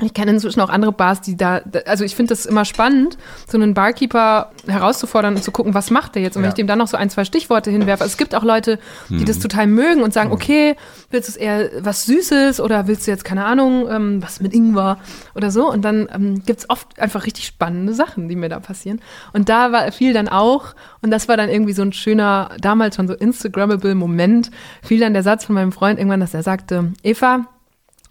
Ich 0.00 0.12
kenne 0.12 0.32
inzwischen 0.32 0.60
auch 0.60 0.70
andere 0.70 0.90
Bars, 0.90 1.20
die 1.20 1.36
da, 1.36 1.60
also 1.86 2.02
ich 2.02 2.16
finde 2.16 2.30
das 2.30 2.46
immer 2.46 2.64
spannend, 2.64 3.16
so 3.46 3.56
einen 3.56 3.74
Barkeeper 3.74 4.50
herauszufordern 4.66 5.36
und 5.36 5.44
zu 5.44 5.52
gucken, 5.52 5.72
was 5.72 5.92
macht 5.92 6.16
der 6.16 6.22
jetzt? 6.22 6.36
Und 6.36 6.42
wenn 6.42 6.48
ich 6.48 6.56
dem 6.56 6.66
dann 6.66 6.80
noch 6.80 6.88
so 6.88 6.96
ein, 6.96 7.10
zwei 7.10 7.24
Stichworte 7.24 7.70
hinwerfe. 7.70 8.02
Also 8.02 8.10
es 8.10 8.16
gibt 8.16 8.34
auch 8.34 8.42
Leute, 8.42 8.80
die 9.08 9.24
das 9.24 9.38
total 9.38 9.68
mögen 9.68 10.02
und 10.02 10.12
sagen, 10.12 10.32
okay, 10.32 10.74
willst 11.10 11.28
du 11.28 11.30
es 11.30 11.36
eher 11.36 11.70
was 11.78 12.06
Süßes 12.06 12.60
oder 12.60 12.88
willst 12.88 13.06
du 13.06 13.12
jetzt, 13.12 13.24
keine 13.24 13.44
Ahnung, 13.44 13.88
ähm, 13.88 14.20
was 14.20 14.40
mit 14.40 14.52
Ingwer 14.52 14.98
oder 15.36 15.52
so? 15.52 15.70
Und 15.70 15.82
dann 15.82 16.08
ähm, 16.12 16.42
gibt 16.44 16.58
es 16.58 16.70
oft 16.70 16.98
einfach 16.98 17.24
richtig 17.24 17.46
spannende 17.46 17.94
Sachen, 17.94 18.28
die 18.28 18.34
mir 18.34 18.48
da 18.48 18.58
passieren. 18.58 19.00
Und 19.32 19.48
da 19.48 19.70
war 19.70 19.92
viel 19.92 20.12
dann 20.12 20.26
auch, 20.28 20.74
und 21.02 21.12
das 21.12 21.28
war 21.28 21.36
dann 21.36 21.48
irgendwie 21.48 21.72
so 21.72 21.82
ein 21.82 21.92
schöner, 21.92 22.50
damals 22.60 22.96
schon 22.96 23.06
so 23.06 23.14
Instagrammable 23.14 23.94
Moment, 23.94 24.50
fiel 24.82 24.98
dann 24.98 25.12
der 25.12 25.22
Satz 25.22 25.44
von 25.44 25.54
meinem 25.54 25.70
Freund 25.70 26.00
irgendwann, 26.00 26.18
dass 26.18 26.34
er 26.34 26.42
sagte, 26.42 26.92
Eva, 27.04 27.46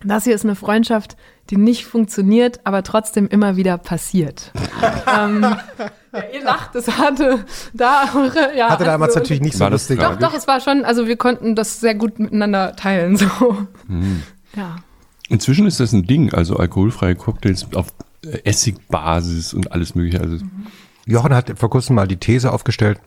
das 0.03 0.23
hier 0.23 0.35
ist 0.35 0.43
eine 0.43 0.55
Freundschaft, 0.55 1.17
die 1.49 1.57
nicht 1.57 1.85
funktioniert, 1.85 2.61
aber 2.63 2.83
trotzdem 2.83 3.27
immer 3.27 3.55
wieder 3.55 3.77
passiert. 3.77 4.51
ähm, 5.19 5.41
ja, 5.41 6.23
ihr 6.33 6.43
lacht, 6.43 6.75
es 6.75 6.87
hatte 6.97 7.45
da 7.73 8.05
eure, 8.15 8.55
ja, 8.55 8.69
Hatte 8.69 8.85
damals 8.85 9.11
also- 9.15 9.19
natürlich 9.19 9.41
nicht 9.41 9.57
so 9.57 9.67
lustig. 9.67 9.99
Doch, 9.99 10.17
doch, 10.17 10.33
es 10.33 10.47
war 10.47 10.61
schon, 10.61 10.85
also 10.85 11.07
wir 11.07 11.17
konnten 11.17 11.55
das 11.55 11.79
sehr 11.79 11.95
gut 11.95 12.19
miteinander 12.19 12.75
teilen, 12.75 13.17
so. 13.17 13.27
Ja. 14.55 14.77
Inzwischen 15.29 15.65
ist 15.65 15.79
das 15.79 15.93
ein 15.93 16.05
Ding, 16.05 16.33
also 16.33 16.57
alkoholfreie 16.57 17.15
Cocktails 17.15 17.67
auf 17.73 17.93
äh, 18.25 18.39
Essigbasis 18.43 19.53
und 19.53 19.71
alles 19.71 19.95
mögliche. 19.95 20.21
Also 20.21 20.37
Jochen 21.05 21.33
hat 21.33 21.57
vor 21.57 21.69
kurzem 21.69 21.95
mal 21.95 22.07
die 22.07 22.17
These 22.17 22.51
aufgestellt, 22.51 22.99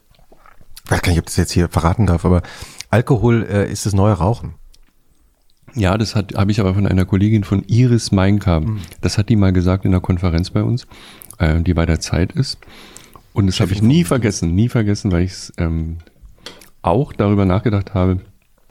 ich 0.85 0.91
weiß 0.91 1.03
gar 1.03 1.11
nicht, 1.11 1.19
ob 1.19 1.27
das 1.27 1.37
jetzt 1.37 1.53
hier 1.53 1.69
verraten 1.69 2.07
darf, 2.07 2.25
aber 2.25 2.43
Alkohol 2.91 3.45
äh, 3.51 3.71
ist 3.71 3.87
das 3.87 3.93
neue 3.93 4.15
Rauchen. 4.15 4.55
Ja, 5.77 5.97
das 5.99 6.15
hat 6.15 6.35
habe 6.35 6.51
ich 6.51 6.61
aber 6.61 6.75
von 6.75 6.87
einer 6.87 7.05
Kollegin 7.05 7.45
von 7.45 7.63
Iris 7.67 8.11
Meinkamp. 8.11 8.67
Hm. 8.67 8.79
Das 9.03 9.19
hat 9.19 9.29
die 9.29 9.37
mal 9.37 9.53
gesagt 9.53 9.85
in 9.85 9.93
einer 9.93 10.01
Konferenz 10.01 10.51
bei 10.51 10.63
uns, 10.63 10.87
äh, 11.39 11.61
die 11.61 11.75
bei 11.75 11.87
der 11.87 12.01
Zeit 12.01 12.33
ist. 12.33 12.59
Und 13.33 13.47
das 13.47 13.61
habe 13.61 13.73
ich 13.73 13.83
nie 13.83 14.05
vergessen, 14.05 14.55
nie 14.55 14.71
vergessen, 14.71 15.13
weil 15.13 15.25
ich 15.25 15.33
es 15.33 15.53
ähm, 15.59 15.99
auch 16.81 17.13
darüber 17.13 17.45
nachgedacht 17.45 17.93
habe, 17.93 18.21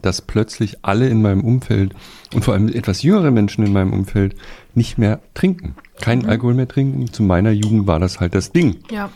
dass 0.02 0.22
plötzlich 0.22 0.78
alle 0.82 1.08
in 1.08 1.22
meinem 1.22 1.42
Umfeld 1.42 1.94
und 2.34 2.44
vor 2.44 2.56
allem 2.56 2.68
etwas 2.70 3.04
jüngere 3.04 3.32
Menschen 3.32 3.66
in 3.66 3.74
meinem 3.74 3.94
Umfeld 3.94 4.36
nicht 4.74 4.98
mehr 4.98 5.20
trinken, 5.36 5.76
keinen 6.02 6.24
Mhm. 6.24 6.30
Alkohol 6.30 6.54
mehr 6.56 6.68
trinken. 6.68 7.12
Zu 7.14 7.24
meiner 7.24 7.52
Jugend 7.52 7.86
war 7.88 8.00
das 8.00 8.20
halt 8.20 8.34
das 8.34 8.52
Ding. 8.52 8.78
Ja. 8.92 9.12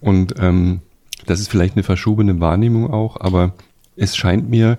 Und 0.00 0.34
ähm, 0.38 0.80
das 1.26 1.40
ist 1.40 1.50
vielleicht 1.50 1.76
eine 1.76 1.82
verschobene 1.82 2.40
Wahrnehmung 2.40 2.90
auch, 2.90 3.20
aber 3.20 3.52
es 3.96 4.16
scheint 4.16 4.48
mir, 4.48 4.78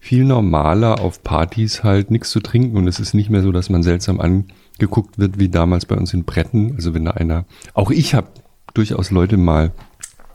viel 0.00 0.24
normaler 0.24 1.00
auf 1.00 1.22
Partys 1.22 1.84
halt 1.84 2.10
nichts 2.10 2.30
zu 2.30 2.40
trinken 2.40 2.76
und 2.76 2.88
es 2.88 2.98
ist 2.98 3.14
nicht 3.14 3.30
mehr 3.30 3.42
so, 3.42 3.52
dass 3.52 3.68
man 3.68 3.82
seltsam 3.82 4.18
angeguckt 4.18 5.18
wird 5.18 5.38
wie 5.38 5.50
damals 5.50 5.84
bei 5.84 5.94
uns 5.94 6.14
in 6.14 6.24
Bretten. 6.24 6.74
Also 6.74 6.94
wenn 6.94 7.04
da 7.04 7.12
einer, 7.12 7.44
auch 7.74 7.90
ich 7.90 8.14
habe 8.14 8.28
durchaus 8.72 9.10
Leute 9.10 9.36
mal 9.36 9.72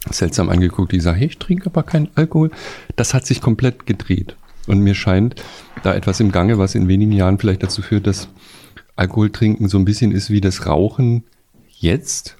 seltsam 0.10 0.50
angeguckt, 0.50 0.92
die 0.92 1.00
sagen, 1.00 1.18
hey, 1.18 1.28
ich 1.28 1.40
trinke 1.40 1.66
aber 1.66 1.82
keinen 1.82 2.10
Alkohol. 2.14 2.52
Das 2.96 3.16
hat 3.16 3.26
sich 3.26 3.42
komplett 3.42 3.88
gedreht. 3.88 4.38
Und 4.68 4.80
mir 4.80 4.94
scheint 4.94 5.36
da 5.84 5.94
etwas 5.94 6.20
im 6.20 6.32
Gange, 6.32 6.60
was 6.60 6.76
in 6.76 6.88
wenigen 6.88 7.12
Jahren 7.12 7.40
vielleicht 7.40 7.64
dazu 7.64 7.82
führt, 7.82 8.06
dass 8.06 8.30
Alkohol 8.96 9.32
trinken 9.32 9.68
so 9.68 9.78
ein 9.78 9.86
bisschen 9.86 10.12
ist 10.12 10.30
wie 10.30 10.42
das 10.42 10.68
Rauchen 10.68 11.24
jetzt. 11.80 12.38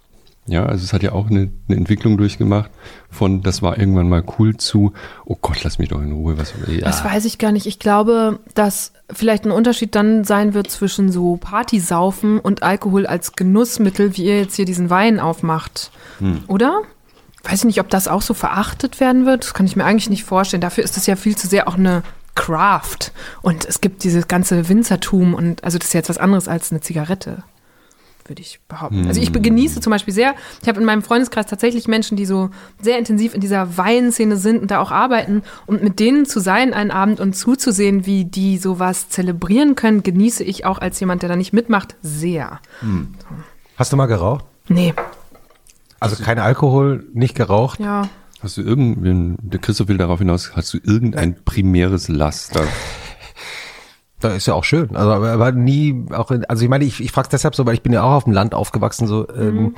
Ja, 0.48 0.66
also 0.66 0.84
es 0.84 0.94
hat 0.94 1.02
ja 1.02 1.14
auch 1.14 1.30
eine, 1.30 1.52
eine 1.68 1.78
Entwicklung 1.78 2.18
durchgemacht 2.18 2.70
von, 3.10 3.42
das 3.42 3.64
war 3.64 3.80
irgendwann 3.80 4.08
mal 4.08 4.24
cool 4.38 4.56
zu, 4.56 4.94
oh 5.26 5.36
Gott, 5.42 5.64
lass 5.64 5.80
mich 5.80 5.90
doch 5.90 6.02
in 6.02 6.12
Ruhe. 6.12 6.38
Was, 6.38 6.54
ja. 6.68 6.82
Das 6.82 7.04
weiß 7.04 7.26
ich 7.26 7.40
gar 7.40 7.52
nicht. 7.52 7.66
Ich 7.66 7.80
glaube, 7.80 8.40
dass 8.54 8.94
vielleicht 9.12 9.46
ein 9.46 9.52
Unterschied 9.52 9.96
dann 9.96 10.24
sein 10.24 10.54
wird 10.54 10.70
zwischen 10.70 11.12
so 11.12 11.38
Partysaufen 11.38 12.40
und 12.40 12.62
Alkohol 12.62 13.08
als 13.08 13.34
Genussmittel, 13.34 14.16
wie 14.18 14.26
ihr 14.26 14.40
jetzt 14.40 14.56
hier 14.56 14.66
diesen 14.66 14.92
Wein 14.92 15.20
aufmacht. 15.20 15.90
Hm. 16.20 16.44
Oder? 16.48 16.82
Weiß 17.44 17.60
ich 17.60 17.66
nicht, 17.66 17.80
ob 17.80 17.90
das 17.90 18.08
auch 18.08 18.22
so 18.22 18.36
verachtet 18.36 19.00
werden 19.00 19.26
wird. 19.26 19.46
Das 19.46 19.54
kann 19.56 19.66
ich 19.66 19.76
mir 19.76 19.86
eigentlich 19.86 20.12
nicht 20.12 20.26
vorstellen. 20.26 20.62
Dafür 20.62 20.84
ist 20.84 20.96
es 20.96 21.08
ja 21.08 21.16
viel 21.16 21.36
zu 21.36 21.48
sehr 21.48 21.68
auch 21.68 21.78
eine 21.78 22.04
Craft. 22.36 23.12
Und 23.42 23.66
es 23.66 23.82
gibt 23.82 24.04
dieses 24.04 24.28
ganze 24.28 24.70
Winzertum 24.70 25.34
und 25.34 25.64
also 25.64 25.80
das 25.80 25.88
ist 25.88 25.94
jetzt 25.94 26.10
was 26.10 26.18
anderes 26.20 26.48
als 26.48 26.72
eine 26.72 26.82
Zigarette 26.82 27.44
würde 28.28 28.42
ich 28.42 28.60
behaupten. 28.68 29.08
Also 29.08 29.22
ich 29.22 29.32
genieße 29.32 29.82
zum 29.82 29.92
Beispiel 29.92 30.14
sehr, 30.14 30.34
ich 30.62 30.68
habe 30.68 30.80
in 30.80 30.86
meinem 30.86 31.04
Freundeskreis 31.04 31.46
tatsächlich 31.46 31.88
Menschen, 31.88 32.18
die 32.18 32.26
so 32.26 32.50
sehr 32.82 32.98
intensiv 32.98 33.34
in 33.36 33.42
dieser 33.42 33.78
Weinszene 33.78 34.38
sind 34.38 34.62
und 34.62 34.72
da 34.72 34.80
auch 34.80 34.92
arbeiten 34.92 35.44
und 35.68 35.84
mit 35.84 36.00
denen 36.00 36.26
zu 36.26 36.40
sein 36.40 36.74
einen 36.74 36.92
Abend 36.92 37.20
und 37.20 37.36
zuzusehen, 37.36 38.06
wie 38.06 38.26
die 38.26 38.58
sowas 38.58 39.10
zelebrieren 39.10 39.76
können, 39.76 40.02
genieße 40.04 40.44
ich 40.44 40.66
auch 40.66 40.80
als 40.80 41.00
jemand, 41.00 41.22
der 41.22 41.30
da 41.30 41.36
nicht 41.36 41.54
mitmacht, 41.54 41.96
sehr. 42.02 42.60
Hast 43.78 43.94
du 43.94 43.98
mal 43.98 44.08
geraucht? 44.08 44.46
Nee, 44.68 44.94
Also 46.00 46.22
kein 46.24 46.40
Alkohol, 46.40 47.06
nicht 47.14 47.36
geraucht? 47.36 47.80
ja. 47.80 48.08
Hast 48.42 48.58
du 48.58 48.62
irgend, 48.62 49.40
der 49.42 49.60
Christoph 49.60 49.88
will 49.88 49.98
darauf 49.98 50.20
hinaus, 50.20 50.52
hast 50.56 50.72
du 50.74 50.78
irgendein 50.84 51.36
primäres 51.46 52.10
Laster? 52.10 52.64
Da 54.20 54.30
ist 54.30 54.46
ja 54.46 54.54
auch 54.54 54.64
schön. 54.64 54.96
Also 54.96 55.12
aber, 55.12 55.52
nie 55.52 56.06
auch 56.12 56.32
in, 56.32 56.46
also 56.46 56.64
ich 56.64 56.70
meine, 56.70 56.86
ich, 56.86 57.02
ich 57.04 57.12
frage 57.12 57.30
deshalb 57.32 57.56
so, 57.56 57.66
weil 57.66 57.74
ich 57.74 57.82
bin 57.84 57.92
ja 57.94 58.04
auch 58.04 58.12
auf 58.14 58.24
dem 58.24 58.34
Land 58.34 58.54
aufgewachsen, 58.54 59.08
so 59.08 59.28
ähm, 59.30 59.76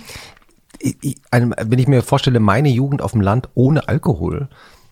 ich, 0.79 0.97
ich, 1.01 1.15
einem, 1.31 1.53
wenn 1.59 1.79
ich 1.79 1.87
mir 1.87 2.03
vorstelle, 2.03 2.39
meine 2.39 2.69
Jugend 2.69 3.01
auf 3.01 3.11
dem 3.13 3.21
Land 3.21 3.49
ohne 3.55 3.87
Alkohol. 3.87 4.47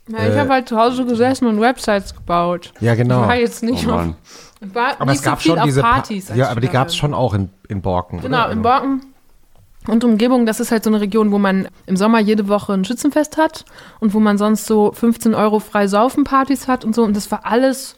ja 0.09 0.27
ich 0.27 0.37
habe 0.37 0.49
halt 0.49 0.67
zu 0.67 0.77
Hause 0.77 1.05
gesessen 1.05 1.47
und 1.47 1.61
Websites 1.61 2.15
gebaut. 2.15 2.73
Ja, 2.79 2.95
genau. 2.95 3.21
Ich 3.21 3.27
war 3.27 3.35
jetzt 3.35 3.61
nicht 3.63 3.87
Oh 3.87 3.91
auf, 3.91 4.05
ich 4.61 4.73
war 4.73 4.93
Aber 4.99 5.11
nicht 5.11 5.19
es 5.19 5.23
gab 5.23 5.37
so 5.39 5.43
viel 5.43 5.51
schon 5.51 5.59
auf 5.59 5.65
diese 5.65 5.81
Pa- 5.81 5.93
Partys. 5.93 6.29
als 6.31 6.39
Ja, 6.39 6.49
aber 6.49 6.61
die 6.61 6.69
gab 6.69 6.87
es 6.87 6.95
schon 6.95 7.13
auch 7.13 7.33
in, 7.35 7.49
in 7.67 7.81
Borken. 7.81 8.21
Genau, 8.21 8.27
oder? 8.37 8.43
Also 8.45 8.53
in 8.55 8.61
Borken 8.63 9.01
und 9.87 10.03
Umgebung, 10.03 10.47
das 10.47 10.59
ist 10.59 10.71
halt 10.71 10.83
so 10.83 10.89
eine 10.89 10.99
Region, 11.01 11.31
wo 11.31 11.37
man 11.37 11.67
im 11.85 11.95
Sommer 11.97 12.19
jede 12.19 12.47
Woche 12.47 12.73
ein 12.73 12.83
Schützenfest 12.83 13.37
hat 13.37 13.65
und 13.99 14.15
wo 14.15 14.19
man 14.19 14.39
sonst 14.39 14.65
so 14.65 14.91
15 14.91 15.35
Euro 15.35 15.59
frei 15.59 15.87
Saufen-Partys 15.87 16.67
hat 16.67 16.83
und 16.83 16.95
so. 16.95 17.03
Und 17.03 17.15
das 17.15 17.29
war 17.29 17.41
alles, 17.45 17.95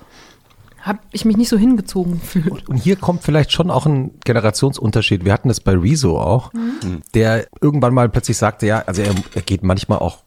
habe 0.81 0.99
ich 1.11 1.25
mich 1.25 1.37
nicht 1.37 1.49
so 1.49 1.57
hingezogen 1.57 2.19
gefühlt. 2.19 2.67
Und 2.69 2.77
hier 2.77 2.95
kommt 2.95 3.23
vielleicht 3.23 3.51
schon 3.51 3.69
auch 3.71 3.85
ein 3.85 4.11
Generationsunterschied. 4.23 5.25
Wir 5.25 5.33
hatten 5.33 5.47
das 5.49 5.59
bei 5.59 5.73
Rezo 5.73 6.19
auch, 6.19 6.53
Mhm. 6.53 7.01
der 7.13 7.47
irgendwann 7.61 7.93
mal 7.93 8.09
plötzlich 8.09 8.37
sagte, 8.37 8.65
ja, 8.67 8.83
also 8.85 9.01
er, 9.01 9.13
er 9.35 9.41
geht 9.41 9.63
manchmal 9.63 9.99
auch 9.99 10.19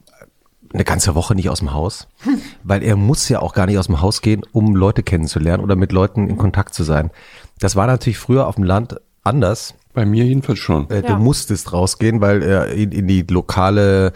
eine 0.73 0.83
ganze 0.85 1.15
Woche 1.15 1.35
nicht 1.35 1.49
aus 1.49 1.59
dem 1.59 1.73
Haus, 1.73 2.07
weil 2.63 2.83
er 2.83 2.95
muss 2.95 3.27
ja 3.29 3.41
auch 3.41 3.53
gar 3.53 3.65
nicht 3.65 3.77
aus 3.77 3.87
dem 3.87 4.01
Haus 4.01 4.21
gehen, 4.21 4.41
um 4.51 4.75
Leute 4.75 5.03
kennenzulernen 5.03 5.63
oder 5.63 5.75
mit 5.75 5.91
Leuten 5.91 6.29
in 6.29 6.37
Kontakt 6.37 6.73
zu 6.73 6.83
sein. 6.83 7.11
Das 7.59 7.75
war 7.75 7.87
natürlich 7.87 8.17
früher 8.17 8.47
auf 8.47 8.55
dem 8.55 8.63
Land 8.63 8.95
anders. 9.23 9.73
Bei 9.93 10.05
mir 10.05 10.23
jedenfalls 10.23 10.59
schon. 10.59 10.89
Äh, 10.89 11.01
Ja. 11.01 11.15
Du 11.15 11.21
musstest 11.21 11.73
rausgehen, 11.73 12.21
weil 12.21 12.41
äh, 12.41 12.81
in, 12.83 12.91
in 12.93 13.07
die 13.07 13.23
lokale 13.29 14.13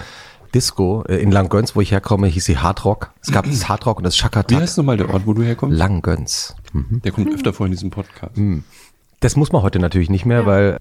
Disco 0.55 1.03
äh, 1.07 1.17
in 1.17 1.31
Langgöns, 1.31 1.75
wo 1.75 1.81
ich 1.81 1.91
herkomme, 1.91 2.27
hieß 2.27 2.45
sie 2.45 2.57
Hardrock. 2.57 3.11
Es 3.21 3.31
gab 3.31 3.45
das 3.45 3.67
Hardrock 3.69 3.97
und 3.97 4.03
das 4.05 4.15
Wie 4.15 4.19
Shakatat. 4.21 4.59
heißt 4.59 4.77
nochmal 4.77 4.97
der 4.97 5.09
Ort, 5.13 5.27
wo 5.27 5.33
du 5.33 5.43
herkommst? 5.43 5.77
Langgöns. 5.77 6.55
Der 6.73 7.11
kommt 7.11 7.33
öfter 7.33 7.53
vor 7.53 7.65
in 7.67 7.73
diesem 7.73 7.89
Podcast. 7.91 8.35
Das 9.19 9.35
muss 9.35 9.51
man 9.51 9.61
heute 9.61 9.79
natürlich 9.79 10.09
nicht 10.09 10.25
mehr, 10.25 10.45
weil 10.45 10.79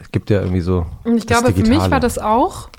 es 0.00 0.10
gibt 0.12 0.30
ja 0.30 0.40
irgendwie 0.40 0.60
so. 0.62 0.86
Und 1.04 1.18
ich 1.18 1.26
das 1.26 1.38
glaube, 1.40 1.52
für 1.54 1.60
mich 1.60 1.68
Digitale. 1.68 1.90
war 1.90 2.00
das 2.00 2.18
auch 2.18 2.70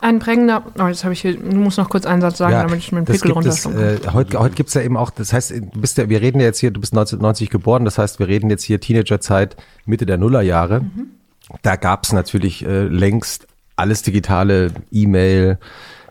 ein 0.00 0.18
prägender. 0.18 0.64
Oh, 0.78 0.86
jetzt 0.86 1.04
habe 1.04 1.12
ich 1.12 1.20
hier, 1.20 1.36
du 1.36 1.56
musst 1.56 1.78
noch 1.78 1.88
kurz 1.88 2.06
einen 2.06 2.20
Satz 2.20 2.38
sagen, 2.38 2.54
damit 2.54 2.78
ich 2.78 2.92
mir 2.92 3.00
den 3.00 3.06
das 3.06 3.20
Pickel 3.20 3.34
gibt 3.34 3.46
es, 3.46 3.66
runterschlucke. 3.66 4.08
äh, 4.08 4.12
heute, 4.12 4.38
heute 4.40 4.54
gibt's 4.54 4.74
ja 4.74 4.82
eben 4.82 4.96
auch, 4.96 5.10
das 5.10 5.32
heißt, 5.32 5.50
du 5.50 5.80
bist 5.80 5.98
ja, 5.98 6.08
wir 6.08 6.20
reden 6.20 6.40
ja 6.40 6.46
jetzt 6.46 6.58
hier, 6.58 6.70
du 6.70 6.80
bist 6.80 6.92
1990 6.92 7.50
geboren, 7.50 7.84
das 7.84 7.98
heißt, 7.98 8.18
wir 8.18 8.28
reden 8.28 8.50
jetzt 8.50 8.64
hier 8.64 8.80
Teenagerzeit, 8.80 9.56
Mitte 9.86 10.06
der 10.06 10.18
Nullerjahre. 10.18 10.80
Mhm. 10.80 11.08
Da 11.62 11.76
gab's 11.76 12.12
natürlich 12.12 12.64
äh, 12.64 12.84
längst 12.84 13.46
alles 13.78 14.02
digitale, 14.02 14.72
E-Mail, 14.90 15.58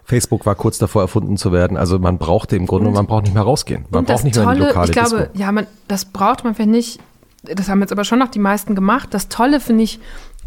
Facebook 0.06 0.46
war 0.46 0.56
kurz 0.56 0.78
davor 0.78 1.02
erfunden 1.02 1.36
zu 1.36 1.52
werden. 1.52 1.76
Also 1.76 2.00
man 2.00 2.18
brauchte 2.18 2.56
im 2.56 2.66
Grunde, 2.66 2.90
man 2.92 3.08
braucht 3.08 3.24
nicht 3.24 3.34
mehr 3.34 3.44
rausgehen. 3.44 3.86
Man 3.90 4.00
Und 4.00 4.08
braucht 4.08 4.24
nicht 4.24 4.36
mehr 4.36 4.46
in 4.46 4.50
die 4.52 4.56
Tolle, 4.60 4.68
lokale 4.70 4.88
ich 4.88 4.94
glaube, 4.94 5.18
Disco. 5.18 5.38
ja, 5.38 5.52
man, 5.52 5.68
das 5.90 6.06
braucht 6.06 6.46
man 6.46 6.56
vielleicht 6.56 6.70
nicht. 6.70 7.00
Das 7.44 7.68
haben 7.68 7.82
jetzt 7.82 7.92
aber 7.92 8.06
schon 8.06 8.20
noch 8.20 8.30
die 8.30 8.40
meisten 8.40 8.74
gemacht. 8.74 9.10
Das 9.12 9.28
Tolle 9.28 9.60
finde 9.60 9.84
ich, 9.84 10.00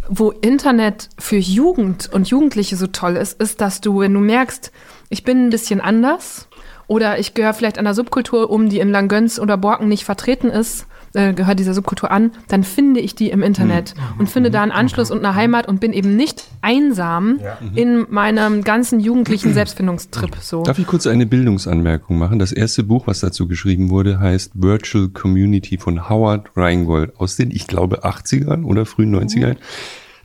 wo 0.09 0.31
Internet 0.31 1.11
für 1.19 1.37
Jugend 1.37 2.11
und 2.13 2.29
Jugendliche 2.29 2.77
so 2.77 2.87
toll 2.87 3.17
ist, 3.17 3.41
ist, 3.41 3.61
dass 3.61 3.81
du, 3.81 4.01
wenn 4.01 4.15
du 4.15 4.21
merkst, 4.21 4.73
ich 5.11 5.25
bin 5.25 5.47
ein 5.47 5.51
bisschen 5.51 5.81
anders 5.81 6.49
oder 6.91 7.21
ich 7.21 7.35
gehöre 7.35 7.55
vielleicht 7.55 7.79
einer 7.79 7.95
Subkultur 7.95 8.51
um, 8.51 8.69
die 8.69 8.81
in 8.81 8.91
Langgöns 8.91 9.39
oder 9.39 9.57
Borken 9.57 9.87
nicht 9.87 10.05
vertreten 10.05 10.49
ist, 10.49 10.89
äh, 11.15 11.33
gehört 11.33 11.61
dieser 11.61 11.73
Subkultur 11.73 12.11
an, 12.11 12.33
dann 12.49 12.65
finde 12.65 12.99
ich 12.99 13.15
die 13.15 13.31
im 13.31 13.45
Internet 13.45 13.95
und 14.19 14.29
finde 14.29 14.51
da 14.51 14.61
einen 14.65 14.73
Anschluss 14.73 15.13
und 15.13 15.25
eine 15.25 15.37
Heimat 15.37 15.69
und 15.69 15.79
bin 15.79 15.93
eben 15.93 16.17
nicht 16.17 16.49
einsam 16.63 17.39
in 17.77 18.07
meinem 18.11 18.65
ganzen 18.65 18.99
jugendlichen 18.99 19.55
Selbstfindungstrip. 19.55 20.35
So. 20.41 20.65
Darf 20.65 20.81
ich 20.81 20.87
kurz 20.89 21.07
eine 21.07 21.27
Bildungsanmerkung 21.27 22.19
machen? 22.19 22.41
Das 22.41 22.51
erste 22.51 22.83
Buch, 22.83 23.07
was 23.07 23.21
dazu 23.21 23.47
geschrieben 23.47 23.91
wurde, 23.91 24.19
heißt 24.19 24.51
Virtual 24.55 25.11
Community 25.11 25.79
von 25.79 26.09
Howard 26.09 26.49
Rheingold 26.57 27.21
aus 27.21 27.37
den, 27.37 27.53
ich 27.53 27.69
glaube, 27.69 28.05
80ern 28.05 28.65
oder 28.65 28.85
frühen 28.85 29.15
90ern. 29.15 29.59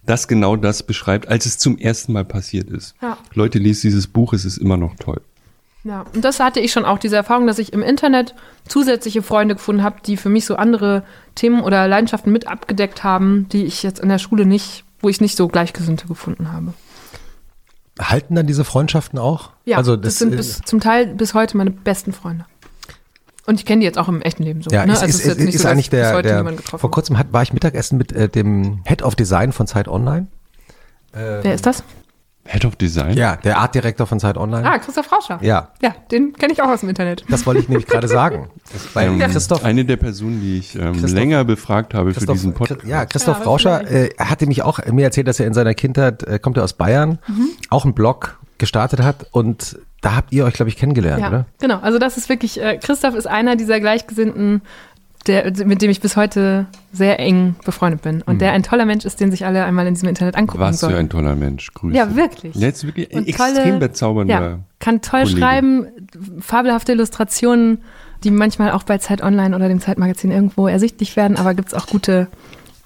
Das 0.07 0.27
genau 0.27 0.55
das 0.55 0.81
beschreibt, 0.81 1.27
als 1.27 1.45
es 1.45 1.59
zum 1.59 1.77
ersten 1.77 2.11
Mal 2.13 2.25
passiert 2.25 2.71
ist. 2.71 2.95
Ja. 3.03 3.19
Leute, 3.35 3.59
lest 3.59 3.83
dieses 3.83 4.07
Buch, 4.07 4.33
es 4.33 4.45
ist 4.45 4.57
immer 4.57 4.77
noch 4.77 4.95
toll. 4.95 5.21
Ja, 5.85 6.03
und 6.15 6.25
das 6.25 6.39
hatte 6.39 6.59
ich 6.59 6.71
schon 6.71 6.83
auch, 6.83 6.97
diese 6.97 7.15
Erfahrung, 7.15 7.45
dass 7.45 7.59
ich 7.59 7.71
im 7.71 7.83
Internet 7.83 8.33
zusätzliche 8.67 9.21
Freunde 9.21 9.53
gefunden 9.53 9.83
habe, 9.83 9.97
die 10.03 10.17
für 10.17 10.29
mich 10.29 10.45
so 10.45 10.55
andere 10.55 11.03
Themen 11.35 11.61
oder 11.61 11.87
Leidenschaften 11.87 12.31
mit 12.31 12.47
abgedeckt 12.47 13.03
haben, 13.03 13.47
die 13.49 13.65
ich 13.65 13.83
jetzt 13.83 13.99
in 13.99 14.09
der 14.09 14.17
Schule 14.17 14.47
nicht, 14.47 14.83
wo 14.99 15.09
ich 15.09 15.21
nicht 15.21 15.37
so 15.37 15.47
Gleichgesinnte 15.47 16.07
gefunden 16.07 16.51
habe. 16.51 16.73
Halten 18.01 18.33
dann 18.33 18.47
diese 18.47 18.65
Freundschaften 18.65 19.19
auch? 19.19 19.51
Ja, 19.65 19.77
also 19.77 19.95
das, 19.95 20.17
sind 20.17 20.33
äh, 20.33 20.37
bis, 20.37 20.59
zum 20.61 20.79
Teil 20.79 21.05
bis 21.05 21.35
heute 21.35 21.55
meine 21.55 21.69
besten 21.69 22.13
Freunde. 22.13 22.45
Und 23.45 23.59
ich 23.59 23.65
kenne 23.67 23.81
die 23.81 23.85
jetzt 23.85 23.99
auch 23.99 24.07
im 24.07 24.23
echten 24.23 24.41
Leben 24.41 24.63
so. 24.63 24.71
Ja, 24.71 24.87
ne? 24.87 24.93
ist, 24.93 25.03
Also 25.03 25.19
ist, 25.19 25.25
ist, 25.27 25.39
nicht 25.39 25.53
ist 25.53 25.61
so, 25.61 25.67
eigentlich 25.67 25.91
der, 25.91 26.19
der 26.23 26.57
vor 26.63 26.89
kurzem 26.89 27.19
hat, 27.19 27.31
war 27.31 27.43
ich 27.43 27.53
Mittagessen 27.53 27.99
mit 27.99 28.11
äh, 28.11 28.27
dem 28.27 28.81
Head 28.87 29.03
of 29.03 29.15
Design 29.15 29.51
von 29.51 29.67
Zeit 29.67 29.87
Online. 29.87 30.25
habe. 31.13 31.43
Wer 31.43 31.53
ist 31.53 31.67
das? 31.67 31.83
Head 32.47 32.63
of 32.65 32.75
Design? 32.75 33.17
Ja, 33.17 33.37
der 33.37 33.57
Artdirektor 33.57 34.05
von 34.05 34.19
Zeit 34.19 34.37
Online. 34.37 34.69
Ah, 34.69 34.77
Christoph 34.77 35.11
Rauscher. 35.11 35.39
Ja, 35.41 35.69
Ja, 35.81 35.95
den 36.11 36.33
kenne 36.33 36.53
ich 36.53 36.61
auch 36.61 36.67
aus 36.69 36.81
dem 36.81 36.89
Internet. 36.89 37.25
das 37.29 37.45
wollte 37.45 37.61
ich 37.61 37.69
nämlich 37.69 37.87
gerade 37.87 38.07
sagen. 38.07 38.49
Weil 38.93 39.07
Ähm, 39.09 39.19
Christoph, 39.19 39.63
Eine 39.63 39.83
der 39.85 39.97
Personen, 39.97 40.39
die 40.41 40.59
ich 40.59 40.75
ähm, 40.75 41.03
länger 41.05 41.43
befragt 41.43 41.93
habe 41.93 42.13
für 42.13 42.25
diesen 42.25 42.53
Podcast. 42.53 42.83
ja, 42.85 43.05
Christoph 43.05 43.39
Ja, 43.39 43.43
Rauscher 43.45 43.89
äh, 43.91 44.09
hatte 44.19 44.45
mich 44.45 44.61
auch 44.61 44.79
mir 44.91 45.05
erzählt, 45.05 45.27
dass 45.27 45.39
er 45.39 45.47
in 45.47 45.53
seiner 45.53 45.73
Kindheit 45.73 46.23
äh, 46.23 46.37
kommt 46.39 46.57
er 46.57 46.63
aus 46.63 46.73
Bayern, 46.73 47.17
Mhm. 47.27 47.49
auch 47.71 47.83
einen 47.85 47.93
Blog 47.95 48.37
gestartet 48.57 49.01
hat 49.01 49.25
und 49.31 49.77
da 50.01 50.15
habt 50.15 50.31
ihr 50.31 50.45
euch 50.45 50.53
glaube 50.53 50.69
ich 50.69 50.77
kennengelernt, 50.77 51.21
Ja, 51.21 51.27
oder? 51.29 51.45
genau. 51.59 51.79
Also 51.79 51.97
das 51.97 52.15
ist 52.17 52.29
wirklich, 52.29 52.61
äh, 52.61 52.77
Christoph 52.77 53.15
ist 53.15 53.25
einer 53.27 53.55
dieser 53.55 53.79
Gleichgesinnten, 53.79 54.61
der, 55.27 55.51
mit 55.65 55.81
dem 55.81 55.89
ich 55.89 56.01
bis 56.01 56.15
heute 56.15 56.67
sehr 56.93 57.19
eng 57.19 57.55
befreundet 57.65 58.01
bin. 58.01 58.21
Und 58.21 58.41
der 58.41 58.51
ein 58.51 58.63
toller 58.63 58.85
Mensch 58.85 59.05
ist, 59.05 59.19
den 59.19 59.31
sich 59.31 59.45
alle 59.45 59.63
einmal 59.65 59.87
in 59.87 59.93
diesem 59.93 60.09
Internet 60.09 60.35
angucken 60.35 60.59
Was 60.61 60.79
für 60.79 60.85
sollen. 60.87 60.95
ein 60.95 61.09
toller 61.09 61.35
Mensch. 61.35 61.73
Grüße. 61.73 61.95
Ja, 61.95 62.15
wirklich. 62.15 62.55
Jetzt 62.55 62.85
wirklich 62.85 63.11
ein 63.11 63.19
Und 63.19 63.27
extrem 63.27 63.53
tolle- 63.55 63.77
bezaubernder. 63.79 64.33
Ja, 64.33 64.59
kann 64.79 65.01
toll 65.01 65.21
Kollege. 65.23 65.39
schreiben, 65.39 65.87
fabelhafte 66.39 66.91
Illustrationen, 66.91 67.79
die 68.23 68.31
manchmal 68.31 68.71
auch 68.71 68.83
bei 68.83 68.97
Zeit 68.97 69.21
Online 69.23 69.55
oder 69.55 69.67
dem 69.67 69.81
Zeitmagazin 69.81 70.31
irgendwo 70.31 70.67
ersichtlich 70.67 71.15
werden, 71.15 71.37
aber 71.37 71.53
gibt's 71.53 71.73
auch 71.73 71.87
gute 71.87 72.27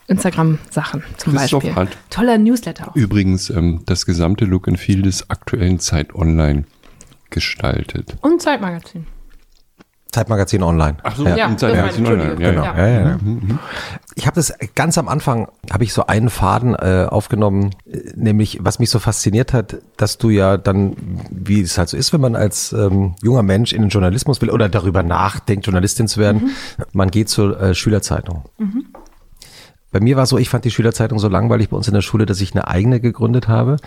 Instagram-Sachen 0.07 1.03
zum 1.17 1.33
Christoph 1.35 1.63
Beispiel. 1.63 1.75
hat 1.81 1.89
Toller 2.09 2.37
Newsletter 2.37 2.89
auch. 2.89 2.95
Übrigens 2.95 3.49
ähm, 3.51 3.81
das 3.85 4.05
gesamte 4.05 4.45
Look 4.45 4.67
and 4.67 4.79
Feel 4.79 5.01
des 5.03 5.29
aktuellen 5.29 5.79
Zeit 5.79 6.15
Online 6.15 6.63
gestaltet. 7.29 8.15
Und 8.21 8.41
Zeitmagazin. 8.41 9.05
Zeitmagazin 10.11 10.63
online. 10.63 10.97
Ach 11.03 11.15
so, 11.15 11.23
ja. 11.23 11.35
Ja, 11.35 11.57
Zeitmagazin 11.57 12.03
ich, 12.03 12.11
online. 12.11 12.41
Ja, 12.41 12.51
Genau. 12.51 12.63
ja. 12.63 12.77
Ja, 12.77 12.87
ja, 12.87 12.99
ja. 13.09 13.19
Ich 14.15 14.25
habe 14.25 14.35
das 14.35 14.53
ganz 14.75 14.97
am 14.97 15.07
Anfang, 15.07 15.47
habe 15.71 15.83
ich 15.83 15.93
so 15.93 16.07
einen 16.07 16.29
Faden 16.29 16.73
äh, 16.75 17.05
aufgenommen, 17.09 17.75
äh, 17.85 17.99
nämlich 18.15 18.59
was 18.61 18.79
mich 18.79 18.89
so 18.89 18.99
fasziniert 18.99 19.53
hat, 19.53 19.77
dass 19.97 20.17
du 20.17 20.29
ja 20.29 20.57
dann, 20.57 20.95
wie 21.29 21.61
es 21.61 21.77
halt 21.77 21.89
so 21.89 21.97
ist, 21.97 22.11
wenn 22.11 22.21
man 22.21 22.35
als 22.35 22.73
ähm, 22.73 23.15
junger 23.21 23.43
Mensch 23.43 23.71
in 23.71 23.81
den 23.81 23.89
Journalismus 23.89 24.41
will 24.41 24.49
oder 24.49 24.67
darüber 24.67 25.03
nachdenkt, 25.03 25.65
Journalistin 25.67 26.07
zu 26.07 26.19
werden, 26.19 26.51
man 26.91 27.11
geht 27.11 27.29
zur 27.29 27.59
äh, 27.61 27.75
Schülerzeitung. 27.75 28.43
Bei 29.91 29.99
mir 29.99 30.15
war 30.15 30.23
es 30.23 30.29
so, 30.29 30.37
ich 30.37 30.49
fand 30.49 30.65
die 30.65 30.71
Schülerzeitung 30.71 31.17
so 31.19 31.29
langweilig 31.29 31.69
bei 31.69 31.77
uns 31.77 31.87
in 31.87 31.93
der 31.93 32.01
Schule, 32.01 32.25
dass 32.25 32.41
ich 32.41 32.53
eine 32.53 32.67
eigene 32.67 32.99
gegründet 32.99 33.47
habe. 33.47 33.77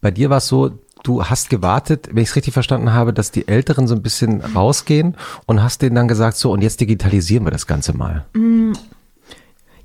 Bei 0.00 0.10
dir 0.12 0.30
war 0.30 0.38
es 0.38 0.46
so, 0.46 0.78
du 1.02 1.24
hast 1.24 1.50
gewartet, 1.50 2.08
wenn 2.12 2.22
ich 2.22 2.30
es 2.30 2.36
richtig 2.36 2.54
verstanden 2.54 2.92
habe, 2.92 3.12
dass 3.12 3.30
die 3.30 3.48
Älteren 3.48 3.86
so 3.86 3.94
ein 3.94 4.02
bisschen 4.02 4.40
rausgehen 4.40 5.16
und 5.46 5.62
hast 5.62 5.82
denen 5.82 5.94
dann 5.96 6.08
gesagt, 6.08 6.36
so 6.36 6.52
und 6.52 6.62
jetzt 6.62 6.80
digitalisieren 6.80 7.44
wir 7.44 7.50
das 7.50 7.66
Ganze 7.66 7.96
mal. 7.96 8.24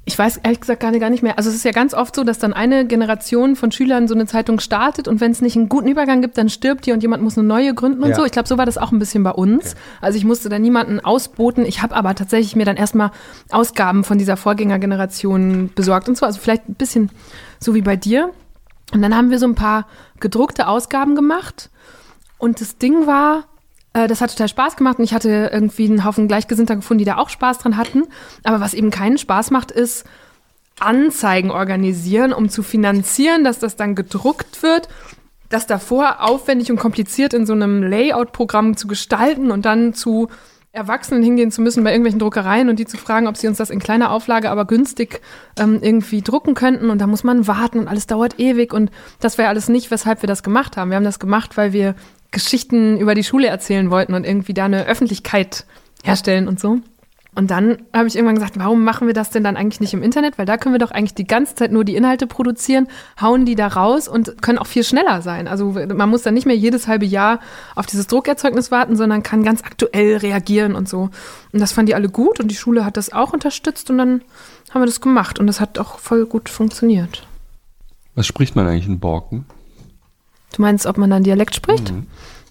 Ich 0.06 0.20
weiß 0.20 0.42
ehrlich 0.44 0.60
gesagt 0.60 0.82
gar 0.82 0.92
nicht, 0.92 1.00
gar 1.00 1.10
nicht 1.10 1.24
mehr. 1.24 1.38
Also 1.38 1.50
es 1.50 1.56
ist 1.56 1.64
ja 1.64 1.72
ganz 1.72 1.94
oft 1.94 2.14
so, 2.14 2.26
dass 2.26 2.38
dann 2.38 2.52
eine 2.52 2.86
Generation 2.86 3.56
von 3.56 3.72
Schülern 3.72 4.10
so 4.10 4.14
eine 4.14 4.26
Zeitung 4.26 4.60
startet 4.60 5.08
und 5.08 5.22
wenn 5.22 5.32
es 5.32 5.40
nicht 5.42 5.56
einen 5.56 5.70
guten 5.70 5.88
Übergang 5.88 6.22
gibt, 6.22 6.38
dann 6.38 6.50
stirbt 6.50 6.86
die 6.86 6.92
und 6.92 7.02
jemand 7.02 7.24
muss 7.24 7.38
eine 7.38 7.48
neue 7.48 7.74
gründen 7.74 8.04
und 8.04 8.10
Ja. 8.10 8.16
so. 8.16 8.26
Ich 8.26 8.34
glaube, 8.34 8.50
so 8.50 8.58
war 8.58 8.66
das 8.66 8.78
auch 8.78 8.92
ein 8.92 9.00
bisschen 9.00 9.24
bei 9.24 9.32
uns. 9.32 9.76
Also 10.02 10.18
ich 10.18 10.26
musste 10.26 10.50
da 10.50 10.60
niemanden 10.60 11.00
ausboten. 11.00 11.66
Ich 11.66 11.82
habe 11.82 11.96
aber 11.96 12.16
tatsächlich 12.16 12.58
mir 12.58 12.66
dann 12.66 12.76
erstmal 12.76 13.12
Ausgaben 13.50 14.04
von 14.04 14.18
dieser 14.18 14.36
Vorgängergeneration 14.36 15.70
besorgt 15.74 16.10
und 16.10 16.18
so. 16.18 16.26
Also 16.26 16.42
vielleicht 16.42 16.68
ein 16.68 16.74
bisschen 16.76 17.10
so 17.62 17.74
wie 17.74 17.82
bei 17.82 17.96
dir. 17.96 18.30
Und 18.94 19.02
dann 19.02 19.16
haben 19.16 19.32
wir 19.32 19.40
so 19.40 19.48
ein 19.48 19.56
paar 19.56 19.88
gedruckte 20.20 20.68
Ausgaben 20.68 21.16
gemacht. 21.16 21.70
Und 22.38 22.62
das 22.62 22.78
Ding 22.78 23.08
war, 23.08 23.46
äh, 23.94 24.08
das 24.08 24.22
hat 24.22 24.32
total 24.32 24.48
Spaß 24.48 24.76
gemacht 24.76 25.00
und 25.00 25.04
ich 25.04 25.14
hatte 25.14 25.50
irgendwie 25.52 25.86
einen 25.86 26.04
Haufen 26.04 26.28
Gleichgesinnter 26.28 26.76
gefunden, 26.76 27.00
die 27.00 27.06
da 27.06 27.18
auch 27.18 27.30
Spaß 27.30 27.60
dran 27.60 27.78
hatten. 27.78 28.04
Aber 28.44 28.60
was 28.60 28.74
eben 28.74 28.92
keinen 28.92 29.18
Spaß 29.18 29.52
macht, 29.52 29.72
ist 29.72 30.06
Anzeigen 30.80 31.52
organisieren, 31.52 32.34
um 32.34 32.50
zu 32.50 32.64
finanzieren, 32.64 33.44
dass 33.44 33.60
das 33.60 33.76
dann 33.76 33.96
gedruckt 33.96 34.64
wird, 34.64 34.90
das 35.50 35.68
davor 35.68 36.22
aufwendig 36.22 36.72
und 36.72 36.78
kompliziert 36.78 37.34
in 37.34 37.46
so 37.46 37.54
einem 37.54 37.84
Layout-Programm 37.84 38.76
zu 38.76 38.88
gestalten 38.88 39.52
und 39.52 39.66
dann 39.66 39.94
zu 39.94 40.30
Erwachsenen 40.74 41.22
hingehen 41.22 41.52
zu 41.52 41.62
müssen 41.62 41.84
bei 41.84 41.92
irgendwelchen 41.92 42.18
Druckereien 42.18 42.68
und 42.68 42.80
die 42.80 42.88
zu 42.88 42.98
fragen, 42.98 43.28
ob 43.28 43.38
sie 43.38 43.48
uns 43.48 43.60
das 43.60 43.70
in 43.70 43.78
kleiner 43.78 44.10
Auflage, 44.10 44.50
aber 44.50 44.66
günstig 44.66 45.22
ähm, 45.60 45.78
irgendwie 45.82 46.24
drucken 46.24 46.56
könnten. 46.56 46.90
Und 46.90 47.00
da 47.00 47.06
muss 47.06 47.24
man 47.24 47.46
warten 47.48 47.78
und 47.78 47.88
alles 47.88 48.08
dauert 48.08 48.40
ewig. 48.40 48.74
Und 48.74 48.90
das 49.20 49.38
wäre 49.38 49.50
alles 49.50 49.70
nicht, 49.70 49.92
weshalb 49.92 50.24
wir 50.24 50.28
das 50.28 50.42
gemacht 50.42 50.76
haben. 50.76 50.90
Wir 50.90 50.96
haben 50.96 51.04
das 51.04 51.20
gemacht, 51.20 51.58
weil 51.58 51.74
wir 51.74 51.94
Geschichten 52.32 52.98
über 52.98 53.14
die 53.14 53.24
Schule 53.24 53.48
erzählen 53.48 53.92
wollten 53.92 54.16
und 54.16 54.26
irgendwie 54.26 54.56
da 54.56 54.66
eine 54.66 54.88
Öffentlichkeit 54.88 55.68
herstellen 56.04 56.48
und 56.48 56.60
so. 56.60 56.80
Und 57.36 57.50
dann 57.50 57.80
habe 57.94 58.08
ich 58.08 58.16
irgendwann 58.16 58.36
gesagt, 58.36 58.60
warum 58.60 58.84
machen 58.84 59.08
wir 59.08 59.14
das 59.14 59.32
denn 59.32 59.44
dann 59.44 59.58
eigentlich 59.58 59.80
nicht 59.80 59.94
im 59.94 60.04
Internet? 60.04 60.38
Weil 60.38 60.46
da 60.46 60.58
können 60.58 60.76
wir 60.76 60.80
doch 60.80 60.92
eigentlich 60.92 61.16
die 61.16 61.26
ganze 61.26 61.56
Zeit 61.56 61.72
nur 61.72 61.84
die 61.84 61.96
Inhalte 61.96 62.28
produzieren, 62.28 62.88
hauen 63.20 63.46
die 63.46 63.56
da 63.56 63.68
raus 63.68 64.08
und 64.08 64.42
können 64.42 64.60
auch 64.60 64.68
viel 64.68 64.84
schneller 64.84 65.22
sein. 65.22 65.48
Also 65.48 65.72
man 65.72 66.10
muss 66.10 66.22
dann 66.22 66.36
nicht 66.36 66.46
mehr 66.46 66.56
jedes 66.56 66.88
halbe 66.88 67.06
Jahr 67.06 67.40
auf 67.76 67.88
dieses 67.88 68.08
Druckerzeugnis 68.08 68.70
warten, 68.70 68.96
sondern 68.96 69.24
kann 69.24 69.44
ganz 69.44 69.64
aktuell 69.64 70.18
reagieren 70.18 70.76
und 70.76 70.88
so. 70.88 71.10
Und 71.52 71.60
das 71.60 71.72
fanden 71.72 71.88
die 71.88 71.96
alle 71.96 72.10
gut 72.10 72.40
und 72.40 72.50
die 72.50 72.56
Schule 72.56 72.86
hat 72.86 72.98
das 72.98 73.12
auch 73.12 73.34
unterstützt 73.34 73.90
und 73.90 73.98
dann 73.98 74.22
haben 74.72 74.82
wir 74.82 74.86
das 74.88 75.02
gemacht 75.02 75.40
und 75.40 75.48
das 75.48 75.60
hat 75.60 75.80
auch 75.80 76.00
voll 76.00 76.26
gut 76.26 76.50
funktioniert. 76.50 77.26
Was 78.16 78.28
spricht 78.28 78.56
man 78.56 78.68
eigentlich 78.68 78.88
in 78.88 79.00
Borken? 79.00 79.46
Du 80.56 80.62
meinst, 80.62 80.86
ob 80.86 80.98
man 81.00 81.10
dann 81.10 81.24
Dialekt 81.24 81.56
spricht? 81.56 81.92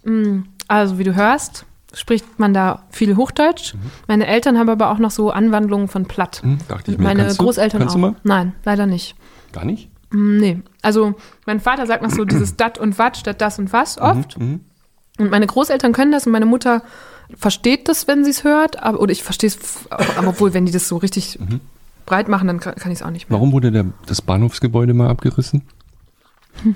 Mm, 0.05 0.41
Also 0.67 0.99
wie 0.99 1.05
du 1.05 1.15
hörst, 1.15 1.67
spricht 1.95 2.39
man 2.39 2.55
da 2.55 2.83
viel 2.91 3.17
Hochdeutsch. 3.17 3.75
Meine 4.09 4.27
Eltern 4.27 4.59
haben 4.59 4.69
aber 4.69 4.91
auch 4.91 4.99
noch 4.99 5.11
so 5.11 5.31
Anwandlungen 5.31 5.89
von 5.89 6.07
Platt. 6.07 6.43
Hm, 6.43 6.59
dachte 6.69 6.93
ich 6.93 6.99
mir. 6.99 7.05
Meine 7.05 7.23
Kannst 7.25 7.39
du? 7.41 7.45
Großeltern 7.45 7.81
Kannst 7.81 7.93
auch. 7.95 8.01
du 8.01 8.07
mal? 8.07 8.15
Nein, 8.25 8.55
leider 8.65 8.87
nicht. 8.87 9.15
Gar 9.53 9.65
nicht? 9.65 9.89
Mm, 10.11 10.39
Nee. 10.39 10.63
Also 10.83 11.15
mein 11.47 11.61
Vater 11.61 11.87
sagt 11.87 12.03
noch 12.03 12.11
so 12.11 12.25
dieses 12.25 12.57
dat 12.57 12.79
und 12.79 12.99
wat 12.99 13.17
statt 13.17 13.41
das 13.41 13.59
und 13.59 13.73
was 13.73 13.99
oft. 13.99 14.39
Mhm. 14.39 14.61
Und 15.19 15.31
meine 15.31 15.47
Großeltern 15.47 15.93
können 15.93 16.13
das 16.13 16.27
und 16.27 16.33
meine 16.33 16.47
Mutter 16.47 16.83
versteht 17.37 17.89
das, 17.89 18.09
wenn 18.09 18.25
sie 18.25 18.31
es 18.31 18.45
hört. 18.45 18.83
Aber, 18.83 19.01
oder 19.01 19.13
ich 19.13 19.23
verstehe 19.23 19.49
es, 19.49 19.59
aber 19.91 20.29
obwohl, 20.29 20.55
wenn 20.55 20.67
die 20.67 20.73
das 20.73 20.89
so 20.89 20.97
richtig 20.97 21.39
breit 22.07 22.29
machen, 22.29 22.47
dann 22.49 22.61
kann, 22.61 22.75
kann 22.75 22.91
ich 22.91 22.99
es 23.01 23.03
auch 23.05 23.11
nicht 23.11 23.29
mehr. 23.31 23.39
Warum 23.39 23.53
wurde 23.53 23.71
der, 23.71 23.87
das 24.07 24.23
Bahnhofsgebäude 24.23 24.95
mal 24.95 25.09
abgerissen? 25.09 25.63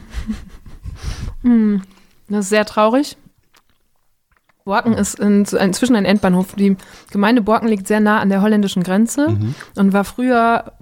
Das 2.28 2.46
ist 2.46 2.48
sehr 2.48 2.64
traurig. 2.64 3.16
Borken 4.66 4.94
ist 4.94 5.18
in, 5.20 5.44
inzwischen 5.44 5.96
ein 5.96 6.04
Endbahnhof. 6.04 6.54
Die 6.56 6.76
Gemeinde 7.10 7.40
Borken 7.40 7.68
liegt 7.68 7.86
sehr 7.86 8.00
nah 8.00 8.18
an 8.18 8.28
der 8.28 8.42
holländischen 8.42 8.82
Grenze 8.82 9.38
und 9.76 9.92
war 9.92 10.04
früher 10.04 10.72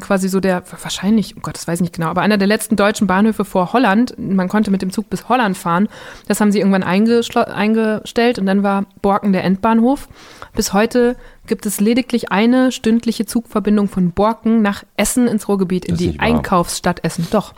quasi 0.00 0.28
so 0.28 0.40
der, 0.40 0.62
wahrscheinlich, 0.82 1.36
oh 1.36 1.40
Gott, 1.40 1.54
das 1.54 1.68
weiß 1.68 1.78
ich 1.78 1.82
nicht 1.82 1.94
genau, 1.94 2.08
aber 2.08 2.22
einer 2.22 2.38
der 2.38 2.48
letzten 2.48 2.74
deutschen 2.74 3.06
Bahnhöfe 3.06 3.44
vor 3.44 3.72
Holland. 3.72 4.14
Man 4.18 4.48
konnte 4.48 4.70
mit 4.70 4.82
dem 4.82 4.90
Zug 4.90 5.10
bis 5.10 5.28
Holland 5.28 5.56
fahren. 5.56 5.88
Das 6.26 6.40
haben 6.40 6.52
sie 6.52 6.58
irgendwann 6.58 6.82
eingestellt 6.82 8.38
und 8.38 8.46
dann 8.46 8.62
war 8.62 8.86
Borken 9.02 9.32
der 9.32 9.44
Endbahnhof. 9.44 10.08
Bis 10.54 10.72
heute 10.72 11.16
gibt 11.46 11.66
es 11.66 11.80
lediglich 11.80 12.32
eine 12.32 12.72
stündliche 12.72 13.26
Zugverbindung 13.26 13.88
von 13.88 14.12
Borken 14.12 14.62
nach 14.62 14.84
Essen 14.96 15.28
ins 15.28 15.48
Ruhrgebiet, 15.48 15.84
in 15.84 15.94
ist 15.94 16.00
die. 16.00 16.18
Einkaufsstadt 16.18 17.04
Essen. 17.04 17.26
Doch. 17.30 17.54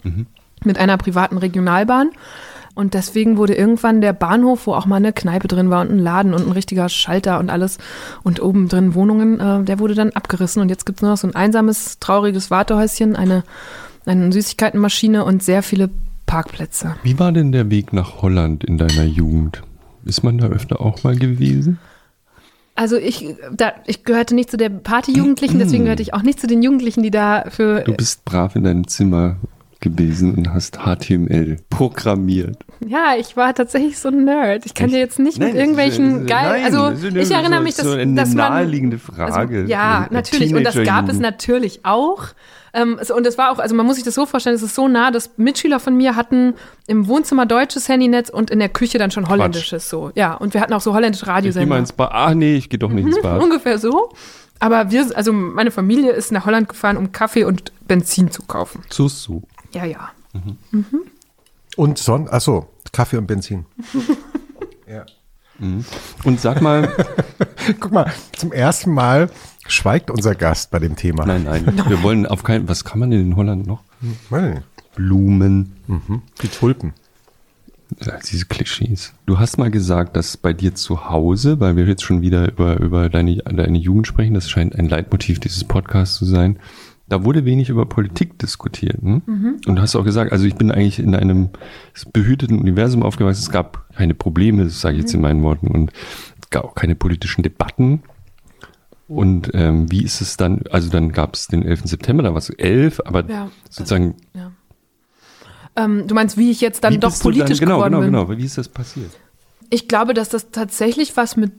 Mit 0.64 0.78
einer 0.78 0.96
privaten 0.96 1.38
Regionalbahn. 1.38 2.10
Und 2.76 2.92
deswegen 2.92 3.38
wurde 3.38 3.54
irgendwann 3.54 4.02
der 4.02 4.12
Bahnhof, 4.12 4.66
wo 4.66 4.74
auch 4.74 4.84
mal 4.84 4.96
eine 4.96 5.14
Kneipe 5.14 5.48
drin 5.48 5.70
war 5.70 5.80
und 5.80 5.90
ein 5.90 5.98
Laden 5.98 6.34
und 6.34 6.46
ein 6.46 6.52
richtiger 6.52 6.90
Schalter 6.90 7.38
und 7.38 7.48
alles 7.48 7.78
und 8.22 8.40
oben 8.42 8.68
drin 8.68 8.94
Wohnungen, 8.94 9.40
äh, 9.40 9.64
der 9.64 9.78
wurde 9.78 9.94
dann 9.94 10.10
abgerissen. 10.10 10.60
Und 10.60 10.68
jetzt 10.68 10.84
gibt 10.84 10.98
es 10.98 11.02
nur 11.02 11.12
noch 11.12 11.16
so 11.16 11.26
ein 11.26 11.34
einsames, 11.34 11.98
trauriges 12.00 12.50
Wartehäuschen, 12.50 13.16
eine, 13.16 13.44
eine 14.04 14.30
Süßigkeitenmaschine 14.30 15.24
und 15.24 15.42
sehr 15.42 15.62
viele 15.62 15.88
Parkplätze. 16.26 16.96
Wie 17.02 17.18
war 17.18 17.32
denn 17.32 17.50
der 17.50 17.70
Weg 17.70 17.94
nach 17.94 18.20
Holland 18.20 18.62
in 18.62 18.76
deiner 18.76 19.04
Jugend? 19.04 19.62
Ist 20.04 20.22
man 20.22 20.36
da 20.36 20.48
öfter 20.48 20.82
auch 20.82 21.02
mal 21.02 21.16
gewesen? 21.16 21.78
Also 22.74 22.96
ich, 22.96 23.24
da, 23.56 23.72
ich 23.86 24.04
gehörte 24.04 24.34
nicht 24.34 24.50
zu 24.50 24.58
der 24.58 24.68
Partyjugendlichen, 24.68 25.58
deswegen 25.58 25.84
gehörte 25.84 26.02
ich 26.02 26.12
auch 26.12 26.22
nicht 26.22 26.38
zu 26.38 26.46
den 26.46 26.62
Jugendlichen, 26.62 27.02
die 27.02 27.10
da 27.10 27.46
für 27.48 27.80
Du 27.80 27.94
bist 27.94 28.26
brav 28.26 28.54
in 28.54 28.64
deinem 28.64 28.86
Zimmer 28.86 29.36
gewesen 29.80 30.34
und 30.34 30.52
hast 30.52 30.78
HTML 30.78 31.56
programmiert. 31.70 32.56
Ja, 32.86 33.14
ich 33.18 33.36
war 33.36 33.54
tatsächlich 33.54 33.98
so 33.98 34.08
ein 34.08 34.24
Nerd. 34.24 34.66
Ich 34.66 34.74
kann 34.74 34.90
dir 34.90 34.98
jetzt 34.98 35.18
nicht 35.18 35.38
Nein, 35.38 35.48
mit 35.52 35.56
irgendwelchen 35.58 36.12
das 36.12 36.20
ist- 36.22 36.28
geil. 36.28 36.62
nein, 36.62 36.64
Also 36.74 37.08
ich 37.20 37.30
erinnere 37.30 37.60
mich, 37.62 37.74
so 37.76 37.82
dass, 37.84 37.94
eine 37.94 38.14
dass 38.14 38.28
man 38.34 38.52
naheliegende 38.52 38.98
Frage. 38.98 39.34
Also, 39.34 39.54
ja, 39.70 40.06
natürlich. 40.10 40.54
Und 40.54 40.64
das 40.64 40.74
gab 40.84 41.08
es 41.08 41.18
natürlich 41.18 41.80
auch. 41.84 42.24
Ähm, 42.74 42.98
so- 43.02 43.16
und 43.16 43.24
das 43.24 43.38
war 43.38 43.52
auch, 43.52 43.58
also 43.58 43.74
man 43.74 43.86
muss 43.86 43.96
sich 43.96 44.04
das 44.04 44.14
so 44.14 44.26
vorstellen, 44.26 44.54
es 44.54 44.62
ist 44.62 44.74
so 44.74 44.86
nah, 44.86 45.10
dass 45.10 45.30
Mitschüler 45.38 45.80
von 45.80 45.96
mir 45.96 46.14
hatten 46.14 46.54
im 46.86 47.08
Wohnzimmer 47.08 47.46
deutsches 47.46 47.88
Handynetz 47.88 48.28
und 48.28 48.50
in 48.50 48.58
der 48.58 48.68
Küche 48.68 48.98
dann 48.98 49.10
schon 49.10 49.28
holländisches 49.30 49.88
so. 49.88 50.10
Ja, 50.14 50.34
und 50.34 50.52
wir 50.52 50.60
hatten 50.60 50.74
auch 50.74 50.82
so 50.82 50.92
holländische 50.92 51.22
Ich 51.22 51.26
geh 51.26 51.30
mal 51.30 51.36
Radiosender. 51.36 51.78
ins 51.78 51.92
Bad. 51.92 52.10
Ach 52.12 52.34
nee, 52.34 52.56
ich 52.56 52.68
gehe 52.68 52.78
doch 52.78 52.90
nicht 52.90 53.06
ins 53.06 53.20
Bad. 53.22 53.42
Ungefähr 53.42 53.78
so. 53.78 54.10
Aber 54.58 54.90
wir, 54.90 55.06
also 55.16 55.32
meine 55.32 55.70
Familie 55.70 56.12
ist 56.12 56.32
nach 56.32 56.44
Holland 56.46 56.68
gefahren, 56.68 56.96
um 56.98 57.12
Kaffee 57.12 57.44
und 57.44 57.72
Benzin 57.88 58.30
zu 58.30 58.42
kaufen. 58.42 58.82
So, 58.90 59.08
Ja, 59.76 59.84
ja. 59.84 60.10
Und 61.76 61.98
Son, 61.98 62.28
achso, 62.28 62.68
Kaffee 62.92 63.18
und 63.18 63.26
Benzin. 63.26 63.66
Und 66.24 66.38
sag 66.40 66.60
mal, 66.60 66.92
Guck 67.80 67.92
mal, 67.92 68.12
zum 68.32 68.52
ersten 68.52 68.92
Mal 68.92 69.30
schweigt 69.66 70.10
unser 70.10 70.34
Gast 70.34 70.70
bei 70.70 70.78
dem 70.78 70.96
Thema. 70.96 71.24
nein, 71.26 71.44
nein, 71.44 71.66
wir 71.88 72.02
wollen 72.02 72.26
auf 72.26 72.42
keinen, 72.42 72.68
was 72.68 72.84
kann 72.84 73.00
man 73.00 73.10
denn 73.10 73.20
in 73.20 73.36
Holland 73.36 73.66
noch? 73.66 73.82
Nein, 74.30 74.62
Blumen, 74.94 75.72
die 76.42 76.48
Tulpen. 76.48 76.92
Ja, 78.04 78.18
diese 78.18 78.46
Klischees. 78.46 79.12
Du 79.26 79.38
hast 79.38 79.58
mal 79.58 79.70
gesagt, 79.70 80.16
dass 80.16 80.36
bei 80.36 80.52
dir 80.52 80.74
zu 80.74 81.08
Hause, 81.08 81.60
weil 81.60 81.76
wir 81.76 81.86
jetzt 81.86 82.02
schon 82.02 82.20
wieder 82.20 82.50
über, 82.50 82.80
über 82.80 83.08
deine, 83.08 83.36
deine 83.36 83.78
Jugend 83.78 84.06
sprechen, 84.06 84.34
das 84.34 84.50
scheint 84.50 84.74
ein 84.76 84.88
Leitmotiv 84.88 85.38
dieses 85.38 85.64
Podcasts 85.64 86.16
zu 86.16 86.24
sein, 86.24 86.58
da 87.08 87.24
wurde 87.24 87.44
wenig 87.44 87.68
über 87.68 87.86
Politik 87.86 88.38
diskutiert. 88.38 89.00
Hm? 89.00 89.22
Und 89.66 89.76
du 89.76 89.80
hast 89.80 89.94
auch 89.96 90.04
gesagt, 90.04 90.32
also 90.32 90.44
ich 90.44 90.56
bin 90.56 90.70
eigentlich 90.72 90.98
in 90.98 91.14
einem 91.14 91.50
behüteten 92.12 92.58
Universum 92.58 93.02
aufgewachsen, 93.02 93.42
es 93.42 93.50
gab 93.50 93.88
keine 93.94 94.14
Probleme, 94.14 94.64
das 94.64 94.80
sage 94.80 94.96
ich 94.96 95.02
jetzt 95.02 95.14
in 95.14 95.20
meinen 95.20 95.42
Worten, 95.42 95.68
und 95.68 95.92
es 96.42 96.50
gab 96.50 96.64
auch 96.64 96.74
keine 96.74 96.94
politischen 96.96 97.42
Debatten. 97.42 98.02
Und 99.08 99.50
ähm, 99.54 99.90
wie 99.90 100.02
ist 100.02 100.20
es 100.20 100.36
dann, 100.36 100.62
also 100.72 100.90
dann 100.90 101.12
gab 101.12 101.34
es 101.34 101.46
den 101.46 101.62
11. 101.64 101.82
September, 101.84 102.24
da 102.24 102.34
warst 102.34 102.48
du 102.48 102.54
elf, 102.58 103.00
aber 103.04 103.24
Ja. 103.30 103.50
sozusagen, 103.70 104.16
Ähm, 105.76 106.06
du 106.08 106.14
meinst, 106.14 106.38
wie 106.38 106.50
ich 106.50 106.60
jetzt 106.62 106.82
dann 106.84 106.98
doch 107.00 107.16
politisch 107.20 107.58
dann, 107.58 107.68
genau, 107.68 107.76
geworden 107.78 107.92
genau, 107.92 108.02
bin? 108.02 108.12
genau, 108.30 108.38
wie 108.40 108.44
ist 108.46 108.56
das 108.58 108.68
passiert? 108.68 109.10
Ich 109.70 109.88
glaube, 109.88 110.14
dass 110.14 110.28
das 110.30 110.50
tatsächlich 110.50 111.16
was 111.16 111.36
mit, 111.36 111.52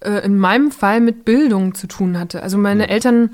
äh, 0.00 0.24
in 0.24 0.38
meinem 0.38 0.70
Fall 0.70 1.00
mit 1.00 1.24
Bildung 1.24 1.74
zu 1.74 1.86
tun 1.86 2.18
hatte. 2.18 2.42
Also 2.42 2.56
meine 2.56 2.88
Eltern, 2.88 3.32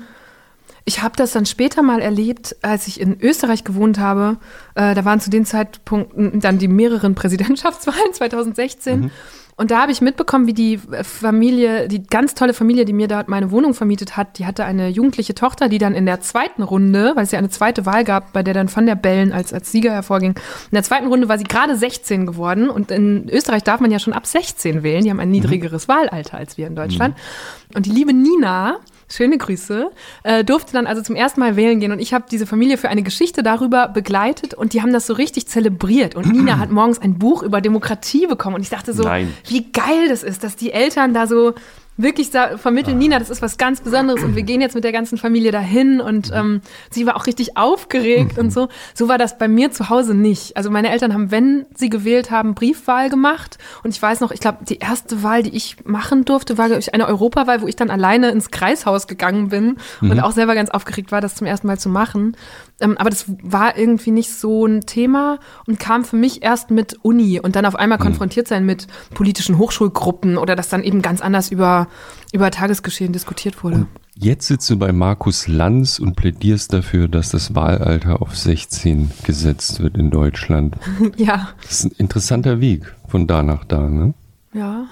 ich 0.85 1.01
habe 1.01 1.15
das 1.17 1.31
dann 1.31 1.47
später 1.47 1.81
mal 1.81 1.99
erlebt, 1.99 2.55
als 2.61 2.87
ich 2.87 3.01
in 3.01 3.19
Österreich 3.19 3.63
gewohnt 3.63 3.97
habe. 3.97 4.37
Äh, 4.75 4.93
da 4.93 5.03
waren 5.03 5.19
zu 5.19 5.31
den 5.31 5.45
Zeitpunkten 5.45 6.39
dann 6.39 6.59
die 6.59 6.67
mehreren 6.67 7.15
Präsidentschaftswahlen 7.15 8.13
2016. 8.13 9.11
Und 9.57 9.71
da 9.71 9.81
habe 9.81 9.91
ich 9.91 10.01
mitbekommen, 10.01 10.47
wie 10.47 10.53
die 10.53 10.77
Familie, 11.03 11.87
die 11.87 12.03
ganz 12.03 12.35
tolle 12.35 12.53
Familie, 12.53 12.83
die 12.83 12.91
mir 12.91 13.07
dort 13.07 13.29
meine 13.29 13.51
Wohnung 13.51 13.73
vermietet 13.73 14.17
hat, 14.17 14.37
die 14.37 14.45
hatte 14.45 14.65
eine 14.65 14.89
jugendliche 14.89 15.33
Tochter, 15.33 15.69
die 15.69 15.77
dann 15.77 15.95
in 15.95 16.05
der 16.05 16.19
zweiten 16.19 16.61
Runde, 16.61 17.13
weil 17.15 17.23
es 17.23 17.31
ja 17.31 17.39
eine 17.39 17.49
zweite 17.49 17.85
Wahl 17.85 18.03
gab, 18.03 18.33
bei 18.33 18.43
der 18.43 18.53
dann 18.53 18.73
Van 18.73 18.85
der 18.85 18.95
Bellen 18.95 19.31
als, 19.31 19.53
als 19.53 19.71
Sieger 19.71 19.91
hervorging, 19.91 20.31
in 20.31 20.73
der 20.73 20.83
zweiten 20.83 21.07
Runde 21.07 21.29
war 21.29 21.37
sie 21.37 21.45
gerade 21.45 21.77
16 21.77 22.25
geworden. 22.25 22.69
Und 22.69 22.91
in 22.91 23.29
Österreich 23.29 23.63
darf 23.63 23.79
man 23.79 23.91
ja 23.91 23.99
schon 23.99 24.11
ab 24.11 24.27
16 24.27 24.83
wählen. 24.83 25.05
Die 25.05 25.09
haben 25.09 25.21
ein 25.21 25.31
niedrigeres 25.31 25.87
mhm. 25.87 25.93
Wahlalter 25.93 26.37
als 26.37 26.57
wir 26.57 26.67
in 26.67 26.75
Deutschland. 26.75 27.15
Mhm. 27.15 27.77
Und 27.77 27.85
die 27.85 27.91
liebe 27.91 28.13
Nina, 28.13 28.79
schöne 29.07 29.37
Grüße, 29.37 29.91
äh, 30.23 30.43
durfte 30.43 30.73
dann 30.73 30.87
also 30.87 31.01
zum 31.01 31.15
ersten 31.15 31.39
Mal 31.39 31.55
wählen 31.55 31.79
gehen 31.79 31.91
und 31.91 31.99
ich 31.99 32.13
habe 32.13 32.25
diese 32.29 32.45
Familie 32.45 32.77
für 32.77 32.89
eine 32.89 33.03
Geschichte 33.03 33.43
darüber 33.43 33.87
begleitet 33.87 34.53
und 34.53 34.73
die 34.73 34.81
haben 34.81 34.93
das 34.93 35.07
so 35.07 35.13
richtig 35.13 35.47
zelebriert 35.47 36.15
und 36.15 36.31
Nina 36.31 36.57
hat 36.57 36.71
morgens 36.71 36.99
ein 36.99 37.17
Buch 37.19 37.43
über 37.43 37.61
Demokratie 37.61 38.27
bekommen 38.27 38.55
und 38.55 38.61
ich 38.61 38.69
dachte 38.69 38.93
so, 38.93 39.03
Nein. 39.03 39.33
wie 39.47 39.71
geil 39.71 40.09
das 40.09 40.23
ist, 40.23 40.43
dass 40.43 40.55
die 40.55 40.71
Eltern 40.71 41.13
da 41.13 41.27
so 41.27 41.53
wirklich 41.97 42.29
vermitteln, 42.29 42.97
Nina, 42.97 43.19
das 43.19 43.29
ist 43.29 43.41
was 43.41 43.57
ganz 43.57 43.81
Besonderes 43.81 44.23
und 44.23 44.35
wir 44.35 44.43
gehen 44.43 44.61
jetzt 44.61 44.75
mit 44.75 44.83
der 44.83 44.91
ganzen 44.91 45.17
Familie 45.17 45.51
dahin 45.51 46.01
und 46.01 46.31
ähm, 46.33 46.61
sie 46.89 47.05
war 47.05 47.15
auch 47.15 47.25
richtig 47.25 47.57
aufgeregt 47.57 48.37
und 48.37 48.51
so. 48.51 48.67
So 48.93 49.07
war 49.07 49.17
das 49.17 49.37
bei 49.37 49.47
mir 49.47 49.71
zu 49.71 49.89
Hause 49.89 50.13
nicht. 50.13 50.57
Also 50.57 50.69
meine 50.69 50.89
Eltern 50.89 51.13
haben, 51.13 51.31
wenn 51.31 51.65
sie 51.73 51.89
gewählt 51.89 52.31
haben, 52.31 52.53
Briefwahl 52.53 53.09
gemacht 53.09 53.57
und 53.83 53.91
ich 53.91 54.01
weiß 54.01 54.19
noch, 54.19 54.31
ich 54.31 54.39
glaube, 54.39 54.65
die 54.65 54.79
erste 54.79 55.23
Wahl, 55.23 55.43
die 55.43 55.55
ich 55.55 55.77
machen 55.85 56.25
durfte, 56.25 56.57
war 56.57 56.65
eine 56.65 57.07
Europawahl, 57.07 57.61
wo 57.61 57.67
ich 57.67 57.75
dann 57.75 57.89
alleine 57.89 58.29
ins 58.31 58.51
Kreishaus 58.51 59.07
gegangen 59.07 59.49
bin 59.49 59.77
mhm. 60.01 60.11
und 60.11 60.19
auch 60.19 60.31
selber 60.31 60.55
ganz 60.55 60.69
aufgeregt 60.69 61.11
war, 61.11 61.21
das 61.21 61.35
zum 61.35 61.47
ersten 61.47 61.67
Mal 61.67 61.79
zu 61.79 61.89
machen. 61.89 62.35
Ähm, 62.81 62.97
aber 62.97 63.09
das 63.09 63.25
war 63.41 63.77
irgendwie 63.77 64.11
nicht 64.11 64.33
so 64.33 64.65
ein 64.65 64.81
Thema 64.81 65.39
und 65.65 65.79
kam 65.79 66.03
für 66.03 66.17
mich 66.17 66.43
erst 66.43 66.71
mit 66.71 66.97
Uni 67.03 67.39
und 67.39 67.55
dann 67.55 67.65
auf 67.65 67.75
einmal 67.75 67.97
mhm. 67.99 68.03
konfrontiert 68.03 68.47
sein 68.47 68.65
mit 68.65 68.87
politischen 69.13 69.57
Hochschulgruppen 69.57 70.37
oder 70.37 70.55
dass 70.55 70.69
dann 70.69 70.83
eben 70.83 71.01
ganz 71.01 71.21
anders 71.21 71.51
über, 71.51 71.84
über 72.31 72.51
Tagesgeschehen 72.51 73.13
diskutiert 73.13 73.63
wurde. 73.63 73.75
Und 73.75 73.87
jetzt 74.15 74.47
sitzt 74.47 74.69
du 74.69 74.77
bei 74.77 74.91
Markus 74.91 75.47
Lanz 75.47 75.99
und 75.99 76.15
plädierst 76.15 76.73
dafür, 76.73 77.07
dass 77.07 77.29
das 77.29 77.55
Wahlalter 77.55 78.21
auf 78.21 78.35
16 78.35 79.11
gesetzt 79.23 79.79
wird 79.79 79.97
in 79.97 80.11
Deutschland. 80.11 80.75
ja. 81.17 81.49
Das 81.61 81.71
ist 81.71 81.85
ein 81.85 81.91
interessanter 81.97 82.59
Weg 82.61 82.93
von 83.07 83.27
da 83.27 83.43
nach 83.43 83.63
da, 83.65 83.89
ne? 83.89 84.13
Ja. 84.53 84.87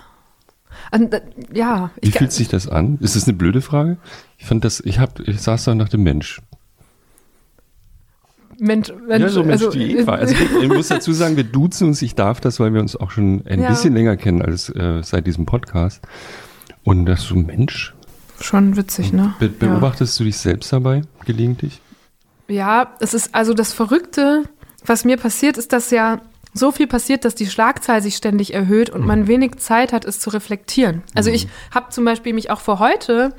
Und, 0.92 1.14
äh, 1.14 1.22
ja. 1.54 1.92
Wie 2.02 2.12
fühlt 2.12 2.32
sich 2.32 2.48
das 2.48 2.68
an? 2.68 2.98
Ist 3.02 3.16
das 3.16 3.24
eine 3.28 3.34
blöde 3.34 3.62
Frage? 3.62 3.98
Ich 4.38 4.46
fand 4.46 4.66
das, 4.66 4.80
ich 4.80 5.00
hab, 5.00 5.20
ich 5.20 5.42
saß 5.42 5.64
da 5.64 5.76
nach 5.76 5.90
dem 5.90 6.04
Mensch. 6.04 6.42
Mensch, 8.60 8.94
Mensch, 9.08 9.22
ja, 9.22 9.30
so 9.30 9.44
Mensch, 9.44 9.62
also, 9.62 9.72
die 9.72 9.98
Eva. 9.98 10.14
Also 10.14 10.36
ich 10.62 10.68
muss 10.68 10.88
dazu 10.88 11.12
sagen, 11.14 11.36
wir 11.36 11.44
duzen 11.44 11.88
uns. 11.88 12.02
Ich 12.02 12.16
darf 12.16 12.40
das, 12.40 12.60
weil 12.60 12.74
wir 12.74 12.82
uns 12.82 12.96
auch 12.96 13.12
schon 13.12 13.46
ein 13.46 13.62
ja. 13.62 13.70
bisschen 13.70 13.94
länger 13.94 14.18
kennen 14.18 14.42
als 14.42 14.70
äh, 14.70 15.02
seit 15.04 15.28
diesem 15.28 15.46
Podcast. 15.46 16.02
Und 16.84 17.06
das 17.06 17.22
so 17.22 17.36
Mensch. 17.36 17.94
Schon 18.40 18.76
witzig, 18.76 19.14
ne? 19.14 19.34
Be 19.40 19.48
beobachtest 19.48 20.20
ja. 20.20 20.24
du 20.24 20.26
dich 20.26 20.38
selbst 20.38 20.74
dabei 20.74 21.04
gelegentlich? 21.26 21.80
Ja, 22.48 22.94
es 23.00 23.14
ist 23.14 23.34
also 23.34 23.54
das 23.54 23.72
Verrückte, 23.72 24.44
was 24.86 25.06
mir 25.06 25.18
passiert, 25.18 25.58
ist, 25.58 25.72
dass 25.72 25.92
ja 25.92 26.20
so 26.54 26.72
viel 26.72 26.88
passiert, 26.88 27.26
dass 27.26 27.36
die 27.36 27.48
Schlagzahl 27.48 28.02
sich 28.02 28.16
ständig 28.16 28.54
erhöht 28.54 28.90
und 28.90 29.02
mhm. 29.02 29.08
man 29.08 29.28
wenig 29.28 29.58
Zeit 29.58 29.94
hat, 29.94 30.06
es 30.06 30.20
zu 30.20 30.30
reflektieren. 30.30 31.04
Also 31.16 31.30
mhm. 31.30 31.38
ich 31.38 31.48
habe 31.74 31.90
zum 31.90 32.06
Beispiel 32.06 32.34
mich 32.34 32.52
auch 32.52 32.60
vor 32.60 32.80
heute 32.80 33.34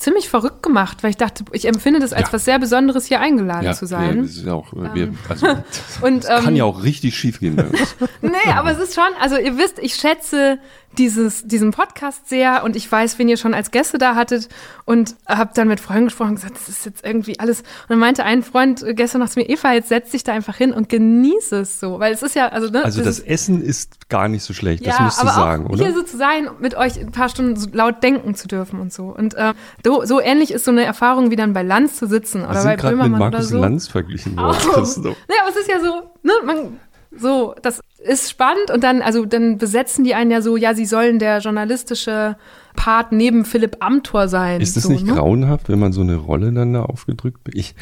ziemlich 0.00 0.30
verrückt 0.30 0.62
gemacht, 0.62 1.02
weil 1.02 1.10
ich 1.10 1.18
dachte, 1.18 1.44
ich 1.52 1.68
empfinde 1.68 2.00
das 2.00 2.14
als 2.14 2.28
ja. 2.28 2.32
was 2.32 2.46
sehr 2.46 2.58
Besonderes, 2.58 3.04
hier 3.04 3.20
eingeladen 3.20 3.66
ja, 3.66 3.74
zu 3.74 3.84
sein. 3.84 4.16
Ja, 4.16 4.22
das 4.22 4.36
ist 4.36 4.48
auch, 4.48 4.72
ähm. 4.72 4.90
wir, 4.94 5.14
also, 5.28 5.46
und, 6.00 6.24
ähm, 6.24 6.44
kann 6.44 6.56
ja 6.56 6.64
auch 6.64 6.82
richtig 6.82 7.18
schief 7.18 7.40
gehen 7.40 7.56
bei 7.56 7.66
uns. 7.66 7.96
nee, 8.22 8.50
aber 8.54 8.72
es 8.72 8.78
ist 8.78 8.94
schon, 8.94 9.10
also 9.20 9.36
ihr 9.36 9.58
wisst, 9.58 9.78
ich 9.78 9.94
schätze 9.94 10.58
dieses, 10.98 11.46
diesen 11.46 11.70
Podcast 11.70 12.28
sehr 12.28 12.64
und 12.64 12.74
ich 12.76 12.90
weiß, 12.90 13.18
wen 13.18 13.28
ihr 13.28 13.36
schon 13.36 13.54
als 13.54 13.70
Gäste 13.70 13.98
da 13.98 14.14
hattet 14.16 14.48
und 14.84 15.14
habe 15.26 15.52
dann 15.54 15.68
mit 15.68 15.78
Freunden 15.78 16.06
gesprochen 16.06 16.30
und 16.30 16.34
gesagt, 16.36 16.56
das 16.56 16.68
ist 16.68 16.84
jetzt 16.84 17.04
irgendwie 17.04 17.38
alles. 17.38 17.60
Und 17.60 17.90
dann 17.90 17.98
meinte 17.98 18.24
ein 18.24 18.42
Freund 18.42 18.84
gestern 18.96 19.20
noch 19.20 19.28
zu 19.28 19.38
mir, 19.38 19.48
Eva, 19.48 19.72
jetzt 19.72 19.88
setz 19.88 20.10
dich 20.10 20.24
da 20.24 20.32
einfach 20.32 20.56
hin 20.56 20.72
und 20.72 20.88
genieße 20.88 21.60
es 21.60 21.78
so, 21.78 22.00
weil 22.00 22.12
es 22.12 22.22
ist 22.22 22.34
ja, 22.34 22.48
also 22.48 22.70
ne, 22.70 22.84
Also 22.84 23.02
das 23.02 23.20
Essen 23.20 23.62
ist 23.62 24.08
gar 24.08 24.28
nicht 24.28 24.42
so 24.42 24.52
schlecht, 24.52 24.84
ja, 24.84 24.92
das 24.92 25.00
musst 25.00 25.22
du 25.22 25.26
sagen, 25.26 25.66
oder? 25.66 25.84
Hier 25.84 25.94
so 25.94 26.02
zu 26.02 26.16
sein, 26.16 26.50
mit 26.58 26.74
euch 26.74 26.98
ein 26.98 27.12
paar 27.12 27.28
Stunden 27.28 27.56
so 27.56 27.68
laut 27.72 28.02
denken 28.02 28.34
zu 28.34 28.48
dürfen 28.48 28.80
und 28.80 28.92
so. 28.92 29.14
Und 29.16 29.34
äh, 29.34 29.54
so, 29.84 30.04
so 30.04 30.20
ähnlich 30.20 30.50
ist 30.50 30.64
so 30.64 30.72
eine 30.72 30.84
Erfahrung 30.84 31.30
wie 31.30 31.36
dann 31.36 31.52
bei 31.52 31.62
Lanz 31.62 31.96
zu 31.96 32.06
sitzen 32.06 32.44
oder 32.44 32.64
bei 32.64 32.76
Böhmermann 32.76 33.10
mit 33.10 33.20
Markus 33.20 33.38
oder 33.38 33.44
so. 33.44 33.58
Lanz 33.58 33.88
verglichen 33.88 34.36
worden. 34.36 34.58
Oh. 34.74 34.80
Nee, 35.28 35.36
aber 35.40 35.50
es 35.50 35.56
ist 35.56 35.68
ja 35.68 35.80
so, 35.80 36.10
ne, 36.22 36.32
man 36.44 36.80
so, 37.10 37.54
das 37.62 37.80
ist 37.98 38.30
spannend 38.30 38.70
und 38.72 38.84
dann, 38.84 39.02
also 39.02 39.24
dann 39.24 39.58
besetzen 39.58 40.04
die 40.04 40.14
einen 40.14 40.30
ja 40.30 40.42
so, 40.42 40.56
ja, 40.56 40.74
sie 40.74 40.86
sollen 40.86 41.18
der 41.18 41.38
journalistische 41.38 42.36
Part 42.76 43.12
neben 43.12 43.44
Philipp 43.44 43.76
Amthor 43.80 44.28
sein. 44.28 44.60
Ist 44.60 44.76
das 44.76 44.84
so, 44.84 44.90
nicht 44.90 45.06
ne? 45.06 45.14
grauenhaft, 45.14 45.68
wenn 45.68 45.78
man 45.78 45.92
so 45.92 46.00
eine 46.00 46.16
Rolle 46.16 46.52
dann 46.52 46.72
da 46.72 46.82
aufgedrückt 46.82 47.40
wird? 47.44 47.56
Ich, 47.56 47.74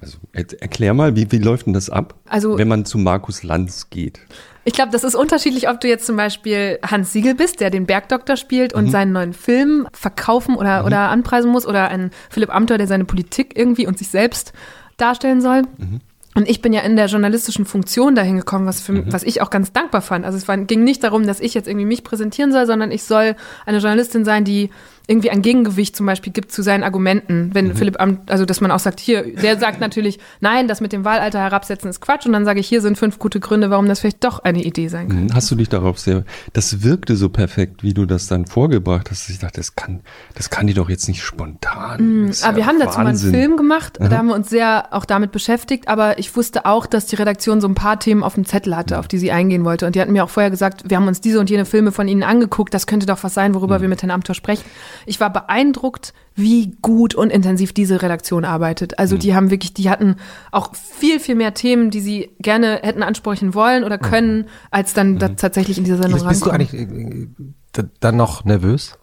also 0.00 0.18
erklär 0.32 0.94
mal, 0.94 1.14
wie, 1.16 1.30
wie 1.30 1.38
läuft 1.38 1.66
denn 1.66 1.72
das 1.72 1.90
ab, 1.90 2.14
also, 2.28 2.58
wenn 2.58 2.68
man 2.68 2.84
zu 2.84 2.98
Markus 2.98 3.44
Lanz 3.44 3.88
geht? 3.88 4.20
Ich 4.64 4.74
glaube, 4.74 4.92
das 4.92 5.04
ist 5.04 5.14
unterschiedlich, 5.14 5.68
ob 5.68 5.80
du 5.80 5.88
jetzt 5.88 6.06
zum 6.06 6.16
Beispiel 6.16 6.78
Hans 6.88 7.12
Siegel 7.12 7.34
bist, 7.34 7.60
der 7.60 7.70
den 7.70 7.86
Bergdoktor 7.86 8.36
spielt 8.36 8.74
und 8.74 8.86
mhm. 8.86 8.90
seinen 8.90 9.12
neuen 9.12 9.32
Film 9.32 9.88
verkaufen 9.92 10.54
oder, 10.54 10.80
mhm. 10.80 10.86
oder 10.86 10.98
anpreisen 11.08 11.50
muss, 11.50 11.66
oder 11.66 11.88
ein 11.88 12.10
Philipp 12.30 12.54
Amthor, 12.54 12.78
der 12.78 12.86
seine 12.86 13.04
Politik 13.04 13.56
irgendwie 13.56 13.86
und 13.86 13.98
sich 13.98 14.08
selbst 14.08 14.52
darstellen 14.96 15.40
soll. 15.40 15.62
Mhm. 15.78 16.00
Und 16.34 16.48
ich 16.48 16.62
bin 16.62 16.72
ja 16.72 16.80
in 16.80 16.96
der 16.96 17.06
journalistischen 17.06 17.66
Funktion 17.66 18.14
dahin 18.14 18.38
gekommen, 18.38 18.66
was, 18.66 18.80
für, 18.80 18.92
mhm. 18.92 19.12
was 19.12 19.22
ich 19.22 19.42
auch 19.42 19.50
ganz 19.50 19.72
dankbar 19.72 20.00
fand. 20.00 20.24
Also 20.24 20.38
es 20.38 20.48
war, 20.48 20.56
ging 20.56 20.82
nicht 20.82 21.04
darum, 21.04 21.26
dass 21.26 21.40
ich 21.40 21.52
jetzt 21.52 21.68
irgendwie 21.68 21.86
mich 21.86 22.04
präsentieren 22.04 22.52
soll, 22.52 22.66
sondern 22.66 22.90
ich 22.90 23.04
soll 23.04 23.36
eine 23.66 23.78
Journalistin 23.78 24.24
sein, 24.24 24.44
die 24.44 24.70
irgendwie 25.06 25.30
ein 25.30 25.42
Gegengewicht 25.42 25.96
zum 25.96 26.06
Beispiel 26.06 26.32
gibt 26.32 26.52
zu 26.52 26.62
seinen 26.62 26.84
Argumenten. 26.84 27.50
Wenn 27.52 27.68
mhm. 27.68 27.76
Philipp 27.76 28.00
Amt, 28.00 28.30
also 28.30 28.44
dass 28.44 28.60
man 28.60 28.70
auch 28.70 28.78
sagt, 28.78 29.00
hier, 29.00 29.34
der 29.36 29.58
sagt 29.58 29.80
natürlich, 29.80 30.18
nein, 30.40 30.68
das 30.68 30.80
mit 30.80 30.92
dem 30.92 31.04
Wahlalter 31.04 31.40
herabsetzen 31.40 31.90
ist 31.90 32.00
Quatsch. 32.00 32.26
Und 32.26 32.32
dann 32.32 32.44
sage 32.44 32.60
ich, 32.60 32.68
hier 32.68 32.80
sind 32.80 32.96
fünf 32.96 33.18
gute 33.18 33.40
Gründe, 33.40 33.70
warum 33.70 33.86
das 33.86 34.00
vielleicht 34.00 34.22
doch 34.24 34.38
eine 34.40 34.62
Idee 34.62 34.88
sein 34.88 35.08
kann. 35.08 35.24
Mhm. 35.24 35.34
Hast 35.34 35.50
du 35.50 35.54
dich 35.54 35.68
darauf 35.68 35.98
sehr, 35.98 36.24
das 36.52 36.82
wirkte 36.82 37.16
so 37.16 37.28
perfekt, 37.28 37.82
wie 37.82 37.94
du 37.94 38.06
das 38.06 38.26
dann 38.28 38.46
vorgebracht 38.46 39.10
hast. 39.10 39.28
Ich 39.28 39.38
dachte, 39.38 39.60
das 39.60 39.74
kann, 39.74 40.00
das 40.34 40.50
kann 40.50 40.66
die 40.66 40.74
doch 40.74 40.88
jetzt 40.88 41.08
nicht 41.08 41.22
spontan. 41.22 42.24
Mhm. 42.24 42.32
Aber 42.42 42.56
wir 42.56 42.66
haben 42.66 42.78
dazu 42.78 42.98
mal 42.98 43.06
einen 43.08 43.18
Film 43.18 43.56
gemacht, 43.56 43.98
mhm. 43.98 44.08
da 44.08 44.18
haben 44.18 44.28
wir 44.28 44.34
uns 44.34 44.50
sehr 44.50 44.88
auch 44.92 45.04
damit 45.04 45.32
beschäftigt. 45.32 45.88
Aber 45.88 46.18
ich 46.18 46.34
wusste 46.36 46.64
auch, 46.64 46.86
dass 46.86 47.06
die 47.06 47.16
Redaktion 47.16 47.60
so 47.60 47.68
ein 47.68 47.74
paar 47.74 47.98
Themen 47.98 48.22
auf 48.22 48.34
dem 48.34 48.44
Zettel 48.44 48.76
hatte, 48.76 48.98
auf 48.98 49.08
die 49.08 49.18
sie 49.18 49.32
eingehen 49.32 49.64
wollte. 49.64 49.86
Und 49.86 49.96
die 49.96 50.00
hatten 50.00 50.12
mir 50.12 50.24
auch 50.24 50.30
vorher 50.30 50.50
gesagt, 50.50 50.84
wir 50.88 50.96
haben 50.96 51.08
uns 51.08 51.20
diese 51.20 51.40
und 51.40 51.50
jene 51.50 51.64
Filme 51.64 51.92
von 51.92 52.08
ihnen 52.08 52.22
angeguckt. 52.22 52.72
Das 52.72 52.86
könnte 52.86 53.06
doch 53.06 53.22
was 53.22 53.34
sein, 53.34 53.54
worüber 53.54 53.78
mhm. 53.78 53.82
wir 53.82 53.88
mit 53.88 54.02
Herrn 54.02 54.10
Amthor 54.10 54.34
sprechen. 54.34 54.64
Ich 55.06 55.20
war 55.20 55.32
beeindruckt, 55.32 56.12
wie 56.34 56.76
gut 56.82 57.14
und 57.14 57.30
intensiv 57.30 57.72
diese 57.72 58.02
Redaktion 58.02 58.44
arbeitet. 58.44 58.98
Also 58.98 59.16
mhm. 59.16 59.20
die 59.20 59.34
haben 59.34 59.50
wirklich, 59.50 59.74
die 59.74 59.90
hatten 59.90 60.16
auch 60.50 60.74
viel, 60.74 61.20
viel 61.20 61.34
mehr 61.34 61.54
Themen, 61.54 61.90
die 61.90 62.00
sie 62.00 62.30
gerne 62.38 62.80
hätten 62.82 63.02
ansprechen 63.02 63.54
wollen 63.54 63.84
oder 63.84 63.98
können, 63.98 64.38
mhm. 64.38 64.46
als 64.70 64.94
dann 64.94 65.14
mhm. 65.14 65.36
tatsächlich 65.36 65.78
in 65.78 65.84
dieser 65.84 65.98
Sendung 65.98 66.26
Bist 66.26 66.46
rankommen. 66.46 66.68
du 66.68 66.76
eigentlich 66.76 67.46
äh, 67.78 67.84
dann 68.00 68.16
noch 68.16 68.44
nervös? 68.44 68.98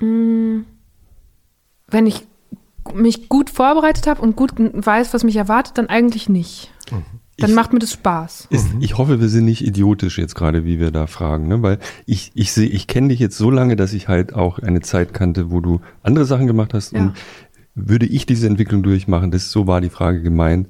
Mm, 0.00 0.60
wenn 1.88 2.06
ich 2.06 2.26
mich 2.92 3.28
gut 3.28 3.50
vorbereitet 3.50 4.06
habe 4.06 4.20
und 4.20 4.36
gut 4.36 4.52
weiß, 4.56 5.14
was 5.14 5.24
mich 5.24 5.36
erwartet, 5.36 5.78
dann 5.78 5.88
eigentlich 5.88 6.28
nicht. 6.28 6.70
Mhm. 6.90 7.04
Dann 7.38 7.50
ich, 7.50 7.56
macht 7.56 7.72
mir 7.72 7.80
das 7.80 7.92
Spaß. 7.92 8.48
Ist, 8.50 8.74
mhm. 8.74 8.82
ich 8.82 8.96
hoffe, 8.96 9.20
wir 9.20 9.28
sind 9.28 9.44
nicht 9.44 9.66
idiotisch 9.66 10.18
jetzt 10.18 10.34
gerade, 10.34 10.64
wie 10.64 10.78
wir 10.78 10.90
da 10.90 11.06
fragen, 11.06 11.48
ne? 11.48 11.62
weil 11.62 11.78
ich 12.06 12.30
ich 12.34 12.52
sehe, 12.52 12.68
ich 12.68 12.86
kenne 12.86 13.08
dich 13.08 13.18
jetzt 13.18 13.36
so 13.36 13.50
lange, 13.50 13.74
dass 13.76 13.92
ich 13.92 14.08
halt 14.08 14.34
auch 14.34 14.58
eine 14.60 14.80
Zeit 14.80 15.12
kannte, 15.12 15.50
wo 15.50 15.60
du 15.60 15.80
andere 16.02 16.24
Sachen 16.26 16.46
gemacht 16.46 16.74
hast 16.74 16.92
ja. 16.92 17.00
und 17.00 17.14
würde 17.74 18.06
ich 18.06 18.24
diese 18.24 18.46
Entwicklung 18.46 18.82
durchmachen, 18.82 19.32
das 19.32 19.50
so 19.50 19.66
war 19.66 19.80
die 19.80 19.90
Frage 19.90 20.22
gemeint. 20.22 20.68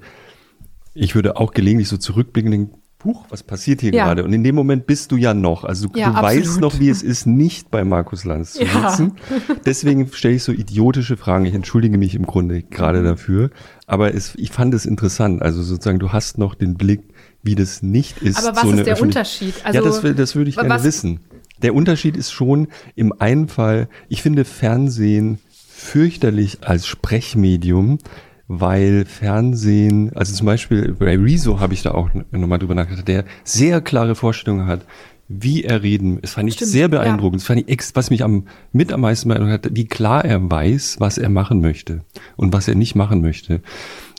Ich 0.95 1.15
würde 1.15 1.37
auch 1.37 1.53
gelegentlich 1.53 1.89
so 1.89 1.99
zurückblicken, 1.99 2.51
denken, 2.51 2.79
Huch, 3.05 3.27
was 3.29 3.43
passiert 3.43 3.81
hier 3.81 3.93
ja. 3.93 4.05
gerade? 4.05 4.25
Und 4.25 4.33
in 4.33 4.43
dem 4.43 4.55
Moment 4.55 4.87
bist 4.87 5.13
du 5.13 5.17
ja 5.17 5.35
noch. 5.35 5.65
Also 5.65 5.89
du, 5.89 5.99
ja, 5.99 6.11
du 6.11 6.23
weißt 6.23 6.61
noch, 6.61 6.81
wie 6.81 6.89
es 6.89 7.03
ist, 7.03 7.27
nicht 7.27 7.71
bei 7.71 7.85
Markus 7.85 8.25
Lanz 8.25 8.55
zu 8.55 8.65
ja. 8.65 8.91
sitzen. 8.91 9.13
Deswegen 9.67 10.11
stelle 10.13 10.37
ich 10.37 10.43
so 10.43 10.53
idiotische 10.53 11.17
Fragen. 11.17 11.45
Ich 11.45 11.55
entschuldige 11.55 11.99
mich 11.99 12.15
im 12.15 12.27
Grunde 12.27 12.63
gerade 12.63 13.01
mhm. 13.01 13.05
dafür. 13.05 13.51
Aber 13.87 14.15
es, 14.15 14.35
ich 14.37 14.51
fand 14.51 14.75
es 14.75 14.87
interessant. 14.87 15.43
Also 15.43 15.63
sozusagen, 15.63 15.99
du 15.99 16.13
hast 16.13 16.39
noch 16.39 16.55
den 16.55 16.75
Blick, 16.75 17.03
wie 17.43 17.55
das 17.55 17.83
nicht 17.83 18.23
ist. 18.23 18.39
Aber 18.39 18.57
was 18.57 18.63
so 18.63 18.73
ist 18.73 18.87
der 18.87 19.01
Unterschied? 19.01 19.55
Also, 19.65 19.79
ja, 19.79 19.85
das, 19.85 20.17
das 20.17 20.35
würde 20.35 20.51
ich 20.51 20.57
gerne 20.57 20.83
wissen. 20.83 21.21
Der 21.63 21.75
Unterschied 21.75 22.17
ist 22.17 22.33
schon 22.33 22.69
im 22.95 23.13
einen 23.21 23.49
Fall, 23.49 23.89
ich 24.09 24.23
finde 24.23 24.45
Fernsehen 24.45 25.39
fürchterlich 25.69 26.59
als 26.63 26.87
Sprechmedium 26.87 27.99
weil 28.47 29.05
Fernsehen, 29.07 30.15
also 30.15 30.35
zum 30.35 30.47
Beispiel 30.47 30.95
bei 30.99 31.17
Rezo 31.17 31.61
habe 31.61 31.75
ich 31.75 31.83
da 31.83 31.93
auch 31.93 32.11
nochmal 32.31 32.59
drüber 32.59 32.75
nachgedacht, 32.75 33.09
der 33.09 33.25
sehr 33.43 33.81
klare 33.81 34.15
Vorstellungen 34.15 34.67
hat, 34.67 34.85
wie 35.29 35.65
er 35.65 35.83
reden. 35.83 36.19
Es 36.23 36.35
fand 36.35 36.49
ich 36.49 36.55
Stimmt, 36.55 36.71
sehr 36.71 36.89
beeindruckend. 36.89 37.43
Ja. 37.43 37.47
fand 37.47 37.65
ich, 37.69 37.81
was 37.95 38.11
mich 38.11 38.23
am, 38.23 38.47
mit 38.73 38.93
am 38.93 39.01
meisten 39.01 39.29
beeindruckt 39.29 39.65
hat, 39.65 39.77
wie 39.77 39.87
klar 39.87 40.25
er 40.25 40.51
weiß, 40.51 40.97
was 40.99 41.17
er 41.17 41.31
machen 41.31 41.61
möchte 41.61 42.03
und 42.37 42.53
was 42.53 42.69
er 42.69 42.75
nicht 42.75 42.95
machen 42.95 43.23
möchte. 43.23 43.63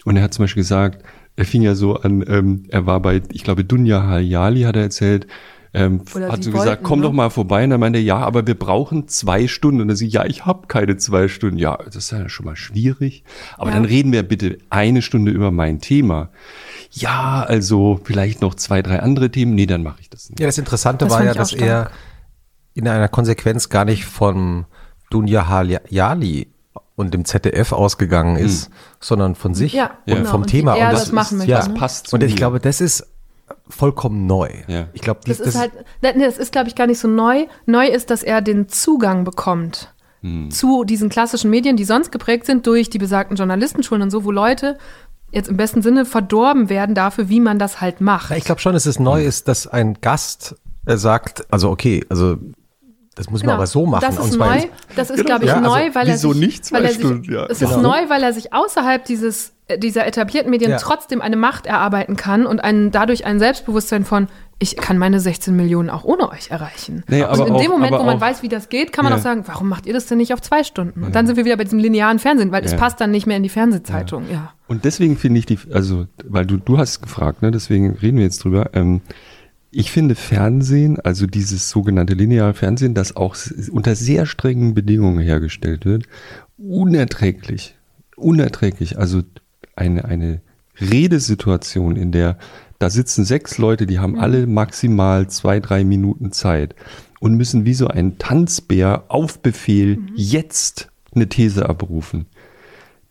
Und 0.06 0.18
er 0.18 0.24
hat 0.24 0.34
zum 0.34 0.44
Beispiel 0.44 0.64
gesagt, 0.64 1.04
er 1.36 1.46
fing 1.46 1.62
ja 1.62 1.76
so 1.76 1.96
an, 1.96 2.24
ähm, 2.28 2.64
er 2.70 2.86
war 2.86 3.02
bei, 3.02 3.22
ich 3.32 3.44
glaube, 3.44 3.64
Dunja 3.64 4.08
Hayali 4.08 4.62
hat 4.62 4.76
er 4.76 4.84
erzählt, 4.84 5.28
ähm, 5.76 6.02
Oder 6.16 6.32
hat 6.32 6.44
so 6.44 6.52
gesagt, 6.52 6.68
wollten, 6.68 6.84
komm 6.84 7.00
ne? 7.00 7.06
doch 7.06 7.12
mal 7.14 7.30
vorbei. 7.30 7.64
Und 7.64 7.70
dann 7.72 7.80
meinte 7.80 8.00
er, 8.00 8.04
ja, 8.04 8.18
aber 8.18 8.46
wir 8.48 8.58
brauchen 8.58 9.08
zwei 9.08 9.48
Stunden. 9.48 9.82
Und 9.82 9.88
dann 9.90 9.98
sie, 9.98 10.08
ja, 10.08 10.26
ich 10.26 10.46
habe 10.46 10.68
keine 10.68 10.98
zwei 10.98 11.28
Stunden. 11.28 11.58
Ja, 11.58 11.78
das 11.84 11.96
ist 11.96 12.12
ja 12.12 12.28
schon 12.30 12.46
mal 12.46 12.56
schwierig. 12.56 13.24
Aber 13.58 13.70
Ja. 13.70 13.76
dann 13.76 13.86
reden 13.86 14.12
wir 14.12 14.24
bitte 14.24 14.58
eine 14.70 15.02
Stunde 15.02 15.32
über 15.32 15.52
mein 15.52 15.80
Thema. 15.82 16.30
Ja, 16.92 17.44
also 17.48 18.00
vielleicht 18.04 18.42
noch 18.42 18.56
zwei, 18.56 18.82
drei 18.82 19.00
andere 19.02 19.30
Themen. 19.30 19.54
Nee, 19.56 19.66
dann 19.66 19.84
mache 19.84 19.98
ich 20.02 20.10
das 20.10 20.30
nicht. 20.30 20.40
Ja, 20.40 20.46
das 20.48 20.58
Interessante 20.58 21.06
Das 21.06 21.14
war 21.14 21.24
ja, 21.24 21.34
dass 21.34 21.54
er 21.54 21.92
in 22.74 22.88
einer 22.88 23.08
Konsequenz 23.08 23.70
gar 23.70 23.86
nicht 23.86 24.06
von 24.06 24.66
Dunja 25.10 25.48
Hayali 25.48 26.48
und 26.96 27.14
dem 27.14 27.26
ZDF 27.26 27.74
ausgegangen 27.74 28.38
ist, 28.38 28.70
sondern 29.02 29.36
von 29.36 29.54
sich 29.54 29.74
Ja, 29.74 29.92
und 30.08 30.16
genau. 30.16 30.30
vom 30.32 30.42
Und 30.42 30.48
Thema. 30.48 30.76
er 30.78 30.90
und 30.90 30.94
das 30.94 31.12
machen 31.12 31.38
möchte, 31.40 31.52
ja, 31.52 31.68
ne? 31.68 31.74
passt 31.74 32.08
zu 32.08 32.16
Und 32.16 32.24
ich 32.24 32.32
mir. 32.32 32.38
glaube, 32.38 32.60
das 32.60 32.80
ist 32.82 33.06
vollkommen 33.70 34.28
neu. 34.28 34.50
Ja. 34.68 34.88
Ich 34.94 35.02
glaube, 35.02 35.22
Das 35.26 35.40
ist 35.40 35.58
halt, 35.58 35.72
ne, 36.02 36.18
ne, 36.18 36.26
das 36.26 36.38
ist, 36.38 36.52
glaube 36.52 36.68
ich, 36.68 36.76
gar 36.76 36.88
nicht 36.88 37.00
so 37.00 37.08
neu. 37.08 37.46
Neu 37.66 37.88
ist, 37.88 38.10
dass 38.10 38.24
er 38.24 38.42
den 38.42 38.70
Zugang 38.70 39.24
bekommt 39.24 39.92
zu 40.50 40.86
diesen 40.86 41.10
klassischen 41.10 41.52
Medien, 41.52 41.78
die 41.78 41.84
sonst 41.84 42.12
geprägt 42.12 42.48
sind 42.48 42.66
durch 42.66 42.90
die 42.90 42.98
besagten 42.98 43.38
Journalistenschulen 43.38 44.02
und 44.02 44.10
so, 44.10 44.24
wo 44.24 44.32
Leute 44.32 44.80
jetzt 45.32 45.50
im 45.50 45.58
besten 45.58 45.84
Sinne 45.84 46.04
verdorben 46.04 46.70
werden 46.70 46.96
dafür, 46.96 47.30
wie 47.30 47.40
man 47.40 47.60
das 47.60 47.80
halt 47.80 48.02
macht. 48.02 48.32
Na, 48.32 48.38
ich 48.38 48.44
glaube 48.44 48.60
schon, 48.60 48.74
dass 48.74 48.88
es 48.88 49.00
neu 49.00 49.24
ist, 49.24 49.48
dass 49.48 49.68
ein 49.68 49.96
Gast 50.02 50.56
äh, 50.88 50.98
sagt, 50.98 51.46
also 51.52 51.70
okay, 51.70 52.04
also 52.10 52.38
das 53.16 53.30
muss 53.30 53.44
man 53.44 53.56
aber 53.56 53.66
so 53.68 53.86
machen. 53.86 54.02
Genau. 54.02 54.16
Das 54.16 54.20
und 54.26 54.30
ist 54.32 54.36
zwar 54.36 54.56
neu. 54.56 54.62
Das 54.96 55.10
ist, 55.10 55.16
Genau. 55.18 55.26
glaube 55.28 55.44
ich, 55.46 55.50
Ja, 55.50 55.58
also 55.58 55.70
neu, 55.70 55.90
weil 55.96 56.08
er 56.10 56.18
sich, 56.18 56.36
nicht 56.36 56.72
weil 56.72 56.84
er 56.84 56.90
sich, 56.92 57.00
Stunden? 57.00 57.32
Ja, 57.34 57.46
es 57.48 57.60
genau. 57.60 57.72
ist 57.72 57.82
neu, 57.82 58.10
weil 58.10 58.24
er 58.24 58.34
sich 58.34 58.54
außerhalb 58.54 59.04
dieses 59.06 59.54
äh, 59.68 59.80
dieser 59.80 60.06
etablierten 60.06 60.52
Medien 60.52 60.70
Ja. 60.70 60.78
trotzdem 60.78 61.22
eine 61.24 61.36
Macht 61.38 61.66
erarbeiten 61.66 62.16
kann 62.16 62.46
und 62.46 62.60
einen, 62.64 62.92
dadurch 62.92 63.26
ein 63.26 63.40
Selbstbewusstsein 63.40 64.06
von 64.06 64.28
ich 64.60 64.78
kann 64.78 64.98
meine 65.00 65.20
16 65.20 65.56
Millionen 65.56 65.90
auch 65.90 66.04
ohne 66.04 66.30
euch 66.30 66.52
erreichen. 66.52 67.04
Nee, 67.10 67.24
und 67.24 67.30
aber 67.30 67.48
in 67.48 67.54
dem 67.56 67.72
auch- 67.72 67.76
Moment, 67.76 67.92
aber 67.94 68.02
wo 68.04 68.06
man 68.06 68.18
auch- 68.18 68.22
weiß, 68.22 68.44
wie 68.44 68.48
das 68.48 68.70
geht, 68.70 68.94
kann 68.94 69.04
man 69.06 69.12
Ja. 69.14 69.18
auch 69.18 69.24
sagen, 69.24 69.44
warum 69.48 69.68
macht 69.68 69.86
ihr 69.88 69.94
das 69.94 70.06
denn 70.06 70.20
nicht 70.20 70.34
auf 70.34 70.42
zwei 70.42 70.64
Stunden? 70.64 71.04
Und 71.04 71.16
dann 71.16 71.26
sind 71.26 71.36
wir 71.36 71.46
wieder 71.46 71.58
bei 71.58 71.64
diesem 71.64 71.80
linearen 71.80 72.20
Fernsehen, 72.20 72.52
weil 72.52 72.64
es 72.64 72.74
Ja. 72.74 72.78
passt 72.78 73.02
dann 73.02 73.10
nicht 73.12 73.26
mehr 73.26 73.38
in 73.38 73.44
die 73.44 73.50
Fernsehzeitung. 73.50 74.26
Ja. 74.32 74.54
Und 74.68 74.86
deswegen 74.86 75.18
finde 75.18 75.40
ich 75.40 75.46
die, 75.48 75.58
also, 75.74 76.06
weil 76.24 76.46
du, 76.46 76.58
du 76.58 76.78
hast 76.78 77.02
gefragt, 77.02 77.42
ne, 77.42 77.50
deswegen 77.52 77.96
reden 78.02 78.18
wir 78.18 78.24
jetzt 78.24 78.44
drüber. 78.44 78.70
Ähm, 78.74 79.02
ich 79.78 79.92
finde 79.92 80.16
Fernsehen, 80.16 81.02
also 81.02 81.28
dieses 81.28 81.70
sogenannte 81.70 82.14
lineare 82.14 82.54
Fernsehen, 82.54 82.94
das 82.94 83.18
auch 83.18 83.36
unter 83.72 83.94
sehr 83.96 84.26
strengen 84.26 84.74
Bedingungen 84.74 85.20
hergestellt 85.20 85.84
wird, 85.84 86.06
unerträglich. 86.58 87.76
Unerträglich. 88.16 88.98
Also 88.98 89.24
eine, 89.76 90.06
eine 90.06 90.40
Redesituation, 90.80 91.98
in 91.98 92.14
der 92.14 92.38
da 92.80 92.90
sitzen 92.90 93.26
sechs 93.26 93.58
Leute, 93.58 93.86
die 93.86 94.00
haben 94.00 94.18
alle 94.18 94.48
maximal 94.48 95.30
zwei, 95.30 95.60
drei 95.60 95.84
Minuten 95.84 96.32
Zeit 96.32 96.74
und 97.20 97.36
müssen 97.36 97.66
wie 97.66 97.74
so 97.74 97.90
ein 97.90 98.18
Tanzbär 98.18 99.04
auf 99.10 99.40
Befehl 99.40 100.00
jetzt 100.16 100.90
eine 101.14 101.28
These 101.28 101.68
abrufen 101.68 102.28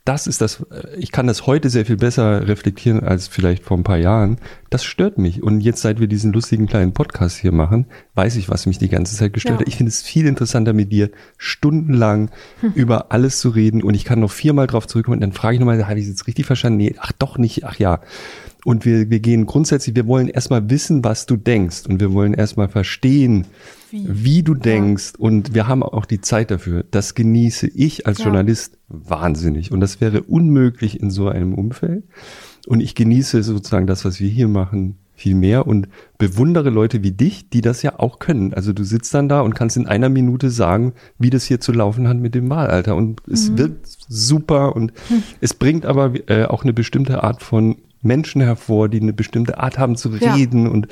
das 0.04 0.26
ist 0.26 0.40
das, 0.40 0.60
äh, 0.70 0.96
ich 0.98 1.12
kann 1.12 1.26
das 1.26 1.46
heute 1.46 1.70
sehr 1.70 1.86
viel 1.86 1.96
besser 1.96 2.46
reflektieren 2.46 3.00
als 3.02 3.26
vielleicht 3.26 3.64
vor 3.64 3.76
ein 3.78 3.84
paar 3.84 3.96
Jahren. 3.96 4.38
Das 4.68 4.84
stört 4.84 5.16
mich. 5.18 5.42
Und 5.42 5.60
jetzt, 5.60 5.80
seit 5.80 5.98
wir 6.00 6.08
diesen 6.08 6.32
lustigen 6.32 6.66
kleinen 6.66 6.92
Podcast 6.92 7.38
hier 7.38 7.52
machen, 7.52 7.86
weiß 8.14 8.36
ich, 8.36 8.48
was 8.48 8.66
mich 8.66 8.78
die 8.78 8.88
ganze 8.88 9.16
Zeit 9.16 9.32
gestört 9.32 9.54
Ja. 9.54 9.60
hat. 9.60 9.68
Ich 9.68 9.76
finde 9.76 9.88
es 9.90 10.02
viel 10.02 10.26
interessanter, 10.26 10.72
mit 10.72 10.92
dir 10.92 11.10
stundenlang 11.38 12.30
über 12.74 13.12
alles 13.12 13.38
zu 13.40 13.48
reden. 13.48 13.82
Und 13.82 13.94
ich 13.94 14.04
kann 14.04 14.20
noch 14.20 14.32
viermal 14.32 14.66
drauf 14.66 14.86
zurückkommen. 14.86 15.16
Und 15.16 15.20
dann 15.22 15.32
frage 15.32 15.54
ich 15.54 15.60
nochmal, 15.60 15.86
habe 15.86 15.98
ich 15.98 16.04
es 16.04 16.10
jetzt 16.10 16.26
richtig 16.26 16.46
verstanden? 16.46 16.78
Nee, 16.78 16.94
ach 16.98 17.12
doch 17.12 17.38
nicht, 17.38 17.64
ach 17.64 17.78
ja. 17.78 18.00
Und 18.64 18.84
wir, 18.84 19.10
wir 19.10 19.20
gehen 19.20 19.46
grundsätzlich, 19.46 19.94
wir 19.94 20.06
wollen 20.06 20.28
erstmal 20.28 20.68
wissen, 20.70 21.04
was 21.04 21.26
du 21.26 21.36
denkst. 21.36 21.84
Und 21.88 22.00
wir 22.00 22.12
wollen 22.12 22.34
erstmal 22.34 22.68
verstehen, 22.68 23.46
wie, 23.94 24.42
du 24.42 24.54
denkst. 24.54 25.12
Und 25.18 25.54
wir 25.54 25.68
haben 25.68 25.82
auch 25.82 26.04
die 26.06 26.20
Zeit 26.20 26.50
dafür. 26.50 26.84
Das 26.90 27.14
genieße 27.14 27.68
ich 27.68 28.06
als 28.06 28.18
Ja. 28.18 28.24
Journalist 28.26 28.78
wahnsinnig. 28.88 29.72
Und 29.72 29.80
das 29.80 30.00
wäre 30.00 30.22
unmöglich 30.22 31.00
in 31.00 31.10
so 31.10 31.28
einem 31.28 31.54
Umfeld. 31.54 32.04
Und 32.66 32.80
ich 32.80 32.94
genieße 32.94 33.42
sozusagen 33.42 33.86
das, 33.86 34.04
was 34.04 34.20
wir 34.20 34.28
hier 34.28 34.48
machen, 34.48 34.96
viel 35.16 35.36
mehr 35.36 35.66
und 35.68 35.86
bewundere 36.18 36.70
Leute 36.70 37.04
wie 37.04 37.12
dich, 37.12 37.48
die 37.48 37.60
das 37.60 37.82
ja 37.82 38.00
auch 38.00 38.18
können. 38.18 38.52
Also 38.52 38.72
du 38.72 38.82
sitzt 38.82 39.14
dann 39.14 39.28
da 39.28 39.42
und 39.42 39.54
kannst 39.54 39.76
in 39.76 39.86
einer 39.86 40.08
Minute 40.08 40.50
sagen, 40.50 40.92
wie 41.18 41.30
das 41.30 41.44
hier 41.44 41.60
zu 41.60 41.70
laufen 41.72 42.08
hat 42.08 42.16
mit 42.16 42.34
dem 42.34 42.50
Wahlalter. 42.50 42.96
Und 42.96 43.20
es 43.30 43.56
wird 43.56 43.76
super 44.08 44.74
und 44.74 44.92
es 45.40 45.54
bringt 45.54 45.86
aber 45.86 46.12
äh, 46.28 46.46
auch 46.46 46.64
eine 46.64 46.72
bestimmte 46.72 47.22
Art 47.22 47.42
von 47.42 47.76
Menschen 48.02 48.40
hervor, 48.42 48.88
die 48.88 49.00
eine 49.00 49.12
bestimmte 49.12 49.58
Art 49.58 49.78
haben 49.78 49.94
zu 49.96 50.10
Ja. 50.16 50.34
reden 50.34 50.66
und 50.66 50.88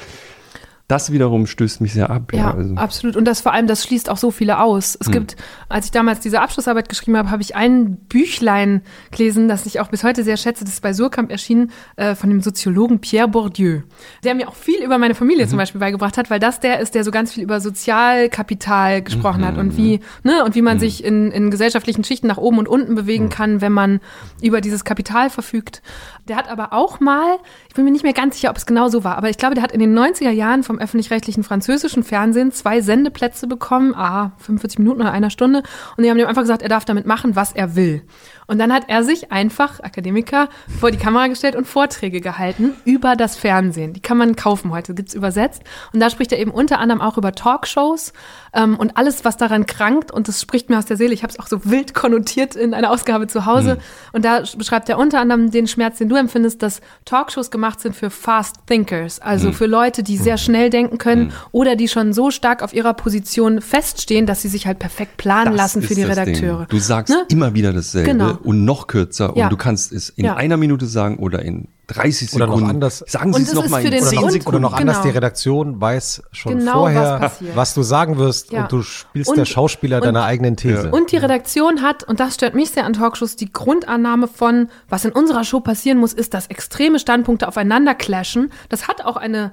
das 0.88 1.10
wiederum 1.10 1.46
stößt 1.46 1.80
mich 1.80 1.92
sehr 1.92 2.10
ab. 2.10 2.32
Ja, 2.34 2.54
also. 2.54 2.74
absolut. 2.74 3.16
Und 3.16 3.24
das 3.24 3.40
vor 3.40 3.52
allem, 3.52 3.66
das 3.66 3.84
schließt 3.84 4.10
auch 4.10 4.16
so 4.16 4.30
viele 4.30 4.60
aus. 4.60 4.96
Es 5.00 5.10
gibt, 5.10 5.36
als 5.68 5.86
ich 5.86 5.90
damals 5.90 6.20
diese 6.20 6.40
Abschlussarbeit 6.40 6.88
geschrieben 6.88 7.16
habe, 7.16 7.30
habe 7.30 7.40
ich 7.40 7.56
ein 7.56 7.96
Büchlein 7.96 8.82
gelesen, 9.10 9.48
das 9.48 9.64
ich 9.64 9.80
auch 9.80 9.88
bis 9.88 10.04
heute 10.04 10.22
sehr 10.22 10.36
schätze. 10.36 10.64
Das 10.64 10.74
ist 10.74 10.82
bei 10.82 10.92
Surkamp 10.92 11.30
erschienen, 11.30 11.70
äh, 11.96 12.14
von 12.14 12.28
dem 12.28 12.42
Soziologen 12.42 13.00
Pierre 13.00 13.28
Bourdieu, 13.28 13.80
der 14.22 14.34
mir 14.34 14.48
auch 14.48 14.54
viel 14.54 14.82
über 14.82 14.98
meine 14.98 15.14
Familie 15.14 15.48
zum 15.48 15.56
Beispiel 15.56 15.80
beigebracht 15.80 16.18
hat, 16.18 16.30
weil 16.30 16.40
das 16.40 16.60
der 16.60 16.80
ist, 16.80 16.94
der 16.94 17.04
so 17.04 17.10
ganz 17.10 17.32
viel 17.32 17.42
über 17.42 17.60
Sozialkapital 17.60 19.02
gesprochen 19.02 19.46
hat 19.46 19.56
und 19.56 19.76
wie, 19.76 20.00
ne, 20.24 20.44
und 20.44 20.54
wie 20.54 20.62
man 20.62 20.78
sich 20.78 21.04
in, 21.04 21.30
in 21.30 21.50
gesellschaftlichen 21.50 22.04
Schichten 22.04 22.26
nach 22.26 22.38
oben 22.38 22.58
und 22.58 22.68
unten 22.68 22.94
bewegen 22.94 23.28
kann, 23.28 23.60
wenn 23.60 23.72
man 23.72 24.00
über 24.42 24.60
dieses 24.60 24.84
Kapital 24.84 25.30
verfügt. 25.30 25.82
Der 26.28 26.36
hat 26.36 26.48
aber 26.48 26.72
auch 26.72 27.00
mal, 27.00 27.38
ich 27.72 27.76
bin 27.76 27.86
mir 27.86 27.90
nicht 27.90 28.02
mehr 28.02 28.12
ganz 28.12 28.34
sicher, 28.34 28.50
ob 28.50 28.58
es 28.58 28.66
genau 28.66 28.90
so 28.90 29.02
war, 29.02 29.16
aber 29.16 29.30
ich 29.30 29.38
glaube, 29.38 29.54
der 29.54 29.64
hat 29.64 29.72
in 29.72 29.80
den 29.80 29.98
90er 29.98 30.28
Jahren 30.28 30.62
vom 30.62 30.78
öffentlich-rechtlichen 30.78 31.42
französischen 31.42 32.02
Fernsehen 32.02 32.52
zwei 32.52 32.82
Sendeplätze 32.82 33.46
bekommen, 33.46 33.94
ah, 33.94 34.32
45 34.40 34.78
Minuten 34.80 35.00
oder 35.00 35.10
einer 35.10 35.30
Stunde. 35.30 35.62
Und 35.96 36.04
die 36.04 36.10
haben 36.10 36.18
ihm 36.18 36.26
einfach 36.26 36.42
gesagt, 36.42 36.60
er 36.60 36.68
darf 36.68 36.84
damit 36.84 37.06
machen, 37.06 37.34
was 37.34 37.52
er 37.52 37.74
will. 37.74 38.02
Und 38.46 38.58
dann 38.58 38.72
hat 38.72 38.84
er 38.88 39.04
sich 39.04 39.30
einfach, 39.32 39.80
Akademiker, 39.80 40.48
vor 40.80 40.90
die 40.90 40.98
Kamera 40.98 41.26
gestellt 41.28 41.56
und 41.56 41.66
Vorträge 41.66 42.20
gehalten 42.20 42.74
über 42.84 43.16
das 43.16 43.36
Fernsehen. 43.36 43.92
Die 43.92 44.00
kann 44.00 44.16
man 44.16 44.36
kaufen 44.36 44.70
heute, 44.72 44.94
gibt's 44.94 45.14
übersetzt. 45.14 45.62
Und 45.92 46.00
da 46.00 46.10
spricht 46.10 46.32
er 46.32 46.38
eben 46.38 46.50
unter 46.50 46.78
anderem 46.78 47.00
auch 47.00 47.18
über 47.18 47.32
Talkshows 47.32 48.12
ähm, 48.52 48.76
und 48.76 48.96
alles, 48.96 49.24
was 49.24 49.36
daran 49.36 49.66
krankt. 49.66 50.10
Und 50.10 50.28
das 50.28 50.40
spricht 50.40 50.70
mir 50.70 50.78
aus 50.78 50.86
der 50.86 50.96
Seele. 50.96 51.14
Ich 51.14 51.22
habe 51.22 51.32
es 51.32 51.38
auch 51.38 51.46
so 51.46 51.64
wild 51.64 51.94
konnotiert 51.94 52.56
in 52.56 52.74
einer 52.74 52.90
Ausgabe 52.90 53.26
zu 53.26 53.46
Hause. 53.46 53.78
Und 54.12 54.24
da 54.24 54.42
beschreibt 54.56 54.88
er 54.88 54.98
unter 54.98 55.20
anderem 55.20 55.50
den 55.50 55.66
Schmerz, 55.66 55.98
den 55.98 56.08
du 56.08 56.16
empfindest, 56.16 56.62
dass 56.62 56.80
Talkshows 57.04 57.50
gemacht 57.50 57.80
sind 57.80 57.94
für 57.96 58.10
Fast 58.10 58.56
Thinkers, 58.66 59.20
also 59.20 59.52
für 59.52 59.66
Leute, 59.66 60.02
die 60.02 60.16
sehr 60.16 60.36
schnell 60.38 60.70
denken 60.70 60.98
können 60.98 61.32
oder 61.52 61.76
die 61.76 61.88
schon 61.88 62.12
so 62.12 62.30
stark 62.30 62.62
auf 62.62 62.72
ihrer 62.72 62.94
Position 62.94 63.60
feststehen, 63.60 64.26
dass 64.26 64.42
sie 64.42 64.48
sich 64.48 64.66
halt 64.66 64.78
perfekt 64.78 65.16
planen 65.16 65.52
Das 65.52 65.56
lassen 65.56 65.82
für 65.82 65.94
die 65.94 66.02
Redakteure. 66.02 66.58
Ding. 66.60 66.68
Du 66.68 66.78
sagst 66.78 67.12
Ne? 67.14 67.24
immer 67.28 67.54
wieder 67.54 67.72
dasselbe 67.72 68.10
Genau. 68.10 68.31
Und 68.36 68.64
noch 68.64 68.86
kürzer 68.86 69.32
Ja. 69.36 69.44
und 69.44 69.52
du 69.52 69.56
kannst 69.56 69.92
es 69.92 70.08
in 70.10 70.24
Ja. 70.26 70.34
einer 70.36 70.56
Minute 70.56 70.86
sagen 70.86 71.16
oder 71.18 71.42
in 71.42 71.68
30 71.88 72.32
Oder 72.34 72.46
noch 72.46 72.54
Sekunden. 72.54 72.70
anders. 72.76 73.04
Sagen 73.06 73.32
Sie 73.32 73.36
Und 73.36 73.42
es 73.42 73.48
das 73.48 73.54
noch 73.56 73.64
ist 73.64 73.70
mal 73.70 73.80
für 73.82 73.88
in 73.88 73.92
den 73.94 74.02
10 74.04 74.18
Und- 74.20 74.30
Sekunden. 74.30 74.48
Oder 74.48 74.60
noch 74.60 74.72
anders, 74.72 74.96
Genau. 74.98 75.08
die 75.08 75.14
Redaktion 75.16 75.80
weiß 75.80 76.22
schon 76.32 76.58
Genau, 76.58 76.72
vorher, 76.72 77.18
was 77.20 77.40
was 77.54 77.74
du 77.74 77.82
sagen 77.82 78.16
wirst 78.18 78.50
Ja. 78.52 78.62
und 78.62 78.72
du 78.72 78.82
spielst 78.82 79.30
Und- 79.30 79.36
der 79.38 79.44
Schauspieler 79.44 79.96
und- 79.98 80.04
deiner 80.06 80.24
eigenen 80.24 80.56
These. 80.56 80.90
Und 80.90 81.12
die 81.12 81.16
Redaktion 81.18 81.82
hat, 81.82 82.02
und 82.04 82.20
das 82.20 82.34
stört 82.34 82.54
mich 82.54 82.70
sehr 82.70 82.84
an 82.86 82.94
Talkshows, 82.94 83.36
die 83.36 83.52
Grundannahme 83.52 84.26
von, 84.28 84.68
was 84.88 85.04
in 85.04 85.12
unserer 85.12 85.44
Show 85.44 85.60
passieren 85.60 85.98
muss, 85.98 86.12
ist, 86.14 86.32
dass 86.34 86.46
extreme 86.46 86.98
Standpunkte 86.98 87.46
aufeinander 87.48 87.94
clashen. 87.94 88.50
Das 88.70 88.88
hat 88.88 89.04
auch 89.04 89.16
eine, 89.16 89.52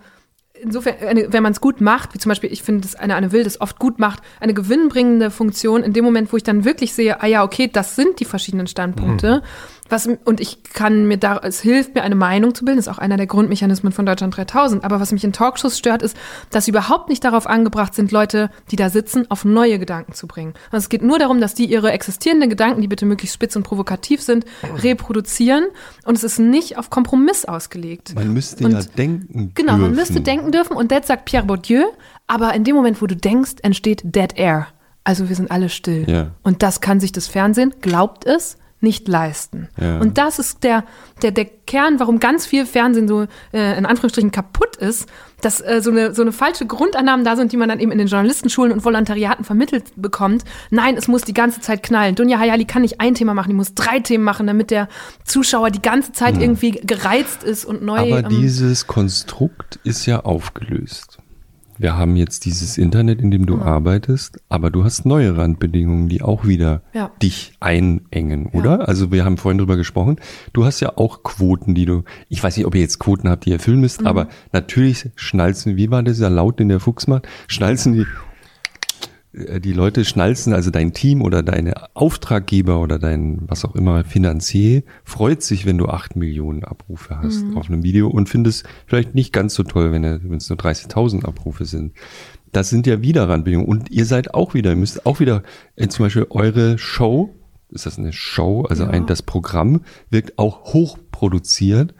insofern, 0.62 0.96
eine, 1.08 1.32
wenn 1.32 1.44
man 1.44 1.52
es 1.52 1.62
gut 1.62 1.82
macht, 1.82 2.14
wie 2.14 2.18
zum 2.18 2.30
Beispiel, 2.30 2.52
ich 2.52 2.64
finde, 2.64 2.82
dass 2.82 2.96
eine 2.96 3.16
Anne 3.16 3.32
Will 3.32 3.44
das 3.44 3.62
oft 3.62 3.80
gut 3.80 4.00
macht, 4.00 4.22
eine 4.40 4.54
gewinnbringende 4.54 5.32
Funktion 5.32 5.84
in 5.84 5.94
dem 5.94 6.04
Moment, 6.06 6.32
wo 6.32 6.38
ich 6.38 6.44
dann 6.44 6.66
wirklich 6.66 6.94
sehe, 6.94 7.22
ah 7.22 7.28
ja, 7.28 7.44
okay, 7.44 7.70
das 7.72 7.96
sind 7.96 8.20
die 8.20 8.26
verschiedenen 8.26 8.68
Standpunkte. 8.68 9.42
Was, 9.90 10.08
und 10.26 10.40
ich 10.40 10.64
kann 10.64 11.08
mir 11.08 11.18
da, 11.18 11.38
es 11.44 11.62
hilft 11.62 11.96
mir, 11.96 12.04
eine 12.04 12.16
Meinung 12.16 12.54
zu 12.54 12.64
bilden, 12.66 12.80
ist 12.80 12.88
auch 12.88 13.00
einer 13.00 13.18
der 13.18 13.26
Grundmechanismen 13.28 13.92
von 13.92 14.06
Deutschland 14.06 14.38
3000. 14.38 14.84
Aber 14.84 15.00
was 15.00 15.12
mich 15.12 15.24
in 15.24 15.34
Talkshows 15.34 15.78
stört, 15.78 16.02
ist, 16.02 16.16
dass 16.52 16.66
sie 16.66 16.72
überhaupt 16.72 17.10
nicht 17.10 17.24
darauf 17.24 17.48
angebracht 17.48 17.96
sind, 17.96 18.12
Leute, 18.12 18.50
die 18.72 18.76
da 18.76 18.90
sitzen, 18.90 19.26
auf 19.30 19.46
neue 19.46 19.80
Gedanken 19.80 20.14
zu 20.14 20.28
bringen. 20.28 20.54
Also 20.72 20.84
es 20.86 20.90
geht 20.90 21.02
nur 21.02 21.18
darum, 21.20 21.42
dass 21.42 21.54
die 21.56 21.66
ihre 21.66 21.92
existierenden 21.92 22.50
Gedanken, 22.50 22.82
die 22.82 22.88
bitte 22.88 23.06
möglichst 23.06 23.34
spitz 23.36 23.56
und 23.56 23.64
provokativ 23.64 24.22
sind, 24.22 24.46
reproduzieren. 24.84 25.66
Und 26.06 26.16
es 26.16 26.24
ist 26.24 26.40
nicht 26.40 26.78
auf 26.78 26.90
Kompromiss 26.90 27.46
ausgelegt. 27.46 28.14
Man 28.16 28.34
müsste 28.34 28.64
Und- 28.66 28.72
ja 28.72 28.82
denken 28.98 29.52
Genau, 29.56 29.74
man 29.74 29.82
dürfen. 29.82 29.96
müsste 29.96 30.22
denken 30.22 30.52
dürfen. 30.52 30.76
Und 30.76 30.92
das 30.92 31.08
sagt 31.08 31.26
Pierre 31.26 31.46
Bourdieu. 31.46 31.84
Aber 32.28 32.54
in 32.54 32.64
dem 32.64 32.76
Moment, 32.76 33.02
wo 33.02 33.08
du 33.08 33.16
denkst, 33.16 33.54
entsteht 33.64 34.02
Dead 34.04 34.32
Air. 34.38 34.68
Also 35.04 35.30
wir 35.30 35.36
sind 35.36 35.50
alle 35.50 35.70
still. 35.70 36.06
Ja. 36.08 36.32
Und 36.44 36.62
das 36.62 36.82
kann 36.82 37.00
sich 37.00 37.12
das 37.12 37.28
Fernsehen, 37.28 37.74
glaubt 37.82 38.26
es, 38.26 38.58
nicht 38.82 39.08
leisten. 39.08 39.68
Ja. 39.80 40.00
Und 40.00 40.18
das 40.18 40.40
ist 40.40 40.64
der, 40.64 40.86
der, 41.22 41.32
der 41.32 41.46
Kern, 41.46 42.00
warum 42.00 42.20
ganz 42.20 42.46
viel 42.46 42.66
Fernsehen 42.66 43.08
so 43.08 43.28
äh, 43.54 43.78
in 43.78 43.86
Anführungsstrichen 43.86 44.32
kaputt 44.32 44.78
ist, 44.78 45.08
dass 45.42 45.62
äh, 45.62 45.82
so, 45.82 45.92
eine, 45.92 46.14
so 46.14 46.22
eine 46.22 46.32
falsche 46.32 46.66
Grundannahmen 46.66 47.26
da 47.26 47.36
sind, 47.36 47.52
die 47.52 47.58
man 47.58 47.70
dann 47.70 47.80
eben 47.80 47.92
in 47.92 47.98
den 47.98 48.08
Journalistenschulen 48.08 48.72
und 48.72 48.84
Volontariaten 48.84 49.46
vermittelt 49.46 49.86
bekommt. 49.96 50.44
Nein, 50.70 50.96
es 50.98 51.08
muss 51.08 51.24
die 51.24 51.34
ganze 51.34 51.62
Zeit 51.62 51.84
knallen. 51.84 52.16
Dunja 52.16 52.40
Hayali 52.40 52.66
kann 52.66 52.82
nicht 52.82 53.02
ein 53.02 53.16
Thema 53.16 53.34
machen, 53.34 53.50
die 53.50 53.56
muss 53.56 53.74
drei 53.74 54.00
Themen 54.00 54.24
machen, 54.24 54.48
damit 54.48 54.72
der 54.72 54.88
Zuschauer 55.24 55.72
die 55.72 55.82
ganze 55.82 56.12
Zeit 56.12 56.38
irgendwie 56.42 56.72
gereizt 56.72 57.44
ist 57.44 57.66
und 57.66 57.82
neu. 57.82 57.98
Aber 57.98 58.20
ähm, 58.20 58.30
dieses 58.30 58.88
Konstrukt 58.88 59.80
ist 59.84 60.06
ja 60.06 60.22
aufgelöst. 60.22 61.19
Wir 61.80 61.98
haben 61.98 62.16
jetzt 62.18 62.46
dieses 62.46 62.78
Internet, 62.78 63.22
in 63.22 63.32
dem 63.32 63.46
du 63.46 63.62
arbeitest, 63.62 64.40
aber 64.50 64.70
du 64.70 64.84
hast 64.84 65.06
neue 65.06 65.38
Randbedingungen, 65.38 66.10
die 66.10 66.22
auch 66.22 66.46
wieder 66.46 66.82
Ja. 66.94 67.12
dich 67.24 67.54
einengen, 67.62 68.48
oder? 68.48 68.88
Also 68.88 69.12
wir 69.12 69.24
haben 69.26 69.38
vorhin 69.38 69.58
drüber 69.58 69.78
gesprochen. 69.78 70.18
Du 70.54 70.66
hast 70.66 70.82
ja 70.82 70.98
auch 70.98 71.24
Quoten, 71.24 71.76
die 71.76 71.86
du, 71.86 72.04
ich 72.28 72.44
weiß 72.44 72.58
nicht, 72.58 72.66
ob 72.66 72.76
ihr 72.76 72.82
jetzt 72.82 73.00
Quoten 73.00 73.30
habt, 73.30 73.46
die 73.46 73.52
ihr 73.52 73.56
erfüllen 73.56 73.80
müsst, 73.80 74.06
aber 74.06 74.28
natürlich 74.52 75.10
schnalzen, 75.16 75.78
wie 75.78 75.90
war 75.90 76.04
dieser 76.04 76.30
Laut, 76.30 76.60
den 76.60 76.68
der 76.68 76.82
Fuchs 76.82 77.08
macht? 77.08 77.28
Schnalzen 77.48 77.94
die, 77.94 78.06
die 79.32 79.74
Leute 79.74 80.06
schnalzen, 80.06 80.54
also 80.54 80.72
dein 80.72 80.92
Team 80.94 81.22
oder 81.22 81.44
deine 81.44 81.96
Auftraggeber 81.96 82.82
oder 82.82 82.98
dein, 82.98 83.40
was 83.48 83.64
auch 83.64 83.76
immer, 83.76 84.04
Finanzier, 84.04 84.84
freut 85.04 85.44
sich, 85.44 85.68
wenn 85.68 85.78
du 85.78 85.88
acht 85.88 86.16
Millionen 86.16 86.64
Abrufe 86.64 87.20
hast 87.20 87.46
auf 87.56 87.70
einem 87.70 87.84
Video 87.84 88.08
und 88.10 88.28
findest 88.28 88.66
vielleicht 88.88 89.14
nicht 89.14 89.32
ganz 89.32 89.54
so 89.54 89.64
toll, 89.64 89.92
wenn 89.92 90.04
es 90.04 90.50
nur 90.50 90.58
30.000 90.58 91.26
Abrufe 91.26 91.66
sind. 91.66 91.94
Das 92.52 92.72
sind 92.72 92.88
ja 92.88 93.04
wieder 93.04 93.30
Randbedingungen. 93.30 93.70
Und 93.70 93.92
ihr 93.92 94.06
seid 94.06 94.34
auch 94.34 94.56
wieder, 94.56 94.72
ihr 94.72 94.76
müsst 94.76 95.06
auch 95.06 95.20
wieder, 95.20 95.44
äh, 95.76 95.88
zum 95.88 96.06
Beispiel 96.06 96.26
eure 96.32 96.80
Show, 96.80 97.36
ist 97.70 97.86
das 97.86 98.00
eine 98.00 98.14
Show? 98.14 98.64
Also 98.64 98.86
ein, 98.86 99.06
das 99.06 99.22
Programm 99.22 99.82
wirkt 100.10 100.40
auch 100.40 100.74
hochproduziert 100.74 101.94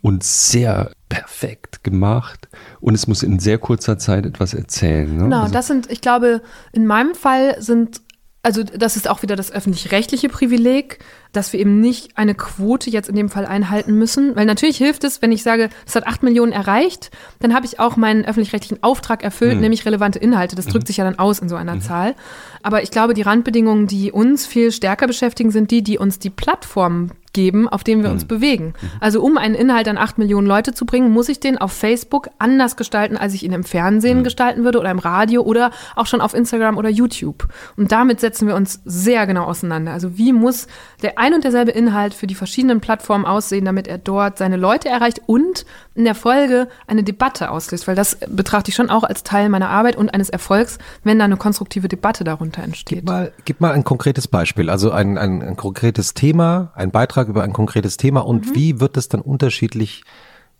und 0.00 0.24
sehr 0.24 0.92
perfekt 1.10 1.84
gemacht. 1.84 2.48
Und 2.80 2.94
es 2.94 3.06
muss 3.06 3.22
in 3.22 3.38
sehr 3.38 3.58
kurzer 3.58 3.98
Zeit 3.98 4.24
etwas 4.24 4.54
erzählen. 4.54 5.14
Ne? 5.14 5.24
Genau, 5.24 5.42
also, 5.42 5.52
das 5.52 5.66
sind, 5.66 5.90
ich 5.90 6.00
glaube, 6.00 6.40
in 6.72 6.86
meinem 6.86 7.14
Fall 7.14 7.60
sind, 7.60 8.00
also 8.42 8.62
das 8.62 8.96
ist 8.96 9.10
auch 9.10 9.20
wieder 9.22 9.36
das 9.36 9.52
öffentlich-rechtliche 9.52 10.30
Privileg, 10.30 11.00
dass 11.32 11.52
wir 11.52 11.60
eben 11.60 11.80
nicht 11.80 12.16
eine 12.16 12.34
Quote 12.34 12.90
jetzt 12.90 13.08
in 13.08 13.14
dem 13.14 13.28
Fall 13.28 13.46
einhalten 13.46 13.94
müssen. 13.94 14.34
Weil 14.36 14.46
natürlich 14.46 14.76
hilft 14.78 15.04
es, 15.04 15.22
wenn 15.22 15.32
ich 15.32 15.42
sage, 15.42 15.68
es 15.86 15.94
hat 15.94 16.06
acht 16.06 16.22
Millionen 16.22 16.52
erreicht, 16.52 17.10
dann 17.40 17.54
habe 17.54 17.66
ich 17.66 17.78
auch 17.78 17.96
meinen 17.96 18.24
öffentlich-rechtlichen 18.24 18.82
Auftrag 18.82 19.22
erfüllt, 19.22 19.54
Mhm. 19.56 19.60
nämlich 19.60 19.86
relevante 19.86 20.18
Inhalte. 20.18 20.56
Das 20.56 20.66
drückt 20.66 20.86
sich 20.86 20.96
ja 20.96 21.04
dann 21.04 21.18
aus 21.18 21.38
in 21.38 21.48
so 21.48 21.56
einer 21.56 21.80
Zahl. 21.80 22.14
Aber 22.62 22.82
ich 22.82 22.90
glaube, 22.90 23.14
die 23.14 23.22
Randbedingungen, 23.22 23.86
die 23.86 24.12
uns 24.12 24.46
viel 24.46 24.72
stärker 24.72 25.06
beschäftigen, 25.06 25.50
sind 25.50 25.70
die, 25.70 25.82
die 25.82 25.98
uns 25.98 26.18
die 26.18 26.30
Plattform 26.30 27.10
geben, 27.32 27.68
auf 27.68 27.84
denen 27.84 28.02
wir 28.02 28.08
Mhm. 28.08 28.14
uns 28.16 28.24
bewegen. 28.24 28.74
Also 28.98 29.22
um 29.22 29.38
einen 29.38 29.54
Inhalt 29.54 29.86
an 29.86 29.98
acht 29.98 30.18
Millionen 30.18 30.48
Leute 30.48 30.74
zu 30.74 30.84
bringen, 30.84 31.12
muss 31.12 31.28
ich 31.28 31.38
den 31.38 31.58
auf 31.58 31.70
Facebook 31.72 32.28
anders 32.40 32.74
gestalten, 32.76 33.16
als 33.16 33.34
ich 33.34 33.44
ihn 33.44 33.52
im 33.52 33.62
Fernsehen 33.62 34.18
Mhm. 34.18 34.24
gestalten 34.24 34.64
würde 34.64 34.80
oder 34.80 34.90
im 34.90 34.98
Radio 34.98 35.42
oder 35.42 35.70
auch 35.94 36.06
schon 36.06 36.20
auf 36.20 36.34
Instagram 36.34 36.76
oder 36.76 36.88
YouTube. 36.88 37.46
Und 37.76 37.92
damit 37.92 38.18
setzen 38.18 38.48
wir 38.48 38.56
uns 38.56 38.80
sehr 38.84 39.28
genau 39.28 39.44
auseinander. 39.44 39.92
Also 39.92 40.18
wie 40.18 40.32
muss 40.32 40.66
der 41.02 41.18
ein 41.20 41.34
und 41.34 41.44
derselbe 41.44 41.70
Inhalt 41.70 42.14
für 42.14 42.26
die 42.26 42.34
verschiedenen 42.34 42.80
Plattformen 42.80 43.26
aussehen, 43.26 43.66
damit 43.66 43.86
er 43.86 43.98
dort 43.98 44.38
seine 44.38 44.56
Leute 44.56 44.88
erreicht 44.88 45.20
und 45.26 45.66
in 45.94 46.04
der 46.04 46.14
Folge 46.14 46.68
eine 46.86 47.04
Debatte 47.04 47.50
auslöst, 47.50 47.86
weil 47.86 47.94
das 47.94 48.16
betrachte 48.26 48.70
ich 48.70 48.74
schon 48.74 48.88
auch 48.88 49.04
als 49.04 49.22
Teil 49.22 49.50
meiner 49.50 49.68
Arbeit 49.68 49.96
und 49.96 50.14
eines 50.14 50.30
Erfolgs, 50.30 50.78
wenn 51.04 51.18
da 51.18 51.26
eine 51.26 51.36
konstruktive 51.36 51.88
Debatte 51.88 52.24
darunter 52.24 52.62
entsteht. 52.62 53.00
Gib 53.00 53.06
mal, 53.06 53.32
gib 53.44 53.60
mal 53.60 53.72
ein 53.72 53.84
konkretes 53.84 54.28
Beispiel, 54.28 54.70
also 54.70 54.92
ein, 54.92 55.18
ein, 55.18 55.42
ein 55.42 55.56
konkretes 55.56 56.14
Thema, 56.14 56.72
ein 56.74 56.90
Beitrag 56.90 57.28
über 57.28 57.42
ein 57.42 57.52
konkretes 57.52 57.98
Thema 57.98 58.20
und 58.20 58.54
wie 58.54 58.80
wird 58.80 58.96
es 58.96 59.08
dann 59.08 59.20
unterschiedlich 59.20 60.04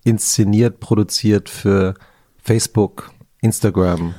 inszeniert, 0.04 0.78
produziert 0.78 1.48
für 1.48 1.94
Facebook, 2.36 3.10
Instagram? 3.40 4.14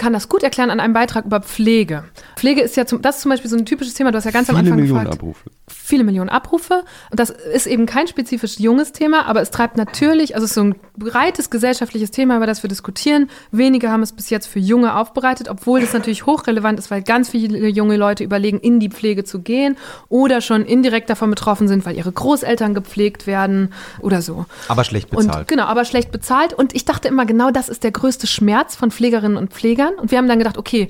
Ich 0.00 0.02
kann 0.02 0.14
das 0.14 0.30
gut 0.30 0.42
erklären 0.42 0.70
an 0.70 0.80
einem 0.80 0.94
Beitrag 0.94 1.26
über 1.26 1.42
Pflege. 1.42 2.04
Pflege 2.36 2.62
ist 2.62 2.74
ja 2.74 2.86
zum, 2.86 3.02
das 3.02 3.16
ist 3.16 3.20
zum 3.20 3.32
Beispiel 3.32 3.50
so 3.50 3.56
ein 3.58 3.66
typisches 3.66 3.92
Thema, 3.92 4.10
du 4.10 4.16
hast 4.16 4.24
ja 4.24 4.30
ganz 4.30 4.48
am 4.48 4.56
viele 4.56 4.70
Anfang 4.70 4.80
Millionen 4.80 5.04
gefragt. 5.04 5.20
Abrufe. 5.20 5.50
Viele 5.70 6.04
Millionen 6.04 6.28
Abrufe. 6.28 6.84
Und 7.10 7.20
das 7.20 7.30
ist 7.30 7.66
eben 7.66 7.86
kein 7.86 8.06
spezifisch 8.08 8.58
junges 8.58 8.92
Thema, 8.92 9.26
aber 9.26 9.40
es 9.40 9.50
treibt 9.50 9.76
natürlich, 9.76 10.34
also 10.34 10.44
es 10.44 10.50
ist 10.50 10.54
so 10.54 10.64
ein 10.64 10.74
breites 10.96 11.50
gesellschaftliches 11.50 12.10
Thema, 12.10 12.36
über 12.36 12.46
das 12.46 12.62
wir 12.62 12.68
diskutieren. 12.68 13.30
Wenige 13.50 13.90
haben 13.90 14.02
es 14.02 14.12
bis 14.12 14.30
jetzt 14.30 14.46
für 14.46 14.58
Junge 14.58 14.96
aufbereitet, 14.96 15.48
obwohl 15.48 15.80
das 15.80 15.92
natürlich 15.92 16.26
hochrelevant 16.26 16.78
ist, 16.78 16.90
weil 16.90 17.02
ganz 17.02 17.30
viele 17.30 17.68
junge 17.68 17.96
Leute 17.96 18.24
überlegen, 18.24 18.58
in 18.58 18.80
die 18.80 18.88
Pflege 18.88 19.24
zu 19.24 19.40
gehen 19.40 19.76
oder 20.08 20.40
schon 20.40 20.64
indirekt 20.64 21.10
davon 21.10 21.30
betroffen 21.30 21.68
sind, 21.68 21.86
weil 21.86 21.96
ihre 21.96 22.12
Großeltern 22.12 22.74
gepflegt 22.74 23.26
werden 23.26 23.72
oder 24.00 24.22
so. 24.22 24.46
Aber 24.68 24.84
schlecht 24.84 25.12
Und 25.14 25.26
bezahlt. 25.26 25.48
genau, 25.48 25.64
aber 25.64 25.84
schlecht 25.84 26.12
bezahlt. 26.12 26.52
Und 26.52 26.74
ich 26.74 26.84
dachte 26.84 27.08
immer, 27.08 27.26
genau 27.26 27.50
das 27.50 27.68
ist 27.68 27.84
der 27.84 27.92
größte 27.92 28.26
Schmerz 28.26 28.76
von 28.76 28.90
Pflegerinnen 28.90 29.36
und 29.36 29.52
Pflegern. 29.52 29.94
Und 29.94 30.10
wir 30.10 30.18
haben 30.18 30.28
dann 30.28 30.38
gedacht, 30.38 30.58
okay, 30.58 30.88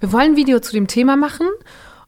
wir 0.00 0.12
wollen 0.12 0.32
ein 0.32 0.36
Video 0.36 0.60
zu 0.60 0.72
dem 0.72 0.86
Thema 0.86 1.16
machen 1.16 1.46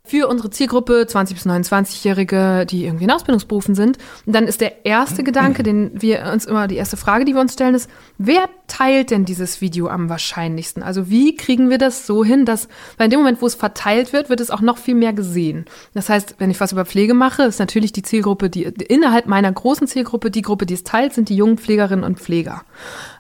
für 0.05 0.27
unsere 0.27 0.51
Zielgruppe 0.51 1.07
20 1.07 1.37
bis 1.37 1.47
29-Jährige, 1.47 2.67
die 2.67 2.87
irgendwie 2.87 3.05
in 3.05 3.11
Ausbildungsberufen 3.11 3.77
sind. 3.77 3.99
Und 4.27 4.35
dann 4.35 4.49
ist 4.49 4.61
der 4.61 4.85
erste 4.85 5.23
Gedanke, 5.23 5.63
den 5.63 5.93
wir 5.95 6.29
uns 6.33 6.45
immer, 6.45 6.67
die 6.67 6.77
erste 6.77 6.97
Frage, 6.97 7.25
die 7.25 7.35
wir 7.35 7.41
uns 7.41 7.53
stellen, 7.53 7.77
ist, 7.77 7.89
wer 8.19 8.49
teilt 8.67 9.13
denn 9.13 9.25
dieses 9.25 9.61
Video 9.61 9.87
am 9.87 10.09
wahrscheinlichsten? 10.09 10.83
Also 10.83 11.09
wie 11.09 11.37
kriegen 11.37 11.71
wir 11.71 11.79
das 11.79 12.05
so 12.05 12.25
hin, 12.25 12.45
dass, 12.45 12.67
weil 12.97 13.05
in 13.05 13.11
dem 13.13 13.21
Moment, 13.21 13.41
wo 13.41 13.47
es 13.47 13.55
verteilt 13.55 14.13
wird, 14.13 14.29
wird 14.29 14.41
es 14.41 14.51
auch 14.51 14.61
noch 14.61 14.77
viel 14.77 14.97
mehr 14.97 15.13
gesehen. 15.13 15.67
Das 15.95 16.09
heißt, 16.09 16.35
wenn 16.39 16.51
ich 16.51 16.61
was 16.61 16.73
über 16.73 16.85
Pflege 16.85 17.15
mache, 17.15 17.45
ist 17.45 17.61
natürlich 17.61 17.93
die 17.93 18.03
Zielgruppe, 18.03 18.51
die 18.51 18.65
innerhalb 18.65 19.27
meiner 19.27 19.53
großen 19.53 19.87
Zielgruppe, 19.87 20.33
die 20.33 20.43
Gruppe, 20.43 20.67
die 20.67 20.75
es 20.75 20.83
teilt, 20.83 21.13
sind 21.15 21.29
die 21.29 21.37
jungen 21.37 21.59
Pflegerinnen 21.59 22.05
und 22.05 22.19
Pfleger. 22.19 22.65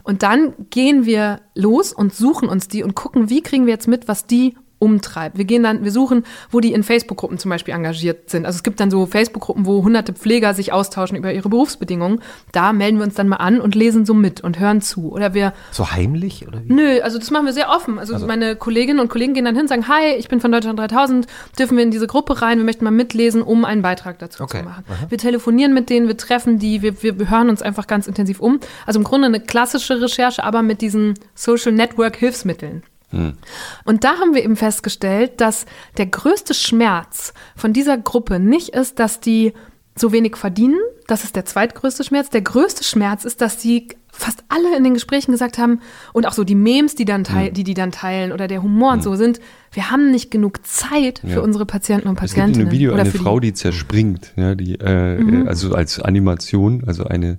Und 0.03 0.25
dann 0.25 0.55
gehen 0.71 1.07
wir 1.07 1.41
los 1.55 1.93
und 1.93 2.13
suchen 2.13 2.49
uns 2.49 2.67
die 2.67 2.83
und 2.83 2.97
gucken, 2.97 3.31
wie 3.31 3.41
kriegen 3.41 3.67
wir 3.67 3.73
jetzt 3.73 3.87
mit, 3.87 4.09
was 4.09 4.27
die 4.27 4.57
umtreibt. 4.83 5.39
Wir 5.39 5.45
gehen 5.45 5.63
dann, 5.63 5.85
wir 5.85 5.93
suchen, 5.93 6.25
wo 6.51 6.59
die 6.59 6.73
in 6.73 6.83
Facebook-Gruppen 6.83 7.39
zum 7.39 7.51
Beispiel 7.51 7.73
engagiert 7.73 8.29
sind. 8.29 8.45
Also 8.45 8.57
es 8.57 8.65
gibt 8.65 8.81
dann 8.81 8.91
so 8.91 9.07
Facebook-Gruppen, 9.07 9.65
wo 9.65 9.85
hunderte 9.85 10.13
Pfleger 10.13 10.55
sich 10.55 10.73
austauschen 10.73 11.17
über 11.17 11.33
ihre 11.33 11.49
Berufsbedingungen. 11.49 12.21
Da 12.51 12.73
melden 12.73 12.99
wir 12.99 13.05
uns 13.05 13.15
dann 13.15 13.29
mal 13.29 13.37
an 13.37 13.61
und 13.61 13.77
lesen 13.77 14.05
so 14.05 14.13
mit 14.13 14.41
und 14.41 14.59
hören 14.59 14.81
zu. 14.83 15.13
Oder 15.13 15.35
wir 15.35 15.53
So 15.71 15.93
heimlich 15.93 16.49
oder 16.49 16.61
wie? 16.65 16.73
Nö, 16.73 17.01
also 17.01 17.19
das 17.19 17.31
machen 17.31 17.47
wir 17.47 17.53
sehr 17.53 17.71
offen. 17.71 18.01
Also, 18.01 18.19
meine 18.27 18.57
Kolleginnen 18.57 18.99
und 18.99 19.09
Kollegen 19.09 19.35
gehen 19.35 19.45
dann 19.45 19.55
hin 19.55 19.63
und 19.63 19.69
sagen, 19.69 19.87
hi, 19.87 20.17
ich 20.19 20.29
bin 20.29 20.41
von 20.41 20.51
Deutschland 20.51 20.79
3000, 20.79 21.27
dürfen 21.57 21.77
wir 21.77 21.85
in 21.85 21.93
diese 21.93 22.09
Gruppe 22.09 22.43
rein, 22.43 22.59
wir 22.59 22.65
möchten 22.65 22.85
mal 22.85 22.91
mitlesen, 22.91 23.43
um 23.43 23.65
einen 23.65 23.83
Beitrag 23.83 24.19
dazu 24.19 24.43
Okay, 24.43 24.59
zu 24.59 24.65
machen. 24.65 24.85
Wir 25.09 25.19
telefonieren 25.19 25.75
mit 25.75 25.91
denen, 25.91 26.09
wir 26.09 26.17
treffen 26.17 26.59
die, 26.59 26.83
wir, 26.83 27.03
wir, 27.03 27.21
wir 27.21 27.31
hören 27.31 27.49
uns 27.49 27.63
einfach 27.63 27.87
ganz 27.87 28.09
intensiv 28.09 28.41
um. 28.41 28.59
Also 28.85 28.99
im 28.99 29.05
Grunde 29.05 29.27
eine 29.27 29.41
klassische 29.41 30.01
Recherche, 30.01 30.43
aber 30.43 30.63
mit 30.63 30.81
diesen 30.81 31.15
Social 31.35 31.73
Network 31.73 32.17
Hilfsmitteln. 32.17 32.83
Und 33.85 34.05
da 34.05 34.15
haben 34.19 34.35
wir 34.35 34.43
eben 34.45 34.57
festgestellt, 34.57 35.41
dass 35.41 35.67
der 35.99 36.07
größte 36.07 36.55
Schmerz 36.55 37.35
von 37.57 37.73
dieser 37.73 37.99
Gruppe 37.99 38.39
nicht 38.41 38.71
ist, 38.71 38.99
dass 38.99 39.21
die 39.21 39.53
so 39.95 40.13
wenig 40.13 40.37
verdienen. 40.37 40.79
Das 41.07 41.23
ist 41.25 41.37
der 41.37 41.45
zweitgrößte 41.45 42.03
Schmerz. 42.05 42.31
Der 42.31 42.41
größte 42.41 42.83
Schmerz 42.85 43.25
ist, 43.25 43.43
dass 43.43 43.59
die 43.59 43.89
fast 44.11 44.45
alle 44.49 44.77
in 44.77 44.85
den 44.85 44.95
Gesprächen 44.95 45.33
gesagt 45.33 45.59
haben 45.59 45.81
und 46.13 46.27
auch 46.27 46.33
so 46.33 46.45
die 46.45 46.55
Memes, 46.55 46.95
die 46.95 47.05
dann 47.07 47.25
teil, 47.25 47.51
die 47.53 47.65
die 47.65 47.75
dann 47.75 47.93
teilen 47.93 48.33
oder 48.33 48.47
der 48.49 48.63
Humor 48.63 48.93
und 48.93 49.03
so 49.03 49.15
sind, 49.17 49.41
wir 49.73 49.91
haben 49.91 50.11
nicht 50.11 50.31
genug 50.31 50.67
Zeit 50.67 51.21
für 51.21 51.27
Ja. 51.29 51.41
unsere 51.41 51.65
Patienten 51.67 52.09
und 52.09 52.15
Es 52.17 52.21
gibt 52.21 52.33
in 52.33 52.41
Patientinnen. 52.43 52.69
dem 52.69 52.73
Video 52.73 52.93
oder 52.93 53.03
eine 53.03 53.11
für 53.11 53.19
die- 53.19 53.25
Frau, 53.25 53.41
die 53.41 53.53
zerspringt, 53.55 54.33
ja, 54.37 54.55
die, 54.55 54.75
äh, 54.81 55.19
Mhm. 55.19 55.49
also 55.49 55.75
als 55.75 55.99
Animation, 55.99 56.85
also 56.87 57.05
eine 57.05 57.39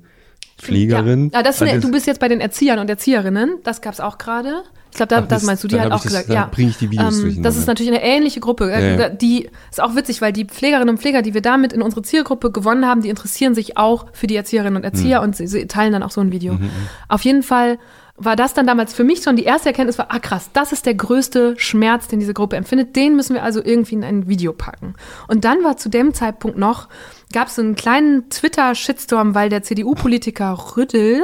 Pflegerin. 0.63 1.29
Ja, 1.33 1.39
ah, 1.39 1.43
das, 1.43 1.61
Also 1.61 1.79
du 1.79 1.91
bist 1.91 2.07
jetzt 2.07 2.19
bei 2.19 2.27
den 2.27 2.39
Erziehern 2.41 2.79
und 2.79 2.89
Erzieherinnen. 2.89 3.57
Das 3.63 3.81
gab's 3.81 3.99
auch 3.99 4.17
gerade. 4.17 4.63
Ich 4.91 4.97
glaube, 4.97 5.09
da, 5.09 5.17
Ach, 5.17 5.21
das 5.21 5.29
das- 5.41 5.43
meinst 5.43 5.63
du, 5.63 5.67
die 5.67 5.79
hat 5.79 5.87
auch 5.87 5.93
das- 5.95 6.03
gesagt. 6.03 6.29
ja. 6.29 6.47
bring 6.51 6.69
ich 6.69 6.77
die 6.77 6.91
Videos 6.91 7.19
ähm. 7.19 7.41
Das 7.41 7.57
ist 7.57 7.65
natürlich 7.65 7.91
eine 7.91 8.03
ähnliche 8.03 8.39
Gruppe. 8.39 8.69
Ja, 8.69 8.79
ja. 8.79 9.09
Die 9.09 9.49
ist 9.71 9.81
auch 9.81 9.95
witzig, 9.95 10.21
weil 10.21 10.31
die 10.33 10.45
Pflegerinnen 10.45 10.89
und 10.89 10.99
Pfleger, 10.99 11.23
die 11.23 11.33
wir 11.33 11.41
damit 11.41 11.73
in 11.73 11.81
unsere 11.81 12.03
Zielgruppe 12.03 12.51
gewonnen 12.51 12.85
haben, 12.85 13.01
die 13.01 13.09
interessieren 13.09 13.55
sich 13.55 13.75
auch 13.77 14.05
für 14.13 14.27
die 14.27 14.35
Erzieherinnen 14.35 14.75
und 14.77 14.83
Erzieher 14.83 15.19
Mhm. 15.19 15.23
und 15.25 15.35
sie, 15.35 15.47
sie 15.47 15.65
teilen 15.67 15.93
dann 15.93 16.03
auch 16.03 16.11
so 16.11 16.21
ein 16.21 16.31
Video. 16.31 16.59
Auf 17.07 17.21
jeden 17.21 17.41
Fall 17.41 17.79
war 18.15 18.35
das 18.35 18.53
dann 18.53 18.67
damals 18.67 18.93
für 18.93 19.03
mich 19.03 19.23
schon 19.23 19.35
die 19.35 19.43
erste 19.43 19.69
Erkenntnis 19.69 19.97
war, 19.97 20.09
ah 20.09 20.19
krass, 20.19 20.51
das 20.53 20.71
ist 20.71 20.85
der 20.85 20.93
größte 20.93 21.55
Schmerz, 21.57 22.07
den 22.07 22.19
diese 22.19 22.35
Gruppe 22.35 22.55
empfindet. 22.55 22.95
Den 22.95 23.15
müssen 23.15 23.33
wir 23.33 23.41
also 23.41 23.59
irgendwie 23.65 23.95
in 23.95 24.03
ein 24.03 24.27
Video 24.27 24.53
packen. 24.53 24.93
Und 25.27 25.43
dann 25.45 25.63
war 25.63 25.77
zu 25.77 25.89
dem 25.89 26.13
Zeitpunkt 26.13 26.55
noch, 26.59 26.87
gab 27.33 27.49
es 27.49 27.55
so 27.55 27.61
einen 27.61 27.75
kleinen 27.75 28.29
Twitter-Shitstorm, 28.29 29.35
weil 29.35 29.49
der 29.49 29.63
CDU-Politiker 29.63 30.77
Rüttel 30.77 31.21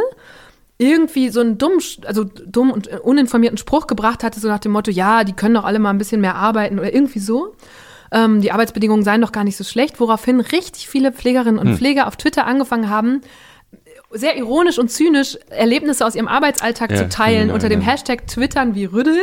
irgendwie 0.78 1.30
so 1.30 1.42
einen 1.42 1.58
dummen, 1.58 1.80
also 2.06 2.24
dumm 2.24 2.72
und 2.72 2.88
uninformierten 2.88 3.58
Spruch 3.58 3.88
gebracht 3.88 4.24
hatte, 4.24 4.40
so 4.40 4.48
nach 4.48 4.60
dem 4.60 4.72
Motto, 4.72 4.92
ja, 4.92 5.24
die 5.24 5.34
können 5.34 5.56
doch 5.56 5.66
alle 5.66 5.80
mal 5.80 5.90
ein 5.90 5.98
bisschen 5.98 6.22
mehr 6.22 6.36
arbeiten 6.36 6.80
oder 6.80 6.94
irgendwie 6.94 7.20
so. 7.20 7.56
Ähm, 8.12 8.42
die 8.42 8.52
Arbeitsbedingungen 8.52 9.04
seien 9.04 9.22
doch 9.22 9.32
gar 9.32 9.44
nicht 9.44 9.58
so 9.58 9.64
schlecht, 9.64 10.00
woraufhin 10.00 10.40
richtig 10.40 10.90
viele 10.90 11.12
Pflegerinnen 11.12 11.60
und 11.60 11.76
Pfleger 11.76 12.08
auf 12.08 12.16
Twitter 12.16 12.46
angefangen 12.46 12.90
haben, 12.90 13.22
sehr 14.12 14.38
ironisch 14.38 14.80
und 14.80 14.90
zynisch 14.90 15.38
Erlebnisse 15.50 16.04
aus 16.04 16.16
ihrem 16.16 16.28
Arbeitsalltag 16.28 16.92
Ja, 16.92 16.98
zu 16.98 17.10
teilen 17.10 17.42
genau, 17.44 17.54
unter 17.54 17.70
dem 17.70 17.82
ja. 17.82 17.88
Hashtag 17.88 18.26
Twittern 18.26 18.74
wie 18.74 18.86
Rüddel, 18.86 19.20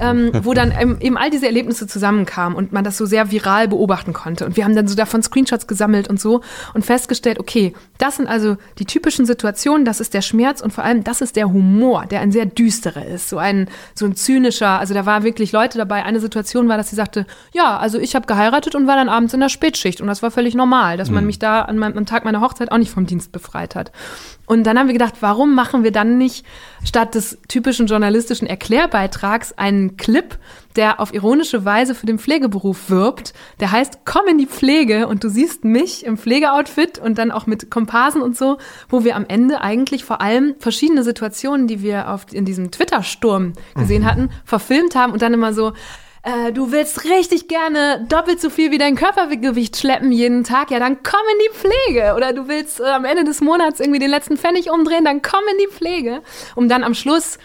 ähm, 0.00 0.32
wo 0.42 0.54
dann 0.54 0.72
eben, 1.00 1.16
all 1.16 1.30
diese 1.30 1.46
Erlebnisse 1.46 1.86
zusammenkamen 1.86 2.58
und 2.58 2.72
man 2.72 2.82
das 2.82 2.96
so 2.96 3.06
sehr 3.06 3.30
viral 3.30 3.68
beobachten 3.68 4.12
konnte. 4.12 4.44
Und 4.44 4.56
wir 4.56 4.64
haben 4.64 4.74
dann 4.74 4.88
so 4.88 4.96
davon 4.96 5.22
Screenshots 5.22 5.68
gesammelt 5.68 6.08
und 6.08 6.20
so 6.20 6.40
und 6.74 6.84
festgestellt, 6.84 7.38
okay, 7.38 7.74
das 7.98 8.16
sind 8.16 8.26
also 8.26 8.56
die 8.78 8.86
typischen 8.86 9.24
Situationen, 9.24 9.84
das 9.84 10.00
ist 10.00 10.14
der 10.14 10.22
Schmerz 10.22 10.60
und 10.60 10.72
vor 10.72 10.82
allem 10.82 11.04
das 11.04 11.20
ist 11.20 11.36
der 11.36 11.52
Humor, 11.52 12.06
der 12.06 12.20
ein 12.20 12.32
sehr 12.32 12.46
düsterer 12.46 13.06
ist, 13.06 13.28
so 13.28 13.38
ein 13.38 13.68
so 13.94 14.04
ein 14.04 14.16
zynischer. 14.16 14.80
Also 14.80 14.94
da 14.94 15.06
war 15.06 15.22
wirklich 15.22 15.52
Leute 15.52 15.78
dabei. 15.78 16.02
Eine 16.02 16.18
Situation 16.18 16.68
war, 16.68 16.76
dass 16.76 16.90
sie 16.90 16.96
sagte, 16.96 17.26
ja, 17.52 17.76
also 17.76 18.00
ich 18.00 18.16
habe 18.16 18.26
geheiratet 18.26 18.74
und 18.74 18.88
war 18.88 18.96
dann 18.96 19.08
abends 19.08 19.32
in 19.32 19.38
der 19.38 19.48
Spätschicht 19.48 20.00
und 20.00 20.08
das 20.08 20.22
war 20.22 20.32
völlig 20.32 20.56
normal, 20.56 20.96
dass 20.96 21.10
man 21.10 21.24
mich 21.24 21.38
da 21.38 21.62
an 21.62 21.78
meinem, 21.78 21.98
am 21.98 22.06
Tag 22.06 22.24
meiner 22.24 22.40
Hochzeit 22.40 22.72
auch 22.72 22.78
nicht 22.78 22.90
vom 22.90 23.06
Dienst 23.06 23.30
befreit 23.30 23.76
hat. 23.76 23.92
Und 24.46 24.64
dann 24.64 24.78
haben 24.78 24.88
wir 24.88 24.92
gedacht, 24.92 25.14
warum 25.20 25.54
machen 25.54 25.84
wir 25.84 25.92
dann 25.92 26.18
nicht 26.18 26.44
statt 26.84 27.14
des 27.14 27.38
typischen 27.48 27.86
journalistischen 27.86 28.46
Erklärbeitrags 28.46 29.52
einen 29.52 29.96
Clip, 29.96 30.38
der 30.76 31.00
auf 31.00 31.14
ironische 31.14 31.64
Weise 31.64 31.94
für 31.94 32.06
den 32.06 32.18
Pflegeberuf 32.18 32.90
wirbt. 32.90 33.32
Der 33.60 33.70
heißt 33.70 34.00
Komm 34.04 34.26
in 34.28 34.38
die 34.38 34.46
Pflege 34.46 35.06
und 35.06 35.24
du 35.24 35.28
siehst 35.28 35.64
mich 35.64 36.04
im 36.04 36.18
Pflegeoutfit 36.18 36.98
und 36.98 37.16
dann 37.16 37.30
auch 37.30 37.46
mit 37.46 37.70
Komparsen 37.70 38.20
und 38.20 38.36
so, 38.36 38.58
wo 38.88 39.04
wir 39.04 39.16
am 39.16 39.24
Ende 39.26 39.60
eigentlich 39.60 40.04
vor 40.04 40.20
allem 40.20 40.56
verschiedene 40.58 41.04
Situationen, 41.04 41.66
die 41.66 41.80
wir 41.80 42.10
auf, 42.10 42.26
in 42.32 42.44
diesem 42.44 42.70
Twitter-Sturm 42.70 43.54
gesehen 43.76 44.02
mhm. 44.02 44.06
hatten, 44.06 44.30
verfilmt 44.44 44.94
haben 44.94 45.12
und 45.12 45.22
dann 45.22 45.32
immer 45.32 45.54
so, 45.54 45.72
äh, 46.24 46.52
du 46.52 46.72
willst 46.72 47.04
richtig 47.04 47.48
gerne 47.48 48.06
doppelt 48.08 48.40
so 48.40 48.50
viel 48.50 48.70
wie 48.70 48.78
dein 48.78 48.96
Körpergewicht 48.96 49.76
schleppen 49.76 50.10
jeden 50.10 50.42
Tag, 50.42 50.70
ja, 50.70 50.78
dann 50.78 51.02
komm 51.02 51.20
in 51.32 51.38
die 51.38 51.58
Pflege. 51.58 52.14
Oder 52.16 52.32
du 52.32 52.48
willst 52.48 52.80
äh, 52.80 52.84
am 52.84 53.04
Ende 53.04 53.24
des 53.24 53.40
Monats 53.40 53.78
irgendwie 53.78 53.98
den 53.98 54.10
letzten 54.10 54.36
Pfennig 54.36 54.70
umdrehen, 54.70 55.04
dann 55.04 55.22
komm 55.22 55.42
in 55.52 55.58
die 55.58 55.72
Pflege. 55.72 56.22
Um 56.54 56.68
dann 56.68 56.82
am 56.82 56.94
Schluss 56.94 57.38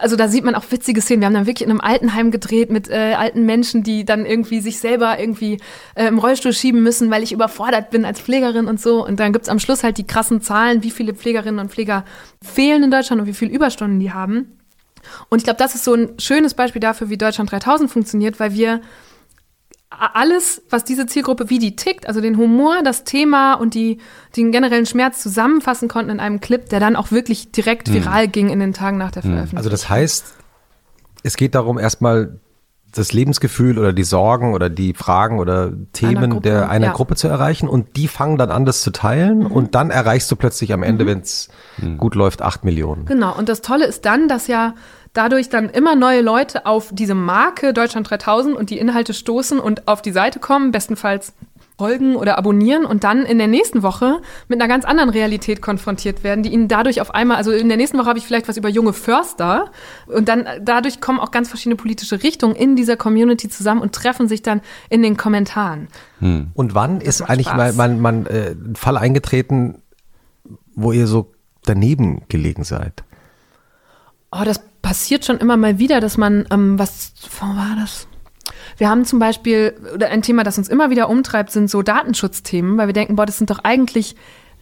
also 0.00 0.16
da 0.16 0.26
sieht 0.28 0.44
man 0.44 0.54
auch 0.54 0.64
witzige 0.70 1.02
Szenen. 1.02 1.20
Wir 1.20 1.26
haben 1.26 1.34
dann 1.34 1.46
wirklich 1.46 1.66
in 1.66 1.70
einem 1.70 1.82
Altenheim 1.82 2.30
gedreht 2.30 2.70
mit 2.70 2.88
äh, 2.88 3.14
alten 3.14 3.44
Menschen, 3.44 3.82
die 3.82 4.06
dann 4.06 4.24
irgendwie 4.24 4.60
sich 4.60 4.78
selber 4.78 5.18
irgendwie 5.18 5.58
äh, 5.94 6.06
im 6.06 6.18
Rollstuhl 6.18 6.54
schieben 6.54 6.82
müssen, 6.82 7.10
weil 7.10 7.22
ich 7.22 7.32
überfordert 7.32 7.90
bin 7.90 8.06
als 8.06 8.18
Pflegerin 8.18 8.68
und 8.68 8.80
so. 8.80 9.04
Und 9.04 9.20
dann 9.20 9.34
gibt's 9.34 9.50
am 9.50 9.58
Schluss 9.58 9.84
halt 9.84 9.98
die 9.98 10.06
krassen 10.06 10.40
Zahlen, 10.40 10.82
wie 10.82 10.90
viele 10.90 11.12
Pflegerinnen 11.12 11.60
und 11.60 11.70
Pfleger 11.70 12.06
fehlen 12.42 12.84
in 12.84 12.90
Deutschland 12.90 13.20
und 13.20 13.28
wie 13.28 13.34
viele 13.34 13.52
Überstunden 13.52 14.00
die 14.00 14.12
haben. 14.12 14.61
Und 15.28 15.38
ich 15.38 15.44
glaube, 15.44 15.58
das 15.58 15.74
ist 15.74 15.84
so 15.84 15.94
ein 15.94 16.18
schönes 16.18 16.54
Beispiel 16.54 16.80
dafür, 16.80 17.08
wie 17.08 17.18
Deutschland 17.18 17.50
3000 17.50 17.90
funktioniert, 17.90 18.40
weil 18.40 18.54
wir 18.54 18.80
alles, 19.90 20.62
was 20.70 20.84
diese 20.84 21.06
Zielgruppe, 21.06 21.50
wie 21.50 21.58
die 21.58 21.76
tickt, 21.76 22.08
also 22.08 22.20
den 22.20 22.36
Humor, 22.36 22.82
das 22.82 23.04
Thema 23.04 23.54
und 23.54 23.74
die, 23.74 23.98
den 24.36 24.52
generellen 24.52 24.86
Schmerz 24.86 25.22
zusammenfassen 25.22 25.88
konnten 25.88 26.10
in 26.10 26.20
einem 26.20 26.40
Clip, 26.40 26.68
der 26.68 26.80
dann 26.80 26.96
auch 26.96 27.10
wirklich 27.10 27.52
direkt 27.52 27.88
hm. 27.88 27.94
viral 27.94 28.26
mhm. 28.26 28.32
ging 28.32 28.48
in 28.50 28.60
den 28.60 28.72
Tagen 28.72 28.98
nach 28.98 29.10
der 29.10 29.22
hm. 29.22 29.30
Veröffentlichung. 29.30 29.58
Also 29.58 29.70
das 29.70 29.88
heißt, 29.88 30.34
es 31.22 31.36
geht 31.36 31.54
darum, 31.54 31.78
erstmal 31.78 32.40
das 32.94 33.12
Lebensgefühl 33.12 33.78
oder 33.78 33.92
die 33.92 34.04
Sorgen 34.04 34.52
oder 34.52 34.68
die 34.68 34.92
Fragen 34.92 35.38
oder 35.38 35.72
Themen 35.92 36.18
einer 36.18 36.28
Gruppe, 36.28 36.48
der 36.48 36.68
einer 36.68 36.86
ja. 36.88 36.92
Gruppe 36.92 37.16
zu 37.16 37.26
erreichen 37.26 37.68
und 37.68 37.96
die 37.96 38.06
fangen 38.06 38.36
dann 38.36 38.50
an, 38.50 38.66
das 38.66 38.82
zu 38.82 38.90
teilen 38.90 39.40
mhm. 39.40 39.46
und 39.46 39.74
dann 39.74 39.90
erreichst 39.90 40.30
du 40.30 40.36
plötzlich 40.36 40.72
am 40.74 40.82
Ende, 40.82 41.04
mhm. 41.04 41.08
wenn 41.08 41.20
es 41.20 41.48
mhm. 41.78 41.96
gut 41.96 42.14
läuft, 42.14 42.42
acht 42.42 42.64
Millionen. 42.64 43.06
Genau, 43.06 43.34
und 43.34 43.48
das 43.48 43.62
Tolle 43.62 43.86
ist 43.86 44.04
dann, 44.04 44.28
dass 44.28 44.46
ja 44.46 44.74
dadurch 45.12 45.48
dann 45.48 45.68
immer 45.68 45.94
neue 45.94 46.22
Leute 46.22 46.66
auf 46.66 46.90
diese 46.92 47.14
Marke 47.14 47.72
Deutschland 47.72 48.08
3000 48.10 48.56
und 48.56 48.70
die 48.70 48.78
Inhalte 48.78 49.14
stoßen 49.14 49.58
und 49.58 49.88
auf 49.88 50.02
die 50.02 50.12
Seite 50.12 50.38
kommen, 50.38 50.72
bestenfalls 50.72 51.34
folgen 51.78 52.16
oder 52.16 52.38
abonnieren 52.38 52.84
und 52.84 53.02
dann 53.02 53.24
in 53.24 53.38
der 53.38 53.48
nächsten 53.48 53.82
Woche 53.82 54.20
mit 54.46 54.60
einer 54.60 54.68
ganz 54.68 54.84
anderen 54.84 55.10
Realität 55.10 55.60
konfrontiert 55.62 56.22
werden, 56.22 56.42
die 56.42 56.52
ihnen 56.52 56.68
dadurch 56.68 57.00
auf 57.00 57.12
einmal, 57.12 57.38
also 57.38 57.50
in 57.50 57.68
der 57.68 57.76
nächsten 57.76 57.98
Woche 57.98 58.06
habe 58.06 58.18
ich 58.18 58.26
vielleicht 58.26 58.46
was 58.46 58.56
über 58.56 58.68
junge 58.68 58.92
Förster 58.92 59.70
und 60.06 60.28
dann 60.28 60.46
dadurch 60.60 61.00
kommen 61.00 61.18
auch 61.18 61.30
ganz 61.30 61.48
verschiedene 61.48 61.76
politische 61.76 62.22
Richtungen 62.22 62.54
in 62.54 62.76
dieser 62.76 62.96
Community 62.96 63.48
zusammen 63.48 63.80
und 63.80 63.94
treffen 63.94 64.28
sich 64.28 64.42
dann 64.42 64.60
in 64.90 65.02
den 65.02 65.16
Kommentaren. 65.16 65.88
Hm. 66.20 66.50
Und 66.54 66.74
wann 66.74 67.00
ist 67.00 67.22
eigentlich 67.22 67.48
Spaß. 67.48 67.74
mal 67.74 67.88
man, 67.88 68.00
man, 68.00 68.26
äh, 68.26 68.50
ein 68.52 68.76
Fall 68.76 68.96
eingetreten, 68.96 69.82
wo 70.74 70.92
ihr 70.92 71.06
so 71.06 71.32
daneben 71.64 72.22
gelegen 72.28 72.64
seid? 72.64 73.02
Oh, 74.32 74.44
das 74.44 74.62
passiert 74.80 75.24
schon 75.24 75.38
immer 75.38 75.56
mal 75.56 75.78
wieder, 75.78 76.00
dass 76.00 76.16
man, 76.16 76.46
ähm, 76.50 76.78
was 76.78 77.12
wo 77.38 77.46
war 77.46 77.76
das? 77.78 78.08
Wir 78.78 78.88
haben 78.88 79.04
zum 79.04 79.18
Beispiel, 79.18 79.74
oder 79.94 80.08
ein 80.08 80.22
Thema, 80.22 80.42
das 80.42 80.58
uns 80.58 80.68
immer 80.68 80.90
wieder 80.90 81.08
umtreibt, 81.08 81.50
sind 81.50 81.70
so 81.70 81.82
Datenschutzthemen, 81.82 82.78
weil 82.78 82.88
wir 82.88 82.94
denken, 82.94 83.16
boah, 83.16 83.26
das 83.26 83.38
sind 83.38 83.50
doch 83.50 83.60
eigentlich 83.60 84.16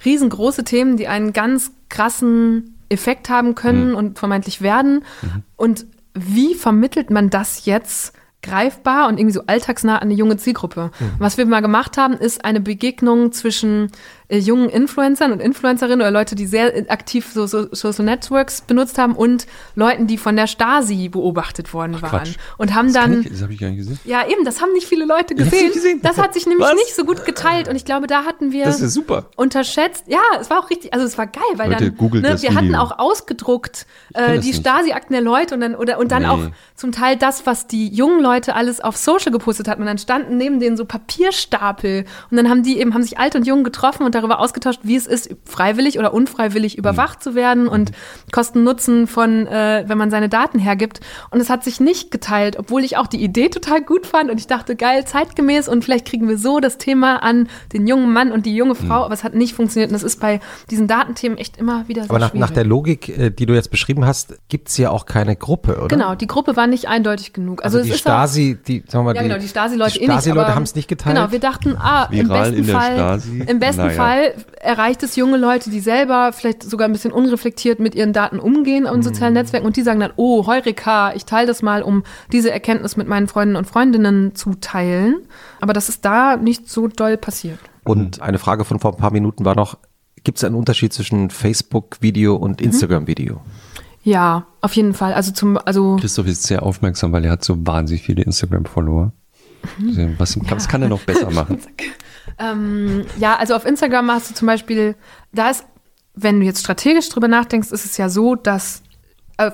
riesengroße 0.05 0.65
Themen, 0.65 0.97
die 0.97 1.09
einen 1.09 1.33
ganz 1.33 1.73
krassen 1.89 2.79
Effekt 2.89 3.29
haben 3.29 3.55
können 3.55 3.91
mhm. 3.91 3.97
und 3.97 4.19
vermeintlich 4.19 4.61
werden. 4.61 5.05
Mhm. 5.23 5.43
Und 5.57 5.87
wie 6.15 6.55
vermittelt 6.55 7.11
man 7.11 7.31
das 7.31 7.65
jetzt 7.65 8.15
greifbar 8.43 9.09
und 9.09 9.19
irgendwie 9.19 9.35
so 9.35 9.43
alltagsnah 9.47 9.97
an 9.97 10.03
eine 10.03 10.15
junge 10.15 10.37
Zielgruppe? 10.37 10.91
Mhm. 10.99 11.13
Was 11.19 11.39
wir 11.39 11.47
mal 11.47 11.61
gemacht 11.61 11.97
haben, 11.97 12.15
ist 12.15 12.45
eine 12.45 12.61
Begegnung 12.61 13.33
zwischen 13.33 13.93
äh, 14.31 14.39
jungen 14.39 14.69
Influencern 14.69 15.33
und 15.33 15.41
Influencerinnen 15.41 16.01
oder 16.01 16.11
Leute, 16.11 16.37
die 16.37 16.47
sehr 16.47 16.73
aktiv 16.89 17.29
so, 17.33 17.47
so 17.47 17.67
Social 17.73 18.05
Networks 18.05 18.61
benutzt 18.61 18.97
haben 18.97 19.15
und 19.17 19.47
Leuten, 19.75 20.07
die 20.07 20.19
von 20.19 20.37
der 20.37 20.47
Stasi 20.47 21.09
beobachtet 21.09 21.75
worden 21.75 21.97
Ach, 21.99 22.13
waren. 22.13 22.35
Und 22.57 22.75
haben 22.75 22.93
das 22.93 22.95
dann. 22.95 23.21
Ich, 23.23 23.31
das 23.31 23.43
habe 23.43 23.53
ich 23.53 23.59
gar 23.59 23.69
nicht 23.71 23.79
gesehen. 23.79 23.99
Ja, 24.05 24.27
eben, 24.29 24.45
das 24.45 24.61
haben 24.61 24.73
nicht 24.73 24.87
viele 24.87 25.05
Leute 25.05 25.35
gesehen. 25.35 25.73
gesehen? 25.73 26.01
Das 26.03 26.17
hat 26.19 26.35
sich 26.35 26.47
nämlich 26.47 26.67
Was? 26.67 26.75
nicht 26.75 26.95
so 26.95 27.05
gut 27.05 27.25
geteilt. 27.25 27.69
Und 27.69 27.77
ich 27.77 27.85
glaube, 27.85 28.07
da 28.07 28.25
hatten 28.25 28.53
wir 28.53 28.65
das 28.65 28.81
ist 28.81 28.95
super. 28.95 29.27
unterschätzt. 29.37 30.05
Ja, 30.07 30.21
es 30.41 30.49
war 30.49 30.61
auch 30.61 30.71
richtig, 30.71 30.95
also 30.95 31.05
es 31.05 31.19
war 31.19 31.27
geil, 31.27 31.43
weil 31.57 31.71
Leute, 31.71 31.91
dann, 31.91 32.21
ne, 32.23 32.41
wir 32.41 32.55
hatten 32.55 32.75
auch 32.75 32.99
ausgedruckt 32.99 33.87
äh, 34.15 34.39
die 34.39 34.53
Stasi-Akten 34.53 35.13
der 35.13 35.23
Leute 35.23 35.55
und 35.55 35.61
dann, 35.61 35.75
oder, 35.75 35.99
und 35.99 36.13
dann 36.13 36.23
nee. 36.23 36.29
auch 36.29 36.41
zum 36.77 36.93
Teil 36.93 37.17
das, 37.17 37.47
was 37.47 37.67
die 37.67 37.89
jungen 37.89 38.21
Leute 38.23 38.55
alles 38.55 38.81
auf 38.81 38.97
Social 38.97 39.33
gepostet 39.33 39.67
hatten. 39.67 39.83
Und 39.83 39.87
dann 39.87 39.99
standen 39.99 40.37
neben 40.37 40.61
denen 40.61 40.77
so 40.77 40.85
Papierstapel. 40.85 42.05
Und 42.31 42.37
dann 42.37 42.49
haben 42.49 42.63
die 42.63 42.79
eben, 42.79 42.95
haben 42.95 43.03
sich 43.03 43.19
alt 43.19 43.35
und 43.35 43.47
jung 43.47 43.65
getroffen 43.65 44.05
und 44.05 44.15
darüber 44.21 44.41
ausgetauscht, 44.41 44.81
wie 44.83 44.97
es 44.97 45.07
ist, 45.07 45.35
freiwillig 45.45 45.99
oder 45.99 46.15
unfreiwillig 46.15 46.79
überwacht 46.79 47.19
mhm. 47.19 47.23
zu 47.23 47.35
werden 47.35 47.69
und 47.69 47.93
Kosten-Nutzen 48.33 49.07
von, 49.07 49.47
äh, 49.47 49.85
wenn 49.87 49.99
man 49.99 50.11
seine 50.11 50.29
Daten 50.29 50.59
hergibt. 50.59 51.01
Und 51.31 51.41
es 51.41 51.51
hat 51.51 51.65
sich 51.65 51.81
nicht 51.81 52.11
geteilt, 52.11 52.59
obwohl 52.59 52.85
ich 52.85 52.97
auch 52.97 53.07
die 53.07 53.23
Idee 53.23 53.49
total 53.49 53.83
gut 53.83 54.07
fand 54.07 54.31
und 54.31 54.39
ich 54.39 54.47
dachte, 54.47 54.77
geil, 54.77 55.05
zeitgemäß 55.05 55.69
und 55.69 55.85
vielleicht 55.85 56.07
kriegen 56.07 56.29
wir 56.29 56.39
so 56.39 56.61
das 56.61 56.79
Thema 56.79 57.23
an 57.23 57.49
den 57.73 57.87
jungen 57.87 58.13
Mann 58.13 58.33
und 58.33 58.47
die 58.47 58.55
junge 58.55 58.75
Frau, 58.75 58.99
mhm. 58.99 59.05
aber 59.05 59.15
es 59.15 59.25
hat 59.25 59.35
nicht 59.35 59.55
funktioniert 59.55 59.91
und 59.91 59.95
das 59.95 60.03
ist 60.03 60.21
bei 60.21 60.41
diesen 60.71 60.87
Datenthemen 60.87 61.39
echt 61.39 61.57
immer 61.57 61.89
wieder 61.89 62.05
so 62.05 62.11
Aber 62.11 62.19
nach, 62.19 62.35
nach 62.35 62.51
der 62.51 62.65
Logik, 62.65 63.09
äh, 63.09 63.31
die 63.31 63.47
du 63.47 63.55
jetzt 63.55 63.71
beschrieben 63.71 64.05
hast, 64.05 64.39
gibt 64.49 64.69
es 64.69 64.77
ja 64.77 64.91
auch 64.91 65.07
keine 65.07 65.37
Gruppe, 65.37 65.79
oder? 65.79 65.89
Genau, 65.89 66.15
die 66.15 66.27
Gruppe 66.27 66.57
war 66.57 66.67
nicht 66.67 66.89
eindeutig 66.89 67.33
genug. 67.33 67.65
Also, 67.65 67.79
also 67.79 67.91
die 67.91 67.99
Stasi, 67.99 68.57
auch, 68.59 68.65
die, 68.65 68.85
sagen 68.87 69.05
wir 69.05 69.15
mal, 69.15 69.17
ja, 69.17 69.23
genau, 69.23 69.39
die 69.39 69.49
Stasi-Leute 69.49 70.01
eh 70.01 70.05
Stasi-Leute 70.05 70.55
haben 70.55 70.63
es 70.63 70.75
nicht 70.75 70.89
geteilt. 70.89 71.17
Genau, 71.17 71.33
wir 71.33 71.41
dachten, 71.41 71.77
ah, 71.77 72.09
im 72.11 72.29
besten 72.29 72.65
Fall, 72.65 73.21
im 73.47 73.59
besten 73.59 73.83
naja. 73.83 73.97
Fall 73.97 74.10
erreicht 74.61 75.03
es 75.03 75.17
junge 75.17 75.37
Leute, 75.37 75.71
die 75.71 75.81
selber 75.81 76.33
vielleicht 76.33 76.63
sogar 76.63 76.89
ein 76.89 76.93
bisschen 76.93 77.13
unreflektiert 77.13 77.81
mit 77.81 77.95
ihren 77.95 78.13
Daten 78.13 78.39
umgehen 78.39 78.87
sozialen 79.03 79.33
mhm. 79.33 79.41
Netzwerken 79.41 79.67
und 79.67 79.77
die 79.77 79.83
sagen 79.83 80.01
dann, 80.01 80.13
oh, 80.17 80.47
Heureka, 80.47 81.13
ich 81.15 81.25
teile 81.25 81.47
das 81.47 81.63
mal, 81.63 81.83
um 81.83 82.03
diese 82.33 82.51
Erkenntnis 82.51 82.97
mit 82.97 83.09
meinen 83.09 83.29
Freunden 83.29 83.57
und 83.57 83.67
Freundinnen 83.67 84.35
zu 84.35 84.55
teilen. 84.55 85.17
Aber 85.61 85.73
das 85.73 85.89
ist 85.89 86.05
da 86.05 86.37
nicht 86.37 86.69
so 86.69 86.89
doll 86.89 87.17
passiert. 87.17 87.59
Und 87.85 88.21
eine 88.21 88.39
Frage 88.39 88.65
von 88.65 88.79
vor 88.79 88.93
ein 88.93 88.99
paar 88.99 89.13
Minuten 89.13 89.45
war 89.45 89.55
noch, 89.55 89.79
gibt 90.25 90.39
es 90.39 90.45
einen 90.45 90.55
Unterschied 90.55 90.93
zwischen 90.93 91.31
Facebook-Video 91.31 92.37
und 92.37 92.61
mhm. 92.61 92.67
Instagram-Video? 92.67 93.41
Ja, 94.03 94.47
auf 94.61 94.75
jeden 94.75 94.95
Fall. 94.95 95.13
Also 95.13 95.33
zum, 95.33 95.59
also 95.59 95.97
Christoph 95.97 96.27
ist 96.27 96.45
sehr 96.45 96.63
aufmerksam, 96.63 97.13
weil 97.13 97.25
er 97.25 97.33
hat 97.33 97.45
so 97.45 97.67
wahnsinnig 97.67 98.03
viele 98.03 98.23
Instagram-Follower. 98.23 99.13
Mhm. 99.79 100.15
Was, 100.19 100.39
was 100.51 100.69
kann 100.69 100.83
er 100.83 100.89
noch 100.89 101.03
besser 101.03 101.31
machen? 101.31 101.61
Ähm, 102.39 103.07
ja, 103.19 103.37
also 103.37 103.55
auf 103.55 103.65
Instagram 103.65 104.11
hast 104.11 104.31
du 104.31 104.35
zum 104.35 104.47
Beispiel, 104.47 104.95
da 105.33 105.51
ist, 105.51 105.65
wenn 106.15 106.41
du 106.41 106.47
jetzt 106.47 106.61
strategisch 106.61 107.09
drüber 107.09 107.29
nachdenkst, 107.29 107.71
ist 107.71 107.85
es 107.85 107.97
ja 107.97 108.09
so, 108.09 108.35
dass 108.35 108.83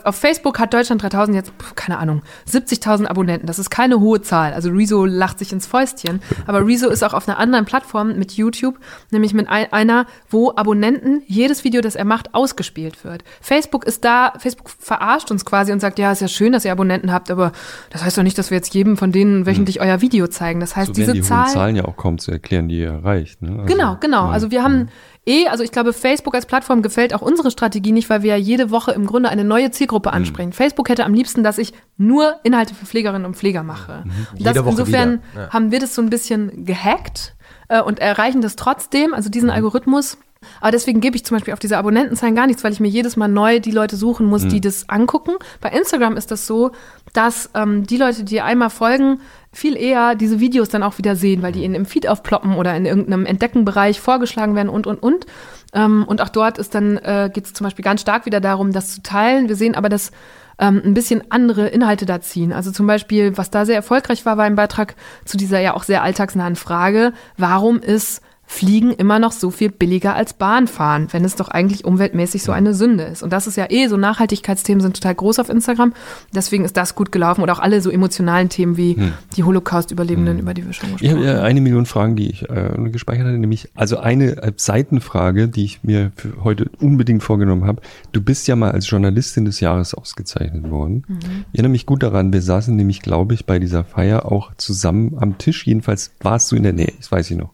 auf 0.04 0.16
Facebook 0.16 0.58
hat 0.58 0.74
Deutschland 0.74 1.02
3000 1.02 1.36
jetzt, 1.36 1.52
keine 1.74 1.98
Ahnung, 1.98 2.22
70.000 2.50 3.06
Abonnenten. 3.06 3.46
Das 3.46 3.58
ist 3.58 3.70
keine 3.70 4.00
hohe 4.00 4.20
Zahl. 4.22 4.52
Also 4.52 4.70
Rezo 4.70 5.04
lacht 5.04 5.38
sich 5.38 5.52
ins 5.52 5.66
Fäustchen. 5.66 6.20
Aber 6.46 6.66
Rezo 6.66 6.88
ist 6.88 7.02
auch 7.04 7.14
auf 7.14 7.28
einer 7.28 7.38
anderen 7.38 7.64
Plattform 7.64 8.18
mit 8.18 8.32
YouTube, 8.32 8.78
nämlich 9.10 9.34
mit 9.34 9.48
einer, 9.48 10.06
wo 10.28 10.52
Abonnenten 10.56 11.22
jedes 11.26 11.64
Video, 11.64 11.80
das 11.80 11.94
er 11.94 12.04
macht, 12.04 12.34
ausgespielt 12.34 13.04
wird. 13.04 13.24
Facebook 13.40 13.84
ist 13.84 14.04
da, 14.04 14.32
Facebook 14.38 14.70
verarscht 14.70 15.30
uns 15.30 15.44
quasi 15.44 15.72
und 15.72 15.80
sagt, 15.80 15.98
ja, 15.98 16.12
ist 16.12 16.20
ja 16.20 16.28
schön, 16.28 16.52
dass 16.52 16.64
ihr 16.64 16.72
Abonnenten 16.72 17.12
habt, 17.12 17.30
aber 17.30 17.52
das 17.90 18.04
heißt 18.04 18.18
doch 18.18 18.22
nicht, 18.22 18.38
dass 18.38 18.50
wir 18.50 18.56
jetzt 18.56 18.74
jedem 18.74 18.96
von 18.96 19.12
denen 19.12 19.46
wöchentlich 19.46 19.76
hm. 19.76 19.82
euer 19.82 20.00
Video 20.00 20.26
zeigen. 20.26 20.60
Das 20.60 20.76
heißt, 20.76 20.88
so 20.88 20.92
diese 20.92 21.12
die 21.12 21.22
Zahl. 21.22 21.48
Zahlen 21.48 21.76
ja 21.76 21.84
auch 21.84 21.96
kaum 21.96 22.18
zu 22.18 22.30
erklären, 22.30 22.68
die 22.68 22.80
ihr 22.80 22.90
erreicht. 22.90 23.42
Ne? 23.42 23.50
Also, 23.50 23.64
genau, 23.64 23.96
genau. 24.00 24.26
Also 24.26 24.50
wir 24.50 24.62
haben 24.62 24.88
eh, 25.26 25.48
also 25.48 25.62
ich 25.62 25.72
glaube, 25.72 25.92
Facebook 25.92 26.34
als 26.34 26.46
Plattform 26.46 26.82
gefällt 26.82 27.14
auch 27.14 27.22
unsere 27.22 27.50
Strategie 27.50 27.92
nicht, 27.92 28.08
weil 28.08 28.22
wir 28.22 28.30
ja 28.30 28.36
jede 28.36 28.70
Woche 28.70 28.92
im 28.92 29.06
Grunde 29.06 29.28
eine 29.28 29.44
neue 29.44 29.70
Zielgruppe 29.70 30.10
mhm. 30.10 30.16
ansprechen. 30.16 30.48
Mhm. 30.50 30.54
Facebook 30.54 30.88
hätte 30.88 31.04
am 31.04 31.14
liebsten, 31.14 31.42
dass 31.42 31.58
ich 31.58 31.72
nur 31.96 32.36
Inhalte 32.42 32.74
für 32.74 32.86
Pflegerinnen 32.86 33.26
und 33.26 33.36
Pfleger 33.36 33.62
mache. 33.62 34.04
Mhm. 34.04 34.44
Das, 34.44 34.56
insofern 34.56 35.22
ja. 35.34 35.50
haben 35.50 35.70
wir 35.70 35.80
das 35.80 35.94
so 35.94 36.02
ein 36.02 36.10
bisschen 36.10 36.64
gehackt 36.64 37.34
äh, 37.68 37.80
und 37.80 37.98
erreichen 37.98 38.40
das 38.40 38.56
trotzdem, 38.56 39.14
also 39.14 39.28
diesen 39.28 39.48
mhm. 39.48 39.54
Algorithmus. 39.54 40.18
Aber 40.60 40.70
deswegen 40.70 41.00
gebe 41.00 41.16
ich 41.16 41.24
zum 41.24 41.36
Beispiel 41.36 41.52
auf 41.52 41.58
diese 41.58 41.78
Abonnentenzahlen 41.78 42.34
gar 42.34 42.46
nichts, 42.46 42.64
weil 42.64 42.72
ich 42.72 42.80
mir 42.80 42.88
jedes 42.88 43.16
Mal 43.16 43.28
neu 43.28 43.60
die 43.60 43.70
Leute 43.70 43.96
suchen 43.96 44.26
muss, 44.26 44.44
mhm. 44.44 44.48
die 44.50 44.60
das 44.60 44.88
angucken. 44.88 45.32
Bei 45.60 45.70
Instagram 45.70 46.16
ist 46.16 46.30
das 46.30 46.46
so, 46.46 46.72
dass 47.12 47.50
ähm, 47.54 47.86
die 47.86 47.96
Leute, 47.96 48.24
die 48.24 48.40
einmal 48.40 48.70
folgen, 48.70 49.20
viel 49.52 49.76
eher 49.76 50.14
diese 50.14 50.38
Videos 50.38 50.68
dann 50.68 50.82
auch 50.82 50.98
wieder 50.98 51.16
sehen, 51.16 51.42
weil 51.42 51.52
die 51.52 51.64
ihnen 51.64 51.74
im 51.74 51.86
Feed 51.86 52.08
aufploppen 52.08 52.54
oder 52.54 52.76
in 52.76 52.84
irgendeinem 52.84 53.24
Entdeckenbereich 53.24 54.00
vorgeschlagen 54.00 54.54
werden 54.54 54.68
und, 54.68 54.86
und, 54.86 55.02
und. 55.02 55.26
Ähm, 55.72 56.04
und 56.06 56.20
auch 56.20 56.28
dort 56.28 56.58
ist 56.58 56.74
dann, 56.74 56.98
äh, 56.98 57.30
geht 57.32 57.46
es 57.46 57.52
zum 57.54 57.64
Beispiel 57.64 57.84
ganz 57.84 58.02
stark 58.02 58.26
wieder 58.26 58.40
darum, 58.40 58.72
das 58.72 58.94
zu 58.94 59.02
teilen. 59.02 59.48
Wir 59.48 59.56
sehen 59.56 59.74
aber, 59.74 59.88
dass 59.88 60.12
ähm, 60.58 60.80
ein 60.84 60.94
bisschen 60.94 61.30
andere 61.30 61.68
Inhalte 61.68 62.06
da 62.06 62.20
ziehen. 62.20 62.52
Also 62.52 62.70
zum 62.70 62.86
Beispiel, 62.86 63.36
was 63.36 63.50
da 63.50 63.64
sehr 63.64 63.76
erfolgreich 63.76 64.24
war, 64.26 64.36
war 64.36 64.44
ein 64.44 64.56
Beitrag 64.56 64.94
zu 65.24 65.36
dieser 65.36 65.60
ja 65.60 65.74
auch 65.74 65.82
sehr 65.82 66.02
alltagsnahen 66.02 66.56
Frage, 66.56 67.12
warum 67.36 67.78
ist 67.80 68.22
Fliegen 68.48 68.92
immer 68.92 69.18
noch 69.18 69.32
so 69.32 69.50
viel 69.50 69.70
billiger 69.70 70.14
als 70.14 70.32
Bahnfahren, 70.34 71.08
wenn 71.12 71.24
es 71.24 71.34
doch 71.36 71.48
eigentlich 71.48 71.84
umweltmäßig 71.84 72.42
so 72.44 72.52
eine 72.52 72.74
Sünde 72.74 73.04
ist. 73.04 73.22
Und 73.22 73.32
das 73.32 73.46
ist 73.46 73.56
ja 73.56 73.66
eh 73.70 73.88
so 73.88 73.96
Nachhaltigkeitsthemen 73.96 74.80
sind 74.80 74.94
total 74.94 75.14
groß 75.16 75.40
auf 75.40 75.48
Instagram. 75.48 75.92
Deswegen 76.34 76.64
ist 76.64 76.76
das 76.76 76.94
gut 76.94 77.10
gelaufen 77.12 77.42
und 77.42 77.50
auch 77.50 77.58
alle 77.58 77.80
so 77.80 77.90
emotionalen 77.90 78.48
Themen 78.48 78.76
wie 78.76 78.96
Hm. 78.96 79.12
die 79.36 79.42
Holocaust-Überlebenden, 79.44 80.38
über 80.38 80.54
die 80.54 80.64
wir 80.64 80.72
schon 80.72 80.90
Ich 80.90 80.98
gesprochen 80.98 81.16
habe 81.18 81.28
haben. 81.28 81.36
ja 81.38 81.42
eine 81.42 81.60
Million 81.60 81.86
Fragen, 81.86 82.16
die 82.16 82.30
ich 82.30 82.48
äh, 82.48 82.70
gespeichert 82.90 83.26
hatte, 83.26 83.38
nämlich 83.38 83.68
also 83.74 83.98
eine 83.98 84.42
äh, 84.42 84.52
Seitenfrage, 84.56 85.48
die 85.48 85.64
ich 85.64 85.82
mir 85.82 86.12
für 86.16 86.44
heute 86.44 86.70
unbedingt 86.80 87.22
vorgenommen 87.24 87.64
habe. 87.66 87.82
Du 88.12 88.20
bist 88.20 88.46
ja 88.48 88.54
mal 88.56 88.70
als 88.70 88.88
Journalistin 88.88 89.44
des 89.44 89.60
Jahres 89.60 89.92
ausgezeichnet 89.94 90.70
worden. 90.70 91.04
Ich 91.52 91.58
erinnere 91.58 91.72
mich 91.72 91.86
gut 91.86 92.02
daran, 92.02 92.32
wir 92.32 92.42
saßen 92.42 92.74
nämlich, 92.76 93.02
glaube 93.02 93.34
ich, 93.34 93.44
bei 93.46 93.58
dieser 93.58 93.84
Feier 93.84 94.30
auch 94.30 94.52
zusammen 94.56 95.16
am 95.18 95.36
Tisch. 95.38 95.66
Jedenfalls 95.66 96.12
warst 96.20 96.52
du 96.52 96.56
in 96.56 96.62
der 96.62 96.72
Nähe, 96.72 96.92
das 96.98 97.10
weiß 97.10 97.30
ich 97.30 97.36
noch. 97.36 97.50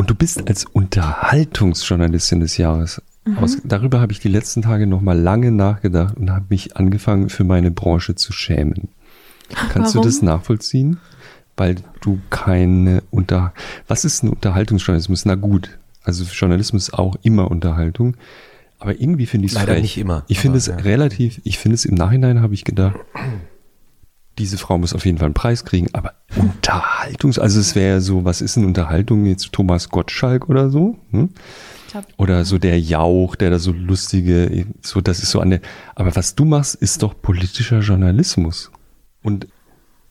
Und 0.00 0.08
du 0.08 0.14
bist 0.14 0.48
als 0.48 0.64
Unterhaltungsjournalistin 0.64 2.40
des 2.40 2.56
Jahres. 2.56 3.02
Aus, 3.36 3.58
darüber 3.64 4.00
habe 4.00 4.12
ich 4.12 4.18
die 4.18 4.30
letzten 4.30 4.62
Tage 4.62 4.86
noch 4.86 5.02
mal 5.02 5.12
lange 5.12 5.50
nachgedacht 5.50 6.16
und 6.16 6.30
habe 6.30 6.46
mich 6.48 6.74
angefangen, 6.78 7.28
für 7.28 7.44
meine 7.44 7.70
Branche 7.70 8.14
zu 8.14 8.32
schämen. 8.32 8.88
Kannst 9.68 9.92
du 9.92 9.98
Warum? 9.98 10.08
das 10.08 10.22
nachvollziehen? 10.22 11.00
Weil 11.54 11.74
du 12.00 12.18
keine 12.30 13.02
Unter... 13.10 13.52
Was 13.88 14.06
ist 14.06 14.22
ein 14.22 14.30
Unterhaltungsjournalismus? 14.30 15.26
Na 15.26 15.34
gut, 15.34 15.78
also 16.02 16.24
Journalismus 16.24 16.84
ist 16.84 16.94
auch 16.94 17.16
immer 17.20 17.50
Unterhaltung. 17.50 18.16
Aber 18.78 18.98
irgendwie 18.98 19.26
finde 19.26 19.44
ich 19.44 19.52
es 19.52 19.58
Leider 19.58 19.72
frech. 19.72 19.82
nicht 19.82 19.98
immer, 19.98 20.24
Ich 20.28 20.38
finde 20.38 20.56
es 20.56 20.68
ja. 20.68 20.76
relativ, 20.76 21.42
ich 21.44 21.58
finde 21.58 21.74
es 21.74 21.84
im 21.84 21.96
Nachhinein 21.96 22.40
habe 22.40 22.54
ich 22.54 22.64
gedacht, 22.64 22.96
diese 24.38 24.58
Frau 24.58 24.78
muss 24.78 24.94
auf 24.94 25.04
jeden 25.04 25.18
Fall 25.18 25.26
einen 25.26 25.34
Preis 25.34 25.64
kriegen, 25.64 25.88
aber 25.92 26.14
Unterhaltungs, 26.36 27.38
also 27.38 27.60
es 27.60 27.74
wäre 27.74 28.00
so, 28.00 28.24
was 28.24 28.40
ist 28.40 28.56
denn 28.56 28.64
Unterhaltung 28.64 29.26
jetzt 29.26 29.52
Thomas 29.52 29.88
Gottschalk 29.88 30.48
oder 30.48 30.70
so? 30.70 30.96
Hm? 31.10 31.30
glaub, 31.90 32.04
Oder 32.16 32.44
so 32.44 32.58
der 32.58 32.80
Jauch, 32.80 33.36
der 33.36 33.50
da 33.50 33.58
so 33.58 33.72
lustige, 33.72 34.66
so 34.80 35.00
das 35.00 35.22
ist 35.22 35.30
so 35.30 35.40
eine, 35.40 35.60
aber 35.94 36.16
was 36.16 36.34
du 36.34 36.44
machst, 36.44 36.74
ist 36.76 37.02
doch 37.02 37.14
politischer 37.20 37.80
Journalismus. 37.80 38.70
Und 39.22 39.48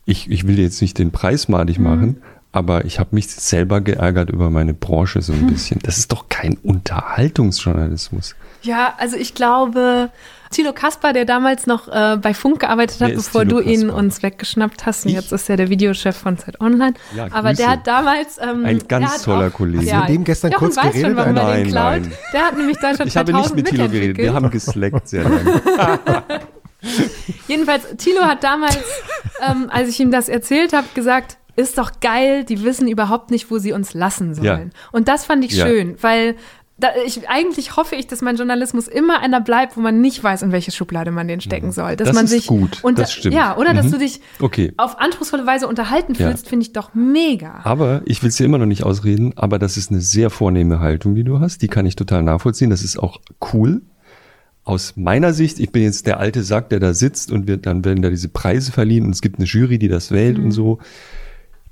ich, 0.06 0.30
ich 0.30 0.48
will 0.48 0.56
dir 0.56 0.64
jetzt 0.64 0.81
nicht 0.81 0.98
den 0.98 1.11
Preis 1.11 1.48
malig 1.48 1.80
machen, 1.80 2.22
aber 2.51 2.85
ich 2.85 2.99
habe 2.99 3.15
mich 3.15 3.30
selber 3.30 3.81
geärgert 3.81 4.30
über 4.30 4.49
meine 4.49 4.73
Branche 4.73 5.22
so 5.22 5.33
ein 5.33 5.48
bisschen. 5.51 5.80
Das 5.83 5.98
ist 5.98 6.11
doch 6.11 6.30
kein 6.30 6.57
Unterhaltungsjournalismus. 6.57 8.35
Ja, 8.61 8.95
also 8.98 9.15
ich 9.15 9.35
glaube, 9.35 10.09
Thilo 10.52 10.74
Kasper, 10.74 11.14
der 11.14 11.26
damals 11.26 11.68
noch 11.68 11.88
äh, 11.88 12.18
bei 12.18 12.34
Funk 12.34 12.61
gearbeitet 12.61 13.00
hat, 13.02 13.14
bevor 13.14 13.44
Thilo 13.44 13.61
du 13.61 13.69
ihn 13.69 13.90
uns 13.90 14.24
weggeschnappt 14.24 14.86
hast. 14.86 15.06
Und 15.06 15.11
Ich? 15.11 15.18
jetzt 15.18 15.32
ist 15.32 15.50
er 15.50 15.58
der 15.58 15.69
Videochef 15.69 16.18
von 16.18 16.38
Zeit 16.38 16.60
Online. 16.60 16.94
Ja, 17.16 17.28
Aber 17.32 17.53
der 17.53 17.68
hat 17.69 17.86
damals. 17.88 18.38
Ähm, 18.42 18.66
Ein 18.66 18.80
ganz 18.88 19.14
hat 19.14 19.24
toller 19.24 19.48
auch, 19.48 19.53
Kollege. 19.53 19.86
Du 19.86 19.95
mit 20.00 20.10
dem 20.10 20.24
gestern 20.24 20.52
Jochen 20.52 20.66
kurz 20.66 20.78
weiß 20.78 20.86
geredet? 20.94 21.08
Schon, 21.08 21.16
warum 21.18 21.38
er 21.38 21.44
Nein, 21.44 21.64
den 21.64 21.72
klaut. 21.72 21.92
nein. 22.02 22.11
Der 22.34 22.42
hat 22.42 22.58
nämlich 22.58 22.78
Deutschland 22.78 23.06
Ich 23.08 23.18
habe 23.18 23.32
nicht 23.34 23.45
2000 23.45 23.56
mit 23.58 23.68
Thilo 23.68 23.90
geredet, 23.90 24.18
wir 24.18 24.34
haben 24.34 24.50
geslackt 24.50 25.08
sehr 25.08 25.24
lange. 25.24 25.61
Jedenfalls, 27.48 27.84
Thilo 27.98 28.22
hat 28.22 28.44
damals, 28.44 28.80
ähm, 29.48 29.69
als 29.72 29.90
ich 29.90 30.00
ihm 30.00 30.11
das 30.11 30.30
erzählt 30.30 30.74
habe, 30.74 30.88
gesagt, 30.94 31.38
ist 31.56 31.78
doch 31.78 31.92
geil, 32.00 32.45
die 32.45 32.64
wissen 32.64 32.88
überhaupt 32.88 33.32
nicht, 33.32 33.52
wo 33.52 33.58
sie 33.58 33.74
uns 33.74 33.94
lassen 33.94 34.34
sollen. 34.34 34.72
Ja. 34.74 34.80
Und 34.94 35.10
das 35.10 35.26
fand 35.26 35.44
ich 35.44 35.52
Ja. 35.52 35.66
schön, 35.68 35.98
weil 36.02 36.36
da, 36.80 36.90
ich, 37.06 37.27
eigentlich 37.30 37.75
hoffe 37.75 37.95
ich, 37.95 38.08
dass 38.08 38.22
mein 38.22 38.35
Journalismus 38.38 38.88
immer 38.88 39.19
einer 39.22 39.41
bleibt, 39.41 39.75
wo 39.77 39.82
man 39.82 40.01
nicht 40.01 40.24
weiß, 40.24 40.41
in 40.43 40.51
welche 40.51 40.72
Schublade 40.72 41.11
man 41.11 41.27
den 41.27 41.41
stecken 41.41 41.72
soll. 41.72 41.95
Dass 41.95 42.08
Das 42.08 42.16
man 42.16 42.25
ist 42.25 42.32
sich 42.32 42.48
gut, 42.48 42.80
unter- 42.83 43.01
das 43.03 43.14
stimmt. 43.14 43.35
Ja, 43.35 43.58
oder 43.58 43.74
dass 43.74 43.88
Mhm. 43.88 43.91
du 43.91 43.98
dich 43.99 44.22
Okay. 44.40 44.74
auf 44.77 44.99
anspruchsvolle 44.99 45.45
Weise 45.45 45.67
unterhalten 45.67 46.14
Ja. 46.16 46.27
fühlst, 46.30 46.48
finde 46.48 46.64
ich 46.66 46.74
doch 46.74 46.93
mega. 46.93 47.59
Aber 47.64 48.01
ich 48.06 48.22
will 48.24 48.30
es 48.30 48.38
dir 48.38 48.45
immer 48.45 48.58
noch 48.58 48.66
nicht 48.66 48.83
ausreden, 48.83 49.33
aber 49.35 49.59
das 49.59 49.77
ist 49.77 49.91
eine 49.91 50.01
sehr 50.01 50.30
vornehme 50.30 50.80
Haltung, 50.80 51.16
die 51.16 51.24
du 51.24 51.40
hast. 51.40 51.61
Die 51.61 51.67
kann 51.67 51.85
ich 51.85 51.95
total 51.95 52.24
nachvollziehen. 52.24 52.69
Das 52.69 52.83
ist 52.83 52.98
auch 52.98 53.19
cool. 53.53 53.82
Aus 54.64 54.93
meiner 54.95 55.33
Sicht, 55.33 55.59
ich 55.59 55.72
bin 55.72 55.82
jetzt 55.83 56.06
der 56.06 56.19
alte 56.19 56.43
Sack, 56.43 56.69
der 56.69 56.80
da 56.80 56.93
sitzt 56.93 57.32
und 57.32 57.48
wird, 57.48 57.66
dann 57.66 57.83
werden 57.85 58.01
da 58.03 58.09
diese 58.09 58.30
Preise 58.30 58.72
verliehen 58.72 59.03
und 59.06 59.11
es 59.16 59.22
gibt 59.22 59.38
eine 59.40 59.45
Jury, 59.48 59.80
die 59.80 59.88
das 59.88 60.11
wählt 60.11 60.38
und 60.38 60.51
so. 60.51 60.77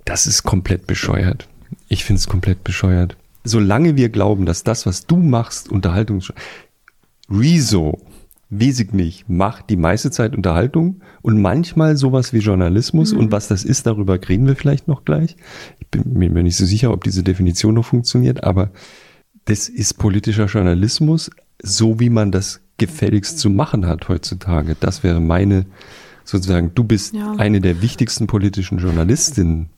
Das 0.06 0.26
ist 0.26 0.44
komplett 0.44 0.88
bescheuert. 0.88 1.48
Ich 1.90 2.04
finde 2.06 2.20
es 2.20 2.28
komplett 2.28 2.64
bescheuert. 2.64 3.16
Solange 3.48 3.96
wir 3.96 4.10
glauben, 4.10 4.46
dass 4.46 4.64
das, 4.64 4.86
was 4.86 5.06
du 5.06 5.18
machst, 5.18 5.72
Unterhaltungs... 5.72 6.32
Rezo, 7.30 8.00
ich 8.50 8.92
nicht, 8.94 9.28
macht 9.28 9.70
die 9.70 9.76
meiste 9.76 10.12
Zeit 10.12 10.34
Unterhaltung 10.34 11.02
und 11.22 11.42
manchmal 11.42 11.98
sowas 11.98 12.32
wie 12.32 12.40
Journalismus 12.40 13.12
und 13.12 13.32
was 13.32 13.50
das 13.50 13.66
ist, 13.66 13.86
darüber 13.86 14.18
reden 14.30 14.48
wir 14.48 14.56
vielleicht 14.56 14.88
noch 14.88 15.04
gleich. 15.04 15.36
Ich 15.80 15.88
bin 15.88 16.04
mir 16.14 16.44
nicht 16.44 16.56
so 16.56 16.66
sicher, 16.66 16.94
ob 16.94 17.04
diese 17.04 17.24
Definition 17.24 17.74
noch 17.74 17.86
funktioniert, 17.86 18.44
aber 18.46 18.72
das 19.46 19.68
ist 19.68 19.96
politischer 19.96 20.46
Journalismus, 20.46 21.32
so 21.62 22.00
wie 22.00 22.10
man 22.10 22.32
das 22.32 22.62
gefälligst 22.78 23.40
zu 23.40 23.50
machen 23.50 23.86
hat 23.88 24.08
heutzutage. 24.08 24.78
Das 24.80 25.04
wäre 25.04 25.20
meine, 25.20 25.66
sozusagen, 26.24 26.72
du 26.76 26.84
bist 26.84 27.14
Ja. 27.14 27.34
eine 27.38 27.60
der 27.60 27.82
wichtigsten 27.82 28.28
politischen 28.28 28.78
Journalistinnen. 28.78 29.70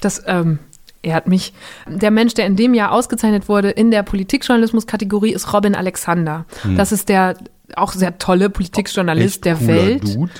Das 0.00 0.22
ähm, 0.26 0.58
ehrt 1.04 1.28
mich. 1.28 1.52
Der 1.86 2.10
Mensch, 2.10 2.34
der 2.34 2.46
in 2.46 2.56
dem 2.56 2.74
Jahr 2.74 2.92
ausgezeichnet 2.92 3.48
wurde 3.48 3.70
in 3.70 3.90
der 3.90 4.02
Politikjournalismus-Kategorie, 4.02 5.32
ist 5.32 5.52
Robin 5.52 5.74
Alexander. 5.74 6.44
Das 6.76 6.92
ist 6.92 7.08
der 7.08 7.36
auch 7.76 7.92
sehr 7.92 8.18
tolle 8.18 8.50
Politikjournalist 8.50 9.44
der 9.44 9.66
Welt. 9.66 10.04
Dude. 10.04 10.30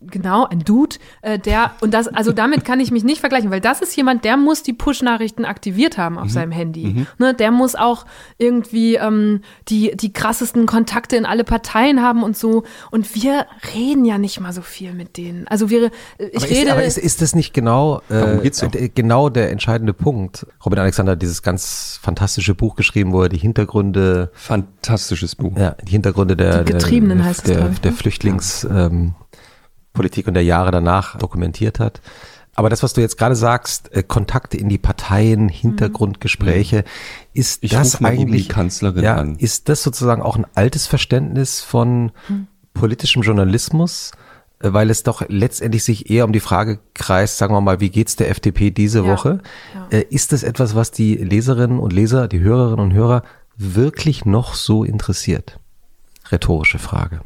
Genau, 0.00 0.46
ein 0.46 0.60
Dude, 0.60 0.96
äh, 1.22 1.38
der, 1.38 1.72
und 1.80 1.92
das, 1.92 2.06
also 2.08 2.32
damit 2.32 2.64
kann 2.64 2.78
ich 2.78 2.90
mich 2.90 3.02
nicht 3.02 3.20
vergleichen, 3.20 3.50
weil 3.50 3.60
das 3.60 3.80
ist 3.80 3.96
jemand, 3.96 4.24
der 4.24 4.36
muss 4.36 4.62
die 4.62 4.72
Push-Nachrichten 4.72 5.44
aktiviert 5.44 5.98
haben 5.98 6.18
auf 6.18 6.30
seinem 6.30 6.52
Handy. 6.52 7.06
Ne, 7.18 7.34
der 7.34 7.50
muss 7.50 7.74
auch 7.74 8.06
irgendwie 8.38 8.94
ähm, 8.94 9.40
die, 9.68 9.96
die 9.96 10.12
krassesten 10.12 10.66
Kontakte 10.66 11.16
in 11.16 11.26
alle 11.26 11.44
Parteien 11.44 12.00
haben 12.02 12.22
und 12.22 12.36
so. 12.36 12.64
Und 12.90 13.14
wir 13.14 13.46
reden 13.74 14.04
ja 14.04 14.18
nicht 14.18 14.40
mal 14.40 14.52
so 14.52 14.62
viel 14.62 14.92
mit 14.92 15.16
denen. 15.16 15.48
Also 15.48 15.68
wir, 15.68 15.90
ich 16.18 16.36
aber 16.36 16.44
rede. 16.44 16.60
Ist, 16.60 16.70
aber 16.70 16.84
ist, 16.84 16.98
ist 16.98 17.22
das 17.22 17.34
nicht 17.34 17.52
genau, 17.52 18.00
äh, 18.10 18.46
äh, 18.46 18.88
genau 18.94 19.28
der 19.28 19.50
entscheidende 19.50 19.94
Punkt? 19.94 20.46
Robin 20.64 20.78
Alexander 20.78 21.12
hat 21.12 21.22
dieses 21.22 21.42
ganz 21.42 21.98
fantastische 22.02 22.54
Buch 22.54 22.76
geschrieben, 22.76 23.12
wo 23.12 23.22
er 23.22 23.28
die 23.28 23.38
Hintergründe, 23.38 24.30
Fantastisches 24.34 25.34
Buch. 25.34 25.56
ja, 25.56 25.74
die 25.82 25.92
Hintergründe 25.92 26.36
der, 26.36 26.62
Die 26.62 26.72
Getriebenen 26.72 27.18
der, 27.18 27.26
heißt 27.26 27.48
es, 27.48 27.54
der, 27.54 27.70
ich, 27.70 27.80
der 27.80 27.90
ne? 27.90 27.96
Flüchtlings, 27.96 28.64
ähm, 28.64 29.14
Politik 29.98 30.26
und 30.28 30.34
der 30.34 30.44
Jahre 30.44 30.70
danach 30.70 31.18
dokumentiert 31.18 31.78
hat. 31.80 32.00
Aber 32.54 32.70
das, 32.70 32.82
was 32.82 32.92
du 32.92 33.00
jetzt 33.00 33.18
gerade 33.18 33.36
sagst, 33.36 33.92
äh, 33.94 34.02
Kontakte 34.02 34.56
in 34.56 34.68
die 34.68 34.78
Parteien, 34.78 35.48
Hintergrundgespräche, 35.48 36.84
ist 37.32 37.62
Ich 37.62 37.70
das 37.70 38.02
eigentlich, 38.02 38.48
die 38.48 38.52
Kanzlerin 38.52 39.04
ja, 39.04 39.16
an. 39.16 39.36
ist 39.36 39.68
das 39.68 39.82
sozusagen 39.82 40.22
auch 40.22 40.36
ein 40.36 40.46
altes 40.54 40.86
Verständnis 40.88 41.60
von 41.60 42.10
politischem 42.74 43.22
Journalismus? 43.22 44.10
Äh, 44.60 44.72
Weil 44.72 44.90
es 44.90 45.04
doch 45.04 45.22
letztendlich 45.28 45.84
sich 45.84 46.10
eher 46.10 46.24
um 46.24 46.32
die 46.32 46.40
Frage 46.40 46.80
kreist, 46.94 47.38
sagen 47.38 47.54
wir 47.54 47.60
mal, 47.60 47.78
wie 47.80 47.90
geht's 47.90 48.16
der 48.16 48.28
FDP 48.30 48.70
diese 48.72 49.00
Ja, 49.00 49.12
Woche? 49.12 49.40
Äh, 49.90 50.02
Ist 50.10 50.32
das 50.32 50.42
etwas, 50.42 50.74
was 50.74 50.90
die 50.90 51.14
Leserinnen 51.14 51.78
und 51.78 51.92
Leser, 51.92 52.26
die 52.26 52.40
Hörerinnen 52.40 52.80
und 52.86 52.92
Hörer 52.92 53.22
wirklich 53.56 54.24
noch 54.24 54.54
so 54.54 54.82
interessiert? 54.82 55.60
Rhetorische 56.32 56.78
Frage. 56.80 57.20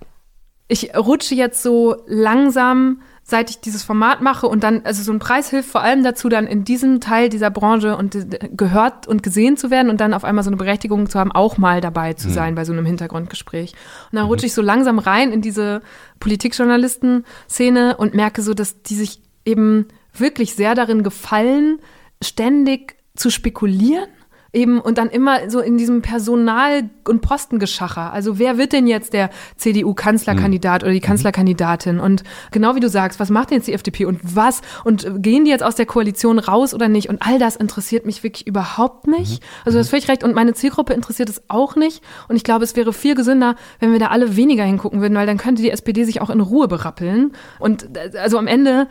Ich 0.73 0.97
rutsche 0.97 1.35
jetzt 1.35 1.63
so 1.63 1.97
langsam, 2.07 3.03
seit 3.23 3.51
ich 3.51 3.61
dieses 3.61 3.85
Format 3.85 4.23
mache 4.23 4.47
und 4.49 4.65
dann, 4.65 4.81
also 4.85 5.03
so 5.03 5.13
ein 5.13 5.19
Preis 5.19 5.51
hilft 5.51 5.69
vor 5.69 5.83
allem 5.83 6.03
dazu, 6.03 6.31
dann 6.31 6.47
in 6.47 6.65
diesem 6.65 7.01
Teil 7.01 7.29
dieser 7.29 7.51
Branche 7.51 7.97
und 7.97 8.17
gehört 8.57 9.07
und 9.07 9.23
gesehen 9.23 9.59
zu 9.59 9.71
werden 9.71 9.91
und 9.91 10.01
dann 10.01 10.15
auf 10.15 10.25
einmal 10.25 10.43
so 10.43 10.49
eine 10.49 10.57
Berechtigung 10.57 11.09
zu 11.09 11.19
haben, 11.21 11.31
auch 11.31 11.59
mal 11.59 11.83
dabei 11.83 12.15
zu 12.15 12.31
sein 12.31 12.55
bei 12.55 12.65
so 12.65 12.73
einem 12.73 12.87
Hintergrundgespräch. 12.87 13.75
Und 14.11 14.17
dann 14.17 14.27
rutsche 14.27 14.47
ich 14.47 14.55
so 14.55 14.63
langsam 14.63 14.99
rein 14.99 15.31
in 15.31 15.43
diese 15.43 15.83
Politikjournalisten-Szene 16.21 17.97
und 17.99 18.15
merke 18.15 18.41
so, 18.41 18.55
dass 18.55 18.83
die 18.83 18.95
sich 18.95 19.21
eben 19.45 19.89
wirklich 20.15 20.55
sehr 20.55 20.75
darin 20.75 21.03
gefallen, 21.03 21.81
ständig 22.23 22.97
zu 23.15 23.31
spekulieren 23.31 24.09
Eben, 24.55 24.81
und 24.81 24.99
dann 24.99 25.09
immer 25.09 25.49
so 25.49 25.61
in 25.61 25.79
diesem 25.79 26.03
Personal- 26.03 26.91
und 27.09 27.23
Postengeschacher. 27.23 28.13
Also 28.13 28.39
wer 28.39 28.59
wird 28.59 28.75
denn 28.75 28.87
jetzt 28.87 29.15
der 29.15 29.31
CDU-Kanzlerkandidat 29.57 30.83
oder 30.83 30.93
die 30.93 31.01
Kanzlerkandidatin? 31.01 31.99
Und 31.99 32.23
genau 32.51 32.75
wie 32.75 32.81
du 32.81 32.91
sagst, 32.91 33.19
was 33.19 33.31
macht 33.31 33.51
denn 33.51 33.59
jetzt 33.59 33.67
die 33.67 33.73
FDP 33.73 34.05
und 34.05 34.21
was? 34.23 34.61
Und 34.85 35.23
gehen 35.23 35.47
die 35.47 35.51
jetzt 35.51 35.63
aus 35.63 35.75
der 35.75 35.87
Koalition 35.87 36.39
raus 36.39 36.75
oder 36.75 36.89
nicht? 36.89 37.09
Und 37.09 37.23
all 37.23 37.39
das 37.39 37.57
interessiert 37.57 38.05
mich 38.05 38.23
wirklich 38.23 38.47
überhaupt 38.47 39.07
nicht. 39.07 39.43
Also 39.65 39.79
du 39.79 39.81
hast 39.81 39.89
völlig 39.89 40.09
recht. 40.09 40.23
Und 40.23 40.35
meine 40.35 40.53
Zielgruppe 40.53 40.93
interessiert 40.93 41.31
es 41.31 41.43
auch 41.49 41.75
nicht. 41.75 42.03
Und 42.29 42.37
ich 42.37 42.45
glaube, 42.45 42.65
es 42.65 42.77
wäre 42.77 42.93
viel 42.93 43.15
gesünder, 43.15 43.57
wenn 43.81 43.93
wir 43.93 43.99
da 44.01 44.09
alle 44.09 44.37
weniger 44.37 44.65
hingucken 44.65 45.01
würden, 45.01 45.15
weil 45.15 45.27
dann 45.27 45.39
könnte 45.39 45.63
die 45.63 45.71
SPD 45.71 46.05
sich 46.05 46.21
auch 46.21 46.29
in 46.29 46.41
Ruhe 46.41 46.69
berappeln. 46.69 47.33
Und 47.59 47.97
äh, 47.97 48.19
also 48.19 48.37
am 48.37 48.47
Ende 48.47 48.87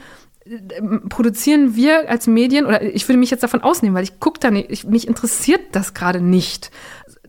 produzieren 1.09 1.75
wir 1.75 2.09
als 2.09 2.27
Medien, 2.27 2.65
oder 2.65 2.81
ich 2.81 3.07
würde 3.07 3.19
mich 3.19 3.31
jetzt 3.31 3.43
davon 3.43 3.61
ausnehmen, 3.61 3.95
weil 3.95 4.03
ich 4.03 4.19
gucke 4.19 4.39
da 4.39 4.51
nicht, 4.51 4.69
ich, 4.71 4.85
mich 4.85 5.07
interessiert 5.07 5.61
das 5.73 5.93
gerade 5.93 6.21
nicht. 6.21 6.71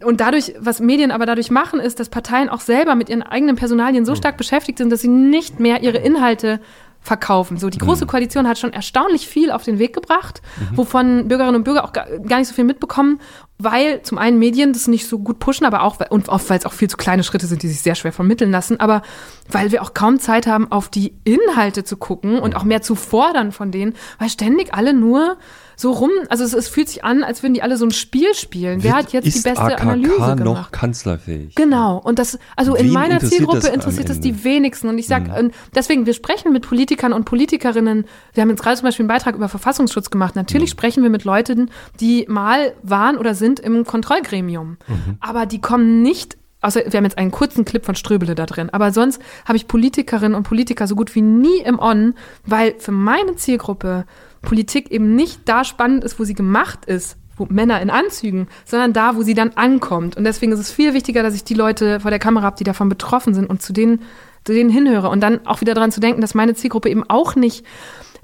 Und 0.05 0.21
dadurch, 0.21 0.55
was 0.59 0.81
Medien 0.81 1.11
aber 1.11 1.27
dadurch 1.27 1.51
machen, 1.51 1.81
ist, 1.81 2.01
dass 2.01 2.09
Parteien 2.09 2.49
auch 2.49 2.61
selber 2.61 2.95
mit 2.95 3.09
ihren 3.09 3.23
eigenen 3.23 3.57
Personalien 3.57 4.05
so 4.05 4.15
stark 4.15 4.37
beschäftigt 4.37 4.79
sind, 4.79 4.91
dass 4.91 5.01
sie 5.01 5.09
nicht 5.09 5.61
mehr 5.61 5.83
ihre 5.83 5.99
Inhalte 5.99 6.61
verkaufen. 7.03 7.57
So, 7.57 7.69
die 7.69 7.79
Große 7.79 8.07
Koalition 8.07 8.49
hat 8.49 8.59
schon 8.59 8.73
erstaunlich 8.73 9.27
viel 9.27 9.51
auf 9.51 9.65
den 9.65 9.79
Weg 9.79 9.93
gebracht, 9.93 10.41
wovon 10.75 11.27
Bürgerinnen 11.27 11.57
und 11.57 11.65
Bürger 11.65 11.85
auch 11.85 11.93
gar, 11.93 12.07
gar 12.07 12.39
nicht 12.39 12.49
so 12.49 12.55
viel 12.55 12.65
mitbekommen, 12.65 13.21
weil 13.59 14.03
zum 14.03 14.19
einen 14.19 14.39
Medien 14.39 14.73
das 14.73 14.87
nicht 14.87 15.09
so 15.09 15.19
gut 15.19 15.41
pushen, 15.41 15.67
aber 15.67 15.83
auch, 15.83 15.99
und 16.11 16.29
oft, 16.29 16.49
weil 16.49 16.59
es 16.59 16.67
auch 16.67 16.73
viel 16.73 16.89
zu 16.89 16.97
kleine 16.97 17.25
Schritte 17.25 17.47
sind, 17.47 17.63
die 17.63 17.69
sich 17.69 17.83
sehr 17.83 17.97
schwer 17.97 18.13
vermitteln 18.13 18.51
lassen, 18.51 18.79
aber 18.79 19.03
weil 19.51 19.73
wir 19.73 19.83
auch 19.83 19.95
kaum 19.95 20.21
Zeit 20.21 20.47
haben, 20.47 20.71
auf 20.71 20.89
die 20.89 21.15
Inhalte 21.25 21.83
zu 21.83 21.97
gucken 21.97 22.39
und 22.39 22.55
auch 22.55 22.65
mehr 22.65 22.83
zu 22.83 22.95
fordern 22.95 23.51
von 23.51 23.73
denen, 23.73 23.95
weil 24.19 24.31
ständig 24.31 24.73
alle 24.73 24.95
nur 24.95 25.37
so 25.83 25.91
rum, 25.93 26.11
also 26.29 26.45
es, 26.45 26.55
es 26.55 26.69
fühlt 26.69 26.89
sich 26.89 27.05
an, 27.05 27.23
als 27.23 27.43
würden 27.43 27.55
die 27.55 27.63
alle 27.63 27.77
so 27.77 27.85
ein 27.85 27.91
Spiel 27.91 28.35
spielen. 28.35 28.83
Wer 28.83 28.95
hat 28.95 29.13
jetzt 29.13 29.27
ist 29.27 29.39
die 29.45 29.49
beste 29.49 29.63
AKK 29.63 29.83
Analyse 29.83 30.19
noch 30.19 30.37
gemacht? 30.37 30.73
kanzlerfähig? 30.73 31.55
Genau, 31.55 31.99
und 31.99 32.19
das, 32.19 32.39
also 32.57 32.75
in 32.75 32.87
Wen 32.87 32.93
meiner 32.93 33.15
interessiert 33.15 33.41
Zielgruppe 33.41 33.69
interessiert 33.69 34.09
das? 34.09 34.19
Mhm. 34.19 34.23
die 34.23 34.45
wenigsten. 34.45 34.89
Und 34.89 34.99
ich 34.99 35.07
sage, 35.07 35.51
deswegen, 35.75 36.07
wir 36.07 36.15
sprechen 36.15 36.53
mit 36.53 36.67
Politikern 36.67 37.13
und 37.13 37.25
Politikerinnen. 37.25 38.07
Wir 38.33 38.43
haben 38.43 38.51
jetzt 38.51 38.63
gerade 38.63 38.77
zum 38.77 38.85
Beispiel 38.87 39.03
einen 39.03 39.09
Beitrag 39.09 39.35
über 39.35 39.49
Verfassungsschutz 39.49 40.11
gemacht. 40.11 40.37
Natürlich 40.37 40.71
Mhm. 40.71 40.79
sprechen 40.79 41.03
wir 41.03 41.11
mit 41.11 41.25
Leuten, 41.25 41.71
die 42.01 42.25
mal 42.29 42.73
waren 42.83 43.19
oder 43.19 43.35
sind 43.35 43.61
im 43.61 43.85
Kontrollgremium. 43.85 44.79
Mhm. 44.87 45.17
Aber 45.21 45.47
die 45.47 45.61
kommen 45.61 46.03
nicht 46.03 46.37
Außer 46.65 46.81
wir 46.87 46.97
haben 46.97 47.05
jetzt 47.05 47.19
einen 47.19 47.33
kurzen 47.33 47.65
Clip 47.65 47.85
von 47.85 47.97
Ströbele 47.97 48.37
da 48.37 48.47
drin. 48.47 48.71
Aber 48.71 48.93
sonst 48.93 49.21
habe 49.45 49.57
ich 49.57 49.67
Politikerinnen 49.67 50.37
und 50.37 50.45
Politiker 50.45 50.87
so 50.87 50.95
gut 50.95 51.13
wie 51.17 51.21
nie 51.21 51.59
im 51.59 51.81
On, 51.81 52.15
weil 52.47 52.77
für 52.79 52.93
meine 52.93 53.35
Zielgruppe 53.35 54.05
Politik 54.43 54.91
eben 54.91 55.15
nicht 55.15 55.41
da 55.47 55.65
spannend 55.65 56.05
ist, 56.05 56.19
wo 56.19 56.25
sie 56.25 56.35
gemacht 56.35 56.85
ist, 56.85 57.17
wo 57.37 57.47
Männer 57.47 57.81
in 57.81 57.91
Anzügen, 57.91 58.49
sondern 58.65 58.93
da, 58.93 59.17
wo 59.17 59.23
sie 59.23 59.35
dann 59.35 59.51
ankommt. 59.55 60.17
Und 60.17 60.25
deswegen 60.25 60.53
ist 60.53 60.59
es 60.59 60.71
viel 60.71 60.95
wichtiger, 60.95 61.23
dass 61.23 61.35
ich 61.35 61.45
die 61.45 61.55
Leute 61.55 62.01
vor 62.01 62.11
der 62.11 62.21
Kamera 62.21 62.45
habe, 62.45 62.57
die 62.57 62.65
davon 62.65 62.89
betroffen 62.89 63.35
sind 63.35 63.49
und 63.49 63.63
zu 63.63 63.73
denen, 63.73 64.03
zu 64.45 64.53
denen 64.53 64.71
hinhöre. 64.71 65.09
Und 65.09 65.21
dann 65.21 65.47
auch 65.47 65.61
wieder 65.61 65.75
daran 65.75 65.93
zu 65.93 66.01
denken, 66.01 66.21
dass 66.21 66.35
meine 66.35 66.55
Zielgruppe 66.55 66.91
eben 66.91 67.09
auch 67.09 67.37
nicht 67.37 67.65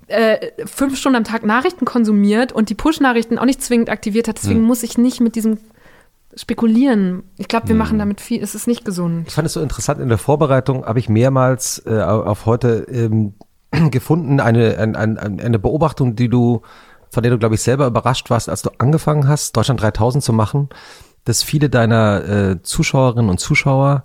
äh, 0.09 0.49
fünf 0.67 0.99
Stunden 0.99 1.17
am 1.17 1.25
Tag 1.25 1.45
Nachrichten 1.45 1.85
konsumiert 1.85 2.53
und 2.53 2.71
die 2.71 2.75
Push-Nachrichten 2.75 3.39
auch 3.39 3.45
nicht 3.45 3.63
zwingend 3.63 3.91
aktiviert 3.91 4.29
hat. 4.29 4.39
Deswegen 4.39 4.63
muss 4.63 4.83
ich 4.83 4.99
nicht 4.99 5.21
mit 5.21 5.37
diesem 5.37 5.59
spekulieren. 6.35 7.25
Ich 7.37 7.49
glaube, 7.49 7.69
wir 7.69 7.75
machen 7.75 7.99
damit 7.99 8.21
viel, 8.21 8.43
es 8.43 8.55
ist 8.55 8.67
nicht 8.67 8.85
gesund. 8.85 9.27
Ich 9.27 9.35
fand 9.35 9.47
es 9.47 9.55
so 9.55 9.61
interessant, 9.61 10.01
in 10.01 10.09
der 10.09 10.19
Vorbereitung 10.19 10.85
habe 10.85 10.99
ich 10.99 11.09
mehrmals 11.09 11.83
äh, 11.87 12.01
auf 12.01 12.47
heute 12.47 12.87
ähm, 12.91 13.35
gefunden, 13.91 14.41
eine, 14.41 14.79
ein, 14.79 14.97
ein, 14.97 15.19
ein- 15.19 15.41
eine 15.41 15.59
Beobachtung, 15.59 16.17
die 16.17 16.29
du, 16.29 16.63
von 17.11 17.23
der 17.23 17.33
du, 17.33 17.39
glaube 17.39 17.55
ich, 17.55 17.63
selber 17.63 17.87
überrascht 17.87 18.31
warst, 18.31 18.49
als 18.49 18.63
du 18.63 18.71
angefangen 18.79 19.29
hast, 19.29 19.57
Deutschland 19.57 19.81
3000 19.83 20.23
zu 20.25 20.33
machen, 20.33 20.69
dass 21.25 21.43
viele 21.43 21.69
deiner 21.69 22.25
äh, 22.29 22.63
Zuschauerinnen 22.63 23.31
und 23.31 23.39
Zuschauer 23.39 24.05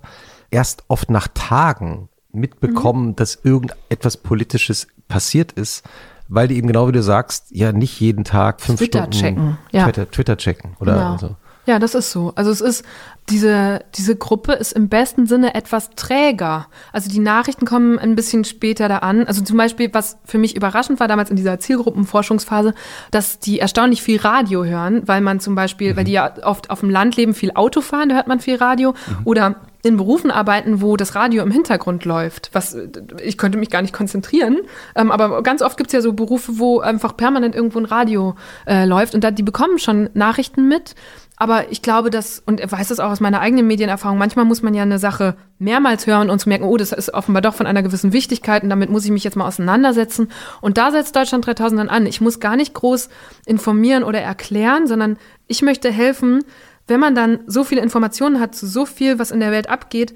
erst 0.50 0.84
oft 0.88 1.10
nach 1.10 1.28
Tagen 1.32 2.08
mitbekommen, 2.32 3.16
dass 3.16 3.38
irgendetwas 3.42 4.16
Politisches 4.16 4.88
passiert 5.08 5.52
ist, 5.52 5.84
weil 6.28 6.48
die 6.48 6.56
eben 6.56 6.66
genau 6.66 6.88
wie 6.88 6.92
du 6.92 7.02
sagst, 7.02 7.46
ja 7.50 7.72
nicht 7.72 8.00
jeden 8.00 8.24
Tag 8.24 8.60
fünf 8.60 8.78
Twitter 8.78 9.00
Stunden 9.04 9.18
checken, 9.18 9.58
ja. 9.72 9.84
Twitter, 9.84 10.10
Twitter 10.10 10.36
checken 10.36 10.76
oder 10.80 10.94
Genau. 10.94 11.16
so. 11.18 11.36
Ja, 11.66 11.78
das 11.78 11.94
ist 11.94 12.10
so. 12.10 12.32
Also 12.34 12.50
es 12.50 12.60
ist, 12.60 12.84
diese, 13.30 13.80
diese 13.94 14.16
Gruppe 14.16 14.52
ist 14.52 14.72
im 14.72 14.88
besten 14.88 15.26
Sinne 15.26 15.54
etwas 15.54 15.90
träger. 15.96 16.66
Also 16.92 17.10
die 17.10 17.20
Nachrichten 17.20 17.64
kommen 17.64 17.98
ein 17.98 18.14
bisschen 18.14 18.44
später 18.44 18.88
da 18.88 18.98
an. 18.98 19.26
Also 19.26 19.42
zum 19.42 19.56
Beispiel, 19.56 19.88
was 19.92 20.18
für 20.24 20.36
mich 20.36 20.56
überraschend 20.56 21.00
war 21.00 21.08
damals 21.08 21.30
in 21.30 21.36
dieser 21.36 21.58
Zielgruppenforschungsphase, 21.58 22.74
dass 23.10 23.38
die 23.38 23.60
erstaunlich 23.60 24.02
viel 24.02 24.20
Radio 24.20 24.64
hören, 24.64 25.02
weil 25.06 25.22
man 25.22 25.40
zum 25.40 25.54
Beispiel, 25.54 25.96
weil 25.96 26.04
die 26.04 26.12
ja 26.12 26.34
oft 26.42 26.68
auf 26.68 26.80
dem 26.80 26.90
Land 26.90 27.16
leben, 27.16 27.32
viel 27.32 27.52
Auto 27.54 27.80
fahren, 27.80 28.10
da 28.10 28.16
hört 28.16 28.26
man 28.26 28.40
viel 28.40 28.56
Radio. 28.56 28.94
Oder 29.24 29.56
in 29.84 29.98
Berufen 29.98 30.30
arbeiten, 30.30 30.80
wo 30.80 30.96
das 30.96 31.14
Radio 31.14 31.42
im 31.42 31.50
Hintergrund 31.50 32.06
läuft. 32.06 32.50
Was 32.52 32.76
ich 33.22 33.36
könnte 33.36 33.58
mich 33.58 33.68
gar 33.68 33.82
nicht 33.82 33.92
konzentrieren. 33.92 34.58
Ähm, 34.96 35.10
aber 35.10 35.42
ganz 35.42 35.60
oft 35.60 35.76
gibt 35.76 35.88
es 35.88 35.92
ja 35.92 36.00
so 36.00 36.14
Berufe, 36.14 36.58
wo 36.58 36.80
einfach 36.80 37.16
permanent 37.16 37.54
irgendwo 37.54 37.78
ein 37.78 37.84
Radio 37.84 38.34
äh, 38.66 38.86
läuft 38.86 39.14
und 39.14 39.22
da 39.22 39.30
die 39.30 39.42
bekommen 39.42 39.78
schon 39.78 40.08
Nachrichten 40.14 40.68
mit. 40.68 40.94
Aber 41.36 41.72
ich 41.72 41.82
glaube, 41.82 42.10
dass, 42.10 42.40
und 42.46 42.60
ich 42.60 42.70
weiß 42.70 42.88
das 42.88 43.00
auch 43.00 43.10
aus 43.10 43.20
meiner 43.20 43.40
eigenen 43.40 43.66
Medienerfahrung, 43.66 44.18
manchmal 44.18 44.44
muss 44.44 44.62
man 44.62 44.72
ja 44.72 44.82
eine 44.82 45.00
Sache 45.00 45.34
mehrmals 45.58 46.06
hören 46.06 46.30
und 46.30 46.38
zu 46.38 46.48
merken, 46.48 46.64
oh, 46.64 46.76
das 46.76 46.92
ist 46.92 47.12
offenbar 47.12 47.42
doch 47.42 47.54
von 47.54 47.66
einer 47.66 47.82
gewissen 47.82 48.12
Wichtigkeit 48.12 48.62
und 48.62 48.70
damit 48.70 48.88
muss 48.88 49.04
ich 49.04 49.10
mich 49.10 49.24
jetzt 49.24 49.36
mal 49.36 49.46
auseinandersetzen. 49.46 50.28
Und 50.60 50.78
da 50.78 50.92
setzt 50.92 51.16
Deutschland 51.16 51.44
3000 51.44 51.80
dann 51.80 51.88
an. 51.88 52.06
Ich 52.06 52.20
muss 52.20 52.38
gar 52.38 52.54
nicht 52.54 52.72
groß 52.74 53.08
informieren 53.46 54.04
oder 54.04 54.20
erklären, 54.20 54.86
sondern 54.86 55.18
ich 55.48 55.62
möchte 55.62 55.90
helfen, 55.90 56.44
wenn 56.86 57.00
man 57.00 57.16
dann 57.16 57.40
so 57.46 57.64
viele 57.64 57.80
Informationen 57.80 58.38
hat 58.40 58.54
zu 58.54 58.66
so 58.66 58.86
viel, 58.86 59.18
was 59.18 59.32
in 59.32 59.40
der 59.40 59.50
Welt 59.50 59.68
abgeht, 59.68 60.14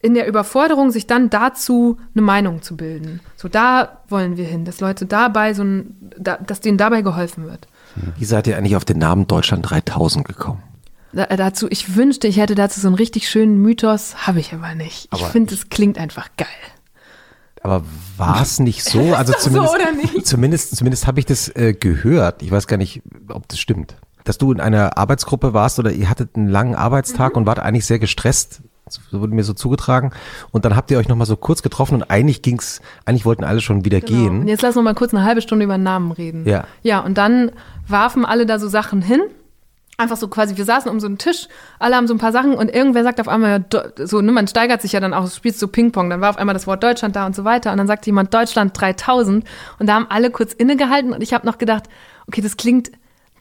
in 0.00 0.14
der 0.14 0.28
Überforderung, 0.28 0.90
sich 0.90 1.06
dann 1.06 1.30
dazu 1.30 1.98
eine 2.14 2.22
Meinung 2.22 2.62
zu 2.62 2.76
bilden. 2.76 3.20
So 3.36 3.48
da 3.48 4.02
wollen 4.08 4.36
wir 4.36 4.44
hin, 4.44 4.64
dass 4.64 4.80
Leute 4.80 5.06
dabei 5.06 5.54
so 5.54 5.64
ein, 5.64 5.96
da, 6.16 6.36
dass 6.36 6.60
denen 6.60 6.78
dabei 6.78 7.02
geholfen 7.02 7.46
wird. 7.46 7.66
Wie 8.18 8.24
seid 8.24 8.46
ihr 8.46 8.56
eigentlich 8.56 8.76
auf 8.76 8.84
den 8.84 8.98
Namen 8.98 9.26
Deutschland 9.26 9.68
3000 9.68 10.26
gekommen? 10.26 10.62
Da, 11.12 11.24
dazu, 11.26 11.66
ich 11.70 11.96
wünschte, 11.96 12.26
ich 12.28 12.36
hätte 12.38 12.54
dazu 12.54 12.80
so 12.80 12.88
einen 12.88 12.94
richtig 12.96 13.28
schönen 13.30 13.60
Mythos, 13.62 14.26
habe 14.26 14.40
ich 14.40 14.52
aber 14.52 14.74
nicht. 14.74 15.08
Ich 15.14 15.24
finde, 15.24 15.54
es 15.54 15.68
klingt 15.70 15.98
einfach 15.98 16.28
geil. 16.36 16.46
Aber 17.62 17.82
war 18.16 18.42
es 18.42 18.60
nicht 18.60 18.84
so? 18.84 19.00
Also 19.16 19.32
das 19.32 19.42
so 19.44 19.50
zumindest, 19.50 19.74
oder 19.74 19.92
nicht? 19.92 20.26
zumindest, 20.26 20.76
zumindest 20.76 21.06
habe 21.06 21.18
ich 21.20 21.26
das 21.26 21.48
äh, 21.56 21.72
gehört. 21.74 22.42
Ich 22.42 22.50
weiß 22.50 22.66
gar 22.66 22.76
nicht, 22.76 23.02
ob 23.28 23.48
das 23.48 23.58
stimmt. 23.58 23.96
Dass 24.24 24.38
du 24.38 24.52
in 24.52 24.60
einer 24.60 24.98
Arbeitsgruppe 24.98 25.54
warst 25.54 25.78
oder 25.78 25.90
ihr 25.90 26.10
hattet 26.10 26.36
einen 26.36 26.48
langen 26.48 26.74
Arbeitstag 26.74 27.32
Mhm. 27.32 27.38
und 27.38 27.46
wart 27.46 27.58
eigentlich 27.58 27.86
sehr 27.86 27.98
gestresst. 27.98 28.60
Wurde 29.10 29.34
mir 29.34 29.44
so 29.44 29.52
zugetragen. 29.52 30.12
Und 30.50 30.64
dann 30.64 30.76
habt 30.76 30.90
ihr 30.90 30.98
euch 30.98 31.08
nochmal 31.08 31.26
so 31.26 31.36
kurz 31.36 31.62
getroffen 31.62 31.94
und 31.96 32.10
eigentlich 32.10 32.42
ging's, 32.42 32.80
eigentlich 33.04 33.24
wollten 33.24 33.44
alle 33.44 33.60
schon 33.60 33.84
wieder 33.84 34.00
Genau. 34.00 34.26
Und 34.26 34.40
gehen. 34.40 34.48
jetzt 34.48 34.62
lass 34.62 34.74
noch 34.74 34.82
mal 34.82 34.94
kurz 34.94 35.12
eine 35.14 35.24
halbe 35.24 35.42
Stunde 35.42 35.64
über 35.64 35.78
Namen 35.78 36.12
reden. 36.12 36.46
Ja. 36.46 36.64
Ja, 36.82 37.00
und 37.00 37.18
dann 37.18 37.52
warfen 37.86 38.24
alle 38.24 38.46
da 38.46 38.58
so 38.58 38.68
Sachen 38.68 39.02
hin. 39.02 39.20
Einfach 40.00 40.16
so 40.16 40.28
quasi, 40.28 40.56
wir 40.56 40.64
saßen 40.64 40.88
um 40.88 41.00
so 41.00 41.08
einen 41.08 41.18
Tisch, 41.18 41.48
alle 41.80 41.96
haben 41.96 42.06
so 42.06 42.14
ein 42.14 42.18
paar 42.18 42.30
Sachen 42.30 42.54
und 42.54 42.72
irgendwer 42.72 43.02
sagt 43.02 43.20
auf 43.20 43.26
einmal, 43.26 43.64
so, 43.96 44.20
ne, 44.20 44.30
man 44.30 44.46
steigert 44.46 44.80
sich 44.80 44.92
ja 44.92 45.00
dann 45.00 45.12
auch, 45.12 45.24
du 45.24 45.30
spielst 45.30 45.58
so 45.58 45.66
Ping-Pong, 45.66 46.08
dann 46.08 46.20
war 46.20 46.30
auf 46.30 46.36
einmal 46.36 46.52
das 46.54 46.68
Wort 46.68 46.84
Deutschland 46.84 47.16
da 47.16 47.26
und 47.26 47.34
so 47.34 47.44
weiter 47.44 47.72
und 47.72 47.78
dann 47.78 47.88
sagt 47.88 48.06
jemand 48.06 48.32
Deutschland 48.32 48.80
3000 48.80 49.44
und 49.80 49.86
da 49.88 49.94
haben 49.94 50.06
alle 50.08 50.30
kurz 50.30 50.52
innegehalten 50.52 51.12
und 51.12 51.20
ich 51.20 51.32
habe 51.34 51.44
noch 51.44 51.58
gedacht, 51.58 51.84
okay, 52.28 52.40
das 52.40 52.56
klingt 52.56 52.92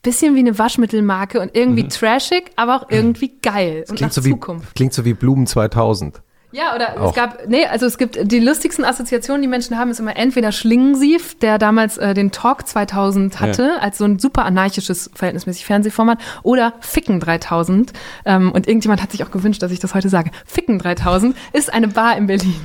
bisschen 0.01 0.35
wie 0.35 0.39
eine 0.39 0.57
Waschmittelmarke 0.57 1.39
und 1.41 1.55
irgendwie 1.55 1.87
trashig, 1.87 2.51
aber 2.55 2.75
auch 2.77 2.85
irgendwie 2.89 3.33
geil 3.41 3.85
und 3.89 3.99
nach 4.01 4.07
Mhm. 4.07 4.11
Klingt 4.11 4.13
so, 4.13 4.25
wie, 4.25 4.29
Zukunft. 4.31 4.75
klingt 4.75 4.93
so 4.93 5.05
wie 5.05 5.13
Blumen 5.13 5.47
2000. 5.47 6.21
Ja, 6.53 6.73
oder 6.73 7.01
Auch. 7.01 7.09
es 7.09 7.15
gab, 7.15 7.45
nee, 7.49 7.65
also 7.65 7.85
es 7.85 7.97
gibt 7.97 8.31
die 8.31 8.39
lustigsten 8.39 8.85
Assoziationen, 8.85 9.41
die 9.41 9.49
Menschen 9.49 9.77
haben, 9.77 9.91
ist 9.91 9.99
immer 9.99 10.15
entweder 10.15 10.53
Schlingensief, 10.53 11.37
der 11.37 11.57
damals 11.57 11.97
äh, 11.97 12.13
den 12.13 12.31
Talk 12.31 12.65
2000 12.65 13.41
hatte, 13.41 13.81
als 13.81 13.97
so 13.97 14.05
ein 14.05 14.17
super 14.17 14.45
anarchisches, 14.45 15.11
verhältnismäßig 15.13 15.65
Fernsehformat, 15.65 16.19
oder 16.43 16.73
Ficken 16.79 17.19
3000. 17.19 17.91
Ähm, 18.23 18.53
und 18.53 18.65
irgendjemand 18.65 19.03
hat 19.03 19.11
sich 19.11 19.25
auch 19.25 19.31
gewünscht, 19.31 19.61
dass 19.61 19.71
ich 19.73 19.79
das 19.79 19.93
heute 19.93 20.07
sage. 20.07 20.31
Ficken 20.45 20.79
3000 20.79 21.35
ist 21.51 21.71
eine 21.71 21.89
Bar 21.89 22.15
in 22.17 22.27
Berlin. 22.27 22.55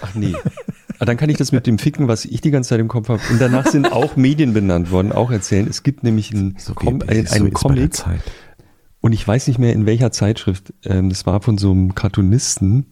Ach 0.00 0.14
nee. 0.14 0.34
Ah, 0.98 1.04
dann 1.04 1.16
kann 1.16 1.28
ich 1.28 1.36
das 1.36 1.52
mit 1.52 1.66
dem 1.66 1.78
Ficken, 1.78 2.08
was 2.08 2.24
ich 2.24 2.40
die 2.40 2.50
ganze 2.50 2.70
Zeit 2.70 2.80
im 2.80 2.88
Kopf 2.88 3.08
habe. 3.08 3.20
Und 3.30 3.40
danach 3.40 3.66
sind 3.66 3.92
auch 3.92 4.16
Medien 4.16 4.52
benannt 4.54 4.90
worden, 4.90 5.12
auch 5.12 5.30
erzählen. 5.30 5.66
Es 5.68 5.82
gibt 5.82 6.02
nämlich 6.02 6.32
einen, 6.32 6.56
Com 6.74 7.02
wie 7.02 7.08
einen, 7.08 7.26
so 7.26 7.34
einen 7.34 7.44
der 7.44 7.52
Comic, 7.52 8.04
und 9.06 9.12
ich 9.12 9.26
weiß 9.26 9.46
nicht 9.46 9.60
mehr 9.60 9.72
in 9.72 9.86
welcher 9.86 10.10
Zeitschrift. 10.10 10.74
Ähm, 10.84 11.10
das 11.10 11.26
war 11.26 11.40
von 11.40 11.58
so 11.58 11.70
einem 11.70 11.94
Cartoonisten. 11.94 12.86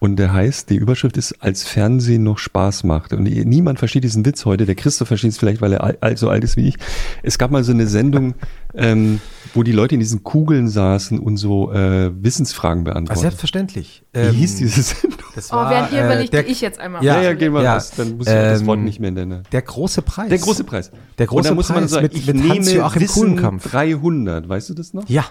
Und 0.00 0.16
der 0.16 0.32
heißt, 0.32 0.68
die 0.68 0.76
Überschrift 0.76 1.16
ist, 1.16 1.40
als 1.42 1.62
Fernsehen 1.62 2.24
noch 2.24 2.38
Spaß 2.38 2.82
macht. 2.84 3.12
Und 3.12 3.22
niemand 3.22 3.78
versteht 3.78 4.04
diesen 4.04 4.26
Witz 4.26 4.44
heute. 4.44 4.66
Der 4.66 4.74
Christoph 4.74 5.08
versteht 5.08 5.30
es 5.30 5.38
vielleicht, 5.38 5.60
weil 5.60 5.72
er 5.72 6.16
so 6.16 6.28
alt 6.28 6.42
ist 6.42 6.56
wie 6.56 6.68
ich. 6.68 6.74
Es 7.22 7.38
gab 7.38 7.52
mal 7.52 7.62
so 7.62 7.72
eine 7.72 7.86
Sendung, 7.86 8.34
ähm, 8.74 9.20
wo 9.54 9.62
die 9.62 9.72
Leute 9.72 9.94
in 9.94 10.00
diesen 10.00 10.22
Kugeln 10.24 10.68
saßen 10.68 11.18
und 11.18 11.36
so 11.36 11.72
äh, 11.72 12.10
Wissensfragen 12.22 12.82
Ah, 12.82 12.90
beantwortet. 12.92 13.22
selbstverständlich. 13.22 14.02
Wie 14.12 14.18
Ähm, 14.18 14.34
hieß 14.34 14.56
diese 14.56 14.82
Sendung? 14.82 15.18
Das 15.34 15.52
Oh, 15.52 15.56
während 15.56 15.92
ihr 15.92 15.98
äh, 16.00 16.04
überlegt, 16.04 16.32
der, 16.32 16.42
gehe 16.42 16.52
ich 16.52 16.60
jetzt 16.60 16.78
einmal. 16.78 17.02
Ja, 17.04 17.16
Ja, 17.16 17.22
ja, 17.30 17.34
geh 17.34 17.48
mal 17.50 17.62
ja. 17.64 17.74
raus. 17.74 17.92
Dann 17.96 18.16
muss 18.18 18.26
ich 18.26 18.32
auch 18.32 18.36
das 18.36 18.66
Wort 18.66 18.78
Ähm, 18.78 18.84
nicht 18.84 19.00
mehr 19.00 19.10
nennen. 19.10 19.42
Der 19.52 19.62
große 19.62 20.02
Preis. 20.02 20.28
Der 20.28 20.38
große 20.38 20.64
Preis. 20.64 20.90
Der 21.18 21.26
große 21.26 21.38
und 21.38 21.46
da 21.46 21.54
muss 21.54 21.68
man 21.70 21.78
Preis 21.80 21.90
sagen, 21.90 22.02
mit- 22.04 22.14
ich 22.14 22.26
mit 22.26 22.36
nehme 22.36 22.50
Hans-Joachim 22.54 23.02
Wissen 23.02 23.14
Kuhlenkampf. 23.20 23.70
300. 23.70 24.48
Weißt 24.48 24.68
du 24.70 24.74
das 24.74 24.92
noch? 24.94 25.08
Ja. 25.08 25.24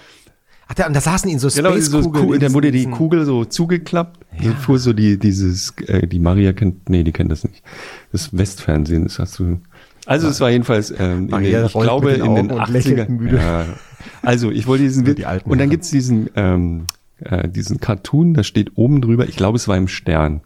Ach, 0.67 0.73
der, 0.75 0.87
und 0.87 0.93
da 0.95 1.01
saßen 1.01 1.29
ihn 1.29 1.39
so 1.39 1.49
Genau, 1.49 1.71
so 1.71 1.75
Space-Kugeln 1.75 2.11
Kugel, 2.25 2.39
dann 2.39 2.53
wurde 2.53 2.71
die 2.71 2.85
Kugel 2.85 3.25
so 3.25 3.43
zugeklappt. 3.45 4.25
Dann 4.41 4.55
fuhr 4.57 4.79
so 4.79 4.93
die, 4.93 5.19
dieses, 5.19 5.73
äh, 5.87 6.07
die 6.07 6.19
Maria 6.19 6.53
kennt, 6.53 6.89
nee, 6.89 7.03
die 7.03 7.11
kennt 7.11 7.31
das 7.31 7.43
nicht. 7.43 7.61
Das 8.13 8.35
Westfernsehen, 8.35 9.03
das 9.03 9.19
hast 9.19 9.37
du. 9.39 9.59
Also 10.05 10.27
es 10.29 10.39
war 10.41 10.49
jedenfalls, 10.49 10.91
ähm, 10.97 11.29
in 11.29 11.43
den, 11.43 11.65
ich 11.65 11.71
glaube 11.73 12.11
in 12.11 12.19
den 12.21 12.29
Augen 12.29 12.51
und 12.51 12.59
80er. 12.59 12.71
lächelt 12.71 13.09
müde. 13.09 13.37
Ja. 13.37 13.65
Also 14.21 14.51
ich 14.51 14.67
wollte 14.67 14.83
diesen 14.83 15.05
Witz. 15.05 15.23
Und 15.45 15.57
dann 15.59 15.69
gibt's 15.69 15.89
diesen, 15.89 16.29
ähm, 16.35 16.87
äh, 17.19 17.47
diesen 17.47 17.79
Cartoon, 17.79 18.33
da 18.33 18.43
steht 18.43 18.71
oben 18.75 19.01
drüber, 19.01 19.27
ich 19.27 19.35
glaube 19.35 19.57
es 19.57 19.67
war 19.67 19.77
im 19.77 19.87
Stern. 19.87 20.41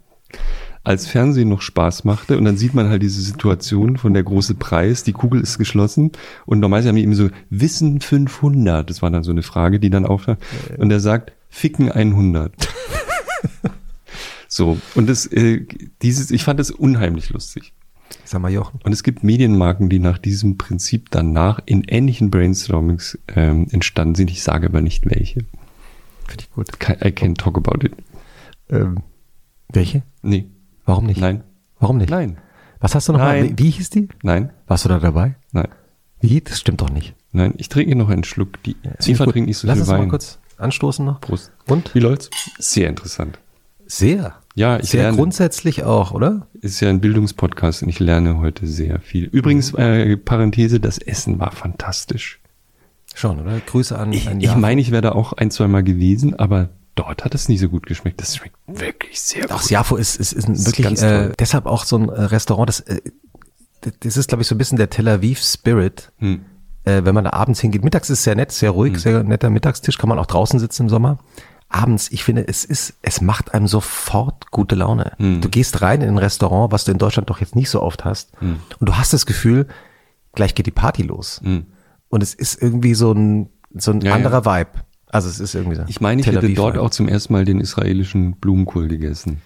Als 0.84 1.06
Fernsehen 1.06 1.48
noch 1.48 1.60
Spaß 1.60 2.04
machte 2.04 2.38
und 2.38 2.44
dann 2.44 2.56
sieht 2.56 2.72
man 2.72 2.88
halt 2.88 3.02
diese 3.02 3.20
Situation 3.20 3.96
von 3.96 4.14
der 4.14 4.22
große 4.22 4.54
Preis, 4.54 5.02
die 5.02 5.12
Kugel 5.12 5.40
ist 5.40 5.58
geschlossen 5.58 6.12
und 6.46 6.60
normalerweise 6.60 6.88
haben 6.88 6.96
die 6.96 7.02
eben 7.02 7.14
so 7.14 7.28
Wissen 7.50 8.00
500, 8.00 8.88
das 8.88 9.02
war 9.02 9.10
dann 9.10 9.22
so 9.22 9.30
eine 9.30 9.42
Frage, 9.42 9.80
die 9.80 9.90
dann 9.90 10.06
auftaucht 10.06 10.38
und 10.78 10.90
er 10.90 11.00
sagt 11.00 11.32
Ficken 11.50 11.90
100. 11.92 12.52
so 14.48 14.78
und 14.94 15.08
das 15.08 15.26
äh, 15.26 15.66
dieses 16.00 16.30
ich 16.30 16.44
fand 16.44 16.60
das 16.60 16.70
unheimlich 16.70 17.30
lustig. 17.30 17.72
Sag 18.24 18.40
mal, 18.42 18.50
Jochen. 18.52 18.80
Und 18.84 18.92
es 18.92 19.02
gibt 19.02 19.24
Medienmarken, 19.24 19.88
die 19.88 19.98
nach 19.98 20.18
diesem 20.18 20.58
Prinzip 20.58 21.10
danach 21.10 21.60
in 21.64 21.84
ähnlichen 21.84 22.30
Brainstormings 22.30 23.18
ähm, 23.34 23.66
entstanden 23.70 24.14
sind. 24.14 24.30
Ich 24.30 24.42
sage 24.42 24.66
aber 24.66 24.80
nicht 24.80 25.08
welche. 25.08 25.40
Finde 26.26 26.44
ich 26.44 26.50
gut. 26.52 26.68
I 27.02 27.08
can't 27.08 27.36
talk 27.36 27.56
about 27.56 27.84
it. 27.86 27.92
Ähm, 28.70 28.98
welche? 29.72 30.02
Nee. 30.22 30.46
Warum 30.84 31.06
nicht? 31.06 31.20
Nein. 31.20 31.42
Warum 31.78 31.98
nicht? 31.98 32.10
Nein. 32.10 32.38
Was 32.80 32.94
hast 32.94 33.08
du 33.08 33.12
noch 33.12 33.20
Nein. 33.20 33.46
mal? 33.46 33.58
Wie, 33.58 33.70
hieß 33.70 33.90
die? 33.90 34.08
Nein. 34.22 34.50
Warst 34.66 34.84
du 34.84 34.88
da 34.88 34.98
dabei? 34.98 35.36
Nein. 35.52 35.68
Wie? 36.20 36.40
Das 36.40 36.60
stimmt 36.60 36.80
doch 36.80 36.90
nicht. 36.90 37.14
Nein. 37.32 37.54
Ich 37.56 37.68
trinke 37.68 37.94
noch 37.96 38.08
einen 38.08 38.24
Schluck. 38.24 38.62
Die 38.62 38.76
ich 38.98 39.08
Eva 39.08 39.26
trinkt 39.26 39.48
nicht 39.48 39.58
so 39.58 39.66
Lass 39.66 39.76
viel 39.76 39.82
uns 39.82 39.90
Wein. 39.90 40.00
mal 40.00 40.08
kurz 40.08 40.38
anstoßen 40.58 41.04
noch. 41.04 41.20
Prost. 41.20 41.52
Und? 41.66 41.94
Wie 41.94 42.00
läuft's? 42.00 42.30
Sehr 42.58 42.88
interessant. 42.88 43.38
Sehr. 43.86 44.36
Ja, 44.58 44.80
ich 44.80 44.90
Sehr 44.90 45.02
lerne. 45.02 45.16
grundsätzlich 45.16 45.84
auch, 45.84 46.10
oder? 46.10 46.48
Ist 46.60 46.80
ja 46.80 46.88
ein 46.88 47.00
Bildungspodcast 47.00 47.84
und 47.84 47.90
ich 47.90 48.00
lerne 48.00 48.38
heute 48.38 48.66
sehr 48.66 48.98
viel. 48.98 49.26
Übrigens, 49.26 49.72
äh, 49.74 50.16
Parenthese, 50.16 50.80
das 50.80 50.98
Essen 50.98 51.38
war 51.38 51.52
fantastisch. 51.52 52.40
Schon, 53.14 53.38
oder? 53.40 53.60
Grüße 53.64 53.96
an, 53.96 54.12
Ich, 54.12 54.28
an 54.28 54.40
ich 54.40 54.56
meine, 54.56 54.80
ich 54.80 54.90
wäre 54.90 55.02
da 55.02 55.12
auch 55.12 55.32
ein, 55.32 55.52
zwei 55.52 55.68
Mal 55.68 55.84
gewesen, 55.84 56.34
aber 56.34 56.70
dort 56.96 57.24
hat 57.24 57.36
es 57.36 57.48
nicht 57.48 57.60
so 57.60 57.68
gut 57.68 57.86
geschmeckt. 57.86 58.20
Das 58.20 58.34
schmeckt 58.34 58.56
wirklich 58.66 59.20
sehr 59.20 59.44
Ach, 59.48 59.60
gut. 59.60 59.62
Siafo 59.62 59.94
ist, 59.94 60.16
ist, 60.16 60.32
ist 60.32 60.48
ist 60.48 60.66
wirklich 60.66 60.86
ganz 60.86 61.02
äh, 61.02 61.30
deshalb 61.38 61.66
auch 61.66 61.84
so 61.84 61.96
ein 61.96 62.08
äh, 62.08 62.20
Restaurant, 62.20 62.68
das, 62.68 62.80
äh, 62.80 63.00
das 64.00 64.16
ist, 64.16 64.28
glaube 64.28 64.42
ich, 64.42 64.48
so 64.48 64.56
ein 64.56 64.58
bisschen 64.58 64.76
der 64.76 64.90
Tel 64.90 65.06
Aviv 65.06 65.40
Spirit. 65.40 66.10
Hm. 66.18 66.40
Äh, 66.82 67.04
wenn 67.04 67.14
man 67.14 67.22
da 67.22 67.30
abends 67.30 67.60
hingeht. 67.60 67.84
Mittags 67.84 68.10
ist 68.10 68.18
es 68.18 68.24
sehr 68.24 68.34
nett, 68.34 68.50
sehr 68.50 68.70
ruhig, 68.70 68.98
sehr 68.98 69.22
netter 69.22 69.50
Mittagstisch, 69.50 69.98
kann 69.98 70.08
man 70.08 70.18
auch 70.18 70.26
draußen 70.26 70.58
sitzen 70.58 70.84
im 70.84 70.88
Sommer. 70.88 71.18
Abends, 71.78 72.10
ich 72.10 72.24
finde, 72.24 72.46
es 72.48 72.64
ist, 72.64 72.94
es 73.02 73.20
macht 73.20 73.54
einem 73.54 73.66
sofort 73.68 74.50
gute 74.50 74.74
Laune. 74.74 75.12
Hm. 75.18 75.40
Du 75.40 75.48
gehst 75.48 75.80
rein 75.82 76.00
in 76.02 76.08
ein 76.08 76.18
Restaurant, 76.18 76.72
was 76.72 76.84
du 76.84 76.92
in 76.92 76.98
Deutschland 76.98 77.28
doch 77.30 77.40
jetzt 77.40 77.54
nicht 77.56 77.70
so 77.70 77.82
oft 77.82 78.04
hast, 78.04 78.32
Hm. 78.40 78.60
und 78.78 78.88
du 78.88 78.96
hast 78.96 79.12
das 79.12 79.26
Gefühl, 79.26 79.66
gleich 80.32 80.54
geht 80.54 80.66
die 80.66 80.70
Party 80.72 81.02
los. 81.02 81.40
Und 82.10 82.22
es 82.22 82.34
ist 82.34 82.60
irgendwie 82.62 82.94
so 82.94 83.12
ein, 83.12 83.48
so 83.74 83.90
ein 83.92 84.00
Ja, 84.00 84.08
ja. 84.10 84.14
anderer 84.16 84.44
Vibe. 84.44 84.70
Also 85.10 85.28
es 85.30 85.40
ist 85.40 85.54
irgendwie 85.54 85.76
so. 85.76 85.84
Ich 85.86 86.02
meine, 86.02 86.20
ich 86.20 86.26
hätte 86.26 86.52
dort 86.52 86.74
Vibe. 86.74 86.82
auch 86.82 86.90
zum 86.90 87.08
ersten 87.08 87.32
Mal 87.32 87.46
den 87.46 87.60
israelischen 87.60 88.36
Blumenkohl 88.36 88.88
gegessen. 88.88 89.40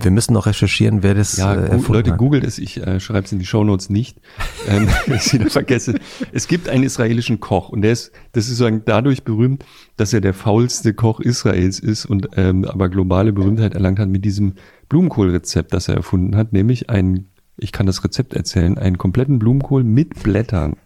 Wir 0.00 0.12
müssen 0.12 0.32
noch 0.32 0.46
recherchieren, 0.46 1.02
wer 1.02 1.14
das 1.14 1.36
Ja, 1.36 1.54
äh, 1.54 1.76
Leute, 1.88 2.12
hat. 2.12 2.18
googelt 2.18 2.44
es, 2.44 2.58
ich 2.58 2.80
äh, 2.86 3.00
schreibe 3.00 3.26
es 3.26 3.32
in 3.32 3.40
die 3.40 3.46
Shownotes 3.46 3.90
nicht, 3.90 4.18
ähm, 4.68 4.88
wenn 5.06 5.16
ich 5.16 5.32
wieder 5.32 5.50
vergesse. 5.50 5.94
Es 6.32 6.46
gibt 6.46 6.68
einen 6.68 6.84
israelischen 6.84 7.40
Koch 7.40 7.68
und 7.70 7.82
der 7.82 7.92
ist, 7.92 8.12
das 8.32 8.44
ist 8.44 8.58
sozusagen 8.58 8.82
dadurch 8.84 9.24
berühmt, 9.24 9.64
dass 9.96 10.12
er 10.12 10.20
der 10.20 10.34
faulste 10.34 10.94
Koch 10.94 11.18
Israels 11.20 11.80
ist 11.80 12.06
und 12.06 12.28
ähm, 12.36 12.64
aber 12.64 12.88
globale 12.88 13.32
Berühmtheit 13.32 13.74
erlangt 13.74 13.98
hat 13.98 14.08
mit 14.08 14.24
diesem 14.24 14.54
Blumenkohlrezept, 14.88 15.72
das 15.72 15.88
er 15.88 15.96
erfunden 15.96 16.36
hat, 16.36 16.52
nämlich 16.52 16.90
ein, 16.90 17.28
ich 17.56 17.72
kann 17.72 17.86
das 17.86 18.04
Rezept 18.04 18.34
erzählen, 18.34 18.78
einen 18.78 18.98
kompletten 18.98 19.40
Blumenkohl 19.40 19.82
mit 19.82 20.22
Blättern 20.22 20.76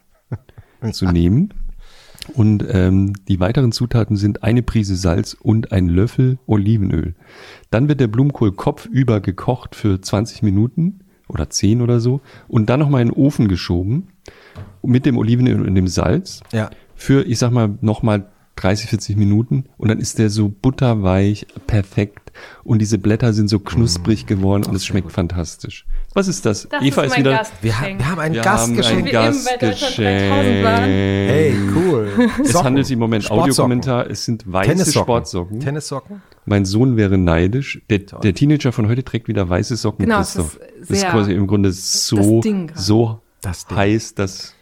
zu 0.92 1.04
nehmen. 1.06 1.52
Und 2.34 2.64
ähm, 2.70 3.14
die 3.28 3.40
weiteren 3.40 3.72
Zutaten 3.72 4.16
sind 4.16 4.42
eine 4.42 4.62
Prise 4.62 4.96
Salz 4.96 5.34
und 5.34 5.72
ein 5.72 5.88
Löffel 5.88 6.38
Olivenöl. 6.46 7.14
Dann 7.70 7.88
wird 7.88 8.00
der 8.00 8.06
Blumenkohl 8.06 8.52
kopfüber 8.52 9.20
gekocht 9.20 9.74
für 9.74 10.00
20 10.00 10.42
Minuten 10.42 11.00
oder 11.28 11.50
10 11.50 11.80
oder 11.82 11.98
so 12.00 12.20
und 12.48 12.68
dann 12.70 12.80
nochmal 12.80 13.02
in 13.02 13.08
den 13.08 13.16
Ofen 13.16 13.48
geschoben 13.48 14.08
mit 14.82 15.06
dem 15.06 15.16
Olivenöl 15.18 15.60
und 15.66 15.74
dem 15.74 15.88
Salz 15.88 16.40
Ja. 16.52 16.70
für, 16.94 17.24
ich 17.26 17.38
sag 17.38 17.50
mal, 17.50 17.76
nochmal 17.80 18.26
30, 18.62 18.88
40 18.90 19.16
Minuten 19.16 19.64
und 19.78 19.88
dann 19.88 19.98
ist 19.98 20.18
der 20.18 20.30
so 20.30 20.48
butterweich, 20.48 21.46
perfekt 21.66 22.32
und 22.64 22.78
diese 22.80 22.98
Blätter 22.98 23.32
sind 23.32 23.48
so 23.48 23.58
knusprig 23.58 24.26
geworden 24.26 24.64
und 24.64 24.74
es 24.74 24.86
schmeckt 24.86 25.12
fantastisch. 25.12 25.84
Was 26.14 26.28
ist 26.28 26.44
das? 26.46 26.68
Das 26.68 26.82
Eva 26.82 27.02
ist 27.02 27.12
ist, 27.12 27.18
wieder. 27.18 27.42
Wir, 27.62 27.80
ha 27.80 27.86
wir 27.86 28.08
haben 28.08 28.18
ein 28.20 28.32
Wir 28.34 28.42
Gastgeschenk. 28.42 29.12
haben 29.14 29.24
ein 29.26 29.34
eben 29.34 29.44
bei 29.44 29.56
Deutschland 29.56 29.96
3000 29.98 30.64
waren. 30.64 30.80
Gastgeschenk. 30.82 31.28
Hey, 31.28 31.54
cool. 31.74 32.08
Es 32.42 32.52
Socken. 32.52 32.66
handelt 32.66 32.86
sich 32.86 32.94
im 32.94 32.98
Moment. 33.00 33.30
Audiokommentar. 33.30 34.10
Es 34.10 34.24
sind 34.26 34.44
weiße 34.50 34.70
Tennissocken. 34.70 35.04
Sportsocken. 35.06 35.60
Tennissocken. 35.60 36.22
Mein 36.44 36.64
Sohn 36.64 36.96
wäre 36.96 37.16
neidisch. 37.18 37.80
Der, 37.88 37.98
der 38.00 38.34
Teenager 38.34 38.72
von 38.72 38.88
heute 38.88 39.04
trägt 39.04 39.28
wieder 39.28 39.48
weiße 39.48 39.76
Socken. 39.76 40.04
Genau, 40.04 40.20
es 40.20 40.34
Christoph. 40.34 40.56
ist 40.80 40.90
das 40.90 40.98
ist 40.98 41.06
quasi 41.08 41.32
im 41.32 41.46
Grunde 41.46 41.72
so, 41.72 42.40
das 42.42 42.86
so 42.86 43.20
Das 43.40 43.66
Ding. 43.66 43.76
heiß, 43.78 44.14
dass 44.14 44.54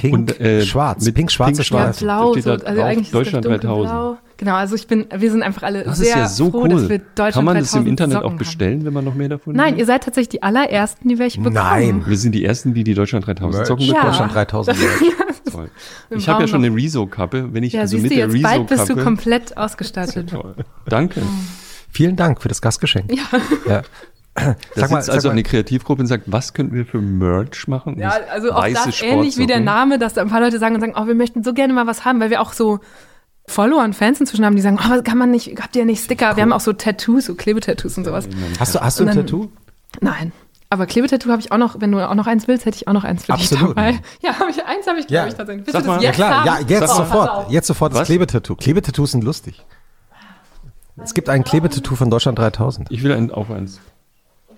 Pink, 0.00 0.14
Und, 0.14 0.40
äh, 0.40 0.62
schwarz. 0.62 1.04
mit 1.04 1.14
Pink, 1.14 1.30
schwarze 1.30 1.52
pink, 1.52 1.58
Ja, 1.58 1.64
schwarz. 1.64 1.96
Streifen. 1.96 2.06
blau, 2.06 2.34
so, 2.40 2.50
also 2.52 2.64
drauf, 2.64 2.84
eigentlich 2.84 3.10
Deutschland 3.10 3.44
ist 3.46 3.50
das 3.52 3.60
dunkelblau. 3.62 3.84
3000. 3.84 4.18
Genau, 4.38 4.54
also 4.54 4.74
ich 4.76 4.86
bin, 4.86 5.06
wir 5.16 5.30
sind 5.32 5.42
einfach 5.42 5.62
alle 5.64 5.82
das 5.82 5.98
sehr 5.98 6.08
ist 6.10 6.14
ja 6.14 6.28
so 6.28 6.50
froh, 6.50 6.60
cool. 6.62 6.68
dass 6.68 6.88
wir 6.88 6.98
Deutschland 6.98 7.34
Kann 7.34 7.44
man 7.44 7.56
das 7.58 7.72
im 7.74 7.84
3000 7.84 7.88
Internet 7.88 8.12
Socken 8.12 8.26
auch 8.26 8.30
haben. 8.30 8.38
bestellen, 8.38 8.84
wenn 8.84 8.92
man 8.92 9.04
noch 9.04 9.14
mehr 9.14 9.28
davon 9.28 9.56
Nein, 9.56 9.72
will? 9.74 9.80
ihr 9.80 9.86
seid 9.86 10.04
tatsächlich 10.04 10.28
die 10.28 10.42
allerersten, 10.44 11.08
die 11.08 11.18
welche 11.18 11.38
bekommen. 11.40 11.54
Nein. 11.54 12.02
Wir 12.06 12.16
sind 12.16 12.32
die 12.32 12.44
Ersten, 12.44 12.72
die 12.72 12.84
die 12.84 12.94
Deutschland 12.94 13.26
3000 13.26 13.66
Socken 13.66 13.84
Ja. 13.86 13.94
bekommen. 13.94 14.10
Deutschland 14.12 14.34
3000. 14.34 14.78
Toll. 15.52 15.70
Wir 16.08 16.18
Ich 16.18 16.28
habe 16.28 16.42
ja 16.42 16.46
schon 16.48 16.64
eine 16.64 16.74
Rezo-Kappe. 16.74 17.48
Wenn 17.52 17.64
ich 17.64 17.72
Ja, 17.72 17.80
also 17.80 17.96
mit 17.96 18.12
du, 18.12 18.14
der 18.16 18.28
jetzt 18.28 18.42
bald 18.42 18.66
bist 18.68 18.78
du 18.80 18.82
Rezo-Kappe... 18.92 19.04
komplett 19.04 19.56
ausgestattet. 19.56 20.30
Toll. 20.30 20.54
Danke. 20.88 21.20
Vielen 21.90 22.14
Dank 22.16 22.40
für 22.42 22.48
das 22.48 22.60
Gastgeschenk. 22.62 23.10
Ja. 23.12 23.24
ja. 23.68 23.82
Da 24.74 24.80
Sag 24.80 24.90
mal, 24.90 24.96
sitzt 24.96 25.06
sag 25.06 25.14
also 25.16 25.28
mal. 25.28 25.32
eine 25.32 25.42
Kreativgruppe 25.42 26.00
und 26.02 26.06
sagt, 26.06 26.24
was 26.26 26.54
könnten 26.54 26.74
wir 26.74 26.86
für 26.86 27.00
Merch 27.00 27.66
machen? 27.68 27.98
Ja, 27.98 28.12
also 28.30 28.52
auch 28.52 28.66
das 28.68 29.02
ähnlich 29.02 29.36
wie 29.38 29.46
der. 29.46 29.60
Name, 29.60 29.98
dass 29.98 30.14
da 30.14 30.22
ein 30.22 30.28
paar 30.28 30.40
Leute 30.40 30.58
sagen 30.58 30.74
und 30.76 30.80
sagen, 30.80 30.94
oh, 30.96 31.06
wir 31.06 31.14
möchten 31.14 31.42
so 31.42 31.52
gerne 31.52 31.72
mal 31.72 31.86
was 31.86 32.04
haben, 32.04 32.20
weil 32.20 32.30
wir 32.30 32.40
auch 32.40 32.52
so 32.52 32.78
Follower 33.46 33.82
und 33.82 33.94
Fans 33.94 34.20
inzwischen 34.20 34.44
haben, 34.44 34.56
die 34.56 34.62
sagen, 34.62 34.78
oh, 34.80 34.90
was 34.90 35.02
kann 35.04 35.18
man 35.18 35.30
nicht, 35.30 35.60
habt 35.60 35.74
ihr 35.76 35.84
nicht 35.84 36.04
Sticker? 36.04 36.36
Wir 36.36 36.42
haben 36.42 36.52
auch 36.52 36.60
so 36.60 36.72
Tattoos, 36.72 37.26
so 37.26 37.34
Klebetattoos 37.34 37.96
und 37.98 38.04
sowas. 38.04 38.28
Hast 38.60 38.74
du, 38.74 38.80
hast 38.80 39.00
du 39.00 39.04
ein 39.04 39.08
dann- 39.08 39.16
Tattoo? 39.26 39.48
Nein. 40.00 40.32
Aber 40.70 40.84
Klebetattoo 40.84 41.30
habe 41.30 41.40
ich 41.40 41.50
auch 41.50 41.56
noch, 41.56 41.80
wenn 41.80 41.90
du 41.92 42.06
auch 42.06 42.14
noch 42.14 42.26
eins 42.26 42.46
willst, 42.46 42.66
hätte 42.66 42.76
ich 42.76 42.86
auch 42.88 42.92
noch 42.92 43.04
eins 43.04 43.24
für 43.24 43.32
Absolut. 43.32 43.68
dich 43.68 43.74
dabei. 43.74 44.00
Ja, 44.20 44.38
hab 44.38 44.50
ich, 44.50 44.62
eins 44.66 44.86
habe 44.86 45.00
ich, 45.00 45.06
glaube 45.06 45.28
ich, 45.28 45.34
tatsächlich. 45.34 45.66
Willst 45.66 45.72
Sag 45.72 45.82
du 45.84 45.88
das 45.88 45.96
mal. 45.96 46.04
Ja 46.04 46.12
klar, 46.12 46.44
haben? 46.44 46.46
ja, 46.46 46.58
jetzt 46.68 46.80
pass 46.80 46.96
sofort. 46.98 47.30
auf. 47.30 47.50
Jetzt 47.50 47.66
sofort 47.68 47.94
das? 47.94 48.06
Klebetattoo. 48.06 48.54
Klebetattoos 48.54 49.12
sind 49.12 49.24
lustig. 49.24 49.64
Es 51.02 51.14
gibt 51.14 51.28
ein 51.30 51.42
Klebetattoo 51.44 51.94
von 51.94 52.10
Deutschland 52.10 52.38
3000. 52.38 52.90
Ich 52.90 53.02
will 53.02 53.12
ein, 53.12 53.30
auch 53.30 53.48
eins. 53.50 53.80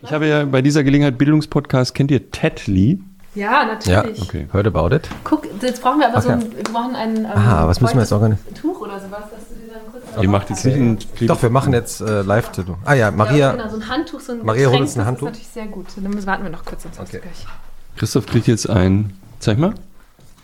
Ich 0.02 0.12
habe 0.12 0.26
ja 0.26 0.44
bei 0.44 0.62
dieser 0.62 0.82
Gelegenheit 0.84 1.18
Bildungspodcast, 1.18 1.94
kennt 1.94 2.10
ihr 2.10 2.30
Tedly? 2.30 3.00
Ja, 3.34 3.64
natürlich. 3.64 4.18
Ja, 4.18 4.22
Okay. 4.24 4.48
Heard 4.52 4.66
about 4.66 4.94
it. 4.94 5.08
Guck, 5.24 5.46
jetzt 5.62 5.82
brauchen 5.82 6.00
wir 6.00 6.08
aber 6.08 6.18
Ach 6.18 6.22
so 6.22 6.28
ja. 6.30 6.34
ein, 6.36 6.56
wir 6.56 6.62
brauchen 6.64 6.96
ein 6.96 7.16
ähm, 7.18 7.26
Ah, 7.32 7.66
was 7.68 7.80
müssen 7.80 7.94
wir 7.94 8.00
jetzt 8.02 8.12
organisieren? 8.12 8.54
Tuch 8.54 8.80
oder 8.80 8.98
sowas, 8.98 9.20
dass 9.30 9.48
du 9.48 9.54
dir 9.54 9.72
dann 9.72 9.82
kurz 9.92 10.22
Ihr 10.22 10.28
macht 10.28 10.50
jetzt 10.50 10.64
nicht 10.64 10.76
ein 10.76 10.98
Doch, 11.28 11.40
wir 11.42 11.50
machen 11.50 11.72
jetzt 11.72 12.00
äh, 12.00 12.22
Live-Tattoo. 12.22 12.76
Ah 12.84 12.94
ja, 12.94 13.06
Ja, 13.06 13.10
Maria. 13.12 13.52
genau, 13.52 13.68
so 13.68 13.76
ein 13.76 13.88
Handtuch, 13.88 14.20
so 14.20 14.32
ein 14.32 14.44
Maria, 14.44 14.62
hol 14.66 14.72
Getränk, 14.72 14.80
uns 14.82 14.98
ein 14.98 15.04
Handtuch. 15.06 15.28
Das 15.28 15.38
ist 15.38 15.54
natürlich 15.56 15.68
sehr 15.70 15.72
gut. 15.72 15.86
Dann 15.96 16.26
warten 16.26 16.42
wir 16.42 16.50
noch 16.50 16.64
kurz, 16.64 16.82
sonst 16.82 16.98
Okay. 16.98 17.20
gleich. 17.22 17.46
Christoph 17.96 18.26
kriegt 18.26 18.46
jetzt 18.48 18.68
ein, 18.68 19.12
zeig 19.38 19.58
mal. 19.58 19.74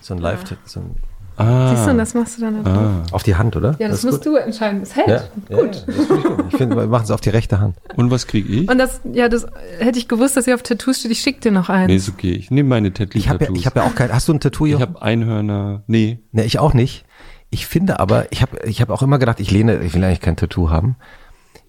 So 0.01 0.13
ein 0.13 0.19
Live-Tattoo. 0.21 0.61
So 0.65 0.79
ein- 0.79 0.95
Ah, 1.37 1.69
Siehst 1.69 1.85
du, 1.85 1.91
und 1.91 1.97
das 1.99 2.13
machst 2.15 2.37
du 2.37 2.41
dann 2.41 2.63
da 2.63 2.69
ah. 2.71 3.03
auf 3.11 3.21
die 3.21 3.35
Hand, 3.35 3.55
oder? 3.55 3.75
Ja, 3.77 3.87
das, 3.89 3.99
ist 3.99 4.05
musst 4.05 4.23
gut. 4.23 4.33
du 4.33 4.35
entscheiden. 4.37 4.81
Es 4.81 4.95
hält. 4.95 5.07
Ja, 5.07 5.15
ja, 5.49 5.57
ja, 5.57 5.67
das 5.67 5.87
ich 5.87 6.07
gut. 6.07 6.45
Ich 6.49 6.57
finde, 6.57 6.75
wir 6.75 6.87
machen 6.87 7.03
es 7.03 7.11
auf 7.11 7.21
die 7.21 7.29
rechte 7.29 7.59
Hand. 7.59 7.77
Und 7.95 8.09
was 8.09 8.25
kriege 8.25 8.51
ich? 8.51 8.69
Und 8.69 8.79
das, 8.79 9.01
ja, 9.13 9.29
das 9.29 9.45
hätte 9.77 9.99
ich 9.99 10.07
gewusst, 10.07 10.35
dass 10.35 10.47
ihr 10.47 10.55
auf 10.55 10.63
Tattoos 10.63 10.99
steht. 10.99 11.11
Ich 11.11 11.19
schick 11.19 11.39
dir 11.41 11.51
noch 11.51 11.69
eins. 11.69 11.87
Nee, 11.87 11.95
ist 11.97 12.09
okay. 12.09 12.31
Ich 12.31 12.49
nehme 12.49 12.69
meine 12.69 12.91
Tedly 12.91 13.19
Ich 13.19 13.29
habe 13.29 13.39
ja, 13.39 13.47
Tattoos. 13.47 13.59
ich 13.59 13.65
hab 13.67 13.75
ja 13.75 13.83
auch 13.83 13.93
kein. 13.93 14.11
Hast 14.11 14.27
du 14.27 14.33
ein 14.33 14.39
Tattoo, 14.39 14.65
ich 14.65 14.71
Jochen? 14.73 14.81
habe 14.81 15.01
Einhörner. 15.01 15.83
Nee, 15.87 16.19
Ne, 16.31 16.43
ich 16.43 16.57
auch 16.59 16.73
nicht. 16.73 17.05
Ich 17.49 17.67
finde 17.67 17.99
aber, 17.99 18.31
ich 18.31 18.41
habe 18.41 18.59
ich 18.65 18.81
hab 18.81 18.89
auch 18.89 19.01
immer 19.01 19.19
gedacht, 19.19 19.39
ich 19.39 19.51
lehne, 19.51 19.81
ich 19.83 19.93
will 19.93 20.03
eigentlich 20.03 20.21
kein 20.21 20.35
Tattoo 20.35 20.69
haben. 20.69 20.95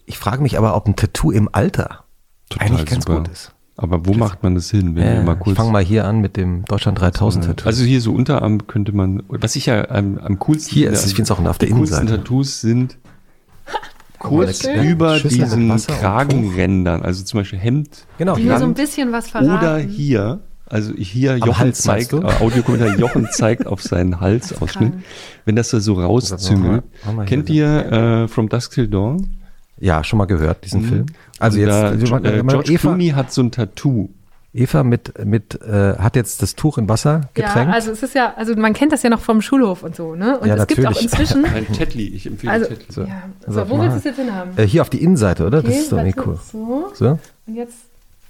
Ich 0.06 0.18
frage 0.18 0.42
mich 0.42 0.56
aber, 0.58 0.74
ob 0.74 0.86
ein 0.88 0.96
Tattoo 0.96 1.30
im 1.30 1.48
Alter 1.52 2.04
total 2.48 2.66
eigentlich 2.68 2.86
ganz 2.86 3.04
super. 3.04 3.18
gut 3.18 3.28
ist. 3.28 3.52
Aber 3.80 4.04
wo 4.06 4.12
macht 4.12 4.42
man 4.42 4.56
das 4.56 4.70
hin, 4.70 4.96
wenn 4.96 5.06
Ja, 5.06 5.12
wir 5.14 5.22
mal 5.22 5.34
ich 5.34 5.38
kurz 5.38 5.56
fange 5.56 5.70
mal 5.70 5.84
hier 5.84 6.04
an 6.04 6.20
mit 6.20 6.36
dem 6.36 6.64
Deutschland 6.64 7.00
3000 7.00 7.44
Tattoo. 7.44 7.66
Also 7.66 7.84
hier 7.84 8.00
so 8.00 8.12
Unterarm 8.12 8.66
könnte 8.66 8.90
man, 8.92 9.22
was 9.28 9.54
ich 9.54 9.66
ja 9.66 9.88
am, 9.88 10.18
am 10.18 10.38
coolsten 10.40 10.74
Hier 10.74 10.86
finde, 10.88 10.98
ist 10.98 11.04
es, 11.04 11.06
ich 11.06 11.12
am- 11.12 11.16
finde 11.16 11.32
es 11.32 11.38
auch 11.38 11.44
auf 11.50 11.58
der 11.58 11.68
die 11.68 11.74
coolsten 11.74 11.96
Innenseite. 11.98 12.18
Tattoos 12.22 12.60
sind 12.60 12.98
kurz 14.18 14.64
über 14.64 15.16
Schüssel 15.18 15.44
diesen 15.44 15.76
Kragenrändern, 15.86 17.02
also 17.02 17.22
zum 17.24 17.38
Beispiel 17.40 17.58
Hemd 17.60 17.88
Genau, 18.18 18.34
Die 18.34 18.42
hier. 18.42 18.58
so 18.58 18.64
ein 18.64 18.74
bisschen 18.74 19.12
was 19.12 19.30
verraten. 19.30 19.50
oder 19.52 19.78
hier, 19.78 20.40
also 20.66 20.92
hier 20.94 21.36
Jochen 21.36 21.54
Hals, 21.58 21.78
zeigt, 21.82 22.12
äh, 22.12 22.16
Audiokommentar, 22.16 22.98
Jochen 22.98 23.28
zeigt 23.30 23.66
auf 23.68 23.80
seinen 23.82 24.18
Halsausschnitt, 24.20 24.92
wenn 25.44 25.54
das 25.54 25.70
da 25.70 25.78
so 25.78 25.94
rauszüngelt. 25.94 26.82
Kennt 27.26 27.48
ihr 27.48 27.92
äh, 27.92 28.28
From 28.28 28.48
Dusk 28.48 28.72
Till 28.72 28.88
Dawn? 28.88 29.28
Ja, 29.80 30.02
schon 30.02 30.18
mal 30.18 30.24
gehört, 30.24 30.64
diesen 30.64 30.82
Film. 30.82 31.06
Also 31.38 31.58
Und 31.58 31.66
jetzt, 31.66 31.72
da, 31.74 31.92
wir 32.22 32.34
äh, 32.34 32.42
George 32.42 32.72
Eva, 32.72 32.80
Clooney 32.80 33.08
hat 33.10 33.32
so 33.32 33.42
ein 33.42 33.50
Tattoo. 33.52 34.08
Eva 34.54 34.82
mit, 34.82 35.24
mit 35.24 35.60
äh, 35.62 35.96
hat 35.98 36.16
jetzt 36.16 36.40
das 36.42 36.54
Tuch 36.56 36.78
in 36.78 36.88
Wasser 36.88 37.20
Ja, 37.36 37.46
getränkt. 37.46 37.74
also 37.74 37.92
es 37.92 38.02
ist 38.02 38.14
ja, 38.14 38.32
also 38.36 38.56
man 38.56 38.72
kennt 38.72 38.92
das 38.92 39.02
ja 39.02 39.10
noch 39.10 39.20
vom 39.20 39.42
Schulhof 39.42 39.82
und 39.82 39.94
so, 39.94 40.14
ne? 40.14 40.38
Und 40.38 40.48
Ja, 40.48 40.56
es 40.56 40.66
gibt 40.66 40.80
auch 40.80 40.84
natürlich. 40.90 41.12
inzwischen. 41.12 41.44
Ein 41.54 41.66
Tedly, 41.70 42.06
ich 42.08 42.26
empfehle 42.26 42.52
Also, 42.54 42.66
Tedly. 42.66 42.86
So. 42.92 43.02
ja, 43.02 43.22
so, 43.46 43.60
Also, 43.60 43.70
wo 43.70 43.78
willst 43.80 43.94
du 43.94 43.98
es 43.98 44.04
jetzt 44.04 44.16
hinhaben? 44.16 44.52
äh, 44.56 44.66
hier 44.66 44.80
auf 44.82 44.88
die 44.90 45.02
Innenseite, 45.02 45.46
oder? 45.46 45.60
das 45.62 45.70
Okay, 45.70 45.78
ist 45.80 45.92
doch 45.92 45.98
warte, 45.98 46.14
cool. 46.26 46.38
So. 46.50 46.90
So? 46.94 47.18
Und 47.46 47.54
jetzt 47.56 47.74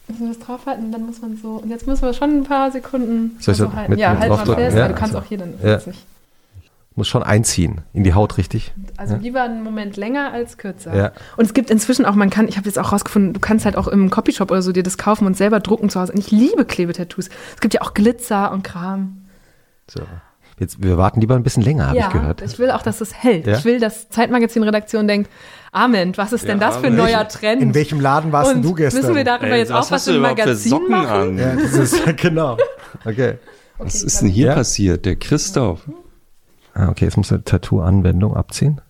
müssen 0.09 0.23
wir 0.27 0.35
das 0.35 0.39
draufhalten 0.45 0.87
und 0.87 0.93
dann 0.93 1.07
muss 1.07 1.21
man 1.23 1.39
so. 1.41 1.51
Und 1.63 1.71
jetzt 1.71 1.87
müssen 1.87 2.03
wir 2.03 2.13
schon 2.13 2.31
ein 2.41 2.45
paar 2.45 2.73
Sekunden 2.73 3.37
Soll 3.41 3.53
ich 3.53 3.59
so 3.59 3.67
so 3.67 3.73
halten. 3.73 3.93
mit- 3.93 4.01
ja, 4.01 4.11
mit 4.11 4.21
halt 4.21 4.31
mal 4.31 4.37
fest. 4.39 4.77
Ja, 4.77 4.79
Ja, 4.83 4.89
du 4.89 4.95
kannst 4.95 5.15
also. 5.15 5.25
auch 5.25 5.29
hier 5.29 5.39
dann. 5.39 5.55
Ja. 5.63 5.77
ich. 5.79 6.05
Muss 6.99 7.07
schon 7.07 7.23
einziehen 7.23 7.83
in 7.93 8.03
die 8.03 8.13
Haut, 8.13 8.39
richtig? 8.39 8.75
Also 8.97 9.15
lieber 9.15 9.43
einen 9.43 9.63
Moment 9.63 9.97
länger 9.97 10.33
als 10.33 10.59
kürzer. 10.59 10.97
Ja. 10.97 11.13
Und 11.37 11.45
es 11.45 11.55
gibt 11.55 11.71
inzwischen 11.71 12.05
auch, 12.05 12.17
man 12.17 12.29
kann, 12.29 12.49
ich 12.49 12.57
habe 12.57 12.67
jetzt 12.67 12.77
auch 12.77 12.91
rausgefunden, 12.93 13.35
du 13.35 13.39
kannst 13.39 13.65
halt 13.65 13.77
auch 13.77 13.87
im 13.87 14.11
Copyshop 14.11 14.51
oder 14.51 14.63
so 14.63 14.73
dir 14.73 14.83
das 14.83 14.99
kaufen 14.99 15.25
und 15.25 15.37
selber 15.37 15.61
drucken 15.61 15.91
zu 15.91 16.01
Hause. 16.01 16.11
Und 16.13 16.19
ich 16.19 16.33
liebe 16.33 16.65
Klebetattoos. 16.65 17.29
Es 17.55 17.61
gibt 17.61 17.73
ja 17.73 17.83
auch 17.83 17.95
Glitzer 17.95 18.51
und 18.51 18.65
Kram. 18.65 19.19
So. 19.89 20.01
Jetzt, 20.59 20.83
wir 20.83 20.99
warten 20.99 21.21
lieber 21.21 21.37
ein 21.37 21.45
bisschen 21.45 21.63
länger, 21.63 21.87
habe 21.87 21.99
ich 21.99 22.09
gehört. 22.09 22.43
ich 22.43 22.59
will 22.59 22.73
auch, 22.73 22.83
dass 22.83 23.01
es 23.01 23.15
hält. 23.15 23.47
Ja? 23.47 23.59
Ich 23.59 23.65
will, 23.65 23.79
dass 23.79 24.09
Zeitmagazin-Redaktion 24.09 25.07
denkt, 25.07 25.31
Amen, 25.71 26.17
was 26.17 26.33
ist 26.33 26.49
denn 26.49 26.59
das 26.59 26.79
für 26.79 26.89
ein 26.89 26.97
neuer 26.97 27.29
Trend? 27.29 27.63
In 27.63 27.75
welchem 27.75 28.01
Laden 28.01 28.33
warst 28.33 28.51
denn 28.51 28.57
und 28.57 28.63
du 28.65 28.75
gestern? 28.75 29.03
Müssen 29.03 29.15
wir 29.15 29.23
darüber 29.23 29.53
Ey, 29.53 29.59
jetzt 29.61 29.71
auch 29.71 29.83
was 29.83 29.93
hast 29.93 30.09
du 30.09 30.17
im 30.17 30.23
Magazin 30.23 30.71
Socken 30.71 30.91
machen? 30.91 31.11
an? 31.11 31.39
ja, 31.39 31.55
das 31.55 31.75
ist, 31.75 32.05
genau. 32.17 32.57
Okay. 33.05 33.35
Was 33.77 34.03
ist 34.03 34.21
denn 34.21 34.29
hier 34.31 34.49
Ja? 34.49 34.55
passiert? 34.55 35.05
Der 35.07 35.15
Christoph. 35.15 35.83
Ah, 36.79 36.89
okay, 36.91 37.05
jetzt 37.07 37.17
muss 37.17 37.33
eine 37.33 37.43
Tattoo-Anwendung 37.45 38.37
abziehen. 38.37 38.81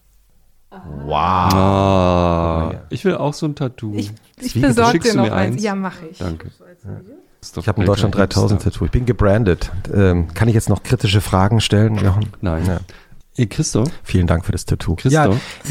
Ah, 1.50 2.72
ich 2.90 3.04
will 3.04 3.16
auch 3.16 3.34
so 3.34 3.46
ein 3.46 3.54
Tattoo. 3.54 3.94
Ich, 3.94 4.12
ich 4.40 4.60
besorge 4.60 4.98
dir 4.98 5.14
noch 5.14 5.30
eins. 5.30 5.62
Ja, 5.62 5.74
mache 5.74 6.06
ich. 6.10 6.18
Danke. 6.18 6.50
Ich 7.56 7.68
habe 7.68 7.80
ein 7.80 7.86
Deutschland 7.86 8.14
3000 8.14 8.62
Tattoo. 8.62 8.84
Ich 8.86 8.90
bin 8.90 9.06
gebrandet. 9.06 9.70
Ähm, 9.94 10.28
kann 10.34 10.48
ich 10.48 10.54
jetzt 10.54 10.68
noch 10.68 10.82
kritische 10.82 11.20
Fragen 11.20 11.60
stellen, 11.60 11.96
Jochen? 11.96 12.26
Nein. 12.40 12.66
Ja. 12.66 12.80
Ey, 13.36 13.46
Christoph, 13.46 13.88
Vielen 14.02 14.26
Dank 14.26 14.44
für 14.44 14.52
das 14.52 14.64
Tattoo. 14.64 14.96
Christoph, 14.96 15.12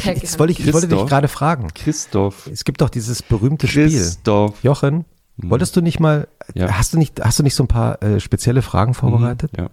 Ja, 0.06 0.12
ich, 0.14 0.22
das 0.22 0.40
wollte 0.40 0.54
ich, 0.54 0.60
ich 0.62 0.74
wollte 0.74 0.88
dich 0.88 0.96
Christoph. 0.96 1.10
gerade 1.10 1.28
fragen. 1.28 1.68
Christoph, 1.76 2.48
Es 2.52 2.64
gibt 2.64 2.82
doch 2.82 2.90
dieses 2.90 3.22
berühmte 3.22 3.68
Spiel. 3.68 3.90
Christoph. 3.90 4.64
Jochen, 4.64 5.04
wolltest 5.36 5.76
du 5.76 5.82
nicht 5.82 6.00
mal, 6.00 6.28
Ja. 6.54 6.72
hast 6.78 6.94
du 6.94 6.98
nicht, 6.98 7.22
hast 7.24 7.40
du 7.40 7.44
nicht 7.44 7.56
so 7.56 7.64
ein 7.66 7.68
paar 7.68 8.02
äh, 8.02 8.22
spezielle 8.22 8.62
Fragen 8.62 8.94
vorbereitet? 8.94 9.52
Ja. 9.58 9.68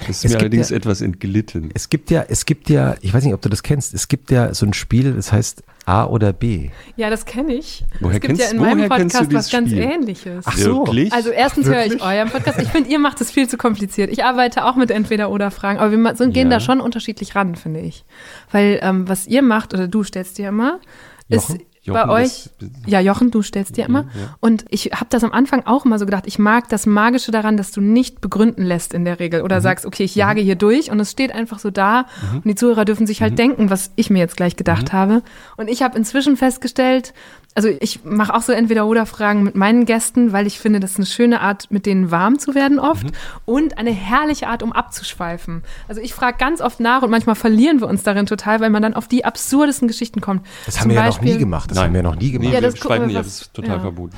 Das 0.00 0.08
ist 0.08 0.16
Es 0.16 0.22
mir 0.24 0.28
gibt 0.30 0.40
allerdings 0.42 0.70
ja- 0.70 0.76
etwas 0.76 1.00
entglitten. 1.00 1.70
Es 1.74 1.88
gibt 1.88 2.10
ja, 2.10 2.24
es 2.28 2.46
gibt 2.46 2.68
ja, 2.70 2.96
ich 3.00 3.12
weiß 3.14 3.24
nicht, 3.24 3.34
ob 3.34 3.42
du 3.42 3.48
das 3.48 3.62
kennst, 3.62 3.94
es 3.94 4.08
gibt 4.08 4.30
ja 4.30 4.52
so 4.54 4.66
ein 4.66 4.72
Spiel, 4.72 5.12
das 5.14 5.32
heißt 5.32 5.62
A 5.86 6.04
oder 6.06 6.32
B. 6.32 6.70
Ja, 6.96 7.10
das 7.10 7.24
kenne 7.24 7.54
ich. 7.54 7.84
Woher 8.00 8.16
es 8.16 8.20
gibt 8.20 8.38
ja 8.38 8.46
kennst- 8.46 8.52
in 8.54 8.60
meinem 8.60 8.88
Podcast 8.88 9.14
was 9.14 9.28
dieses 9.28 9.50
ganz 9.50 9.68
Spiel? 9.70 9.82
ähnliches. 9.82 10.44
Ach 10.46 10.56
so. 10.56 10.86
Wirklich? 10.86 11.12
Also 11.12 11.30
erstens 11.30 11.66
höre 11.66 11.84
ich 11.86 12.00
euren 12.02 12.28
Podcast. 12.30 12.60
Ich 12.60 12.68
finde, 12.68 12.90
ihr 12.90 12.98
macht 12.98 13.20
es 13.20 13.30
viel 13.30 13.48
zu 13.48 13.56
kompliziert. 13.56 14.10
Ich 14.10 14.24
arbeite 14.24 14.64
auch 14.64 14.76
mit 14.76 14.90
Entweder-Oder-Fragen, 14.90 15.78
aber 15.78 15.90
wir 15.90 16.16
so 16.16 16.28
gehen 16.28 16.50
Ja. 16.50 16.58
da 16.58 16.60
schon 16.60 16.80
unterschiedlich 16.80 17.34
ran, 17.34 17.54
finde 17.56 17.80
ich. 17.80 18.04
Weil 18.52 18.78
ähm, 18.82 19.08
was 19.08 19.26
ihr 19.26 19.42
macht, 19.42 19.74
oder 19.74 19.88
du 19.88 20.04
stellst 20.04 20.38
dir 20.38 20.48
immer, 20.48 20.80
ist 21.28 21.56
Jochen? 21.90 22.08
bei 22.08 22.14
euch, 22.22 22.50
ja 22.86 23.00
Jochen, 23.00 23.30
du 23.30 23.42
stellst 23.42 23.76
dir 23.76 23.86
immer. 23.86 24.02
ja. 24.14 24.36
Und 24.40 24.64
ich 24.70 24.86
habe 24.92 25.06
das 25.10 25.24
am 25.24 25.32
Anfang 25.32 25.64
auch 25.66 25.84
immer 25.84 25.98
so 25.98 26.04
gedacht, 26.06 26.24
ich 26.26 26.38
mag 26.38 26.68
das 26.68 26.86
Magische 26.86 27.30
daran, 27.32 27.56
dass 27.56 27.70
du 27.72 27.80
nicht 27.80 28.20
begründen 28.20 28.62
lässt 28.62 28.94
in 28.94 29.04
der 29.04 29.18
Regel 29.20 29.40
Mhm. 29.40 29.44
oder 29.44 29.60
sagst, 29.60 29.86
okay, 29.86 30.04
ich 30.04 30.14
jage 30.14 30.40
hier 30.40 30.56
durch 30.56 30.90
und 30.90 31.00
es 31.00 31.10
steht 31.10 31.32
einfach 31.32 31.58
so 31.58 31.70
da 31.70 32.06
und 32.34 32.44
die 32.46 32.54
Zuhörer 32.54 32.84
dürfen 32.84 33.06
sich 33.06 33.20
Mhm. 33.20 33.24
halt 33.24 33.38
denken, 33.38 33.70
was 33.70 33.90
ich 33.96 34.10
mir 34.10 34.18
jetzt 34.18 34.36
gleich 34.36 34.56
gedacht 34.56 34.92
habe. 34.92 35.22
Und 35.56 35.68
ich 35.68 35.82
habe 35.82 35.96
inzwischen 35.98 36.36
festgestellt, 36.36 37.12
also 37.54 37.68
ich 37.80 38.04
mache 38.04 38.32
auch 38.34 38.42
so 38.42 38.52
Entweder-Oder-Fragen 38.52 39.42
mit 39.42 39.54
meinen 39.56 39.84
Gästen, 39.84 40.32
weil 40.32 40.46
ich 40.46 40.58
finde, 40.60 40.78
das 40.80 40.92
ist 40.92 40.96
eine 40.98 41.06
schöne 41.06 41.40
Art, 41.40 41.70
mit 41.70 41.84
denen 41.86 42.10
warm 42.10 42.38
zu 42.38 42.54
werden 42.54 42.78
oft 42.78 43.04
Mhm. 43.04 43.10
und 43.44 43.78
eine 43.78 43.90
herrliche 43.90 44.46
Art, 44.48 44.62
um 44.62 44.72
abzuschweifen. 44.72 45.62
Also 45.88 46.00
ich 46.00 46.14
frage 46.14 46.36
ganz 46.38 46.60
oft 46.60 46.80
nach 46.80 47.02
und 47.02 47.10
manchmal 47.10 47.34
verlieren 47.34 47.80
wir 47.80 47.88
uns 47.88 48.02
darin 48.02 48.26
total, 48.26 48.60
weil 48.60 48.70
man 48.70 48.82
dann 48.82 48.94
auf 48.94 49.08
die 49.08 49.24
absurdesten 49.24 49.88
Geschichten 49.88 50.20
kommt. 50.20 50.46
Das 50.66 50.74
Zum 50.74 50.82
haben 50.82 50.88
wir 50.90 50.96
ja 50.96 51.00
noch 51.02 51.08
Beispiel- 51.18 51.32
nie 51.34 51.38
gemacht. 51.38 51.70
Das 51.70 51.78
haben 51.78 51.92
wir 51.94 52.02
noch 52.02 52.16
nie 52.16 52.30
gemacht. 52.30 52.48
Nee, 52.48 52.54
Ja, 52.54 52.60
wir 52.62 52.68
das 52.70 52.74
gucken 52.80 52.88
schreiben 52.96 53.08
wir, 53.10 53.18
was- 53.18 53.26
das 53.26 53.40
ist 53.42 53.54
total 53.54 53.76
ja. 53.76 53.80
verboten. 53.80 54.16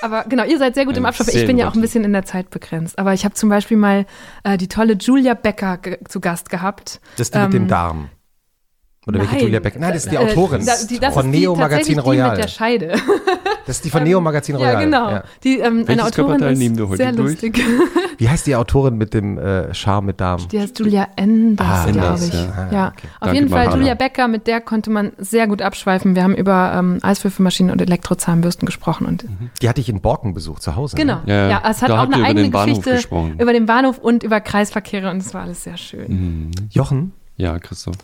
Aber 0.00 0.24
genau, 0.28 0.44
ihr 0.44 0.58
seid 0.58 0.74
sehr 0.74 0.84
gut 0.86 0.96
im 0.96 1.04
Abschweifen. 1.04 1.36
Ich 1.36 1.46
bin 1.46 1.58
ja 1.58 1.68
auch 1.68 1.74
ein 1.74 1.80
bisschen 1.80 2.04
in 2.04 2.12
der 2.12 2.24
Zeit 2.24 2.50
begrenzt. 2.50 2.98
Aber 2.98 3.12
ich 3.14 3.24
habe 3.24 3.34
zum 3.34 3.48
Beispiel 3.48 3.76
mal 3.76 4.06
äh, 4.44 4.56
die 4.56 4.68
tolle 4.68 4.92
Julia 4.94 5.34
Becker 5.34 5.78
zu 6.08 6.20
Gast 6.20 6.48
gehabt. 6.50 7.00
Das 7.16 7.26
ist 7.26 7.34
die 7.34 7.38
mit 7.40 7.52
dem 7.52 7.62
Ähm, 7.62 7.68
Darm. 7.68 8.08
Oder 9.08 9.20
welche. 9.20 9.44
Julia 9.46 9.60
Beck? 9.60 9.80
Nein, 9.80 9.92
das 9.94 10.04
ist 10.04 10.12
die 10.12 10.16
Äh, 10.16 10.18
Autorin 10.18 10.64
da- 10.66 10.72
die, 10.88 10.98
das 10.98 11.14
von 11.14 11.26
ist 11.26 11.32
die, 11.34 11.40
Neo 11.40 11.56
tatsächlich 11.56 11.96
Magazin 11.96 11.98
Royal. 11.98 12.30
Die 12.30 12.36
mit 12.36 12.44
der 12.44 12.48
Scheide. 12.48 12.92
Das 13.66 13.76
ist 13.76 13.84
die 13.84 13.90
von 13.90 14.02
Neo 14.02 14.18
Magazin 14.18 14.56
Royal. 14.56 14.72
ja, 14.72 14.80
genau. 14.80 15.20
Die, 15.44 15.58
ähm, 15.58 15.84
eine 15.86 16.02
Autorin 16.02 16.26
Körperteil 16.28 16.52
ist 16.54 16.58
nehmen 16.58 16.78
wir 16.78 16.88
heute 16.88 16.96
sehr 16.96 17.12
durch? 17.12 17.32
lustig. 17.32 17.62
Wie 18.16 18.26
heißt 18.26 18.46
die 18.46 18.56
Autorin 18.56 18.96
mit 18.96 19.12
dem 19.12 19.36
äh, 19.36 19.74
Charme 19.74 20.06
mit 20.06 20.22
Darm? 20.22 20.40
Die 20.48 20.58
heißt 20.58 20.78
Julia 20.78 21.06
Enders, 21.16 21.66
Ah, 21.68 21.84
glaube 21.90 21.98
Enders, 21.98 22.28
ich. 22.28 22.32
ja. 22.32 22.68
Ja, 22.72 22.84
Ah, 22.86 22.86
auf 22.88 22.94
Danke, 23.20 23.34
jeden 23.34 23.48
Fall. 23.50 23.66
Julia 23.74 23.92
Becker, 23.92 24.26
mit 24.26 24.46
der 24.46 24.62
konnte 24.62 24.88
man 24.88 25.12
sehr 25.18 25.46
gut 25.48 25.60
abschweifen. 25.60 26.14
Wir 26.16 26.22
haben 26.22 26.34
über 26.34 26.72
ähm, 26.78 26.98
Eiswürfelmaschinen 27.02 27.70
und 27.70 27.82
Elektrozahnbürsten 27.82 28.64
gesprochen. 28.64 29.06
Und 29.06 29.26
Die 29.60 29.68
hatte 29.68 29.82
ich 29.82 29.90
in 29.90 30.00
Borken 30.00 30.32
besucht 30.32 30.62
zu 30.62 30.74
Hause. 30.74 30.96
Genau. 30.96 31.16
Ne? 31.26 31.34
Ja, 31.34 31.48
Ja, 31.50 31.62
es 31.70 31.82
hat 31.82 31.90
auch 31.90 32.10
eine 32.10 32.24
eigene 32.24 32.48
Geschichte 32.48 33.00
über 33.38 33.52
den 33.52 33.66
Bahnhof 33.66 33.98
und 33.98 34.22
über 34.22 34.40
Kreisverkehre 34.40 35.10
und 35.10 35.18
es 35.18 35.34
war 35.34 35.42
alles 35.42 35.64
sehr 35.64 35.76
schön. 35.76 36.06
Mhm. 36.08 36.50
Jochen, 36.70 37.12
Ja, 37.36 37.58
Christoph. 37.58 37.96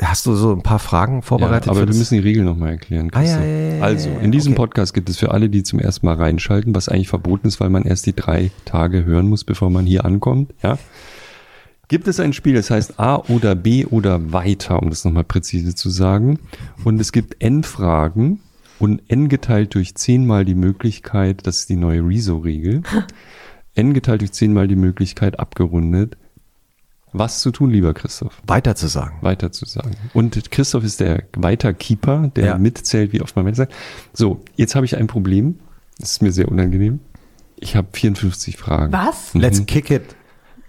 Hast 0.00 0.26
du 0.26 0.34
so 0.34 0.52
ein 0.52 0.62
paar 0.62 0.78
Fragen 0.78 1.22
vorbereitet? 1.22 1.66
Ja, 1.66 1.72
aber 1.72 1.80
wir 1.80 1.86
das? 1.86 1.96
müssen 1.96 2.14
die 2.14 2.20
Regeln 2.20 2.44
nochmal 2.44 2.70
erklären. 2.70 3.10
Ah, 3.12 3.22
ja, 3.22 3.44
ja, 3.44 3.82
also, 3.82 4.08
in 4.22 4.32
diesem 4.32 4.52
okay. 4.52 4.62
Podcast 4.62 4.94
gibt 4.94 5.08
es 5.08 5.18
für 5.18 5.30
alle, 5.30 5.48
die 5.48 5.62
zum 5.62 5.78
ersten 5.78 6.06
Mal 6.06 6.16
reinschalten, 6.16 6.74
was 6.74 6.88
eigentlich 6.88 7.08
verboten 7.08 7.46
ist, 7.46 7.60
weil 7.60 7.70
man 7.70 7.84
erst 7.84 8.06
die 8.06 8.14
drei 8.14 8.50
Tage 8.64 9.04
hören 9.04 9.28
muss, 9.28 9.44
bevor 9.44 9.70
man 9.70 9.86
hier 9.86 10.04
ankommt, 10.04 10.52
ja. 10.62 10.78
Gibt 11.88 12.08
es 12.08 12.18
ein 12.18 12.32
Spiel, 12.32 12.54
das 12.54 12.70
heißt 12.70 12.98
A 12.98 13.16
oder 13.16 13.54
B 13.54 13.84
oder 13.84 14.32
weiter, 14.32 14.82
um 14.82 14.88
das 14.88 15.04
nochmal 15.04 15.24
präzise 15.24 15.74
zu 15.74 15.90
sagen. 15.90 16.38
Und 16.82 16.98
es 16.98 17.12
gibt 17.12 17.42
N-Fragen 17.42 18.40
und 18.78 19.02
N 19.08 19.28
geteilt 19.28 19.74
durch 19.74 19.94
zehnmal 19.94 20.46
die 20.46 20.54
Möglichkeit, 20.54 21.46
das 21.46 21.58
ist 21.58 21.68
die 21.68 21.76
neue 21.76 22.00
Rezo-Regel, 22.00 22.82
N 23.74 23.92
geteilt 23.92 24.22
durch 24.22 24.32
zehnmal 24.32 24.66
die 24.66 24.76
Möglichkeit 24.76 25.38
abgerundet, 25.38 26.16
was 27.14 27.40
zu 27.40 27.50
tun, 27.52 27.70
lieber 27.70 27.94
Christoph 27.94 28.42
Weiter 28.46 28.74
zu 28.76 28.88
sagen. 28.88 29.16
weiter 29.22 29.50
zu 29.52 29.64
sagen. 29.64 29.92
Und 30.12 30.50
Christoph 30.50 30.84
ist 30.84 31.00
der 31.00 31.22
Weiterkeeper, 31.36 32.30
der 32.36 32.44
Ja. 32.46 32.58
mitzählt, 32.58 33.12
wie 33.12 33.22
oft 33.22 33.34
man 33.36 33.46
weiter 33.46 33.56
sagt. 33.56 33.72
So, 34.12 34.42
jetzt 34.56 34.74
habe 34.74 34.84
ich 34.84 34.96
ein 34.96 35.06
Problem. 35.06 35.58
Das 35.98 36.10
ist 36.12 36.22
mir 36.22 36.32
sehr 36.32 36.48
unangenehm. 36.48 37.00
Ich 37.56 37.76
habe 37.76 37.86
54 37.92 38.56
Fragen. 38.56 38.92
Was? 38.92 39.32
Let's 39.32 39.64
kick 39.64 39.90
it 39.90 40.02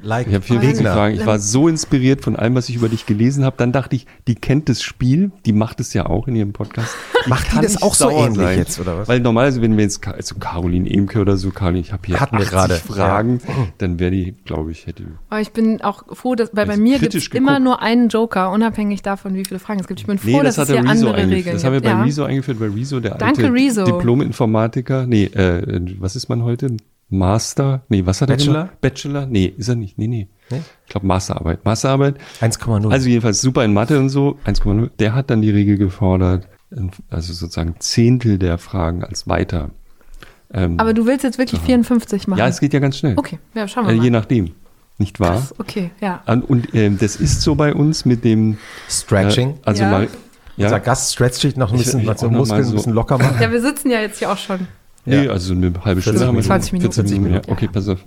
like 0.01 0.27
Ich 0.27 0.33
habe 0.33 0.43
54 0.43 0.77
Gegner. 0.79 0.93
Fragen. 0.93 1.15
Ich 1.15 1.25
war 1.25 1.39
so 1.39 1.67
inspiriert 1.67 2.21
von 2.23 2.35
allem, 2.35 2.55
was 2.55 2.69
ich 2.69 2.75
über 2.75 2.89
dich 2.89 3.05
gelesen 3.05 3.43
habe. 3.45 3.55
Dann 3.57 3.71
dachte 3.71 3.95
ich, 3.95 4.05
die 4.27 4.35
kennt 4.35 4.69
das 4.69 4.81
Spiel. 4.83 5.31
Die 5.45 5.53
macht 5.53 5.79
es 5.79 5.93
ja 5.93 6.05
auch 6.05 6.27
in 6.27 6.35
ihrem 6.35 6.53
Podcast. 6.53 6.95
Macht 7.27 7.51
die 7.53 7.61
das 7.61 7.81
auch 7.81 7.95
so 7.95 8.11
ähnlich 8.11 8.35
sein. 8.35 8.57
jetzt, 8.59 8.79
oder 8.79 8.97
was? 8.99 9.07
Weil 9.07 9.19
normalerweise, 9.19 9.59
wenn 9.61 9.75
wir 9.77 9.83
jetzt, 9.83 10.07
also 10.07 10.35
Caroline 10.35 10.87
Emke 10.87 11.19
oder 11.19 11.37
so, 11.37 11.49
Caroline, 11.49 11.79
ich 11.79 11.91
habe 11.91 12.03
hier 12.05 12.19
Hatten 12.19 12.35
wir 12.37 12.41
80 12.45 12.51
gerade. 12.51 12.75
Fragen, 12.75 13.41
dann 13.79 13.99
wäre 13.99 14.11
die, 14.11 14.35
glaube 14.45 14.69
ich, 14.71 14.85
hätte 14.85 15.05
Aber 15.29 15.41
ich 15.41 15.51
bin 15.51 15.81
auch 15.81 16.03
froh, 16.15 16.35
dass 16.35 16.49
weil 16.53 16.65
bei 16.67 16.73
Also 16.73 16.83
mir 16.83 16.99
gibt 16.99 17.15
es 17.15 17.27
immer 17.29 17.59
nur 17.59 17.81
einen 17.81 18.09
Joker, 18.09 18.51
unabhängig 18.51 19.01
davon, 19.01 19.33
wie 19.33 19.43
viele 19.43 19.59
Fragen 19.59 19.79
es 19.79 19.87
gibt. 19.87 20.01
Ich 20.01 20.05
bin 20.05 20.19
froh, 20.19 20.27
Nee, 20.27 20.43
das 20.43 20.55
dass 20.55 20.69
hat 20.69 20.75
es 20.75 20.81
hier 20.81 20.91
Rezo 20.91 21.07
andere. 21.09 21.27
Regeln 21.31 21.55
Das 21.55 21.63
haben 21.63 21.73
wir 21.73 21.81
gibt. 21.81 21.91
bei 21.91 21.97
ja. 21.97 22.03
Rezo 22.03 22.23
eingeführt, 22.25 22.59
weil 22.59 22.69
Rezo 22.69 22.99
der 22.99 23.15
Danke, 23.15 23.43
alte 23.45 23.53
Rezo. 23.53 23.85
Diplom-Informatiker, 23.85 25.07
nee, 25.07 25.23
äh, 25.25 25.95
was 25.99 26.15
ist 26.15 26.29
man 26.29 26.43
heute? 26.43 26.77
Master? 27.17 27.81
Nee, 27.89 28.05
was 28.05 28.21
hat 28.21 28.29
er 28.29 28.35
Bachelor? 28.37 28.53
gemacht? 28.65 28.81
Bachelor? 28.81 29.25
Nee, 29.25 29.45
ist 29.57 29.67
er 29.69 29.75
nicht. 29.75 29.97
Nee, 29.97 30.07
nee. 30.07 30.27
Nee? 30.49 30.61
Ich 30.85 30.89
glaube 30.91 31.07
Masterarbeit. 31.07 31.65
Masterarbeit. 31.65 32.15
1,0. 32.41 32.91
Also 32.91 33.09
jedenfalls 33.09 33.41
super 33.41 33.63
in 33.65 33.73
Mathe 33.73 33.97
und 33.99 34.09
so, 34.09 34.37
1,0. 34.45 34.89
Der 34.99 35.15
hat 35.15 35.29
dann 35.29 35.41
die 35.41 35.49
Regel 35.49 35.77
gefordert, 35.77 36.47
also 37.09 37.33
sozusagen 37.33 37.75
Zehntel 37.79 38.37
der 38.37 38.57
Fragen 38.57 39.03
als 39.03 39.27
weiter. 39.27 39.71
Ähm, 40.53 40.79
Aber 40.79 40.93
du 40.93 41.05
willst 41.07 41.23
jetzt 41.23 41.37
wirklich 41.39 41.59
54 41.61 42.27
machen? 42.27 42.37
ja, 42.39 42.47
es 42.47 42.59
geht 42.59 42.73
ja 42.73 42.79
ganz 42.79 42.97
schnell. 42.97 43.13
Okay, 43.17 43.39
ja, 43.55 43.67
schauen 43.67 43.87
wir 43.87 43.93
Äh, 43.93 43.97
mal. 43.97 44.03
je 44.03 44.09
nachdem. 44.11 44.51
Nicht 44.97 45.19
wahr? 45.19 45.31
Krass, 45.31 45.55
okay, 45.57 45.89
ja. 45.99 46.21
Und, 46.27 46.43
und 46.49 46.73
ähm, 46.73 46.97
das 46.99 47.17
ist 47.17 47.41
so 47.41 47.55
bei 47.55 47.73
uns 47.73 48.05
mit 48.05 48.23
dem 48.23 48.57
Stretching. 48.89 49.49
Äh, 49.51 49.53
also 49.65 49.83
Ja. 49.83 49.89
mal, 49.89 50.07
Unser 50.57 50.69
ja, 50.69 50.77
Gast 50.77 51.11
stretcht 51.11 51.41
sich 51.41 51.57
noch 51.57 51.69
ein 51.73 51.75
Ich- 51.79 51.83
bisschen, 51.83 51.99
ich 52.01 52.07
was 52.07 52.21
so 52.21 52.27
auch 52.27 52.31
noch 52.31 52.37
mal 52.37 52.59
Muskeln 52.59 52.63
so- 52.63 52.69
ein 52.69 52.75
bisschen 52.77 52.93
locker 52.93 53.17
machen. 53.17 53.35
Ja, 53.41 53.51
wir 53.51 53.59
sitzen 53.61 53.89
ja 53.91 53.99
jetzt 53.99 54.19
hier 54.19 54.31
auch 54.31 54.37
schon. 54.37 54.67
Nee, 55.05 55.25
Ja. 55.25 55.31
also 55.31 55.53
eine 55.53 55.67
halbe 55.83 56.01
40 56.01 56.03
Stunde 56.03 56.27
haben 56.27 56.35
wir 56.35 56.41
schon. 56.43 56.47
20 56.47 56.73
Minuten. 56.73 56.91
40 56.93 57.17
Minuten, 57.19 57.33
ja. 57.35 57.41
Ja. 57.45 57.49
Okay, 57.51 57.67
pass 57.71 57.87
auf. 57.87 58.03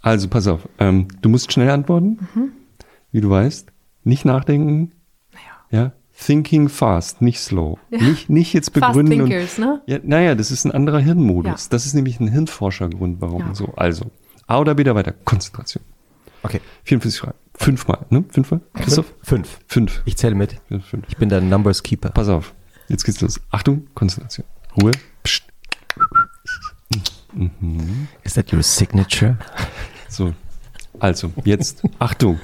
Also, 0.00 0.28
pass 0.28 0.46
auf. 0.48 0.68
Ähm, 0.78 1.08
du 1.20 1.28
musst 1.28 1.52
schnell 1.52 1.70
antworten, 1.70 2.18
wie 3.12 3.20
du 3.20 3.30
weißt. 3.30 3.68
Nicht 4.04 4.24
nachdenken. 4.24 4.92
Ja. 5.70 5.92
Thinking 6.18 6.68
fast, 6.68 7.22
nicht 7.22 7.38
slow. 7.40 7.78
Nicht, 7.90 8.28
nicht 8.28 8.52
jetzt 8.52 8.76
Fast 8.76 8.92
begründen. 8.94 9.22
und, 9.22 9.28
Thinkers, 9.30 9.58
ne? 9.58 9.80
ja, 9.86 9.98
naja, 10.02 10.34
das 10.34 10.50
ist 10.50 10.64
ein 10.64 10.70
anderer 10.72 10.98
Hirnmodus. 11.00 11.64
Ja. 11.64 11.68
Das 11.70 11.86
ist 11.86 11.94
nämlich 11.94 12.20
ein 12.20 12.28
Hirnforschergrund, 12.28 13.20
warum 13.20 13.40
Ja. 13.40 13.54
so. 13.54 13.72
Also, 13.76 14.06
A 14.46 14.58
oder 14.58 14.74
B 14.74 14.82
oder 14.82 14.94
weiter. 14.94 15.12
Konzentration. 15.24 15.82
Okay. 16.42 16.60
44 16.84 17.20
Fragen. 17.20 17.38
Fünfmal, 17.54 18.04
ne? 18.10 18.24
Fünfmal? 18.28 18.60
Christoph? 18.74 19.12
Fünf. 19.22 19.60
Fünf. 19.66 20.02
Ich 20.04 20.16
zähle 20.16 20.34
mit. 20.34 20.56
Fünf. 20.68 20.84
Fünf. 20.86 21.04
Ich 21.08 21.16
bin 21.16 21.28
der 21.28 21.40
Numbers 21.40 21.82
Keeper. 21.82 22.10
Pass 22.10 22.28
auf. 22.28 22.52
Jetzt 22.88 23.04
geht's 23.04 23.20
los. 23.20 23.40
Achtung, 23.50 23.86
Konzentration. 23.94 24.44
Ruhe. 24.80 24.90
Psst. 25.22 25.44
Is 28.24 28.34
that 28.34 28.52
your 28.52 28.62
signature? 28.62 29.36
So. 30.08 30.34
Also, 31.00 31.32
jetzt 31.44 31.82
Achtung. 31.98 32.38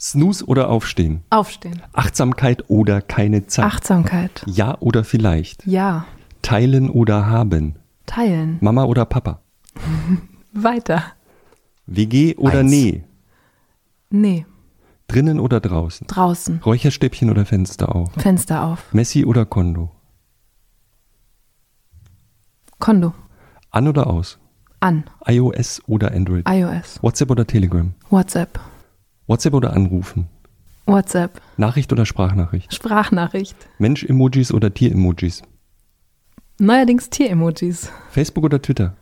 Snooze 0.00 0.46
oder 0.46 0.70
aufstehen? 0.70 1.22
Aufstehen. 1.28 1.82
Achtsamkeit 1.92 2.70
oder 2.70 3.02
keine 3.02 3.46
Zeit? 3.48 3.66
Achtsamkeit. 3.66 4.42
Ja 4.46 4.78
oder 4.80 5.04
vielleicht? 5.04 5.66
Ja. 5.66 6.06
Teilen 6.40 6.88
oder 6.88 7.26
haben? 7.26 7.76
Teilen. 8.06 8.56
Mama 8.62 8.84
oder 8.84 9.04
Papa? 9.04 9.42
Weiter. 10.54 11.04
WG 11.86 12.34
oder 12.36 12.60
Eins. 12.60 12.70
nee? 12.70 13.04
Nee. 14.08 14.46
Drinnen 15.06 15.38
oder 15.38 15.60
draußen? 15.60 16.06
Draußen. 16.06 16.60
Räucherstäbchen 16.64 17.28
oder 17.28 17.44
Fenster 17.44 17.94
auf? 17.94 18.10
Fenster 18.14 18.64
auf. 18.64 18.92
Messi 18.94 19.26
oder 19.26 19.44
Kondo? 19.44 19.90
Kondo. 22.78 23.12
An 23.74 23.88
oder 23.88 24.06
aus? 24.06 24.38
An. 24.80 25.04
iOS 25.26 25.80
oder 25.86 26.12
Android? 26.12 26.44
iOS. 26.46 27.02
WhatsApp 27.02 27.30
oder 27.30 27.46
Telegram? 27.46 27.94
WhatsApp. 28.10 28.60
WhatsApp 29.26 29.54
oder 29.54 29.72
Anrufen? 29.72 30.28
WhatsApp. 30.84 31.40
Nachricht 31.56 31.90
oder 31.90 32.04
Sprachnachricht? 32.04 32.74
Sprachnachricht. 32.74 33.56
Mensch-Emojis 33.78 34.52
oder 34.52 34.74
Tier-Emojis? 34.74 35.42
Neuerdings 36.58 37.08
Tier-Emojis. 37.08 37.90
Facebook 38.10 38.44
oder 38.44 38.60
Twitter? 38.60 38.94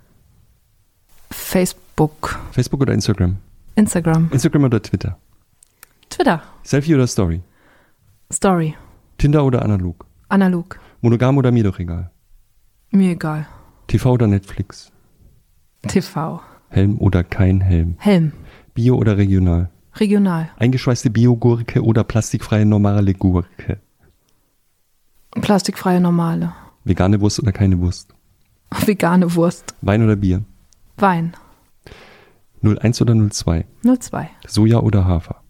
Facebook. 1.30 2.38
Facebook 2.52 2.82
oder 2.82 2.94
Instagram? 2.94 3.38
Instagram. 3.74 4.28
Instagram 4.30 4.64
oder 4.64 4.80
Twitter? 4.80 5.18
Twitter. 6.10 6.42
Selfie 6.62 6.94
oder 6.94 7.08
Story? 7.08 7.40
Story. 8.32 8.76
Tinder 9.18 9.44
oder 9.44 9.62
analog? 9.62 10.06
Analog. 10.28 10.78
Monogam 11.00 11.38
oder 11.38 11.50
mir 11.50 11.64
doch 11.64 11.80
egal? 11.80 12.12
Mir 12.92 13.12
egal. 13.12 13.46
TV 13.90 14.12
oder 14.12 14.28
Netflix? 14.28 14.92
TV. 15.88 16.40
Helm 16.68 16.98
oder 17.00 17.24
kein 17.24 17.60
Helm? 17.60 17.96
Helm. 17.98 18.30
Bio 18.72 18.94
oder 18.94 19.16
regional? 19.16 19.68
Regional. 19.96 20.48
Eingeschweißte 20.58 21.10
Biogurke 21.10 21.82
oder 21.82 22.04
plastikfreie 22.04 22.64
normale 22.64 23.14
Gurke? 23.14 23.80
Plastikfreie 25.32 26.00
normale. 26.00 26.52
Vegane 26.84 27.20
Wurst 27.20 27.40
oder 27.40 27.50
keine 27.50 27.80
Wurst? 27.80 28.14
Vegane 28.86 29.34
Wurst. 29.34 29.74
Wein 29.80 30.04
oder 30.04 30.14
Bier? 30.14 30.44
Wein. 30.96 31.34
01 32.62 33.02
oder 33.02 33.16
02? 33.28 33.66
02. 33.82 34.30
Soja 34.46 34.78
oder 34.78 35.04
Hafer? 35.04 35.42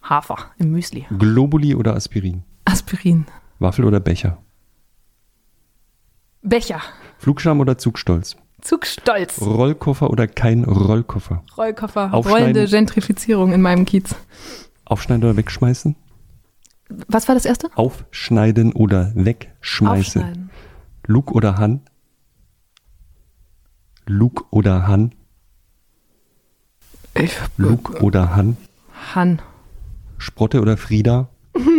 Hafer 0.00 0.38
im 0.56 0.70
Müsli. 0.70 1.04
Globuli 1.18 1.74
oder 1.74 1.94
Aspirin? 1.94 2.42
Aspirin. 2.64 3.26
Waffel 3.58 3.84
oder 3.84 4.00
Becher? 4.00 4.38
Becher. 6.40 6.80
Flugscham 7.24 7.58
oder 7.60 7.78
Zugstolz? 7.78 8.36
Zugstolz. 8.60 9.40
Rollkoffer 9.40 10.10
oder 10.10 10.26
kein 10.28 10.62
Rollkoffer? 10.64 11.42
Rollkoffer. 11.56 12.10
Rollende 12.10 12.66
Gentrifizierung 12.66 13.54
in 13.54 13.62
meinem 13.62 13.86
Kiez. 13.86 14.14
Aufschneiden 14.84 15.24
oder 15.24 15.34
wegschmeißen? 15.38 15.96
Was 17.08 17.26
war 17.26 17.34
das 17.34 17.46
erste? 17.46 17.70
Aufschneiden 17.76 18.74
oder 18.74 19.10
wegschmeißen? 19.14 20.20
Aufschneiden. 20.20 20.50
Luke 21.06 21.32
oder 21.32 21.56
Han? 21.56 21.80
Luke 24.04 24.44
oder 24.50 24.86
Han? 24.86 25.14
Ich, 27.14 27.38
Luke 27.56 28.02
oder 28.02 28.36
Han? 28.36 28.58
Han. 29.14 29.40
Sprotte 30.18 30.60
oder 30.60 30.76
Frieda? 30.76 31.30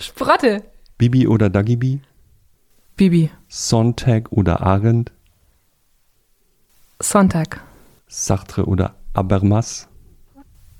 Sprotte. 0.00 0.64
Bibi 0.96 1.28
oder 1.28 1.50
Dagibi? 1.50 2.00
Bibi. 2.98 3.30
Sontag 3.48 4.32
oder 4.32 4.60
Arendt? 4.60 5.12
Sonntag. 7.00 7.60
Sartre 8.08 8.64
oder 8.66 8.96
Habermas? 9.14 9.86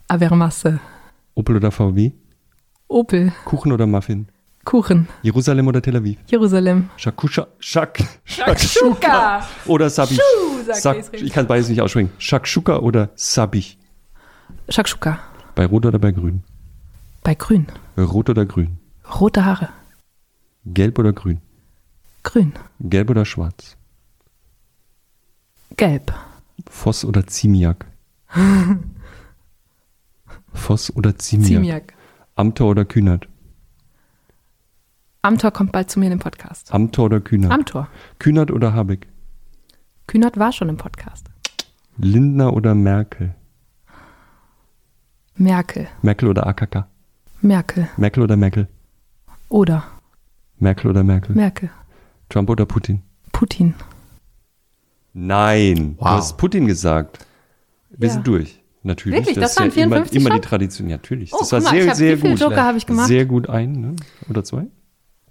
Avermasse. 0.08 0.80
Opel 1.36 1.56
oder 1.56 1.70
VW? 1.70 2.10
Opel. 2.88 3.32
Kuchen 3.44 3.70
oder 3.70 3.86
Muffin? 3.86 4.26
Kuchen. 4.64 5.06
Jerusalem 5.22 5.68
oder 5.68 5.80
Tel 5.80 5.96
Aviv? 5.96 6.18
Jerusalem. 6.26 6.90
Shakusha, 6.96 7.46
Shak, 7.60 8.00
Shakshuka. 8.24 9.46
oder 9.66 9.88
Sabich? 9.88 10.16
Schuh, 10.18 10.72
Sak, 10.72 11.12
ich 11.12 11.32
kann 11.32 11.46
beides 11.46 11.68
nicht 11.68 11.80
aussprechen. 11.80 12.10
Shakshuka 12.18 12.78
oder 12.80 13.10
Sabich? 13.14 13.78
Shakshuka. 14.68 15.20
Bei 15.54 15.66
Rot 15.66 15.86
oder 15.86 16.00
bei 16.00 16.10
Grün? 16.10 16.42
Bei 17.22 17.34
Grün. 17.36 17.68
Rot 17.96 18.28
oder 18.28 18.44
Grün? 18.44 18.78
Rote 19.20 19.44
Haare. 19.44 19.68
Gelb 20.64 20.98
oder 20.98 21.12
Grün? 21.12 21.40
Grün. 22.28 22.52
Gelb 22.78 23.08
oder 23.08 23.24
Schwarz? 23.24 23.78
Gelb. 25.78 26.12
Voss 26.68 27.02
oder 27.02 27.26
Ziemiak? 27.26 27.86
Voss 30.52 30.94
oder 30.94 31.16
Ziemiak? 31.18 31.48
Ziemiak. 31.48 31.94
Amtor 32.34 32.68
oder 32.72 32.84
Kühnert? 32.84 33.26
Amtor 35.22 35.52
kommt 35.52 35.72
bald 35.72 35.90
zu 35.90 36.00
mir 36.00 36.04
in 36.06 36.10
den 36.10 36.18
Podcast. 36.18 36.70
Amtor 36.74 37.06
oder 37.06 37.20
Kühnert? 37.22 37.50
Amtor. 37.50 37.88
Kühnert 38.18 38.50
oder 38.50 38.74
Habeck? 38.74 39.08
Kühnert 40.06 40.38
war 40.38 40.52
schon 40.52 40.68
im 40.68 40.76
Podcast. 40.76 41.30
Lindner 41.96 42.52
oder 42.52 42.74
Merkel? 42.74 43.34
Merkel. 45.34 45.88
Merkel 46.02 46.28
oder 46.28 46.46
AKK? 46.46 46.84
Merkel. 47.40 47.88
Merkel 47.96 48.22
oder 48.22 48.36
Merkel? 48.36 48.68
Oder 49.48 49.82
Merkel 50.58 50.90
oder 50.90 51.02
Merkel? 51.02 51.34
Merkel. 51.34 51.70
Trump 52.28 52.50
oder 52.50 52.66
Putin? 52.66 53.02
Putin. 53.32 53.74
Nein, 55.14 55.96
du 55.96 56.00
Wow. 56.00 56.08
hast 56.10 56.36
Putin 56.36 56.66
gesagt. 56.66 57.24
Wir 57.90 58.08
Ja. 58.08 58.14
sind 58.14 58.26
durch. 58.26 58.60
Natürlich. 58.82 59.18
Wirklich? 59.18 59.36
Das 59.36 59.52
ist 59.52 59.58
waren 59.58 59.70
ja 59.70 59.84
immer, 59.84 59.96
54 59.96 60.20
immer 60.20 60.30
die 60.30 60.34
schon? 60.36 60.42
Tradition. 60.42 60.88
Ja, 60.88 60.96
natürlich. 60.96 61.32
Oh, 61.34 61.38
das 61.40 61.52
war 61.52 61.60
mal, 61.60 61.70
sehr, 61.70 61.94
sehr 61.94 62.16
wie 62.16 62.20
viele 62.20 62.32
gut. 62.34 62.40
Joker 62.40 62.64
habe 62.64 62.78
ich 62.78 62.86
gemacht? 62.86 63.08
Sehr 63.08 63.26
gut 63.26 63.48
ein, 63.48 63.72
ne? 63.72 63.96
Oder 64.30 64.44
zwei? 64.44 64.66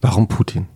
Warum 0.02 0.28
Putin? 0.28 0.68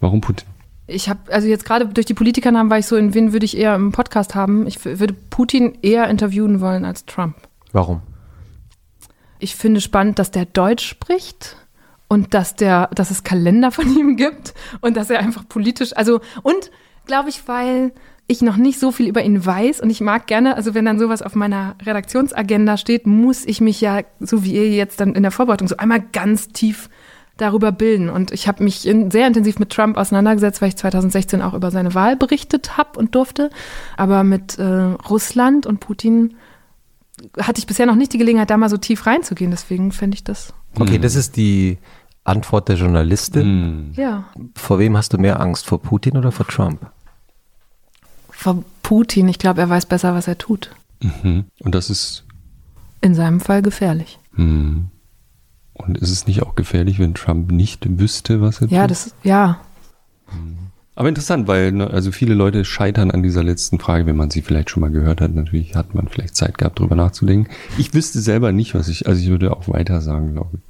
Warum 0.00 0.20
Putin? 0.20 0.46
Ich 0.86 1.08
habe, 1.08 1.20
also 1.32 1.48
jetzt 1.48 1.64
gerade 1.64 1.86
durch 1.86 2.06
die 2.06 2.14
Politikernamen 2.14 2.70
war 2.70 2.78
ich 2.78 2.86
so, 2.86 2.96
in 2.96 3.12
wen 3.14 3.32
würde 3.32 3.44
ich 3.44 3.56
eher 3.56 3.74
im 3.74 3.92
Podcast 3.92 4.34
haben? 4.34 4.66
Ich 4.66 4.84
würde 4.84 5.14
Putin 5.14 5.78
eher 5.82 6.08
interviewen 6.08 6.60
wollen 6.60 6.84
als 6.84 7.04
Trump. 7.06 7.36
Warum? 7.72 8.00
Ich 9.38 9.54
finde 9.56 9.80
spannend, 9.80 10.18
dass 10.18 10.30
der 10.30 10.44
Deutsch 10.46 10.86
spricht 10.86 11.56
und 12.08 12.34
dass 12.34 12.56
der, 12.56 12.88
dass 12.94 13.10
es 13.10 13.22
Kalender 13.22 13.70
von 13.70 13.96
ihm 13.96 14.16
gibt 14.16 14.54
und 14.80 14.96
dass 14.96 15.10
er 15.10 15.20
einfach 15.20 15.48
politisch, 15.48 15.96
also 15.96 16.20
und 16.42 16.70
glaube 17.06 17.28
ich, 17.28 17.46
weil 17.46 17.92
ich 18.30 18.42
noch 18.42 18.56
nicht 18.56 18.78
so 18.78 18.92
viel 18.92 19.08
über 19.08 19.22
ihn 19.22 19.44
weiß 19.44 19.80
und 19.80 19.88
ich 19.88 20.02
mag 20.02 20.26
gerne, 20.26 20.54
also 20.54 20.74
wenn 20.74 20.84
dann 20.84 20.98
sowas 20.98 21.22
auf 21.22 21.34
meiner 21.34 21.76
Redaktionsagenda 21.82 22.76
steht, 22.76 23.06
muss 23.06 23.46
ich 23.46 23.62
mich 23.62 23.80
ja, 23.80 24.02
so 24.20 24.44
wie 24.44 24.52
ihr 24.52 24.70
jetzt 24.70 25.00
dann 25.00 25.14
in 25.14 25.22
der 25.22 25.32
Vorbereitung, 25.32 25.66
so 25.66 25.78
einmal 25.78 26.00
ganz 26.12 26.48
tief 26.48 26.90
darüber 27.38 27.72
bilden. 27.72 28.10
Und 28.10 28.30
ich 28.32 28.46
habe 28.46 28.62
mich 28.62 28.86
in, 28.86 29.10
sehr 29.10 29.26
intensiv 29.26 29.58
mit 29.58 29.70
Trump 29.70 29.96
auseinandergesetzt, 29.96 30.60
weil 30.60 30.68
ich 30.68 30.76
2016 30.76 31.40
auch 31.40 31.54
über 31.54 31.70
seine 31.70 31.94
Wahl 31.94 32.16
berichtet 32.16 32.76
habe 32.76 32.98
und 32.98 33.14
durfte. 33.14 33.48
Aber 33.96 34.24
mit 34.24 34.58
äh, 34.58 34.64
Russland 34.64 35.64
und 35.64 35.80
Putin 35.80 36.34
hatte 37.40 37.58
ich 37.58 37.66
bisher 37.66 37.86
noch 37.86 37.94
nicht 37.94 38.12
die 38.12 38.18
Gelegenheit, 38.18 38.50
da 38.50 38.56
mal 38.56 38.68
so 38.68 38.76
tief 38.76 39.06
reinzugehen. 39.06 39.50
Deswegen 39.50 39.90
fände 39.92 40.16
ich 40.16 40.24
das. 40.24 40.52
Okay, 40.78 40.98
das 40.98 41.14
ist 41.14 41.36
die 41.36 41.78
Antwort 42.28 42.68
der 42.68 42.76
Journalistin. 42.76 43.42
Hm. 43.44 43.92
Ja. 43.94 44.24
Vor 44.54 44.78
wem 44.78 44.96
hast 44.96 45.12
du 45.12 45.18
mehr 45.18 45.40
Angst? 45.40 45.66
Vor 45.66 45.80
Putin 45.82 46.16
oder 46.16 46.30
vor 46.32 46.46
Trump? 46.46 46.86
Vor 48.30 48.62
Putin, 48.82 49.28
ich 49.28 49.38
glaube, 49.38 49.60
er 49.60 49.68
weiß 49.68 49.86
besser, 49.86 50.14
was 50.14 50.28
er 50.28 50.38
tut. 50.38 50.70
Mhm. 51.00 51.44
Und 51.60 51.74
das 51.74 51.90
ist. 51.90 52.24
In 53.00 53.14
seinem 53.14 53.40
Fall 53.40 53.62
gefährlich. 53.62 54.18
Hm. 54.34 54.86
Und 55.74 55.98
ist 55.98 56.10
es 56.10 56.26
nicht 56.26 56.42
auch 56.42 56.54
gefährlich, 56.56 56.98
wenn 56.98 57.14
Trump 57.14 57.50
nicht 57.52 57.98
wüsste, 58.00 58.40
was 58.40 58.60
er 58.60 58.68
Ja, 58.68 58.82
tut? 58.82 58.90
das, 58.90 59.14
ja. 59.22 59.60
Aber 60.96 61.08
interessant, 61.08 61.46
weil 61.46 61.70
ne, 61.70 61.88
also 61.88 62.10
viele 62.10 62.34
Leute 62.34 62.64
scheitern 62.64 63.12
an 63.12 63.22
dieser 63.22 63.44
letzten 63.44 63.78
Frage, 63.78 64.04
wenn 64.06 64.16
man 64.16 64.30
sie 64.30 64.42
vielleicht 64.42 64.70
schon 64.70 64.80
mal 64.80 64.90
gehört 64.90 65.20
hat. 65.20 65.32
Natürlich 65.32 65.76
hat 65.76 65.94
man 65.94 66.08
vielleicht 66.08 66.34
Zeit 66.34 66.58
gehabt, 66.58 66.80
drüber 66.80 66.96
nachzudenken. 66.96 67.48
Ich 67.78 67.94
wüsste 67.94 68.20
selber 68.20 68.50
nicht, 68.50 68.74
was 68.74 68.88
ich, 68.88 69.06
also 69.06 69.20
ich 69.22 69.28
würde 69.28 69.56
auch 69.56 69.68
weiter 69.68 70.00
sagen, 70.00 70.32
glaube 70.32 70.50
ich. 70.56 70.60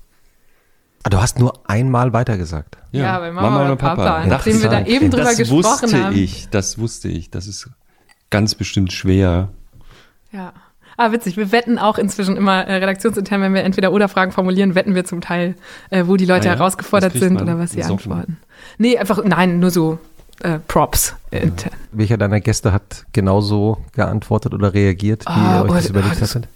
Ah, 1.05 1.11
du 1.11 1.21
hast 1.21 1.39
nur 1.39 1.61
einmal 1.69 2.13
weitergesagt. 2.13 2.77
Ja, 2.93 3.19
bei 3.19 3.31
Mama 3.31 3.65
oder 3.65 3.77
Papa. 3.77 4.25
Nachdem 4.27 4.61
wir 4.63 4.69
da 4.69 4.85
eben 4.85 5.11
drüber 5.11 5.25
das 5.25 5.37
gesprochen 5.37 5.65
wusste 5.65 6.05
haben. 6.05 6.17
ich, 6.17 6.49
das 6.51 6.79
wusste 6.79 7.09
ich. 7.09 7.31
Das 7.31 7.47
ist 7.47 7.71
ganz 8.31 8.55
bestimmt 8.55 8.93
schwer. 8.93 9.49
Ja. 10.33 10.53
Ah, 10.97 11.13
witzig. 11.13 11.37
Wir 11.37 11.53
wetten 11.53 11.79
auch 11.79 11.97
inzwischen 11.97 12.37
immer 12.37 12.67
äh, 12.67 12.75
redaktionsintern, 12.75 13.41
wenn 13.41 13.55
wir 13.55 13.63
entweder 13.63 13.93
oder 13.93 14.09
Fragen 14.09 14.33
formulieren, 14.33 14.75
wetten 14.75 14.97
wir 14.97 15.05
zum 15.05 15.21
Teil, 15.21 15.55
äh, 15.91 16.05
wo 16.07 16.17
die 16.17 16.27
Leute 16.27 16.49
Ah 16.49 16.53
ja? 16.55 16.59
herausgefordert 16.59 17.13
sind 17.13 17.41
oder 17.41 17.57
was 17.59 17.71
sie 17.73 17.85
antworten. 17.85 18.39
Nee, 18.79 18.99
einfach, 18.99 19.23
nein, 19.25 19.61
nur 19.61 19.71
so 19.71 19.99
äh, 20.41 20.59
Props 20.67 21.15
intern. 21.31 21.73
Welcher 21.93 22.17
deiner 22.17 22.41
Gäste 22.41 22.73
hat 22.73 23.05
genauso 23.13 23.79
geantwortet 23.93 24.55
oder 24.55 24.75
reagiert, 24.75 25.25
wie 25.25 25.31
Ah, 25.31 25.59
ihr 25.61 25.65
euch 25.67 25.71
oh, 25.71 25.75
das 25.75 25.89
überlegt 25.91 26.21
das- 26.21 26.35
hattet? 26.35 26.49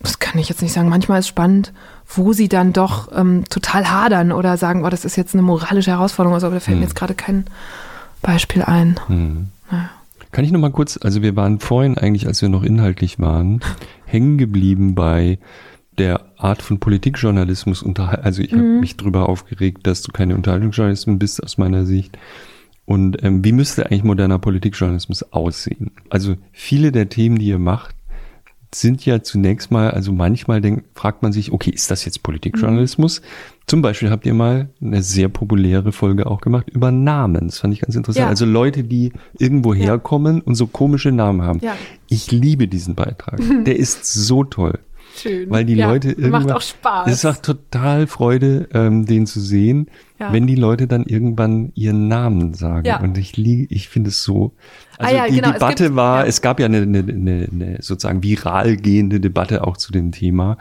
Das 0.00 0.18
kann 0.18 0.38
ich 0.38 0.48
jetzt 0.48 0.60
nicht 0.62 0.72
sagen. 0.72 0.88
Manchmal 0.88 1.20
ist 1.20 1.28
spannend, 1.28 1.72
wo 2.08 2.32
sie 2.32 2.48
dann 2.48 2.72
doch 2.72 3.10
ähm, 3.14 3.44
total 3.50 3.90
hadern 3.90 4.32
oder 4.32 4.56
sagen, 4.56 4.84
oh, 4.84 4.88
das 4.90 5.04
ist 5.04 5.16
jetzt 5.16 5.34
eine 5.34 5.42
moralische 5.42 5.90
Herausforderung, 5.90 6.34
oder 6.34 6.40
so, 6.40 6.46
aber 6.46 6.56
da 6.56 6.60
fällt 6.60 6.76
mir 6.76 6.82
Hm. 6.82 6.88
jetzt 6.88 6.96
gerade 6.96 7.14
kein 7.14 7.44
Beispiel 8.22 8.62
ein. 8.62 8.98
Hm. 9.08 9.48
Naja. 9.70 9.90
Kann 10.32 10.44
ich 10.44 10.52
noch 10.52 10.60
mal 10.60 10.70
kurz, 10.70 10.98
also 11.02 11.22
wir 11.22 11.34
waren 11.36 11.60
vorhin 11.60 11.96
eigentlich, 11.96 12.26
als 12.26 12.42
wir 12.42 12.48
noch 12.48 12.62
inhaltlich 12.62 13.18
waren, 13.18 13.60
hängen 14.04 14.36
geblieben 14.38 14.94
bei 14.94 15.38
der 15.98 16.20
Art 16.36 16.60
von 16.60 16.78
Politikjournalismus. 16.78 17.82
Unterhal- 17.82 18.20
Also 18.22 18.42
ich 18.42 18.52
habe 18.52 18.62
mich 18.62 18.96
drüber 18.98 19.28
aufgeregt, 19.30 19.86
dass 19.86 20.02
du 20.02 20.12
keine 20.12 20.34
Unterhaltungsjournalistin 20.34 21.18
bist 21.18 21.42
aus 21.42 21.56
meiner 21.56 21.86
Sicht. 21.86 22.18
Und 22.84 23.22
ähm, 23.24 23.42
wie 23.44 23.52
müsste 23.52 23.86
eigentlich 23.86 24.04
moderner 24.04 24.38
Politikjournalismus 24.38 25.32
aussehen? 25.32 25.90
Also 26.10 26.36
viele 26.52 26.92
der 26.92 27.08
Themen, 27.08 27.38
die 27.38 27.46
ihr 27.46 27.58
macht, 27.58 27.95
sind 28.74 29.04
ja 29.06 29.22
zunächst 29.22 29.70
mal, 29.70 29.90
also 29.90 30.12
manchmal 30.12 30.60
denk, 30.60 30.84
fragt 30.94 31.22
man 31.22 31.32
sich, 31.32 31.52
okay, 31.52 31.70
ist 31.70 31.90
das 31.90 32.04
jetzt 32.04 32.22
Politikjournalismus? 32.22 33.22
Zum 33.66 33.82
Beispiel 33.82 34.10
habt 34.10 34.26
ihr 34.26 34.34
mal 34.34 34.68
eine 34.80 35.02
sehr 35.02 35.28
populäre 35.28 35.92
Folge 35.92 36.26
auch 36.26 36.40
gemacht 36.40 36.68
über 36.70 36.90
Namen. 36.92 37.46
Das 37.48 37.58
fand 37.58 37.74
ich 37.74 37.80
ganz 37.80 37.96
interessant. 37.96 38.24
Ja. 38.24 38.28
Also 38.28 38.44
Leute, 38.44 38.84
die 38.84 39.12
irgendwo 39.38 39.74
Ja. 39.74 39.86
herkommen 39.86 40.40
und 40.40 40.54
so 40.54 40.66
komische 40.66 41.10
Namen 41.12 41.42
haben. 41.42 41.60
Ja. 41.62 41.74
Ich 42.08 42.30
liebe 42.30 42.68
diesen 42.68 42.94
Beitrag. 42.94 43.40
Der 43.64 43.76
ist 43.76 44.04
so 44.04 44.44
toll. 44.44 44.78
Schön. 45.16 45.48
Weil 45.50 45.64
die 45.64 45.74
ja, 45.74 45.88
Leute 45.88 46.10
irgendwann. 46.10 46.42
Macht 46.42 46.52
auch 46.52 46.60
Spaß. 46.60 47.10
Es 47.10 47.24
macht 47.24 47.42
total 47.42 48.06
Freude, 48.06 48.68
ähm, 48.74 49.06
den 49.06 49.26
zu 49.26 49.40
sehen, 49.40 49.88
Ja. 50.20 50.30
wenn 50.32 50.46
die 50.46 50.56
Leute 50.56 50.86
dann 50.86 51.04
irgendwann 51.04 51.72
ihren 51.74 52.06
Namen 52.06 52.52
sagen. 52.52 52.86
Ja. 52.86 53.00
Und 53.00 53.16
ich 53.16 53.36
liege, 53.38 53.66
ich 53.74 53.88
finde 53.88 54.10
es 54.10 54.22
so. 54.22 54.52
Also 54.98 55.14
Ah 55.14 55.16
ja, 55.18 55.26
die 55.28 55.36
genau, 55.36 55.48
es 55.48 55.54
Debatte 55.54 55.84
gibt- 55.84 55.96
war, 55.96 56.20
ja. 56.22 56.26
es 56.26 56.40
gab 56.40 56.58
ja 56.60 56.66
eine, 56.66 56.78
eine, 56.78 56.98
eine, 57.00 57.48
eine 57.52 57.76
sozusagen 57.82 58.22
viral 58.22 58.76
gehende 58.76 59.20
Debatte 59.20 59.66
auch 59.66 59.76
zu 59.76 59.92
dem 59.92 60.12
Thema. 60.12 60.56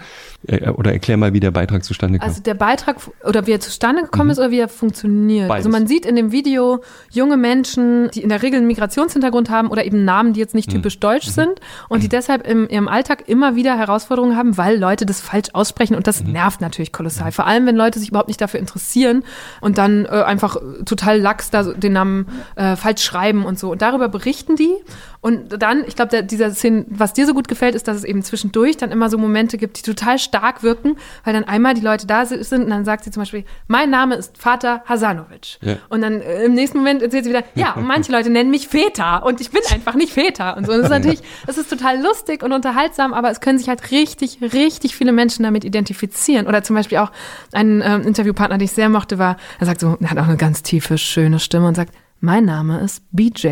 Äh, 0.48 0.70
oder 0.70 0.92
erklär 0.94 1.18
mal, 1.18 1.34
wie 1.34 1.40
der 1.40 1.52
Beitrag 1.52 1.84
zustande 1.84 2.20
kam. 2.20 2.28
Also 2.28 2.42
der 2.42 2.54
Beitrag 2.54 2.98
oder 3.26 3.48
wie 3.48 3.52
er 3.52 3.60
zustande 3.60 4.02
gekommen 4.04 4.30
ist 4.32 4.40
oder 4.40 4.52
wie 4.52 4.60
er 4.60 4.68
funktioniert. 4.68 5.46
Mhm. 5.46 5.48
Beides. 5.48 5.66
Also 5.66 5.70
man 5.78 5.88
sieht 5.88 6.06
in 6.06 6.16
dem 6.16 6.32
Video 6.32 6.82
junge 7.12 7.38
Menschen, 7.38 8.10
die 8.14 8.22
in 8.22 8.30
der 8.30 8.42
Regel 8.42 8.58
einen 8.58 8.68
Migrationshintergrund 8.68 9.50
haben 9.50 9.70
oder 9.70 9.86
eben 9.86 10.04
Namen, 10.04 10.34
die 10.34 10.42
jetzt 10.42 10.54
nicht 10.54 10.68
Mhm. 10.70 10.76
typisch 10.78 11.00
deutsch 11.00 11.28
sind 11.28 11.60
und 11.90 12.04
die 12.04 12.10
deshalb 12.10 12.46
im 12.46 12.68
ihrem 12.70 12.88
Alltag 12.90 13.24
immer 13.28 13.56
wieder 13.56 13.78
Herausforderungen 13.78 14.36
haben, 14.36 14.58
weil 14.58 14.78
Leute 14.78 15.06
das 15.06 15.22
falsch 15.22 15.50
aussprechen 15.54 15.96
und 15.96 16.08
das 16.08 16.24
Mhm. 16.24 16.34
nervt 16.34 16.60
natürlich 16.62 16.92
kolossal. 16.92 17.32
Vor 17.32 17.48
allem, 17.48 17.66
wenn 17.66 17.76
Leute 17.76 18.00
sich 18.00 18.10
überhaupt 18.10 18.28
nicht 18.28 18.42
dafür 18.42 18.60
interessieren 18.60 19.24
und 19.62 19.78
dann 19.78 20.06
äh, 20.06 20.10
einfach 20.10 20.58
total 20.86 21.20
lax 21.22 21.50
da 21.52 21.64
den 21.64 21.94
Namen 21.94 22.26
äh, 22.56 22.76
falsch 22.76 23.02
schreiben 23.04 23.46
und 23.46 23.58
so. 23.58 23.72
Und 23.72 23.82
darüber 23.82 24.10
berichten 24.10 24.25
die. 24.56 24.74
Und 25.22 25.62
dann, 25.62 25.84
ich 25.88 25.96
glaube, 25.96 26.24
dieser 26.24 26.52
Szene, 26.52 26.86
was 26.88 27.14
dir 27.14 27.26
so 27.26 27.34
gut 27.34 27.48
gefällt, 27.48 27.74
ist, 27.74 27.88
dass 27.88 27.98
es 27.98 28.04
eben 28.04 28.22
zwischendurch 28.22 28.78
dann 28.78 28.92
immer 28.92 29.10
so 29.10 29.18
Momente 29.18 29.58
gibt, 29.58 29.78
die 29.78 29.82
total 29.82 30.20
stark 30.20 30.62
wirken, 30.62 30.98
weil 31.24 31.34
dann 31.34 31.44
einmal 31.46 31.74
die 31.74 31.82
Leute 31.82 32.06
da 32.06 32.26
si- 32.26 32.44
sind 32.44 32.64
und 32.66 32.70
dann 32.70 32.86
sagt 32.86 33.04
sie 33.06 33.12
zum 33.12 33.22
Beispiel, 33.22 33.44
mein 33.68 33.90
Name 33.90 34.16
ist 34.16 34.38
Vater 34.38 34.84
Hasanovic. 34.86 35.58
Ja. 35.62 35.78
Und 35.90 36.02
dann 36.02 36.22
äh, 36.22 36.44
im 36.44 36.54
nächsten 36.54 36.78
Moment 36.78 37.02
erzählt 37.02 37.24
sie 37.24 37.32
wieder, 37.32 37.44
ja, 37.56 37.74
und 37.74 37.86
manche 37.88 38.12
Leute 38.12 38.30
nennen 38.30 38.52
mich 38.52 38.68
Väter 38.68 39.26
und 39.26 39.42
ich 39.42 39.50
bin 39.50 39.62
einfach 39.72 39.96
nicht 39.96 40.14
Väter. 40.14 40.58
Und 40.58 40.68
so. 40.68 40.74
Und 40.74 40.78
das 40.80 40.86
ist 40.86 40.92
natürlich, 40.92 41.22
das 41.48 41.58
ist 41.58 41.70
total 41.70 42.02
lustig 42.04 42.44
und 42.44 42.52
unterhaltsam, 42.52 43.14
aber 43.14 43.32
es 43.32 43.40
können 43.42 43.58
sich 43.58 43.68
halt 43.70 43.90
richtig, 43.92 44.40
richtig 44.54 44.96
viele 44.96 45.12
Menschen 45.12 45.42
damit 45.44 45.64
identifizieren. 45.66 46.46
Oder 46.46 46.62
zum 46.64 46.76
Beispiel 46.76 47.00
auch 47.00 47.12
ein 47.52 47.82
ähm, 47.84 48.04
Interviewpartner, 48.04 48.58
den 48.60 48.66
ich 48.66 48.72
sehr 48.74 48.90
mochte, 48.90 49.18
war, 49.18 49.38
er 49.60 49.66
sagt 49.66 49.80
so, 49.80 49.98
er 50.02 50.12
hat 50.12 50.20
auch 50.20 50.28
eine 50.28 50.38
ganz 50.38 50.62
tiefe, 50.62 50.98
schöne 51.00 51.40
Stimme 51.40 51.68
und 51.68 51.76
sagt, 51.76 51.94
mein 52.22 52.46
Name 52.46 52.80
ist 52.80 53.04
BJ. 53.12 53.48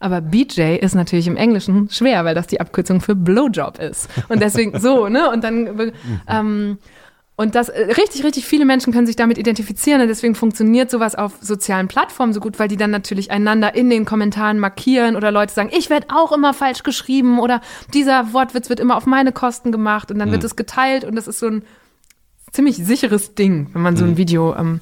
Aber 0.00 0.20
BJ 0.20 0.76
ist 0.76 0.94
natürlich 0.94 1.26
im 1.26 1.36
Englischen 1.36 1.88
schwer, 1.90 2.24
weil 2.24 2.34
das 2.34 2.46
die 2.46 2.60
Abkürzung 2.60 3.00
für 3.00 3.14
Blowjob 3.14 3.78
ist. 3.78 4.08
Und 4.28 4.40
deswegen 4.42 4.78
so, 4.78 5.08
ne? 5.08 5.30
Und 5.30 5.44
dann, 5.44 5.92
ähm, 6.28 6.78
und 7.36 7.54
das 7.54 7.70
äh, 7.70 7.92
richtig, 7.92 8.24
richtig 8.24 8.44
viele 8.44 8.64
Menschen 8.64 8.92
können 8.92 9.06
sich 9.06 9.16
damit 9.16 9.38
identifizieren 9.38 10.00
und 10.00 10.08
deswegen 10.08 10.34
funktioniert 10.34 10.90
sowas 10.90 11.14
auf 11.14 11.32
sozialen 11.40 11.88
Plattformen 11.88 12.32
so 12.32 12.40
gut, 12.40 12.58
weil 12.58 12.68
die 12.68 12.76
dann 12.76 12.90
natürlich 12.90 13.30
einander 13.30 13.74
in 13.74 13.88
den 13.90 14.04
Kommentaren 14.04 14.58
markieren 14.58 15.16
oder 15.16 15.30
Leute 15.30 15.52
sagen, 15.52 15.70
ich 15.72 15.88
werde 15.90 16.08
auch 16.14 16.32
immer 16.32 16.52
falsch 16.52 16.82
geschrieben 16.82 17.40
oder 17.40 17.60
dieser 17.94 18.32
Wortwitz 18.32 18.68
wird 18.68 18.80
immer 18.80 18.96
auf 18.96 19.06
meine 19.06 19.32
Kosten 19.32 19.72
gemacht 19.72 20.10
und 20.10 20.18
dann 20.18 20.30
wird 20.30 20.44
es 20.44 20.56
geteilt 20.56 21.04
und 21.04 21.16
das 21.16 21.26
ist 21.26 21.38
so 21.38 21.46
ein 21.46 21.64
ziemlich 22.52 22.76
sicheres 22.76 23.34
Ding, 23.34 23.68
wenn 23.72 23.80
man 23.82 23.96
so 23.96 24.04
ein 24.04 24.18
Video 24.18 24.54
ähm, 24.54 24.80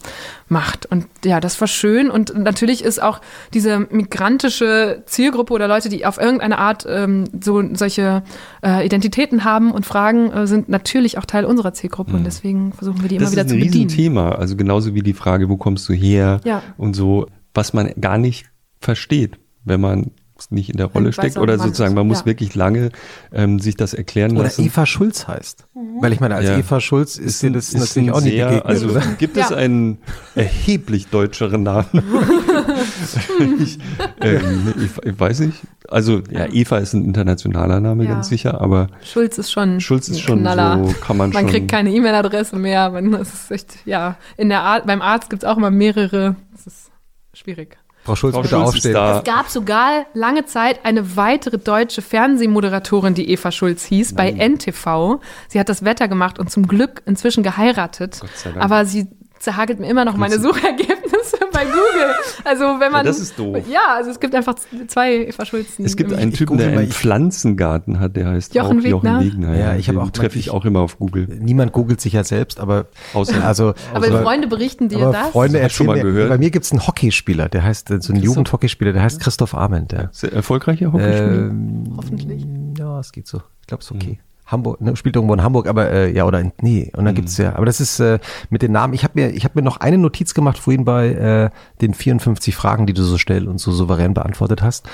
macht. 0.48 0.86
Und 0.86 1.06
ja, 1.24 1.38
das 1.40 1.60
war 1.60 1.68
schön. 1.68 2.10
Und 2.10 2.36
natürlich 2.36 2.82
ist 2.82 3.00
auch 3.00 3.20
diese 3.54 3.78
migrantische 3.78 5.02
Zielgruppe 5.06 5.52
oder 5.54 5.68
Leute, 5.68 5.88
die 5.88 6.04
auf 6.04 6.18
irgendeine 6.18 6.58
Art 6.58 6.84
ähm, 6.88 7.24
so 7.40 7.62
solche 7.74 8.22
äh, 8.64 8.84
Identitäten 8.84 9.44
haben 9.44 9.70
und 9.70 9.86
Fragen, 9.86 10.32
äh, 10.32 10.46
sind 10.46 10.68
natürlich 10.68 11.16
auch 11.18 11.24
Teil 11.24 11.44
unserer 11.44 11.72
Zielgruppe. 11.72 12.14
Und 12.16 12.24
deswegen 12.24 12.72
versuchen 12.72 13.02
wir 13.02 13.08
die 13.08 13.16
immer 13.16 13.24
das 13.26 13.32
wieder 13.32 13.42
ist 13.42 13.48
zu 13.50 13.54
ein 13.54 13.60
bedienen. 13.60 13.84
Riesenthema. 13.88 14.32
Also 14.32 14.56
genauso 14.56 14.94
wie 14.94 15.02
die 15.02 15.14
Frage, 15.14 15.48
wo 15.48 15.56
kommst 15.56 15.88
du 15.88 15.92
her 15.92 16.40
Ja. 16.44 16.62
und 16.76 16.94
so, 16.94 17.26
was 17.54 17.72
man 17.72 17.92
gar 18.00 18.18
nicht 18.18 18.46
versteht, 18.80 19.38
wenn 19.64 19.80
man 19.80 20.10
nicht 20.50 20.70
in 20.70 20.76
der 20.76 20.86
Rolle 20.86 21.12
steckt 21.12 21.36
oder 21.36 21.56
Mann 21.56 21.66
sozusagen, 21.66 21.92
ist, 21.92 21.96
man 21.96 22.06
muss 22.06 22.20
ja. 22.20 22.26
wirklich 22.26 22.54
lange 22.54 22.90
ähm, 23.32 23.58
sich 23.58 23.76
das 23.76 23.94
erklären 23.94 24.32
Oder 24.32 24.44
lassen. 24.44 24.64
Eva 24.64 24.86
Schulz 24.86 25.28
heißt. 25.28 25.66
Weil 26.00 26.12
ich 26.12 26.20
meine, 26.20 26.34
als 26.36 26.46
Ja. 26.46 26.58
Eva 26.58 26.80
Schulz 26.80 27.16
ist 27.16 27.42
dir 27.42 27.50
das 27.50 27.72
natürlich 27.74 28.08
ein 28.08 28.14
auch 28.14 28.20
nicht 28.20 28.32
sehr, 28.32 28.46
begegnet. 28.46 28.66
Also 28.66 28.88
oder? 28.88 29.02
gibt 29.18 29.36
es 29.36 29.52
einen 29.52 29.98
erheblich 30.34 31.08
deutscheren 31.08 31.62
Namen? 31.62 31.86
ich, 33.62 33.78
ähm, 34.20 34.72
ich, 34.76 35.04
ich 35.06 35.20
weiß 35.20 35.40
nicht. 35.40 35.58
Also 35.88 36.22
ja, 36.30 36.46
Eva 36.46 36.78
ist 36.78 36.92
ein 36.94 37.04
internationaler 37.04 37.80
Name, 37.80 38.04
Ja. 38.04 38.12
ganz 38.12 38.28
sicher, 38.28 38.60
aber 38.60 38.88
Schulz 39.04 39.38
ist 39.38 39.50
schon 39.50 39.80
Schulz 39.80 40.08
ist 40.08 40.16
ein 40.16 40.20
schon 40.22 40.40
Knaller. 40.40 40.84
so, 40.84 40.94
kann 41.00 41.16
man, 41.16 41.30
Man 41.30 41.42
schon. 41.42 41.50
kriegt 41.50 41.70
keine 41.70 41.90
E-Mail-Adresse 41.90 42.56
mehr. 42.56 42.90
Man, 42.90 43.10
das 43.12 43.32
ist 43.34 43.50
echt, 43.50 43.78
ja. 43.86 44.16
In 44.36 44.48
der 44.48 44.62
Ar 44.62 44.82
beim 44.86 45.02
Arzt 45.02 45.30
gibt 45.30 45.42
es 45.42 45.48
auch 45.48 45.56
immer 45.56 45.70
mehrere. 45.70 46.36
Das 46.52 46.66
ist 46.66 46.90
schwierig. 47.34 47.78
Frau 48.04 48.16
Schulz, 48.16 48.34
Frau 48.34 48.42
bitte 48.42 48.54
Schulz 48.54 48.68
ist 48.68 48.74
aufstehen. 48.76 48.94
da. 48.94 49.18
Es 49.18 49.24
gab 49.24 49.48
sogar 49.48 50.06
lange 50.14 50.46
Zeit 50.46 50.80
eine 50.84 51.16
weitere 51.16 51.58
deutsche 51.58 52.02
Fernsehmoderatorin, 52.02 53.14
die 53.14 53.30
Eva 53.30 53.52
Schulz 53.52 53.84
hieß, 53.84 54.14
bei 54.14 54.30
NTV. 54.32 55.20
Sie 55.48 55.60
hat 55.60 55.68
das 55.68 55.84
Wetter 55.84 56.08
gemacht 56.08 56.38
und 56.38 56.50
zum 56.50 56.66
Glück 56.66 57.02
inzwischen 57.06 57.42
geheiratet. 57.42 58.18
Gott 58.20 58.30
sei 58.34 58.50
Dank. 58.50 58.64
Aber 58.64 58.84
sie 58.84 59.08
zerhagelt 59.38 59.80
mir 59.80 59.88
immer 59.88 60.04
noch 60.04 60.16
meine 60.16 60.38
Suchergebnisse 60.38 60.99
bei 61.52 61.64
Google. 61.64 62.14
Also 62.44 62.64
wenn 62.80 62.92
man. 62.92 63.04
das 63.04 63.18
ist 63.20 63.38
doof. 63.38 63.58
Ja, 63.68 63.94
also 63.96 64.10
es 64.10 64.20
gibt 64.20 64.34
einfach 64.34 64.54
zwei 64.88 65.26
Eva 65.26 65.44
Schulzen. 65.44 65.84
Es 65.84 65.96
gibt 65.96 66.12
einen 66.12 66.32
Typen, 66.32 66.58
der 66.58 66.68
einen 66.68 66.88
ich- 66.88 66.94
Pflanzengarten 66.94 68.00
hat, 68.00 68.16
der 68.16 68.28
heißt 68.28 68.54
Jochen 68.54 68.80
auch 68.80 68.84
Jochen 68.84 69.04
Wegner? 69.04 69.20
Wegner. 69.24 69.56
Ja, 69.58 69.76
ich 69.76 69.88
habe 69.88 70.00
auch- 70.02 70.10
treffe 70.10 70.38
ich 70.38 70.50
auch 70.50 70.64
immer 70.64 70.80
auf 70.80 70.98
Google. 70.98 71.26
Niemand 71.40 71.72
googelt 71.72 72.00
sich 72.00 72.12
ja 72.14 72.24
selbst, 72.24 72.60
aber 72.60 72.86
Außer- 73.14 73.40
also 73.42 73.74
Aber 73.94 74.06
Freunde 74.22 74.46
berichten 74.48 74.88
dir 74.88 74.98
aber 75.02 75.12
das? 75.12 75.28
Freunde 75.30 75.58
ich 75.64 75.72
schon 75.72 75.86
erzählen 75.86 75.86
mal 75.86 75.96
mir, 75.96 76.12
gehört. 76.14 76.28
bei 76.30 76.38
mir 76.38 76.50
gibt's 76.50 76.72
einen 76.72 76.86
Hockeyspieler, 76.86 77.48
der 77.48 77.62
heißt 77.64 77.90
äh, 77.90 78.00
so 78.00 78.12
ein 78.12 78.20
Jugendhockeyspieler, 78.20 78.92
der 78.92 79.02
heißt 79.02 79.20
Christoph 79.20 79.54
Arment. 79.54 79.92
Der, 79.92 80.08
Sehr 80.12 80.32
erfolgreicher 80.32 80.92
Hockeyspieler. 80.92 81.32
ähm, 81.48 81.84
Hoffentlich. 81.96 82.46
ja, 82.78 83.00
es 83.00 83.12
geht 83.12 83.26
so. 83.26 83.38
Ich 83.60 83.66
glaube, 83.66 83.82
es 83.82 83.90
ist 83.90 83.96
okay. 83.96 84.18
Hamburg, 84.50 84.80
ne, 84.80 84.96
spielt 84.96 85.16
irgendwo 85.16 85.34
in 85.34 85.42
Hamburg, 85.42 85.66
aber 85.68 85.90
äh, 85.90 86.12
ja 86.12 86.24
oder 86.24 86.40
in, 86.40 86.52
nee, 86.60 86.90
und 86.96 87.04
dann 87.04 87.14
gibt's 87.14 87.36
ja, 87.38 87.54
aber 87.56 87.66
das 87.66 87.80
ist 87.80 88.00
äh, 88.00 88.18
mit 88.50 88.62
den 88.62 88.72
Namen. 88.72 88.92
Ich 88.94 89.04
habe 89.04 89.12
mir, 89.20 89.30
ich 89.30 89.44
habe 89.44 89.58
mir 89.58 89.62
noch 89.64 89.78
eine 89.78 89.96
Notiz 89.98 90.34
gemacht 90.34 90.58
vorhin 90.58 90.84
bei 90.84 91.08
äh, 91.08 91.50
den 91.80 91.94
54 91.94 92.54
Fragen, 92.54 92.86
die 92.86 92.92
du 92.92 93.02
so 93.02 93.16
schnell 93.18 93.48
und 93.48 93.58
so 93.58 93.72
souverän 93.72 94.12
beantwortet 94.14 94.62
hast. 94.62 94.86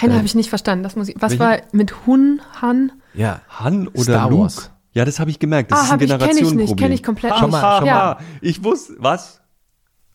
Eine 0.00 0.14
habe 0.14 0.24
ich 0.24 0.34
nicht 0.34 0.48
verstanden. 0.48 0.82
Das 0.84 0.96
muss 0.96 1.08
ich, 1.08 1.16
was 1.20 1.38
Welche? 1.38 1.44
war 1.44 1.58
mit 1.72 2.06
Hun, 2.06 2.40
Han? 2.62 2.92
Ja, 3.14 3.40
Han 3.50 3.88
oder 3.88 4.02
Star 4.02 4.30
Luke? 4.30 4.42
Wars. 4.42 4.70
Ja, 4.94 5.04
das 5.04 5.20
habe 5.20 5.30
ich 5.30 5.38
gemerkt. 5.38 5.72
Das 5.72 5.78
Ah, 5.78 5.82
ist 5.82 5.88
ein 5.88 5.92
hab 5.92 6.00
ich- 6.02 6.08
kenn 6.08 6.12
ich 6.12 6.20
nicht, 6.20 6.38
Generationenproblem. 6.42 6.76
kenn 6.76 6.92
ich 6.92 7.02
komplett 7.02 7.32
Schau 7.38 7.46
nicht. 7.46 7.52
mal, 7.52 7.78
schau 7.80 7.86
Ja. 7.86 8.18
Ich 8.40 8.62
wusste, 8.64 8.94
was? 8.98 9.41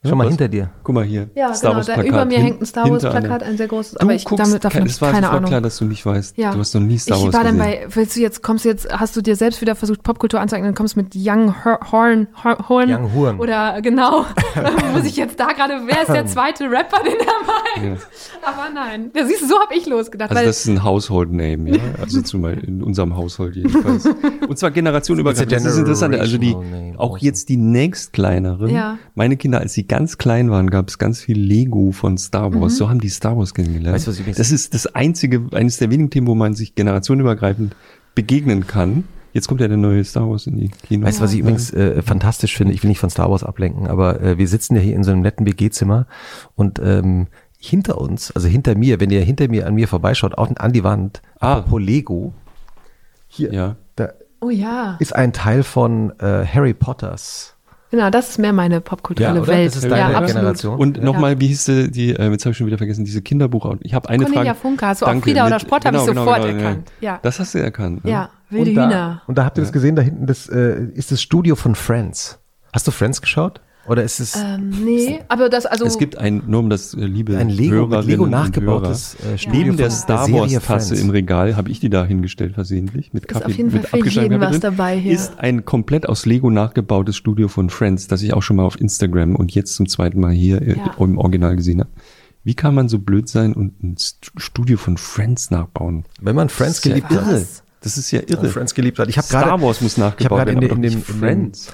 Schon 0.06 0.18
mal 0.18 0.26
was? 0.26 0.30
hinter 0.30 0.48
dir. 0.48 0.70
Guck 0.84 0.96
mal 0.96 1.04
hier. 1.04 1.28
Ja, 1.36 1.54
Star 1.54 1.72
genau. 1.72 1.78
Wars 1.78 1.88
Da 1.88 1.94
Plakat. 1.96 2.12
über 2.12 2.26
mir 2.26 2.38
Hin- 2.38 2.46
hängt 2.46 2.62
ein 2.62 2.66
Star 2.66 2.90
Wars 2.90 3.02
Plakat, 3.04 3.44
ein 3.44 3.58
sehr 3.58 3.68
großes. 3.68 3.94
Du 3.94 4.00
Aber 4.02 4.14
ich 4.14 4.26
guckst, 4.26 4.46
damit 4.46 4.64
davon 4.64 4.84
es 4.86 5.02
war 5.02 5.12
keine 5.12 5.30
Ahnung. 5.30 5.46
klar, 5.50 5.60
dass 5.60 5.78
du 5.80 5.86
nicht 5.86 6.06
weißt. 6.06 6.38
Ja. 6.38 6.54
Du 6.54 6.60
hast 6.60 6.74
noch 6.76 6.82
nie 6.82 6.98
Star 7.00 7.18
ich 7.18 7.24
Wars 7.26 7.34
war 7.34 7.44
dann 7.44 7.58
gesehen. 7.58 7.80
bei, 7.90 7.96
willst 7.96 8.16
du 8.16 8.20
jetzt, 8.22 8.44
kommst 8.44 8.64
du 8.64 8.70
jetzt, 8.70 8.88
hast 8.92 9.16
du 9.18 9.22
dir 9.22 9.36
selbst 9.36 9.60
wieder 9.60 9.76
versucht, 9.76 10.04
Popkultur 10.04 10.40
anzueignen, 10.40 10.68
dann 10.70 10.76
kommst 10.76 10.96
du 10.96 11.00
mit 11.02 11.14
Young 11.16 11.66
Hor- 11.66 11.80
Horn, 11.92 12.28
Hor- 12.44 12.70
Horn. 12.70 12.90
Young 12.94 13.14
Horn. 13.16 13.40
Oder 13.40 13.82
genau, 13.82 14.26
muss 14.94 15.04
ich 15.06 15.18
jetzt 15.18 15.40
da 15.40 15.48
gerade, 15.48 15.82
wer 15.88 16.04
ist 16.04 16.14
der 16.14 16.26
zweite 16.28 16.66
Rapper, 16.66 17.04
den 17.04 17.14
er 17.20 17.88
meint? 17.90 18.00
Aber 18.44 18.70
nein, 18.74 19.10
ja, 19.16 19.26
siehst 19.26 19.42
du, 19.42 19.48
so 19.48 19.60
habe 19.60 19.74
ich 19.76 19.88
losgedacht. 19.88 20.30
Also 20.30 20.40
weil, 20.40 20.46
das 20.46 20.60
ist 20.60 20.68
ein 20.68 20.84
Household 20.84 21.32
Name, 21.32 21.72
ja. 21.76 21.82
Also 22.00 22.22
zumal 22.22 22.54
in 22.60 22.84
unserem 22.84 23.18
Haushalt 23.18 23.56
jedenfalls. 23.56 24.06
Und 24.48 24.58
zwar 24.60 24.72
generationenübergreifend. 24.72 25.52
Das 25.52 25.66
ist 25.66 25.78
interessant. 25.78 26.16
Also 26.16 26.38
die, 26.38 26.56
auch 26.98 27.16
also. 27.16 27.26
jetzt 27.26 27.50
die 27.50 27.58
nächstkleineren. 27.58 28.70
Ja. 28.70 28.98
Meine 29.16 29.38
Kinder, 29.38 29.60
als 29.60 29.74
sie 29.74 29.87
ganz 29.88 30.18
klein 30.18 30.50
waren, 30.52 30.70
gab 30.70 30.90
es 30.90 30.98
ganz 30.98 31.22
viel 31.22 31.40
Lego 31.40 31.92
von 31.92 32.18
Star 32.18 32.54
Wars. 32.54 32.74
Mhm. 32.74 32.78
So 32.78 32.90
haben 32.90 33.00
die 33.02 33.10
Star 33.10 33.38
Wars 33.38 33.54
kennengelernt. 33.54 33.96
Weißt 33.96 34.08
du, 34.08 34.12
was 34.12 34.20
übrigens- 34.20 34.38
das 34.38 34.52
ist 34.52 34.74
das 34.74 34.88
einzige, 34.96 35.48
eines 35.54 35.78
der 35.78 35.90
wenigen 35.92 36.10
Themen, 36.10 36.28
wo 36.28 36.36
man 36.36 36.54
sich 36.54 36.76
generationenübergreifend 36.76 37.76
begegnen 38.16 38.68
kann. 38.68 39.04
Jetzt 39.34 39.48
kommt 39.48 39.62
ja 39.62 39.68
der 39.68 39.78
neue 39.78 40.04
Star 40.04 40.30
Wars 40.30 40.48
in 40.48 40.58
die 40.58 40.70
Kinos. 40.70 41.08
Weißt 41.08 41.20
du, 41.20 41.24
was 41.24 41.34
ich 41.34 41.40
übrigens 41.40 41.72
äh, 41.72 42.02
fantastisch 42.02 42.58
finde? 42.58 42.74
Ich 42.74 42.82
will 42.82 42.90
nicht 42.90 43.00
von 43.00 43.10
Star 43.10 43.30
Wars 43.30 43.44
ablenken, 43.44 43.88
aber 43.88 44.22
äh, 44.22 44.38
wir 44.38 44.48
sitzen 44.48 44.76
ja 44.76 44.82
hier 44.82 44.96
in 44.96 45.04
so 45.04 45.12
einem 45.12 45.22
netten 45.22 45.46
WG-Zimmer 45.46 46.08
und 46.56 46.80
ähm, 46.84 47.28
hinter 47.60 48.00
uns, 48.00 48.32
also 48.32 48.48
hinter 48.48 48.76
mir, 48.76 49.00
wenn 49.00 49.10
ihr 49.12 49.22
hinter 49.22 49.48
mir 49.48 49.68
an 49.68 49.76
mir 49.76 49.88
vorbeischaut, 49.88 50.38
auch 50.38 50.50
an 50.56 50.72
die 50.74 50.84
Wand, 50.84 51.22
Ah. 51.40 51.58
apropos 51.58 51.82
Lego, 51.82 52.34
hier, 53.28 53.54
Ja. 53.54 53.76
da 53.96 54.10
oh 54.42 54.50
ja, 54.50 54.96
ist 55.00 55.16
ein 55.16 55.34
Teil 55.34 55.64
von 55.64 56.12
äh, 56.20 56.46
Harry 56.46 56.74
Potters. 56.74 57.56
Genau, 57.92 58.10
das 58.10 58.30
ist 58.30 58.38
mehr 58.40 58.54
meine 58.54 58.82
popkulturelle 58.82 59.36
Ja, 59.36 59.42
oder? 59.42 59.52
Welt. 59.52 59.68
Das 59.70 59.78
ist 59.78 59.84
ja, 59.84 59.90
deine 59.90 60.16
absolut. 60.18 60.28
Generation. 60.36 60.80
Und 60.80 60.98
Ja. 60.98 61.04
nochmal, 61.04 61.40
wie 61.40 61.48
hieß 61.48 61.66
die, 61.66 61.92
die 61.92 62.16
äh, 62.16 62.30
jetzt 62.32 62.46
habe 62.46 62.52
ich 62.52 62.58
schon 62.58 62.68
wieder 62.68 62.78
vergessen, 62.78 63.06
diese 63.06 63.22
Kinderbuch. 63.22 63.76
Ich 63.82 63.94
habe 63.94 64.10
eine 64.10 64.24
Cornelia 64.24 64.54
Frage. 64.54 64.60
Funke, 64.60 64.86
hast 64.88 65.02
du 65.02 65.06
auch 65.06 65.10
Danke, 65.10 65.24
Frieda 65.30 65.46
oder 65.46 65.56
mit- 65.56 65.62
Sport, 65.62 65.86
hab 65.86 65.94
ich 65.96 66.02
sofort 66.02 66.46
erkannt. 66.46 66.92
Ja. 67.02 67.20
Das 67.22 67.40
hast 67.40 67.54
du 67.54 67.60
erkannt. 67.60 68.04
Ne? 68.06 68.12
Ja, 68.12 68.30
wilde 68.50 68.70
und 68.72 68.76
da, 68.76 68.86
Hühner. 68.88 69.22
Und 69.28 69.38
da 69.38 69.46
habt 69.46 69.58
ihr 69.58 69.62
das 69.62 69.72
gesehen, 69.72 69.96
da 69.96 70.02
hinten 70.02 70.26
das 70.28 70.48
äh, 70.50 70.84
ist 70.94 71.12
das 71.12 71.22
Studio 71.22 71.56
von 71.56 71.76
Friends. 71.76 72.40
Hast 72.74 72.88
du 72.88 72.92
Friends 72.92 73.22
geschaut? 73.22 73.62
Oder 73.88 74.04
ist 74.04 74.20
es 74.20 74.36
Ähm, 74.36 74.70
nee, 74.84 75.20
aber 75.30 75.50
das, 75.50 75.66
also. 75.66 75.86
Es 75.86 75.98
gibt 75.98 76.18
ein, 76.18 76.44
nur 76.46 76.60
um 76.60 76.70
das 76.70 76.94
äh, 76.94 77.06
liebe 77.06 77.38
ein 77.38 77.50
Lego, 77.50 77.62
mit 77.88 77.92
Hörerinnen 77.92 78.10
Lego 78.10 78.28
nachgebautes 78.28 79.16
Hörer, 79.22 79.34
äh, 79.34 79.38
Studio 79.38 79.60
Neben 79.62 79.78
der 79.78 79.92
Star 79.92 80.32
Wars 80.32 80.52
Tasse 80.64 80.96
im 80.96 81.10
Regal 81.10 81.56
habe 81.56 81.70
ich 81.70 81.80
die 81.80 81.90
da 81.90 82.04
hingestellt 82.06 82.56
versehentlich 82.56 83.14
mit 83.14 83.28
Kaffee 83.28 83.46
auf 83.46 83.52
jeden 83.54 83.72
mit 83.72 83.88
Fall 83.88 84.02
für 84.02 84.10
jeden 84.10 84.30
Kaffee 84.30 84.42
was 84.42 84.52
drin, 84.52 84.62
dabei 84.62 84.98
hier. 84.98 85.14
Ist 85.14 85.40
ein 85.40 85.64
komplett 85.64 86.08
aus 86.10 86.26
Lego 86.26 86.50
nachgebautes 86.50 87.16
Studio 87.16 87.48
von 87.48 87.70
Friends, 87.70 88.08
das 88.08 88.22
ich 88.22 88.34
auch 88.34 88.44
schon 88.44 88.58
mal 88.58 88.64
auf 88.64 88.80
Instagram 88.80 89.36
und 89.36 89.54
jetzt 89.56 89.74
zum 89.76 89.88
zweiten 89.88 90.20
Mal 90.20 90.32
hier 90.34 90.62
äh, 90.62 90.76
Ja. 90.78 90.94
im 91.00 91.18
Original 91.18 91.56
gesehen 91.56 91.80
habe. 91.80 91.90
Wie 92.44 92.54
kann 92.56 92.76
man 92.76 92.90
so 92.90 93.00
blöd 93.00 93.28
sein 93.30 93.54
und 93.54 93.82
ein 93.84 93.96
St- 93.96 94.32
Studio 94.38 94.78
von 94.78 94.98
Friends 94.98 95.50
nachbauen? 95.52 96.06
Wenn 96.22 96.36
man 96.36 96.50
Friends 96.50 96.78
ist 96.78 96.82
geliebt 96.84 97.10
hat. 97.10 97.26
irre. 97.28 97.46
Das 97.82 97.98
ist 97.98 98.12
ja 98.12 98.22
irre. 98.28 98.50
Friends 98.50 98.74
geliebt 98.74 99.00
hat. 99.00 99.08
Ich 99.08 99.18
habe 99.18 99.28
Star 99.28 99.44
gerade 99.46 99.62
Wars 99.64 99.82
muss 99.82 99.98
ich 99.98 100.04
habe 100.04 100.12
nachgebaut 100.12 100.38
gerade 100.40 100.52
in, 100.52 100.62
werden, 100.62 100.84
in, 100.84 100.90
aber 100.90 100.90
dem- 100.90 100.98
in 100.98 101.04
dem 101.04 101.20
Friends. 101.20 101.68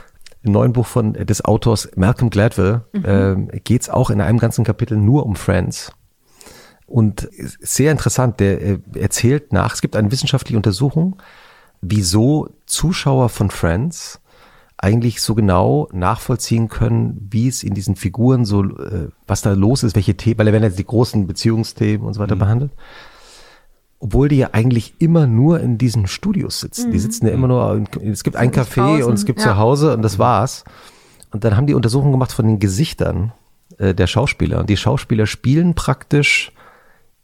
Im 0.44 0.52
neuen 0.52 0.74
Buch 0.74 0.86
von 0.86 1.16
äh, 1.16 1.26
des 1.26 1.44
Autors 1.44 1.90
Malcolm 1.96 2.30
Gladwell 2.30 2.82
ähm, 2.94 3.50
geht 3.64 3.82
es 3.82 3.90
auch 3.90 4.10
in 4.10 4.22
einem 4.22 4.38
ganzen 4.38 4.64
Kapitel 4.64 4.98
nur 4.98 5.26
um 5.26 5.36
Friends. 5.36 5.92
Und 6.86 7.28
sehr 7.60 7.92
interessant, 7.92 8.40
der 8.40 8.62
äh, 8.62 8.80
erzählt 8.96 9.54
nach, 9.54 9.74
es 9.74 9.82
gibt 9.82 9.96
eine 9.96 10.12
wissenschaftliche 10.12 10.58
Untersuchung, 10.58 11.16
wieso 11.82 12.50
Zuschauer 12.66 13.30
von 13.30 13.50
Friends 13.50 14.20
eigentlich 14.78 15.22
so 15.22 15.34
genau 15.34 15.88
nachvollziehen 15.94 16.68
können, 16.68 17.30
wie 17.32 17.48
es 17.48 17.64
in 17.64 17.74
diesen 17.74 17.96
Figuren 17.96 18.44
so, 18.44 18.64
äh, 18.64 19.08
was 19.26 19.42
da 19.42 19.54
los 19.54 19.84
ist, 19.84 19.96
welche 19.96 20.16
Themen, 20.16 20.38
weil 20.40 20.46
da 20.48 20.52
werden 20.52 20.66
jetzt 20.66 20.78
die 20.78 20.86
großen 20.86 21.26
Beziehungsthemen 21.26 22.06
und 22.06 22.14
so 22.14 22.20
weiter 22.20 22.36
behandelt. 22.36 22.74
Obwohl 24.06 24.28
die 24.28 24.36
ja 24.38 24.50
eigentlich 24.52 24.96
immer 25.00 25.28
nur 25.28 25.62
in 25.62 25.78
diesen 25.78 26.08
Studios 26.08 26.60
sitzen. 26.60 26.92
Die 26.92 27.00
sitzen 27.00 27.26
ja 27.26 27.32
immer 27.32 27.48
nur, 27.48 27.74
in, 28.02 28.12
es 28.12 28.24
gibt 28.26 28.36
ein 28.36 28.52
Café 28.52 28.76
draußen, 28.98 29.04
und 29.06 29.14
es 29.14 29.24
gibt 29.26 29.40
ja. 29.40 29.46
zu 29.46 29.58
Hause 29.58 29.94
und 29.96 30.02
das 30.02 30.20
war's. 30.20 30.66
Und 31.32 31.46
dann 31.46 31.56
haben 31.56 31.68
die 31.68 31.74
Untersuchungen 31.74 32.12
gemacht 32.12 32.34
von 32.34 32.46
den 32.46 32.60
Gesichtern 32.60 33.32
äh, 33.78 33.94
der 33.96 34.08
Schauspieler. 34.08 34.60
Und 34.60 34.70
die 34.70 34.76
Schauspieler 34.76 35.26
spielen 35.26 35.74
praktisch 35.74 36.52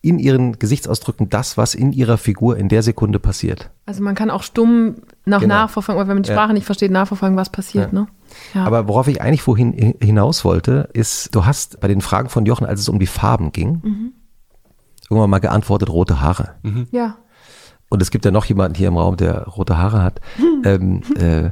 in 0.02 0.20
ihren 0.20 0.58
Gesichtsausdrücken 0.58 1.30
das, 1.30 1.58
was 1.58 1.76
in 1.76 1.92
ihrer 1.92 2.18
Figur 2.18 2.56
in 2.56 2.70
der 2.70 2.82
Sekunde 2.82 3.20
passiert. 3.20 3.70
also 3.86 4.02
man 4.02 4.16
kann 4.16 4.30
auch 4.32 4.44
stumm 4.44 4.96
nach 5.26 5.42
Genau. 5.42 5.56
nachverfolgen, 5.56 6.00
weil 6.02 6.08
wenn 6.08 6.16
man 6.16 6.24
die 6.24 6.30
Ja. 6.30 6.36
Sprache 6.36 6.54
nicht 6.54 6.66
versteht, 6.66 6.92
nachverfolgen, 6.92 7.36
was 7.38 7.50
passiert, 7.50 7.92
Ja. 7.92 8.00
ne? 8.00 8.08
Ja. 8.54 8.64
Aber 8.64 8.88
worauf 8.88 9.10
ich 9.10 9.22
eigentlich 9.22 9.42
vorhin 9.42 9.74
hi- 9.74 9.96
hinaus 10.02 10.46
wollte, 10.46 10.88
ist, 10.94 11.36
du 11.36 11.46
hast 11.46 11.82
bei 11.82 11.90
den 11.90 12.00
Fragen 12.00 12.30
von 12.30 12.46
Jochen, 12.46 12.66
als 12.66 12.80
es 12.80 12.88
um 12.88 12.98
die 13.00 13.08
Farben 13.08 13.52
ging, 13.52 13.82
Mhm. 13.84 14.12
Irgendwann 15.10 15.30
mal 15.30 15.40
geantwortet, 15.40 15.90
rote 15.90 16.22
Haare. 16.22 16.56
ja. 16.92 17.18
Und 17.90 18.04
es 18.04 18.12
gibt 18.12 18.24
ja 18.24 18.32
noch 18.32 18.46
jemanden 18.46 18.76
hier 18.76 18.88
im 18.88 18.98
Raum, 18.98 19.18
der 19.18 19.46
rote 19.46 19.78
Haare 19.78 20.04
hat. 20.04 20.22
ähm, 20.64 21.02
äh, 21.18 21.50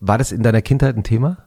war 0.00 0.18
das 0.18 0.32
in 0.32 0.42
deiner 0.42 0.62
Kindheit 0.62 0.96
ein 0.96 1.04
Thema? 1.04 1.38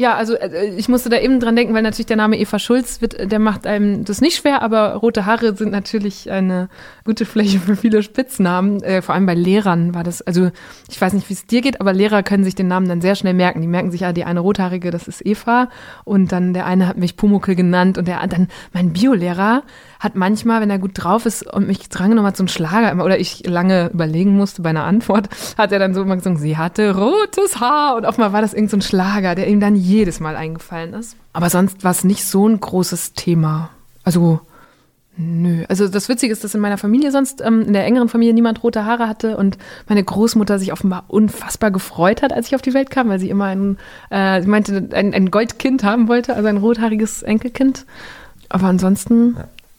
Ja, 0.00 0.14
also 0.14 0.32
äh, 0.34 0.74
ich 0.78 0.88
musste 0.88 1.10
da 1.10 1.18
eben 1.18 1.40
dran 1.40 1.54
denken, 1.54 1.74
weil 1.74 1.82
natürlich 1.82 2.06
der 2.06 2.16
Name 2.16 2.38
Eva 2.38 2.58
Schulz 2.58 3.02
wird, 3.02 3.30
der 3.30 3.38
macht 3.38 3.66
einem 3.66 4.02
das 4.02 4.22
nicht 4.22 4.34
schwer, 4.38 4.62
aber 4.62 4.94
rote 4.94 5.26
Haare 5.26 5.54
sind 5.54 5.72
natürlich 5.72 6.30
eine 6.30 6.70
gute 7.04 7.26
Fläche 7.26 7.58
für 7.58 7.76
viele 7.76 8.02
Spitznamen. 8.02 8.82
Äh, 8.82 9.02
vor 9.02 9.14
allem 9.14 9.26
bei 9.26 9.34
Lehrern 9.34 9.94
war 9.94 10.02
das, 10.02 10.22
also 10.22 10.52
ich 10.88 10.98
weiß 10.98 11.12
nicht, 11.12 11.28
wie 11.28 11.34
es 11.34 11.44
dir 11.44 11.60
geht, 11.60 11.82
aber 11.82 11.92
Lehrer 11.92 12.22
können 12.22 12.44
sich 12.44 12.54
den 12.54 12.66
Namen 12.66 12.88
dann 12.88 13.02
sehr 13.02 13.14
schnell 13.14 13.34
merken. 13.34 13.60
Die 13.60 13.66
merken 13.66 13.90
sich, 13.90 14.00
ja, 14.00 14.14
die 14.14 14.24
eine 14.24 14.40
rothaarige, 14.40 14.90
das 14.90 15.06
ist 15.06 15.26
Eva 15.26 15.68
und 16.04 16.32
dann 16.32 16.54
der 16.54 16.64
eine 16.64 16.86
hat 16.86 16.96
mich 16.96 17.18
Pumuckel 17.18 17.54
genannt 17.54 17.98
und 17.98 18.08
der 18.08 18.26
dann 18.26 18.48
mein 18.72 18.94
Biolehrer 18.94 19.64
hat 19.98 20.14
manchmal, 20.14 20.62
wenn 20.62 20.70
er 20.70 20.78
gut 20.78 20.92
drauf 20.94 21.26
ist 21.26 21.46
und 21.46 21.66
mich 21.66 21.90
drangenommen 21.90 22.26
hat, 22.26 22.38
so 22.38 22.42
einen 22.42 22.48
Schlager 22.48 23.04
oder 23.04 23.18
ich 23.18 23.46
lange 23.46 23.90
überlegen 23.92 24.34
musste 24.34 24.62
bei 24.62 24.70
einer 24.70 24.84
Antwort, 24.84 25.28
hat 25.58 25.72
er 25.72 25.78
dann 25.78 25.92
so 25.92 26.00
immer 26.00 26.16
gesungen, 26.16 26.38
sie 26.38 26.56
hatte 26.56 26.96
rotes 26.96 27.60
Haar 27.60 27.96
und 27.96 28.06
einmal 28.06 28.32
war 28.32 28.40
das 28.40 28.54
irgend 28.54 28.70
so 28.70 28.80
Schlager, 28.80 29.34
der 29.34 29.46
ihm 29.46 29.60
dann 29.60 29.76
jedes 29.90 30.20
Mal 30.20 30.36
eingefallen 30.36 30.94
ist. 30.94 31.16
Aber 31.32 31.50
sonst 31.50 31.84
war 31.84 31.90
es 31.90 32.04
nicht 32.04 32.24
so 32.24 32.48
ein 32.48 32.60
großes 32.60 33.12
Thema. 33.12 33.70
Also, 34.04 34.40
nö. 35.16 35.64
Also 35.68 35.88
das 35.88 36.08
Witzige 36.08 36.32
ist, 36.32 36.44
dass 36.44 36.54
in 36.54 36.60
meiner 36.60 36.78
Familie 36.78 37.10
sonst, 37.12 37.40
ähm, 37.40 37.62
in 37.62 37.72
der 37.72 37.84
engeren 37.84 38.08
Familie 38.08 38.34
niemand 38.34 38.62
rote 38.62 38.84
Haare 38.84 39.08
hatte 39.08 39.36
und 39.36 39.58
meine 39.88 40.02
Großmutter 40.02 40.58
sich 40.58 40.72
offenbar 40.72 41.04
unfassbar 41.08 41.70
gefreut 41.70 42.22
hat, 42.22 42.32
als 42.32 42.48
ich 42.48 42.54
auf 42.54 42.62
die 42.62 42.74
Welt 42.74 42.90
kam, 42.90 43.08
weil 43.08 43.18
sie 43.18 43.30
immer 43.30 43.46
ein, 43.46 43.78
äh, 44.10 44.40
sie 44.40 44.48
meinte, 44.48 44.88
ein, 44.92 45.12
ein 45.12 45.30
Goldkind 45.30 45.84
haben 45.84 46.08
wollte, 46.08 46.34
also 46.34 46.48
ein 46.48 46.58
rothaariges 46.58 47.22
Enkelkind. 47.22 47.84
Aber 48.48 48.66
ansonsten, 48.66 49.36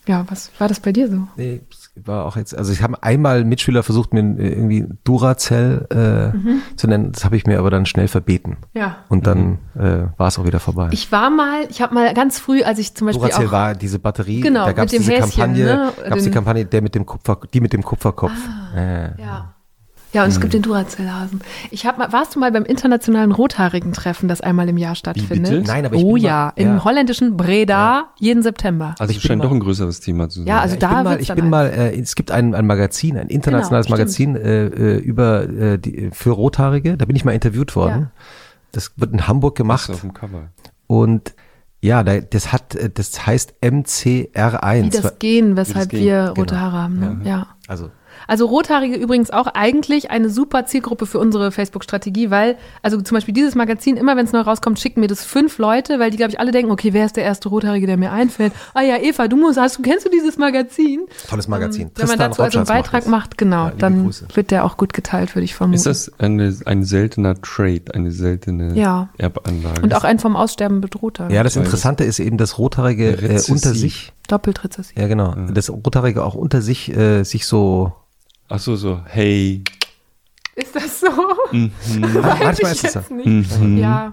ja, 0.07 0.25
was 0.29 0.51
war 0.59 0.67
das 0.67 0.79
bei 0.79 0.91
dir 0.91 1.09
so? 1.09 1.27
Nee, 1.35 1.61
es 1.93 2.07
war 2.07 2.25
auch 2.25 2.37
jetzt, 2.37 2.57
also 2.57 2.71
ich 2.71 2.81
habe 2.81 3.01
einmal 3.03 3.43
Mitschüler 3.43 3.83
versucht, 3.83 4.13
mir 4.13 4.21
irgendwie 4.21 4.85
Duracell 5.03 5.87
äh, 5.91 6.35
Mhm. 6.37 6.61
zu 6.77 6.87
nennen, 6.87 7.11
das 7.11 7.25
habe 7.25 7.35
ich 7.35 7.45
mir 7.45 7.59
aber 7.59 7.69
dann 7.69 7.85
schnell 7.85 8.07
verbeten. 8.07 8.57
Ja. 8.73 8.97
Und 9.09 9.27
dann 9.27 9.59
äh, 9.75 10.05
war 10.17 10.27
es 10.27 10.39
auch 10.39 10.45
wieder 10.45 10.59
vorbei. 10.59 10.89
Ich 10.91 11.11
war 11.11 11.29
mal, 11.29 11.65
ich 11.69 11.81
habe 11.81 11.93
mal 11.93 12.13
ganz 12.13 12.39
früh, 12.39 12.63
als 12.63 12.79
ich 12.79 12.95
zum 12.95 13.07
Beispiel 13.07 13.21
Duracell 13.27 13.47
auch 13.47 13.51
war 13.51 13.75
diese 13.75 13.99
Batterie, 13.99 14.41
Genau, 14.41 14.65
da 14.65 14.71
gab 14.71 14.85
es 14.85 14.93
mit 14.93 15.01
dem 15.01 15.03
diese 15.09 15.11
Häschen, 15.23 15.31
Kampagne, 15.41 15.65
ne? 15.65 15.91
gab's 16.07 16.23
die 16.23 16.29
Den- 16.29 16.33
Kampagne, 16.33 16.65
der 16.65 16.81
mit 16.81 16.95
dem 16.95 17.05
Kupfer, 17.05 17.39
die 17.53 17.59
mit 17.61 17.73
dem 17.73 17.83
Kupferkopf. 17.83 18.31
Äh, 18.75 19.21
Ja. 19.21 19.53
Ja, 20.13 20.23
und 20.23 20.29
es 20.29 20.41
gibt 20.41 20.53
den 20.53 20.61
Duracell-Hasen. 20.61 21.39
Ich 21.69 21.85
hab 21.85 21.97
mal, 21.97 22.11
warst 22.11 22.35
du 22.35 22.39
mal 22.39 22.51
beim 22.51 22.65
internationalen 22.65 23.31
rothaarigen 23.31 23.93
Treffen, 23.93 24.27
das 24.27 24.41
einmal 24.41 24.67
im 24.67 24.77
Jahr 24.77 24.95
stattfindet? 24.95 25.51
bitte? 25.51 25.67
Nein, 25.67 25.85
aber 25.85 25.95
ich 25.95 26.03
Oh 26.03 26.13
bin 26.15 26.23
mal- 26.23 26.27
ja, 26.29 26.53
im 26.55 26.67
ja. 26.67 26.83
holländischen 26.83 27.37
Breda 27.37 28.09
jeden 28.19 28.43
September. 28.43 28.95
Also 28.99 29.11
ich 29.11 29.17
es 29.17 29.23
scheint 29.23 29.43
doch 29.43 29.51
ein 29.51 29.59
größeres 29.61 30.01
Thema 30.01 30.27
zu 30.27 30.39
sein. 30.39 30.47
Ja, 30.47 30.59
also 30.59 30.73
ich 30.73 30.79
da 30.79 30.95
bin 30.95 31.03
mal, 31.03 31.21
ich 31.21 31.33
bin 31.33 31.49
mal, 31.49 31.67
äh, 31.67 31.97
es 31.99 32.15
gibt 32.15 32.29
ein, 32.31 32.53
ein 32.55 32.67
Magazin, 32.67 33.17
ein 33.17 33.27
internationales 33.29 33.85
Genau, 33.87 33.97
Magazin 33.99 34.35
äh, 34.35 34.65
äh, 34.65 34.97
über 34.97 35.43
äh, 35.49 35.77
die, 35.79 36.09
für 36.11 36.31
Rothaarige. 36.31 36.97
Da 36.97 37.05
bin 37.05 37.15
ich 37.15 37.23
mal 37.23 37.31
interviewt 37.31 37.75
worden. 37.75 38.01
Ja. 38.01 38.11
Das 38.73 38.91
wird 38.97 39.13
in 39.13 39.27
Hamburg 39.27 39.55
gemacht 39.55 39.87
du 39.89 39.93
auf 39.93 40.01
dem 40.01 40.13
Cover. 40.13 40.49
und 40.87 41.33
ja, 41.83 42.03
da, 42.03 42.19
das 42.19 42.51
hat, 42.53 42.75
äh, 42.75 42.89
das 42.93 43.25
heißt 43.25 43.55
MCR1. 43.61 44.83
Wie 44.83 44.89
das 44.89 45.19
Gen, 45.19 45.55
weshalb 45.57 45.89
Gen, 45.89 45.99
wir 46.01 46.27
rote 46.37 46.45
genau. 46.53 46.59
Haare 46.61 46.77
haben. 46.83 46.99
Ne? 46.99 47.21
Ja. 47.23 47.47
also 47.67 47.89
Also 48.27 48.45
Rothaarige 48.45 48.95
übrigens 48.95 49.31
auch 49.31 49.47
eigentlich 49.47 50.11
eine 50.11 50.29
super 50.29 50.65
Zielgruppe 50.65 51.05
für 51.05 51.19
unsere 51.19 51.51
Facebook-Strategie, 51.51 52.29
weil, 52.29 52.57
also 52.81 53.01
zum 53.01 53.15
Beispiel 53.15 53.33
dieses 53.33 53.55
Magazin, 53.55 53.97
immer 53.97 54.15
wenn 54.17 54.25
es 54.25 54.31
neu 54.31 54.41
rauskommt, 54.41 54.79
schicken 54.79 54.99
mir 55.01 55.07
das 55.07 55.23
fünf 55.25 55.57
Leute, 55.57 55.99
weil 55.99 56.11
die, 56.11 56.17
glaube 56.17 56.31
ich, 56.31 56.39
alle 56.39 56.51
denken, 56.51 56.71
okay, 56.71 56.93
wer 56.93 57.05
ist 57.05 57.15
der 57.17 57.23
erste 57.23 57.49
Rothaarige, 57.49 57.87
der 57.87 57.97
mir 57.97 58.11
einfällt? 58.11 58.53
Ah 58.73 58.81
ja, 58.81 58.97
Eva, 58.97 59.27
du 59.27 59.37
musst, 59.37 59.59
hast 59.59 59.77
du, 59.77 59.81
kennst 59.81 60.05
du 60.05 60.09
dieses 60.09 60.37
Magazin? 60.37 61.01
tolles 61.29 61.47
Magazin. 61.47 61.83
Ähm, 61.87 61.91
wenn 61.95 62.07
man 62.07 62.19
dazu 62.19 62.41
also 62.41 62.59
einen 62.59 62.67
Beitrag 62.67 63.01
das. 63.03 63.09
macht, 63.09 63.37
genau, 63.37 63.65
Ja, 63.67 63.73
dann 63.77 64.03
Grüße. 64.05 64.27
wird 64.33 64.51
der 64.51 64.65
auch 64.65 64.77
gut 64.77 64.93
geteilt, 64.93 65.35
würde 65.35 65.45
ich 65.45 65.55
vermuten. 65.55 65.75
Ist 65.75 65.85
das 65.85 66.11
eine, 66.19 66.55
ein 66.65 66.83
seltener 66.83 67.39
Trade, 67.41 67.83
eine 67.93 68.11
seltene 68.11 68.75
Ja. 68.75 69.09
Erbanlage? 69.17 69.81
Und 69.81 69.93
auch 69.95 70.03
ein 70.03 70.19
vom 70.19 70.35
Aussterben 70.35 70.81
bedrohter. 70.81 71.29
Ja, 71.31 71.43
das 71.43 71.55
Interessante 71.55 72.03
ist 72.03 72.19
eben, 72.19 72.37
dass 72.37 72.57
Rothaarige 72.57 73.09
äh, 73.11 73.41
unter 73.49 73.73
sich, 73.73 74.11
Doppelt 74.31 74.63
rezessiv. 74.63 74.97
ja 74.97 75.07
genau, 75.07 75.33
dass 75.35 75.69
Rothaarige 75.69 76.23
auch 76.23 76.35
unter 76.35 76.61
sich 76.61 76.95
äh, 76.95 77.23
sich 77.23 77.45
so 77.45 77.93
Ach 78.53 78.59
so, 78.59 78.75
so, 78.75 78.99
hey. 79.05 79.63
Ist 80.55 80.75
das 80.75 80.99
so? 80.99 81.07
Mhm. 81.53 81.71
manchmal 82.21 82.51
ist 82.51 82.61
ich 82.61 82.83
es 82.83 82.93
so. 82.93 82.99
jetzt 82.99 83.11
nicht. 83.11 83.79
Ja. 83.79 84.11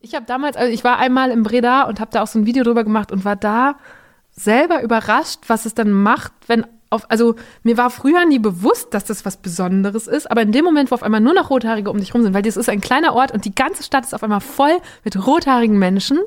Ich 0.00 0.14
habe 0.14 0.24
damals, 0.24 0.56
also 0.56 0.72
ich 0.72 0.82
war 0.82 0.98
einmal 0.98 1.30
in 1.30 1.42
Breda 1.42 1.82
und 1.82 2.00
habe 2.00 2.10
da 2.10 2.22
auch 2.22 2.26
so 2.26 2.38
ein 2.38 2.46
Video 2.46 2.64
drüber 2.64 2.84
gemacht 2.84 3.12
und 3.12 3.26
war 3.26 3.36
da 3.36 3.76
selber 4.30 4.82
überrascht, 4.82 5.40
was 5.48 5.66
es 5.66 5.74
dann 5.74 5.92
macht, 5.92 6.32
wenn 6.46 6.66
auf, 6.88 7.10
also 7.10 7.34
mir 7.64 7.76
war 7.76 7.90
früher 7.90 8.24
nie 8.24 8.38
bewusst, 8.38 8.94
dass 8.94 9.04
das 9.04 9.26
was 9.26 9.36
Besonderes 9.36 10.06
ist, 10.06 10.30
aber 10.30 10.40
in 10.40 10.52
dem 10.52 10.64
Moment, 10.64 10.90
wo 10.90 10.94
auf 10.94 11.02
einmal 11.02 11.20
nur 11.20 11.34
noch 11.34 11.50
Rothaarige 11.50 11.90
um 11.90 11.98
dich 11.98 12.14
rum 12.14 12.22
sind, 12.22 12.32
weil 12.32 12.42
das 12.42 12.56
ist 12.56 12.70
ein 12.70 12.80
kleiner 12.80 13.12
Ort 13.14 13.32
und 13.32 13.44
die 13.44 13.54
ganze 13.54 13.82
Stadt 13.82 14.04
ist 14.04 14.14
auf 14.14 14.22
einmal 14.22 14.40
voll 14.40 14.78
mit 15.04 15.26
rothaarigen 15.26 15.78
Menschen 15.78 16.18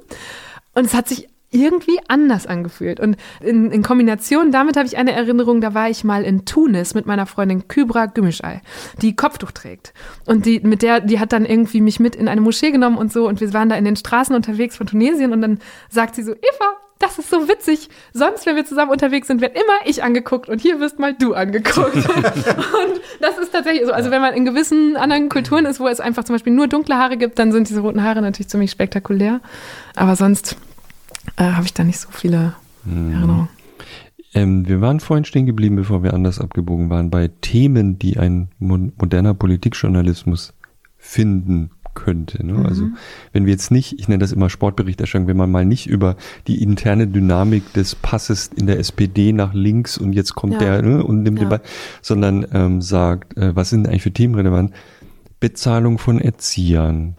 und 0.75 0.85
es 0.85 0.93
hat 0.93 1.07
sich 1.07 1.29
irgendwie 1.51 1.99
anders 2.07 2.45
angefühlt. 2.45 2.99
Und 2.99 3.17
in, 3.41 3.71
in 3.71 3.81
Kombination 3.81 4.51
damit 4.51 4.77
habe 4.77 4.87
ich 4.87 4.97
eine 4.97 5.13
Erinnerung, 5.13 5.61
da 5.61 5.73
war 5.73 5.89
ich 5.89 6.03
mal 6.03 6.23
in 6.23 6.45
Tunis 6.45 6.93
mit 6.93 7.05
meiner 7.05 7.25
Freundin 7.25 7.67
Kybra 7.67 8.05
Gümüşay, 8.05 8.61
die 9.01 9.15
Kopftuch 9.15 9.51
trägt. 9.51 9.93
Und 10.25 10.45
die, 10.45 10.59
mit 10.59 10.81
der, 10.81 11.01
die 11.01 11.19
hat 11.19 11.33
dann 11.33 11.45
irgendwie 11.45 11.81
mich 11.81 11.99
mit 11.99 12.15
in 12.15 12.27
eine 12.27 12.41
Moschee 12.41 12.71
genommen 12.71 12.97
und 12.97 13.11
so 13.11 13.27
und 13.27 13.41
wir 13.41 13.53
waren 13.53 13.69
da 13.69 13.75
in 13.75 13.85
den 13.85 13.95
Straßen 13.95 14.35
unterwegs 14.35 14.77
von 14.77 14.87
Tunesien 14.87 15.33
und 15.33 15.41
dann 15.41 15.59
sagt 15.89 16.15
sie 16.15 16.23
so, 16.23 16.33
Eva, 16.33 16.77
das 16.99 17.17
ist 17.17 17.29
so 17.29 17.47
witzig. 17.47 17.89
Sonst, 18.13 18.45
wenn 18.45 18.57
wir 18.57 18.65
zusammen 18.65 18.91
unterwegs 18.91 19.27
sind, 19.27 19.39
wird 19.39 19.55
immer 19.55 19.85
ich 19.85 20.03
angeguckt 20.03 20.49
und 20.49 20.59
hier 20.59 20.81
wirst 20.81 20.99
mal 20.99 21.13
du 21.13 21.33
angeguckt. 21.33 21.95
und 21.95 23.01
das 23.21 23.37
ist 23.37 23.53
tatsächlich 23.53 23.87
so. 23.87 23.93
Also 23.93 24.11
wenn 24.11 24.21
man 24.21 24.33
in 24.33 24.43
gewissen 24.43 24.97
anderen 24.97 25.29
Kulturen 25.29 25.65
ist, 25.65 25.79
wo 25.79 25.87
es 25.87 26.01
einfach 26.01 26.25
zum 26.25 26.35
Beispiel 26.35 26.51
nur 26.51 26.67
dunkle 26.67 26.97
Haare 26.97 27.15
gibt, 27.15 27.39
dann 27.39 27.53
sind 27.53 27.69
diese 27.69 27.79
roten 27.79 28.03
Haare 28.03 28.21
natürlich 28.21 28.49
ziemlich 28.49 28.71
spektakulär. 28.71 29.39
Aber 29.95 30.17
sonst 30.17 30.57
äh, 31.37 31.43
habe 31.43 31.65
ich 31.65 31.73
da 31.73 31.83
nicht 31.83 31.99
so 31.99 32.09
viele 32.11 32.53
Erinnerungen. 32.85 33.49
Ähm, 34.33 34.67
wir 34.67 34.79
waren 34.81 34.99
vorhin 34.99 35.25
stehen 35.25 35.45
geblieben, 35.45 35.75
bevor 35.75 36.03
wir 36.03 36.13
anders 36.13 36.39
abgebogen 36.39 36.89
waren, 36.89 37.09
bei 37.09 37.29
Themen, 37.41 37.97
die 37.97 38.17
ein 38.19 38.49
mo 38.59 38.77
moderner 38.77 39.33
Politikjournalismus 39.33 40.53
finden 40.97 41.71
könnte. 41.95 42.45
Ne? 42.45 42.63
Also 42.65 42.87
wenn 43.33 43.45
wir 43.45 43.51
jetzt 43.51 43.71
nicht, 43.71 43.99
ich 43.99 44.07
nenne 44.07 44.19
das 44.19 44.31
immer 44.31 44.49
Sportberichterstattung, 44.49 45.27
wenn 45.27 45.35
man 45.37 45.51
mal 45.51 45.65
nicht 45.65 45.87
über 45.87 46.15
die 46.47 46.61
interne 46.61 47.07
Dynamik 47.07 47.73
des 47.73 47.95
Passes 47.95 48.51
in 48.55 48.67
der 48.67 48.77
SPD 48.79 49.33
nach 49.33 49.53
links 49.53 49.97
und 49.97 50.13
jetzt 50.13 50.35
kommt 50.35 50.53
Ja. 50.53 50.59
der 50.59 50.81
ne, 50.83 51.03
und 51.03 51.23
nimmt 51.23 51.39
Ja. 51.39 51.45
den 51.45 51.49
Ball, 51.49 51.61
sondern 52.01 52.45
ähm, 52.53 52.81
sagt, 52.81 53.35
äh, 53.37 53.55
was 53.55 53.69
sind 53.71 53.87
eigentlich 53.87 54.03
für 54.03 54.11
Themen 54.13 54.35
relevant? 54.35 54.71
Bezahlung 55.39 55.97
von 55.97 56.21
Erziehern, 56.21 57.15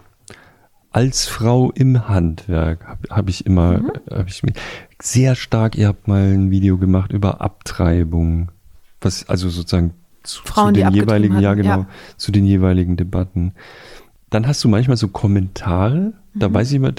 als 0.91 1.25
Frau 1.27 1.71
im 1.71 2.07
Handwerk 2.09 2.85
habe 2.85 3.07
hab 3.09 3.29
ich 3.29 3.45
immer, 3.45 3.79
Mhm. 3.79 3.91
habe 4.11 4.29
ich 4.29 4.43
mich 4.43 4.53
sehr 5.01 5.35
stark, 5.35 5.77
ihr 5.77 5.87
habt 5.87 6.07
mal 6.07 6.33
ein 6.33 6.51
Video 6.51 6.77
gemacht 6.77 7.11
über 7.11 7.41
Abtreibung, 7.41 8.49
was 8.99 9.27
also 9.29 9.49
sozusagen 9.49 9.93
zu, 10.23 10.43
Frauen, 10.43 10.75
zu 10.75 10.81
den 10.81 10.91
jeweiligen, 10.93 11.39
ja 11.39 11.51
hatten, 11.51 11.61
genau, 11.63 11.77
ja. 11.79 11.87
zu 12.17 12.31
den 12.31 12.45
jeweiligen 12.45 12.97
Debatten. 12.97 13.53
Dann 14.29 14.47
hast 14.47 14.63
du 14.63 14.69
manchmal 14.69 14.97
so 14.97 15.07
Kommentare, 15.07 16.13
da 16.35 16.47
Mhm. 16.49 16.53
weiß 16.53 16.71
ich 16.71 16.79
mal, 16.79 16.93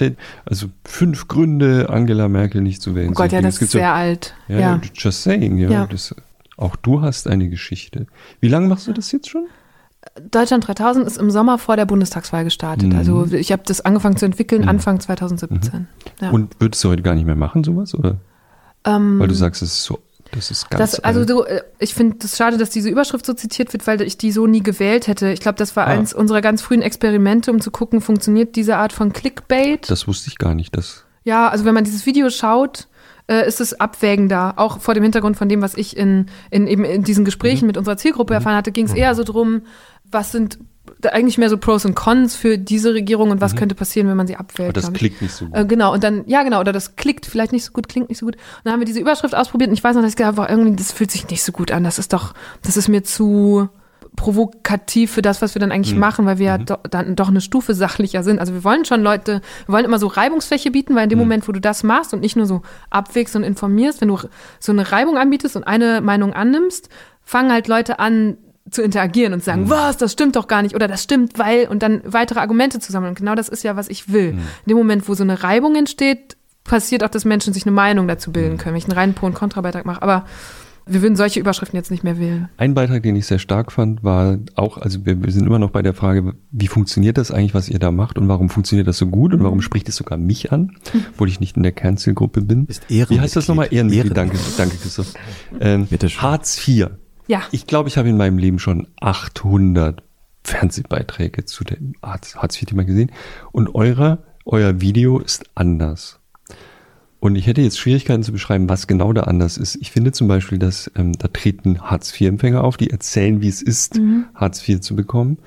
also 0.45 0.67
fünf 0.83 1.27
Gründe, 1.27 1.89
Angela 1.89 2.27
Merkel 2.27 2.61
nicht 2.61 2.81
zu 2.81 2.95
wählen. 2.95 3.09
Oh 3.09 3.13
Gott, 3.13 3.29
So 3.31 3.35
ja, 3.37 3.41
das 3.41 3.61
ist 3.61 3.71
sehr 3.71 3.93
alt. 3.93 4.35
ja, 4.47 4.59
Ja. 4.59 4.81
just 4.95 5.23
saying, 5.23 5.57
ja. 5.57 5.69
Ja. 5.71 5.85
Das, 5.87 6.15
auch 6.57 6.75
du 6.75 7.01
hast 7.01 7.27
eine 7.27 7.49
Geschichte. 7.49 8.05
Wie 8.41 8.49
lange 8.49 8.67
machst 8.67 8.87
du 8.87 8.93
das 8.93 9.11
jetzt 9.11 9.29
schon? 9.29 9.45
Deutschland 10.29 10.67
3000 10.67 11.07
ist 11.07 11.17
im 11.17 11.31
Sommer 11.31 11.57
vor 11.57 11.75
der 11.75 11.85
Bundestagswahl 11.85 12.43
gestartet. 12.43 12.89
Mhm. 12.91 12.97
Also 12.97 13.25
ich 13.31 13.51
habe 13.51 13.63
das 13.65 13.81
angefangen 13.81 14.17
zu 14.17 14.25
entwickeln 14.25 14.63
Mhm. 14.63 14.69
Anfang 14.69 14.99
2017. 14.99 15.87
Ja. 16.21 16.29
Und 16.29 16.55
würdest 16.59 16.83
du 16.83 16.89
heute 16.89 17.01
gar 17.01 17.15
nicht 17.15 17.25
mehr 17.25 17.35
machen, 17.35 17.63
sowas? 17.63 17.93
Oder? 17.95 18.17
Ähm, 18.85 19.19
Weil 19.19 19.27
du 19.27 19.33
sagst, 19.33 19.61
es 19.61 19.71
ist 19.73 19.83
so, 19.85 19.99
das 20.31 20.51
ist 20.51 20.69
ganz. 20.69 20.91
Das, 20.91 20.99
also 20.99 21.25
so, 21.25 21.45
äh, 21.45 21.61
ich 21.79 21.93
finde 21.93 22.17
es 22.23 22.35
schade, 22.37 22.57
dass 22.57 22.69
diese 22.69 22.89
Überschrift 22.89 23.25
so 23.25 23.33
zitiert 23.33 23.71
wird, 23.73 23.87
weil 23.87 24.01
ich 24.01 24.17
die 24.17 24.31
so 24.31 24.45
nie 24.45 24.61
gewählt 24.61 25.07
hätte. 25.07 25.29
Ich 25.31 25.39
glaube, 25.39 25.57
das 25.57 25.75
war 25.75 25.85
Ah. 25.87 25.91
eins 25.91 26.13
unserer 26.13 26.41
ganz 26.41 26.61
frühen 26.61 26.81
Experimente, 26.81 27.51
um 27.51 27.61
zu 27.61 27.71
gucken, 27.71 28.01
funktioniert 28.01 28.55
diese 28.55 28.77
Art 28.77 28.93
von 28.93 29.13
Clickbait. 29.13 29.89
das 29.89 30.07
wusste 30.07 30.29
ich 30.29 30.37
gar 30.37 30.53
nicht. 30.55 30.75
Das, 30.75 31.05
ja, 31.23 31.47
also 31.47 31.65
wenn 31.65 31.73
man 31.73 31.85
dieses 31.85 32.05
Video 32.05 32.29
schaut, 32.29 32.87
äh, 33.27 33.47
ist 33.47 33.61
es 33.61 33.79
abwägender. 33.79 34.53
Auch 34.57 34.79
vor 34.79 34.93
dem 34.93 35.03
Hintergrund 35.03 35.37
von 35.37 35.49
dem, 35.49 35.61
was 35.61 35.75
ich 35.75 35.95
in, 35.97 36.27
in 36.51 36.67
eben 36.67 36.83
in 36.85 37.03
diesen 37.03 37.25
Gesprächen 37.25 37.65
Mhm. 37.65 37.67
mit 37.67 37.77
unserer 37.77 37.97
Zielgruppe 37.97 38.33
erfahren 38.33 38.55
hatte, 38.55 38.71
ging 38.71 38.85
es 38.85 38.93
eher 38.93 39.15
so 39.15 39.23
drum, 39.23 39.61
was 40.09 40.31
sind 40.31 40.59
eigentlich 41.09 41.37
mehr 41.37 41.49
so 41.49 41.57
Pros 41.57 41.85
und 41.85 41.95
Cons 41.95 42.35
für 42.35 42.57
diese 42.57 42.93
Regierung 42.93 43.31
und 43.31 43.39
was 43.39 43.55
könnte 43.55 43.73
passieren, 43.73 44.07
wenn 44.09 44.17
man 44.17 44.27
sie 44.27 44.35
abwählt. 44.35 44.69
aber 44.69 44.73
das 44.81 44.89
ich. 44.89 44.93
klickt 44.95 45.21
nicht 45.21 45.33
so 45.33 45.45
gut. 45.45 45.55
Äh, 45.55 45.65
genau, 45.65 45.93
und 45.93 46.03
dann, 46.03 46.23
ja 46.27 46.43
genau, 46.43 46.59
oder 46.59 46.73
das 46.73 46.97
klickt 46.97 47.25
vielleicht 47.25 47.53
nicht 47.53 47.63
so 47.63 47.71
gut, 47.71 47.87
klingt 47.87 48.09
nicht 48.09 48.17
so 48.19 48.25
gut. 48.25 48.35
Und 48.35 48.41
dann 48.65 48.73
haben 48.73 48.81
wir 48.81 48.85
diese 48.85 48.99
Überschrift 48.99 49.33
ausprobiert 49.33 49.69
und 49.69 49.73
ich 49.77 49.83
weiß 49.83 49.95
noch, 49.95 50.01
dass 50.01 50.11
ich 50.11 50.17
gedacht 50.17 50.37
habe, 50.37 50.51
irgendwie, 50.51 50.75
das 50.75 50.91
fühlt 50.91 51.09
sich 51.11 51.27
nicht 51.29 51.41
so 51.43 51.51
gut 51.53 51.71
an. 51.71 51.83
Das 51.85 51.99
ist 51.99 52.11
doch, 52.11 52.33
das 52.63 52.75
ist 52.75 52.89
mir 52.89 53.03
zu 53.03 53.69
provokativ 54.15 55.11
für 55.11 55.21
das, 55.21 55.41
was 55.41 55.55
wir 55.55 55.59
dann 55.59 55.71
eigentlich 55.71 55.95
machen, 55.95 56.25
weil 56.25 56.37
wir 56.37 56.45
ja 56.45 56.57
do, 56.57 56.75
dann 56.89 57.15
doch 57.15 57.29
eine 57.29 57.41
Stufe 57.41 57.73
sachlicher 57.73 58.23
sind. 58.23 58.39
Also 58.39 58.53
wir 58.53 58.63
wollen 58.63 58.85
schon 58.85 59.01
Leute, 59.01 59.41
wir 59.65 59.73
wollen 59.73 59.85
immer 59.85 59.99
so 59.99 60.07
Reibungsfläche 60.07 60.71
bieten, 60.71 60.95
weil 60.95 61.03
in 61.03 61.09
dem 61.09 61.19
Moment, 61.19 61.47
wo 61.47 61.51
du 61.51 61.59
das 61.59 61.83
machst 61.83 62.13
und 62.13 62.19
nicht 62.19 62.35
nur 62.35 62.45
so 62.45 62.61
abwägst 62.89 63.35
und 63.35 63.43
informierst, 63.43 64.01
wenn 64.01 64.09
du 64.09 64.19
so 64.59 64.71
eine 64.71 64.91
Reibung 64.91 65.17
anbietest 65.17 65.55
und 65.55 65.63
eine 65.63 66.01
Meinung 66.01 66.33
annimmst, 66.33 66.89
fangen 67.23 67.51
halt 67.51 67.67
Leute 67.67 67.99
an, 67.99 68.37
zu 68.69 68.81
interagieren 68.81 69.33
und 69.33 69.43
sagen, 69.43 69.69
was, 69.69 69.97
das 69.97 70.13
stimmt 70.13 70.35
doch 70.35 70.47
gar 70.47 70.61
nicht 70.61 70.73
oder 70.73 70.87
das 70.87 71.03
stimmt, 71.03 71.37
weil 71.37 71.67
und 71.67 71.83
dann 71.83 72.01
weitere 72.05 72.39
Argumente 72.39 72.79
zu 72.79 72.91
sammeln. 72.91 73.09
Und 73.09 73.17
genau 73.17 73.35
das 73.35 73.49
ist 73.49 73.63
ja, 73.63 73.75
was 73.75 73.89
ich 73.89 74.11
will. 74.11 74.29
In 74.29 74.69
dem 74.69 74.77
Moment, 74.77 75.09
wo 75.09 75.15
so 75.15 75.23
eine 75.23 75.43
Reibung 75.43 75.75
entsteht, 75.75 76.37
passiert 76.63 77.03
auch, 77.03 77.09
dass 77.09 77.25
Menschen 77.25 77.53
sich 77.53 77.65
eine 77.65 77.73
Meinung 77.73 78.07
dazu 78.07 78.31
bilden 78.31 78.57
können, 78.57 78.73
wenn 78.73 78.79
ich 78.79 78.85
einen 78.85 78.97
reinen 78.97 79.13
Pro- 79.15 79.25
und 79.25 79.33
Kontrabeitrag 79.33 79.85
mache. 79.85 80.01
Aber 80.01 80.25
wir 80.85 81.01
würden 81.01 81.15
solche 81.15 81.39
Überschriften 81.39 81.77
jetzt 81.77 81.91
nicht 81.91 82.03
mehr 82.03 82.19
wählen. 82.19 82.49
Ein 82.57 82.73
Beitrag, 82.73 83.03
den 83.03 83.15
ich 83.15 83.25
sehr 83.25 83.39
stark 83.39 83.71
fand, 83.71 84.03
war 84.03 84.37
auch, 84.55 84.77
also 84.77 85.05
wir, 85.05 85.23
wir 85.23 85.31
sind 85.31 85.45
immer 85.45 85.59
noch 85.59 85.71
bei 85.71 85.81
der 85.81 85.93
Frage, 85.93 86.33
wie 86.51 86.67
funktioniert 86.67 87.17
das 87.17 87.31
eigentlich, 87.31 87.53
was 87.53 87.69
ihr 87.69 87.79
da 87.79 87.91
macht 87.91 88.17
und 88.17 88.27
warum 88.27 88.49
funktioniert 88.49 88.87
das 88.87 88.97
so 88.97 89.07
gut 89.07 89.33
und 89.33 89.43
warum 89.43 89.61
spricht 89.61 89.87
es 89.89 89.95
sogar 89.95 90.17
mich 90.17 90.51
an, 90.51 90.71
obwohl 91.13 91.29
ich 91.29 91.39
nicht 91.39 91.57
in 91.57 91.63
der 91.63 91.71
Kernzielgruppe 91.71 92.41
bin. 92.41 92.65
Ist 92.65 92.83
Wie 92.89 93.19
heißt 93.19 93.35
das 93.35 93.47
nochmal? 93.47 93.67
Ehrenmitglied, 93.71 94.15
Ehrenmitglied. 94.17 94.43
danke, 94.43 94.57
danke 94.57 94.77
Christoph. 94.77 95.13
Ähm, 95.59 95.87
Bitte 95.87 96.09
schön. 96.09 96.21
Hartz 96.21 96.67
IV. 96.67 96.89
Ja. 97.27 97.43
Ich 97.51 97.67
glaube, 97.67 97.89
ich 97.89 97.97
habe 97.97 98.09
in 98.09 98.17
meinem 98.17 98.37
Leben 98.37 98.59
schon 98.59 98.87
800 98.99 100.03
Fernsehbeiträge 100.43 101.45
zu 101.45 101.63
dem 101.63 101.93
Hartz 102.01 102.35
IV-Thema 102.35 102.83
gesehen 102.83 103.11
und 103.51 103.73
eurer, 103.75 104.19
euer 104.45 104.81
Video 104.81 105.19
ist 105.19 105.45
anders. 105.55 106.19
Und 107.23 107.37
ich 107.37 107.47
hätte 107.47 107.61
jetzt 107.61 107.79
Schwierigkeiten 107.79 108.21
zu 108.21 108.33
beschreiben, 108.33 108.67
was 108.67 108.85
genau 108.85 109.13
da 109.13 109.21
anders 109.21 109.55
ist. 109.55 109.77
Ich 109.79 109.91
finde 109.91 110.11
zum 110.11 110.27
Beispiel, 110.27 110.57
dass 110.57 110.91
ähm, 110.97 111.13
da 111.17 111.29
treten 111.29 111.79
Hartz-IV-Empfänger 111.79 112.61
auf, 112.61 112.75
die 112.75 112.89
erzählen, 112.89 113.39
wie 113.41 113.47
es 113.47 113.61
ist, 113.61 113.97
Hartz 114.35 114.67
IV 114.67 114.81
zu 114.81 114.93
bekommen. 114.97 115.37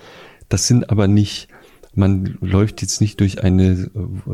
Das 0.48 0.66
sind 0.68 0.88
aber 0.88 1.06
nicht, 1.06 1.48
man 1.94 2.38
läuft 2.40 2.80
jetzt 2.80 3.02
nicht 3.02 3.20
durch 3.20 3.44
eine 3.44 3.72
äh, 3.72 3.88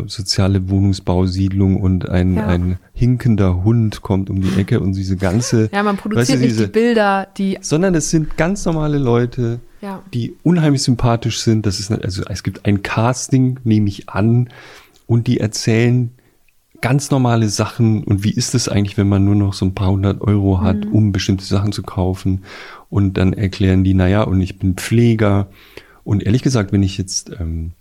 soziale 0.06 0.70
Wohnungsbausiedlung 0.70 1.80
und 1.80 2.08
ein, 2.08 2.36
Ja. 2.36 2.46
ein 2.46 2.78
hinkender 2.94 3.64
Hund 3.64 4.02
kommt 4.02 4.30
um 4.30 4.40
die 4.40 4.60
Ecke 4.60 4.78
und 4.78 4.92
diese 4.94 5.16
ganze, 5.16 5.68
Ja, 5.72 5.82
man 5.82 5.96
produziert 5.96 6.28
weißt 6.28 6.34
du, 6.34 6.36
nicht 6.44 6.50
diese, 6.52 6.66
die 6.66 6.72
Bilder, 6.72 7.26
die 7.36 7.58
sondern 7.60 7.96
es 7.96 8.08
sind 8.10 8.36
ganz 8.36 8.64
normale 8.66 8.98
Leute, 8.98 9.58
Ja. 9.80 10.00
die 10.14 10.36
unheimlich 10.44 10.82
sympathisch 10.84 11.40
sind. 11.40 11.66
Das 11.66 11.80
ist, 11.80 11.90
nicht- 11.90 12.04
also 12.04 12.22
es 12.28 12.44
gibt 12.44 12.66
ein 12.66 12.84
Casting, 12.84 13.58
nehme 13.64 13.88
ich 13.88 14.08
an, 14.08 14.48
und 15.08 15.26
die 15.26 15.40
erzählen 15.40 16.12
ganz 16.82 17.10
normale 17.10 17.48
Sachen. 17.48 18.04
Und 18.04 18.24
wie 18.24 18.32
ist 18.32 18.54
es 18.54 18.68
eigentlich, 18.68 18.98
wenn 18.98 19.08
man 19.08 19.24
nur 19.24 19.34
noch 19.34 19.54
so 19.54 19.64
ein 19.64 19.74
paar 19.74 19.90
hundert 19.90 20.20
Euro 20.20 20.60
hat, 20.60 20.84
um 20.84 21.12
bestimmte 21.12 21.46
Sachen 21.46 21.72
zu 21.72 21.82
kaufen? 21.82 22.44
Und 22.90 23.14
dann 23.16 23.32
erklären 23.32 23.84
die, 23.84 23.94
naja, 23.94 24.22
und 24.22 24.42
ich 24.42 24.58
bin 24.58 24.74
Pfleger. 24.74 25.48
Und 26.04 26.22
ehrlich 26.22 26.42
gesagt, 26.42 26.72
wenn 26.72 26.82
ich 26.82 26.98
jetzt 26.98 27.30
ähm, 27.40 27.72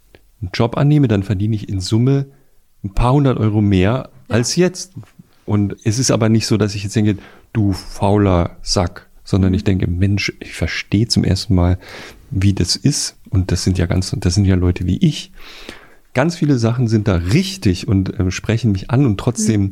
einen 0.41 0.51
Job 0.53 0.77
annehme, 0.77 1.09
dann 1.09 1.23
verdiene 1.23 1.55
ich 1.55 1.67
in 1.67 1.81
Summe 1.81 2.27
ein 2.83 2.93
paar 2.93 3.13
hundert 3.13 3.37
Euro 3.37 3.59
mehr 3.61 4.09
als 4.29 4.55
jetzt. 4.55 4.93
Und 5.45 5.75
es 5.83 5.99
ist 5.99 6.11
aber 6.11 6.29
nicht 6.29 6.47
so, 6.47 6.55
dass 6.55 6.75
ich 6.75 6.83
jetzt 6.83 6.95
denke, 6.95 7.17
du 7.51 7.73
fauler 7.73 8.57
Sack, 8.61 9.09
sondern 9.23 9.53
ich 9.53 9.63
denke, 9.63 9.87
Mensch, 9.87 10.31
ich 10.39 10.53
verstehe 10.53 11.07
zum 11.07 11.23
ersten 11.23 11.55
Mal, 11.55 11.77
wie 12.29 12.53
das 12.53 12.75
ist. 12.75 13.17
Und 13.29 13.51
das 13.51 13.63
sind 13.63 13.77
ja 13.77 13.85
ganz, 13.85 14.15
das 14.17 14.35
sind 14.35 14.45
ja 14.45 14.55
Leute 14.55 14.85
wie 14.85 14.97
ich. 14.97 15.31
Ganz 16.13 16.35
viele 16.35 16.57
Sachen 16.57 16.87
sind 16.87 17.07
da 17.07 17.15
richtig 17.15 17.87
und 17.87 18.19
ähm, 18.19 18.31
sprechen 18.31 18.71
mich 18.71 18.89
an 18.91 19.05
und 19.05 19.17
trotzdem, 19.19 19.71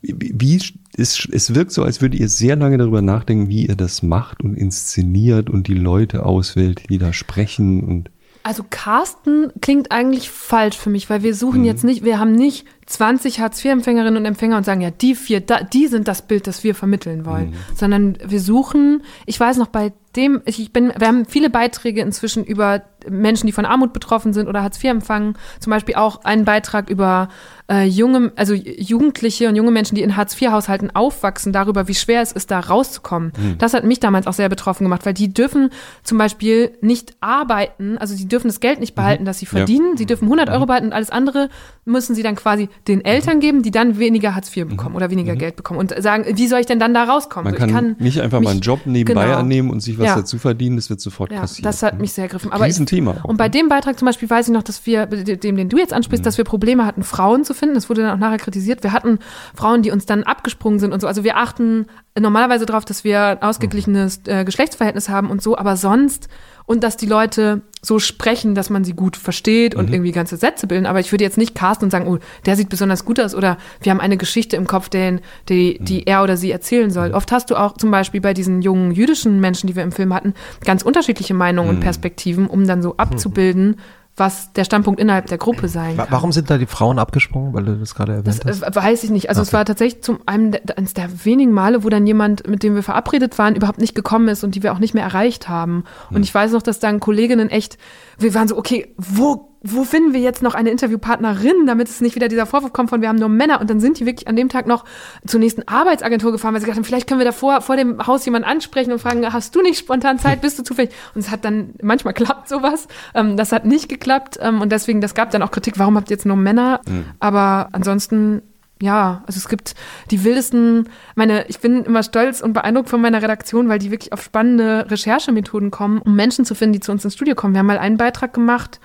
wie, 0.00 0.32
wie 0.34 0.60
es, 0.96 1.28
es 1.30 1.54
wirkt 1.54 1.72
so, 1.72 1.82
als 1.82 2.00
würdet 2.00 2.18
ihr 2.18 2.28
sehr 2.28 2.56
lange 2.56 2.78
darüber 2.78 3.02
nachdenken, 3.02 3.48
wie 3.48 3.66
ihr 3.66 3.76
das 3.76 4.02
macht 4.02 4.42
und 4.42 4.54
inszeniert 4.54 5.50
und 5.50 5.66
die 5.66 5.74
Leute 5.74 6.24
auswählt, 6.24 6.84
die 6.88 6.98
da 6.98 7.12
sprechen 7.12 7.82
und 7.84 8.10
Also 8.42 8.64
Carsten 8.68 9.50
klingt 9.62 9.90
eigentlich 9.90 10.28
falsch 10.30 10.76
für 10.76 10.90
mich, 10.90 11.08
weil 11.08 11.22
wir 11.22 11.34
suchen 11.34 11.60
Mhm. 11.60 11.66
jetzt 11.66 11.84
nicht, 11.84 12.04
wir 12.04 12.18
haben 12.18 12.32
nicht 12.32 12.66
20 12.86 13.40
Hartz-IV-Empfängerinnen 13.40 14.18
und 14.18 14.26
Empfänger 14.26 14.58
und 14.58 14.64
sagen, 14.64 14.82
ja, 14.82 14.90
die 14.90 15.14
vier, 15.14 15.40
da, 15.40 15.62
die 15.62 15.86
sind 15.86 16.06
das 16.06 16.20
Bild, 16.22 16.46
das 16.46 16.62
wir 16.64 16.74
vermitteln 16.74 17.24
wollen. 17.24 17.50
Mhm. 17.50 17.54
Sondern 17.74 18.18
wir 18.26 18.40
suchen, 18.40 19.02
ich 19.24 19.40
weiß 19.40 19.56
noch, 19.56 19.68
bei 19.68 19.94
dem, 20.16 20.42
ich 20.44 20.60
ich 20.60 20.72
bin, 20.72 20.92
wir 20.98 21.08
haben 21.08 21.24
viele 21.24 21.48
Beiträge 21.48 22.02
inzwischen 22.02 22.44
über 22.44 22.82
Menschen, 23.08 23.46
die 23.46 23.52
von 23.52 23.64
Armut 23.64 23.92
betroffen 23.92 24.32
sind 24.32 24.48
oder 24.48 24.62
Hartz 24.62 24.78
IV 24.82 24.90
empfangen. 24.90 25.34
Zum 25.60 25.70
Beispiel 25.70 25.94
auch 25.94 26.24
einen 26.24 26.44
Beitrag 26.44 26.88
über 26.90 27.28
äh, 27.70 27.84
junge, 27.86 28.32
also 28.36 28.52
Jugendliche 28.54 29.48
und 29.48 29.56
junge 29.56 29.70
Menschen, 29.70 29.94
die 29.94 30.02
in 30.02 30.16
Hartz-IV-Haushalten 30.16 30.94
aufwachsen, 30.94 31.52
darüber, 31.52 31.88
wie 31.88 31.94
schwer 31.94 32.20
es 32.20 32.30
ist, 32.32 32.50
da 32.50 32.60
rauszukommen. 32.60 33.32
Das 33.58 33.72
hat 33.74 33.84
mich 33.84 34.00
damals 34.00 34.26
auch 34.26 34.32
sehr 34.34 34.48
betroffen 34.50 34.84
gemacht, 34.84 35.06
weil 35.06 35.14
die 35.14 35.32
dürfen 35.32 35.70
zum 36.02 36.18
Beispiel 36.18 36.72
nicht 36.82 37.16
arbeiten, 37.20 37.96
also 37.98 38.14
sie 38.14 38.28
dürfen 38.28 38.48
das 38.48 38.60
Geld 38.60 38.80
nicht 38.80 38.94
behalten, 38.94 39.24
das 39.24 39.38
sie 39.38 39.46
Ja. 39.46 39.50
verdienen. 39.52 39.96
Sie 39.96 40.06
dürfen 40.06 40.24
100 40.26 40.50
Euro 40.50 40.66
behalten 40.66 40.86
und 40.86 40.92
alles 40.92 41.10
andere 41.10 41.48
müssen 41.86 42.14
sie 42.14 42.22
dann 42.22 42.34
quasi 42.36 42.68
den 42.88 43.04
Eltern 43.04 43.40
geben, 43.40 43.62
die 43.62 43.70
dann 43.70 43.98
weniger 43.98 44.34
Hartz 44.34 44.54
IV 44.54 44.66
bekommen 44.68 44.94
oder 44.94 45.10
weniger 45.10 45.34
Geld 45.36 45.56
bekommen 45.56 45.80
und 45.80 45.94
sagen, 46.02 46.24
wie 46.36 46.46
soll 46.48 46.60
ich 46.60 46.66
denn 46.66 46.78
dann 46.78 46.92
da 46.94 47.04
rauskommen? 47.04 47.50
man 47.52 47.60
So, 47.60 47.74
kann, 47.74 47.92
ich 47.98 48.04
nicht 48.04 48.20
einfach 48.20 48.40
mal 48.40 48.50
einen 48.50 48.60
Job 48.60 48.80
nebenbei 48.86 49.24
genau. 49.26 49.38
annehmen 49.38 49.70
und 49.70 49.80
sich 49.80 49.98
was 49.98 50.06
Ja. 50.06 50.16
dazu 50.16 50.38
verdienen, 50.38 50.76
das 50.76 50.90
wird 50.90 51.00
sofort 51.00 51.32
Ja, 51.32 51.40
passieren. 51.40 51.64
das 51.64 51.82
hat 51.82 51.98
mich 52.00 52.12
sehr 52.12 52.24
ergriffen. 52.24 52.52
Aber 52.52 52.66
ich, 52.68 52.74
Riesenthema 52.94 53.22
auch, 53.22 53.28
und 53.28 53.36
bei 53.36 53.48
dem 53.48 53.68
Beitrag 53.68 53.98
zum 53.98 54.06
Beispiel 54.06 54.28
weiß 54.30 54.48
ich 54.48 54.54
noch, 54.54 54.62
dass 54.62 54.86
wir, 54.86 55.06
dem, 55.06 55.56
den 55.56 55.68
du 55.68 55.78
jetzt 55.78 55.92
ansprichst, 55.92 56.22
Mhm. 56.22 56.26
dass 56.26 56.38
wir 56.38 56.44
Probleme 56.44 56.86
hatten, 56.86 57.02
Frauen 57.02 57.44
zu 57.44 57.54
finden. 57.54 57.74
Das 57.74 57.88
wurde 57.88 58.02
dann 58.02 58.10
auch 58.10 58.18
nachher 58.18 58.38
kritisiert. 58.38 58.82
Wir 58.82 58.92
hatten 58.92 59.18
Frauen, 59.54 59.82
die 59.82 59.90
uns 59.90 60.06
dann 60.06 60.22
abgesprungen 60.22 60.78
sind 60.78 60.92
und 60.92 61.00
so. 61.00 61.06
Also 61.06 61.24
wir 61.24 61.36
achten 61.36 61.86
normalerweise 62.20 62.64
darauf, 62.66 62.84
dass 62.84 63.02
wir 63.04 63.20
ein 63.22 63.42
ausgeglichenes 63.42 64.20
äh, 64.26 64.44
Geschlechtsverhältnis 64.44 65.08
haben 65.08 65.30
und 65.30 65.42
so, 65.42 65.56
aber 65.58 65.76
sonst 65.76 66.28
und 66.66 66.82
dass 66.82 66.96
die 66.96 67.06
Leute 67.06 67.60
so 67.82 67.98
sprechen, 67.98 68.54
dass 68.54 68.70
man 68.70 68.84
sie 68.84 68.94
gut 68.94 69.16
versteht 69.18 69.74
Mhm. 69.74 69.80
und 69.80 69.92
irgendwie 69.92 70.12
ganze 70.12 70.36
Sätze 70.38 70.66
bilden. 70.66 70.86
Aber 70.86 71.00
ich 71.00 71.12
würde 71.12 71.24
jetzt 71.24 71.36
nicht 71.36 71.54
casten 71.54 71.86
und 71.86 71.90
sagen, 71.90 72.06
oh, 72.06 72.18
der 72.46 72.56
sieht 72.56 72.68
besonders 72.70 73.04
gut 73.04 73.20
aus 73.20 73.34
oder 73.34 73.58
wir 73.82 73.90
haben 73.90 74.00
eine 74.00 74.16
Geschichte 74.16 74.56
im 74.56 74.66
Kopf, 74.66 74.88
den, 74.88 75.20
die, 75.48 75.76
Mhm. 75.80 75.84
die 75.84 76.06
er 76.06 76.22
oder 76.22 76.36
sie 76.38 76.50
erzählen 76.50 76.90
soll. 76.90 77.10
Oft 77.12 77.32
hast 77.32 77.50
du 77.50 77.56
auch 77.56 77.74
zum 77.76 77.90
Beispiel 77.90 78.20
bei 78.22 78.32
diesen 78.32 78.62
jungen 78.62 78.92
jüdischen 78.92 79.40
Menschen, 79.40 79.66
die 79.66 79.76
wir 79.76 79.82
im 79.82 79.92
Film 79.92 80.14
hatten, 80.14 80.32
ganz 80.64 80.82
unterschiedliche 80.82 81.34
Meinungen 81.34 81.68
Mhm. 81.70 81.74
und 81.76 81.80
Perspektiven, 81.82 82.46
um 82.46 82.66
dann 82.66 82.80
so 82.80 82.96
abzubilden, 82.96 83.76
was 84.16 84.52
der 84.52 84.64
Standpunkt 84.64 85.00
innerhalb 85.00 85.26
der 85.26 85.38
Gruppe 85.38 85.66
sein 85.66 85.96
kann. 85.96 86.06
Warum 86.10 86.30
sind 86.30 86.48
da 86.48 86.56
die 86.56 86.66
Frauen 86.66 86.98
abgesprungen, 87.00 87.52
weil 87.52 87.64
du 87.64 87.76
das 87.76 87.94
gerade 87.96 88.12
erwähnt 88.12 88.28
Das 88.44 88.62
hast? 88.62 88.62
äh, 88.62 88.74
weiß 88.82 89.02
ich 89.04 89.10
nicht. 89.10 89.28
Also 89.28 89.42
es 89.42 89.48
Okay. 89.48 89.56
war 89.56 89.64
tatsächlich 89.64 90.02
zum 90.02 90.20
einem 90.26 90.52
der, 90.52 90.78
eines 90.78 90.94
der 90.94 91.24
wenigen 91.24 91.50
Male, 91.52 91.82
wo 91.82 91.88
dann 91.88 92.06
jemand, 92.06 92.46
mit 92.48 92.62
dem 92.62 92.76
wir 92.76 92.82
verabredet 92.84 93.38
waren, 93.38 93.56
überhaupt 93.56 93.80
nicht 93.80 93.94
gekommen 93.94 94.28
ist 94.28 94.44
und 94.44 94.54
die 94.54 94.62
wir 94.62 94.72
auch 94.72 94.78
nicht 94.78 94.94
mehr 94.94 95.02
erreicht 95.04 95.48
haben. 95.48 95.84
Und 96.10 96.22
ich 96.22 96.32
weiß 96.34 96.52
noch, 96.52 96.62
dass 96.62 96.78
dann 96.78 97.00
Kolleginnen 97.00 97.50
echt, 97.50 97.76
wir 98.18 98.34
waren 98.34 98.46
so, 98.46 98.56
okay, 98.56 98.94
wo 98.98 99.53
wo 99.66 99.84
finden 99.84 100.12
wir 100.12 100.20
jetzt 100.20 100.42
noch 100.42 100.54
eine 100.54 100.70
Interviewpartnerin, 100.70 101.66
damit 101.66 101.88
es 101.88 102.02
nicht 102.02 102.14
wieder 102.14 102.28
dieser 102.28 102.44
Vorwurf 102.44 102.74
kommt 102.74 102.90
von, 102.90 103.00
wir 103.00 103.08
haben 103.08 103.18
nur 103.18 103.30
Männer. 103.30 103.62
Und 103.62 103.70
dann 103.70 103.80
sind 103.80 103.98
die 103.98 104.04
wirklich 104.04 104.28
an 104.28 104.36
dem 104.36 104.50
Tag 104.50 104.66
noch 104.66 104.84
zur 105.26 105.40
nächsten 105.40 105.66
Arbeitsagentur 105.66 106.32
gefahren, 106.32 106.52
weil 106.52 106.60
sie 106.60 106.66
gesagt 106.66 106.76
haben, 106.76 106.84
vielleicht 106.84 107.08
können 107.08 107.18
wir 107.18 107.24
davor 107.24 107.62
vor 107.62 107.76
dem 107.76 108.06
Haus 108.06 108.26
jemanden 108.26 108.46
ansprechen 108.46 108.92
und 108.92 108.98
fragen, 108.98 109.24
hast 109.32 109.56
du 109.56 109.62
nicht 109.62 109.78
spontan 109.78 110.18
Zeit, 110.18 110.42
bist 110.42 110.58
du 110.58 110.64
zufällig? 110.64 110.90
Und 111.14 111.22
es 111.22 111.30
hat 111.30 111.46
dann, 111.46 111.70
manchmal 111.80 112.12
klappt 112.14 112.46
sowas. 112.46 112.88
Ähm, 113.14 113.38
das 113.38 113.52
hat 113.52 113.64
nicht 113.64 113.88
geklappt. 113.88 114.38
Ähm, 114.42 114.60
und 114.60 114.70
deswegen, 114.70 115.00
das 115.00 115.14
gab 115.14 115.30
dann 115.30 115.40
auch 115.40 115.50
Kritik, 115.50 115.78
warum 115.78 115.96
habt 115.96 116.10
ihr 116.10 116.16
jetzt 116.16 116.26
nur 116.26 116.36
Männer? 116.36 116.80
Aber 117.18 117.70
ansonsten 117.72 118.42
ja, 118.82 119.22
also 119.26 119.38
es 119.38 119.48
gibt 119.48 119.74
die 120.10 120.24
wildesten, 120.24 120.90
meine, 121.14 121.46
ich 121.46 121.60
bin 121.60 121.84
immer 121.84 122.02
stolz 122.02 122.42
und 122.42 122.52
beeindruckt 122.52 122.90
von 122.90 123.00
meiner 123.00 123.22
Redaktion, 123.22 123.68
weil 123.68 123.78
die 123.78 123.90
wirklich 123.90 124.12
auf 124.12 124.22
spannende 124.22 124.90
Recherchemethoden 124.90 125.70
kommen, 125.70 125.98
um 126.02 126.14
Menschen 126.14 126.44
zu 126.44 126.54
finden, 126.54 126.74
die 126.74 126.80
zu 126.80 126.92
uns 126.92 127.04
ins 127.04 127.14
Studio 127.14 127.34
kommen. 127.34 127.54
Wir 127.54 127.60
haben 127.60 127.66
mal 127.66 127.78
einen 127.78 127.96
Beitrag 127.96 128.34
gemacht 128.34 128.80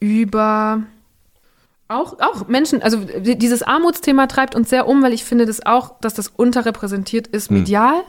über 0.00 0.82
auch, 1.90 2.18
auch 2.20 2.48
Menschen, 2.48 2.82
also 2.82 2.98
dieses 2.98 3.62
Armutsthema 3.62 4.26
treibt 4.26 4.54
uns 4.54 4.68
sehr 4.68 4.86
um, 4.86 5.02
weil 5.02 5.14
ich 5.14 5.24
finde 5.24 5.46
das 5.46 5.64
auch, 5.64 5.98
dass 6.00 6.12
das 6.12 6.28
unterrepräsentiert 6.28 7.26
ist 7.26 7.50
medial. 7.50 8.02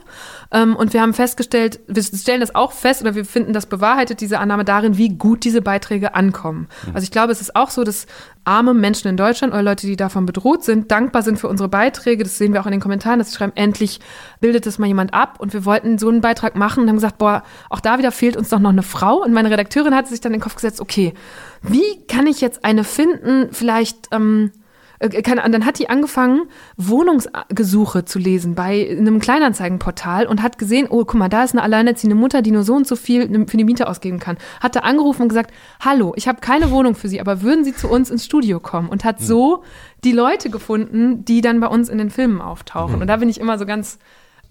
Ähm, 0.52 0.76
und 0.76 0.92
wir 0.92 1.00
haben 1.00 1.14
festgestellt, 1.14 1.80
wir 1.86 2.02
stellen 2.02 2.42
das 2.42 2.54
auch 2.54 2.72
fest 2.72 3.00
oder 3.00 3.14
wir 3.14 3.24
finden 3.24 3.54
das 3.54 3.64
bewahrheitet, 3.64 4.20
diese 4.20 4.38
Annahme 4.38 4.66
darin, 4.66 4.98
wie 4.98 5.08
gut 5.08 5.44
diese 5.44 5.62
Beiträge 5.62 6.14
ankommen. 6.14 6.68
Also 6.92 7.04
ich 7.04 7.10
glaube, 7.10 7.32
es 7.32 7.40
ist 7.40 7.56
auch 7.56 7.70
so, 7.70 7.82
dass 7.82 8.06
arme 8.44 8.74
Menschen 8.74 9.08
in 9.08 9.16
Deutschland 9.16 9.52
oder 9.52 9.62
Leute, 9.62 9.86
die 9.86 9.96
davon 9.96 10.26
bedroht 10.26 10.64
sind, 10.64 10.90
dankbar 10.90 11.22
sind 11.22 11.38
für 11.38 11.48
unsere 11.48 11.68
Beiträge. 11.68 12.24
Das 12.24 12.38
sehen 12.38 12.52
wir 12.52 12.60
auch 12.60 12.66
in 12.66 12.72
den 12.72 12.80
Kommentaren, 12.80 13.18
dass 13.18 13.30
sie 13.30 13.36
schreiben, 13.36 13.52
endlich 13.54 14.00
bildet 14.40 14.66
das 14.66 14.78
mal 14.78 14.86
jemand 14.86 15.14
ab. 15.14 15.36
Und 15.38 15.52
wir 15.52 15.64
wollten 15.64 15.98
so 15.98 16.08
einen 16.08 16.20
Beitrag 16.20 16.56
machen 16.56 16.82
und 16.82 16.88
haben 16.88 16.96
gesagt, 16.96 17.18
boah, 17.18 17.42
auch 17.68 17.80
da 17.80 17.98
wieder 17.98 18.12
fehlt 18.12 18.36
uns 18.36 18.48
doch 18.48 18.58
noch 18.58 18.70
eine 18.70 18.82
Frau. 18.82 19.22
Und 19.22 19.32
meine 19.32 19.50
Redakteurin 19.50 19.94
hat 19.94 20.08
sich 20.08 20.20
dann 20.20 20.32
in 20.32 20.38
den 20.38 20.42
Kopf 20.42 20.54
gesetzt, 20.54 20.80
okay, 20.80 21.14
wie 21.62 22.04
kann 22.08 22.26
ich 22.26 22.40
jetzt 22.40 22.64
eine 22.64 22.84
finden, 22.84 23.48
vielleicht, 23.52 24.08
ähm, 24.12 24.52
äh, 25.00 25.22
keine, 25.22 25.42
dann 25.50 25.66
hat 25.66 25.78
die 25.78 25.90
angefangen, 25.90 26.42
Wohnungsgesuche 26.76 28.04
zu 28.04 28.18
lesen 28.18 28.54
bei 28.54 28.88
einem 28.90 29.18
Kleinanzeigenportal 29.18 30.26
und 30.26 30.42
hat 30.42 30.58
gesehen, 30.58 30.86
oh, 30.88 31.04
guck 31.04 31.14
mal, 31.14 31.28
da 31.28 31.42
ist 31.42 31.52
eine 31.52 31.62
alleinerziehende 31.62 32.14
Mutter, 32.14 32.42
die 32.42 32.52
nur 32.52 32.62
so 32.62 32.74
und 32.74 32.86
so 32.86 32.94
viel 32.94 33.26
für 33.48 33.56
die 33.56 33.64
Miete 33.64 33.88
ausgeben 33.88 34.20
kann. 34.20 34.38
Hat 34.60 34.76
da 34.76 34.80
angerufen 34.80 35.22
und 35.22 35.28
gesagt, 35.28 35.52
hallo, 35.80 36.12
ich 36.16 36.28
habe 36.28 36.40
keine 36.40 36.70
Wohnung 36.70 36.94
für 36.94 37.08
Sie, 37.08 37.20
aber 37.20 37.42
würden 37.42 37.64
Sie 37.64 37.74
zu 37.74 37.88
uns 37.88 38.10
ins 38.10 38.24
Studio 38.24 38.60
kommen? 38.60 38.88
Und 38.88 39.04
hat 39.04 39.20
so 39.20 39.64
die 40.04 40.12
Leute 40.12 40.50
gefunden, 40.50 41.24
die 41.24 41.40
dann 41.40 41.60
bei 41.60 41.66
uns 41.66 41.88
in 41.88 41.98
den 41.98 42.10
Filmen 42.10 42.40
auftauchen. 42.40 43.00
Und 43.00 43.06
da 43.06 43.16
bin 43.16 43.28
ich 43.28 43.40
immer 43.40 43.58
so 43.58 43.66
ganz 43.66 43.98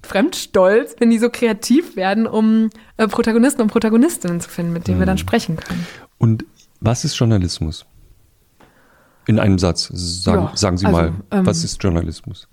fremdstolz, 0.04 0.96
wenn 1.00 1.10
die 1.10 1.20
so 1.20 1.30
kreativ 1.30 1.96
werden, 1.96 2.26
um 2.28 2.70
äh, 2.98 3.08
Protagonisten 3.08 3.62
und 3.62 3.70
Protagonistinnen 3.70 4.40
zu 4.42 4.50
finden, 4.50 4.74
mit 4.74 4.88
denen 4.88 5.00
wir 5.00 5.06
dann 5.06 5.18
sprechen 5.18 5.58
können. 5.58 5.86
Und 6.18 6.46
was 6.80 7.04
ist 7.04 7.18
Journalismus? 7.18 7.86
In 9.30 9.40
einem 9.40 9.60
Satz, 9.60 9.90
sagen, 9.94 10.44
Ja, 10.44 10.52
sagen 10.56 10.78
Sie 10.78 10.86
also, 10.88 10.98
mal, 10.98 11.14
ähm, 11.32 11.46
was 11.46 11.64
ist 11.64 11.84
Journalismus? 11.84 12.48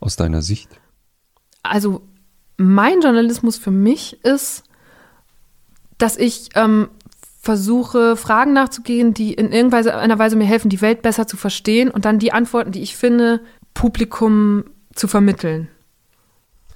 Aus 0.00 0.16
deiner 0.16 0.42
Sicht? 0.42 0.70
also 1.62 2.02
mein 2.56 3.00
Journalismus 3.00 3.56
für 3.56 3.70
mich 3.70 4.22
ist, 4.24 4.64
dass 5.98 6.16
ich 6.16 6.50
ähm, 6.54 6.88
versuche, 7.40 8.16
Fragen 8.16 8.52
nachzugehen, 8.52 9.14
die 9.14 9.32
in 9.32 9.52
irgendeiner 9.52 10.18
Weise 10.18 10.36
mir 10.36 10.44
helfen, 10.44 10.68
die 10.68 10.80
Welt 10.80 11.02
besser 11.02 11.26
zu 11.26 11.36
verstehen 11.36 11.90
und 11.90 12.04
dann 12.04 12.18
die 12.18 12.32
Antworten, 12.32 12.72
die 12.72 12.82
ich 12.82 12.96
finde, 12.96 13.40
Publikum 13.74 14.64
zu 14.94 15.08
vermitteln. 15.08 15.68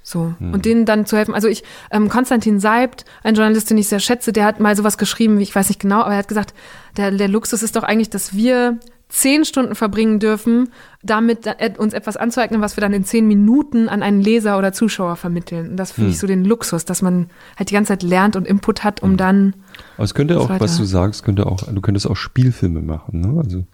So. 0.02 0.34
Und 0.38 0.64
denen 0.64 0.86
dann 0.86 1.04
zu 1.04 1.16
helfen. 1.16 1.34
Also 1.34 1.48
ich, 1.48 1.64
ähm, 1.90 2.08
Konstantin 2.08 2.60
Seibt, 2.60 3.04
ein 3.24 3.34
Journalist, 3.34 3.70
den 3.70 3.78
ich 3.78 3.88
sehr 3.88 3.98
schätze, 3.98 4.32
der 4.32 4.44
hat 4.44 4.60
mal 4.60 4.76
sowas 4.76 4.98
geschrieben, 4.98 5.38
wie 5.40 5.42
ich 5.42 5.54
weiß 5.54 5.68
nicht 5.68 5.80
genau, 5.80 6.02
aber 6.02 6.12
er 6.12 6.18
hat 6.18 6.28
gesagt, 6.28 6.54
der, 6.96 7.10
der 7.10 7.26
Luxus 7.26 7.64
ist 7.64 7.74
doch 7.74 7.82
eigentlich, 7.82 8.10
dass 8.10 8.32
wir 8.32 8.78
zehn 9.08 9.44
Stunden 9.44 9.74
verbringen 9.76 10.18
dürfen, 10.18 10.70
damit 11.02 11.46
da- 11.46 11.54
uns 11.78 11.92
etwas 11.94 12.16
anzueignen, 12.16 12.60
was 12.60 12.76
wir 12.76 12.80
dann 12.80 12.92
in 12.92 13.04
zehn 13.04 13.26
Minuten 13.28 13.88
an 13.88 14.02
einen 14.02 14.20
Leser 14.20 14.58
oder 14.58 14.72
Zuschauer 14.72 15.14
vermitteln. 15.16 15.70
Und 15.70 15.76
das 15.76 15.92
finde 15.92 16.10
ich 16.10 16.18
so 16.18 16.26
den 16.26 16.44
Luxus, 16.44 16.84
dass 16.84 17.02
man 17.02 17.30
halt 17.56 17.70
die 17.70 17.74
ganze 17.74 17.88
Zeit 17.90 18.02
lernt 18.02 18.34
und 18.34 18.46
Input 18.46 18.82
hat, 18.82 19.02
um 19.02 19.16
dann 19.16 19.54
Aber 19.96 20.04
es 20.04 20.14
könnte 20.14 20.40
auch, 20.40 20.48
weiter. 20.48 20.64
was 20.64 20.76
du 20.76 20.84
sagst, 20.84 21.22
könnte 21.24 21.46
auch, 21.46 21.58
du 21.62 21.80
könntest 21.80 22.08
auch 22.08 22.16
Spielfilme 22.16 22.82
machen, 22.82 23.20
ne? 23.20 23.40
Also, 23.42 23.64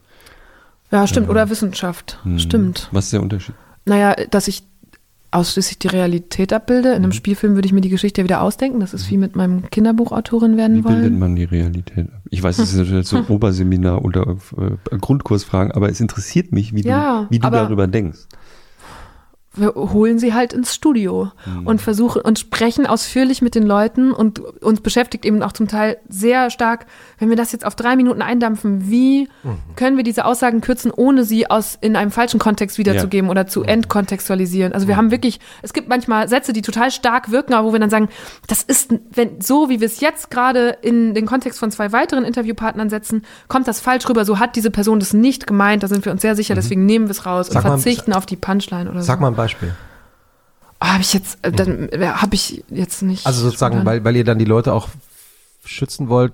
Ja, 0.91 1.07
stimmt. 1.07 1.31
Oder 1.31 1.49
Wissenschaft. 1.49 2.19
Stimmt. 2.37 2.89
was 2.93 3.05
ist 3.07 3.13
der 3.15 3.23
Unterschied? 3.23 3.55
Naja, 3.87 4.15
dass 4.31 4.49
ich 4.49 4.63
ausschließlich 5.33 5.79
die 5.79 5.89
Realität 5.89 6.53
abbilde. 6.53 6.91
In 6.91 6.97
einem 7.03 7.13
Spielfilm 7.13 7.55
würde 7.55 7.67
ich 7.67 7.73
mir 7.73 7.81
die 7.81 7.89
Geschichte 7.89 8.23
wieder 8.23 8.43
ausdenken. 8.43 8.81
Das 8.81 8.95
ist 8.95 9.11
wie 9.11 9.17
mit 9.17 9.35
meinem 9.35 9.69
Kinderbuchautorin 9.71 10.53
Wie 10.53 10.57
werden 10.59 10.83
bildet 10.83 11.03
wollen. 11.03 11.19
man 11.19 11.35
die 11.37 11.45
Realität 11.45 12.09
ab? 12.13 12.21
Ich 12.31 12.43
weiß, 12.43 12.59
es 12.59 12.73
ist 12.73 12.79
natürlich 12.79 13.09
so 13.09 13.19
Oberseminar 13.29 14.05
oder 14.05 14.37
äh, 14.57 14.97
Grundkursfragen, 14.99 15.73
aber 15.73 15.89
es 15.89 16.01
interessiert 16.01 16.53
mich, 16.53 16.75
wie 16.75 16.83
Ja, 16.83 17.23
du, 17.23 17.31
wie 17.31 17.39
du 17.39 17.51
darüber 17.51 17.87
denkst. 17.87 18.21
Wir 19.55 19.75
holen 19.75 20.19
sie 20.19 20.33
halt 20.33 20.53
ins 20.55 20.75
Studio 20.75 21.31
Mhm. 21.45 21.67
und 21.67 21.81
versuchen 21.83 22.23
und 22.23 22.39
sprechen 22.39 22.87
ausführlich 22.87 23.43
mit 23.43 23.55
den 23.55 23.65
Leuten 23.65 24.13
und 24.13 24.39
uns 24.63 24.81
beschäftigt 24.81 25.25
eben 25.27 25.43
auch 25.43 25.53
zum 25.53 25.69
Teil 25.69 25.99
sehr 26.09 26.49
stark, 26.51 26.87
wenn 27.19 27.29
wir 27.29 27.37
das 27.37 27.53
jetzt 27.53 27.67
auf 27.67 27.75
drei 27.75 27.95
Minuten 27.97 28.23
eindampfen, 28.23 28.89
wie 28.89 29.29
Mhm. 29.43 29.57
können 29.77 29.97
wir 29.99 30.05
diese 30.05 30.25
Aussagen 30.25 30.61
kürzen, 30.63 30.91
ohne 30.91 31.25
sie 31.25 31.51
aus 31.51 31.77
in 31.81 31.97
einem 31.97 32.11
falschen 32.11 32.41
Kontext 32.41 32.79
wiederzugeben 32.79 33.29
oder 33.29 33.45
Mhm. 33.45 33.49
zu 33.49 33.63
entkontextualisieren. 33.63 34.73
Also 34.73 34.89
wir 34.89 34.97
haben 34.97 35.11
wirklich, 35.11 35.39
es 35.63 35.73
gibt 35.73 35.89
manchmal 35.89 36.29
Sätze, 36.29 36.53
die 36.53 36.63
total 36.63 36.91
stark 36.91 37.31
wirken, 37.31 37.55
aber 37.55 37.69
wo 37.69 37.73
wir 37.73 37.81
dann 37.81 37.91
sagen, 37.91 38.09
das 38.49 38.63
ist, 38.63 38.95
wenn 39.15 39.41
so 39.41 39.69
wie 39.69 39.81
wir 39.81 39.87
es 39.87 40.01
jetzt 40.01 40.31
gerade 40.31 40.77
in 40.83 41.15
den 41.15 41.27
Kontext 41.27 41.59
von 41.59 41.71
zwei 41.71 41.93
weiteren 41.93 42.25
Interviewpartnern 42.25 42.91
setzen, 42.91 43.23
kommt 43.49 43.69
das 43.69 43.81
falsch 43.81 44.09
rüber. 44.09 44.25
So 44.25 44.39
hat 44.39 44.57
diese 44.57 44.71
Person 44.71 44.99
das 44.99 45.13
nicht 45.13 45.47
gemeint. 45.47 45.83
Da 45.83 45.89
sind 45.89 46.05
wir 46.05 46.13
uns 46.13 46.23
sehr 46.23 46.37
sicher. 46.37 46.55
Deswegen 46.55 46.87
nehmen 46.87 47.07
wir 47.07 47.11
es 47.13 47.27
raus 47.27 47.49
Sag 47.49 47.57
und 47.65 47.71
mal- 47.71 47.77
verzichten 47.77 48.13
auf 48.13 48.27
die 48.27 48.37
Punchline 48.37 48.91
oder 48.91 49.01
so. 49.01 49.07
Sag 49.07 49.21
mal 49.21 49.29
ein 49.29 49.35
Beispiel. 49.43 49.75
Oh, 50.81 50.87
habe 50.87 51.03
ich 51.03 51.15
jetzt, 51.15 51.39
äh, 51.43 51.53
dann 51.53 51.89
habe 51.93 52.35
ich 52.35 52.65
jetzt 52.69 53.03
nicht. 53.03 53.27
Also 53.27 53.43
sozusagen, 53.43 53.85
weil, 53.85 54.05
weil 54.05 54.17
ihr 54.17 54.25
dann 54.25 54.39
die 54.39 54.45
Leute 54.45 54.73
auch 54.73 54.89
schützen 55.65 56.09
wollt, 56.09 56.33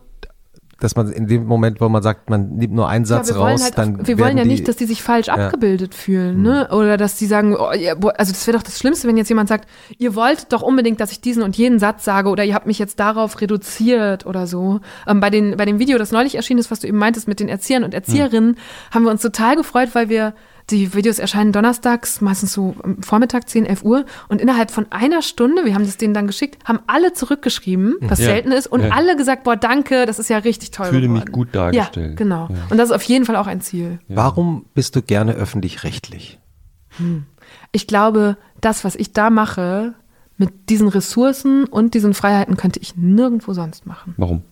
dass 0.80 0.94
man 0.94 1.10
in 1.10 1.26
dem 1.26 1.44
Moment, 1.44 1.80
wo 1.80 1.88
man 1.88 2.02
sagt, 2.02 2.30
man 2.30 2.56
nimmt 2.56 2.72
nur 2.72 2.88
einen 2.88 3.04
Satz 3.04 3.30
ja, 3.30 3.36
raus, 3.36 3.64
halt 3.64 3.76
dann 3.76 4.00
auch, 4.00 4.06
wir 4.06 4.18
wollen 4.18 4.38
ja 4.38 4.44
die, 4.44 4.50
nicht, 4.50 4.68
dass 4.68 4.76
die 4.76 4.86
sich 4.86 5.02
falsch 5.02 5.26
Ja. 5.26 5.34
abgebildet 5.34 5.92
fühlen, 5.92 6.40
ne? 6.40 6.68
Oder 6.70 6.96
dass 6.96 7.16
die 7.16 7.26
sagen, 7.26 7.56
oh, 7.56 7.72
boah, 7.98 8.14
also 8.16 8.32
das 8.32 8.46
wäre 8.46 8.56
doch 8.56 8.62
das 8.62 8.78
Schlimmste, 8.78 9.08
wenn 9.08 9.16
jetzt 9.16 9.28
jemand 9.28 9.48
sagt, 9.48 9.68
ihr 9.98 10.14
wollt 10.14 10.52
doch 10.52 10.62
unbedingt, 10.62 11.00
dass 11.00 11.10
ich 11.10 11.20
diesen 11.20 11.42
und 11.42 11.56
jenen 11.56 11.80
Satz 11.80 12.04
sage 12.04 12.28
oder 12.28 12.44
ihr 12.44 12.54
habt 12.54 12.66
mich 12.66 12.78
jetzt 12.78 13.00
darauf 13.00 13.40
reduziert 13.40 14.24
oder 14.24 14.46
so. 14.46 14.80
Ähm, 15.08 15.18
bei, 15.18 15.30
den, 15.30 15.56
bei 15.56 15.64
dem 15.64 15.80
Video, 15.80 15.98
das 15.98 16.12
neulich 16.12 16.36
erschienen 16.36 16.60
ist, 16.60 16.70
was 16.70 16.78
du 16.78 16.86
eben 16.86 16.98
meintest 16.98 17.26
mit 17.26 17.40
den 17.40 17.48
Erziehern 17.48 17.82
und 17.82 17.92
Erzieherinnen, 17.92 18.56
haben 18.92 19.02
wir 19.02 19.10
uns 19.10 19.22
total 19.22 19.56
gefreut, 19.56 19.90
weil 19.94 20.08
wir 20.08 20.32
die 20.70 20.94
Videos 20.94 21.18
erscheinen 21.18 21.52
donnerstags, 21.52 22.20
meistens 22.20 22.52
so 22.52 22.74
am 22.82 23.02
Vormittag 23.02 23.48
10, 23.48 23.64
11 23.66 23.82
Uhr. 23.84 24.04
Und 24.28 24.40
innerhalb 24.40 24.70
von 24.70 24.86
einer 24.90 25.22
Stunde, 25.22 25.64
wir 25.64 25.74
haben 25.74 25.84
das 25.84 25.96
denen 25.96 26.14
dann 26.14 26.26
geschickt, 26.26 26.62
haben 26.66 26.80
alle 26.86 27.12
zurückgeschrieben, 27.12 27.96
was 28.02 28.18
Ja. 28.18 28.26
selten 28.26 28.52
ist, 28.52 28.66
und 28.66 28.82
Ja. 28.82 28.90
alle 28.90 29.16
gesagt, 29.16 29.44
boah, 29.44 29.56
danke, 29.56 30.04
das 30.06 30.18
ist 30.18 30.28
ja 30.28 30.38
richtig 30.38 30.70
toll 30.70 30.86
Fühle 30.86 31.08
mich 31.08 31.26
gut 31.26 31.54
dargestellt. 31.54 32.10
Ja, 32.10 32.16
genau. 32.16 32.48
Ja. 32.50 32.56
Und 32.70 32.76
das 32.78 32.90
ist 32.90 32.94
auf 32.94 33.02
jeden 33.04 33.24
Fall 33.24 33.36
auch 33.36 33.46
ein 33.46 33.60
Ziel. 33.60 33.98
Warum 34.08 34.66
bist 34.74 34.94
du 34.96 35.02
gerne 35.02 35.32
öffentlich-rechtlich? 35.34 36.38
Ich 37.72 37.86
glaube, 37.86 38.36
das, 38.60 38.84
was 38.84 38.94
ich 38.96 39.12
da 39.12 39.30
mache, 39.30 39.94
mit 40.36 40.68
diesen 40.70 40.88
Ressourcen 40.88 41.64
und 41.64 41.94
diesen 41.94 42.14
Freiheiten 42.14 42.56
könnte 42.56 42.80
ich 42.80 42.96
nirgendwo 42.96 43.52
sonst 43.52 43.86
machen. 43.86 44.14
Warum? 44.16 44.42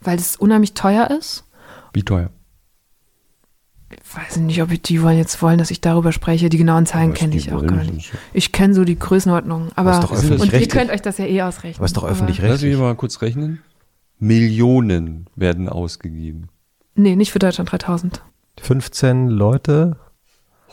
Weil 0.00 0.18
es 0.18 0.36
unheimlich 0.36 0.74
teuer 0.74 1.10
ist. 1.10 1.44
Wie 1.92 2.02
teuer? 2.02 2.30
Ich 3.90 4.16
weiß 4.16 4.36
nicht, 4.38 4.60
ob 4.62 4.70
die 4.82 5.02
wollen 5.02 5.18
jetzt 5.18 5.40
wollen, 5.42 5.58
dass 5.58 5.70
ich 5.70 5.80
darüber 5.80 6.12
spreche. 6.12 6.48
Die 6.48 6.56
genauen 6.56 6.86
Zahlen 6.86 7.12
Was 7.12 7.18
kenne 7.18 7.36
ich 7.36 7.52
auch 7.52 7.64
gar 7.64 7.84
nicht. 7.84 8.12
Ich 8.32 8.50
kenne 8.52 8.74
so 8.74 8.84
die 8.84 8.98
Größenordnung. 8.98 9.70
Aber 9.76 9.92
ist 9.92 10.02
doch 10.02 10.40
und 10.40 10.52
ihr 10.52 10.68
könnt 10.68 10.90
euch 10.90 11.02
das 11.02 11.18
ja 11.18 11.26
eh 11.26 11.42
ausrechnen. 11.42 11.84
Ist 11.84 11.96
doch 11.96 12.02
Aber- 12.04 12.12
öffentlich-rechtlich. 12.12 12.62
Lass 12.62 12.78
mich 12.78 12.78
mal 12.78 12.94
kurz 12.96 13.20
rechnen. 13.22 13.62
Millionen 14.18 15.26
werden 15.36 15.68
ausgegeben. 15.68 16.48
Nee, 16.94 17.16
nicht 17.16 17.32
für 17.32 17.38
Deutschland 17.38 17.70
3000. 17.70 18.22
15 18.60 19.28
Leute? 19.28 19.96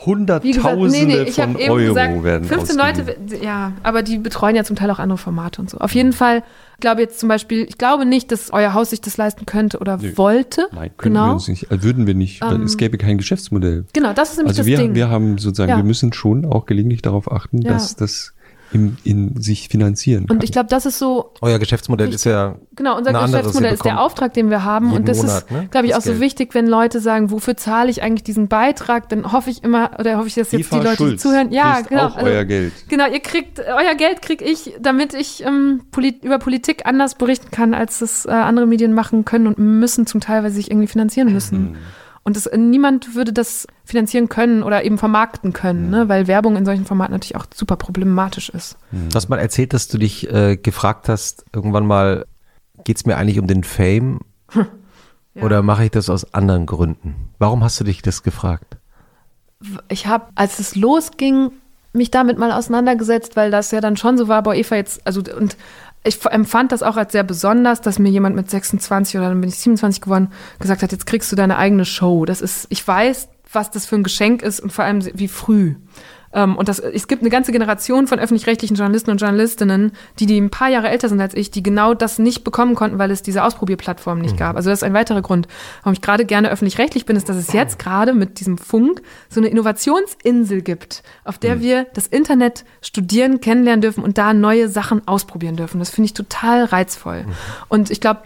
Hunderttausende 0.06 1.22
ich 1.24 1.34
von 1.34 1.44
habe 1.54 1.60
eben 1.60 1.70
Euro 1.72 1.88
gesagt, 1.94 2.24
werden 2.24 2.44
15 2.44 2.80
ausgegeben. 2.80 3.16
Leute, 3.30 3.44
ja, 3.44 3.72
aber 3.82 4.02
die 4.02 4.18
betreuen 4.18 4.56
ja 4.56 4.64
zum 4.64 4.76
Teil 4.76 4.90
auch 4.90 4.98
andere 4.98 5.18
Formate 5.18 5.60
und 5.60 5.70
so. 5.70 5.78
Auf 5.78 5.94
jeden 5.94 6.12
Fall, 6.12 6.42
ich 6.74 6.80
glaube 6.80 7.00
jetzt 7.00 7.20
zum 7.20 7.28
Beispiel, 7.28 7.64
ich 7.68 7.78
glaube 7.78 8.04
nicht, 8.04 8.32
dass 8.32 8.52
euer 8.52 8.74
Haus 8.74 8.90
sich 8.90 9.00
das 9.00 9.16
leisten 9.16 9.46
könnte 9.46 9.78
oder 9.78 9.98
Nö. 9.98 10.12
wollte. 10.16 10.66
Nein, 10.72 10.90
können 10.96 11.14
genau. 11.14 11.26
wir 11.28 11.32
uns 11.34 11.48
nicht, 11.48 11.70
äh, 11.70 11.82
würden 11.82 12.06
wir 12.06 12.14
nicht, 12.14 12.42
Ähm, 12.42 12.62
es 12.62 12.76
gäbe 12.76 12.98
kein 12.98 13.18
Geschäftsmodell. 13.18 13.84
Genau, 13.92 14.12
das 14.12 14.30
ist 14.30 14.36
nämlich 14.38 14.50
Also 14.50 14.60
das 14.62 14.66
wir, 14.66 14.78
Ding. 14.78 14.94
wir 14.94 15.08
haben 15.08 15.38
sozusagen, 15.38 15.70
Ja. 15.70 15.76
wir 15.76 15.84
müssen 15.84 16.12
schon 16.12 16.44
auch 16.44 16.66
gelegentlich 16.66 17.02
darauf 17.02 17.30
achten, 17.30 17.62
Ja. 17.62 17.72
dass 17.72 17.96
das 17.96 18.34
im, 18.72 18.96
in 19.04 19.40
sich 19.40 19.68
finanzieren 19.68 20.26
kann. 20.26 20.36
Und 20.36 20.44
ich 20.44 20.52
glaube, 20.52 20.68
das 20.68 20.86
ist 20.86 20.98
so, 20.98 21.32
Euer 21.40 21.58
Geschäftsmodell 21.58 22.12
ist 22.12 22.24
ja 22.24 22.56
Genau, 22.74 22.96
unser. 22.96 23.12
Geschäftsmodell 23.12 23.74
ist 23.74 23.84
der 23.84 24.00
Auftrag, 24.00 24.32
den 24.32 24.50
wir 24.50 24.64
haben. 24.64 24.92
Und 24.92 25.06
das 25.08 25.18
Monat, 25.18 25.42
ist, 25.42 25.50
ne, 25.50 25.68
glaube 25.70 25.86
ich, 25.86 25.92
das 25.92 26.02
auch 26.02 26.06
so 26.06 26.10
Geld. 26.12 26.22
wichtig, 26.22 26.54
wenn 26.54 26.66
Leute 26.66 27.00
sagen, 27.00 27.30
wofür 27.30 27.56
zahle 27.56 27.90
ich 27.90 28.02
eigentlich 28.02 28.22
diesen 28.22 28.48
Beitrag? 28.48 29.08
Dann 29.10 29.32
hoffe 29.32 29.50
ich 29.50 29.62
immer, 29.62 29.90
oder 29.98 30.16
hoffe 30.16 30.28
ich, 30.28 30.34
dass 30.34 30.52
jetzt 30.52 30.72
Eva 30.72 30.78
die 30.78 30.84
Leute, 30.84 30.96
die 30.96 30.96
Schulz 30.96 31.22
zuhören, 31.22 31.52
ja, 31.52 31.80
genau. 31.82 32.06
auch 32.06 32.16
euer 32.16 32.44
Geld. 32.44 32.72
Genau, 32.88 33.06
ihr 33.06 33.20
kriegt, 33.20 33.60
euer 33.60 33.94
Geld 33.94 34.22
kriege 34.22 34.44
ich, 34.44 34.74
damit 34.80 35.14
ich 35.14 35.44
ähm, 35.44 35.82
polit 35.90 36.24
über 36.24 36.38
Politik 36.38 36.86
anders 36.86 37.14
berichten 37.16 37.50
kann, 37.50 37.74
als 37.74 37.98
das 37.98 38.24
äh, 38.24 38.30
andere 38.30 38.66
Medien 38.66 38.94
machen 38.94 39.24
können 39.24 39.46
und 39.46 39.58
müssen, 39.58 40.06
zum 40.06 40.20
Teil, 40.20 40.42
weil 40.42 40.50
sie 40.50 40.56
sich 40.56 40.70
irgendwie 40.70 40.88
finanzieren 40.88 41.32
müssen. 41.32 41.76
Und 42.24 42.36
das, 42.36 42.48
niemand 42.56 43.16
würde 43.16 43.32
das 43.32 43.66
finanzieren 43.84 44.28
können 44.28 44.62
oder 44.62 44.84
eben 44.84 44.96
vermarkten 44.96 45.52
können, 45.52 45.90
ne? 45.90 46.08
weil 46.08 46.28
Werbung 46.28 46.56
in 46.56 46.64
solchen 46.64 46.84
Formaten 46.84 47.12
natürlich 47.12 47.36
auch 47.36 47.46
super 47.52 47.76
problematisch 47.76 48.48
ist. 48.48 48.76
Du 48.92 49.14
hast 49.14 49.28
mal 49.28 49.40
erzählt, 49.40 49.72
dass 49.72 49.88
du 49.88 49.98
dich 49.98 50.30
äh, 50.32 50.56
gefragt 50.56 51.08
hast, 51.08 51.44
irgendwann 51.52 51.84
mal, 51.84 52.26
geht's 52.84 53.06
mir 53.06 53.16
eigentlich 53.16 53.40
um 53.40 53.46
den 53.46 53.64
Fame 53.64 54.20
Ja. 55.34 55.44
oder 55.44 55.62
mache 55.62 55.84
ich 55.86 55.90
das 55.90 56.10
aus 56.10 56.34
anderen 56.34 56.66
Gründen? 56.66 57.14
Warum 57.38 57.64
hast 57.64 57.80
du 57.80 57.84
dich 57.84 58.02
das 58.02 58.22
gefragt? 58.22 58.76
ich 59.88 60.06
habe, 60.06 60.26
als 60.34 60.58
es 60.58 60.76
losging, 60.76 61.52
mich 61.92 62.10
damit 62.10 62.38
mal 62.38 62.52
auseinandergesetzt, 62.52 63.36
weil 63.36 63.50
das 63.50 63.70
ja 63.70 63.80
dann 63.80 63.96
schon 63.96 64.16
so 64.16 64.28
war, 64.28 64.42
boah, 64.42 64.54
Eva 64.54 64.76
jetzt, 64.76 65.06
also 65.06 65.22
und 65.36 65.56
ich 66.04 66.24
empfand 66.26 66.72
das 66.72 66.82
auch 66.82 66.96
als 66.96 67.12
sehr 67.12 67.22
besonders, 67.22 67.80
dass 67.80 67.98
mir 67.98 68.10
jemand 68.10 68.34
mit 68.34 68.50
26 68.50 69.16
oder 69.16 69.28
dann 69.28 69.40
bin 69.40 69.48
ich 69.48 69.56
27 69.56 70.00
geworden, 70.00 70.32
gesagt 70.58 70.82
hat, 70.82 70.92
jetzt 70.92 71.06
kriegst 71.06 71.30
du 71.30 71.36
deine 71.36 71.58
eigene 71.58 71.84
Show. 71.84 72.24
Das 72.24 72.40
ist, 72.40 72.66
ich 72.70 72.86
weiß, 72.86 73.28
was 73.52 73.70
das 73.70 73.86
für 73.86 73.96
ein 73.96 74.02
Geschenk 74.02 74.42
ist 74.42 74.60
und 74.60 74.72
vor 74.72 74.84
allem 74.84 75.04
wie 75.14 75.28
früh. 75.28 75.76
Ähm, 76.32 76.56
und 76.56 76.68
das, 76.68 76.78
es 76.78 77.08
gibt 77.08 77.22
eine 77.22 77.30
ganze 77.30 77.52
Generation 77.52 78.06
von 78.06 78.18
öffentlich-rechtlichen 78.18 78.76
Journalisten 78.76 79.10
und 79.10 79.20
Journalistinnen, 79.20 79.92
die, 80.18 80.26
die 80.26 80.40
ein 80.40 80.50
paar 80.50 80.68
Jahre 80.68 80.88
älter 80.88 81.08
sind 81.08 81.20
als 81.20 81.34
ich, 81.34 81.50
die 81.50 81.62
genau 81.62 81.94
das 81.94 82.18
nicht 82.18 82.44
bekommen 82.44 82.74
konnten, 82.74 82.98
weil 82.98 83.10
es 83.10 83.22
diese 83.22 83.44
Ausprobierplattform 83.44 84.20
nicht 84.20 84.36
gab. 84.36 84.56
Also 84.56 84.70
das 84.70 84.80
ist 84.80 84.84
ein 84.84 84.94
weiterer 84.94 85.22
Grund, 85.22 85.48
warum 85.82 85.92
ich 85.92 86.00
gerade 86.00 86.24
gerne 86.24 86.50
öffentlich-rechtlich 86.50 87.06
bin, 87.06 87.16
ist, 87.16 87.28
dass 87.28 87.36
es 87.36 87.52
jetzt 87.52 87.78
gerade 87.78 88.14
mit 88.14 88.40
diesem 88.40 88.58
Funk 88.58 89.02
so 89.28 89.40
eine 89.40 89.48
Innovationsinsel 89.48 90.62
gibt, 90.62 91.02
auf 91.24 91.38
der 91.38 91.60
wir 91.60 91.86
das 91.94 92.06
Internet 92.06 92.64
studieren, 92.80 93.40
kennenlernen 93.40 93.82
dürfen 93.82 94.02
und 94.02 94.18
da 94.18 94.34
neue 94.34 94.68
Sachen 94.68 95.06
ausprobieren 95.06 95.56
dürfen. 95.56 95.78
Das 95.78 95.90
finde 95.90 96.06
ich 96.06 96.14
total 96.14 96.64
reizvoll. 96.64 97.24
Und 97.68 97.90
ich 97.90 98.00
glaube, 98.00 98.22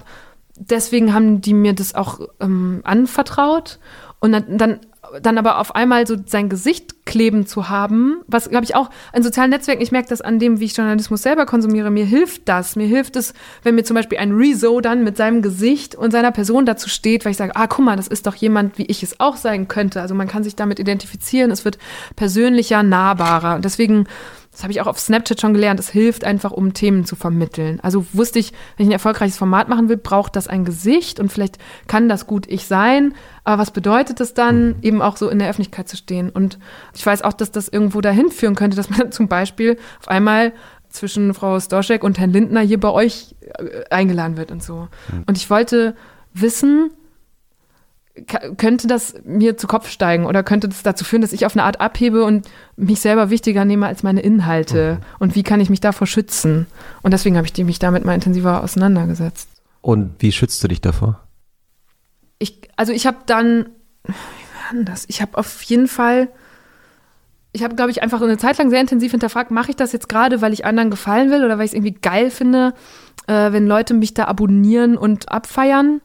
deswegen 0.58 1.12
haben 1.12 1.40
die 1.40 1.54
mir 1.54 1.74
das 1.74 1.94
auch 1.94 2.20
ähm, 2.40 2.80
anvertraut. 2.84 3.78
Und 4.20 4.32
dann, 4.32 4.58
dann, 4.58 4.80
dann 5.22 5.38
aber 5.38 5.58
auf 5.58 5.74
einmal 5.74 6.06
so 6.06 6.16
sein 6.26 6.48
Gesicht 6.48 7.06
kleben 7.06 7.46
zu 7.46 7.68
haben, 7.68 8.20
was, 8.26 8.50
glaube 8.50 8.64
ich, 8.64 8.74
auch 8.74 8.90
in 9.12 9.22
sozialen 9.22 9.50
Netzwerken, 9.50 9.82
ich 9.82 9.92
merke 9.92 10.08
das 10.08 10.20
an 10.20 10.38
dem, 10.38 10.60
wie 10.60 10.64
ich 10.64 10.76
Journalismus 10.76 11.22
selber 11.22 11.46
konsumiere, 11.46 11.90
mir 11.90 12.04
hilft 12.04 12.48
das. 12.48 12.76
Mir 12.76 12.86
hilft 12.86 13.16
es, 13.16 13.32
wenn 13.62 13.74
mir 13.74 13.84
zum 13.84 13.94
Beispiel 13.94 14.18
ein 14.18 14.32
Rezo 14.32 14.80
dann 14.80 15.04
mit 15.04 15.16
seinem 15.16 15.42
Gesicht 15.42 15.94
und 15.94 16.10
seiner 16.10 16.32
Person 16.32 16.66
dazu 16.66 16.88
steht, 16.88 17.24
weil 17.24 17.30
ich 17.30 17.38
sage, 17.38 17.54
ah, 17.54 17.66
guck 17.66 17.84
mal, 17.84 17.96
das 17.96 18.08
ist 18.08 18.26
doch 18.26 18.34
jemand, 18.34 18.78
wie 18.78 18.86
ich 18.86 19.02
es 19.02 19.20
auch 19.20 19.36
sein 19.36 19.68
könnte. 19.68 20.00
Also 20.00 20.14
man 20.14 20.28
kann 20.28 20.44
sich 20.44 20.56
damit 20.56 20.78
identifizieren, 20.78 21.50
es 21.50 21.64
wird 21.64 21.78
persönlicher, 22.16 22.82
nahbarer. 22.82 23.56
Und 23.56 23.64
deswegen 23.64 24.06
das 24.56 24.62
habe 24.62 24.72
ich 24.72 24.80
auch 24.80 24.86
auf 24.86 24.98
Snapchat 24.98 25.38
schon 25.38 25.52
gelernt, 25.52 25.78
es 25.78 25.90
hilft 25.90 26.24
einfach, 26.24 26.50
um 26.50 26.72
Themen 26.72 27.04
zu 27.04 27.14
vermitteln. 27.14 27.78
Also 27.82 28.06
wusste 28.14 28.38
ich, 28.38 28.52
wenn 28.76 28.84
ich 28.84 28.88
ein 28.88 28.92
erfolgreiches 28.92 29.36
Format 29.36 29.68
machen 29.68 29.90
will, 29.90 29.98
braucht 29.98 30.34
das 30.34 30.48
ein 30.48 30.64
Gesicht 30.64 31.20
und 31.20 31.30
vielleicht 31.30 31.58
kann 31.88 32.08
das 32.08 32.26
gut 32.26 32.46
ich 32.46 32.64
sein. 32.64 33.12
Aber 33.44 33.60
was 33.60 33.70
bedeutet 33.70 34.18
das 34.18 34.32
dann, 34.32 34.76
eben 34.80 35.02
auch 35.02 35.18
so 35.18 35.28
in 35.28 35.40
der 35.40 35.50
Öffentlichkeit 35.50 35.90
zu 35.90 35.98
stehen? 35.98 36.30
Und 36.30 36.58
ich 36.94 37.04
weiß 37.04 37.20
auch, 37.20 37.34
dass 37.34 37.50
das 37.50 37.68
irgendwo 37.68 38.00
dahin 38.00 38.30
führen 38.30 38.54
könnte, 38.54 38.78
dass 38.78 38.88
man 38.88 39.12
zum 39.12 39.28
Beispiel 39.28 39.76
auf 40.00 40.08
einmal 40.08 40.54
zwischen 40.88 41.34
Frau 41.34 41.60
Stoschek 41.60 42.02
und 42.02 42.18
Herrn 42.18 42.32
Lindner 42.32 42.62
hier 42.62 42.80
bei 42.80 42.88
euch 42.88 43.36
äh, 43.42 43.84
eingeladen 43.90 44.38
wird 44.38 44.50
und 44.50 44.62
so. 44.62 44.88
Und 45.26 45.36
ich 45.36 45.50
wollte 45.50 45.94
wissen, 46.32 46.92
könnte 48.24 48.86
das 48.86 49.14
mir 49.24 49.56
zu 49.56 49.66
Kopf 49.66 49.90
steigen 49.90 50.24
oder 50.24 50.42
könnte 50.42 50.68
das 50.68 50.82
dazu 50.82 51.04
führen, 51.04 51.20
dass 51.20 51.32
ich 51.32 51.44
auf 51.44 51.54
eine 51.54 51.64
Art 51.64 51.80
abhebe 51.80 52.24
und 52.24 52.48
mich 52.76 53.00
selber 53.00 53.28
wichtiger 53.28 53.64
nehme 53.64 53.86
als 53.86 54.02
meine 54.02 54.20
Inhalte? 54.20 55.00
Und 55.18 55.34
wie 55.34 55.42
kann 55.42 55.60
ich 55.60 55.68
mich 55.68 55.80
davor 55.80 56.06
schützen? 56.06 56.66
Und 57.02 57.12
deswegen 57.12 57.36
habe 57.36 57.46
ich 57.46 57.64
mich 57.64 57.78
damit 57.78 58.04
mal 58.04 58.14
intensiver 58.14 58.62
auseinandergesetzt. 58.62 59.48
Und 59.82 60.14
wie 60.18 60.32
schützt 60.32 60.62
du 60.64 60.68
dich 60.68 60.80
davor? 60.80 61.20
Ich, 62.38 62.68
also 62.76 62.92
ich 62.92 63.06
habe 63.06 63.18
dann, 63.26 63.68
wie 64.04 64.12
war 64.12 64.72
denn 64.72 64.84
das? 64.86 65.04
Ich 65.08 65.20
habe 65.20 65.36
auf 65.36 65.62
jeden 65.62 65.86
Fall, 65.86 66.28
ich 67.52 67.62
habe, 67.62 67.74
glaube 67.74 67.90
ich, 67.90 68.02
einfach 68.02 68.22
eine 68.22 68.38
Zeit 68.38 68.56
lang 68.56 68.70
sehr 68.70 68.80
intensiv 68.80 69.10
hinterfragt, 69.10 69.50
mache 69.50 69.70
ich 69.70 69.76
das 69.76 69.92
jetzt 69.92 70.08
gerade, 70.08 70.40
weil 70.40 70.54
ich 70.54 70.64
anderen 70.64 70.90
gefallen 70.90 71.30
will 71.30 71.44
oder 71.44 71.58
weil 71.58 71.66
ich 71.66 71.72
es 71.72 71.74
irgendwie 71.74 71.98
geil 72.00 72.30
finde, 72.30 72.72
äh, 73.26 73.52
wenn 73.52 73.66
Leute 73.66 73.92
mich 73.92 74.14
da 74.14 74.24
abonnieren 74.24 74.96
und 74.96 75.30
abfeiern? 75.30 76.00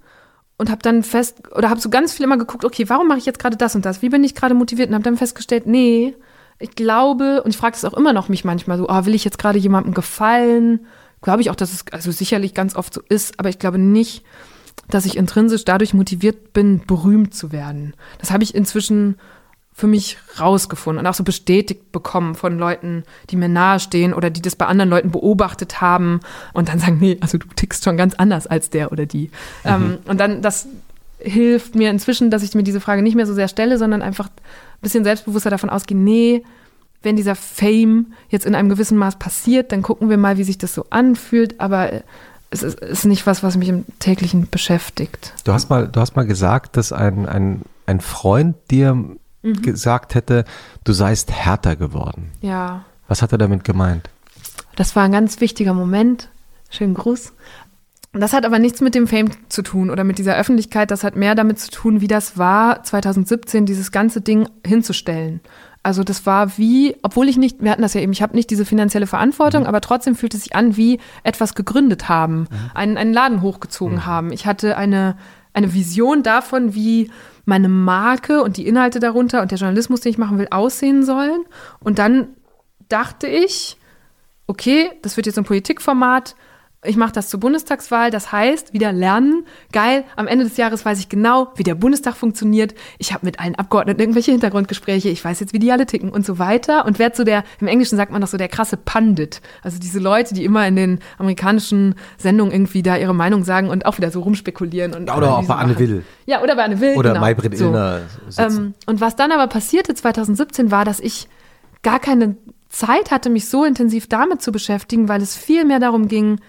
Und 0.61 0.69
habe 0.69 0.83
dann 0.83 1.01
fest, 1.01 1.41
oder 1.56 1.72
habe 1.72 1.81
so 1.81 1.90
ganz 1.90 2.14
viel 2.14 2.23
immer 2.23 2.38
geguckt, 2.38 2.64
okay, 2.65 2.88
warum 2.88 3.07
mache 3.07 3.17
ich 3.17 3.25
jetzt 3.25 3.40
gerade 3.40 3.57
das 3.57 3.73
und 3.73 3.83
das? 3.83 4.03
Wie 4.03 4.09
bin 4.09 4.23
ich 4.23 4.35
gerade 4.35 4.53
motiviert? 4.53 4.90
Und 4.90 4.93
habe 4.93 5.03
dann 5.03 5.17
festgestellt, 5.17 5.65
nee, 5.65 6.14
ich 6.59 6.75
glaube, 6.75 7.41
und 7.41 7.49
ich 7.49 7.57
frage 7.57 7.75
es 7.75 7.83
auch 7.83 7.95
immer 7.95 8.14
noch 8.14 8.30
mich 8.30 8.45
manchmal 8.45 8.77
so, 8.77 8.88
oh, 8.88 9.06
will 9.06 9.15
ich 9.15 9.25
jetzt 9.25 9.40
gerade 9.40 9.57
jemandem 9.57 9.95
gefallen? 9.95 10.85
Glaube 11.23 11.41
ich 11.41 11.49
auch, 11.49 11.56
dass 11.56 11.73
es 11.73 11.85
also 11.91 12.11
sicherlich 12.11 12.53
ganz 12.53 12.75
oft 12.75 12.93
so 12.93 13.01
ist, 13.09 13.40
aber 13.40 13.49
ich 13.49 13.57
glaube 13.57 13.80
nicht, 13.80 14.23
dass 14.88 15.07
ich 15.07 15.17
intrinsisch 15.17 15.65
dadurch 15.65 15.95
motiviert 15.95 16.53
bin, 16.53 16.85
berühmt 16.85 17.33
zu 17.33 17.51
werden. 17.51 17.95
Das 18.19 18.30
habe 18.30 18.43
ich 18.43 18.53
inzwischen 18.53 19.15
für 19.82 19.88
mich 19.88 20.19
rausgefunden 20.40 21.03
und 21.03 21.10
auch 21.10 21.16
so 21.16 21.24
bestätigt 21.24 21.92
bekommen 21.92 22.35
von 22.35 22.60
Leuten, 22.60 23.03
die 23.32 23.35
mir 23.35 23.50
nahestehen 23.50 24.14
oder 24.14 24.30
die 24.30 24.43
das 24.43 24.56
bei 24.56 24.68
anderen 24.68 24.92
Leuten 24.92 25.10
beobachtet 25.10 25.82
haben 25.82 26.19
und 26.53 26.69
dann 26.69 26.77
sagen, 26.77 27.00
nee, 27.01 27.18
also 27.19 27.40
du 27.40 27.48
tickst 27.56 27.84
schon 27.84 27.98
ganz 27.98 28.14
anders 28.14 28.45
als 28.45 28.69
der 28.69 28.92
oder 28.92 29.08
die. 29.08 29.32
Ähm, 29.66 29.98
und 30.06 30.19
dann, 30.19 30.43
das 30.43 30.68
hilft 31.18 31.74
mir 31.74 31.90
inzwischen, 31.90 32.30
dass 32.30 32.43
ich 32.43 32.53
mir 32.53 32.61
diese 32.61 32.80
Frage 32.80 33.01
nicht 33.01 33.16
mehr 33.16 33.26
so 33.26 33.34
sehr 33.34 33.48
stelle, 33.48 33.80
sondern 33.80 34.03
einfach 34.03 34.27
ein 34.27 34.82
bisschen 34.82 35.03
selbstbewusster 35.03 35.50
davon 35.50 35.72
ausgehe, 35.72 35.98
nee, 35.98 36.43
wenn 37.01 37.16
dieser 37.16 37.34
Fame 37.34 38.14
jetzt 38.30 38.45
in 38.45 38.53
einem 38.53 38.69
gewissen 38.69 39.00
Maß 39.00 39.18
passiert, 39.18 39.72
dann 39.72 39.82
gucken 39.82 40.11
wir 40.11 40.18
mal, 40.18 40.38
wie 40.38 40.43
sich 40.43 40.60
das 40.60 40.76
so 40.76 40.85
anfühlt, 40.92 41.60
aber 41.60 42.03
es 42.51 42.61
ist, 42.61 42.80
ist 42.82 43.06
nicht 43.06 43.26
was, 43.26 43.42
was 43.42 43.58
mich 43.58 43.69
im 43.69 43.85
täglichen 43.98 44.48
beschäftigt. 44.48 45.34
Du 45.43 45.53
hast 45.53 45.72
mal, 45.72 45.88
du 45.88 46.00
hast 46.00 46.16
mal 46.16 46.27
gesagt, 46.27 46.77
dass 46.77 46.92
ein, 46.92 47.27
ein, 47.27 47.64
ein 47.88 48.00
Freund 48.00 48.58
dir 48.69 49.18
gesagt 49.44 50.16
hätte, 50.16 50.45
du 50.84 50.94
seist 50.94 51.32
härter 51.32 51.76
geworden. 51.76 52.32
Ja, 52.42 52.86
Was 53.08 53.22
hat 53.22 53.32
er 53.32 53.38
damit 53.38 53.64
gemeint? 53.64 54.10
das 54.76 54.95
war 54.95 55.03
ein 55.03 55.11
ganz 55.11 55.42
wichtiger 55.42 55.74
Moment. 55.74 56.30
Schönen 56.70 56.94
Gruß. 56.94 57.34
Das 58.14 58.34
hat 58.34 58.45
aber 58.45 58.58
nichts 58.60 58.82
mit 58.82 58.95
dem 58.95 59.08
Fame 59.08 59.30
zu 59.50 59.61
tun 59.61 59.90
oder 59.90 60.03
mit 60.03 60.18
dieser 60.18 60.36
Öffentlichkeit. 60.36 60.92
Das 60.92 61.03
hat 61.03 61.16
mehr 61.16 61.36
damit 61.36 61.60
zu 61.60 61.72
tun, 61.72 62.02
wie 62.02 62.08
das 62.08 62.38
war, 62.38 62.84
2017 62.84 63.66
dieses 63.66 63.92
ganze 63.92 64.22
Ding 64.22 64.50
hinzustellen. 64.66 65.40
Also 65.84 66.03
das 66.03 66.26
war 66.26 66.58
wie, 66.58 66.95
obwohl 67.03 67.28
ich 67.28 67.38
nicht, 67.38 67.61
wir 67.61 67.72
hatten 67.72 67.82
das 67.82 67.94
ja 67.94 68.02
eben, 68.02 68.11
ich 68.11 68.22
habe 68.22 68.36
nicht 68.36 68.50
diese 68.50 68.66
finanzielle 68.66 69.08
Verantwortung, 69.08 69.66
aber 69.66 69.82
trotzdem 69.82 70.16
fühlt 70.16 70.34
es 70.34 70.44
sich 70.44 70.56
an, 70.56 70.78
wie 70.78 71.00
etwas 71.24 71.56
gegründet 71.56 72.08
haben, 72.08 72.48
einen, 72.74 72.98
einen 72.98 73.14
Laden 73.14 73.42
hochgezogen 73.42 74.06
haben. 74.06 74.32
Ich 74.32 74.45
hatte 74.45 74.78
eine, 74.78 75.16
eine 75.53 75.74
Vision 75.74 76.22
davon, 76.22 76.76
wie 76.76 77.10
meine 77.51 77.67
Marke 77.67 78.43
und 78.43 78.55
die 78.55 78.65
Inhalte 78.65 79.01
darunter 79.01 79.41
und 79.41 79.51
der 79.51 79.57
Journalismus, 79.57 79.99
den 79.99 80.11
ich 80.11 80.17
machen 80.17 80.39
will, 80.39 80.47
aussehen 80.51 81.03
sollen. 81.03 81.43
Und 81.81 81.99
dann 81.99 82.30
dachte 82.88 83.27
ich, 83.27 83.75
okay, 84.47 84.89
das 85.01 85.17
wird 85.17 85.27
jetzt 85.27 85.38
ein 85.38 85.43
Politikformat. 85.43 86.38
Ich 86.84 86.98
mache 86.98 87.11
das 87.11 87.30
zur 87.30 87.40
Bundestagswahl, 87.40 88.10
das 88.10 88.32
heißt, 88.32 88.74
wieder 88.74 88.92
lernen. 88.92 89.45
Geil, 89.72 90.03
am 90.16 90.26
Ende 90.26 90.45
des 90.45 90.58
Jahres 90.58 90.84
weiß 90.84 90.98
ich 90.98 91.10
genau, 91.10 91.51
wie 91.56 91.61
der 91.61 91.76
Bundestag 91.76 92.16
funktioniert. 92.16 92.74
Ich 92.98 93.14
habe 93.14 93.24
mit 93.24 93.40
allen 93.40 93.53
Abgeordneten 93.53 94.01
irgendwelche 94.01 94.32
Hintergrundgespräche, 94.32 95.10
ich 95.10 95.24
weiß 95.24 95.42
jetzt, 95.42 95.53
wie 95.53 95.60
die 95.60 95.72
alle 95.72 95.85
ticken 95.85 96.10
und 96.10 96.26
so 96.26 96.40
weiter. 96.40 96.85
Und 96.88 96.98
werde 96.98 97.16
so 97.16 97.24
der, 97.24 97.43
im 97.60 97.68
Englischen 97.68 97.98
sagt 97.98 98.11
man 98.11 98.19
doch 98.19 98.27
so 98.27 98.38
der 98.38 98.48
krasse 98.48 98.77
Pandit. 98.77 99.42
Also 99.61 99.77
diese 99.77 100.00
Leute, 100.00 100.34
die 100.34 100.43
immer 100.43 100.68
in 100.68 100.76
den 100.76 101.00
amerikanischen 101.19 101.93
Sendungen 102.18 102.51
irgendwie 102.51 102.82
da 102.82 102.98
ihre 102.98 103.14
Meinung 103.14 103.43
sagen 103.43 103.69
und 103.69 103.85
auch 103.85 103.98
wieder 103.98 104.10
so 104.10 104.22
rumspekulieren. 104.22 104.95
Und 104.95 105.16
Oder 105.16 105.38
auch 105.38 105.45
bei 105.45 105.56
Anne. 105.56 105.77
Will. 105.77 106.03
Ja, 106.26 106.42
oder 106.42 106.56
bei 106.56 106.64
Anne 106.64 106.82
Will. 106.82 106.98
Oder 106.98 107.11
genau. 107.11 107.22
Maybrit 107.22 107.58
So. 107.60 107.66
Illner. 107.66 108.01
Ähm, 108.40 108.74
und 108.88 109.01
was 109.01 109.16
dann 109.16 109.32
aber 109.32 109.45
passierte 109.45 109.93
2017 109.93 110.72
war, 110.72 110.84
dass 110.84 111.00
ich 111.00 111.27
gar 111.84 112.00
keine 112.00 112.38
Zeit 112.69 113.11
hatte, 113.11 113.30
mich 113.30 113.50
so 113.50 113.66
intensiv 113.66 114.08
damit 114.08 114.42
zu 114.42 114.51
beschäftigen, 114.51 115.10
weil 115.10 115.22
es 115.22 115.35
viel 115.35 115.64
mehr 115.64 115.80
darum 115.80 116.08
ging, 116.08 116.40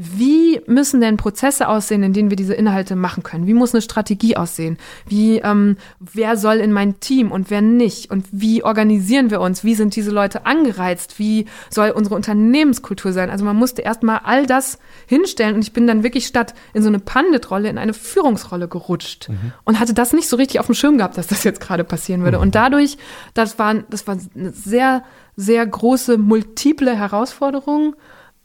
wie 0.00 0.60
müssen 0.68 1.00
denn 1.00 1.16
Prozesse 1.16 1.66
aussehen, 1.66 2.04
in 2.04 2.12
denen 2.12 2.30
wir 2.30 2.36
diese 2.36 2.54
Inhalte 2.54 2.94
machen 2.94 3.24
können? 3.24 3.48
Wie 3.48 3.52
muss 3.52 3.74
eine 3.74 3.82
Strategie 3.82 4.36
aussehen? 4.36 4.78
Wie, 5.08 5.38
ähm, 5.38 5.76
wer 5.98 6.36
soll 6.36 6.58
in 6.58 6.70
mein 6.70 7.00
Team 7.00 7.32
und 7.32 7.50
wer 7.50 7.62
nicht? 7.62 8.08
Und 8.08 8.24
wie 8.30 8.62
organisieren 8.62 9.32
wir 9.32 9.40
uns? 9.40 9.64
Wie 9.64 9.74
sind 9.74 9.96
diese 9.96 10.12
Leute 10.12 10.46
angereizt? 10.46 11.18
Wie 11.18 11.46
soll 11.68 11.90
unsere 11.90 12.14
Unternehmenskultur 12.14 13.12
sein? 13.12 13.28
Also 13.28 13.44
man 13.44 13.56
musste 13.56 13.82
erstmal 13.82 14.20
all 14.22 14.46
das 14.46 14.78
hinstellen 15.08 15.56
und 15.56 15.62
ich 15.62 15.72
bin 15.72 15.88
dann 15.88 16.04
wirklich 16.04 16.28
statt 16.28 16.54
in 16.74 16.82
so 16.84 16.88
eine 16.88 17.00
Pandit-Rolle 17.00 17.68
in 17.68 17.76
eine 17.76 17.92
Führungsrolle 17.92 18.68
gerutscht 18.68 19.28
und 19.64 19.80
hatte 19.80 19.94
das 19.94 20.12
nicht 20.12 20.28
so 20.28 20.36
richtig 20.36 20.60
auf 20.60 20.66
dem 20.66 20.76
Schirm 20.76 20.98
gehabt, 20.98 21.18
dass 21.18 21.26
das 21.26 21.42
jetzt 21.42 21.60
gerade 21.60 21.82
passieren 21.82 22.22
würde. 22.22 22.38
Und 22.38 22.54
dadurch, 22.54 22.98
das 23.34 23.58
war, 23.58 23.74
das 23.74 24.06
war 24.06 24.16
eine 24.36 24.52
sehr 24.52 25.02
sehr 25.38 25.64
große, 25.64 26.18
multiple 26.18 26.96
Herausforderung. 26.96 27.94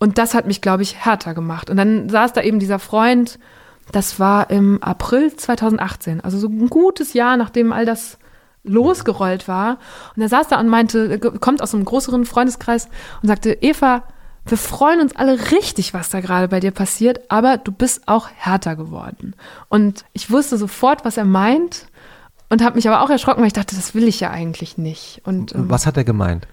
Und 0.03 0.17
das 0.17 0.33
hat 0.33 0.47
mich, 0.47 0.59
glaube 0.59 0.83
ich, 0.83 0.97
härter 0.97 1.33
gemacht. 1.33 1.69
Und 1.69 1.77
dann 1.77 2.09
saß 2.09 2.33
da 2.33 2.41
eben 2.41 2.59
dieser 2.59 2.77
Freund, 2.77 3.39
das 3.93 4.19
war 4.19 4.49
im 4.49 4.83
April 4.83 5.33
2018, 5.33 6.19
also 6.19 6.37
so 6.37 6.49
ein 6.49 6.67
gutes 6.67 7.13
Jahr, 7.13 7.37
nachdem 7.37 7.71
all 7.71 7.85
das 7.85 8.17
losgerollt 8.65 9.47
war. 9.47 9.77
Und 10.13 10.21
er 10.21 10.27
saß 10.27 10.49
da 10.49 10.59
und 10.59 10.67
meinte, 10.67 11.19
kommt 11.19 11.61
aus 11.61 11.73
einem 11.73 11.85
größeren 11.85 12.25
Freundeskreis 12.25 12.89
und 13.21 13.29
sagte, 13.29 13.57
Eva, 13.61 14.03
wir 14.45 14.57
freuen 14.57 14.99
uns 14.99 15.15
alle 15.15 15.51
richtig, 15.51 15.93
was 15.93 16.09
da 16.09 16.19
gerade 16.19 16.49
bei 16.49 16.59
dir 16.59 16.71
passiert, 16.71 17.31
aber 17.31 17.55
du 17.55 17.71
bist 17.71 18.09
auch 18.09 18.27
härter 18.35 18.75
geworden. 18.75 19.37
Und 19.69 20.03
ich 20.11 20.29
wusste 20.29 20.57
sofort, 20.57 21.05
was 21.05 21.15
er 21.15 21.23
meint 21.23 21.85
und 22.49 22.61
habe 22.61 22.75
mich 22.75 22.89
aber 22.89 23.03
auch 23.03 23.09
erschrocken, 23.09 23.39
weil 23.39 23.47
ich 23.47 23.53
dachte, 23.53 23.77
das 23.77 23.95
will 23.95 24.09
ich 24.09 24.19
ja 24.19 24.31
eigentlich 24.31 24.77
nicht. 24.77 25.21
Und 25.23 25.55
ähm, 25.55 25.69
Was 25.69 25.85
hat 25.85 25.95
er 25.95 26.03
gemeint? 26.03 26.45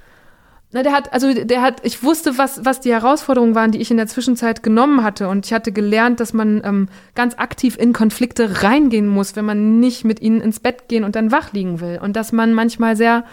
Na, 0.73 0.85
der 0.85 0.93
hat, 0.93 1.13
also 1.13 1.35
der 1.35 1.63
hat, 1.63 1.85
ich 1.85 2.03
wusste, 2.05 2.39
was, 2.39 2.65
was 2.65 2.81
die 2.81 2.93
Herausforderungen 2.93 3.57
waren, 3.57 3.73
die 3.73 3.81
ich 3.81 3.91
in 3.91 3.97
der 3.97 4.07
Zwischenzeit 4.07 4.63
genommen 4.63 5.03
hatte. 5.03 5.29
Und 5.29 5.47
ich 5.47 5.53
hatte 5.53 5.73
gelernt, 5.73 6.21
dass 6.21 6.33
man 6.33 6.63
ähm, 6.65 6.89
ganz 7.17 7.35
aktiv 7.39 7.77
in 7.77 7.93
Konflikte 7.93 8.63
reingehen 8.63 9.09
muss, 9.09 9.35
wenn 9.35 9.45
man 9.45 9.81
nicht 9.81 10.05
mit 10.05 10.21
ihnen 10.21 10.41
ins 10.41 10.61
Bett 10.61 10.87
gehen 10.87 11.03
und 11.03 11.17
dann 11.17 11.33
wach 11.33 11.53
liegen 11.53 11.81
will. 11.81 11.99
Und 12.01 12.15
dass 12.15 12.31
man 12.31 12.55
manchmal 12.55 12.97
sehr 12.97 13.25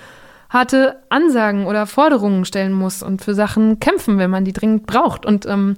harte 0.49 0.98
Ansagen 1.09 1.67
oder 1.67 1.85
Forderungen 1.85 2.43
stellen 2.43 2.74
muss 2.74 3.03
und 3.03 3.22
für 3.22 3.35
Sachen 3.35 3.80
kämpfen, 3.80 4.17
wenn 4.17 4.32
man 4.32 4.43
die 4.43 4.53
dringend 4.53 4.88
braucht. 4.88 5.24
Und 5.24 5.45
ähm, 5.45 5.75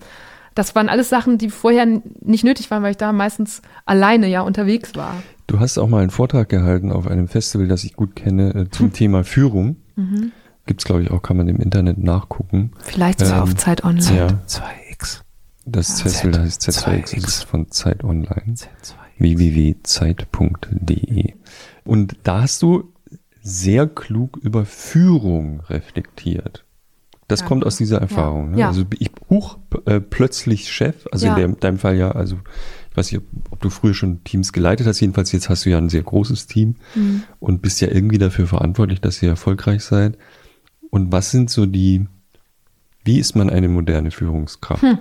das 0.56 0.76
waren 0.76 0.88
alles 0.88 1.10
Sachen, 1.10 1.38
die 1.38 1.50
vorher 1.50 1.86
nicht 2.22 2.46
nötig 2.46 2.72
waren, 2.72 2.84
weil 2.84 2.92
ich 2.92 2.98
da 2.98 3.12
meistens 3.12 3.62
alleine 3.86 4.28
ja 4.28 4.42
unterwegs 4.42 4.96
war. 4.96 5.16
Du 5.48 5.60
hast 5.60 5.78
auch 5.78 5.90
mal 5.90 6.02
einen 6.02 6.12
Vortrag 6.12 6.48
gehalten 6.48 6.92
auf 6.92 7.08
einem 7.08 7.28
Festival, 7.28 7.68
das 7.68 7.84
ich 7.84 7.96
gut 7.96 8.16
kenne, 8.16 8.54
äh, 8.56 8.70
zum 8.70 8.94
Thema 8.94 9.26
Führung. 9.26 9.76
Mhm. 9.98 10.32
Gibt's 10.70 10.84
glaube 10.86 11.02
ich, 11.02 11.10
auch, 11.10 11.24
kann 11.24 11.36
man 11.36 11.48
im 11.48 11.58
Internet 11.58 11.98
nachgucken. 11.98 12.74
Vielleicht 12.80 13.20
sogar 13.22 13.38
Ähm, 13.38 13.42
auf 13.44 13.56
Zeit 13.56 13.84
online. 13.84 14.16
Ja, 14.16 14.28
2x. 14.48 15.22
das 15.66 15.98
Ja. 15.98 16.04
Festival 16.04 16.42
heißt 16.44 16.62
Z- 16.62 16.76
Z2X, 16.76 16.84
2X. 17.08 17.22
das 17.22 17.38
ist 17.38 17.44
von 17.46 17.72
Zeit 17.72 18.04
Online. 18.04 18.54
Z2. 18.54 18.94
www.zeit.de. 19.98 21.34
Und 21.86 22.18
da 22.24 22.42
hast 22.44 22.62
du 22.62 22.94
sehr 23.42 23.88
klug 23.88 24.38
über 24.38 24.66
Führung 24.66 25.62
reflektiert. 25.62 26.66
Das 27.28 27.42
Ja. 27.42 27.46
kommt 27.48 27.66
aus 27.66 27.78
dieser 27.78 28.00
Erfahrung. 28.00 28.52
Ne? 28.52 28.60
Ja. 28.60 28.68
Also 28.68 28.86
ich 29.00 29.12
huch 29.30 29.58
äh, 29.86 30.00
plötzlich 30.00 30.72
Chef, 30.72 31.08
also 31.12 31.26
Ja. 31.28 31.36
in 31.36 31.42
dem, 31.54 31.60
deinem 31.60 31.78
Fall 31.80 31.96
ja, 31.96 32.12
also 32.12 32.38
ich 32.92 32.98
weiß 32.98 33.12
nicht, 33.12 33.22
ob, 33.22 33.52
ob 33.54 33.62
du 33.62 33.70
früher 33.70 33.94
schon 33.94 34.24
Teams 34.24 34.52
geleitet 34.52 34.86
hast, 34.88 35.00
jedenfalls 35.00 35.32
jetzt 35.32 35.48
hast 35.50 35.66
du 35.66 35.70
ja 35.70 35.78
ein 35.78 35.90
sehr 35.90 36.02
großes 36.04 36.48
Team 36.48 36.76
Mhm. 36.96 37.24
und 37.40 37.62
bist 37.62 37.82
ja 37.82 37.88
irgendwie 37.90 38.18
dafür 38.18 38.48
verantwortlich, 38.48 39.00
dass 39.02 39.22
ihr 39.22 39.30
erfolgreich 39.30 39.84
seid. 39.84 40.18
Und 40.90 41.12
was 41.12 41.32
sind 41.32 41.50
so 41.50 41.66
die, 41.66 42.08
wie 43.04 43.20
ist 43.20 43.36
man 43.36 43.50
eine 43.50 43.68
moderne 43.68 44.12
Führungskraft? 44.12 44.82
Hm. 44.82 45.00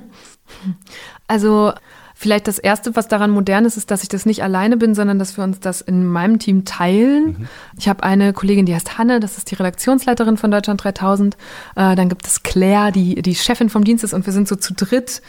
Also 1.27 1.73
vielleicht 2.15 2.49
das 2.49 2.59
Erste, 2.59 2.97
was 2.97 3.07
daran 3.07 3.31
modern 3.31 3.65
ist, 3.65 3.77
ist, 3.77 3.93
dass 3.93 4.03
ich 4.03 4.09
das 4.09 4.27
nicht 4.27 4.43
alleine 4.43 4.77
bin, 4.77 4.97
sondern 4.97 5.21
dass 5.21 5.37
wir 5.37 5.45
uns 5.45 5.61
das 5.61 5.81
in 5.81 6.05
meinem 6.05 6.41
Team 6.41 6.65
teilen. 6.65 7.49
Ich 7.79 7.89
habe 7.89 8.03
eine 8.03 8.33
Kollegin, 8.33 8.67
die 8.67 8.75
heißt 8.75 8.99
Hanne, 8.99 9.21
das 9.21 9.39
ist 9.39 9.51
die 9.51 9.55
Redaktionsleiterin 9.55 10.37
von 10.37 10.51
Deutschland 10.51 10.83
3000. 10.83 11.37
Äh, 11.77 11.95
dann 11.95 12.09
gibt 12.09 12.27
es 12.27 12.43
Claire, 12.43 12.91
die 12.91 13.23
die 13.23 13.37
Chefin 13.37 13.69
vom 13.69 13.85
Dienst 13.85 14.03
ist 14.03 14.15
und 14.15 14.27
wir 14.27 14.33
sind 14.33 14.49
so 14.49 14.57
zu 14.57 14.75
dritt, 14.75 15.23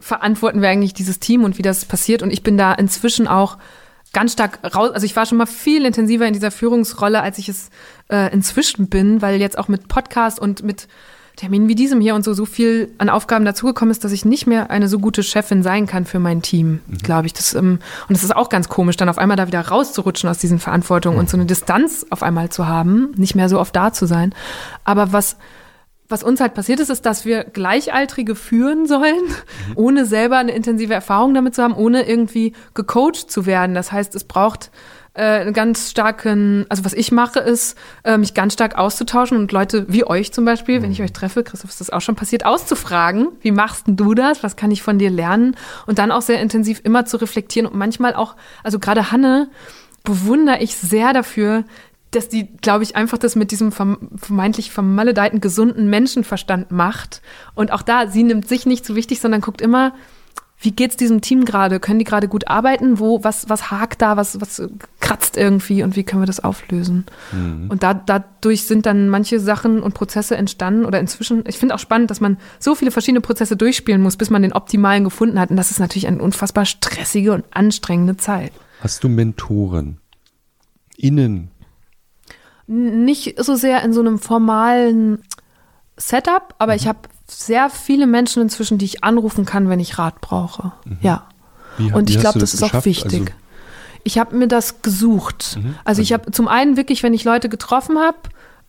verantworten 0.00 0.62
wir 0.62 0.68
eigentlich 0.68 0.94
dieses 0.94 1.20
Team 1.20 1.44
und 1.44 1.58
wie 1.58 1.62
das 1.62 1.84
passiert. 1.84 2.22
Und 2.22 2.32
ich 2.32 2.42
bin 2.42 2.56
da 2.56 2.72
inzwischen 2.72 3.28
auch 3.28 3.58
ganz 4.12 4.32
stark 4.32 4.58
raus, 4.74 4.90
also 4.92 5.04
ich 5.04 5.16
war 5.16 5.26
schon 5.26 5.38
mal 5.38 5.46
viel 5.46 5.84
intensiver 5.86 6.26
in 6.26 6.34
dieser 6.34 6.50
Führungsrolle, 6.50 7.22
als 7.22 7.38
ich 7.38 7.48
es 7.48 7.70
äh, 8.10 8.32
inzwischen 8.32 8.88
bin, 8.88 9.22
weil 9.22 9.40
jetzt 9.40 9.58
auch 9.58 9.68
mit 9.68 9.88
Podcast 9.88 10.38
und 10.38 10.62
mit 10.62 10.88
Terminen 11.36 11.66
wie 11.66 11.74
diesem 11.74 12.00
hier 12.00 12.14
und 12.14 12.24
so 12.24 12.34
so 12.34 12.44
viel 12.44 12.92
an 12.98 13.08
Aufgaben 13.08 13.46
dazugekommen 13.46 13.90
ist, 13.90 14.04
dass 14.04 14.12
ich 14.12 14.26
nicht 14.26 14.46
mehr 14.46 14.70
eine 14.70 14.86
so 14.86 14.98
gute 14.98 15.22
Chefin 15.22 15.62
sein 15.62 15.86
kann 15.86 16.04
für 16.04 16.18
mein 16.18 16.42
Team, 16.42 16.80
glaube 17.02 17.26
ich. 17.26 17.32
Das, 17.32 17.54
ähm, 17.54 17.78
und 18.08 18.14
es 18.14 18.22
ist 18.22 18.36
auch 18.36 18.50
ganz 18.50 18.68
komisch, 18.68 18.96
dann 18.96 19.08
auf 19.08 19.16
einmal 19.16 19.38
da 19.38 19.46
wieder 19.46 19.66
rauszurutschen 19.66 20.28
aus 20.28 20.38
diesen 20.38 20.58
Verantwortungen 20.58 21.18
und 21.18 21.30
so 21.30 21.38
eine 21.38 21.46
Distanz 21.46 22.04
auf 22.10 22.22
einmal 22.22 22.50
zu 22.50 22.68
haben, 22.68 23.12
nicht 23.16 23.34
mehr 23.34 23.48
so 23.48 23.58
oft 23.58 23.74
da 23.74 23.94
zu 23.94 24.04
sein. 24.06 24.34
Aber 24.84 25.12
was 25.12 25.36
was 26.12 26.22
uns 26.22 26.40
halt 26.40 26.54
passiert 26.54 26.78
ist, 26.78 26.90
ist, 26.90 27.04
dass 27.06 27.24
wir 27.24 27.44
Gleichaltrige 27.44 28.34
führen 28.34 28.86
sollen, 28.86 29.22
ohne 29.74 30.04
selber 30.06 30.36
eine 30.36 30.52
intensive 30.52 30.94
Erfahrung 30.94 31.34
damit 31.34 31.54
zu 31.54 31.62
haben, 31.62 31.74
ohne 31.74 32.06
irgendwie 32.08 32.52
gecoacht 32.74 33.30
zu 33.30 33.46
werden. 33.46 33.74
Das 33.74 33.90
heißt, 33.90 34.14
es 34.14 34.24
braucht 34.24 34.70
äh, 35.14 35.22
einen 35.22 35.52
ganz 35.52 35.90
starken, 35.90 36.66
also 36.68 36.84
was 36.84 36.92
ich 36.92 37.12
mache, 37.12 37.40
ist, 37.40 37.76
äh, 38.04 38.16
mich 38.16 38.34
ganz 38.34 38.54
stark 38.54 38.78
auszutauschen 38.78 39.36
und 39.36 39.52
Leute 39.52 39.86
wie 39.88 40.06
euch 40.06 40.32
zum 40.32 40.44
Beispiel, 40.44 40.82
wenn 40.82 40.92
ich 40.92 41.02
euch 41.02 41.12
treffe, 41.12 41.42
Christoph, 41.42 41.70
ist 41.70 41.80
das 41.80 41.90
auch 41.90 42.00
schon 42.00 42.14
passiert, 42.14 42.46
auszufragen, 42.46 43.28
wie 43.40 43.50
machst 43.50 43.86
denn 43.86 43.96
du 43.96 44.14
das? 44.14 44.42
Was 44.42 44.56
kann 44.56 44.70
ich 44.70 44.82
von 44.82 44.98
dir 44.98 45.10
lernen? 45.10 45.56
Und 45.86 45.98
dann 45.98 46.12
auch 46.12 46.22
sehr 46.22 46.40
intensiv 46.40 46.80
immer 46.84 47.04
zu 47.04 47.16
reflektieren 47.18 47.66
und 47.66 47.76
manchmal 47.76 48.14
auch, 48.14 48.36
also 48.62 48.78
gerade 48.78 49.10
Hanne 49.10 49.50
bewundere 50.04 50.60
ich 50.60 50.76
sehr 50.76 51.12
dafür, 51.12 51.64
dass 52.12 52.28
die, 52.28 52.46
glaube 52.58 52.84
ich, 52.84 52.94
einfach 52.94 53.18
das 53.18 53.36
mit 53.36 53.50
diesem 53.50 53.70
verm- 53.70 53.98
vermeintlich 54.16 54.70
vermaledeiten, 54.70 55.40
gesunden 55.40 55.90
Menschenverstand 55.90 56.70
macht. 56.70 57.22
Und 57.54 57.72
auch 57.72 57.82
da, 57.82 58.06
sie 58.06 58.22
nimmt 58.22 58.46
sich 58.48 58.66
nicht 58.66 58.86
so 58.86 58.94
wichtig, 58.94 59.20
sondern 59.20 59.40
guckt 59.40 59.60
immer, 59.60 59.94
wie 60.64 60.70
geht's 60.70 60.96
diesem 60.96 61.20
Team 61.22 61.44
gerade? 61.44 61.80
Können 61.80 61.98
die 61.98 62.04
gerade 62.04 62.28
gut 62.28 62.46
arbeiten? 62.46 63.00
Wo, 63.00 63.24
was, 63.24 63.48
was 63.48 63.72
hakt 63.72 64.00
da? 64.00 64.16
Was, 64.16 64.40
was 64.40 64.62
kratzt 65.00 65.36
irgendwie? 65.36 65.82
Und 65.82 65.96
wie 65.96 66.04
können 66.04 66.22
wir 66.22 66.26
das 66.26 66.44
auflösen? 66.44 67.04
Und 67.68 67.82
da, 67.82 67.94
dadurch 67.94 68.62
sind 68.62 68.86
dann 68.86 69.08
manche 69.08 69.40
Sachen 69.40 69.82
und 69.82 69.94
Prozesse 69.94 70.36
entstanden 70.36 70.84
oder 70.84 71.00
inzwischen, 71.00 71.42
ich 71.48 71.58
finde 71.58 71.74
auch 71.74 71.80
spannend, 71.80 72.12
dass 72.12 72.20
man 72.20 72.36
so 72.60 72.76
viele 72.76 72.92
verschiedene 72.92 73.20
Prozesse 73.20 73.56
durchspielen 73.56 74.00
muss, 74.00 74.16
bis 74.16 74.30
man 74.30 74.42
den 74.42 74.52
optimalen 74.52 75.02
gefunden 75.02 75.40
hat. 75.40 75.50
Und 75.50 75.56
das 75.56 75.72
ist 75.72 75.80
natürlich 75.80 76.06
eine 76.06 76.22
unfassbar 76.22 76.64
stressige 76.64 77.32
und 77.32 77.44
anstrengende 77.50 78.16
Zeit. 78.16 78.52
Hast 78.80 79.02
du 79.02 79.08
Mentoren? 79.08 79.98
Innen 80.96 81.50
nicht 82.66 83.42
so 83.42 83.54
sehr 83.54 83.82
in 83.82 83.92
so 83.92 84.00
einem 84.00 84.18
formalen 84.18 85.22
Setup, 85.96 86.54
aber 86.58 86.74
ich 86.74 86.86
habe 86.86 87.00
sehr 87.26 87.70
viele 87.70 88.06
Menschen 88.06 88.42
inzwischen, 88.42 88.78
die 88.78 88.84
ich 88.84 89.04
anrufen 89.04 89.44
kann, 89.44 89.68
wenn 89.68 89.80
ich 89.80 89.98
Rat 89.98 90.20
brauche. 90.20 90.72
Ja. 91.00 91.26
Wie 91.78 91.92
Und 91.92 92.10
ich 92.10 92.18
glaube, 92.18 92.34
du 92.34 92.40
das, 92.40 92.54
ist 92.54 92.62
auch 92.62 92.68
geschafft? 92.68 92.86
wichtig. 92.86 93.20
Also, 93.20 93.32
ich 94.04 94.18
habe 94.18 94.36
mir 94.36 94.48
das 94.48 94.82
gesucht. 94.82 95.58
Also 95.84 96.02
ich 96.02 96.12
habe 96.12 96.30
zum 96.32 96.48
einen 96.48 96.76
wirklich, 96.76 97.02
wenn 97.04 97.14
ich 97.14 97.22
Leute 97.24 97.48
getroffen 97.48 97.98
habe, 97.98 98.18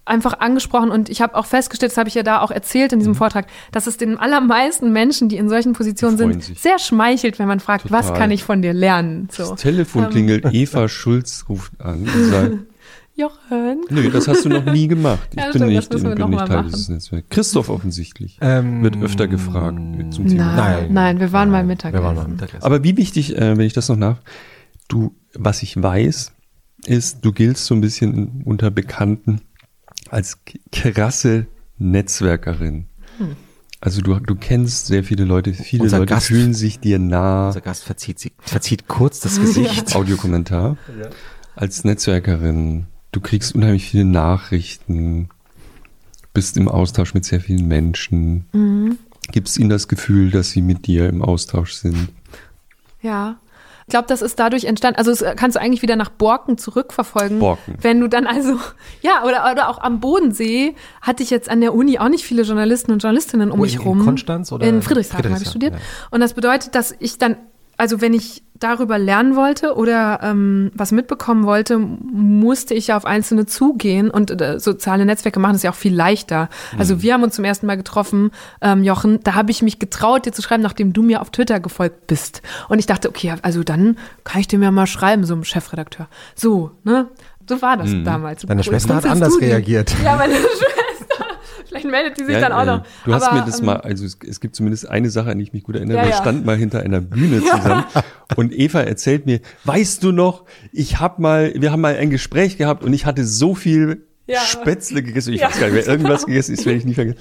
einfach 0.06 0.40
angesprochen 0.40 0.92
und 0.92 1.10
ich 1.10 1.22
habe 1.22 1.36
auch 1.36 1.46
festgestellt, 1.46 1.92
das 1.94 1.98
habe 1.98 2.08
ich 2.10 2.14
ja 2.16 2.24
da 2.24 2.42
auch 2.42 2.52
erzählt 2.52 2.92
in 2.94 3.00
diesem 3.00 3.16
Vortrag, 3.16 3.48
dass 3.72 3.88
es 3.88 3.98
den 3.98 4.18
allermeisten 4.18 4.92
Menschen, 4.92 5.30
die 5.30 5.38
in 5.38 5.50
solchen 5.50 5.74
Positionen 5.74 6.18
sind, 6.18 6.44
sich. 6.44 6.60
sehr 6.60 6.78
schmeichelt, 6.78 7.40
wenn 7.40 7.48
man 7.48 7.60
fragt, 7.62 7.90
was 7.90 8.08
Total. 8.08 8.22
kann 8.22 8.32
ich 8.32 8.44
von 8.44 8.62
dir 8.62 8.74
lernen? 8.74 9.28
So. 9.32 9.52
das 9.52 9.62
Telefon 9.62 10.04
Ähm. 10.04 10.10
klingelt, 10.12 10.46
Eva 10.52 10.88
Schulz 10.88 11.46
ruft 11.50 11.72
an 11.82 12.04
und 12.04 12.26
sagt, 12.30 12.52
Jochen. 13.16 13.82
nö, 13.90 14.09
das 14.09 14.27
hast 14.27 14.45
du 14.45 14.50
noch 14.50 14.66
nie 14.66 14.88
gemacht. 14.88 15.27
Ich 15.32 15.38
Ja, 15.38 15.43
bin 15.43 15.51
stimmt, 15.51 15.64
das 15.64 15.69
nicht, 15.69 15.93
müssen 15.93 16.03
wir 16.06 16.09
bin 16.16 16.19
noch 16.22 16.30
nicht 16.30 16.40
mal 16.40 16.48
Teil 16.48 16.58
machen. 16.58 16.72
dieses 16.72 16.90
Netzwerks. 16.90 17.27
Christoph 17.30 17.69
offensichtlich. 17.69 18.38
Ähm, 18.42 18.82
Wird 18.83 18.98
öfter 19.01 19.27
gefragt 19.27 19.77
zum 20.11 20.27
Thema. 20.27 20.56
Nein, 20.56 20.93
nein, 20.93 21.19
wir 21.19 21.32
waren 21.32 21.50
mal 21.51 21.64
Mittagessen. 21.64 22.01
Wir 22.01 22.06
waren 22.08 22.16
mal 22.16 22.27
Mittagessen. 22.27 22.64
Aber 22.64 22.83
wie 22.83 22.98
wichtig, 22.98 23.35
äh, 23.38 23.58
wenn 23.58 23.66
ich 23.66 23.74
das 23.74 23.90
noch 23.90 23.98
nach, 23.98 24.17
du, 24.88 25.16
was 25.35 25.61
ich 25.61 25.82
weiß, 25.82 26.32
ist, 26.85 27.19
du 27.24 27.32
giltst 27.32 27.66
so 27.66 27.75
ein 27.75 27.82
bisschen 27.82 28.14
in, 28.16 28.42
unter 28.45 28.72
Bekannten 28.72 29.42
als 30.09 30.40
krasse 30.72 31.45
Netzwerkerin. 31.77 32.88
Also 33.80 34.01
du, 34.01 34.19
du 34.19 34.35
kennst 34.35 34.88
sehr 34.88 35.03
viele 35.03 35.24
Leute, 35.25 35.53
viele 35.53 35.83
Unser 35.83 36.00
Leute 36.00 36.14
Gast- 36.16 36.27
fühlen 36.27 36.53
sich 36.53 36.80
dir 36.80 37.00
nah. 37.00 37.48
Unser 37.48 37.61
Gast 37.61 37.83
verzieht, 37.83 38.32
verzieht 38.40 38.88
kurz 38.88 39.19
das 39.19 39.40
Gesicht. 39.40 39.95
Audiokommentar. 39.95 40.77
Als 41.56 41.83
Netzwerkerin, 41.83 42.88
du 43.14 43.22
kriegst 43.22 43.56
unheimlich 43.56 43.85
viele 43.90 44.03
Nachrichten, 44.06 45.30
bist 46.33 46.58
im 46.58 46.67
Austausch 46.67 47.14
mit 47.14 47.24
sehr 47.24 47.40
vielen 47.40 47.67
Menschen. 47.67 48.45
Mhm. 48.51 48.98
Gibst 49.32 49.58
ihnen 49.58 49.69
das 49.69 49.88
Gefühl, 49.88 50.32
dass 50.32 50.50
sie 50.51 50.61
mit 50.61 50.85
dir 50.88 51.08
im 51.08 51.22
Austausch 51.22 51.74
sind. 51.74 52.09
Ja. 53.01 53.38
Ich 53.85 53.92
glaube, 53.92 54.08
das 54.08 54.22
ist 54.22 54.40
dadurch 54.40 54.64
entstanden. 54.64 54.98
Also 54.98 55.11
das 55.11 55.35
kannst 55.35 55.56
du 55.58 55.61
eigentlich 55.61 55.82
wieder 55.82 55.95
nach 55.98 56.09
Borken 56.09 56.58
zurückverfolgen. 56.58 57.40
Borken. 57.40 57.75
Wenn 57.82 58.00
du 58.00 58.08
dann 58.08 58.25
also, 58.25 58.58
ja, 59.01 59.24
oder, 59.25 59.50
oder 59.51 59.69
auch 59.69 59.77
am 59.80 60.00
Bodensee 60.00 60.75
hatte 61.01 61.22
ich 61.22 61.30
jetzt 61.30 61.50
an 61.50 61.61
der 61.61 61.74
Uni 61.74 62.00
auch 62.00 62.09
nicht 62.09 62.24
viele 62.25 62.43
Journalisten 62.43 62.92
und 62.93 63.00
Journalistinnen 63.03 63.51
um 63.51 63.59
Wo, 63.59 63.64
mich 63.64 63.75
in- 63.75 63.82
in 63.82 63.88
rum. 63.88 64.00
Konstanz 64.06 64.51
oder 64.51 64.66
In 64.67 64.82
Friedrichshafen, 64.82 65.17
habe 65.33 65.43
ich 65.43 65.50
Friedrichshafen, 65.50 65.61
studiert. 65.80 65.82
Und 66.11 66.22
das 66.22 66.33
bedeutet, 66.33 66.75
dass 66.75 66.95
ich 67.00 67.17
dann, 67.17 67.35
also 67.84 68.00
wenn 68.00 68.14
ich 68.14 68.44
darüber 68.60 68.98
lernen 68.98 69.36
wollte 69.36 69.76
oder 69.76 70.22
ähm, 70.24 70.72
was 70.74 70.94
mitbekommen 70.94 71.44
wollte, 71.44 71.78
musste 71.78 72.74
ich 72.74 72.88
ja 72.88 72.95
auf 72.95 73.03
Einzelne 73.03 73.45
zugehen 73.45 74.10
und 74.10 74.40
äh, 74.40 74.58
soziale 74.58 75.06
Netzwerke 75.06 75.42
machen 75.42 75.58
es 75.58 75.64
ja 75.64 75.72
auch 75.72 75.76
viel 75.76 75.94
leichter. 75.94 76.48
Also 76.78 77.02
wir 77.02 77.14
haben 77.14 77.24
uns 77.24 77.36
zum 77.36 77.44
ersten 77.44 77.66
Mal 77.66 77.76
getroffen, 77.76 78.32
ähm, 78.62 78.86
Jochen, 78.86 79.20
da 79.22 79.36
habe 79.36 79.52
ich 79.52 79.64
mich 79.64 79.80
getraut, 79.80 80.26
dir 80.26 80.32
zu 80.32 80.42
schreiben, 80.42 80.64
nachdem 80.64 80.94
du 80.94 81.03
mir 81.03 81.20
auf 81.20 81.30
Twitter 81.30 81.60
gefolgt 81.60 82.08
bist. 82.08 82.42
Und 82.70 82.80
ich 82.80 82.86
dachte, 82.86 83.10
okay, 83.10 83.36
also 83.42 83.66
dann 83.66 83.98
kann 84.24 84.40
ich 84.40 84.48
dem 84.48 84.64
ja 84.64 84.72
mal 84.72 84.88
schreiben, 84.88 85.26
so 85.26 85.34
einem 85.34 85.44
Chefredakteur. 85.44 86.08
So, 86.34 86.72
ne? 86.86 87.10
So 87.50 87.62
war 87.62 87.76
das 87.76 87.90
damals. 88.06 88.44
Deine 88.44 88.64
Schwester 88.64 88.95
hat 88.95 89.06
anders 89.06 89.38
dir. 89.38 89.50
reagiert. 89.50 89.94
Ja, 90.02 90.16
meine 90.16 90.36
Schwester 90.36 91.26
Vielleicht 91.67 91.85
meldet 91.85 92.17
die 92.17 92.24
sich 92.25 92.33
Ja, 92.33 92.42
dann 92.42 92.51
auch 92.51 92.66
ja. 92.66 92.77
noch. 92.77 92.85
Du 93.06 93.14
hast 93.14 93.24
Aber, 93.24 93.40
mir 93.40 93.45
das 93.45 93.59
ähm, 93.59 93.66
mal, 93.66 93.77
also 93.77 94.06
es, 94.06 94.17
es 94.27 94.40
gibt 94.40 94.56
zumindest 94.56 94.90
eine 94.90 95.09
Sache, 95.09 95.32
an 95.32 95.38
die 95.38 95.43
ich 95.43 95.53
mich 95.53 95.64
gut 95.64 95.75
erinnere. 95.75 95.98
Ja, 95.98 96.06
Wir 96.06 96.14
standen 96.14 96.45
mal 96.45 96.58
hinter 96.58 96.82
einer 96.82 97.01
Bühne 97.01 97.42
zusammen 97.43 97.85
und 98.35 98.53
Eva 98.53 98.82
erzählt 98.82 99.25
mir, 99.25 99.40
weißt 99.66 100.03
du 100.03 100.11
noch, 100.11 100.45
ich 100.72 101.00
hab 101.00 101.19
mal, 101.19 101.53
wir 101.56 101.72
haben 101.72 101.82
mal 101.82 101.95
ein 101.95 102.09
Gespräch 102.09 102.58
gehabt 102.58 102.83
und 102.83 102.93
ich 102.93 103.06
hatte 103.06 103.25
so 103.25 103.56
viel 103.56 104.06
Ja. 104.26 104.40
Spätzle 104.40 105.03
gegessen. 105.03 105.34
Ich 105.34 105.42
Ja, 105.42 105.48
weiß 105.50 105.60
gar 105.60 105.66
nicht 105.68 105.76
mehr, 105.76 105.88
irgendwas 105.88 106.26
gegessen, 106.26 106.56
das 106.56 106.66
werde 106.66 106.80
ich 106.80 106.85
nie 106.85 106.93
vergessen. 106.93 107.18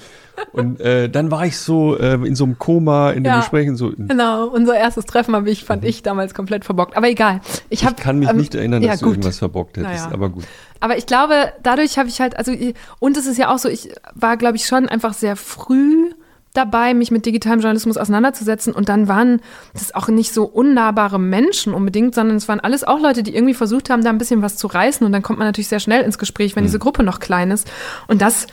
Und 0.52 0.80
äh, 0.80 1.08
dann 1.10 1.30
war 1.32 1.44
ich 1.44 1.58
so 1.58 1.98
äh, 1.98 2.14
in 2.14 2.36
so 2.36 2.44
einem 2.44 2.58
Koma 2.58 3.10
in 3.10 3.24
dem 3.24 3.32
Ja. 3.32 3.40
Gespräch 3.40 3.68
und 3.68 3.76
so. 3.76 3.90
Genau, 3.96 4.46
unser 4.46 4.76
erstes 4.76 5.04
Treffen 5.06 5.34
habe 5.34 5.50
ich, 5.50 5.64
fand 5.64 5.84
ich 5.84 6.02
damals 6.04 6.32
komplett 6.32 6.64
verbockt. 6.64 6.96
Aber 6.96 7.08
egal. 7.08 7.40
Ich, 7.70 7.84
hab, 7.84 7.98
Ich 7.98 8.04
kann 8.04 8.20
mich 8.20 8.28
ähm, 8.28 8.36
nicht 8.36 8.54
erinnern, 8.54 8.82
ja, 8.82 8.92
dass 8.92 9.00
du 9.00 9.06
gut. 9.06 9.14
irgendwas 9.14 9.38
verbockt 9.38 9.76
hättest, 9.78 10.04
Naja. 10.04 10.12
aber 10.14 10.28
gut. 10.30 10.44
Aber 10.78 10.96
ich 10.96 11.06
glaube, 11.06 11.52
dadurch 11.62 11.98
habe 11.98 12.08
ich 12.08 12.20
halt, 12.20 12.36
also, 12.36 12.52
und 13.00 13.16
es 13.16 13.26
ist 13.26 13.36
ja 13.38 13.52
auch 13.52 13.58
so, 13.58 13.68
ich 13.68 13.90
war, 14.14 14.36
glaube 14.36 14.56
ich, 14.56 14.66
schon 14.66 14.88
einfach 14.88 15.14
sehr 15.14 15.34
früh 15.36 16.10
dabei, 16.54 16.92
mich 16.94 17.10
mit 17.10 17.24
digitalem 17.24 17.60
Journalismus 17.60 17.96
auseinanderzusetzen. 17.96 18.74
Und 18.74 18.88
dann 18.88 19.08
waren 19.08 19.40
das 19.72 19.94
auch 19.94 20.08
nicht 20.08 20.32
so 20.34 20.44
unnahbare 20.44 21.18
Menschen 21.18 21.72
unbedingt, 21.74 22.14
sondern 22.14 22.36
es 22.36 22.48
waren 22.48 22.60
alles 22.60 22.84
auch 22.84 23.00
Leute, 23.00 23.22
die 23.22 23.34
irgendwie 23.34 23.54
versucht 23.54 23.88
haben, 23.90 24.04
da 24.04 24.10
ein 24.10 24.18
bisschen 24.18 24.42
was 24.42 24.56
zu 24.56 24.66
reißen. 24.66 25.04
Und 25.06 25.12
dann 25.12 25.22
kommt 25.22 25.38
man 25.38 25.48
natürlich 25.48 25.68
sehr 25.68 25.80
schnell 25.80 26.02
ins 26.02 26.18
Gespräch, 26.18 26.54
wenn 26.54 26.64
diese 26.64 26.78
Gruppe 26.78 27.02
noch 27.02 27.20
klein 27.20 27.50
ist. 27.50 27.70
Und 28.06 28.20
das 28.20 28.46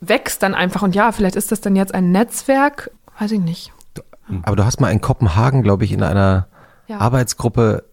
wächst 0.00 0.42
dann 0.42 0.54
einfach. 0.54 0.82
Und 0.82 0.94
ja, 0.94 1.10
vielleicht 1.12 1.36
ist 1.36 1.50
das 1.50 1.60
dann 1.60 1.76
jetzt 1.76 1.94
ein 1.94 2.12
Netzwerk, 2.12 2.90
weiß 3.18 3.32
ich 3.32 3.40
nicht. 3.40 3.72
Aber 4.42 4.56
du 4.56 4.64
hast 4.64 4.80
mal 4.80 4.90
in 4.90 5.00
Kopenhagen, 5.00 5.62
glaube 5.62 5.84
ich, 5.84 5.92
in 5.92 6.02
einer 6.02 6.48
Ja. 6.86 6.98
Arbeitsgruppe, 6.98 7.84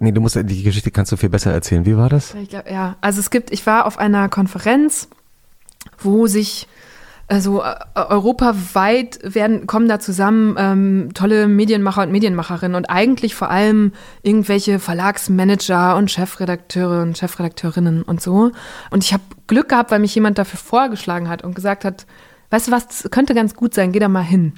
nee, 0.00 0.12
du 0.12 0.20
musst, 0.20 0.36
die 0.36 0.62
Geschichte 0.62 0.90
kannst 0.90 1.12
du 1.12 1.16
viel 1.16 1.28
besser 1.28 1.52
erzählen. 1.52 1.86
Wie 1.86 1.96
war 1.96 2.08
das? 2.08 2.34
Glaub, 2.48 2.68
ja, 2.70 2.96
also 3.00 3.20
es 3.20 3.30
gibt, 3.30 3.50
ich 3.52 3.66
war 3.66 3.86
auf 3.86 3.98
einer 3.98 4.28
Konferenz, 4.28 5.08
wo 5.98 6.26
sich 6.26 6.66
also 7.28 7.62
äh, 7.62 7.74
europaweit 7.94 9.18
werden, 9.22 9.66
kommen 9.66 9.86
da 9.86 10.00
zusammen 10.00 10.56
ähm, 10.58 11.10
tolle 11.12 11.46
Medienmacher 11.46 12.02
und 12.02 12.10
Medienmacherinnen 12.10 12.74
und 12.74 12.86
eigentlich 12.86 13.34
vor 13.34 13.50
allem 13.50 13.92
irgendwelche 14.22 14.78
Verlagsmanager 14.78 15.96
und 15.96 16.10
Chefredakteure 16.10 17.02
und 17.02 17.18
Chefredakteurinnen 17.18 18.02
und 18.02 18.22
so. 18.22 18.50
Und 18.90 19.04
ich 19.04 19.12
habe 19.12 19.22
Glück 19.46 19.68
gehabt, 19.68 19.90
weil 19.90 19.98
mich 20.00 20.14
jemand 20.14 20.38
dafür 20.38 20.58
vorgeschlagen 20.58 21.28
hat 21.28 21.44
und 21.44 21.54
gesagt 21.54 21.84
hat, 21.84 22.06
weißt 22.50 22.68
du 22.68 22.72
was, 22.72 23.08
könnte 23.10 23.34
ganz 23.34 23.54
gut 23.54 23.74
sein, 23.74 23.92
geh 23.92 23.98
da 23.98 24.08
mal 24.08 24.22
hin. 24.22 24.54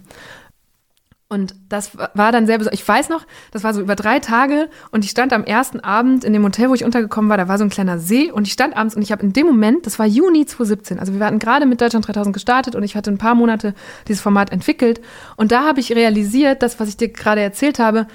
Und 1.33 1.55
das 1.68 1.97
war 1.97 2.33
dann 2.33 2.47
sehr 2.47 2.59
besonders. 2.59 2.81
Ich 2.81 2.86
weiß 2.86 3.09
noch, 3.09 3.25
das 3.52 3.62
war 3.62 3.73
so 3.73 3.81
über 3.81 3.94
drei 3.94 4.18
Tage 4.18 4.68
und 4.91 5.05
ich 5.05 5.12
stand 5.12 5.33
am 5.33 5.44
ersten 5.44 5.78
Abend 5.78 6.25
in 6.25 6.33
dem 6.33 6.42
Hotel, 6.42 6.68
wo 6.68 6.75
ich 6.75 6.83
untergekommen 6.84 7.31
war, 7.31 7.36
da 7.36 7.47
war 7.47 7.57
so 7.57 7.62
ein 7.62 7.70
kleiner 7.70 8.00
See 8.00 8.33
und 8.33 8.49
ich 8.49 8.52
stand 8.52 8.76
abends 8.76 8.97
und 8.97 9.02
ich 9.02 9.12
habe 9.12 9.23
in 9.23 9.33
dem 9.33 9.47
Moment, 9.47 9.86
das 9.86 10.00
war 10.00 10.07
Juni 10.07 10.44
2017, 10.44 10.99
also 10.99 11.15
wir 11.15 11.25
hatten 11.25 11.39
gerade 11.39 11.67
mit 11.67 11.81
Deutschland 11.81 12.09
3000 12.09 12.34
gestartet 12.34 12.75
und 12.75 12.83
ich 12.83 12.97
hatte 12.97 13.12
ein 13.12 13.18
paar 13.18 13.36
Monate 13.36 13.75
dieses 14.09 14.20
Format 14.20 14.50
entwickelt 14.50 15.00
und 15.36 15.52
da 15.52 15.62
habe 15.62 15.78
ich 15.78 15.94
realisiert, 15.94 16.65
das, 16.65 16.81
was 16.81 16.89
ich 16.89 16.97
dir 16.97 17.10
gerade 17.10 17.42
erzählt 17.42 17.78
habe, 17.78 18.09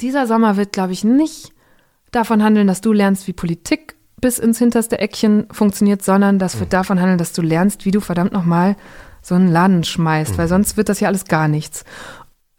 dieser 0.00 0.26
Sommer 0.26 0.56
wird, 0.56 0.72
glaube 0.72 0.92
ich, 0.92 1.04
nicht 1.04 1.52
davon 2.10 2.42
handeln, 2.42 2.66
dass 2.66 2.80
du 2.80 2.92
lernst, 2.92 3.28
wie 3.28 3.34
Politik 3.34 3.94
bis 4.20 4.40
ins 4.40 4.58
hinterste 4.58 4.98
Eckchen 4.98 5.46
funktioniert, 5.52 6.02
sondern 6.02 6.40
das 6.40 6.58
wird 6.58 6.72
davon 6.72 6.98
handeln, 7.00 7.18
dass 7.18 7.32
du 7.32 7.40
lernst, 7.40 7.84
wie 7.84 7.92
du 7.92 8.00
verdammt 8.00 8.32
nochmal 8.32 8.74
so 9.22 9.34
einen 9.34 9.48
Laden 9.48 9.84
schmeißt, 9.84 10.38
weil 10.38 10.48
sonst 10.48 10.76
wird 10.76 10.88
das 10.88 11.00
ja 11.00 11.08
alles 11.08 11.26
gar 11.26 11.48
nichts. 11.48 11.84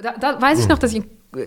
Da, 0.01 0.13
da 0.19 0.41
weiß 0.41 0.59
ich 0.59 0.67
noch, 0.67 0.79
dass 0.79 0.93
ich 0.93 1.03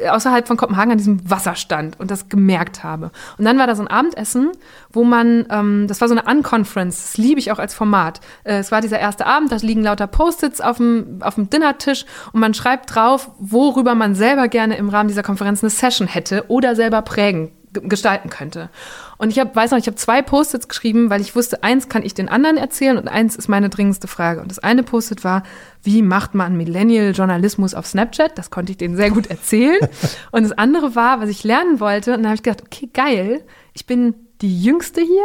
außerhalb 0.09 0.47
von 0.47 0.57
Kopenhagen 0.57 0.93
an 0.93 0.99
diesem 0.99 1.29
Wasser 1.29 1.57
stand 1.57 1.99
und 1.99 2.11
das 2.11 2.29
gemerkt 2.29 2.85
habe. 2.85 3.11
Und 3.37 3.45
dann 3.45 3.59
war 3.59 3.67
da 3.67 3.75
so 3.75 3.83
ein 3.83 3.89
Abendessen, 3.89 4.51
wo 4.93 5.03
man, 5.03 5.45
ähm, 5.51 5.87
das 5.89 6.01
war 6.01 6.07
so 6.07 6.15
eine 6.17 6.23
Unconference, 6.31 7.03
das 7.03 7.17
liebe 7.17 7.41
ich 7.41 7.51
auch 7.51 7.59
als 7.59 7.75
Format. 7.75 8.21
Äh, 8.45 8.59
es 8.59 8.71
war 8.71 8.81
dieser 8.81 9.01
erste 9.01 9.27
Abend, 9.27 9.51
da 9.51 9.57
liegen 9.57 9.83
lauter 9.83 10.07
Post-its 10.07 10.61
auf 10.61 10.77
dem, 10.77 11.19
auf 11.21 11.35
dem 11.35 11.51
Dinnertisch 11.51 12.05
und 12.33 12.39
man 12.39 12.55
schreibt 12.55 12.95
drauf, 12.95 13.31
worüber 13.41 13.97
man 13.97 14.15
selber 14.15 14.47
gerne 14.47 14.77
im 14.77 14.89
Rahmen 14.89 15.09
dieser 15.09 15.25
Konferenz 15.25 15.65
eine 15.65 15.71
Session 15.71 16.07
hätte 16.07 16.45
oder 16.49 16.77
selber 16.77 17.03
prägen 17.03 17.47
ge- 17.47 17.53
gestalten 17.73 18.31
könnte. 18.31 18.71
Und 19.19 19.31
ich 19.31 19.39
hab, 19.39 19.55
weiß 19.55 19.71
noch, 19.71 19.79
ich 19.79 19.87
habe 19.87 19.97
zwei 19.97 20.23
Post-its 20.23 20.69
geschrieben, 20.69 21.11
weil 21.11 21.21
ich 21.21 21.35
wusste, 21.35 21.63
eins 21.63 21.89
kann 21.89 22.03
ich 22.03 22.15
den 22.15 22.29
anderen 22.29 22.57
erzählen 22.57 22.99
und 22.99 23.09
eins 23.09 23.37
ist 23.37 23.49
meine 23.49 23.69
dringendste 23.69 24.09
Frage. 24.09 24.41
Und 24.41 24.51
das 24.51 24.59
eine 24.59 24.83
Post-it 24.83 25.25
war, 25.25 25.43
wie 25.83 26.03
macht 26.03 26.35
man 26.35 26.57
Millennial-Journalismus 26.57 27.75
auf 27.75 27.87
Snapchat? 27.87 28.37
Das 28.37 28.51
konnte 28.51 28.73
ich 28.73 28.79
denen 28.79 28.97
sehr 28.97 29.11
gut 29.11 29.29
erzählen. 29.29 29.79
und 30.33 30.43
das 30.43 30.53
andere 30.53 30.95
war, 30.95 31.21
was 31.21 31.29
ich 31.29 31.45
lernen 31.45 31.81
wollte. 31.81 32.13
Und 32.13 32.19
dann 32.19 32.27
habe 32.27 32.37
ich 32.37 32.43
gedacht, 32.43 32.63
okay, 32.63 32.89
geil, 32.93 33.45
ich 33.75 33.87
bin 33.87 34.15
die 34.41 34.63
Jüngste 34.63 35.01
hier 35.01 35.23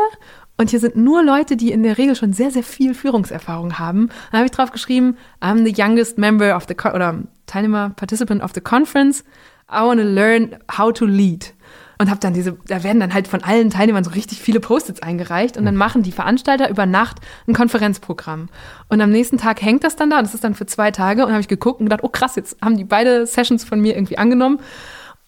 und 0.58 0.72
hier 0.72 0.80
sind 0.80 0.96
nur 0.96 1.24
Leute, 1.24 1.56
die 1.56 1.72
in 1.72 1.84
der 1.84 1.98
Regel 1.98 2.16
schon 2.16 2.34
sehr, 2.34 2.50
sehr 2.50 2.64
viel 2.64 2.96
Führungserfahrung 2.96 3.78
haben. 3.78 4.10
Dann 4.32 4.40
habe 4.40 4.46
ich 4.46 4.52
drauf 4.52 4.72
geschrieben, 4.72 5.18
I'm 5.40 5.64
the 5.64 5.74
youngest 5.80 6.18
member 6.18 6.56
of 6.56 6.66
the, 6.68 6.76
oder 6.76 7.20
Teilnehmer, 7.46 7.92
participant 7.96 8.44
of 8.44 8.52
the 8.56 8.62
conference. 8.62 9.24
I 9.70 9.82
want 9.82 10.00
to 10.00 10.08
learn 10.08 10.58
how 10.78 10.92
to 10.94 11.06
lead. 11.06 11.54
Und 12.00 12.10
habe 12.10 12.20
dann 12.20 12.34
diese, 12.34 12.58
da 12.68 12.84
werden 12.84 13.00
dann 13.00 13.14
halt 13.14 13.28
von 13.28 13.44
allen 13.44 13.72
Teilnehmern 13.72 14.04
so 14.04 14.12
richtig 14.12 14.40
viele 14.40 14.60
Post-its 14.60 15.02
eingereicht 15.02 15.58
und 15.58 15.66
dann 15.66 15.76
machen 15.76 16.04
die 16.04 16.12
Veranstalter 16.12 16.70
über 16.70 16.86
Nacht 16.86 17.18
ein 17.48 17.54
Konferenzprogramm. 17.54 18.50
Und 18.88 19.02
am 19.02 19.10
nächsten 19.10 19.38
Tag 19.38 19.62
hängt 19.64 19.84
das 19.84 19.96
dann 19.96 20.12
da 20.12 20.20
und 20.20 20.26
das 20.26 20.36
ist 20.36 20.44
dann 20.44 20.54
für 20.54 20.68
zwei 20.68 20.92
Tage 20.92 21.26
und 21.26 21.32
habe 21.32 21.42
ich 21.42 21.48
geguckt 21.48 21.80
und 21.80 21.88
gedacht, 21.88 22.04
oh 22.04 22.10
krass, 22.10 22.36
jetzt 22.36 22.58
haben 22.62 22.78
die 22.78 22.84
beide 22.84 23.26
Sessions 23.26 23.64
von 23.64 23.82
mir 23.82 23.96
irgendwie 23.96 24.18
angenommen. 24.18 24.60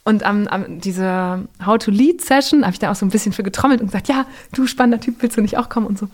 Und 0.10 0.24
am, 0.24 0.48
am 0.48 0.80
diese 0.80 1.48
How 1.64 1.78
to 1.78 1.92
Lead 1.92 2.22
Session 2.22 2.64
habe 2.64 2.74
ich 2.74 2.80
da 2.80 2.90
auch 2.90 2.96
so 2.96 3.06
ein 3.06 3.10
bisschen 3.10 3.32
für 3.32 3.44
getrommelt 3.44 3.80
und 3.80 3.88
gesagt, 3.88 4.08
ja, 4.08 4.26
du 4.54 4.66
spannender 4.66 5.00
Typ, 5.00 5.18
willst 5.20 5.38
du 5.38 5.42
nicht 5.42 5.58
auch 5.58 5.70
kommen 5.70 5.86
und 5.86 6.00
so. 6.00 6.08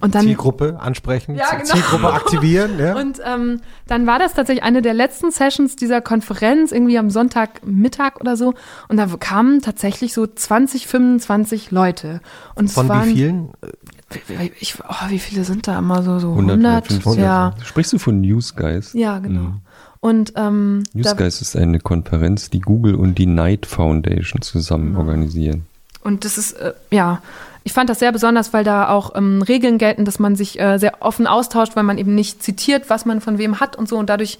Und 0.00 0.14
dann 0.14 0.22
Zielgruppe 0.22 0.78
ansprechen, 0.80 1.34
Ja, 1.34 1.50
genau. 1.50 1.64
Zielgruppe 1.64 2.12
aktivieren. 2.12 2.78
Ja? 2.78 2.94
und 2.94 3.20
ähm, 3.26 3.60
dann 3.88 4.06
war 4.06 4.20
das 4.20 4.34
tatsächlich 4.34 4.62
eine 4.62 4.82
der 4.82 4.94
letzten 4.94 5.32
Sessions 5.32 5.74
dieser 5.74 6.00
Konferenz, 6.00 6.70
irgendwie 6.70 6.96
am 6.96 7.10
Sonntagmittag 7.10 8.20
oder 8.20 8.36
so. 8.36 8.54
Und 8.86 8.98
da 8.98 9.06
kamen 9.06 9.60
tatsächlich 9.62 10.14
so 10.14 10.28
20, 10.28 10.86
25 10.86 11.72
Leute. 11.72 12.20
Und 12.54 12.66
es 12.66 12.74
Von 12.74 12.88
waren, 12.88 13.08
wie 13.08 13.14
vielen? 13.14 13.48
Wie, 14.28 14.52
ich, 14.60 14.76
oh, 14.88 15.08
wie 15.08 15.18
viele 15.18 15.42
sind 15.42 15.66
da 15.66 15.76
immer 15.78 16.04
so? 16.04 16.20
So 16.20 16.30
100, 16.30 16.56
100? 16.56 16.90
150. 16.90 17.22
Ja, 17.22 17.54
Sprichst 17.64 17.92
du 17.92 17.98
von 17.98 18.20
Newsguys? 18.20 18.92
ja, 18.92 19.18
genau. 19.18 19.54
Und 20.00 20.32
ähm, 20.36 20.82
Newsguys 20.94 21.42
ist 21.42 21.56
eine 21.56 21.78
Konferenz, 21.78 22.48
die 22.48 22.60
Google 22.60 22.94
und 22.94 23.16
die 23.16 23.26
Knight 23.26 23.66
Foundation 23.66 24.40
zusammen 24.40 24.96
organisieren. 24.96 25.66
Und 26.02 26.24
das 26.24 26.38
ist, 26.38 26.52
äh, 26.52 26.72
ja, 26.90 27.20
ich 27.64 27.74
fand 27.74 27.90
das 27.90 27.98
sehr 27.98 28.10
besonders, 28.10 28.54
weil 28.54 28.64
da 28.64 28.88
auch 28.88 29.14
ähm, 29.14 29.42
Regeln 29.42 29.76
gelten, 29.76 30.06
dass 30.06 30.18
man 30.18 30.36
sich 30.36 30.58
äh, 30.58 30.78
sehr 30.78 31.02
offen 31.02 31.26
austauscht, 31.26 31.76
weil 31.76 31.82
man 31.82 31.98
eben 31.98 32.14
nicht 32.14 32.42
zitiert, 32.42 32.88
was 32.88 33.04
man 33.04 33.20
von 33.20 33.36
wem 33.36 33.60
hat 33.60 33.76
und 33.76 33.88
so. 33.88 33.98
Und 33.98 34.08
dadurch 34.08 34.38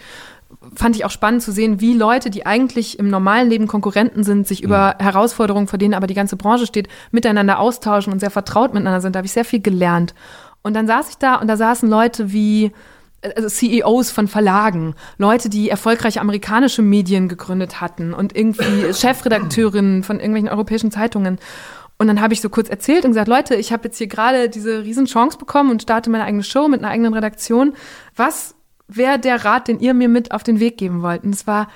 fand 0.74 0.96
ich 0.96 1.04
auch 1.04 1.10
spannend 1.10 1.42
zu 1.42 1.52
sehen, 1.52 1.80
wie 1.80 1.94
Leute, 1.94 2.30
die 2.30 2.46
eigentlich 2.46 2.98
im 2.98 3.10
normalen 3.10 3.50
Leben 3.50 3.66
Konkurrenten 3.66 4.24
sind, 4.24 4.48
sich 4.48 4.62
über 4.62 4.96
Herausforderungen, 4.98 5.68
vor 5.68 5.78
denen 5.78 5.94
aber 5.94 6.06
die 6.06 6.14
ganze 6.14 6.36
Branche 6.36 6.66
steht, 6.66 6.88
miteinander 7.10 7.58
austauschen 7.58 8.12
und 8.12 8.20
sehr 8.20 8.30
vertraut 8.30 8.72
miteinander 8.72 9.00
sind. 9.00 9.14
Da 9.14 9.18
habe 9.18 9.26
ich 9.26 9.32
sehr 9.32 9.44
viel 9.44 9.60
gelernt. 9.60 10.14
Und 10.62 10.74
dann 10.74 10.86
saß 10.86 11.10
ich 11.10 11.18
da 11.18 11.36
und 11.36 11.48
da 11.48 11.56
saßen 11.56 11.88
Leute 11.88 12.32
wie 12.32 12.72
also 13.22 13.48
CEOs 13.48 14.10
von 14.10 14.28
Verlagen, 14.28 14.94
Leute, 15.18 15.48
die 15.48 15.68
erfolgreiche 15.68 16.20
amerikanische 16.20 16.82
Medien 16.82 17.28
gegründet 17.28 17.80
hatten 17.80 18.14
und 18.14 18.36
irgendwie 18.36 18.92
Chefredakteurinnen 18.94 20.02
von 20.02 20.16
irgendwelchen 20.16 20.48
europäischen 20.48 20.90
Zeitungen. 20.90 21.38
Und 21.98 22.06
dann 22.06 22.22
habe 22.22 22.32
ich 22.32 22.40
so 22.40 22.48
kurz 22.48 22.70
erzählt 22.70 23.04
und 23.04 23.10
gesagt, 23.10 23.28
Leute, 23.28 23.56
ich 23.56 23.72
habe 23.72 23.84
jetzt 23.84 23.98
hier 23.98 24.06
gerade 24.06 24.48
diese 24.48 24.84
riesen 24.84 25.04
Chance 25.04 25.36
bekommen 25.36 25.70
und 25.70 25.82
starte 25.82 26.08
meine 26.08 26.24
eigene 26.24 26.42
Show 26.42 26.66
mit 26.66 26.80
einer 26.80 26.90
eigenen 26.90 27.12
Redaktion. 27.12 27.74
Was 28.16 28.54
wäre 28.88 29.18
der 29.18 29.44
Rat, 29.44 29.68
den 29.68 29.80
ihr 29.80 29.92
mir 29.92 30.08
mit 30.08 30.32
auf 30.32 30.42
den 30.42 30.60
Weg 30.60 30.78
geben 30.78 31.02
wollt? 31.02 31.24
Und 31.24 31.34
es 31.34 31.46
war 31.46 31.68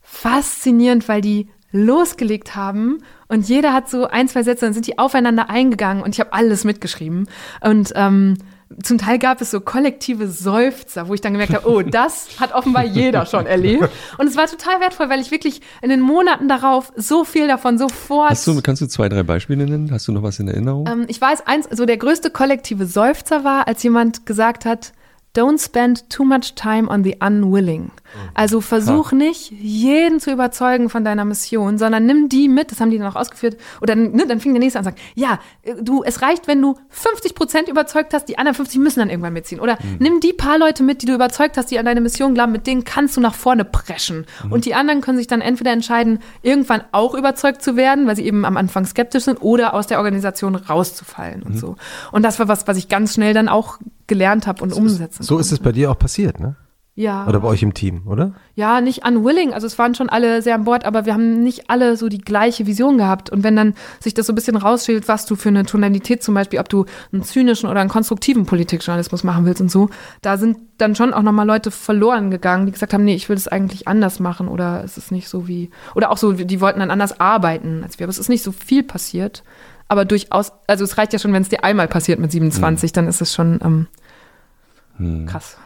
faszinierend, 0.00 1.08
weil 1.08 1.20
die 1.20 1.50
losgelegt 1.72 2.56
haben 2.56 3.02
und 3.28 3.48
jeder 3.48 3.72
hat 3.72 3.90
so 3.90 4.06
ein, 4.06 4.28
zwei 4.28 4.42
Sätze, 4.42 4.64
dann 4.64 4.72
sind 4.72 4.86
die 4.86 4.98
aufeinander 4.98 5.50
eingegangen 5.50 6.02
und 6.02 6.14
ich 6.14 6.20
habe 6.20 6.32
alles 6.32 6.64
mitgeschrieben. 6.64 7.28
Und 7.60 7.92
ähm, 7.96 8.38
zum 8.82 8.98
Teil 8.98 9.18
gab 9.18 9.40
es 9.40 9.50
so 9.50 9.60
kollektive 9.60 10.28
Seufzer, 10.28 11.08
wo 11.08 11.14
ich 11.14 11.20
dann 11.20 11.32
gemerkt 11.32 11.54
habe, 11.54 11.68
oh, 11.68 11.82
das 11.82 12.28
hat 12.40 12.52
offenbar 12.52 12.84
jeder 12.84 13.24
schon 13.24 13.46
erlebt. 13.46 13.88
Und 14.18 14.26
es 14.26 14.36
war 14.36 14.46
total 14.46 14.80
wertvoll, 14.80 15.08
weil 15.08 15.20
ich 15.20 15.30
wirklich 15.30 15.60
in 15.82 15.90
den 15.90 16.00
Monaten 16.00 16.48
darauf 16.48 16.92
so 16.96 17.24
viel 17.24 17.46
davon 17.46 17.78
sofort. 17.78 18.30
Hast 18.30 18.46
du, 18.46 18.60
kannst 18.60 18.82
du 18.82 18.86
zwei, 18.86 19.08
drei 19.08 19.22
Beispiele 19.22 19.64
nennen? 19.66 19.90
Hast 19.92 20.08
du 20.08 20.12
noch 20.12 20.22
was 20.22 20.40
in 20.40 20.48
Erinnerung? 20.48 20.86
Ähm, 20.88 21.04
ich 21.08 21.20
weiß, 21.20 21.46
eins, 21.46 21.68
so 21.70 21.86
der 21.86 21.96
größte 21.96 22.30
kollektive 22.30 22.86
Seufzer 22.86 23.44
war, 23.44 23.68
als 23.68 23.82
jemand 23.84 24.26
gesagt 24.26 24.64
hat, 24.64 24.92
don't 25.36 25.62
spend 25.62 26.10
too 26.10 26.24
much 26.24 26.54
time 26.54 26.88
on 26.88 27.04
the 27.04 27.16
unwilling. 27.20 27.92
Also 28.34 28.60
versuch 28.60 29.12
nicht, 29.12 29.50
jeden 29.50 30.20
zu 30.20 30.30
überzeugen 30.30 30.88
von 30.88 31.04
deiner 31.04 31.24
Mission, 31.24 31.78
sondern 31.78 32.06
nimm 32.06 32.28
die 32.28 32.48
mit, 32.48 32.70
das 32.72 32.80
haben 32.80 32.90
die 32.90 32.98
dann 32.98 33.08
auch 33.08 33.16
ausgeführt, 33.16 33.56
oder 33.80 33.94
ne, 33.94 34.26
dann 34.26 34.40
fing 34.40 34.52
der 34.52 34.60
nächste 34.60 34.78
an 34.78 34.84
und 34.84 34.92
sagt, 34.92 35.00
ja, 35.14 35.38
äh, 35.62 35.74
du, 35.80 36.02
es 36.02 36.22
reicht, 36.22 36.48
wenn 36.48 36.60
du 36.60 36.76
50 36.88 37.34
Prozent 37.34 37.68
überzeugt 37.68 38.14
hast, 38.14 38.28
die 38.28 38.38
anderen 38.38 38.54
50 38.54 38.80
müssen 38.80 39.00
dann 39.00 39.10
irgendwann 39.10 39.32
mitziehen. 39.32 39.60
Oder 39.60 39.78
nimm 39.98 40.20
die 40.20 40.32
paar 40.32 40.58
Leute 40.58 40.82
mit, 40.82 41.02
die 41.02 41.06
du 41.06 41.14
überzeugt 41.14 41.56
hast, 41.56 41.70
die 41.70 41.78
an 41.78 41.84
deine 41.84 42.00
Mission 42.00 42.34
glauben, 42.34 42.52
mit 42.52 42.66
denen 42.66 42.84
kannst 42.84 43.16
du 43.16 43.20
nach 43.20 43.34
vorne 43.34 43.64
preschen. 43.64 44.26
Und 44.50 44.64
die 44.64 44.74
anderen 44.74 45.00
können 45.00 45.18
sich 45.18 45.26
dann 45.26 45.40
entweder 45.40 45.72
entscheiden, 45.72 46.20
irgendwann 46.42 46.82
auch 46.92 47.14
überzeugt 47.14 47.62
zu 47.62 47.76
werden, 47.76 48.06
weil 48.06 48.16
sie 48.16 48.24
eben 48.24 48.44
am 48.44 48.56
Anfang 48.56 48.84
skeptisch 48.86 49.24
sind, 49.24 49.42
oder 49.42 49.74
aus 49.74 49.86
der 49.86 49.98
Organisation 49.98 50.54
rauszufallen 50.54 51.42
und 51.42 51.58
so. 51.58 51.76
Und 52.12 52.22
das 52.22 52.38
war 52.38 52.48
was, 52.48 52.66
was 52.66 52.76
ich 52.76 52.88
ganz 52.88 53.14
schnell 53.14 53.34
dann 53.34 53.48
auch 53.48 53.78
gelernt 54.06 54.46
habe 54.46 54.62
und 54.62 54.72
umsetzen 54.72 55.22
So 55.22 55.38
ist 55.38 55.52
es 55.52 55.58
bei 55.58 55.72
dir 55.72 55.90
auch 55.90 55.98
passiert, 55.98 56.40
ne? 56.40 56.56
Ja. 56.98 57.26
Oder 57.26 57.40
bei 57.40 57.48
euch 57.48 57.62
im 57.62 57.74
Team, 57.74 58.02
oder? 58.06 58.32
Ja, 58.54 58.80
nicht 58.80 59.06
unwilling. 59.06 59.52
Also 59.52 59.66
es 59.66 59.78
waren 59.78 59.94
schon 59.94 60.08
alle 60.08 60.40
sehr 60.40 60.54
an 60.54 60.64
Bord, 60.64 60.86
aber 60.86 61.04
wir 61.04 61.12
haben 61.12 61.42
nicht 61.42 61.68
alle 61.68 61.98
so 61.98 62.08
die 62.08 62.22
gleiche 62.22 62.66
Vision 62.66 62.96
gehabt. 62.96 63.28
Und 63.28 63.44
wenn 63.44 63.54
dann 63.54 63.74
sich 64.00 64.14
das 64.14 64.26
so 64.26 64.32
ein 64.32 64.34
bisschen 64.34 64.56
rausschält, 64.56 65.06
was 65.06 65.26
du 65.26 65.36
für 65.36 65.50
eine 65.50 65.66
Tonalität 65.66 66.22
zum 66.22 66.34
Beispiel, 66.34 66.58
ob 66.58 66.70
du 66.70 66.86
einen 67.12 67.22
zynischen 67.22 67.68
oder 67.68 67.80
einen 67.80 67.90
konstruktiven 67.90 68.46
Politikjournalismus 68.46 69.24
machen 69.24 69.44
willst 69.44 69.60
und 69.60 69.70
so, 69.70 69.90
da 70.22 70.38
sind 70.38 70.56
dann 70.78 70.94
schon 70.94 71.12
auch 71.12 71.20
nochmal 71.20 71.46
Leute 71.46 71.70
verloren 71.70 72.30
gegangen, 72.30 72.64
die 72.64 72.72
gesagt 72.72 72.94
haben, 72.94 73.04
nee, 73.04 73.14
ich 73.14 73.28
will 73.28 73.36
das 73.36 73.46
eigentlich 73.46 73.86
anders 73.86 74.18
machen 74.18 74.48
oder 74.48 74.82
es 74.82 74.96
ist 74.96 75.12
nicht 75.12 75.28
so 75.28 75.46
wie, 75.46 75.68
oder 75.94 76.10
auch 76.10 76.16
so, 76.16 76.32
die 76.32 76.60
wollten 76.62 76.80
dann 76.80 76.90
anders 76.90 77.20
arbeiten 77.20 77.82
als 77.84 77.98
wir. 77.98 78.06
Aber 78.06 78.10
es 78.10 78.18
ist 78.18 78.30
nicht 78.30 78.42
so 78.42 78.52
viel 78.52 78.82
passiert. 78.82 79.44
Aber 79.88 80.06
durchaus, 80.06 80.52
also 80.66 80.82
es 80.82 80.96
reicht 80.96 81.12
ja 81.12 81.18
schon, 81.18 81.34
wenn 81.34 81.42
es 81.42 81.50
dir 81.50 81.62
einmal 81.62 81.88
passiert 81.88 82.18
mit 82.18 82.32
27, 82.32 82.92
dann 82.92 83.06
ist 83.06 83.20
es 83.20 83.34
schon 83.34 83.60
ähm, 83.62 83.86
krass. 85.26 85.56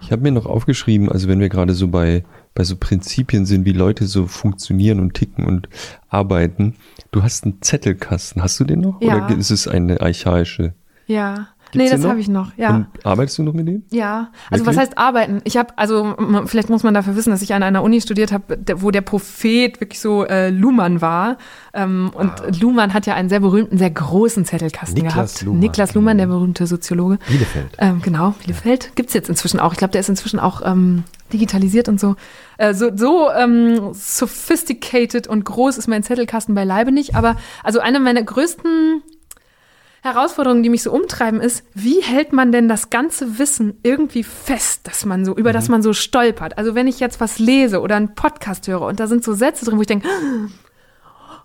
Ich 0.00 0.12
habe 0.12 0.22
mir 0.22 0.32
noch 0.32 0.46
aufgeschrieben, 0.46 1.10
also 1.10 1.28
wenn 1.28 1.40
wir 1.40 1.48
gerade 1.48 1.74
so 1.74 1.88
bei, 1.88 2.24
bei 2.54 2.64
so 2.64 2.76
Prinzipien 2.76 3.46
sind, 3.46 3.64
wie 3.64 3.72
Leute 3.72 4.06
so 4.06 4.26
funktionieren 4.26 5.00
und 5.00 5.14
ticken 5.14 5.44
und 5.44 5.68
arbeiten. 6.08 6.76
Du 7.10 7.22
hast 7.22 7.44
einen 7.44 7.60
Zettelkasten. 7.62 8.42
Hast 8.42 8.60
du 8.60 8.64
den 8.64 8.80
noch? 8.80 9.00
Ja. 9.00 9.26
Oder 9.26 9.36
ist 9.36 9.50
es 9.50 9.66
eine 9.66 10.00
archaische? 10.00 10.74
Ja. 11.06 11.48
Gibt's 11.70 11.90
nee, 11.90 11.96
das 11.96 12.04
habe 12.08 12.20
ich 12.20 12.28
noch, 12.28 12.52
ja. 12.56 12.76
Und 12.76 12.86
arbeitest 13.04 13.38
du 13.38 13.42
noch 13.42 13.52
mit 13.52 13.68
dem? 13.68 13.82
Ja, 13.90 14.30
also 14.50 14.64
was 14.64 14.76
heißt 14.76 14.96
arbeiten? 14.96 15.40
Ich 15.44 15.56
habe, 15.56 15.76
also 15.76 16.16
vielleicht 16.46 16.70
muss 16.70 16.82
man 16.82 16.94
dafür 16.94 17.14
wissen, 17.14 17.30
dass 17.30 17.42
ich 17.42 17.52
an 17.52 17.62
einer 17.62 17.82
Uni 17.82 18.00
studiert 18.00 18.32
habe, 18.32 18.58
wo 18.76 18.90
der 18.90 19.02
Prophet 19.02 19.80
wirklich 19.80 20.00
so 20.00 20.24
äh, 20.24 20.50
Luhmann 20.50 21.00
war. 21.00 21.36
Ähm, 21.74 22.10
und 22.14 22.60
Luhmann 22.60 22.94
hat 22.94 23.06
ja 23.06 23.14
einen 23.14 23.28
sehr 23.28 23.40
berühmten, 23.40 23.76
sehr 23.76 23.90
großen 23.90 24.44
Zettelkasten 24.44 24.94
Niklas 24.94 25.14
gehabt. 25.14 25.42
Luhmann. 25.42 25.60
Niklas 25.60 25.94
Luhmann, 25.94 26.18
der 26.18 26.26
berühmte 26.26 26.66
Soziologe. 26.66 27.18
Bielefeld. 27.28 27.76
Ähm, 27.78 28.00
genau, 28.02 28.34
Bielefeld 28.42 28.96
gibt's 28.96 29.12
jetzt 29.12 29.28
inzwischen 29.28 29.60
auch. 29.60 29.72
Ich 29.72 29.78
glaube, 29.78 29.92
der 29.92 30.00
ist 30.00 30.08
inzwischen 30.08 30.40
auch 30.40 30.62
ähm, 30.64 31.04
digitalisiert 31.32 31.88
und 31.88 32.00
so. 32.00 32.16
Äh, 32.56 32.74
so 32.74 32.90
so 32.96 33.30
ähm, 33.30 33.92
sophisticated 33.92 35.26
und 35.26 35.44
groß 35.44 35.78
ist 35.78 35.88
mein 35.88 36.02
Zettelkasten 36.02 36.54
beileibe 36.54 36.92
nicht. 36.92 37.14
Aber 37.14 37.36
also 37.62 37.80
eine 37.80 38.00
meiner 38.00 38.22
größten 38.22 39.02
Herausforderungen, 40.02 40.62
die 40.62 40.70
mich 40.70 40.82
so 40.82 40.92
umtreiben, 40.92 41.40
ist, 41.40 41.64
wie 41.74 42.00
hält 42.02 42.32
man 42.32 42.52
denn 42.52 42.68
das 42.68 42.90
ganze 42.90 43.38
Wissen 43.38 43.78
irgendwie 43.82 44.22
fest, 44.22 44.86
dass 44.86 45.04
man 45.04 45.24
so, 45.24 45.34
über 45.36 45.52
das 45.52 45.68
man 45.68 45.82
so 45.82 45.92
stolpert? 45.92 46.56
Also 46.56 46.74
wenn 46.74 46.86
ich 46.86 47.00
jetzt 47.00 47.20
was 47.20 47.38
lese 47.38 47.80
oder 47.80 47.96
einen 47.96 48.14
Podcast 48.14 48.68
höre 48.68 48.82
und 48.82 49.00
da 49.00 49.06
sind 49.06 49.24
so 49.24 49.32
Sätze 49.34 49.64
drin, 49.64 49.76
wo 49.76 49.80
ich 49.80 49.88
denke, 49.88 50.08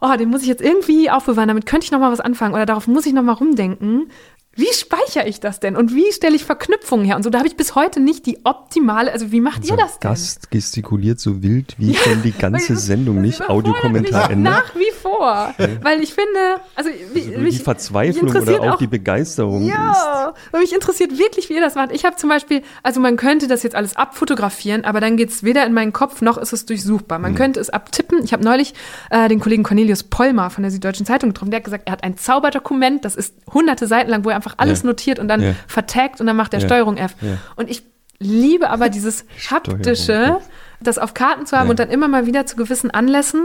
oh, 0.02 0.18
den 0.18 0.30
muss 0.30 0.42
ich 0.42 0.48
jetzt 0.48 0.62
irgendwie 0.62 1.10
aufbewahren, 1.10 1.48
damit 1.48 1.66
könnte 1.66 1.86
ich 1.86 1.92
noch 1.92 2.00
mal 2.00 2.12
was 2.12 2.20
anfangen 2.20 2.54
oder 2.54 2.66
darauf 2.66 2.88
muss 2.88 3.06
ich 3.06 3.14
noch 3.14 3.24
mal 3.24 3.34
rumdenken. 3.34 4.12
Wie 4.56 4.72
speichere 4.72 5.28
ich 5.28 5.40
das 5.40 5.60
denn 5.60 5.76
und 5.76 5.96
wie 5.96 6.12
stelle 6.12 6.36
ich 6.36 6.44
Verknüpfungen 6.46 7.06
her 7.06 7.16
und 7.16 7.24
so? 7.24 7.32
Da 7.32 7.40
habe 7.40 7.48
ich 7.48 7.56
bis 7.58 7.74
heute 7.74 8.00
nicht 8.00 8.28
die 8.28 8.40
optimale, 8.44 9.12
also 9.12 9.32
wie 9.32 9.42
macht 9.42 9.66
ihr 9.68 9.76
das 9.76 9.98
denn? 10.00 10.12
Gast 10.12 10.52
gestikuliert 10.52 11.20
so 11.20 11.42
wild 11.42 11.74
wie 11.80 11.96
schon 11.96 12.22
die 12.22 12.32
ganze 12.32 12.76
Sendung 12.76 13.20
nicht. 13.22 13.50
Audiokommentar 13.50 14.30
Ende. 14.30 14.52
Nach 14.52 14.76
wie 14.76 14.92
vor. 15.02 15.54
Weil 15.82 16.02
ich 16.04 16.14
finde, 16.14 16.62
also, 16.76 16.90
wie, 17.14 17.20
Also 17.22 17.32
die 17.32 17.38
mich- 17.38 17.64
Verzweiflung 17.64 18.26
mich 18.26 18.32
oder 18.36 18.40
interessiert 18.42 18.62
auch 18.74 18.78
die 18.78 18.86
Begeisterung 18.88 19.64
ist. 19.64 19.70
ja, 19.70 20.34
und 20.52 20.60
mich 20.60 20.72
interessiert 20.74 21.18
wirklich, 21.18 21.50
wie 21.50 21.56
ihr 21.56 21.62
das 21.62 21.74
macht. 21.74 21.92
Ich 21.92 22.06
habe 22.06 22.16
zum 22.18 22.30
Beispiel, 22.30 22.62
also 22.84 23.00
man 23.00 23.18
könnte 23.18 23.48
das 23.48 23.64
jetzt 23.64 23.76
alles 23.76 23.96
abfotografieren, 23.96 24.86
aber 24.86 25.00
dann 25.02 25.18
geht's 25.18 25.42
weder 25.44 25.66
in 25.66 25.74
meinen 25.74 25.94
Kopf 25.94 26.22
noch 26.22 26.38
ist 26.38 26.54
es 26.54 26.68
durchsuchbar. 26.68 27.18
Hm. 27.18 27.22
Man 27.24 27.36
könnte 27.36 27.60
es 27.60 27.72
abtippen. 27.72 28.24
Ich 28.24 28.34
habe 28.34 28.44
neulich 28.44 28.76
äh, 29.10 29.28
den 29.30 29.40
Kollegen 29.40 29.64
Cornelius 29.64 30.04
Pollmer 30.04 30.52
von 30.52 30.62
der 30.62 30.70
Süddeutschen 30.72 31.08
Zeitung 31.08 31.30
getroffen. 31.30 31.50
Der 31.50 31.58
hat 31.60 31.64
gesagt, 31.66 31.84
er 31.88 31.94
hat 31.94 32.04
ein 32.04 32.18
Zauberdokument, 32.18 33.04
das 33.04 33.16
ist 33.16 33.34
hunderte 33.52 33.88
Seiten 33.88 34.12
lang, 34.12 34.24
wo 34.26 34.30
er 34.30 34.43
einfach 34.46 34.58
alles 34.58 34.82
Ja. 34.82 34.88
notiert 34.88 35.20
und 35.20 35.28
dann 35.28 35.42
Ja. 35.42 35.56
vertagt 35.68 36.20
und 36.22 36.28
dann 36.28 36.36
macht 36.36 36.54
er 36.54 36.60
Ja. 36.60 36.68
Steuerung 36.68 36.98
F. 36.98 37.16
Und 37.56 37.70
ich 37.70 37.84
liebe 38.20 38.70
aber 38.70 38.90
dieses 38.98 39.26
haptische. 39.50 40.38
Das 40.84 40.98
auf 40.98 41.14
Karten 41.14 41.46
zu 41.46 41.58
haben 41.58 41.66
Ja. 41.68 41.72
und 41.72 41.80
dann 41.80 41.90
immer 41.90 42.08
mal 42.08 42.26
wieder 42.26 42.46
zu 42.46 42.56
gewissen 42.56 42.92
Anlässen, 42.92 43.42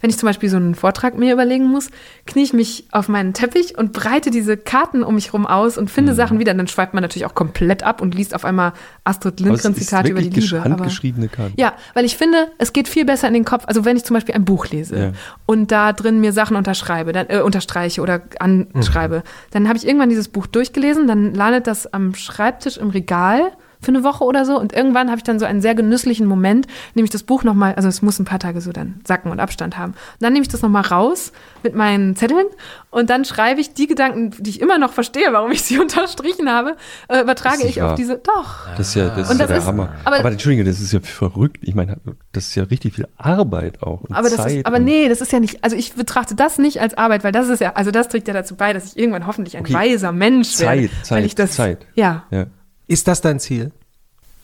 wenn 0.00 0.10
ich 0.10 0.18
zum 0.18 0.26
Beispiel 0.28 0.48
so 0.48 0.56
einen 0.56 0.74
Vortrag 0.74 1.16
mir 1.16 1.32
überlegen 1.32 1.66
muss, 1.66 1.90
knie 2.26 2.42
ich 2.42 2.52
mich 2.52 2.86
auf 2.92 3.08
meinen 3.08 3.32
Teppich 3.34 3.76
und 3.78 3.92
breite 3.92 4.30
diese 4.30 4.56
Karten 4.56 5.02
um 5.02 5.14
mich 5.14 5.32
rum 5.32 5.46
aus 5.46 5.78
und 5.78 5.84
Mhm. 5.84 5.88
finde 5.88 6.14
Sachen 6.14 6.38
wieder. 6.38 6.54
Dann 6.54 6.68
schweift 6.68 6.94
man 6.94 7.02
natürlich 7.02 7.26
auch 7.26 7.34
komplett 7.34 7.82
ab 7.82 8.00
und 8.00 8.14
liest 8.14 8.34
auf 8.34 8.44
einmal 8.44 8.72
Astrid 9.04 9.40
Lindgren 9.40 9.74
Zitate 9.74 10.10
über 10.10 10.20
die 10.22 10.30
Liebe. 10.30 10.62
handgeschriebene 10.62 11.28
Karten. 11.28 11.54
ja, 11.56 11.72
weil 11.94 12.04
ich 12.04 12.16
finde, 12.16 12.48
es 12.58 12.72
geht 12.72 12.88
viel 12.88 13.04
besser 13.04 13.28
in 13.28 13.34
den 13.34 13.44
Kopf. 13.44 13.64
Also 13.66 13.84
wenn 13.84 13.96
ich 13.96 14.04
zum 14.04 14.14
Beispiel 14.14 14.34
ein 14.34 14.44
Buch 14.44 14.66
lese 14.68 14.96
Ja. 14.98 15.12
und 15.46 15.72
da 15.72 15.92
drin 15.92 16.20
mir 16.20 16.32
Sachen 16.32 16.56
unterschreibe, 16.56 17.12
dann, 17.12 17.26
äh, 17.28 17.40
unterstreiche 17.40 18.00
oder 18.02 18.22
anschreibe, 18.38 19.18
Mhm. 19.18 19.22
dann 19.52 19.68
habe 19.68 19.78
ich 19.78 19.86
irgendwann 19.86 20.08
dieses 20.08 20.28
Buch 20.28 20.46
durchgelesen, 20.46 21.06
dann 21.06 21.34
landet 21.34 21.66
das 21.66 21.92
am 21.92 22.14
Schreibtisch 22.14 22.76
im 22.76 22.90
Regal 22.90 23.52
für 23.82 23.88
eine 23.88 24.04
Woche 24.04 24.24
oder 24.24 24.44
so 24.44 24.58
und 24.58 24.72
irgendwann 24.72 25.08
habe 25.08 25.18
ich 25.18 25.24
dann 25.24 25.38
so 25.38 25.44
einen 25.44 25.60
sehr 25.60 25.74
genüsslichen 25.74 26.26
Moment, 26.26 26.66
nehme 26.94 27.04
ich 27.04 27.10
das 27.10 27.22
Buch 27.24 27.42
nochmal, 27.44 27.74
also 27.74 27.88
es 27.88 28.00
muss 28.00 28.18
ein 28.18 28.24
paar 28.24 28.38
Tage 28.38 28.60
so 28.60 28.72
dann 28.72 29.00
sacken 29.06 29.30
und 29.30 29.40
Abstand 29.40 29.76
haben. 29.76 29.92
Und 29.92 29.98
dann 30.22 30.32
nehme 30.32 30.42
ich 30.42 30.48
das 30.48 30.62
nochmal 30.62 30.82
raus 30.82 31.32
mit 31.62 31.74
meinen 31.74 32.16
Zetteln 32.16 32.46
und 32.90 33.10
dann 33.10 33.24
schreibe 33.24 33.60
ich 33.60 33.74
die 33.74 33.86
Gedanken, 33.86 34.30
die 34.38 34.50
ich 34.50 34.60
immer 34.60 34.78
noch 34.78 34.92
verstehe, 34.92 35.26
warum 35.32 35.50
ich 35.50 35.62
sie 35.62 35.78
unterstrichen 35.80 36.48
habe, 36.48 36.76
äh, 37.08 37.20
übertrage 37.20 37.66
ich 37.66 37.82
auf 37.82 37.88
wahr. 37.90 37.96
diese, 37.96 38.16
doch. 38.18 38.68
Das 38.76 38.88
ist 38.88 38.94
ja, 38.94 39.08
das 39.08 39.30
ist 39.30 39.38
ja 39.40 39.46
der 39.46 39.56
ist- 39.58 39.66
Hammer. 39.66 39.88
aber- 40.04 40.16
Aber, 40.20 40.30
Entschuldige, 40.30 40.64
das 40.64 40.80
ist 40.80 40.92
ja 40.92 41.00
verrückt. 41.00 41.58
Ich 41.62 41.74
meine, 41.74 41.96
das 42.32 42.48
ist 42.48 42.54
ja 42.54 42.62
richtig 42.64 42.94
viel 42.94 43.08
Arbeit 43.18 43.82
auch. 43.82 44.02
Aber 44.10 44.22
das 44.28 44.36
Zeit 44.36 44.52
ist, 44.58 44.66
aber 44.66 44.78
nee, 44.78 45.08
das 45.08 45.20
ist 45.20 45.32
ja 45.32 45.40
nicht, 45.40 45.62
also 45.64 45.76
ich 45.76 45.94
betrachte 45.94 46.34
das 46.34 46.58
nicht 46.58 46.80
als 46.80 46.94
Arbeit, 46.96 47.24
weil 47.24 47.32
das 47.32 47.48
ist 47.48 47.60
ja, 47.60 47.72
also 47.74 47.90
das 47.90 48.08
trägt 48.08 48.28
ja 48.28 48.34
dazu 48.34 48.54
bei, 48.56 48.72
dass 48.72 48.86
ich 48.86 48.98
irgendwann 48.98 49.26
hoffentlich 49.26 49.56
ein 49.56 49.64
Okay. 49.64 49.74
weiser 49.74 50.12
Mensch 50.12 50.58
werde. 50.60 50.82
Zeit, 50.82 50.90
weil 50.92 51.04
Zeit, 51.04 51.24
ich 51.24 51.34
das, 51.34 51.52
Zeit. 51.52 51.86
Ja, 51.94 52.24
Ja. 52.30 52.46
Ist 52.92 53.08
das 53.08 53.22
dein 53.22 53.40
Ziel? 53.40 53.72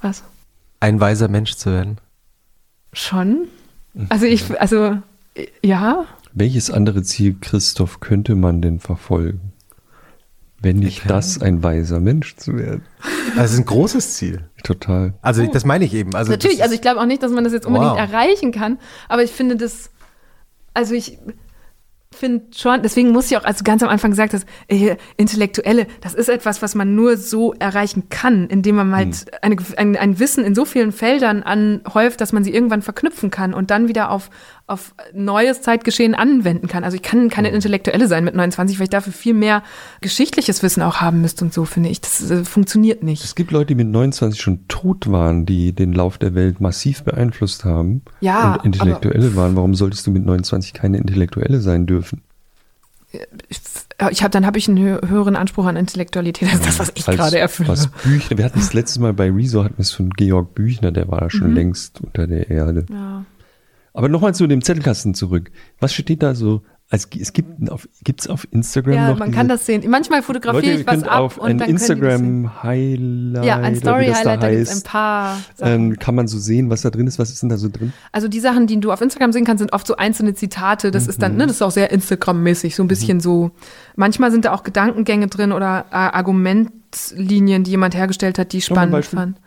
was? 0.01 0.25
Ein 0.81 1.01
weiser 1.01 1.29
Mensch 1.29 1.57
zu 1.57 1.71
werden? 1.71 1.99
Schon? 2.95 3.49
Also 4.09 4.25
ich, 4.25 4.59
also, 4.59 4.97
ja. 5.63 6.07
Welches 6.33 6.71
andere 6.71 7.03
Ziel, 7.03 7.37
Christoph, 7.39 8.01
könnte 8.01 8.37
man 8.37 8.63
denn 8.63 8.81
verfolgen? 8.81 9.53
Wenn 10.63 10.79
nicht 10.79 11.03
das, 11.11 11.43
ein 11.43 11.63
weiser 11.63 12.01
Mensch 12.01 12.37
zu 12.37 12.57
werden. 12.57 12.87
Das 13.37 13.53
ist 13.53 13.59
ein 13.59 13.67
großes 13.67 14.15
Ziel. 14.15 14.49
Total. 14.65 15.13
Also 15.21 15.45
das 15.47 15.67
meine 15.67 15.85
ich 15.85 15.93
eben. 15.93 16.15
Also 16.15 16.31
Natürlich, 16.31 16.63
also 16.63 16.75
ich 16.75 16.81
glaube 16.81 17.01
auch 17.01 17.07
nicht, 17.07 17.23
dass 17.23 17.33
man 17.33 17.45
das 17.45 17.53
jetzt 17.53 17.67
unbedingt 17.67 17.93
Wow. 17.93 17.99
erreichen 17.99 18.51
kann, 18.51 18.79
aber 19.11 19.23
ich 19.25 19.31
finde 19.31 19.57
das, 19.57 19.91
also 20.73 20.95
ich 20.95 21.19
finde 22.13 22.47
schon, 22.57 22.83
deswegen 22.83 23.11
muss 23.11 23.31
ich 23.31 23.37
auch, 23.37 23.45
als 23.45 23.59
du 23.59 23.65
ganz 23.65 23.83
am 23.83 23.89
Anfang 23.89 24.11
gesagt 24.11 24.33
hast, 24.33 24.47
äh, 24.69 24.97
Intellektuelle, 25.17 25.87
das 26.01 26.15
ist 26.15 26.29
etwas, 26.29 26.63
was 26.63 26.75
man 26.75 26.95
nur 26.95 27.17
so 27.17 27.55
erreichen 27.55 28.09
kann, 28.09 28.49
indem 28.49 28.77
man 28.77 28.95
halt 28.95 29.09
Hm. 29.09 29.39
eine, 29.43 29.57
ein, 29.77 29.97
ein 29.97 30.19
Wissen 30.19 30.45
in 30.45 30.55
so 30.55 30.65
vielen 30.65 30.93
Feldern 30.93 31.43
anhäuft, 31.43 32.21
dass 32.21 32.33
man 32.33 32.45
sie 32.45 32.53
irgendwann 32.55 32.83
verknüpfen 32.83 33.31
kann 33.31 33.55
und 33.55 33.71
dann 33.71 33.89
wieder 33.89 34.11
auf, 34.11 34.31
auf 34.69 34.95
neues 35.15 35.63
Zeitgeschehen 35.63 36.15
anwenden 36.15 36.69
kann. 36.69 36.85
Also 36.85 36.95
ich 36.95 37.03
kann 37.03 37.31
keine 37.31 37.49
Intellektuelle 37.49 38.07
sein 38.07 38.23
mit 38.23 38.35
29, 38.35 38.79
weil 38.79 38.85
ich 38.85 38.91
dafür 38.91 39.13
viel 39.13 39.35
mehr 39.35 39.63
geschichtliches 40.03 40.63
Wissen 40.63 40.83
auch 40.83 40.97
haben 40.97 41.21
müsste 41.23 41.45
und 41.45 41.53
so, 41.55 41.65
finde 41.65 41.89
ich. 41.89 42.01
Das 42.03 42.31
äh, 42.31 42.45
funktioniert 42.45 43.03
nicht. 43.03 43.25
Es 43.25 43.35
gibt 43.35 43.51
Leute, 43.51 43.69
die 43.69 43.75
mit 43.77 43.89
29 43.89 44.41
schon 44.41 44.69
tot 44.69 45.11
waren, 45.11 45.47
die 45.47 45.73
den 45.73 45.93
Lauf 45.95 46.19
der 46.19 46.35
Welt 46.35 46.61
massiv 46.61 47.03
beeinflusst 47.03 47.65
haben. 47.65 48.03
Ja, 48.21 48.55
Und 48.57 48.67
Intellektuelle 48.67 49.35
waren. 49.35 49.57
Warum 49.57 49.75
solltest 49.75 50.07
du 50.07 50.11
mit 50.11 50.25
29 50.25 50.75
keine 50.75 50.99
Intellektuelle 50.99 51.61
sein 51.61 51.87
dürfen? 51.87 52.23
ich, 53.49 53.59
ich 54.11 54.23
habe 54.23 54.31
dann 54.31 54.45
habe 54.45 54.59
ich 54.59 54.69
einen 54.69 54.79
hö- 54.79 55.09
höheren 55.09 55.35
Anspruch 55.35 55.65
an 55.65 55.77
Intellektualität 55.77 56.51
als 56.53 56.61
das, 56.61 56.79
was 56.79 56.93
ich 56.95 57.07
gerade 57.07 57.39
erfülle. 57.39 57.71
Was 57.71 57.87
Büchner, 57.89 58.37
wir 58.37 58.45
hatten 58.45 58.59
das 58.59 58.75
letzte 58.75 59.01
Mal 59.01 59.15
bei 59.15 59.31
Rezo, 59.31 59.65
hatten 59.65 59.79
wir 59.79 59.83
es 59.83 59.93
von 59.93 60.11
Georg 60.11 60.55
Büchner, 60.55 60.93
der 60.93 61.09
war 61.09 61.25
Mhm. 61.25 61.31
schon 61.31 61.55
längst 61.55 62.03
unter 62.03 62.27
der 62.27 62.51
Erde. 62.51 62.85
Ja. 62.91 63.25
Aber 63.99 64.09
nochmal 64.09 64.33
zu 64.33 64.47
dem 64.47 64.63
Zettelkasten 64.63 65.13
zurück. 65.15 65.51
Was 65.81 65.93
steht 65.93 66.23
da 66.23 66.37
so? 66.37 66.63
Also 66.91 67.09
es 67.21 67.33
gibt 67.35 67.71
auf, 67.71 67.87
gibt's 68.03 68.29
auf 68.29 68.47
Instagram 68.51 68.95
ja, 68.95 69.11
noch 69.11 69.19
man 69.19 69.31
kann 69.31 69.47
das 69.47 69.67
sehen. 69.67 69.83
Manchmal 69.91 70.23
fotografiere 70.23 70.77
Leute, 70.77 70.81
ich 70.81 70.87
was 70.87 71.03
ab 71.03 71.21
auf 71.21 71.37
und 71.37 71.51
ein 71.51 71.59
dann 71.59 71.67
sehen. 71.77 71.77
Instagram-Highlight, 71.77 73.45
Ja, 73.45 73.57
ein 73.57 73.75
wie 73.75 73.81
das 74.07 74.23
da 74.23 74.37
da 74.39 74.51
gibt 74.51 74.71
ein 74.71 74.83
paar 74.85 75.39
ähm, 75.61 75.99
kann 75.99 76.15
man 76.15 76.29
so 76.29 76.39
sehen, 76.39 76.71
was 76.71 76.83
da 76.83 76.91
drin 76.91 77.07
ist. 77.07 77.19
Was 77.19 77.31
ist 77.31 77.43
denn 77.43 77.51
da 77.51 77.59
so 77.59 77.69
drin? 77.69 77.93
Also 78.13 78.29
die 78.29 78.41
Sachen, 78.41 78.67
die 78.67 78.81
du 78.81 78.91
auf 78.93 79.01
Instagram 79.03 79.33
sehen 79.33 79.45
kannst, 79.45 79.59
sind 79.59 79.73
oft 79.75 79.87
so 79.87 79.97
einzelne 79.97 80.33
Zitate. 80.35 80.91
Das 80.91 81.07
ist 81.09 81.21
dann, 81.21 81.33
Mhm. 81.33 81.39
ne, 81.39 81.47
das 81.49 81.57
ist 81.57 81.63
auch 81.63 81.71
sehr 81.73 81.91
Instagram-mäßig, 81.91 82.75
so 82.75 82.83
ein 82.85 82.89
bisschen 82.89 83.21
so. 83.21 83.51
Manchmal 83.97 84.31
sind 84.31 84.47
da 84.47 84.53
auch 84.55 84.63
Gedankengänge 84.63 85.27
drin 85.27 85.53
oder 85.53 85.87
äh, 85.91 85.95
Argumentlinien, 85.97 87.65
die 87.65 87.73
jemand 87.73 87.95
hergestellt 87.97 88.39
hat, 88.39 88.53
die 88.53 88.59
ich 88.59 88.65
spannend 88.65 89.05
fand. 89.05 89.39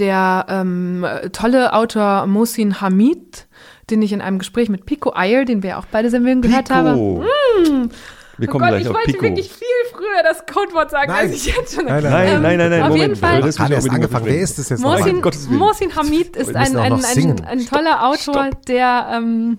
Der 0.00 0.46
ähm, 0.48 1.06
tolle 1.32 1.72
Autor 1.74 2.26
Mohsin 2.26 2.80
Hamid, 2.80 3.46
den 3.90 4.02
ich 4.02 4.12
in 4.12 4.20
einem 4.20 4.38
Gespräch 4.38 4.68
mit 4.68 4.86
Pico 4.86 5.12
Eyer, 5.14 5.44
den 5.44 5.62
wir 5.62 5.78
auch 5.78 5.84
beide 5.92 6.10
Sendungen 6.10 6.42
gehört 6.42 6.70
haben. 6.70 7.20
Pico. 7.20 7.90
Wir 8.38 8.48
Oh 8.48 8.52
kommen 8.52 8.62
Gott, 8.62 8.70
gleich 8.70 8.82
ich 8.82 8.88
auf 8.88 8.94
wollte 8.94 9.12
Pico. 9.12 9.22
wirklich 9.22 9.52
viel 9.52 9.66
früher 9.92 10.22
das 10.22 10.46
Codewort 10.46 10.90
sagen, 10.90 11.08
Nein. 11.12 11.26
als 11.26 11.34
ich 11.34 11.54
jetzt 11.54 11.74
schon. 11.74 11.84
Nein, 11.84 12.02
nein, 12.02 12.12
Nein, 12.12 12.42
nein, 12.42 12.56
nein, 12.58 12.70
nein, 12.70 12.82
Auf 12.82 12.88
Moment. 12.88 13.02
jeden 13.02 13.16
Fall. 13.16 13.40
Das 13.42 13.58
ich 13.58 13.70
erst 13.70 13.90
angefangen. 13.90 14.24
Wer 14.24 14.40
ist 14.40 14.58
das 14.58 14.68
jetzt? 14.70 14.80
Mohsin. 14.80 15.22
Mohsin 15.50 15.94
Hamid 15.94 16.36
ist 16.36 16.56
ein, 16.56 16.74
ein, 16.76 16.92
ein, 17.04 17.44
ein 17.44 17.66
toller 17.66 18.06
Autor, 18.06 18.48
der 18.66 19.10
ähm, 19.12 19.58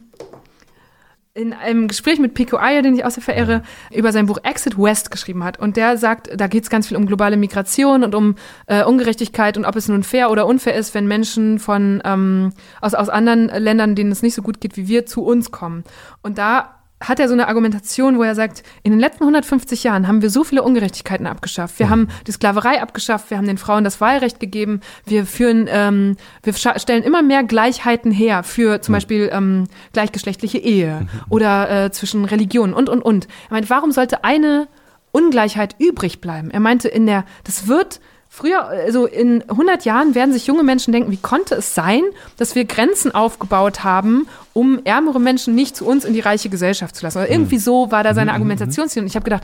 in 1.34 1.54
einem 1.54 1.88
Gespräch 1.88 2.20
mit 2.20 2.34
Pico 2.34 2.58
Iyer, 2.58 2.82
den 2.82 2.96
ich 2.96 3.06
auch 3.06 3.12
sehr 3.12 3.24
verehre, 3.24 3.64
über 3.94 4.12
sein 4.12 4.26
Buch 4.26 4.40
Exit 4.44 4.78
West 4.78 5.12
geschrieben 5.12 5.44
hat. 5.44 5.60
Und 5.60 5.78
der 5.78 5.98
sagt, 5.98 6.30
da 6.36 6.48
geht 6.48 6.64
es 6.64 6.70
ganz 6.70 6.88
viel 6.88 6.98
um 6.98 7.06
globale 7.06 7.38
Migration 7.38 8.04
und 8.04 8.16
um 8.16 8.36
äh, 8.68 8.84
Ungerechtigkeit 8.84 9.58
und 9.58 9.66
ob 9.66 9.76
es 9.76 9.88
nun 9.88 10.04
fair 10.04 10.30
oder 10.30 10.46
unfair 10.46 10.76
ist, 10.76 10.94
wenn 10.94 11.08
Menschen 11.08 11.60
von 11.60 12.02
ähm, 12.04 12.52
aus, 12.82 12.94
aus 12.94 13.08
anderen 13.08 13.48
Ländern, 13.48 13.96
denen 13.96 14.12
es 14.12 14.22
nicht 14.22 14.36
so 14.36 14.42
gut 14.42 14.60
geht 14.60 14.76
wie 14.76 14.88
wir, 14.88 15.06
zu 15.06 15.24
uns 15.24 15.52
kommen. 15.52 15.86
Und 16.22 16.38
da 16.38 16.81
hat 17.02 17.20
er 17.20 17.28
so 17.28 17.34
eine 17.34 17.48
Argumentation, 17.48 18.18
wo 18.18 18.24
er 18.24 18.36
sagt, 18.36 18.64
in 18.84 18.92
den 18.92 19.00
letzten 19.00 19.24
150 19.24 19.84
Jahren 19.84 20.08
haben 20.08 20.22
wir 20.22 20.30
so 20.30 20.44
viele 20.44 20.64
Ungerechtigkeiten 20.64 21.28
abgeschafft. 21.28 21.80
Wir 21.80 21.90
haben 21.90 22.08
die 22.28 22.32
Sklaverei 22.32 22.82
abgeschafft, 22.82 23.30
wir 23.30 23.38
haben 23.38 23.48
den 23.48 23.58
Frauen 23.58 23.84
das 23.84 24.00
Wahlrecht 24.00 24.40
gegeben, 24.40 24.82
wir 25.06 25.26
führen, 25.26 25.68
ähm, 25.70 26.18
wir 26.44 26.54
stellen 26.54 27.04
immer 27.04 27.24
mehr 27.24 27.44
Gleichheiten 27.44 28.12
her 28.12 28.44
für 28.44 28.82
zum 28.82 28.94
Beispiel 28.94 29.30
ähm, 29.34 29.66
gleichgeschlechtliche 29.94 30.60
Ehe 30.60 31.08
oder 31.30 31.86
äh, 31.86 31.92
zwischen 31.92 32.26
Religionen 32.26 32.74
und 32.74 32.90
und 32.90 33.02
und. 33.02 33.28
Er 33.50 33.56
meint, 33.56 33.70
warum 33.70 33.92
sollte 33.92 34.24
eine 34.24 34.68
Ungleichheit 35.12 35.76
übrig 35.80 36.22
bleiben? 36.22 36.52
Er 36.52 36.60
meinte, 36.60 36.88
in 36.88 37.06
der, 37.06 37.26
das 37.44 37.68
wird 37.68 38.00
Früher, 38.34 38.64
also 38.64 39.08
in 39.08 39.42
100 39.50 39.84
Jahren 39.84 40.16
werden 40.16 40.32
sich 40.32 40.48
junge 40.48 40.64
Menschen 40.64 40.94
denken, 40.94 41.12
wie 41.12 41.18
konnte 41.18 41.56
es 41.56 41.76
sein, 41.76 42.02
dass 42.38 42.56
wir 42.56 42.64
Grenzen 42.64 43.14
aufgebaut 43.14 43.84
haben, 43.84 44.26
um 44.54 44.80
ärmere 44.86 45.20
Menschen 45.20 45.54
nicht 45.54 45.76
zu 45.76 45.86
uns 45.86 46.06
in 46.06 46.14
die 46.14 46.22
reiche 46.22 46.48
Gesellschaft 46.48 46.96
zu 46.96 47.04
lassen. 47.04 47.18
Oder 47.18 47.30
irgendwie 47.30 47.58
so 47.58 47.92
war 47.92 48.06
da 48.06 48.14
seine 48.14 48.32
Argumentationslinie. 48.32 49.04
Und 49.04 49.10
ich 49.10 49.18
habe 49.18 49.26
gedacht, 49.26 49.44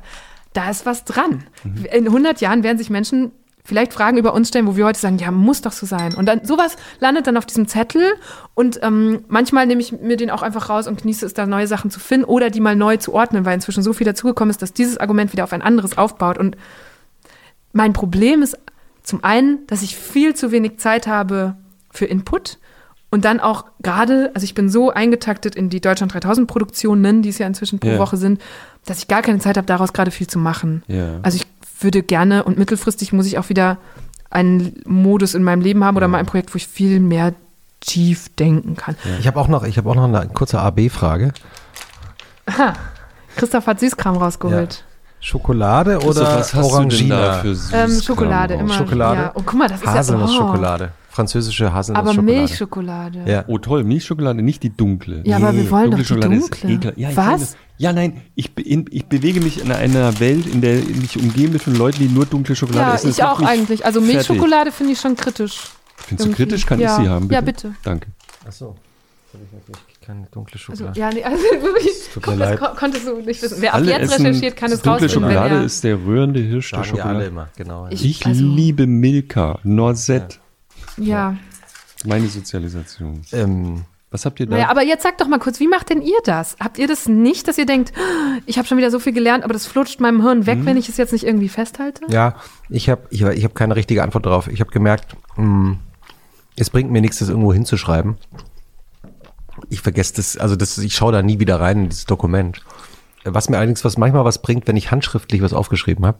da 0.53 0.69
ist 0.69 0.85
was 0.85 1.03
dran. 1.03 1.43
In 1.91 2.07
100 2.07 2.39
Jahren 2.39 2.63
werden 2.63 2.77
sich 2.77 2.89
Menschen 2.89 3.33
vielleicht 3.65 3.91
Fragen 3.91 4.17
über 4.17 4.33
uns 4.33 4.47
stellen, 4.47 4.67
wo 4.67 4.77
wir 4.77 4.85
heute 4.85 5.01
sagen, 5.01 5.17
ja, 5.17 5.31
muss 5.31 5.59
doch 5.59 5.73
so 5.73 5.85
sein. 5.85 6.15
Und 6.15 6.25
dann 6.25 6.45
sowas 6.45 6.77
landet 7.01 7.27
dann 7.27 7.35
auf 7.35 7.45
diesem 7.45 7.67
Zettel 7.67 8.13
und 8.53 8.79
ähm, 8.83 9.25
manchmal 9.27 9.65
nehme 9.65 9.81
ich 9.81 9.91
mir 9.91 10.15
den 10.15 10.31
auch 10.31 10.43
einfach 10.43 10.69
raus 10.69 10.87
und 10.87 11.01
genieße 11.01 11.25
es, 11.25 11.33
da 11.33 11.45
neue 11.45 11.67
Sachen 11.67 11.91
zu 11.91 11.99
finden 11.99 12.23
oder 12.23 12.49
die 12.49 12.61
mal 12.61 12.77
neu 12.77 12.95
zu 12.95 13.13
ordnen, 13.13 13.43
weil 13.43 13.55
inzwischen 13.55 13.83
so 13.83 13.91
viel 13.91 14.05
dazugekommen 14.05 14.49
ist, 14.49 14.61
dass 14.61 14.71
dieses 14.71 14.97
Argument 14.97 15.33
wieder 15.33 15.43
auf 15.43 15.51
ein 15.51 15.61
anderes 15.61 15.97
aufbaut. 15.97 16.37
Und 16.37 16.55
mein 17.73 17.91
Problem 17.91 18.41
ist 18.41 18.57
zum 19.07 19.23
einen, 19.23 19.65
dass 19.67 19.83
ich 19.83 19.95
viel 19.95 20.35
zu 20.35 20.51
wenig 20.51 20.79
Zeit 20.79 21.07
habe 21.07 21.55
für 21.89 22.05
Input 22.05 22.57
und 23.09 23.23
dann 23.23 23.39
auch 23.39 23.63
gerade, 23.81 24.31
also 24.33 24.43
ich 24.43 24.53
bin 24.53 24.67
so 24.69 24.91
eingetaktet 24.91 25.55
in 25.55 25.69
die 25.69 25.79
Deutschland 25.79 26.13
3000 26.13 26.45
Produktionen, 26.45 27.21
die 27.21 27.29
es 27.29 27.37
ja 27.37 27.47
inzwischen 27.47 27.79
pro 27.79 27.87
Ja. 27.91 27.99
Woche 27.99 28.17
sind, 28.17 28.41
dass 28.85 28.99
ich 28.99 29.07
gar 29.07 29.21
keine 29.21 29.39
Zeit 29.39 29.55
habe, 29.55 29.65
daraus 29.65 29.93
gerade 29.93 30.11
viel 30.11 30.27
zu 30.27 30.37
machen. 30.39 30.83
Ja. 30.87 31.21
Also 31.23 31.37
ich 31.37 31.47
würde 31.81 32.03
gerne 32.03 32.43
und 32.43 32.57
mittelfristig 32.57 33.13
muss 33.13 33.27
ich 33.27 33.37
auch 33.37 33.47
wieder 33.47 33.77
einen 34.29 34.81
Modus 34.85 35.35
in 35.35 35.43
meinem 35.43 35.61
Leben 35.61 35.85
haben 35.85 35.95
oder 35.95 36.09
mal 36.09 36.17
ein 36.17 36.25
Projekt, 36.25 36.53
wo 36.53 36.57
ich 36.57 36.67
viel 36.67 36.99
mehr 36.99 37.33
tief 37.79 38.27
denken 38.35 38.75
kann. 38.75 38.97
Ich 39.21 39.27
habe 39.27 39.39
auch 39.39 39.47
noch, 39.47 39.63
ich 39.63 39.77
habe 39.77 39.89
auch 39.89 39.95
noch 39.95 40.03
eine 40.03 40.27
kurze 40.33 40.59
AB-Frage. 40.59 41.31
Christoph 43.37 43.67
hat 43.67 43.79
Süßkram 43.79 44.17
rausgeholt. 44.17 44.83
Schokolade 45.19 45.99
oder 45.99 46.21
was 46.21 46.53
hast 46.53 46.53
du 46.53 46.57
denn 46.57 46.65
Orangina? 46.65 47.19
da 47.19 47.33
für 47.41 47.57
Ähm, 47.73 48.01
Schokolade 48.01 48.53
immer. 48.55 48.73
Schokolade? 48.73 49.21
Ja. 49.21 49.31
Oh, 49.35 49.41
guck 49.43 49.53
mal, 49.55 49.67
das 49.67 49.79
ist 49.79 49.85
ja 49.85 49.93
Haselnussschokolade. 49.93 50.91
Französische 51.09 51.63
oh, 51.63 51.67
aber 51.67 51.75
Haselnussschokolade. 51.77 52.21
Milchschokolade. 52.21 53.23
Ja. 53.25 53.43
Oh 53.47 53.57
toll, 53.57 53.83
Milchschokolade, 53.83 54.41
nicht 54.43 54.61
die 54.61 54.69
dunkle. 54.69 55.23
Ja, 55.25 55.37
aber 55.37 55.55
wir 55.55 55.69
wollen 55.71 55.89
doch 55.91 55.97
die 55.97 56.05
Schokolade 56.05 56.35
ist 56.35 56.49
dunkle. 56.53 56.69
ekelhaft. 56.69 56.97
Ja, 56.99 57.09
ich 57.09 57.17
Was? 57.17 57.39
Meine, 57.41 57.51
ja, 57.79 57.93
nein, 57.93 58.21
ich, 58.35 58.51
in, 58.67 58.85
ich 58.91 59.05
bewege 59.05 59.41
mich 59.41 59.61
in 59.63 59.71
einer 59.71 60.19
Welt, 60.19 60.45
in 60.45 60.61
der 60.61 60.77
ich 60.77 60.95
mich 60.95 61.17
umgeben 61.19 61.51
bin 61.53 61.59
von 61.59 61.75
Leuten, 61.75 61.97
die 61.99 62.07
nur 62.07 62.25
dunkle 62.27 62.55
Schokolade 62.55 62.89
Ja, 62.89 62.95
essen. 62.95 63.07
Das 63.07 63.17
ich 63.17 63.23
auch 63.23 63.41
eigentlich. 63.41 63.85
Also. 63.85 64.01
Milchschokolade 64.01 64.71
finde 64.71 64.93
ich 64.93 64.99
schon 64.99 65.15
kritisch. 65.15 65.63
Findest 65.95 66.29
du 66.29 66.33
kritisch? 66.35 66.65
Kann 66.67 66.79
Ja. 66.79 66.95
ich 66.97 67.03
sie 67.03 67.09
haben? 67.09 67.27
Bitte? 67.27 67.33
Ja, 67.35 67.41
bitte. 67.41 67.71
Danke. 67.83 68.07
Achso. 68.47 68.75
Habe 69.33 69.43
ich 69.43 69.51
natürlich 69.51 69.86
keine 70.07 70.27
dunkle 70.31 70.53
Also, 70.69 70.73
Schokolade. 70.85 70.99
ja, 70.99 71.09
nee, 71.11 71.23
also 71.23 71.37
wirklich, 71.61 71.93
tut 72.13 72.25
mir 72.27 72.37
das 72.37 72.49
leid. 72.51 72.59
ko 72.59 72.65
konntest 72.75 73.05
du 73.07 73.17
nicht 73.17 73.41
wissen. 73.41 73.57
Wer 73.59 73.73
ab 73.73 73.81
Alle 73.81 73.91
jetzt 73.91 74.11
essen 74.13 74.25
recherchiert, 74.25 74.55
kann 74.55 74.71
es 74.71 74.81
dunkle 74.81 75.05
rausfinden. 75.05 75.29
Schokolade 75.29 75.51
wenn 75.55 75.61
er, 75.61 75.65
ist 75.65 75.83
der 75.83 75.95
rührende 75.97 76.39
Hirsch 76.39 76.71
der 76.71 76.79
ja 76.79 76.83
alle 76.83 76.89
Schokolade. 77.01 77.25
immer, 77.25 77.49
genau. 77.55 77.85
ja. 77.85 77.91
Ich- 77.91 78.05
Ich 78.05 78.25
also- 78.25 78.45
liebe 78.45 78.87
Milka, 78.87 79.59
Norsette, 79.63 80.37
ja. 80.97 81.35
meine 82.05 82.27
Sozialisation. 82.27 83.21
ähm, 83.33 83.83
Was 84.09 84.25
habt 84.25 84.39
ihr 84.39 84.45
da? 84.45 84.55
Naja, 84.55 84.69
aber 84.69 84.83
jetzt 84.83 85.03
sag 85.03 85.17
doch 85.17 85.27
mal 85.27 85.37
kurz, 85.39 85.59
wie 85.59 85.67
macht 85.67 85.89
denn 85.89 86.01
ihr 86.01 86.17
das? 86.23 86.55
Habt 86.61 86.77
ihr 86.79 86.87
das 86.87 87.09
nicht, 87.09 87.45
dass 87.49 87.57
ihr 87.57 87.65
denkt, 87.65 87.91
ich 88.45 88.57
habe 88.57 88.65
schon 88.65 88.77
wieder 88.77 88.89
so 88.89 88.99
viel 88.99 89.11
gelernt, 89.11 89.43
aber 89.43 89.51
das 89.51 89.65
flutscht 89.67 89.99
meinem 89.99 90.21
Hirn 90.21 90.39
Mhm. 90.39 90.45
weg, 90.45 90.59
wenn 90.63 90.77
ich 90.77 90.87
es 90.87 90.95
jetzt 90.95 91.11
nicht 91.11 91.25
irgendwie 91.25 91.49
festhalte? 91.49 92.05
ja, 92.09 92.35
ich 92.69 92.89
habe 92.89 93.01
ich, 93.09 93.21
ich 93.21 93.43
hab 93.43 93.53
keine 93.53 93.75
richtige 93.75 94.03
Antwort 94.03 94.25
darauf. 94.25 94.47
Ich 94.47 94.61
habe 94.61 94.71
gemerkt, 94.71 95.17
mh, 95.35 95.75
es 96.55 96.69
bringt 96.69 96.89
mir 96.89 97.01
nichts, 97.01 97.19
das 97.19 97.27
irgendwo 97.29 97.51
hinzuschreiben. 97.53 98.15
Ich 99.69 99.81
vergesse 99.81 100.13
das, 100.15 100.37
also 100.37 100.55
das, 100.55 100.77
ich 100.77 100.95
schaue 100.95 101.11
da 101.11 101.21
nie 101.21 101.39
wieder 101.39 101.59
rein 101.59 101.83
in 101.83 101.89
dieses 101.89 102.05
Dokument. 102.05 102.61
Was 103.25 103.49
mir 103.49 103.57
allerdings 103.57 103.83
was 103.83 103.97
manchmal 103.97 104.23
was 104.25 104.41
bringt, 104.41 104.67
wenn 104.67 104.77
ich 104.77 104.91
handschriftlich 104.91 105.41
was 105.41 105.51
aufgeschrieben 105.53 106.05
habe, 106.05 106.19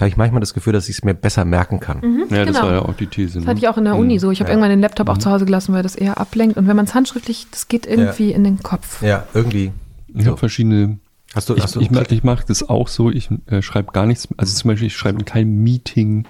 habe 0.00 0.08
ich 0.08 0.16
manchmal 0.16 0.40
das 0.40 0.54
Gefühl, 0.54 0.72
dass 0.72 0.88
ich 0.88 0.96
es 0.98 1.04
mir 1.04 1.14
besser 1.14 1.44
merken 1.44 1.80
kann. 1.80 2.26
ja, 2.30 2.44
das 2.44 2.54
genau. 2.56 2.66
war 2.66 2.72
ja 2.72 2.82
auch 2.82 2.94
die 2.94 3.06
These. 3.08 3.34
Das 3.34 3.44
Ne? 3.44 3.50
hatte 3.50 3.58
ich 3.58 3.68
auch 3.68 3.76
in 3.78 3.84
der 3.84 3.96
Uni 3.96 4.18
so. 4.18 4.30
Ich 4.30 4.40
habe 4.40 4.48
Ja. 4.48 4.54
irgendwann 4.54 4.70
den 4.70 4.80
Laptop 4.80 5.08
auch 5.08 5.18
zu 5.18 5.30
Hause 5.30 5.44
gelassen, 5.44 5.72
weil 5.74 5.82
das 5.82 5.96
eher 5.96 6.18
ablenkt. 6.18 6.56
Und 6.56 6.66
wenn 6.68 6.76
man 6.76 6.84
es 6.84 6.94
handschriftlich, 6.94 7.46
das 7.50 7.66
geht 7.68 7.86
irgendwie 7.86 8.30
in 8.32 8.44
den 8.44 8.62
Kopf. 8.62 9.02
Ja, 9.02 9.26
irgendwie. 9.34 9.72
Ich 10.14 10.26
habe 10.26 10.36
verschiedene. 10.36 10.98
Hast 11.34 11.48
du, 11.50 11.54
Ich, 11.56 11.62
hast 11.62 11.74
du 11.76 11.80
ich, 11.80 11.90
ich 11.90 12.24
mache 12.24 12.44
das 12.46 12.68
auch 12.68 12.88
so. 12.88 13.10
Ich 13.10 13.28
äh, 13.46 13.60
schreibe 13.60 13.92
gar 13.92 14.06
nichts. 14.06 14.28
Also 14.36 14.54
zum 14.54 14.68
Beispiel, 14.68 14.86
ich 14.86 14.96
schreibe 14.96 15.18
in 15.18 15.24
keinem 15.24 15.62
Meeting 15.62 16.26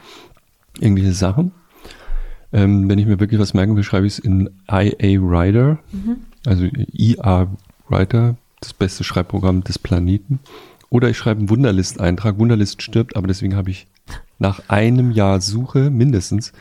irgendwelche 0.80 1.12
Sachen. 1.12 1.52
Ähm, 2.52 2.88
wenn 2.88 2.98
ich 2.98 3.06
mir 3.06 3.20
wirklich 3.20 3.38
was 3.40 3.52
merken 3.54 3.76
will, 3.76 3.82
schreibe 3.84 4.06
ich 4.06 4.14
es 4.14 4.18
in 4.18 4.48
IA 4.70 5.20
Writer. 5.20 5.78
Also 6.48 6.64
IA 6.64 7.48
Writer, 7.88 8.36
das 8.60 8.72
beste 8.72 9.04
Schreibprogramm 9.04 9.64
des 9.64 9.78
Planeten. 9.78 10.40
Oder 10.88 11.10
ich 11.10 11.18
schreibe 11.18 11.40
einen 11.40 11.50
Wunderlist-Eintrag. 11.50 12.38
Wunderlist 12.38 12.80
stirbt, 12.82 13.16
aber 13.16 13.26
deswegen 13.26 13.54
habe 13.54 13.70
ich 13.70 13.86
nach 14.38 14.68
einem 14.68 15.10
Jahr 15.10 15.42
Suche 15.42 15.90
mindestens 15.90 16.52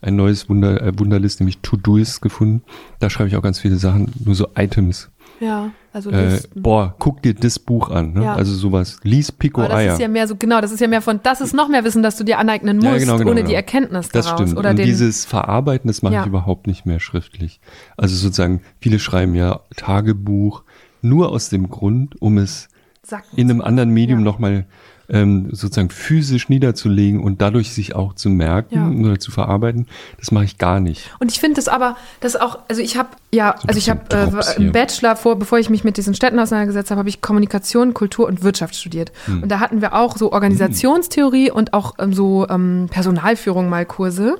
ein 0.00 0.16
neues 0.16 0.48
Wunder, 0.48 0.80
äh, 0.82 0.98
Wunderlist, 0.98 1.40
nämlich 1.40 1.58
To-Doist 1.58 2.22
gefunden. 2.22 2.62
Da 3.00 3.10
schreibe 3.10 3.28
ich 3.28 3.36
auch 3.36 3.42
ganz 3.42 3.58
viele 3.58 3.76
Sachen, 3.76 4.12
nur 4.24 4.34
so 4.34 4.48
Items. 4.56 5.10
Ja, 5.40 5.70
also 5.92 6.10
Äh, 6.10 6.40
boah, 6.54 6.94
guck 6.98 7.20
dir 7.22 7.34
das 7.34 7.58
Buch 7.58 7.90
an. 7.90 8.12
Ne? 8.14 8.24
Ja. 8.24 8.34
Also 8.34 8.54
sowas. 8.54 8.98
Lies 9.02 9.32
Pico 9.32 9.60
Aber 9.60 9.70
das 9.70 9.78
Eier. 9.78 9.92
ist 9.94 9.98
ja 10.00 10.08
mehr 10.08 10.28
so, 10.28 10.36
genau, 10.36 10.60
das 10.60 10.70
ist 10.72 10.80
ja 10.80 10.86
mehr 10.88 11.02
von, 11.02 11.20
das 11.22 11.40
ist 11.40 11.54
noch 11.54 11.68
mehr 11.68 11.84
Wissen, 11.84 12.02
das 12.02 12.16
du 12.16 12.24
dir 12.24 12.38
aneignen 12.38 12.76
musst, 12.76 12.86
Ja, 12.88 12.98
genau, 12.98 13.18
genau, 13.18 13.30
ohne 13.30 13.40
genau. 13.40 13.48
die 13.50 13.54
Erkenntnis 13.54 14.08
das 14.10 14.26
daraus. 14.26 14.40
stimmt. 14.40 14.58
Oder 14.58 14.70
Und 14.70 14.76
den, 14.78 14.86
dieses 14.86 15.24
Verarbeiten, 15.24 15.88
das 15.88 16.02
mache 16.02 16.14
Ja. 16.14 16.20
ich 16.22 16.26
überhaupt 16.28 16.66
nicht 16.66 16.86
mehr 16.86 17.00
schriftlich. 17.00 17.60
Also 17.96 18.14
sozusagen, 18.16 18.60
viele 18.80 18.98
schreiben 18.98 19.34
ja 19.34 19.60
Tagebuch 19.76 20.62
nur 21.02 21.30
aus 21.30 21.48
dem 21.48 21.68
Grund, 21.68 22.20
um 22.22 22.38
es 22.38 22.68
Sacken 23.02 23.36
in 23.38 23.50
einem 23.50 23.60
anderen 23.60 23.90
Medium 23.90 24.20
Ja. 24.20 24.24
nochmal 24.24 24.66
ähm, 25.08 25.48
sozusagen 25.52 25.90
physisch 25.90 26.48
niederzulegen 26.48 27.20
und 27.20 27.42
dadurch 27.42 27.72
sich 27.72 27.94
auch 27.94 28.14
zu 28.14 28.30
merken 28.30 29.02
Ja. 29.02 29.06
oder 29.06 29.18
zu 29.18 29.30
verarbeiten. 29.30 29.86
Das 30.18 30.30
mache 30.30 30.44
ich 30.44 30.58
gar 30.58 30.80
nicht. 30.80 31.10
Und 31.18 31.30
ich 31.30 31.40
finde 31.40 31.56
das 31.56 31.68
aber, 31.68 31.96
das 32.20 32.36
auch, 32.36 32.58
also 32.68 32.80
ich 32.80 32.96
habe, 32.96 33.10
ja, 33.32 33.56
So 33.60 33.68
also 33.68 33.78
ich 33.78 33.90
habe 33.90 34.00
äh, 34.10 34.56
einen 34.56 34.72
Bachelor 34.72 35.16
vor, 35.16 35.38
bevor 35.38 35.58
ich 35.58 35.70
mich 35.70 35.84
mit 35.84 35.96
diesen 35.96 36.14
Städten 36.14 36.38
auseinandergesetzt 36.38 36.90
habe, 36.90 37.00
habe 37.00 37.08
ich 37.08 37.20
Kommunikation, 37.20 37.94
Kultur 37.94 38.26
und 38.26 38.42
Wirtschaft 38.42 38.76
studiert. 38.76 39.12
Hm. 39.26 39.42
Und 39.42 39.48
da 39.48 39.60
hatten 39.60 39.80
wir 39.80 39.94
auch 39.94 40.16
so 40.16 40.32
Organisationstheorie 40.32 41.50
und 41.50 41.72
auch 41.74 41.94
ähm, 41.98 42.12
so 42.12 42.48
ähm, 42.48 42.88
Personalführung 42.90 43.68
mal 43.68 43.84
Kurse. 43.86 44.36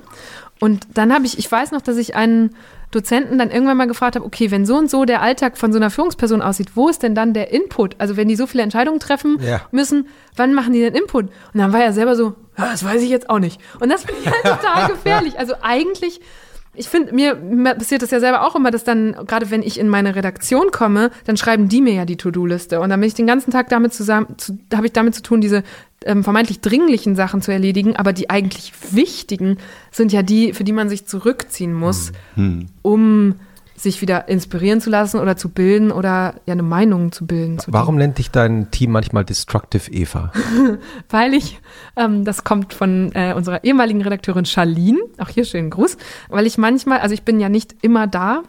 Und 0.61 0.87
dann 0.95 1.13
habe 1.13 1.27
ich, 1.27 1.39
ich 1.39 1.51
weiß 1.51 1.73
noch, 1.73 1.83
dass 1.83 1.97
ich 1.97 2.15
einen 2.15 2.55
Dozenten 2.95 3.39
dann 3.39 3.51
irgendwann 3.51 3.77
mal 3.77 3.87
gefragt 3.87 4.17
habe, 4.17 4.25
okay, 4.25 4.51
wenn 4.51 4.65
so 4.67 4.77
und 4.77 4.91
so 4.91 5.05
der 5.05 5.23
Alltag 5.23 5.57
von 5.59 5.73
so 5.73 5.79
einer 5.79 5.91
Führungsperson 5.91 6.43
aussieht, 6.43 6.69
wo 6.75 6.89
ist 6.89 7.03
denn 7.03 7.15
dann 7.15 7.33
der 7.35 7.53
Input? 7.53 7.97
Also 7.99 8.17
wenn 8.17 8.29
die 8.29 8.37
so 8.37 8.47
viele 8.47 8.63
Entscheidungen 8.63 9.01
treffen 9.01 9.39
Ja. 9.43 9.63
müssen, 9.71 10.09
wann 10.37 10.55
machen 10.55 10.73
die 10.73 10.81
denn 10.81 10.95
Input? 10.95 11.25
Und 11.27 11.61
dann 11.61 11.73
war 11.73 11.81
er 11.83 11.93
selber 11.93 12.15
so, 12.17 12.35
ja, 12.57 12.71
das 12.71 12.85
weiß 12.85 13.03
ich 13.03 13.11
jetzt 13.11 13.29
auch 13.31 13.39
nicht. 13.41 13.61
Und 13.81 13.89
das 13.91 14.05
finde 14.05 14.21
ich 14.23 14.27
halt 14.31 14.43
total 14.61 14.89
gefährlich. 14.89 15.39
Also 15.39 15.55
eigentlich, 15.63 16.21
ich 16.75 16.89
finde, 16.89 17.13
mir 17.15 17.35
passiert 17.75 18.03
das 18.03 18.11
ja 18.11 18.21
selber 18.21 18.47
auch 18.47 18.57
immer, 18.57 18.71
dass 18.71 18.85
dann, 18.85 19.13
gerade 19.27 19.51
wenn 19.51 19.63
ich 19.63 19.79
in 19.79 19.89
meine 19.89 20.17
Redaktion 20.17 20.71
komme, 20.71 21.11
dann 21.25 21.37
schreiben 21.37 21.69
die 21.69 21.81
mir 21.81 21.95
ja 21.95 22.05
die 22.05 22.17
To-Do-Liste. 22.17 22.81
Und 22.81 22.91
dann 22.91 23.01
bin 23.01 23.07
ich 23.07 23.15
den 23.15 23.27
ganzen 23.27 23.51
Tag 23.51 23.69
damit 23.69 23.95
zusammen, 23.95 24.27
zu, 24.37 24.59
habe 24.75 24.87
ich 24.87 24.93
damit 24.93 25.15
zu 25.15 25.23
tun, 25.23 25.41
diese 25.41 25.63
ähm, 26.05 26.25
vermeintlich 26.25 26.61
dringlichen 26.61 27.17
Sachen 27.17 27.43
zu 27.43 27.53
erledigen, 27.53 27.97
aber 27.97 28.13
die 28.13 28.31
eigentlich 28.31 28.73
wichtigen 28.91 29.59
sind 29.91 30.13
ja 30.13 30.23
die, 30.23 30.53
für 30.53 30.65
die 30.65 30.73
man 30.73 30.89
sich 30.89 31.07
zurückziehen 31.07 31.73
muss, 31.73 32.13
Hm. 32.35 32.67
um 32.83 33.37
sich 33.77 34.01
wieder 34.01 34.29
inspirieren 34.29 34.81
zu 34.81 34.91
lassen 34.91 35.19
oder 35.19 35.37
zu 35.37 35.49
bilden 35.49 35.91
oder 35.91 36.35
ja 36.47 36.53
eine 36.53 36.63
Meinung 36.63 37.13
zu 37.13 37.27
bilden. 37.27 37.59
Zu 37.59 37.73
Warum 37.73 37.97
nennt 37.97 38.19
dich 38.19 38.31
dein 38.31 38.71
Team 38.71 38.93
manchmal 38.93 39.25
Destructive 39.25 39.91
Eva? 39.91 40.33
weil 41.11 41.35
ich, 41.35 41.61
ähm, 41.97 42.25
das 42.25 42.45
kommt 42.45 42.73
von 42.73 43.11
äh, 43.15 43.35
unserer 43.35 43.65
ehemaligen 43.65 44.03
Redakteurin 44.03 44.45
Charlene, 44.45 45.01
auch 45.19 45.29
hier 45.29 45.45
schönen 45.45 45.71
Gruß, 45.71 45.97
weil 46.29 46.47
ich 46.47 46.59
manchmal, 46.59 47.01
also 47.01 47.15
ich 47.15 47.23
bin 47.23 47.41
ja 47.41 47.49
nicht 47.49 47.75
immer 47.83 48.07
da, 48.07 48.43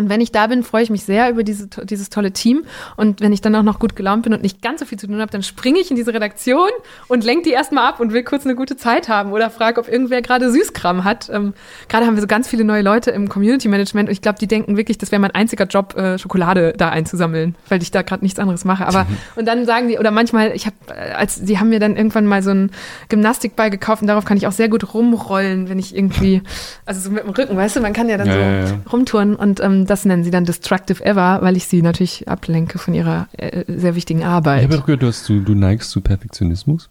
und 0.00 0.08
wenn 0.08 0.22
ich 0.22 0.32
da 0.32 0.46
bin, 0.46 0.62
freue 0.62 0.82
ich 0.82 0.90
mich 0.90 1.04
sehr 1.04 1.30
über 1.30 1.44
diese, 1.44 1.68
dieses 1.84 2.08
tolle 2.08 2.32
Team. 2.32 2.64
Und 2.96 3.20
wenn 3.20 3.32
ich 3.32 3.42
dann 3.42 3.54
auch 3.54 3.62
noch 3.62 3.78
gut 3.78 3.96
gelaunt 3.96 4.22
bin 4.22 4.32
und 4.32 4.42
nicht 4.42 4.62
ganz 4.62 4.80
so 4.80 4.86
viel 4.86 4.98
zu 4.98 5.06
tun 5.06 5.20
habe, 5.20 5.30
dann 5.30 5.42
springe 5.42 5.78
ich 5.78 5.90
in 5.90 5.96
diese 5.96 6.14
Redaktion 6.14 6.70
und 7.06 7.22
lenke 7.22 7.44
die 7.44 7.50
erstmal 7.50 7.86
ab 7.86 8.00
und 8.00 8.14
will 8.14 8.24
kurz 8.24 8.46
eine 8.46 8.54
gute 8.54 8.76
Zeit 8.76 9.08
haben 9.10 9.32
oder 9.32 9.50
frage, 9.50 9.78
ob 9.78 9.88
irgendwer 9.88 10.22
gerade 10.22 10.50
Süßkram 10.50 11.04
hat. 11.04 11.28
Ähm, 11.30 11.52
gerade 11.88 12.06
haben 12.06 12.14
wir 12.14 12.22
so 12.22 12.26
ganz 12.26 12.48
viele 12.48 12.64
neue 12.64 12.80
Leute 12.80 13.10
im 13.10 13.28
Community 13.28 13.68
Management 13.68 14.08
und 14.08 14.12
ich 14.12 14.22
glaube, 14.22 14.38
die 14.38 14.46
denken 14.46 14.78
wirklich, 14.78 14.96
das 14.96 15.12
wäre 15.12 15.20
mein 15.20 15.32
einziger 15.32 15.66
Job, 15.66 15.94
äh, 15.96 16.18
Schokolade 16.18 16.72
da 16.76 16.88
einzusammeln, 16.88 17.54
weil 17.68 17.82
ich 17.82 17.90
da 17.90 18.00
gerade 18.00 18.24
nichts 18.24 18.38
anderes 18.38 18.64
mache. 18.64 18.86
Aber 18.86 19.06
und 19.36 19.46
dann 19.46 19.66
sagen 19.66 19.88
die, 19.88 19.98
oder 19.98 20.10
manchmal, 20.10 20.52
ich 20.54 20.64
habe, 20.64 20.76
äh, 20.88 21.12
als 21.12 21.42
die 21.42 21.58
haben 21.58 21.68
mir 21.68 21.80
dann 21.80 21.96
irgendwann 21.96 22.24
mal 22.24 22.42
so 22.42 22.50
ein 22.50 22.70
Gymnastikball 23.10 23.68
gekauft 23.68 24.00
und 24.00 24.08
darauf 24.08 24.24
kann 24.24 24.38
ich 24.38 24.46
auch 24.46 24.52
sehr 24.52 24.70
gut 24.70 24.94
rumrollen, 24.94 25.68
wenn 25.68 25.78
ich 25.78 25.94
irgendwie, 25.94 26.42
also 26.86 27.00
so 27.00 27.10
mit 27.10 27.24
dem 27.24 27.30
Rücken, 27.30 27.56
weißt 27.56 27.76
du, 27.76 27.80
man 27.80 27.92
kann 27.92 28.08
ja 28.08 28.16
dann 28.16 28.26
Ja, 28.26 28.32
so 28.32 28.38
ja, 28.40 28.64
ja. 28.64 28.80
rumtouren 28.90 29.36
und 29.36 29.60
ähm, 29.60 29.86
das 29.90 30.04
nennen 30.04 30.22
sie 30.24 30.30
dann 30.30 30.44
Destructive 30.44 31.04
Ever, 31.04 31.38
weil 31.42 31.56
ich 31.56 31.66
sie 31.66 31.82
natürlich 31.82 32.28
ablenke 32.28 32.78
von 32.78 32.94
ihrer 32.94 33.28
äh, 33.32 33.64
sehr 33.66 33.94
wichtigen 33.94 34.20
Ich 34.20 34.26
Arbeit. 34.26 34.62
habe 34.64 34.78
auch 34.78 34.86
gehört, 34.86 35.02
du, 35.02 35.08
hast, 35.08 35.28
du, 35.28 35.40
du 35.40 35.54
neigst 35.54 35.90
zu 35.90 36.00
Perfektionismus. 36.00 36.88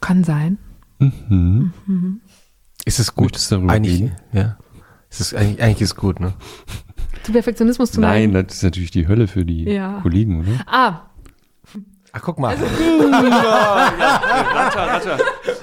Kann 0.00 0.22
sein. 0.24 0.58
Mhm. 0.98 2.20
Ist 2.84 2.98
es 3.00 3.14
gut? 3.14 3.34
Du 3.36 3.54
darüber 3.54 3.72
eigentlich, 3.72 3.94
reden? 4.00 4.16
ja. 4.32 4.58
Es 5.10 5.20
ist 5.20 5.34
eigentlich, 5.34 5.62
eigentlich 5.62 5.80
ist 5.82 5.96
gut, 5.96 6.20
ne? 6.20 6.34
Zu 7.22 7.32
Perfektionismus 7.32 7.90
zu 7.92 8.00
Nein, 8.00 8.30
neigen. 8.30 8.46
das 8.46 8.56
ist 8.58 8.62
natürlich 8.62 8.90
die 8.90 9.08
Hölle 9.08 9.26
für 9.26 9.44
die 9.44 9.64
Ja. 9.64 10.00
Kollegen, 10.02 10.40
oder? 10.40 10.50
Ah, 10.66 11.07
Ach, 12.18 12.22
guck 12.22 12.38
mal. 12.38 12.56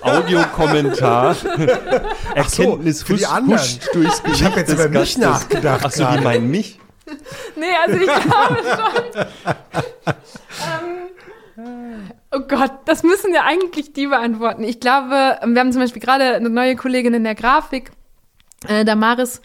Audiokommentar. 0.01 1.35
Erkenntnis 2.33 3.03
für 3.03 3.15
die 3.15 3.25
anderen. 3.25 3.61
durchs 3.93 4.23
Ich 4.31 4.43
habe 4.43 4.61
jetzt 4.61 4.71
über 4.73 4.87
mich 4.87 5.17
nachgedacht. 5.17 5.85
Achso, 5.85 6.05
die 6.05 6.23
meinen 6.23 6.49
mich? 6.49 6.79
nee, 7.55 7.65
also 7.85 7.97
ich 7.97 8.05
glaube 8.23 8.57
schon. 8.63 9.25
ähm, 11.57 12.09
oh 12.31 12.39
Gott, 12.47 12.71
das 12.85 13.03
müssen 13.03 13.33
ja 13.33 13.43
eigentlich 13.43 13.91
die 13.93 14.07
beantworten. 14.07 14.63
Ich 14.63 14.79
glaube, 14.79 15.09
wir 15.09 15.59
haben 15.59 15.71
zum 15.71 15.81
Beispiel 15.81 16.01
gerade 16.01 16.35
eine 16.35 16.49
neue 16.49 16.77
Kollegin 16.77 17.13
in 17.13 17.25
der 17.25 17.35
Grafik, 17.35 17.91
äh, 18.67 18.85
Damaris, 18.85 19.41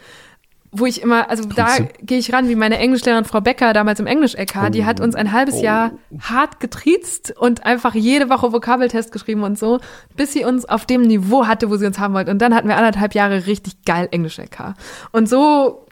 wo 0.73 0.85
ich 0.85 1.01
immer, 1.01 1.29
also 1.29 1.43
da 1.45 1.65
Grüße. 1.65 1.89
gehe 2.01 2.17
ich 2.17 2.31
ran 2.31 2.47
wie 2.47 2.55
meine 2.55 2.77
Englischlehrerin 2.77 3.25
Frau 3.25 3.41
Becker 3.41 3.73
damals 3.73 3.99
im 3.99 4.07
Englisch-LK. 4.07 4.71
Die 4.71 4.85
hat 4.85 5.01
uns 5.01 5.15
ein 5.15 5.33
halbes 5.33 5.55
Oh. 5.55 5.63
Jahr 5.63 5.91
hart 6.21 6.59
getriezt 6.61 7.33
und 7.37 7.65
einfach 7.65 7.93
jede 7.93 8.29
Woche 8.29 8.53
Vokabeltest 8.53 9.11
geschrieben 9.11 9.43
und 9.43 9.59
so, 9.59 9.79
bis 10.15 10.31
sie 10.31 10.45
uns 10.45 10.63
auf 10.63 10.85
dem 10.85 11.01
Niveau 11.01 11.45
hatte, 11.45 11.69
wo 11.69 11.75
sie 11.75 11.85
uns 11.85 11.99
haben 11.99 12.13
wollte. 12.13 12.31
Und 12.31 12.41
dann 12.41 12.55
hatten 12.55 12.69
wir 12.69 12.77
anderthalb 12.77 13.15
Jahre 13.15 13.47
richtig 13.47 13.83
geil 13.85 14.07
Englisch-LK. 14.11 14.75
Und 15.11 15.27
so 15.27 15.87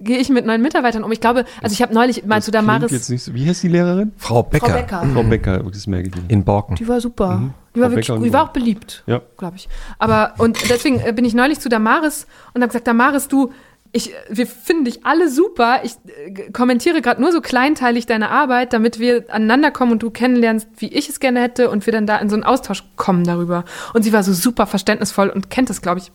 gehe 0.00 0.18
ich 0.18 0.28
mit 0.30 0.46
neuen 0.46 0.62
Mitarbeitern 0.62 1.04
um. 1.04 1.12
Ich 1.12 1.20
glaube, 1.20 1.44
also 1.62 1.72
ich 1.72 1.82
habe 1.82 1.94
neulich 1.94 2.24
mal 2.24 2.36
Das 2.36 2.44
zu 2.46 2.50
Damaris. 2.50 2.90
Jetzt 2.90 3.08
nicht 3.10 3.22
so. 3.22 3.34
Wie 3.34 3.48
heißt 3.48 3.62
die 3.62 3.68
Lehrerin? 3.68 4.12
Frau 4.16 4.42
Becker. 4.42 4.66
Frau 4.66 4.74
Becker. 4.74 5.06
Frau 5.12 5.22
Becker, 5.22 5.58
das 5.70 5.86
merke 5.86 6.08
ich. 6.08 6.14
In 6.30 6.44
Borken. 6.44 6.74
Die 6.76 6.86
war 6.88 7.00
super. 7.00 7.36
Mhm. 7.36 7.54
Die 7.74 7.80
war 7.80 7.90
wirklich. 7.90 8.06
Die 8.06 8.32
war 8.32 8.44
auch 8.44 8.52
beliebt, 8.52 9.02
Ja. 9.06 9.22
glaube 9.38 9.56
ich. 9.56 9.68
Aber 9.98 10.34
und 10.38 10.58
deswegen 10.70 11.00
äh, 11.00 11.12
bin 11.12 11.24
ich 11.24 11.34
neulich 11.34 11.60
zu 11.60 11.68
Damaris 11.68 12.26
und 12.52 12.62
habe 12.62 12.68
gesagt, 12.68 12.86
Damaris, 12.86 13.28
du, 13.28 13.52
ich, 13.92 14.14
wir 14.30 14.46
finden 14.46 14.86
dich 14.86 15.04
alle 15.04 15.28
super. 15.28 15.80
Ich 15.84 15.92
äh, 16.26 16.50
kommentiere 16.50 17.02
gerade 17.02 17.20
nur 17.20 17.30
so 17.30 17.42
kleinteilig 17.42 18.06
deine 18.06 18.30
Arbeit, 18.30 18.72
damit 18.72 18.98
wir 18.98 19.26
aneinander 19.28 19.70
kommen 19.70 19.92
und 19.92 20.02
du 20.02 20.10
kennenlernst, 20.10 20.68
wie 20.78 20.88
ich 20.88 21.10
es 21.10 21.20
gerne 21.20 21.40
hätte 21.40 21.68
und 21.68 21.84
wir 21.84 21.92
dann 21.92 22.06
da 22.06 22.16
in 22.16 22.30
so 22.30 22.34
einen 22.34 22.44
Austausch 22.44 22.84
kommen 22.96 23.24
darüber. 23.24 23.64
Und 23.92 24.02
sie 24.02 24.12
war 24.12 24.22
so 24.22 24.32
super 24.32 24.66
verständnisvoll 24.66 25.28
und 25.28 25.50
kennt 25.50 25.68
das, 25.68 25.82
glaube 25.82 26.00
ich, 26.00 26.10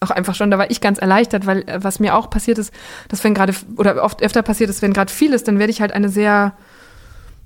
auch 0.00 0.10
einfach 0.10 0.34
schon. 0.34 0.50
Da 0.50 0.58
war 0.58 0.70
ich 0.70 0.82
ganz 0.82 0.98
erleichtert, 0.98 1.46
weil 1.46 1.62
äh, 1.66 1.82
was 1.82 2.00
mir 2.00 2.14
auch 2.14 2.28
passiert 2.28 2.58
ist, 2.58 2.72
dass 3.08 3.24
wenn 3.24 3.32
gerade 3.32 3.54
oder 3.76 4.02
oft 4.04 4.22
öfter 4.22 4.42
passiert 4.42 4.68
ist, 4.68 4.82
wenn 4.82 4.92
gerade 4.92 5.10
viel 5.10 5.32
ist, 5.32 5.48
dann 5.48 5.58
werde 5.58 5.70
ich 5.70 5.80
halt 5.80 5.92
eine 5.92 6.10
sehr 6.10 6.52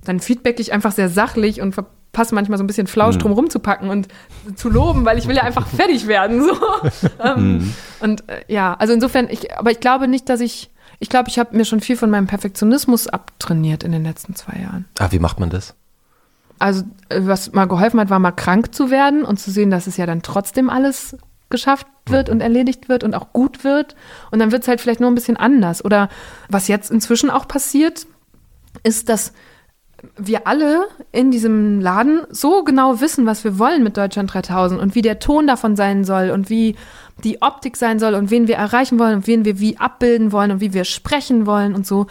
dann 0.04 0.18
feedback 0.20 0.58
ich 0.58 0.72
einfach 0.72 0.92
sehr 0.92 1.10
sachlich 1.10 1.60
und 1.60 1.76
verpasse 2.12 2.34
manchmal 2.34 2.58
so 2.58 2.64
ein 2.64 2.66
bisschen 2.66 2.86
Flausch 2.86 3.18
drum 3.18 3.32
rumzupacken 3.32 3.88
und 3.88 4.08
zu 4.56 4.68
loben, 4.68 5.04
weil 5.04 5.18
ich 5.18 5.28
will 5.28 5.36
ja 5.36 5.42
einfach 5.42 5.66
fertig 5.76 6.06
werden. 6.06 6.42
So. 6.42 6.56
ähm, 7.22 7.72
Und 8.00 8.28
äh, 8.28 8.42
ja, 8.48 8.74
also 8.74 8.92
insofern, 8.92 9.28
ich, 9.30 9.56
aber 9.56 9.70
ich 9.70 9.80
glaube 9.80 10.08
nicht, 10.08 10.28
dass 10.28 10.40
ich, 10.40 10.70
ich 10.98 11.08
glaube, 11.08 11.28
ich 11.28 11.38
habe 11.38 11.56
mir 11.56 11.64
schon 11.64 11.80
viel 11.80 11.96
von 11.96 12.10
meinem 12.10 12.26
Perfektionismus 12.26 13.06
abtrainiert 13.06 13.84
in 13.84 13.92
den 13.92 14.02
letzten 14.02 14.34
zwei 14.34 14.60
Jahren. 14.60 14.86
Ah, 14.98 15.08
wie 15.10 15.18
macht 15.20 15.38
man 15.38 15.50
das? 15.50 15.74
Also 16.58 16.82
äh, 17.08 17.20
was 17.22 17.52
mal 17.52 17.66
geholfen 17.66 18.00
hat, 18.00 18.10
war 18.10 18.18
mal 18.18 18.32
krank 18.32 18.74
zu 18.74 18.90
werden 18.90 19.24
und 19.24 19.38
zu 19.38 19.50
sehen, 19.50 19.70
dass 19.70 19.86
es 19.86 19.96
ja 19.96 20.06
dann 20.06 20.22
trotzdem 20.22 20.68
alles 20.68 21.16
geschafft 21.48 21.86
wird 22.06 22.28
und 22.28 22.40
erledigt 22.40 22.88
wird 22.88 23.04
und 23.04 23.14
auch 23.14 23.32
gut 23.32 23.62
wird. 23.64 23.94
Und 24.30 24.40
dann 24.40 24.52
wird 24.52 24.62
es 24.62 24.68
halt 24.68 24.80
vielleicht 24.80 25.00
nur 25.00 25.10
ein 25.10 25.14
bisschen 25.14 25.36
anders. 25.36 25.84
Oder 25.84 26.08
was 26.48 26.68
jetzt 26.68 26.90
inzwischen 26.90 27.30
auch 27.30 27.46
passiert, 27.48 28.06
ist, 28.82 29.08
dass 29.08 29.32
wir 30.16 30.46
alle 30.46 30.86
in 31.12 31.30
diesem 31.30 31.80
Laden 31.80 32.22
so 32.30 32.64
genau 32.64 33.00
wissen, 33.00 33.26
was 33.26 33.44
wir 33.44 33.58
wollen 33.58 33.82
mit 33.82 33.96
Deutschland 33.96 34.32
3000 34.32 34.80
und 34.80 34.94
wie 34.94 35.02
der 35.02 35.18
Ton 35.18 35.46
davon 35.46 35.76
sein 35.76 36.04
soll 36.04 36.30
und 36.30 36.48
wie 36.48 36.76
die 37.24 37.42
Optik 37.42 37.76
sein 37.76 37.98
soll 37.98 38.14
und 38.14 38.30
wen 38.30 38.48
wir 38.48 38.56
erreichen 38.56 38.98
wollen 38.98 39.16
und 39.16 39.26
wen 39.26 39.44
wir 39.44 39.60
wie 39.60 39.78
abbilden 39.78 40.32
wollen 40.32 40.52
und 40.52 40.60
wie 40.60 40.72
wir 40.72 40.84
sprechen 40.84 41.46
wollen 41.46 41.74
und 41.74 41.86
so, 41.86 42.06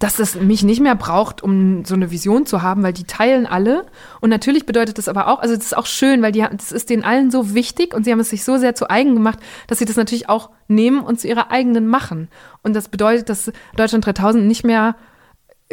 dass 0.00 0.18
es 0.18 0.34
mich 0.34 0.62
nicht 0.62 0.80
mehr 0.80 0.94
braucht, 0.94 1.42
um 1.42 1.84
so 1.84 1.94
eine 1.94 2.10
Vision 2.10 2.46
zu 2.46 2.62
haben, 2.62 2.82
weil 2.82 2.94
die 2.94 3.04
teilen 3.04 3.46
alle. 3.46 3.84
Und 4.20 4.30
natürlich 4.30 4.64
bedeutet 4.64 4.96
das 4.96 5.08
aber 5.08 5.28
auch, 5.28 5.40
also 5.40 5.54
das 5.54 5.66
ist 5.66 5.76
auch 5.76 5.84
schön, 5.84 6.22
weil 6.22 6.32
die, 6.32 6.44
das 6.50 6.72
ist 6.72 6.88
denen 6.88 7.04
allen 7.04 7.30
so 7.30 7.54
wichtig 7.54 7.94
und 7.94 8.04
sie 8.04 8.12
haben 8.12 8.20
es 8.20 8.30
sich 8.30 8.42
so 8.42 8.56
sehr 8.56 8.74
zu 8.74 8.88
eigen 8.88 9.14
gemacht, 9.14 9.38
dass 9.66 9.78
sie 9.78 9.84
das 9.84 9.96
natürlich 9.96 10.30
auch 10.30 10.50
nehmen 10.68 11.00
und 11.00 11.20
zu 11.20 11.28
ihrer 11.28 11.50
eigenen 11.50 11.86
machen. 11.86 12.28
Und 12.62 12.74
das 12.74 12.88
bedeutet, 12.88 13.28
dass 13.28 13.52
Deutschland 13.76 14.06
3000 14.06 14.46
nicht 14.46 14.64
mehr 14.64 14.96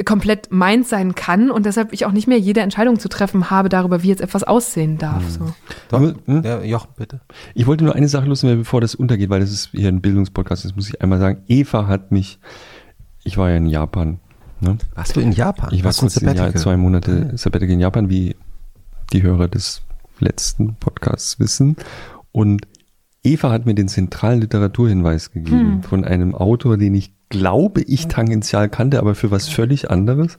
komplett 0.06 0.52
meins 0.52 0.90
sein 0.90 1.16
kann 1.16 1.50
und 1.50 1.66
deshalb 1.66 1.92
ich 1.92 2.06
auch 2.06 2.12
nicht 2.12 2.28
mehr 2.28 2.38
jede 2.40 2.62
Entscheidung 2.62 3.00
zu 3.00 3.10
treffen 3.10 3.50
habe 3.50 3.68
darüber, 3.70 4.04
wie 4.04 4.10
jetzt 4.10 4.22
etwas 4.22 4.44
aussehen 4.44 4.98
darf. 4.98 5.28
So. 5.28 5.54
Doch, 5.90 6.00
Hm? 6.26 6.44
ja, 6.44 6.62
Jochen, 6.64 6.90
bitte. 6.98 7.22
Ich 7.56 7.66
wollte 7.66 7.84
nur 7.84 7.96
eine 7.96 8.08
Sache 8.08 8.28
loswerden, 8.28 8.60
bevor 8.60 8.80
das 8.82 8.94
untergeht, 8.96 9.30
weil 9.30 9.40
das 9.40 9.52
ist 9.52 9.70
hier 9.72 9.88
ein 9.90 10.02
Bildungspodcast, 10.02 10.66
das 10.66 10.76
muss 10.76 10.88
ich 10.90 11.02
einmal 11.02 11.20
sagen. 11.20 11.42
Eva 11.48 11.88
hat 11.88 12.12
mich, 12.12 12.40
ich 13.24 13.38
war 13.38 13.50
ja 13.50 13.56
in 13.58 13.66
Japan, 13.66 14.20
ne? 14.60 14.78
Warst 14.94 15.16
du 15.16 15.20
in 15.20 15.32
Japan? 15.32 15.70
Ich 15.74 15.80
war 15.80 15.86
Warst 15.86 16.00
kurz 16.02 16.16
Jahr, 16.22 16.36
Sabbatical? 16.36 16.62
zwei 16.62 16.78
Monate 16.78 17.32
Sabbatical 17.36 17.74
in 17.74 17.80
Japan, 17.80 18.10
wie 18.10 18.36
die 19.14 19.24
Hörer 19.24 19.48
des 19.48 19.82
letzten 20.20 20.76
Podcasts 20.76 21.40
wissen. 21.40 21.76
Und 22.32 22.68
Eva 23.24 23.52
hat 23.52 23.66
mir 23.66 23.76
den 23.76 23.88
zentralen 23.88 24.42
Literaturhinweis 24.42 25.32
gegeben 25.32 25.84
von 25.84 26.04
einem 26.06 26.36
Autor, 26.36 26.78
den 26.78 26.96
ich 26.96 27.14
glaube 27.30 27.82
ich 27.82 28.08
tangential 28.08 28.70
kannte, 28.70 29.00
aber 29.00 29.16
für 29.16 29.32
was 29.32 29.50
völlig 29.50 29.90
anderes, 29.92 30.38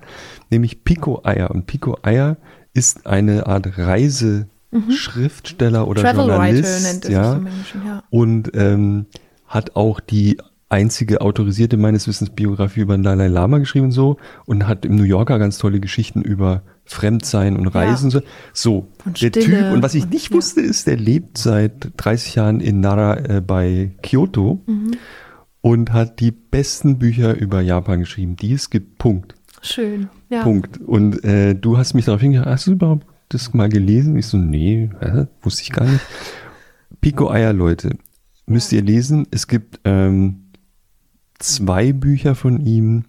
nämlich 0.51 0.85
Pico 0.85 1.21
Eier. 1.25 1.51
Und 1.51 1.67
Pico 1.67 1.99
Eier 2.03 2.39
ist 2.73 3.07
eine 3.07 3.47
Art 3.47 3.77
Reiseschriftsteller 3.79 5.87
oder 5.87 6.01
Travel 6.03 6.29
Writer 6.29 6.37
Journalist. 6.37 6.85
nennt 6.85 7.05
es 7.05 7.11
ja 7.11 7.35
Englischen, 7.35 7.83
ja. 7.85 8.03
und 8.11 8.51
ähm, 8.55 9.05
hat 9.47 9.77
auch 9.77 10.01
die 10.01 10.39
einzige 10.71 11.23
autorisierte 11.23 11.77
meines 11.77 12.07
Wissens 12.07 12.31
Biografie 12.31 12.81
über 12.81 12.97
den 12.97 13.03
Dalai 13.03 13.27
Lama 13.29 13.59
geschrieben 13.59 13.87
und 13.87 13.93
so 13.93 14.19
und 14.45 14.69
hat 14.69 14.85
im 14.85 14.97
New 14.97 15.05
Yorker 15.05 15.39
ganz 15.39 15.57
tolle 15.59 15.81
Geschichten 15.81 16.21
über 16.23 16.63
Fremdsein 16.89 17.57
und 17.57 17.67
Reisen 17.69 18.13
und 18.15 18.25
so. 18.53 18.89
Und 19.05 19.21
der 19.21 19.29
Stille 19.29 19.45
Typ, 19.45 19.73
und 19.73 19.83
was 19.83 19.95
ich 19.95 20.05
und- 20.05 20.13
nicht 20.13 20.31
ja. 20.31 20.37
wusste, 20.37 20.61
ist, 20.61 20.87
der 20.87 20.97
lebt 20.97 21.39
seit 21.39 21.91
30 21.97 22.35
Jahren 22.35 22.61
in 22.61 22.81
Nara 22.81 23.17
äh, 23.19 23.41
bei 23.41 23.93
Kyoto 24.03 24.63
Mhm. 24.67 24.93
und 25.61 25.93
hat 25.93 26.21
die 26.21 26.31
besten 26.31 26.99
Bücher 26.99 27.37
über 27.37 27.61
Japan 27.61 28.01
geschrieben, 28.01 28.37
die 28.37 28.53
es 28.55 28.71
gibt. 28.71 28.99
Punkt. 28.99 29.35
Schön. 29.61 30.09
Ja. 30.31 30.43
Punkt. 30.43 30.79
Und 30.81 31.23
äh, 31.25 31.55
du 31.55 31.77
hast 31.79 31.95
mich 31.95 32.05
darauf 32.07 32.21
hingewiesen, 32.21 32.51
hast 32.51 32.67
du 32.67 32.73
überhaupt 32.73 33.07
das 33.29 33.53
mal 33.55 33.69
gelesen? 33.69 34.17
Ich 34.17 34.27
so, 34.27 34.39
nee, 34.39 34.91
hä? 35.01 35.27
wusste 35.43 35.63
ich 35.63 35.73
gar 35.73 35.85
nicht. 35.85 36.01
Pico 37.01 37.31
Eier, 37.31 37.53
Leute, 37.53 37.97
müsst 38.47 38.73
ihr 38.73 38.83
lesen. 38.83 39.27
Es 39.31 39.47
gibt 39.47 39.81
ähm, 39.85 40.45
zwei 41.39 41.93
Bücher 41.93 42.35
von 42.35 42.61
ihm. 42.65 43.05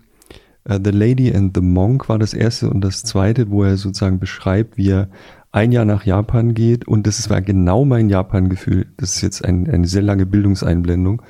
Äh, 0.69 0.80
the 0.83 0.91
Lady 0.91 1.33
and 1.35 1.56
the 1.56 1.61
Monk 1.61 2.07
war 2.07 2.19
das 2.19 2.33
erste 2.33 2.69
und 2.69 2.81
das 2.81 3.03
zweite, 3.03 3.49
wo 3.49 3.64
er 3.64 3.75
sozusagen 3.75 4.19
beschreibt, 4.19 4.77
wie 4.77 4.91
er 4.91 5.09
ein 5.51 5.72
Jahr 5.72 5.85
nach 5.85 6.06
Japan 6.06 6.53
geht. 6.53 6.88
Und 6.88 7.07
das 7.07 7.30
war 7.30 7.41
genau 7.41 7.83
mein 7.83 8.09
Japan-Gefühl. 8.09 8.85
Das 8.98 9.15
ist 9.15 9.22
jetzt 9.22 9.43
ein, 9.43 9.69
eine 9.69 9.88
sehr 9.88 10.03
lange 10.03 10.25
Bildungseinblendung. 10.25 11.22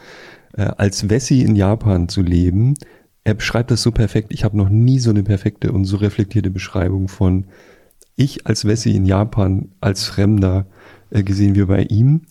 Äh, 0.53 0.63
als 0.77 1.09
Wessi 1.09 1.41
in 1.41 1.55
Japan 1.55 2.09
zu 2.09 2.21
leben, 2.21 2.75
er 3.23 3.33
beschreibt 3.33 3.71
das 3.71 3.81
so 3.81 3.91
perfekt. 3.91 4.33
Ich 4.33 4.43
habe 4.43 4.57
noch 4.57 4.69
nie 4.69 4.99
so 4.99 5.09
eine 5.09 5.23
perfekte 5.23 5.71
und 5.71 5.85
so 5.85 5.97
reflektierte 5.97 6.49
Beschreibung 6.49 7.07
von 7.07 7.45
ich 8.15 8.45
als 8.47 8.65
Wessi 8.65 8.95
in 8.95 9.05
Japan 9.05 9.69
als 9.79 10.05
Fremder 10.05 10.65
äh, 11.09 11.23
gesehen 11.23 11.55
wie 11.55 11.63
bei 11.63 11.83
ihm. 11.83 12.23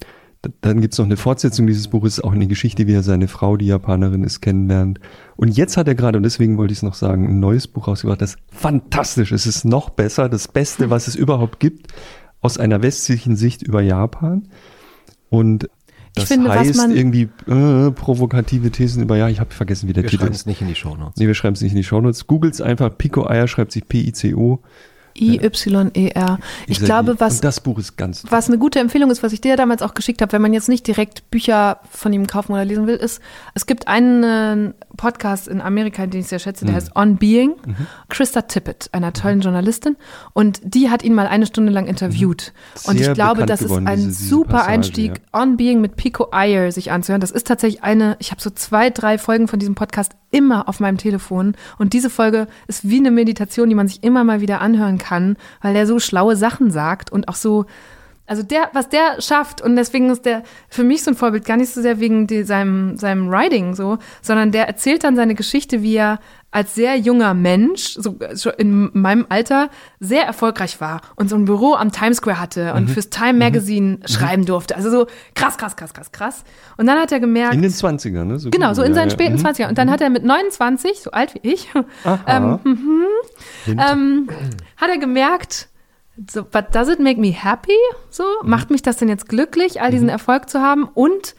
Dann 0.60 0.80
gibt's 0.80 0.98
noch 0.98 1.04
eine 1.06 1.16
Fortsetzung 1.16 1.66
dieses 1.66 1.88
Buches, 1.88 2.20
auch 2.20 2.32
eine 2.32 2.46
Geschichte, 2.46 2.86
wie 2.86 2.92
er 2.92 3.02
seine 3.02 3.26
Frau, 3.26 3.56
die 3.56 3.66
Japanerin 3.66 4.22
ist, 4.22 4.40
kennenlernt. 4.40 5.00
Und 5.36 5.56
jetzt 5.56 5.76
hat 5.76 5.88
er 5.88 5.96
gerade, 5.96 6.16
und 6.16 6.22
deswegen 6.22 6.58
wollte 6.58 6.72
ich 6.72 6.78
es 6.78 6.82
noch 6.84 6.94
sagen, 6.94 7.26
ein 7.28 7.40
neues 7.40 7.66
Buch 7.66 7.88
rausgebracht, 7.88 8.22
das 8.22 8.36
fantastisch 8.52 9.32
ist. 9.32 9.46
Es 9.46 9.56
ist 9.56 9.64
noch 9.64 9.90
besser, 9.90 10.28
das 10.28 10.46
Beste, 10.46 10.90
was 10.90 11.08
es 11.08 11.16
überhaupt 11.16 11.58
gibt, 11.58 11.88
aus 12.40 12.56
einer 12.56 12.82
westlichen 12.82 13.34
Sicht 13.34 13.62
über 13.62 13.82
Japan. 13.82 14.46
Und 15.28 15.68
das 16.14 16.28
finde, 16.28 16.48
was 16.50 16.58
heißt 16.58 16.76
man- 16.76 16.92
irgendwie 16.96 17.28
äh, 17.48 17.90
provokative 17.90 18.70
Thesen 18.70 19.02
über, 19.02 19.16
ja, 19.16 19.28
ich 19.28 19.40
habe 19.40 19.50
vergessen, 19.52 19.88
wie 19.88 19.92
der 19.92 20.04
Wir 20.04 20.10
Titel 20.10 20.22
schreiben 20.22 20.34
ist. 20.34 20.40
es 20.42 20.46
nicht 20.46 20.60
in 20.62 20.68
die 20.68 20.74
Shownotes. 20.76 21.16
Nee, 21.16 21.26
wir 21.26 21.34
schreiben 21.34 21.54
es 21.54 21.62
nicht 21.62 21.72
in 21.72 21.76
die 21.78 21.84
Shownotes. 21.84 22.28
Googles 22.28 22.60
einfach, 22.60 22.96
Pico 22.96 23.26
Eier 23.26 23.48
schreibt 23.48 23.72
sich 23.72 23.86
P-I-C-O. 23.88 24.60
I-Y-E-R. 25.20 26.38
Ich 26.66 26.80
glaube, 26.80 27.18
was 27.20 27.34
Und 27.34 27.44
ist. 27.44 28.30
Was 28.30 28.48
eine 28.48 28.58
gute 28.58 28.78
Empfehlung 28.78 29.10
ist, 29.10 29.22
was 29.22 29.32
ich 29.32 29.40
dir 29.40 29.56
damals 29.56 29.82
auch 29.82 29.94
geschickt 29.94 30.22
habe, 30.22 30.32
wenn 30.32 30.42
man 30.42 30.52
jetzt 30.52 30.68
nicht 30.68 30.86
direkt 30.86 31.30
Bücher 31.30 31.80
von 31.90 32.12
ihm 32.12 32.26
kaufen 32.26 32.52
oder 32.52 32.64
lesen 32.64 32.86
will, 32.86 32.96
ist, 32.96 33.20
es 33.54 33.66
gibt 33.66 33.88
einen 33.88 34.74
Podcast 34.96 35.48
in 35.48 35.60
Amerika, 35.60 36.06
den 36.06 36.20
ich 36.20 36.28
sehr 36.28 36.38
schätze, 36.38 36.64
Mhm. 36.64 36.68
der 36.68 36.76
heißt 36.76 36.96
On 36.96 37.16
Being. 37.16 37.54
Krista 38.08 38.42
Tippett, 38.42 38.88
einer 38.92 39.12
tollen 39.12 39.40
Journalistin. 39.40 39.96
Und 40.32 40.60
die 40.64 40.90
hat 40.90 41.02
ihn 41.04 41.14
mal 41.14 41.26
eine 41.26 41.46
Stunde 41.46 41.72
lang 41.72 41.86
interviewt. 41.86 42.52
Und 42.84 42.94
ich 42.94 43.00
Mhm. 43.00 43.04
Sehr 43.04 43.14
glaube, 43.14 43.32
bekannt 43.34 43.50
das 43.50 43.60
ist 43.60 43.66
geworden, 43.68 43.86
ein 43.86 43.96
diese- 43.96 44.08
diese 44.08 44.28
super 44.28 44.48
Passage, 44.50 44.68
Einstieg, 44.70 45.12
On 45.32 45.56
Being 45.56 45.80
mit 45.80 45.96
Pico 45.96 46.28
Iyer 46.32 46.72
sich 46.72 46.90
anzuhören. 46.90 47.20
Das 47.20 47.30
ist 47.30 47.46
tatsächlich 47.46 47.82
eine, 47.82 48.16
ich 48.18 48.30
habe 48.30 48.40
so 48.40 48.50
zwei, 48.50 48.90
drei 48.90 49.18
Folgen 49.18 49.48
von 49.48 49.58
diesem 49.58 49.74
Podcast 49.74 50.12
immer 50.30 50.68
auf 50.68 50.80
meinem 50.80 50.98
Telefon. 50.98 51.54
Und 51.78 51.92
diese 51.92 52.10
Folge 52.10 52.46
ist 52.66 52.88
wie 52.88 52.98
eine 52.98 53.10
Meditation, 53.10 53.68
die 53.68 53.74
man 53.74 53.88
sich 53.88 54.02
immer 54.02 54.24
mal 54.24 54.40
wieder 54.40 54.60
anhören 54.60 54.98
kann, 54.98 55.36
weil 55.62 55.76
er 55.76 55.86
so 55.86 55.98
schlaue 55.98 56.36
Sachen 56.36 56.70
sagt 56.70 57.10
und 57.10 57.28
auch 57.28 57.34
so, 57.34 57.66
also 58.28 58.42
der, 58.42 58.70
was 58.74 58.88
der 58.88 59.20
schafft, 59.20 59.62
und 59.62 59.74
deswegen 59.76 60.10
ist 60.10 60.24
der 60.26 60.42
für 60.68 60.84
mich 60.84 61.02
so 61.02 61.10
ein 61.10 61.16
Vorbild, 61.16 61.44
gar 61.44 61.56
nicht 61.56 61.72
so 61.72 61.80
sehr 61.80 61.98
wegen 61.98 62.26
die, 62.26 62.42
seinem, 62.44 62.96
seinem 62.96 63.30
Writing 63.30 63.74
so, 63.74 63.98
sondern 64.22 64.52
der 64.52 64.68
erzählt 64.68 65.02
dann 65.02 65.16
seine 65.16 65.34
Geschichte, 65.34 65.82
wie 65.82 65.96
er 65.96 66.20
als 66.50 66.74
sehr 66.74 66.96
junger 66.96 67.34
Mensch, 67.34 67.94
so 67.98 68.18
schon 68.34 68.52
in 68.56 68.90
meinem 68.94 69.26
Alter, 69.28 69.68
sehr 70.00 70.24
erfolgreich 70.24 70.80
war 70.80 71.02
und 71.16 71.28
so 71.28 71.36
ein 71.36 71.44
Büro 71.44 71.74
am 71.74 71.92
Times 71.92 72.18
Square 72.18 72.40
hatte 72.40 72.72
und 72.74 72.88
fürs 72.88 73.10
Time 73.10 73.34
Magazine 73.34 73.98
schreiben 74.06 74.46
durfte. 74.46 74.74
Also 74.76 74.90
so 74.90 75.06
krass, 75.34 75.58
krass, 75.58 75.76
krass, 75.76 75.92
krass, 75.92 76.10
krass. 76.10 76.44
Und 76.78 76.86
dann 76.86 76.98
hat 76.98 77.12
er 77.12 77.20
gemerkt, 77.20 77.54
In 77.54 77.62
den 77.62 77.70
20ern, 77.70 78.24
ne? 78.24 78.38
So 78.38 78.50
Genau, 78.50 78.72
so 78.72 78.82
in 78.82 78.94
seinen 78.94 79.08
ja. 79.08 79.14
späten 79.14 79.36
Mhm. 79.36 79.46
20ern. 79.46 79.68
Und 79.68 79.78
dann 79.78 79.90
hat 79.90 80.00
er 80.00 80.08
mit 80.08 80.24
29, 80.24 81.00
so 81.02 81.10
alt 81.10 81.34
wie 81.34 81.40
ich, 81.42 81.68
ähm, 82.26 82.58
mhm, 82.64 83.04
ähm, 83.66 84.28
hat 84.76 84.88
er 84.88 84.98
gemerkt, 84.98 85.68
so, 86.30 86.42
but 86.44 86.74
does 86.74 86.88
it 86.88 86.98
make 87.00 87.20
me 87.20 87.32
happy? 87.32 87.76
So, 88.10 88.24
Mhm. 88.42 88.50
macht 88.50 88.70
mich 88.70 88.82
das 88.82 88.96
denn 88.96 89.08
jetzt 89.08 89.28
glücklich, 89.28 89.80
all 89.80 89.90
diesen 89.90 90.08
Erfolg 90.08 90.48
zu 90.50 90.60
haben? 90.60 90.84
Und 90.84 91.34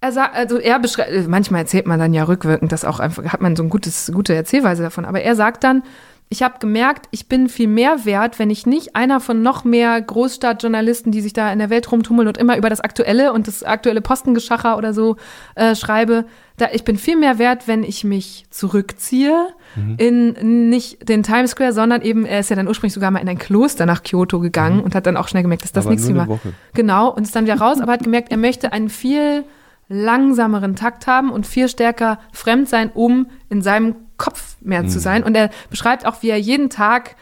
er 0.00 0.12
sagt, 0.12 0.34
also 0.36 0.58
er 0.58 0.78
beschreibt, 0.78 1.28
manchmal 1.28 1.62
erzählt 1.62 1.86
man 1.86 1.98
dann 1.98 2.12
ja 2.12 2.24
rückwirkend, 2.24 2.72
das 2.72 2.84
auch 2.84 3.00
einfach, 3.00 3.24
hat 3.32 3.40
man 3.40 3.56
so 3.56 3.62
ein 3.62 3.70
gutes, 3.70 4.10
gute 4.12 4.34
Erzählweise 4.34 4.82
davon. 4.82 5.04
Aber 5.06 5.22
er 5.22 5.34
sagt 5.34 5.64
dann, 5.64 5.82
ich 6.30 6.42
habe 6.42 6.58
gemerkt, 6.58 7.06
ich 7.12 7.28
bin 7.28 7.48
viel 7.48 7.68
mehr 7.68 8.04
wert, 8.04 8.38
wenn 8.38 8.50
ich 8.50 8.66
nicht 8.66 8.96
einer 8.96 9.20
von 9.20 9.42
noch 9.42 9.64
mehr 9.64 10.00
Großstadtjournalisten, 10.00 11.12
die 11.12 11.20
sich 11.20 11.32
da 11.32 11.52
in 11.52 11.58
der 11.60 11.70
Welt 11.70 11.90
rumtummeln 11.92 12.26
und 12.26 12.38
immer 12.38 12.56
über 12.56 12.70
das 12.70 12.80
Aktuelle 12.80 13.32
und 13.32 13.46
das 13.46 13.62
aktuelle 13.62 14.00
Postengeschacher 14.00 14.76
oder 14.76 14.92
so 14.92 15.16
äh, 15.54 15.76
schreibe. 15.76 16.24
Da, 16.56 16.68
ich 16.72 16.84
bin 16.84 16.96
viel 16.96 17.16
mehr 17.16 17.38
wert, 17.38 17.68
wenn 17.68 17.84
ich 17.84 18.04
mich 18.04 18.46
zurückziehe 18.50 19.48
in 19.96 20.68
nicht 20.70 21.08
den 21.08 21.22
Times 21.24 21.52
Square, 21.52 21.72
sondern 21.72 22.02
eben, 22.02 22.26
er 22.26 22.40
ist 22.40 22.50
ja 22.50 22.56
dann 22.56 22.68
ursprünglich 22.68 22.94
sogar 22.94 23.10
mal 23.10 23.18
in 23.18 23.28
ein 23.28 23.38
Kloster 23.38 23.86
nach 23.86 24.02
Kyoto 24.02 24.38
gegangen 24.38 24.80
und 24.80 24.94
hat 24.94 25.06
dann 25.06 25.16
auch 25.16 25.26
schnell 25.26 25.42
gemerkt, 25.42 25.64
dass 25.64 25.72
das 25.72 25.86
Aber 25.86 25.94
nichts 25.94 26.08
für 26.08 26.14
war. 26.14 26.28
Woche. 26.28 26.52
Genau, 26.74 27.10
und 27.10 27.24
ist 27.24 27.34
dann 27.34 27.44
wieder 27.44 27.58
raus, 27.58 27.80
aber 27.82 27.92
hat 27.92 28.04
gemerkt, 28.04 28.30
er 28.30 28.38
möchte 28.38 28.72
einen 28.72 28.88
viel 28.88 29.44
langsameren 29.88 30.76
Takt 30.76 31.06
haben 31.06 31.30
und 31.30 31.46
viel 31.46 31.68
stärker 31.68 32.18
fremd 32.32 32.68
sein, 32.68 32.90
um 32.94 33.26
in 33.50 33.62
seinem 33.62 33.96
Kopf 34.16 34.56
mehr 34.60 34.86
zu 34.86 34.98
sein. 35.00 35.22
Und 35.24 35.36
er 35.36 35.50
beschreibt 35.70 36.06
auch, 36.06 36.22
wie 36.22 36.30
er 36.30 36.38
jeden 36.38 36.70
Tag 36.70 37.16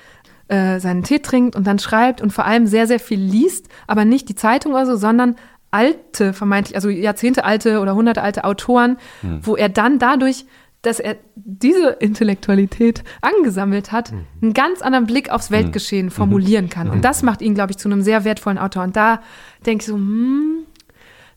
äh, 0.49 0.81
seinen 0.81 1.03
Tee 1.03 1.21
trinkt 1.21 1.57
und 1.57 1.67
dann 1.67 1.79
schreibt 1.79 2.21
und 2.21 2.33
vor 2.33 2.45
allem 2.45 2.67
sehr, 2.67 2.87
sehr 2.87 3.01
viel 3.01 3.21
liest, 3.21 3.69
aber 3.87 4.05
nicht 4.05 4.29
die 4.29 4.35
Zeitung 4.35 4.73
oder 4.73 4.87
so, 4.87 4.97
sondern 4.97 5.37
alte, 5.71 6.33
vermeintlich, 6.35 6.77
also 6.77 6.91
jahrzehntealte 6.91 7.81
oder 7.81 7.95
hundertealte 7.95 8.45
Autoren, 8.45 8.99
wo 9.43 9.57
er 9.57 9.71
dann 9.71 9.99
dadurch, 9.99 10.45
dass 10.83 11.01
er 11.01 11.17
diese 11.35 11.91
Intellektualität 12.01 13.05
angesammelt 13.23 13.91
hat, 13.91 14.13
einen 14.43 14.53
ganz 14.53 14.83
anderen 14.83 15.07
Blick 15.07 15.31
aufs 15.31 15.51
Weltgeschehen 15.51 16.11
formulieren 16.11 16.69
kann. 16.69 16.91
Und 16.91 17.05
das 17.05 17.23
macht 17.23 17.41
ihn, 17.41 17.55
glaube 17.55 17.71
ich, 17.71 17.79
zu 17.79 17.89
einem 17.89 18.03
sehr 18.03 18.25
wertvollen 18.25 18.59
Autor. 18.59 18.83
Und 18.83 18.97
da 18.97 19.23
denke 19.65 19.83
ich 19.83 19.87
so, 19.87 19.95
hm, 19.95 20.67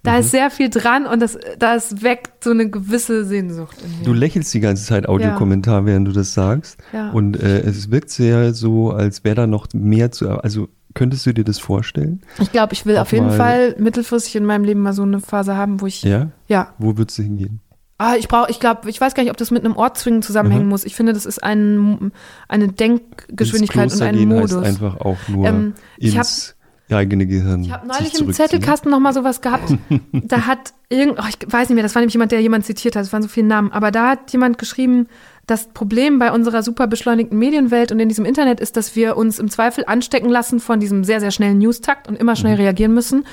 da 0.06 0.18
ist 0.18 0.32
sehr 0.32 0.50
viel 0.52 0.70
dran 0.70 1.06
und 1.06 1.22
das, 1.22 1.38
das 1.60 2.02
weckt 2.04 2.44
so 2.44 2.52
eine 2.52 2.70
gewisse 2.70 3.26
Sehnsucht 3.26 3.78
in 3.84 4.00
mir. 4.00 4.06
Du 4.06 4.14
lächelst 4.14 4.54
die 4.54 4.60
ganze 4.60 4.86
Zeit 4.86 5.08
Audiokommentar, 5.10 5.86
während 5.86 6.08
du 6.08 6.12
das 6.12 6.34
sagst. 6.34 6.78
Ja. 6.94 7.12
Und 7.12 7.38
äh, 7.42 7.60
es 7.62 7.92
wirkt 7.92 8.10
sehr 8.10 8.54
so, 8.54 8.92
als 8.92 9.24
wäre 9.24 9.36
da 9.36 9.48
noch 9.48 9.68
mehr 9.74 10.12
zu. 10.12 10.30
Also 10.30 10.70
könntest 10.94 11.26
du 11.26 11.34
dir 11.34 11.44
das 11.44 11.60
vorstellen? 11.60 12.22
Ich 12.40 12.52
glaube, 12.52 12.74
ich 12.74 12.86
will 12.86 12.98
Auch 12.98 13.02
auf 13.02 13.12
jeden 13.12 13.32
Fall 13.32 13.76
mittelfristig 13.78 14.36
in 14.38 14.46
meinem 14.46 14.64
Leben 14.64 14.82
mal 14.82 14.94
so 14.94 15.04
eine 15.04 15.20
Phase 15.20 15.56
haben, 15.58 15.82
wo 15.82 15.88
ich, 15.88 16.04
Ja? 16.04 16.30
ja, 16.48 16.70
Wo 16.78 16.98
würdest 16.98 17.18
du 17.18 17.24
hingehen? 17.24 17.60
Ah, 17.98 18.16
ich 18.18 18.28
brauche, 18.28 18.52
ich 18.52 18.60
glaube, 18.60 18.90
ich 18.90 19.00
weiß 19.00 19.14
gar 19.16 19.24
nicht, 19.24 19.32
ob 19.32 19.38
das 19.38 19.52
mit 19.52 19.64
einem 19.64 19.78
Ort 19.78 19.98
zwingend 19.98 20.26
zusammenhängen 20.26 20.68
muss. 20.68 20.84
Ich 20.84 20.96
finde, 20.96 21.14
das 21.14 21.26
ist 21.26 21.42
ein, 21.42 22.12
eine 22.50 22.68
Denkgeschwindigkeit 22.68 23.94
und 23.94 24.02
ein 24.02 24.16
gehen 24.18 24.30
Modus. 24.30 24.54
Heißt 24.54 24.66
einfach 24.66 24.98
auch 24.98 25.18
nur 25.30 25.48
Ähm, 25.48 25.74
ins 25.98 26.55
eigene 26.90 27.26
Gehirn. 27.26 27.64
Ich 27.64 27.72
habe 27.72 27.88
neulich 27.88 28.14
im 28.14 28.20
zurückziehen. 28.20 28.34
Zettelkasten 28.34 28.92
noch 28.92 29.00
mal 29.00 29.14
sowas 29.14 29.42
gehabt. 29.42 29.74
da 30.14 30.46
hat 30.46 30.74
irgend, 30.90 31.20
oh, 31.20 31.26
ich 31.28 31.38
weiß 31.52 31.70
nicht 31.70 31.76
mehr, 31.76 31.84
das 31.84 31.96
war 31.96 32.02
nämlich 32.02 32.14
jemand, 32.14 32.32
der 32.32 32.42
jemand 32.42 32.66
zitiert 32.66 32.96
hat. 32.96 33.04
Es 33.04 33.14
waren 33.14 33.24
so 33.24 33.28
viele 33.28 33.48
Namen, 33.48 33.72
aber 33.72 33.92
da 33.92 34.10
hat 34.10 34.32
jemand 34.32 34.58
geschrieben, 34.58 35.08
das 35.48 35.68
Problem 35.74 36.20
bei 36.20 36.32
unserer 36.32 36.64
super 36.64 36.88
beschleunigten 36.88 37.38
Medienwelt 37.38 37.92
und 37.92 38.00
in 38.00 38.10
diesem 38.10 38.26
Internet 38.26 38.60
ist, 38.60 38.78
dass 38.78 38.96
wir 38.96 39.16
uns 39.18 39.40
im 39.40 39.50
Zweifel 39.50 39.84
anstecken 39.88 40.30
lassen 40.30 40.60
von 40.60 40.80
diesem 40.80 41.04
sehr, 41.04 41.20
sehr 41.20 41.32
schnellen 41.32 41.60
Newstakt 41.60 42.08
und 42.08 42.16
immer 42.16 42.36
schnell 42.36 42.56
reagieren 42.56 42.94
müssen 42.94 43.26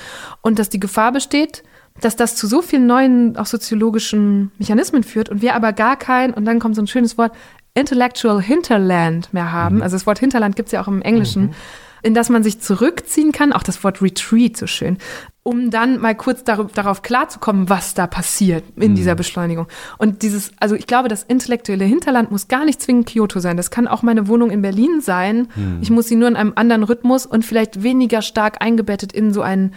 und 0.42 0.58
dass 0.58 0.68
die 0.68 0.80
Gefahr 0.80 1.12
besteht, 1.12 1.62
dass 2.00 2.16
das 2.16 2.36
zu 2.36 2.46
so 2.46 2.62
vielen 2.62 2.86
neuen, 2.86 3.36
auch 3.36 3.46
soziologischen 3.46 4.50
Mechanismen 4.58 5.04
führt 5.04 5.28
und 5.28 5.42
wir 5.42 5.54
aber 5.54 5.72
gar 5.72 5.96
kein, 5.96 6.32
und 6.34 6.44
dann 6.44 6.58
kommt 6.58 6.74
so 6.74 6.82
ein 6.82 6.86
schönes 6.86 7.18
Wort, 7.18 7.32
Intellectual 7.74 8.42
Hinterland 8.42 9.32
mehr 9.32 9.50
haben. 9.52 9.82
Also 9.82 9.96
das 9.96 10.06
Wort 10.06 10.18
Hinterland 10.18 10.56
gibt's 10.56 10.72
ja 10.72 10.82
auch 10.82 10.88
im 10.88 11.00
Englischen, 11.00 11.54
in 12.02 12.14
das 12.14 12.28
man 12.28 12.42
sich 12.42 12.60
zurückziehen 12.60 13.32
kann, 13.32 13.52
auch 13.52 13.62
das 13.62 13.82
Wort 13.84 14.02
Retreat 14.02 14.56
so 14.56 14.66
schön, 14.66 14.98
um 15.42 15.70
dann 15.70 16.00
mal 16.00 16.14
kurz 16.14 16.44
dar 16.44 16.64
darauf 16.74 17.02
klarzukommen, 17.02 17.68
was 17.68 17.94
da 17.94 18.06
passiert 18.06 18.64
in 18.76 18.94
dieser 18.94 19.14
Beschleunigung. 19.14 19.66
Und 19.98 20.22
dieses, 20.22 20.52
also 20.60 20.74
ich 20.74 20.86
glaube, 20.86 21.08
das 21.08 21.22
intellektuelle 21.22 21.84
Hinterland 21.84 22.30
muss 22.30 22.48
gar 22.48 22.64
nicht 22.64 22.80
zwingend 22.80 23.08
Kyoto 23.08 23.40
sein. 23.40 23.56
Das 23.56 23.70
kann 23.70 23.88
auch 23.88 24.02
meine 24.02 24.28
Wohnung 24.28 24.50
in 24.50 24.62
Berlin 24.62 25.00
sein. 25.00 25.48
Ich 25.80 25.90
muss 25.90 26.06
sie 26.06 26.16
nur 26.16 26.28
in 26.28 26.36
einem 26.36 26.52
anderen 26.54 26.84
Rhythmus 26.84 27.26
und 27.26 27.44
vielleicht 27.44 27.82
weniger 27.82 28.22
stark 28.22 28.62
eingebettet 28.62 29.12
in 29.12 29.32
so 29.32 29.42
ein 29.42 29.74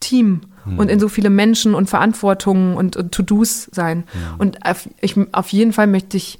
Team 0.00 0.42
und 0.76 0.90
in 0.90 0.98
so 0.98 1.08
viele 1.08 1.30
Menschen 1.30 1.74
und 1.74 1.88
Verantwortungen 1.88 2.76
und, 2.76 2.96
und 2.96 3.12
To-Dos 3.12 3.68
sein. 3.72 4.04
Und 4.38 4.66
auf, 4.66 4.88
ich, 5.00 5.16
auf 5.32 5.48
jeden 5.50 5.72
Fall 5.72 5.86
möchte 5.86 6.16
ich 6.16 6.38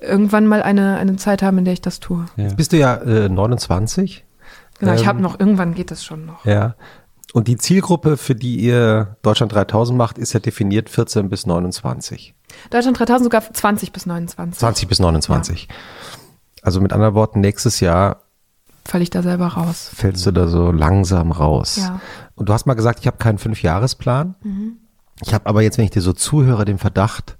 irgendwann 0.00 0.46
mal 0.46 0.62
eine, 0.62 0.96
eine 0.96 1.16
Zeit 1.16 1.42
haben, 1.42 1.58
in 1.58 1.64
der 1.64 1.74
ich 1.74 1.80
das 1.80 2.00
tue. 2.00 2.24
Ja. 2.36 2.44
Jetzt 2.44 2.56
bist 2.56 2.72
du 2.72 2.78
ja 2.78 2.96
äh, 2.96 3.28
29. 3.28 4.24
Genau, 4.82 4.94
ich 4.94 5.02
Ähm, 5.02 5.06
habe 5.06 5.22
noch, 5.22 5.38
irgendwann 5.38 5.74
geht 5.74 5.92
das 5.92 6.04
schon 6.04 6.26
noch. 6.26 6.44
Ja. 6.44 6.74
Und 7.32 7.46
die 7.46 7.56
Zielgruppe, 7.56 8.16
für 8.16 8.34
die 8.34 8.56
ihr 8.56 9.16
Deutschland 9.22 9.54
3000 9.54 9.96
macht, 9.96 10.18
ist 10.18 10.32
ja 10.32 10.40
definiert 10.40 10.90
14 10.90 11.28
bis 11.30 11.46
29. 11.46 12.34
Deutschland 12.70 12.98
3000 12.98 13.24
sogar 13.24 13.42
20 13.52 13.92
bis 13.92 14.06
29. 14.06 14.58
20 14.58 14.88
bis 14.88 14.98
29. 14.98 15.68
Also 16.62 16.80
mit 16.80 16.92
anderen 16.92 17.14
Worten, 17.14 17.40
nächstes 17.40 17.78
Jahr 17.80 18.22
Falle 18.84 19.04
ich 19.04 19.10
da 19.10 19.22
selber 19.22 19.46
raus. 19.46 19.90
fällst 19.94 20.26
du 20.26 20.32
da 20.32 20.48
so 20.48 20.72
langsam 20.72 21.30
raus. 21.30 21.76
Ja. 21.76 22.00
Und 22.34 22.48
du 22.48 22.52
hast 22.52 22.66
mal 22.66 22.74
gesagt, 22.74 22.98
ich 23.00 23.06
habe 23.06 23.16
keinen 23.18 23.38
Fünfjahresplan. 23.38 24.34
Ich 25.24 25.32
habe 25.32 25.46
aber 25.46 25.62
jetzt, 25.62 25.78
wenn 25.78 25.84
ich 25.84 25.92
dir 25.92 26.02
so 26.02 26.12
zuhöre, 26.12 26.64
den 26.64 26.78
Verdacht, 26.78 27.38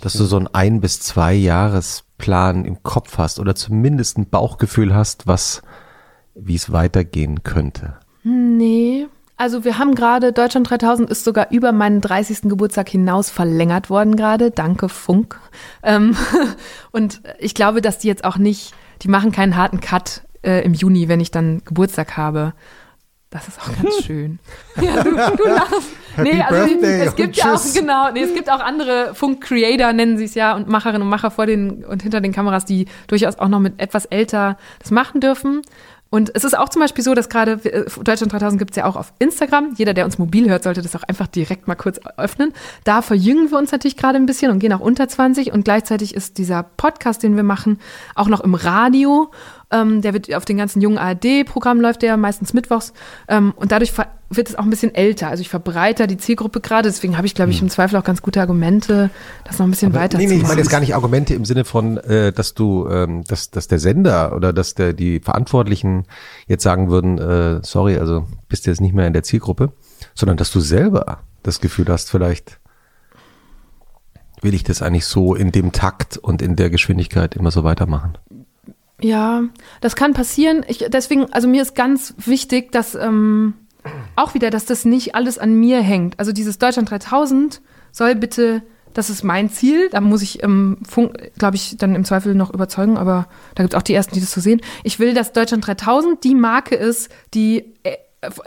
dass 0.00 0.14
du 0.14 0.24
so 0.24 0.36
einen 0.36 0.48
ein 0.48 0.80
bis 0.80 0.98
zwei 0.98 1.32
Jahresplan 1.32 2.64
im 2.64 2.82
Kopf 2.82 3.18
hast 3.18 3.38
oder 3.38 3.54
zumindest 3.54 4.18
ein 4.18 4.28
Bauchgefühl 4.28 4.92
hast, 4.92 5.28
was, 5.28 5.62
wie 6.34 6.54
es 6.54 6.72
weitergehen 6.72 7.42
könnte. 7.42 7.94
Nee. 8.22 9.06
Also 9.36 9.64
wir 9.64 9.78
haben 9.78 9.94
gerade, 9.94 10.32
Deutschland 10.32 10.70
3000 10.70 11.10
ist 11.10 11.24
sogar 11.24 11.50
über 11.50 11.72
meinen 11.72 12.00
30. 12.00 12.42
Geburtstag 12.42 12.88
hinaus 12.88 13.30
verlängert 13.30 13.90
worden 13.90 14.16
gerade. 14.16 14.50
Danke 14.50 14.88
Funk. 14.88 15.40
Ähm, 15.82 16.16
und 16.92 17.20
ich 17.38 17.54
glaube, 17.54 17.82
dass 17.82 17.98
die 17.98 18.08
jetzt 18.08 18.24
auch 18.24 18.36
nicht, 18.36 18.74
die 19.02 19.08
machen 19.08 19.32
keinen 19.32 19.56
harten 19.56 19.80
Cut 19.80 20.22
äh, 20.42 20.64
im 20.64 20.74
Juni, 20.74 21.08
wenn 21.08 21.20
ich 21.20 21.32
dann 21.32 21.62
Geburtstag 21.64 22.16
habe. 22.16 22.54
Das 23.30 23.48
ist 23.48 23.60
auch 23.60 23.82
ganz 23.82 23.96
schön. 24.04 24.38
Ja, 24.80 25.02
du, 25.02 25.10
du 25.10 25.48
lachst. 25.48 25.90
Happy 26.14 26.36
Birthday 26.36 27.00
es 27.00 27.16
gibt 27.16 27.36
ja 27.36 27.54
auch, 27.54 27.74
genau, 27.74 28.12
nee, 28.12 28.22
es 28.22 28.32
gibt 28.32 28.48
auch 28.48 28.60
andere 28.60 29.14
Funk-Creator, 29.14 29.92
nennen 29.92 30.16
sie 30.16 30.26
es 30.26 30.36
ja, 30.36 30.54
und 30.54 30.68
Macherinnen 30.68 31.02
und 31.02 31.08
Macher 31.08 31.32
vor 31.32 31.46
den 31.46 31.84
und 31.84 32.02
hinter 32.02 32.20
den 32.20 32.32
Kameras, 32.32 32.64
die 32.64 32.86
durchaus 33.08 33.40
auch 33.40 33.48
noch 33.48 33.58
mit 33.58 33.80
etwas 33.80 34.04
älter 34.04 34.56
das 34.78 34.92
machen 34.92 35.20
dürfen. 35.20 35.62
Und 36.14 36.30
es 36.32 36.44
ist 36.44 36.56
auch 36.56 36.68
zum 36.68 36.78
Beispiel 36.78 37.02
so, 37.02 37.12
dass 37.12 37.28
gerade 37.28 37.54
äh, 37.64 37.90
Deutschland 38.04 38.32
3000 38.32 38.56
gibt 38.56 38.70
es 38.70 38.76
ja 38.76 38.84
auch 38.84 38.94
auf 38.94 39.12
Instagram. 39.18 39.74
Jeder, 39.76 39.94
der 39.94 40.04
uns 40.04 40.16
mobil 40.16 40.48
hört, 40.48 40.62
sollte 40.62 40.80
das 40.80 40.94
auch 40.94 41.02
einfach 41.02 41.26
direkt 41.26 41.66
mal 41.66 41.74
kurz 41.74 41.98
öffnen. 42.16 42.52
Da 42.84 43.02
verjüngen 43.02 43.50
wir 43.50 43.58
uns 43.58 43.72
natürlich 43.72 43.96
gerade 43.96 44.16
ein 44.16 44.24
bisschen 44.24 44.52
und 44.52 44.60
gehen 44.60 44.72
auch 44.72 44.78
unter 44.78 45.08
20. 45.08 45.50
Und 45.50 45.64
gleichzeitig 45.64 46.14
ist 46.14 46.38
dieser 46.38 46.62
Podcast, 46.62 47.24
den 47.24 47.34
wir 47.34 47.42
machen, 47.42 47.80
auch 48.14 48.28
noch 48.28 48.42
im 48.42 48.54
Radio. 48.54 49.32
Ähm, 49.72 50.02
der 50.02 50.12
wird 50.12 50.32
auf 50.32 50.44
den 50.44 50.56
ganzen 50.56 50.80
jungen 50.80 50.98
ARD-Programmen 50.98 51.82
läuft 51.82 52.02
der 52.02 52.16
meistens 52.16 52.52
mittwochs. 52.52 52.92
Ähm, 53.26 53.52
und 53.56 53.72
dadurch 53.72 53.92
wird 54.36 54.48
es 54.48 54.54
auch 54.56 54.64
ein 54.64 54.70
bisschen 54.70 54.94
älter. 54.94 55.28
Also 55.28 55.40
ich 55.40 55.48
verbreite 55.48 56.06
die 56.06 56.16
Zielgruppe 56.16 56.60
gerade. 56.60 56.88
Deswegen 56.88 57.16
habe 57.16 57.26
ich, 57.26 57.34
glaube 57.34 57.50
ich, 57.50 57.60
im 57.60 57.68
Zweifel 57.68 57.96
auch 57.96 58.04
ganz 58.04 58.22
gute 58.22 58.40
Argumente, 58.40 59.10
das 59.44 59.58
noch 59.58 59.66
ein 59.66 59.70
bisschen 59.70 59.92
Aber 59.92 60.00
weiter 60.00 60.18
nee, 60.18 60.24
zu 60.24 60.30
nee, 60.30 60.36
ich 60.36 60.42
machen. 60.42 60.52
meine 60.52 60.60
jetzt 60.60 60.70
gar 60.70 60.80
nicht 60.80 60.94
Argumente 60.94 61.34
im 61.34 61.44
Sinne 61.44 61.64
von, 61.64 61.98
äh, 61.98 62.32
dass 62.32 62.54
du, 62.54 62.88
ähm, 62.88 63.24
dass, 63.24 63.50
dass 63.50 63.68
der 63.68 63.78
Sender 63.78 64.34
oder 64.34 64.52
dass 64.52 64.74
der, 64.74 64.92
die 64.92 65.20
Verantwortlichen 65.20 66.04
jetzt 66.46 66.62
sagen 66.62 66.90
würden, 66.90 67.18
äh, 67.18 67.60
sorry, 67.62 67.98
also 67.98 68.26
bist 68.48 68.66
du 68.66 68.70
jetzt 68.70 68.80
nicht 68.80 68.94
mehr 68.94 69.06
in 69.06 69.12
der 69.12 69.22
Zielgruppe, 69.22 69.72
sondern 70.14 70.36
dass 70.36 70.50
du 70.50 70.60
selber 70.60 71.20
das 71.42 71.60
Gefühl 71.60 71.86
hast, 71.88 72.10
vielleicht 72.10 72.58
will 74.42 74.54
ich 74.54 74.64
das 74.64 74.82
eigentlich 74.82 75.06
so 75.06 75.34
in 75.34 75.52
dem 75.52 75.72
Takt 75.72 76.18
und 76.18 76.42
in 76.42 76.56
der 76.56 76.70
Geschwindigkeit 76.70 77.34
immer 77.34 77.50
so 77.50 77.64
weitermachen. 77.64 78.18
Ja, 79.00 79.42
das 79.80 79.96
kann 79.96 80.12
passieren. 80.12 80.64
Ich, 80.68 80.84
deswegen, 80.88 81.32
also 81.32 81.48
mir 81.48 81.62
ist 81.62 81.74
ganz 81.74 82.14
wichtig, 82.18 82.70
dass 82.72 82.94
ähm, 82.94 83.54
auch 84.16 84.34
wieder, 84.34 84.50
dass 84.50 84.64
das 84.64 84.84
nicht 84.84 85.14
alles 85.14 85.38
an 85.38 85.54
mir 85.54 85.80
hängt. 85.80 86.18
Also 86.18 86.32
dieses 86.32 86.58
Deutschland 86.58 86.90
3000 86.90 87.60
soll 87.92 88.14
bitte, 88.14 88.62
das 88.92 89.10
ist 89.10 89.24
mein 89.24 89.50
Ziel. 89.50 89.88
Da 89.90 90.00
muss 90.00 90.22
ich, 90.22 90.42
ähm, 90.42 90.78
glaube 91.38 91.56
ich, 91.56 91.76
dann 91.76 91.94
im 91.94 92.04
Zweifel 92.04 92.34
noch 92.34 92.52
überzeugen, 92.52 92.96
aber 92.96 93.26
da 93.54 93.62
gibt 93.62 93.74
es 93.74 93.78
auch 93.78 93.82
die 93.82 93.94
ersten, 93.94 94.14
die 94.14 94.20
das 94.20 94.32
so 94.32 94.40
sehen. 94.40 94.60
Ich 94.84 94.98
will, 94.98 95.14
dass 95.14 95.32
Deutschland 95.32 95.66
3000 95.66 96.22
die 96.22 96.34
Marke 96.34 96.76
ist, 96.76 97.10
die 97.34 97.74
äh, 97.82 97.96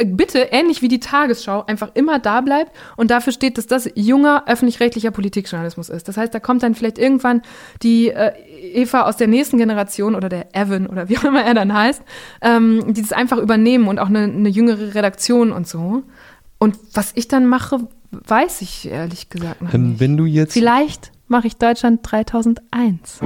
bitte, 0.06 0.39
ähnlich 0.51 0.81
wie 0.81 0.88
die 0.88 0.99
Tagesschau, 0.99 1.65
einfach 1.65 1.91
immer 1.93 2.19
da 2.19 2.41
bleibt 2.41 2.72
und 2.95 3.11
dafür 3.11 3.33
steht, 3.33 3.57
dass 3.57 3.67
das 3.67 3.89
junger 3.95 4.43
öffentlich-rechtlicher 4.47 5.11
Politikjournalismus 5.11 5.89
ist. 5.89 6.07
Das 6.07 6.17
heißt, 6.17 6.33
da 6.33 6.39
kommt 6.39 6.64
dann 6.64 6.75
vielleicht 6.75 6.97
irgendwann 6.97 7.41
die 7.83 8.09
äh, 8.09 8.31
Eva 8.73 9.03
aus 9.03 9.17
der 9.17 9.27
nächsten 9.27 9.57
Generation 9.57 10.15
oder 10.15 10.30
der 10.30 10.56
Evan 10.56 10.88
oder 10.88 11.09
wie 11.09 11.17
auch 11.17 11.23
immer 11.23 11.43
er 11.43 11.53
dann 11.53 11.73
heißt, 11.73 12.01
ähm, 12.41 12.93
die 12.93 13.01
das 13.01 13.14
einfach 13.14 13.38
übernehmen 13.38 13.88
und 13.88 13.99
auch 13.99 14.07
eine, 14.07 14.23
eine 14.23 14.49
jüngere 14.49 14.95
Redaktion 14.95 15.51
und 15.51 15.67
so. 15.67 16.03
Und 16.59 16.77
was 16.93 17.11
ich 17.15 17.27
dann 17.27 17.45
mache, 17.45 17.88
weiß 18.11 18.61
ich 18.61 18.89
ehrlich 18.89 19.30
gesagt 19.30 19.61
noch 19.61 19.73
nicht. 19.73 19.99
wenn 19.99 20.17
du 20.17 20.25
jetzt 20.25 20.53
Vielleicht 20.53 21.11
mache 21.27 21.47
ich 21.47 21.57
Deutschland 21.57 21.99
3001. 22.03 23.19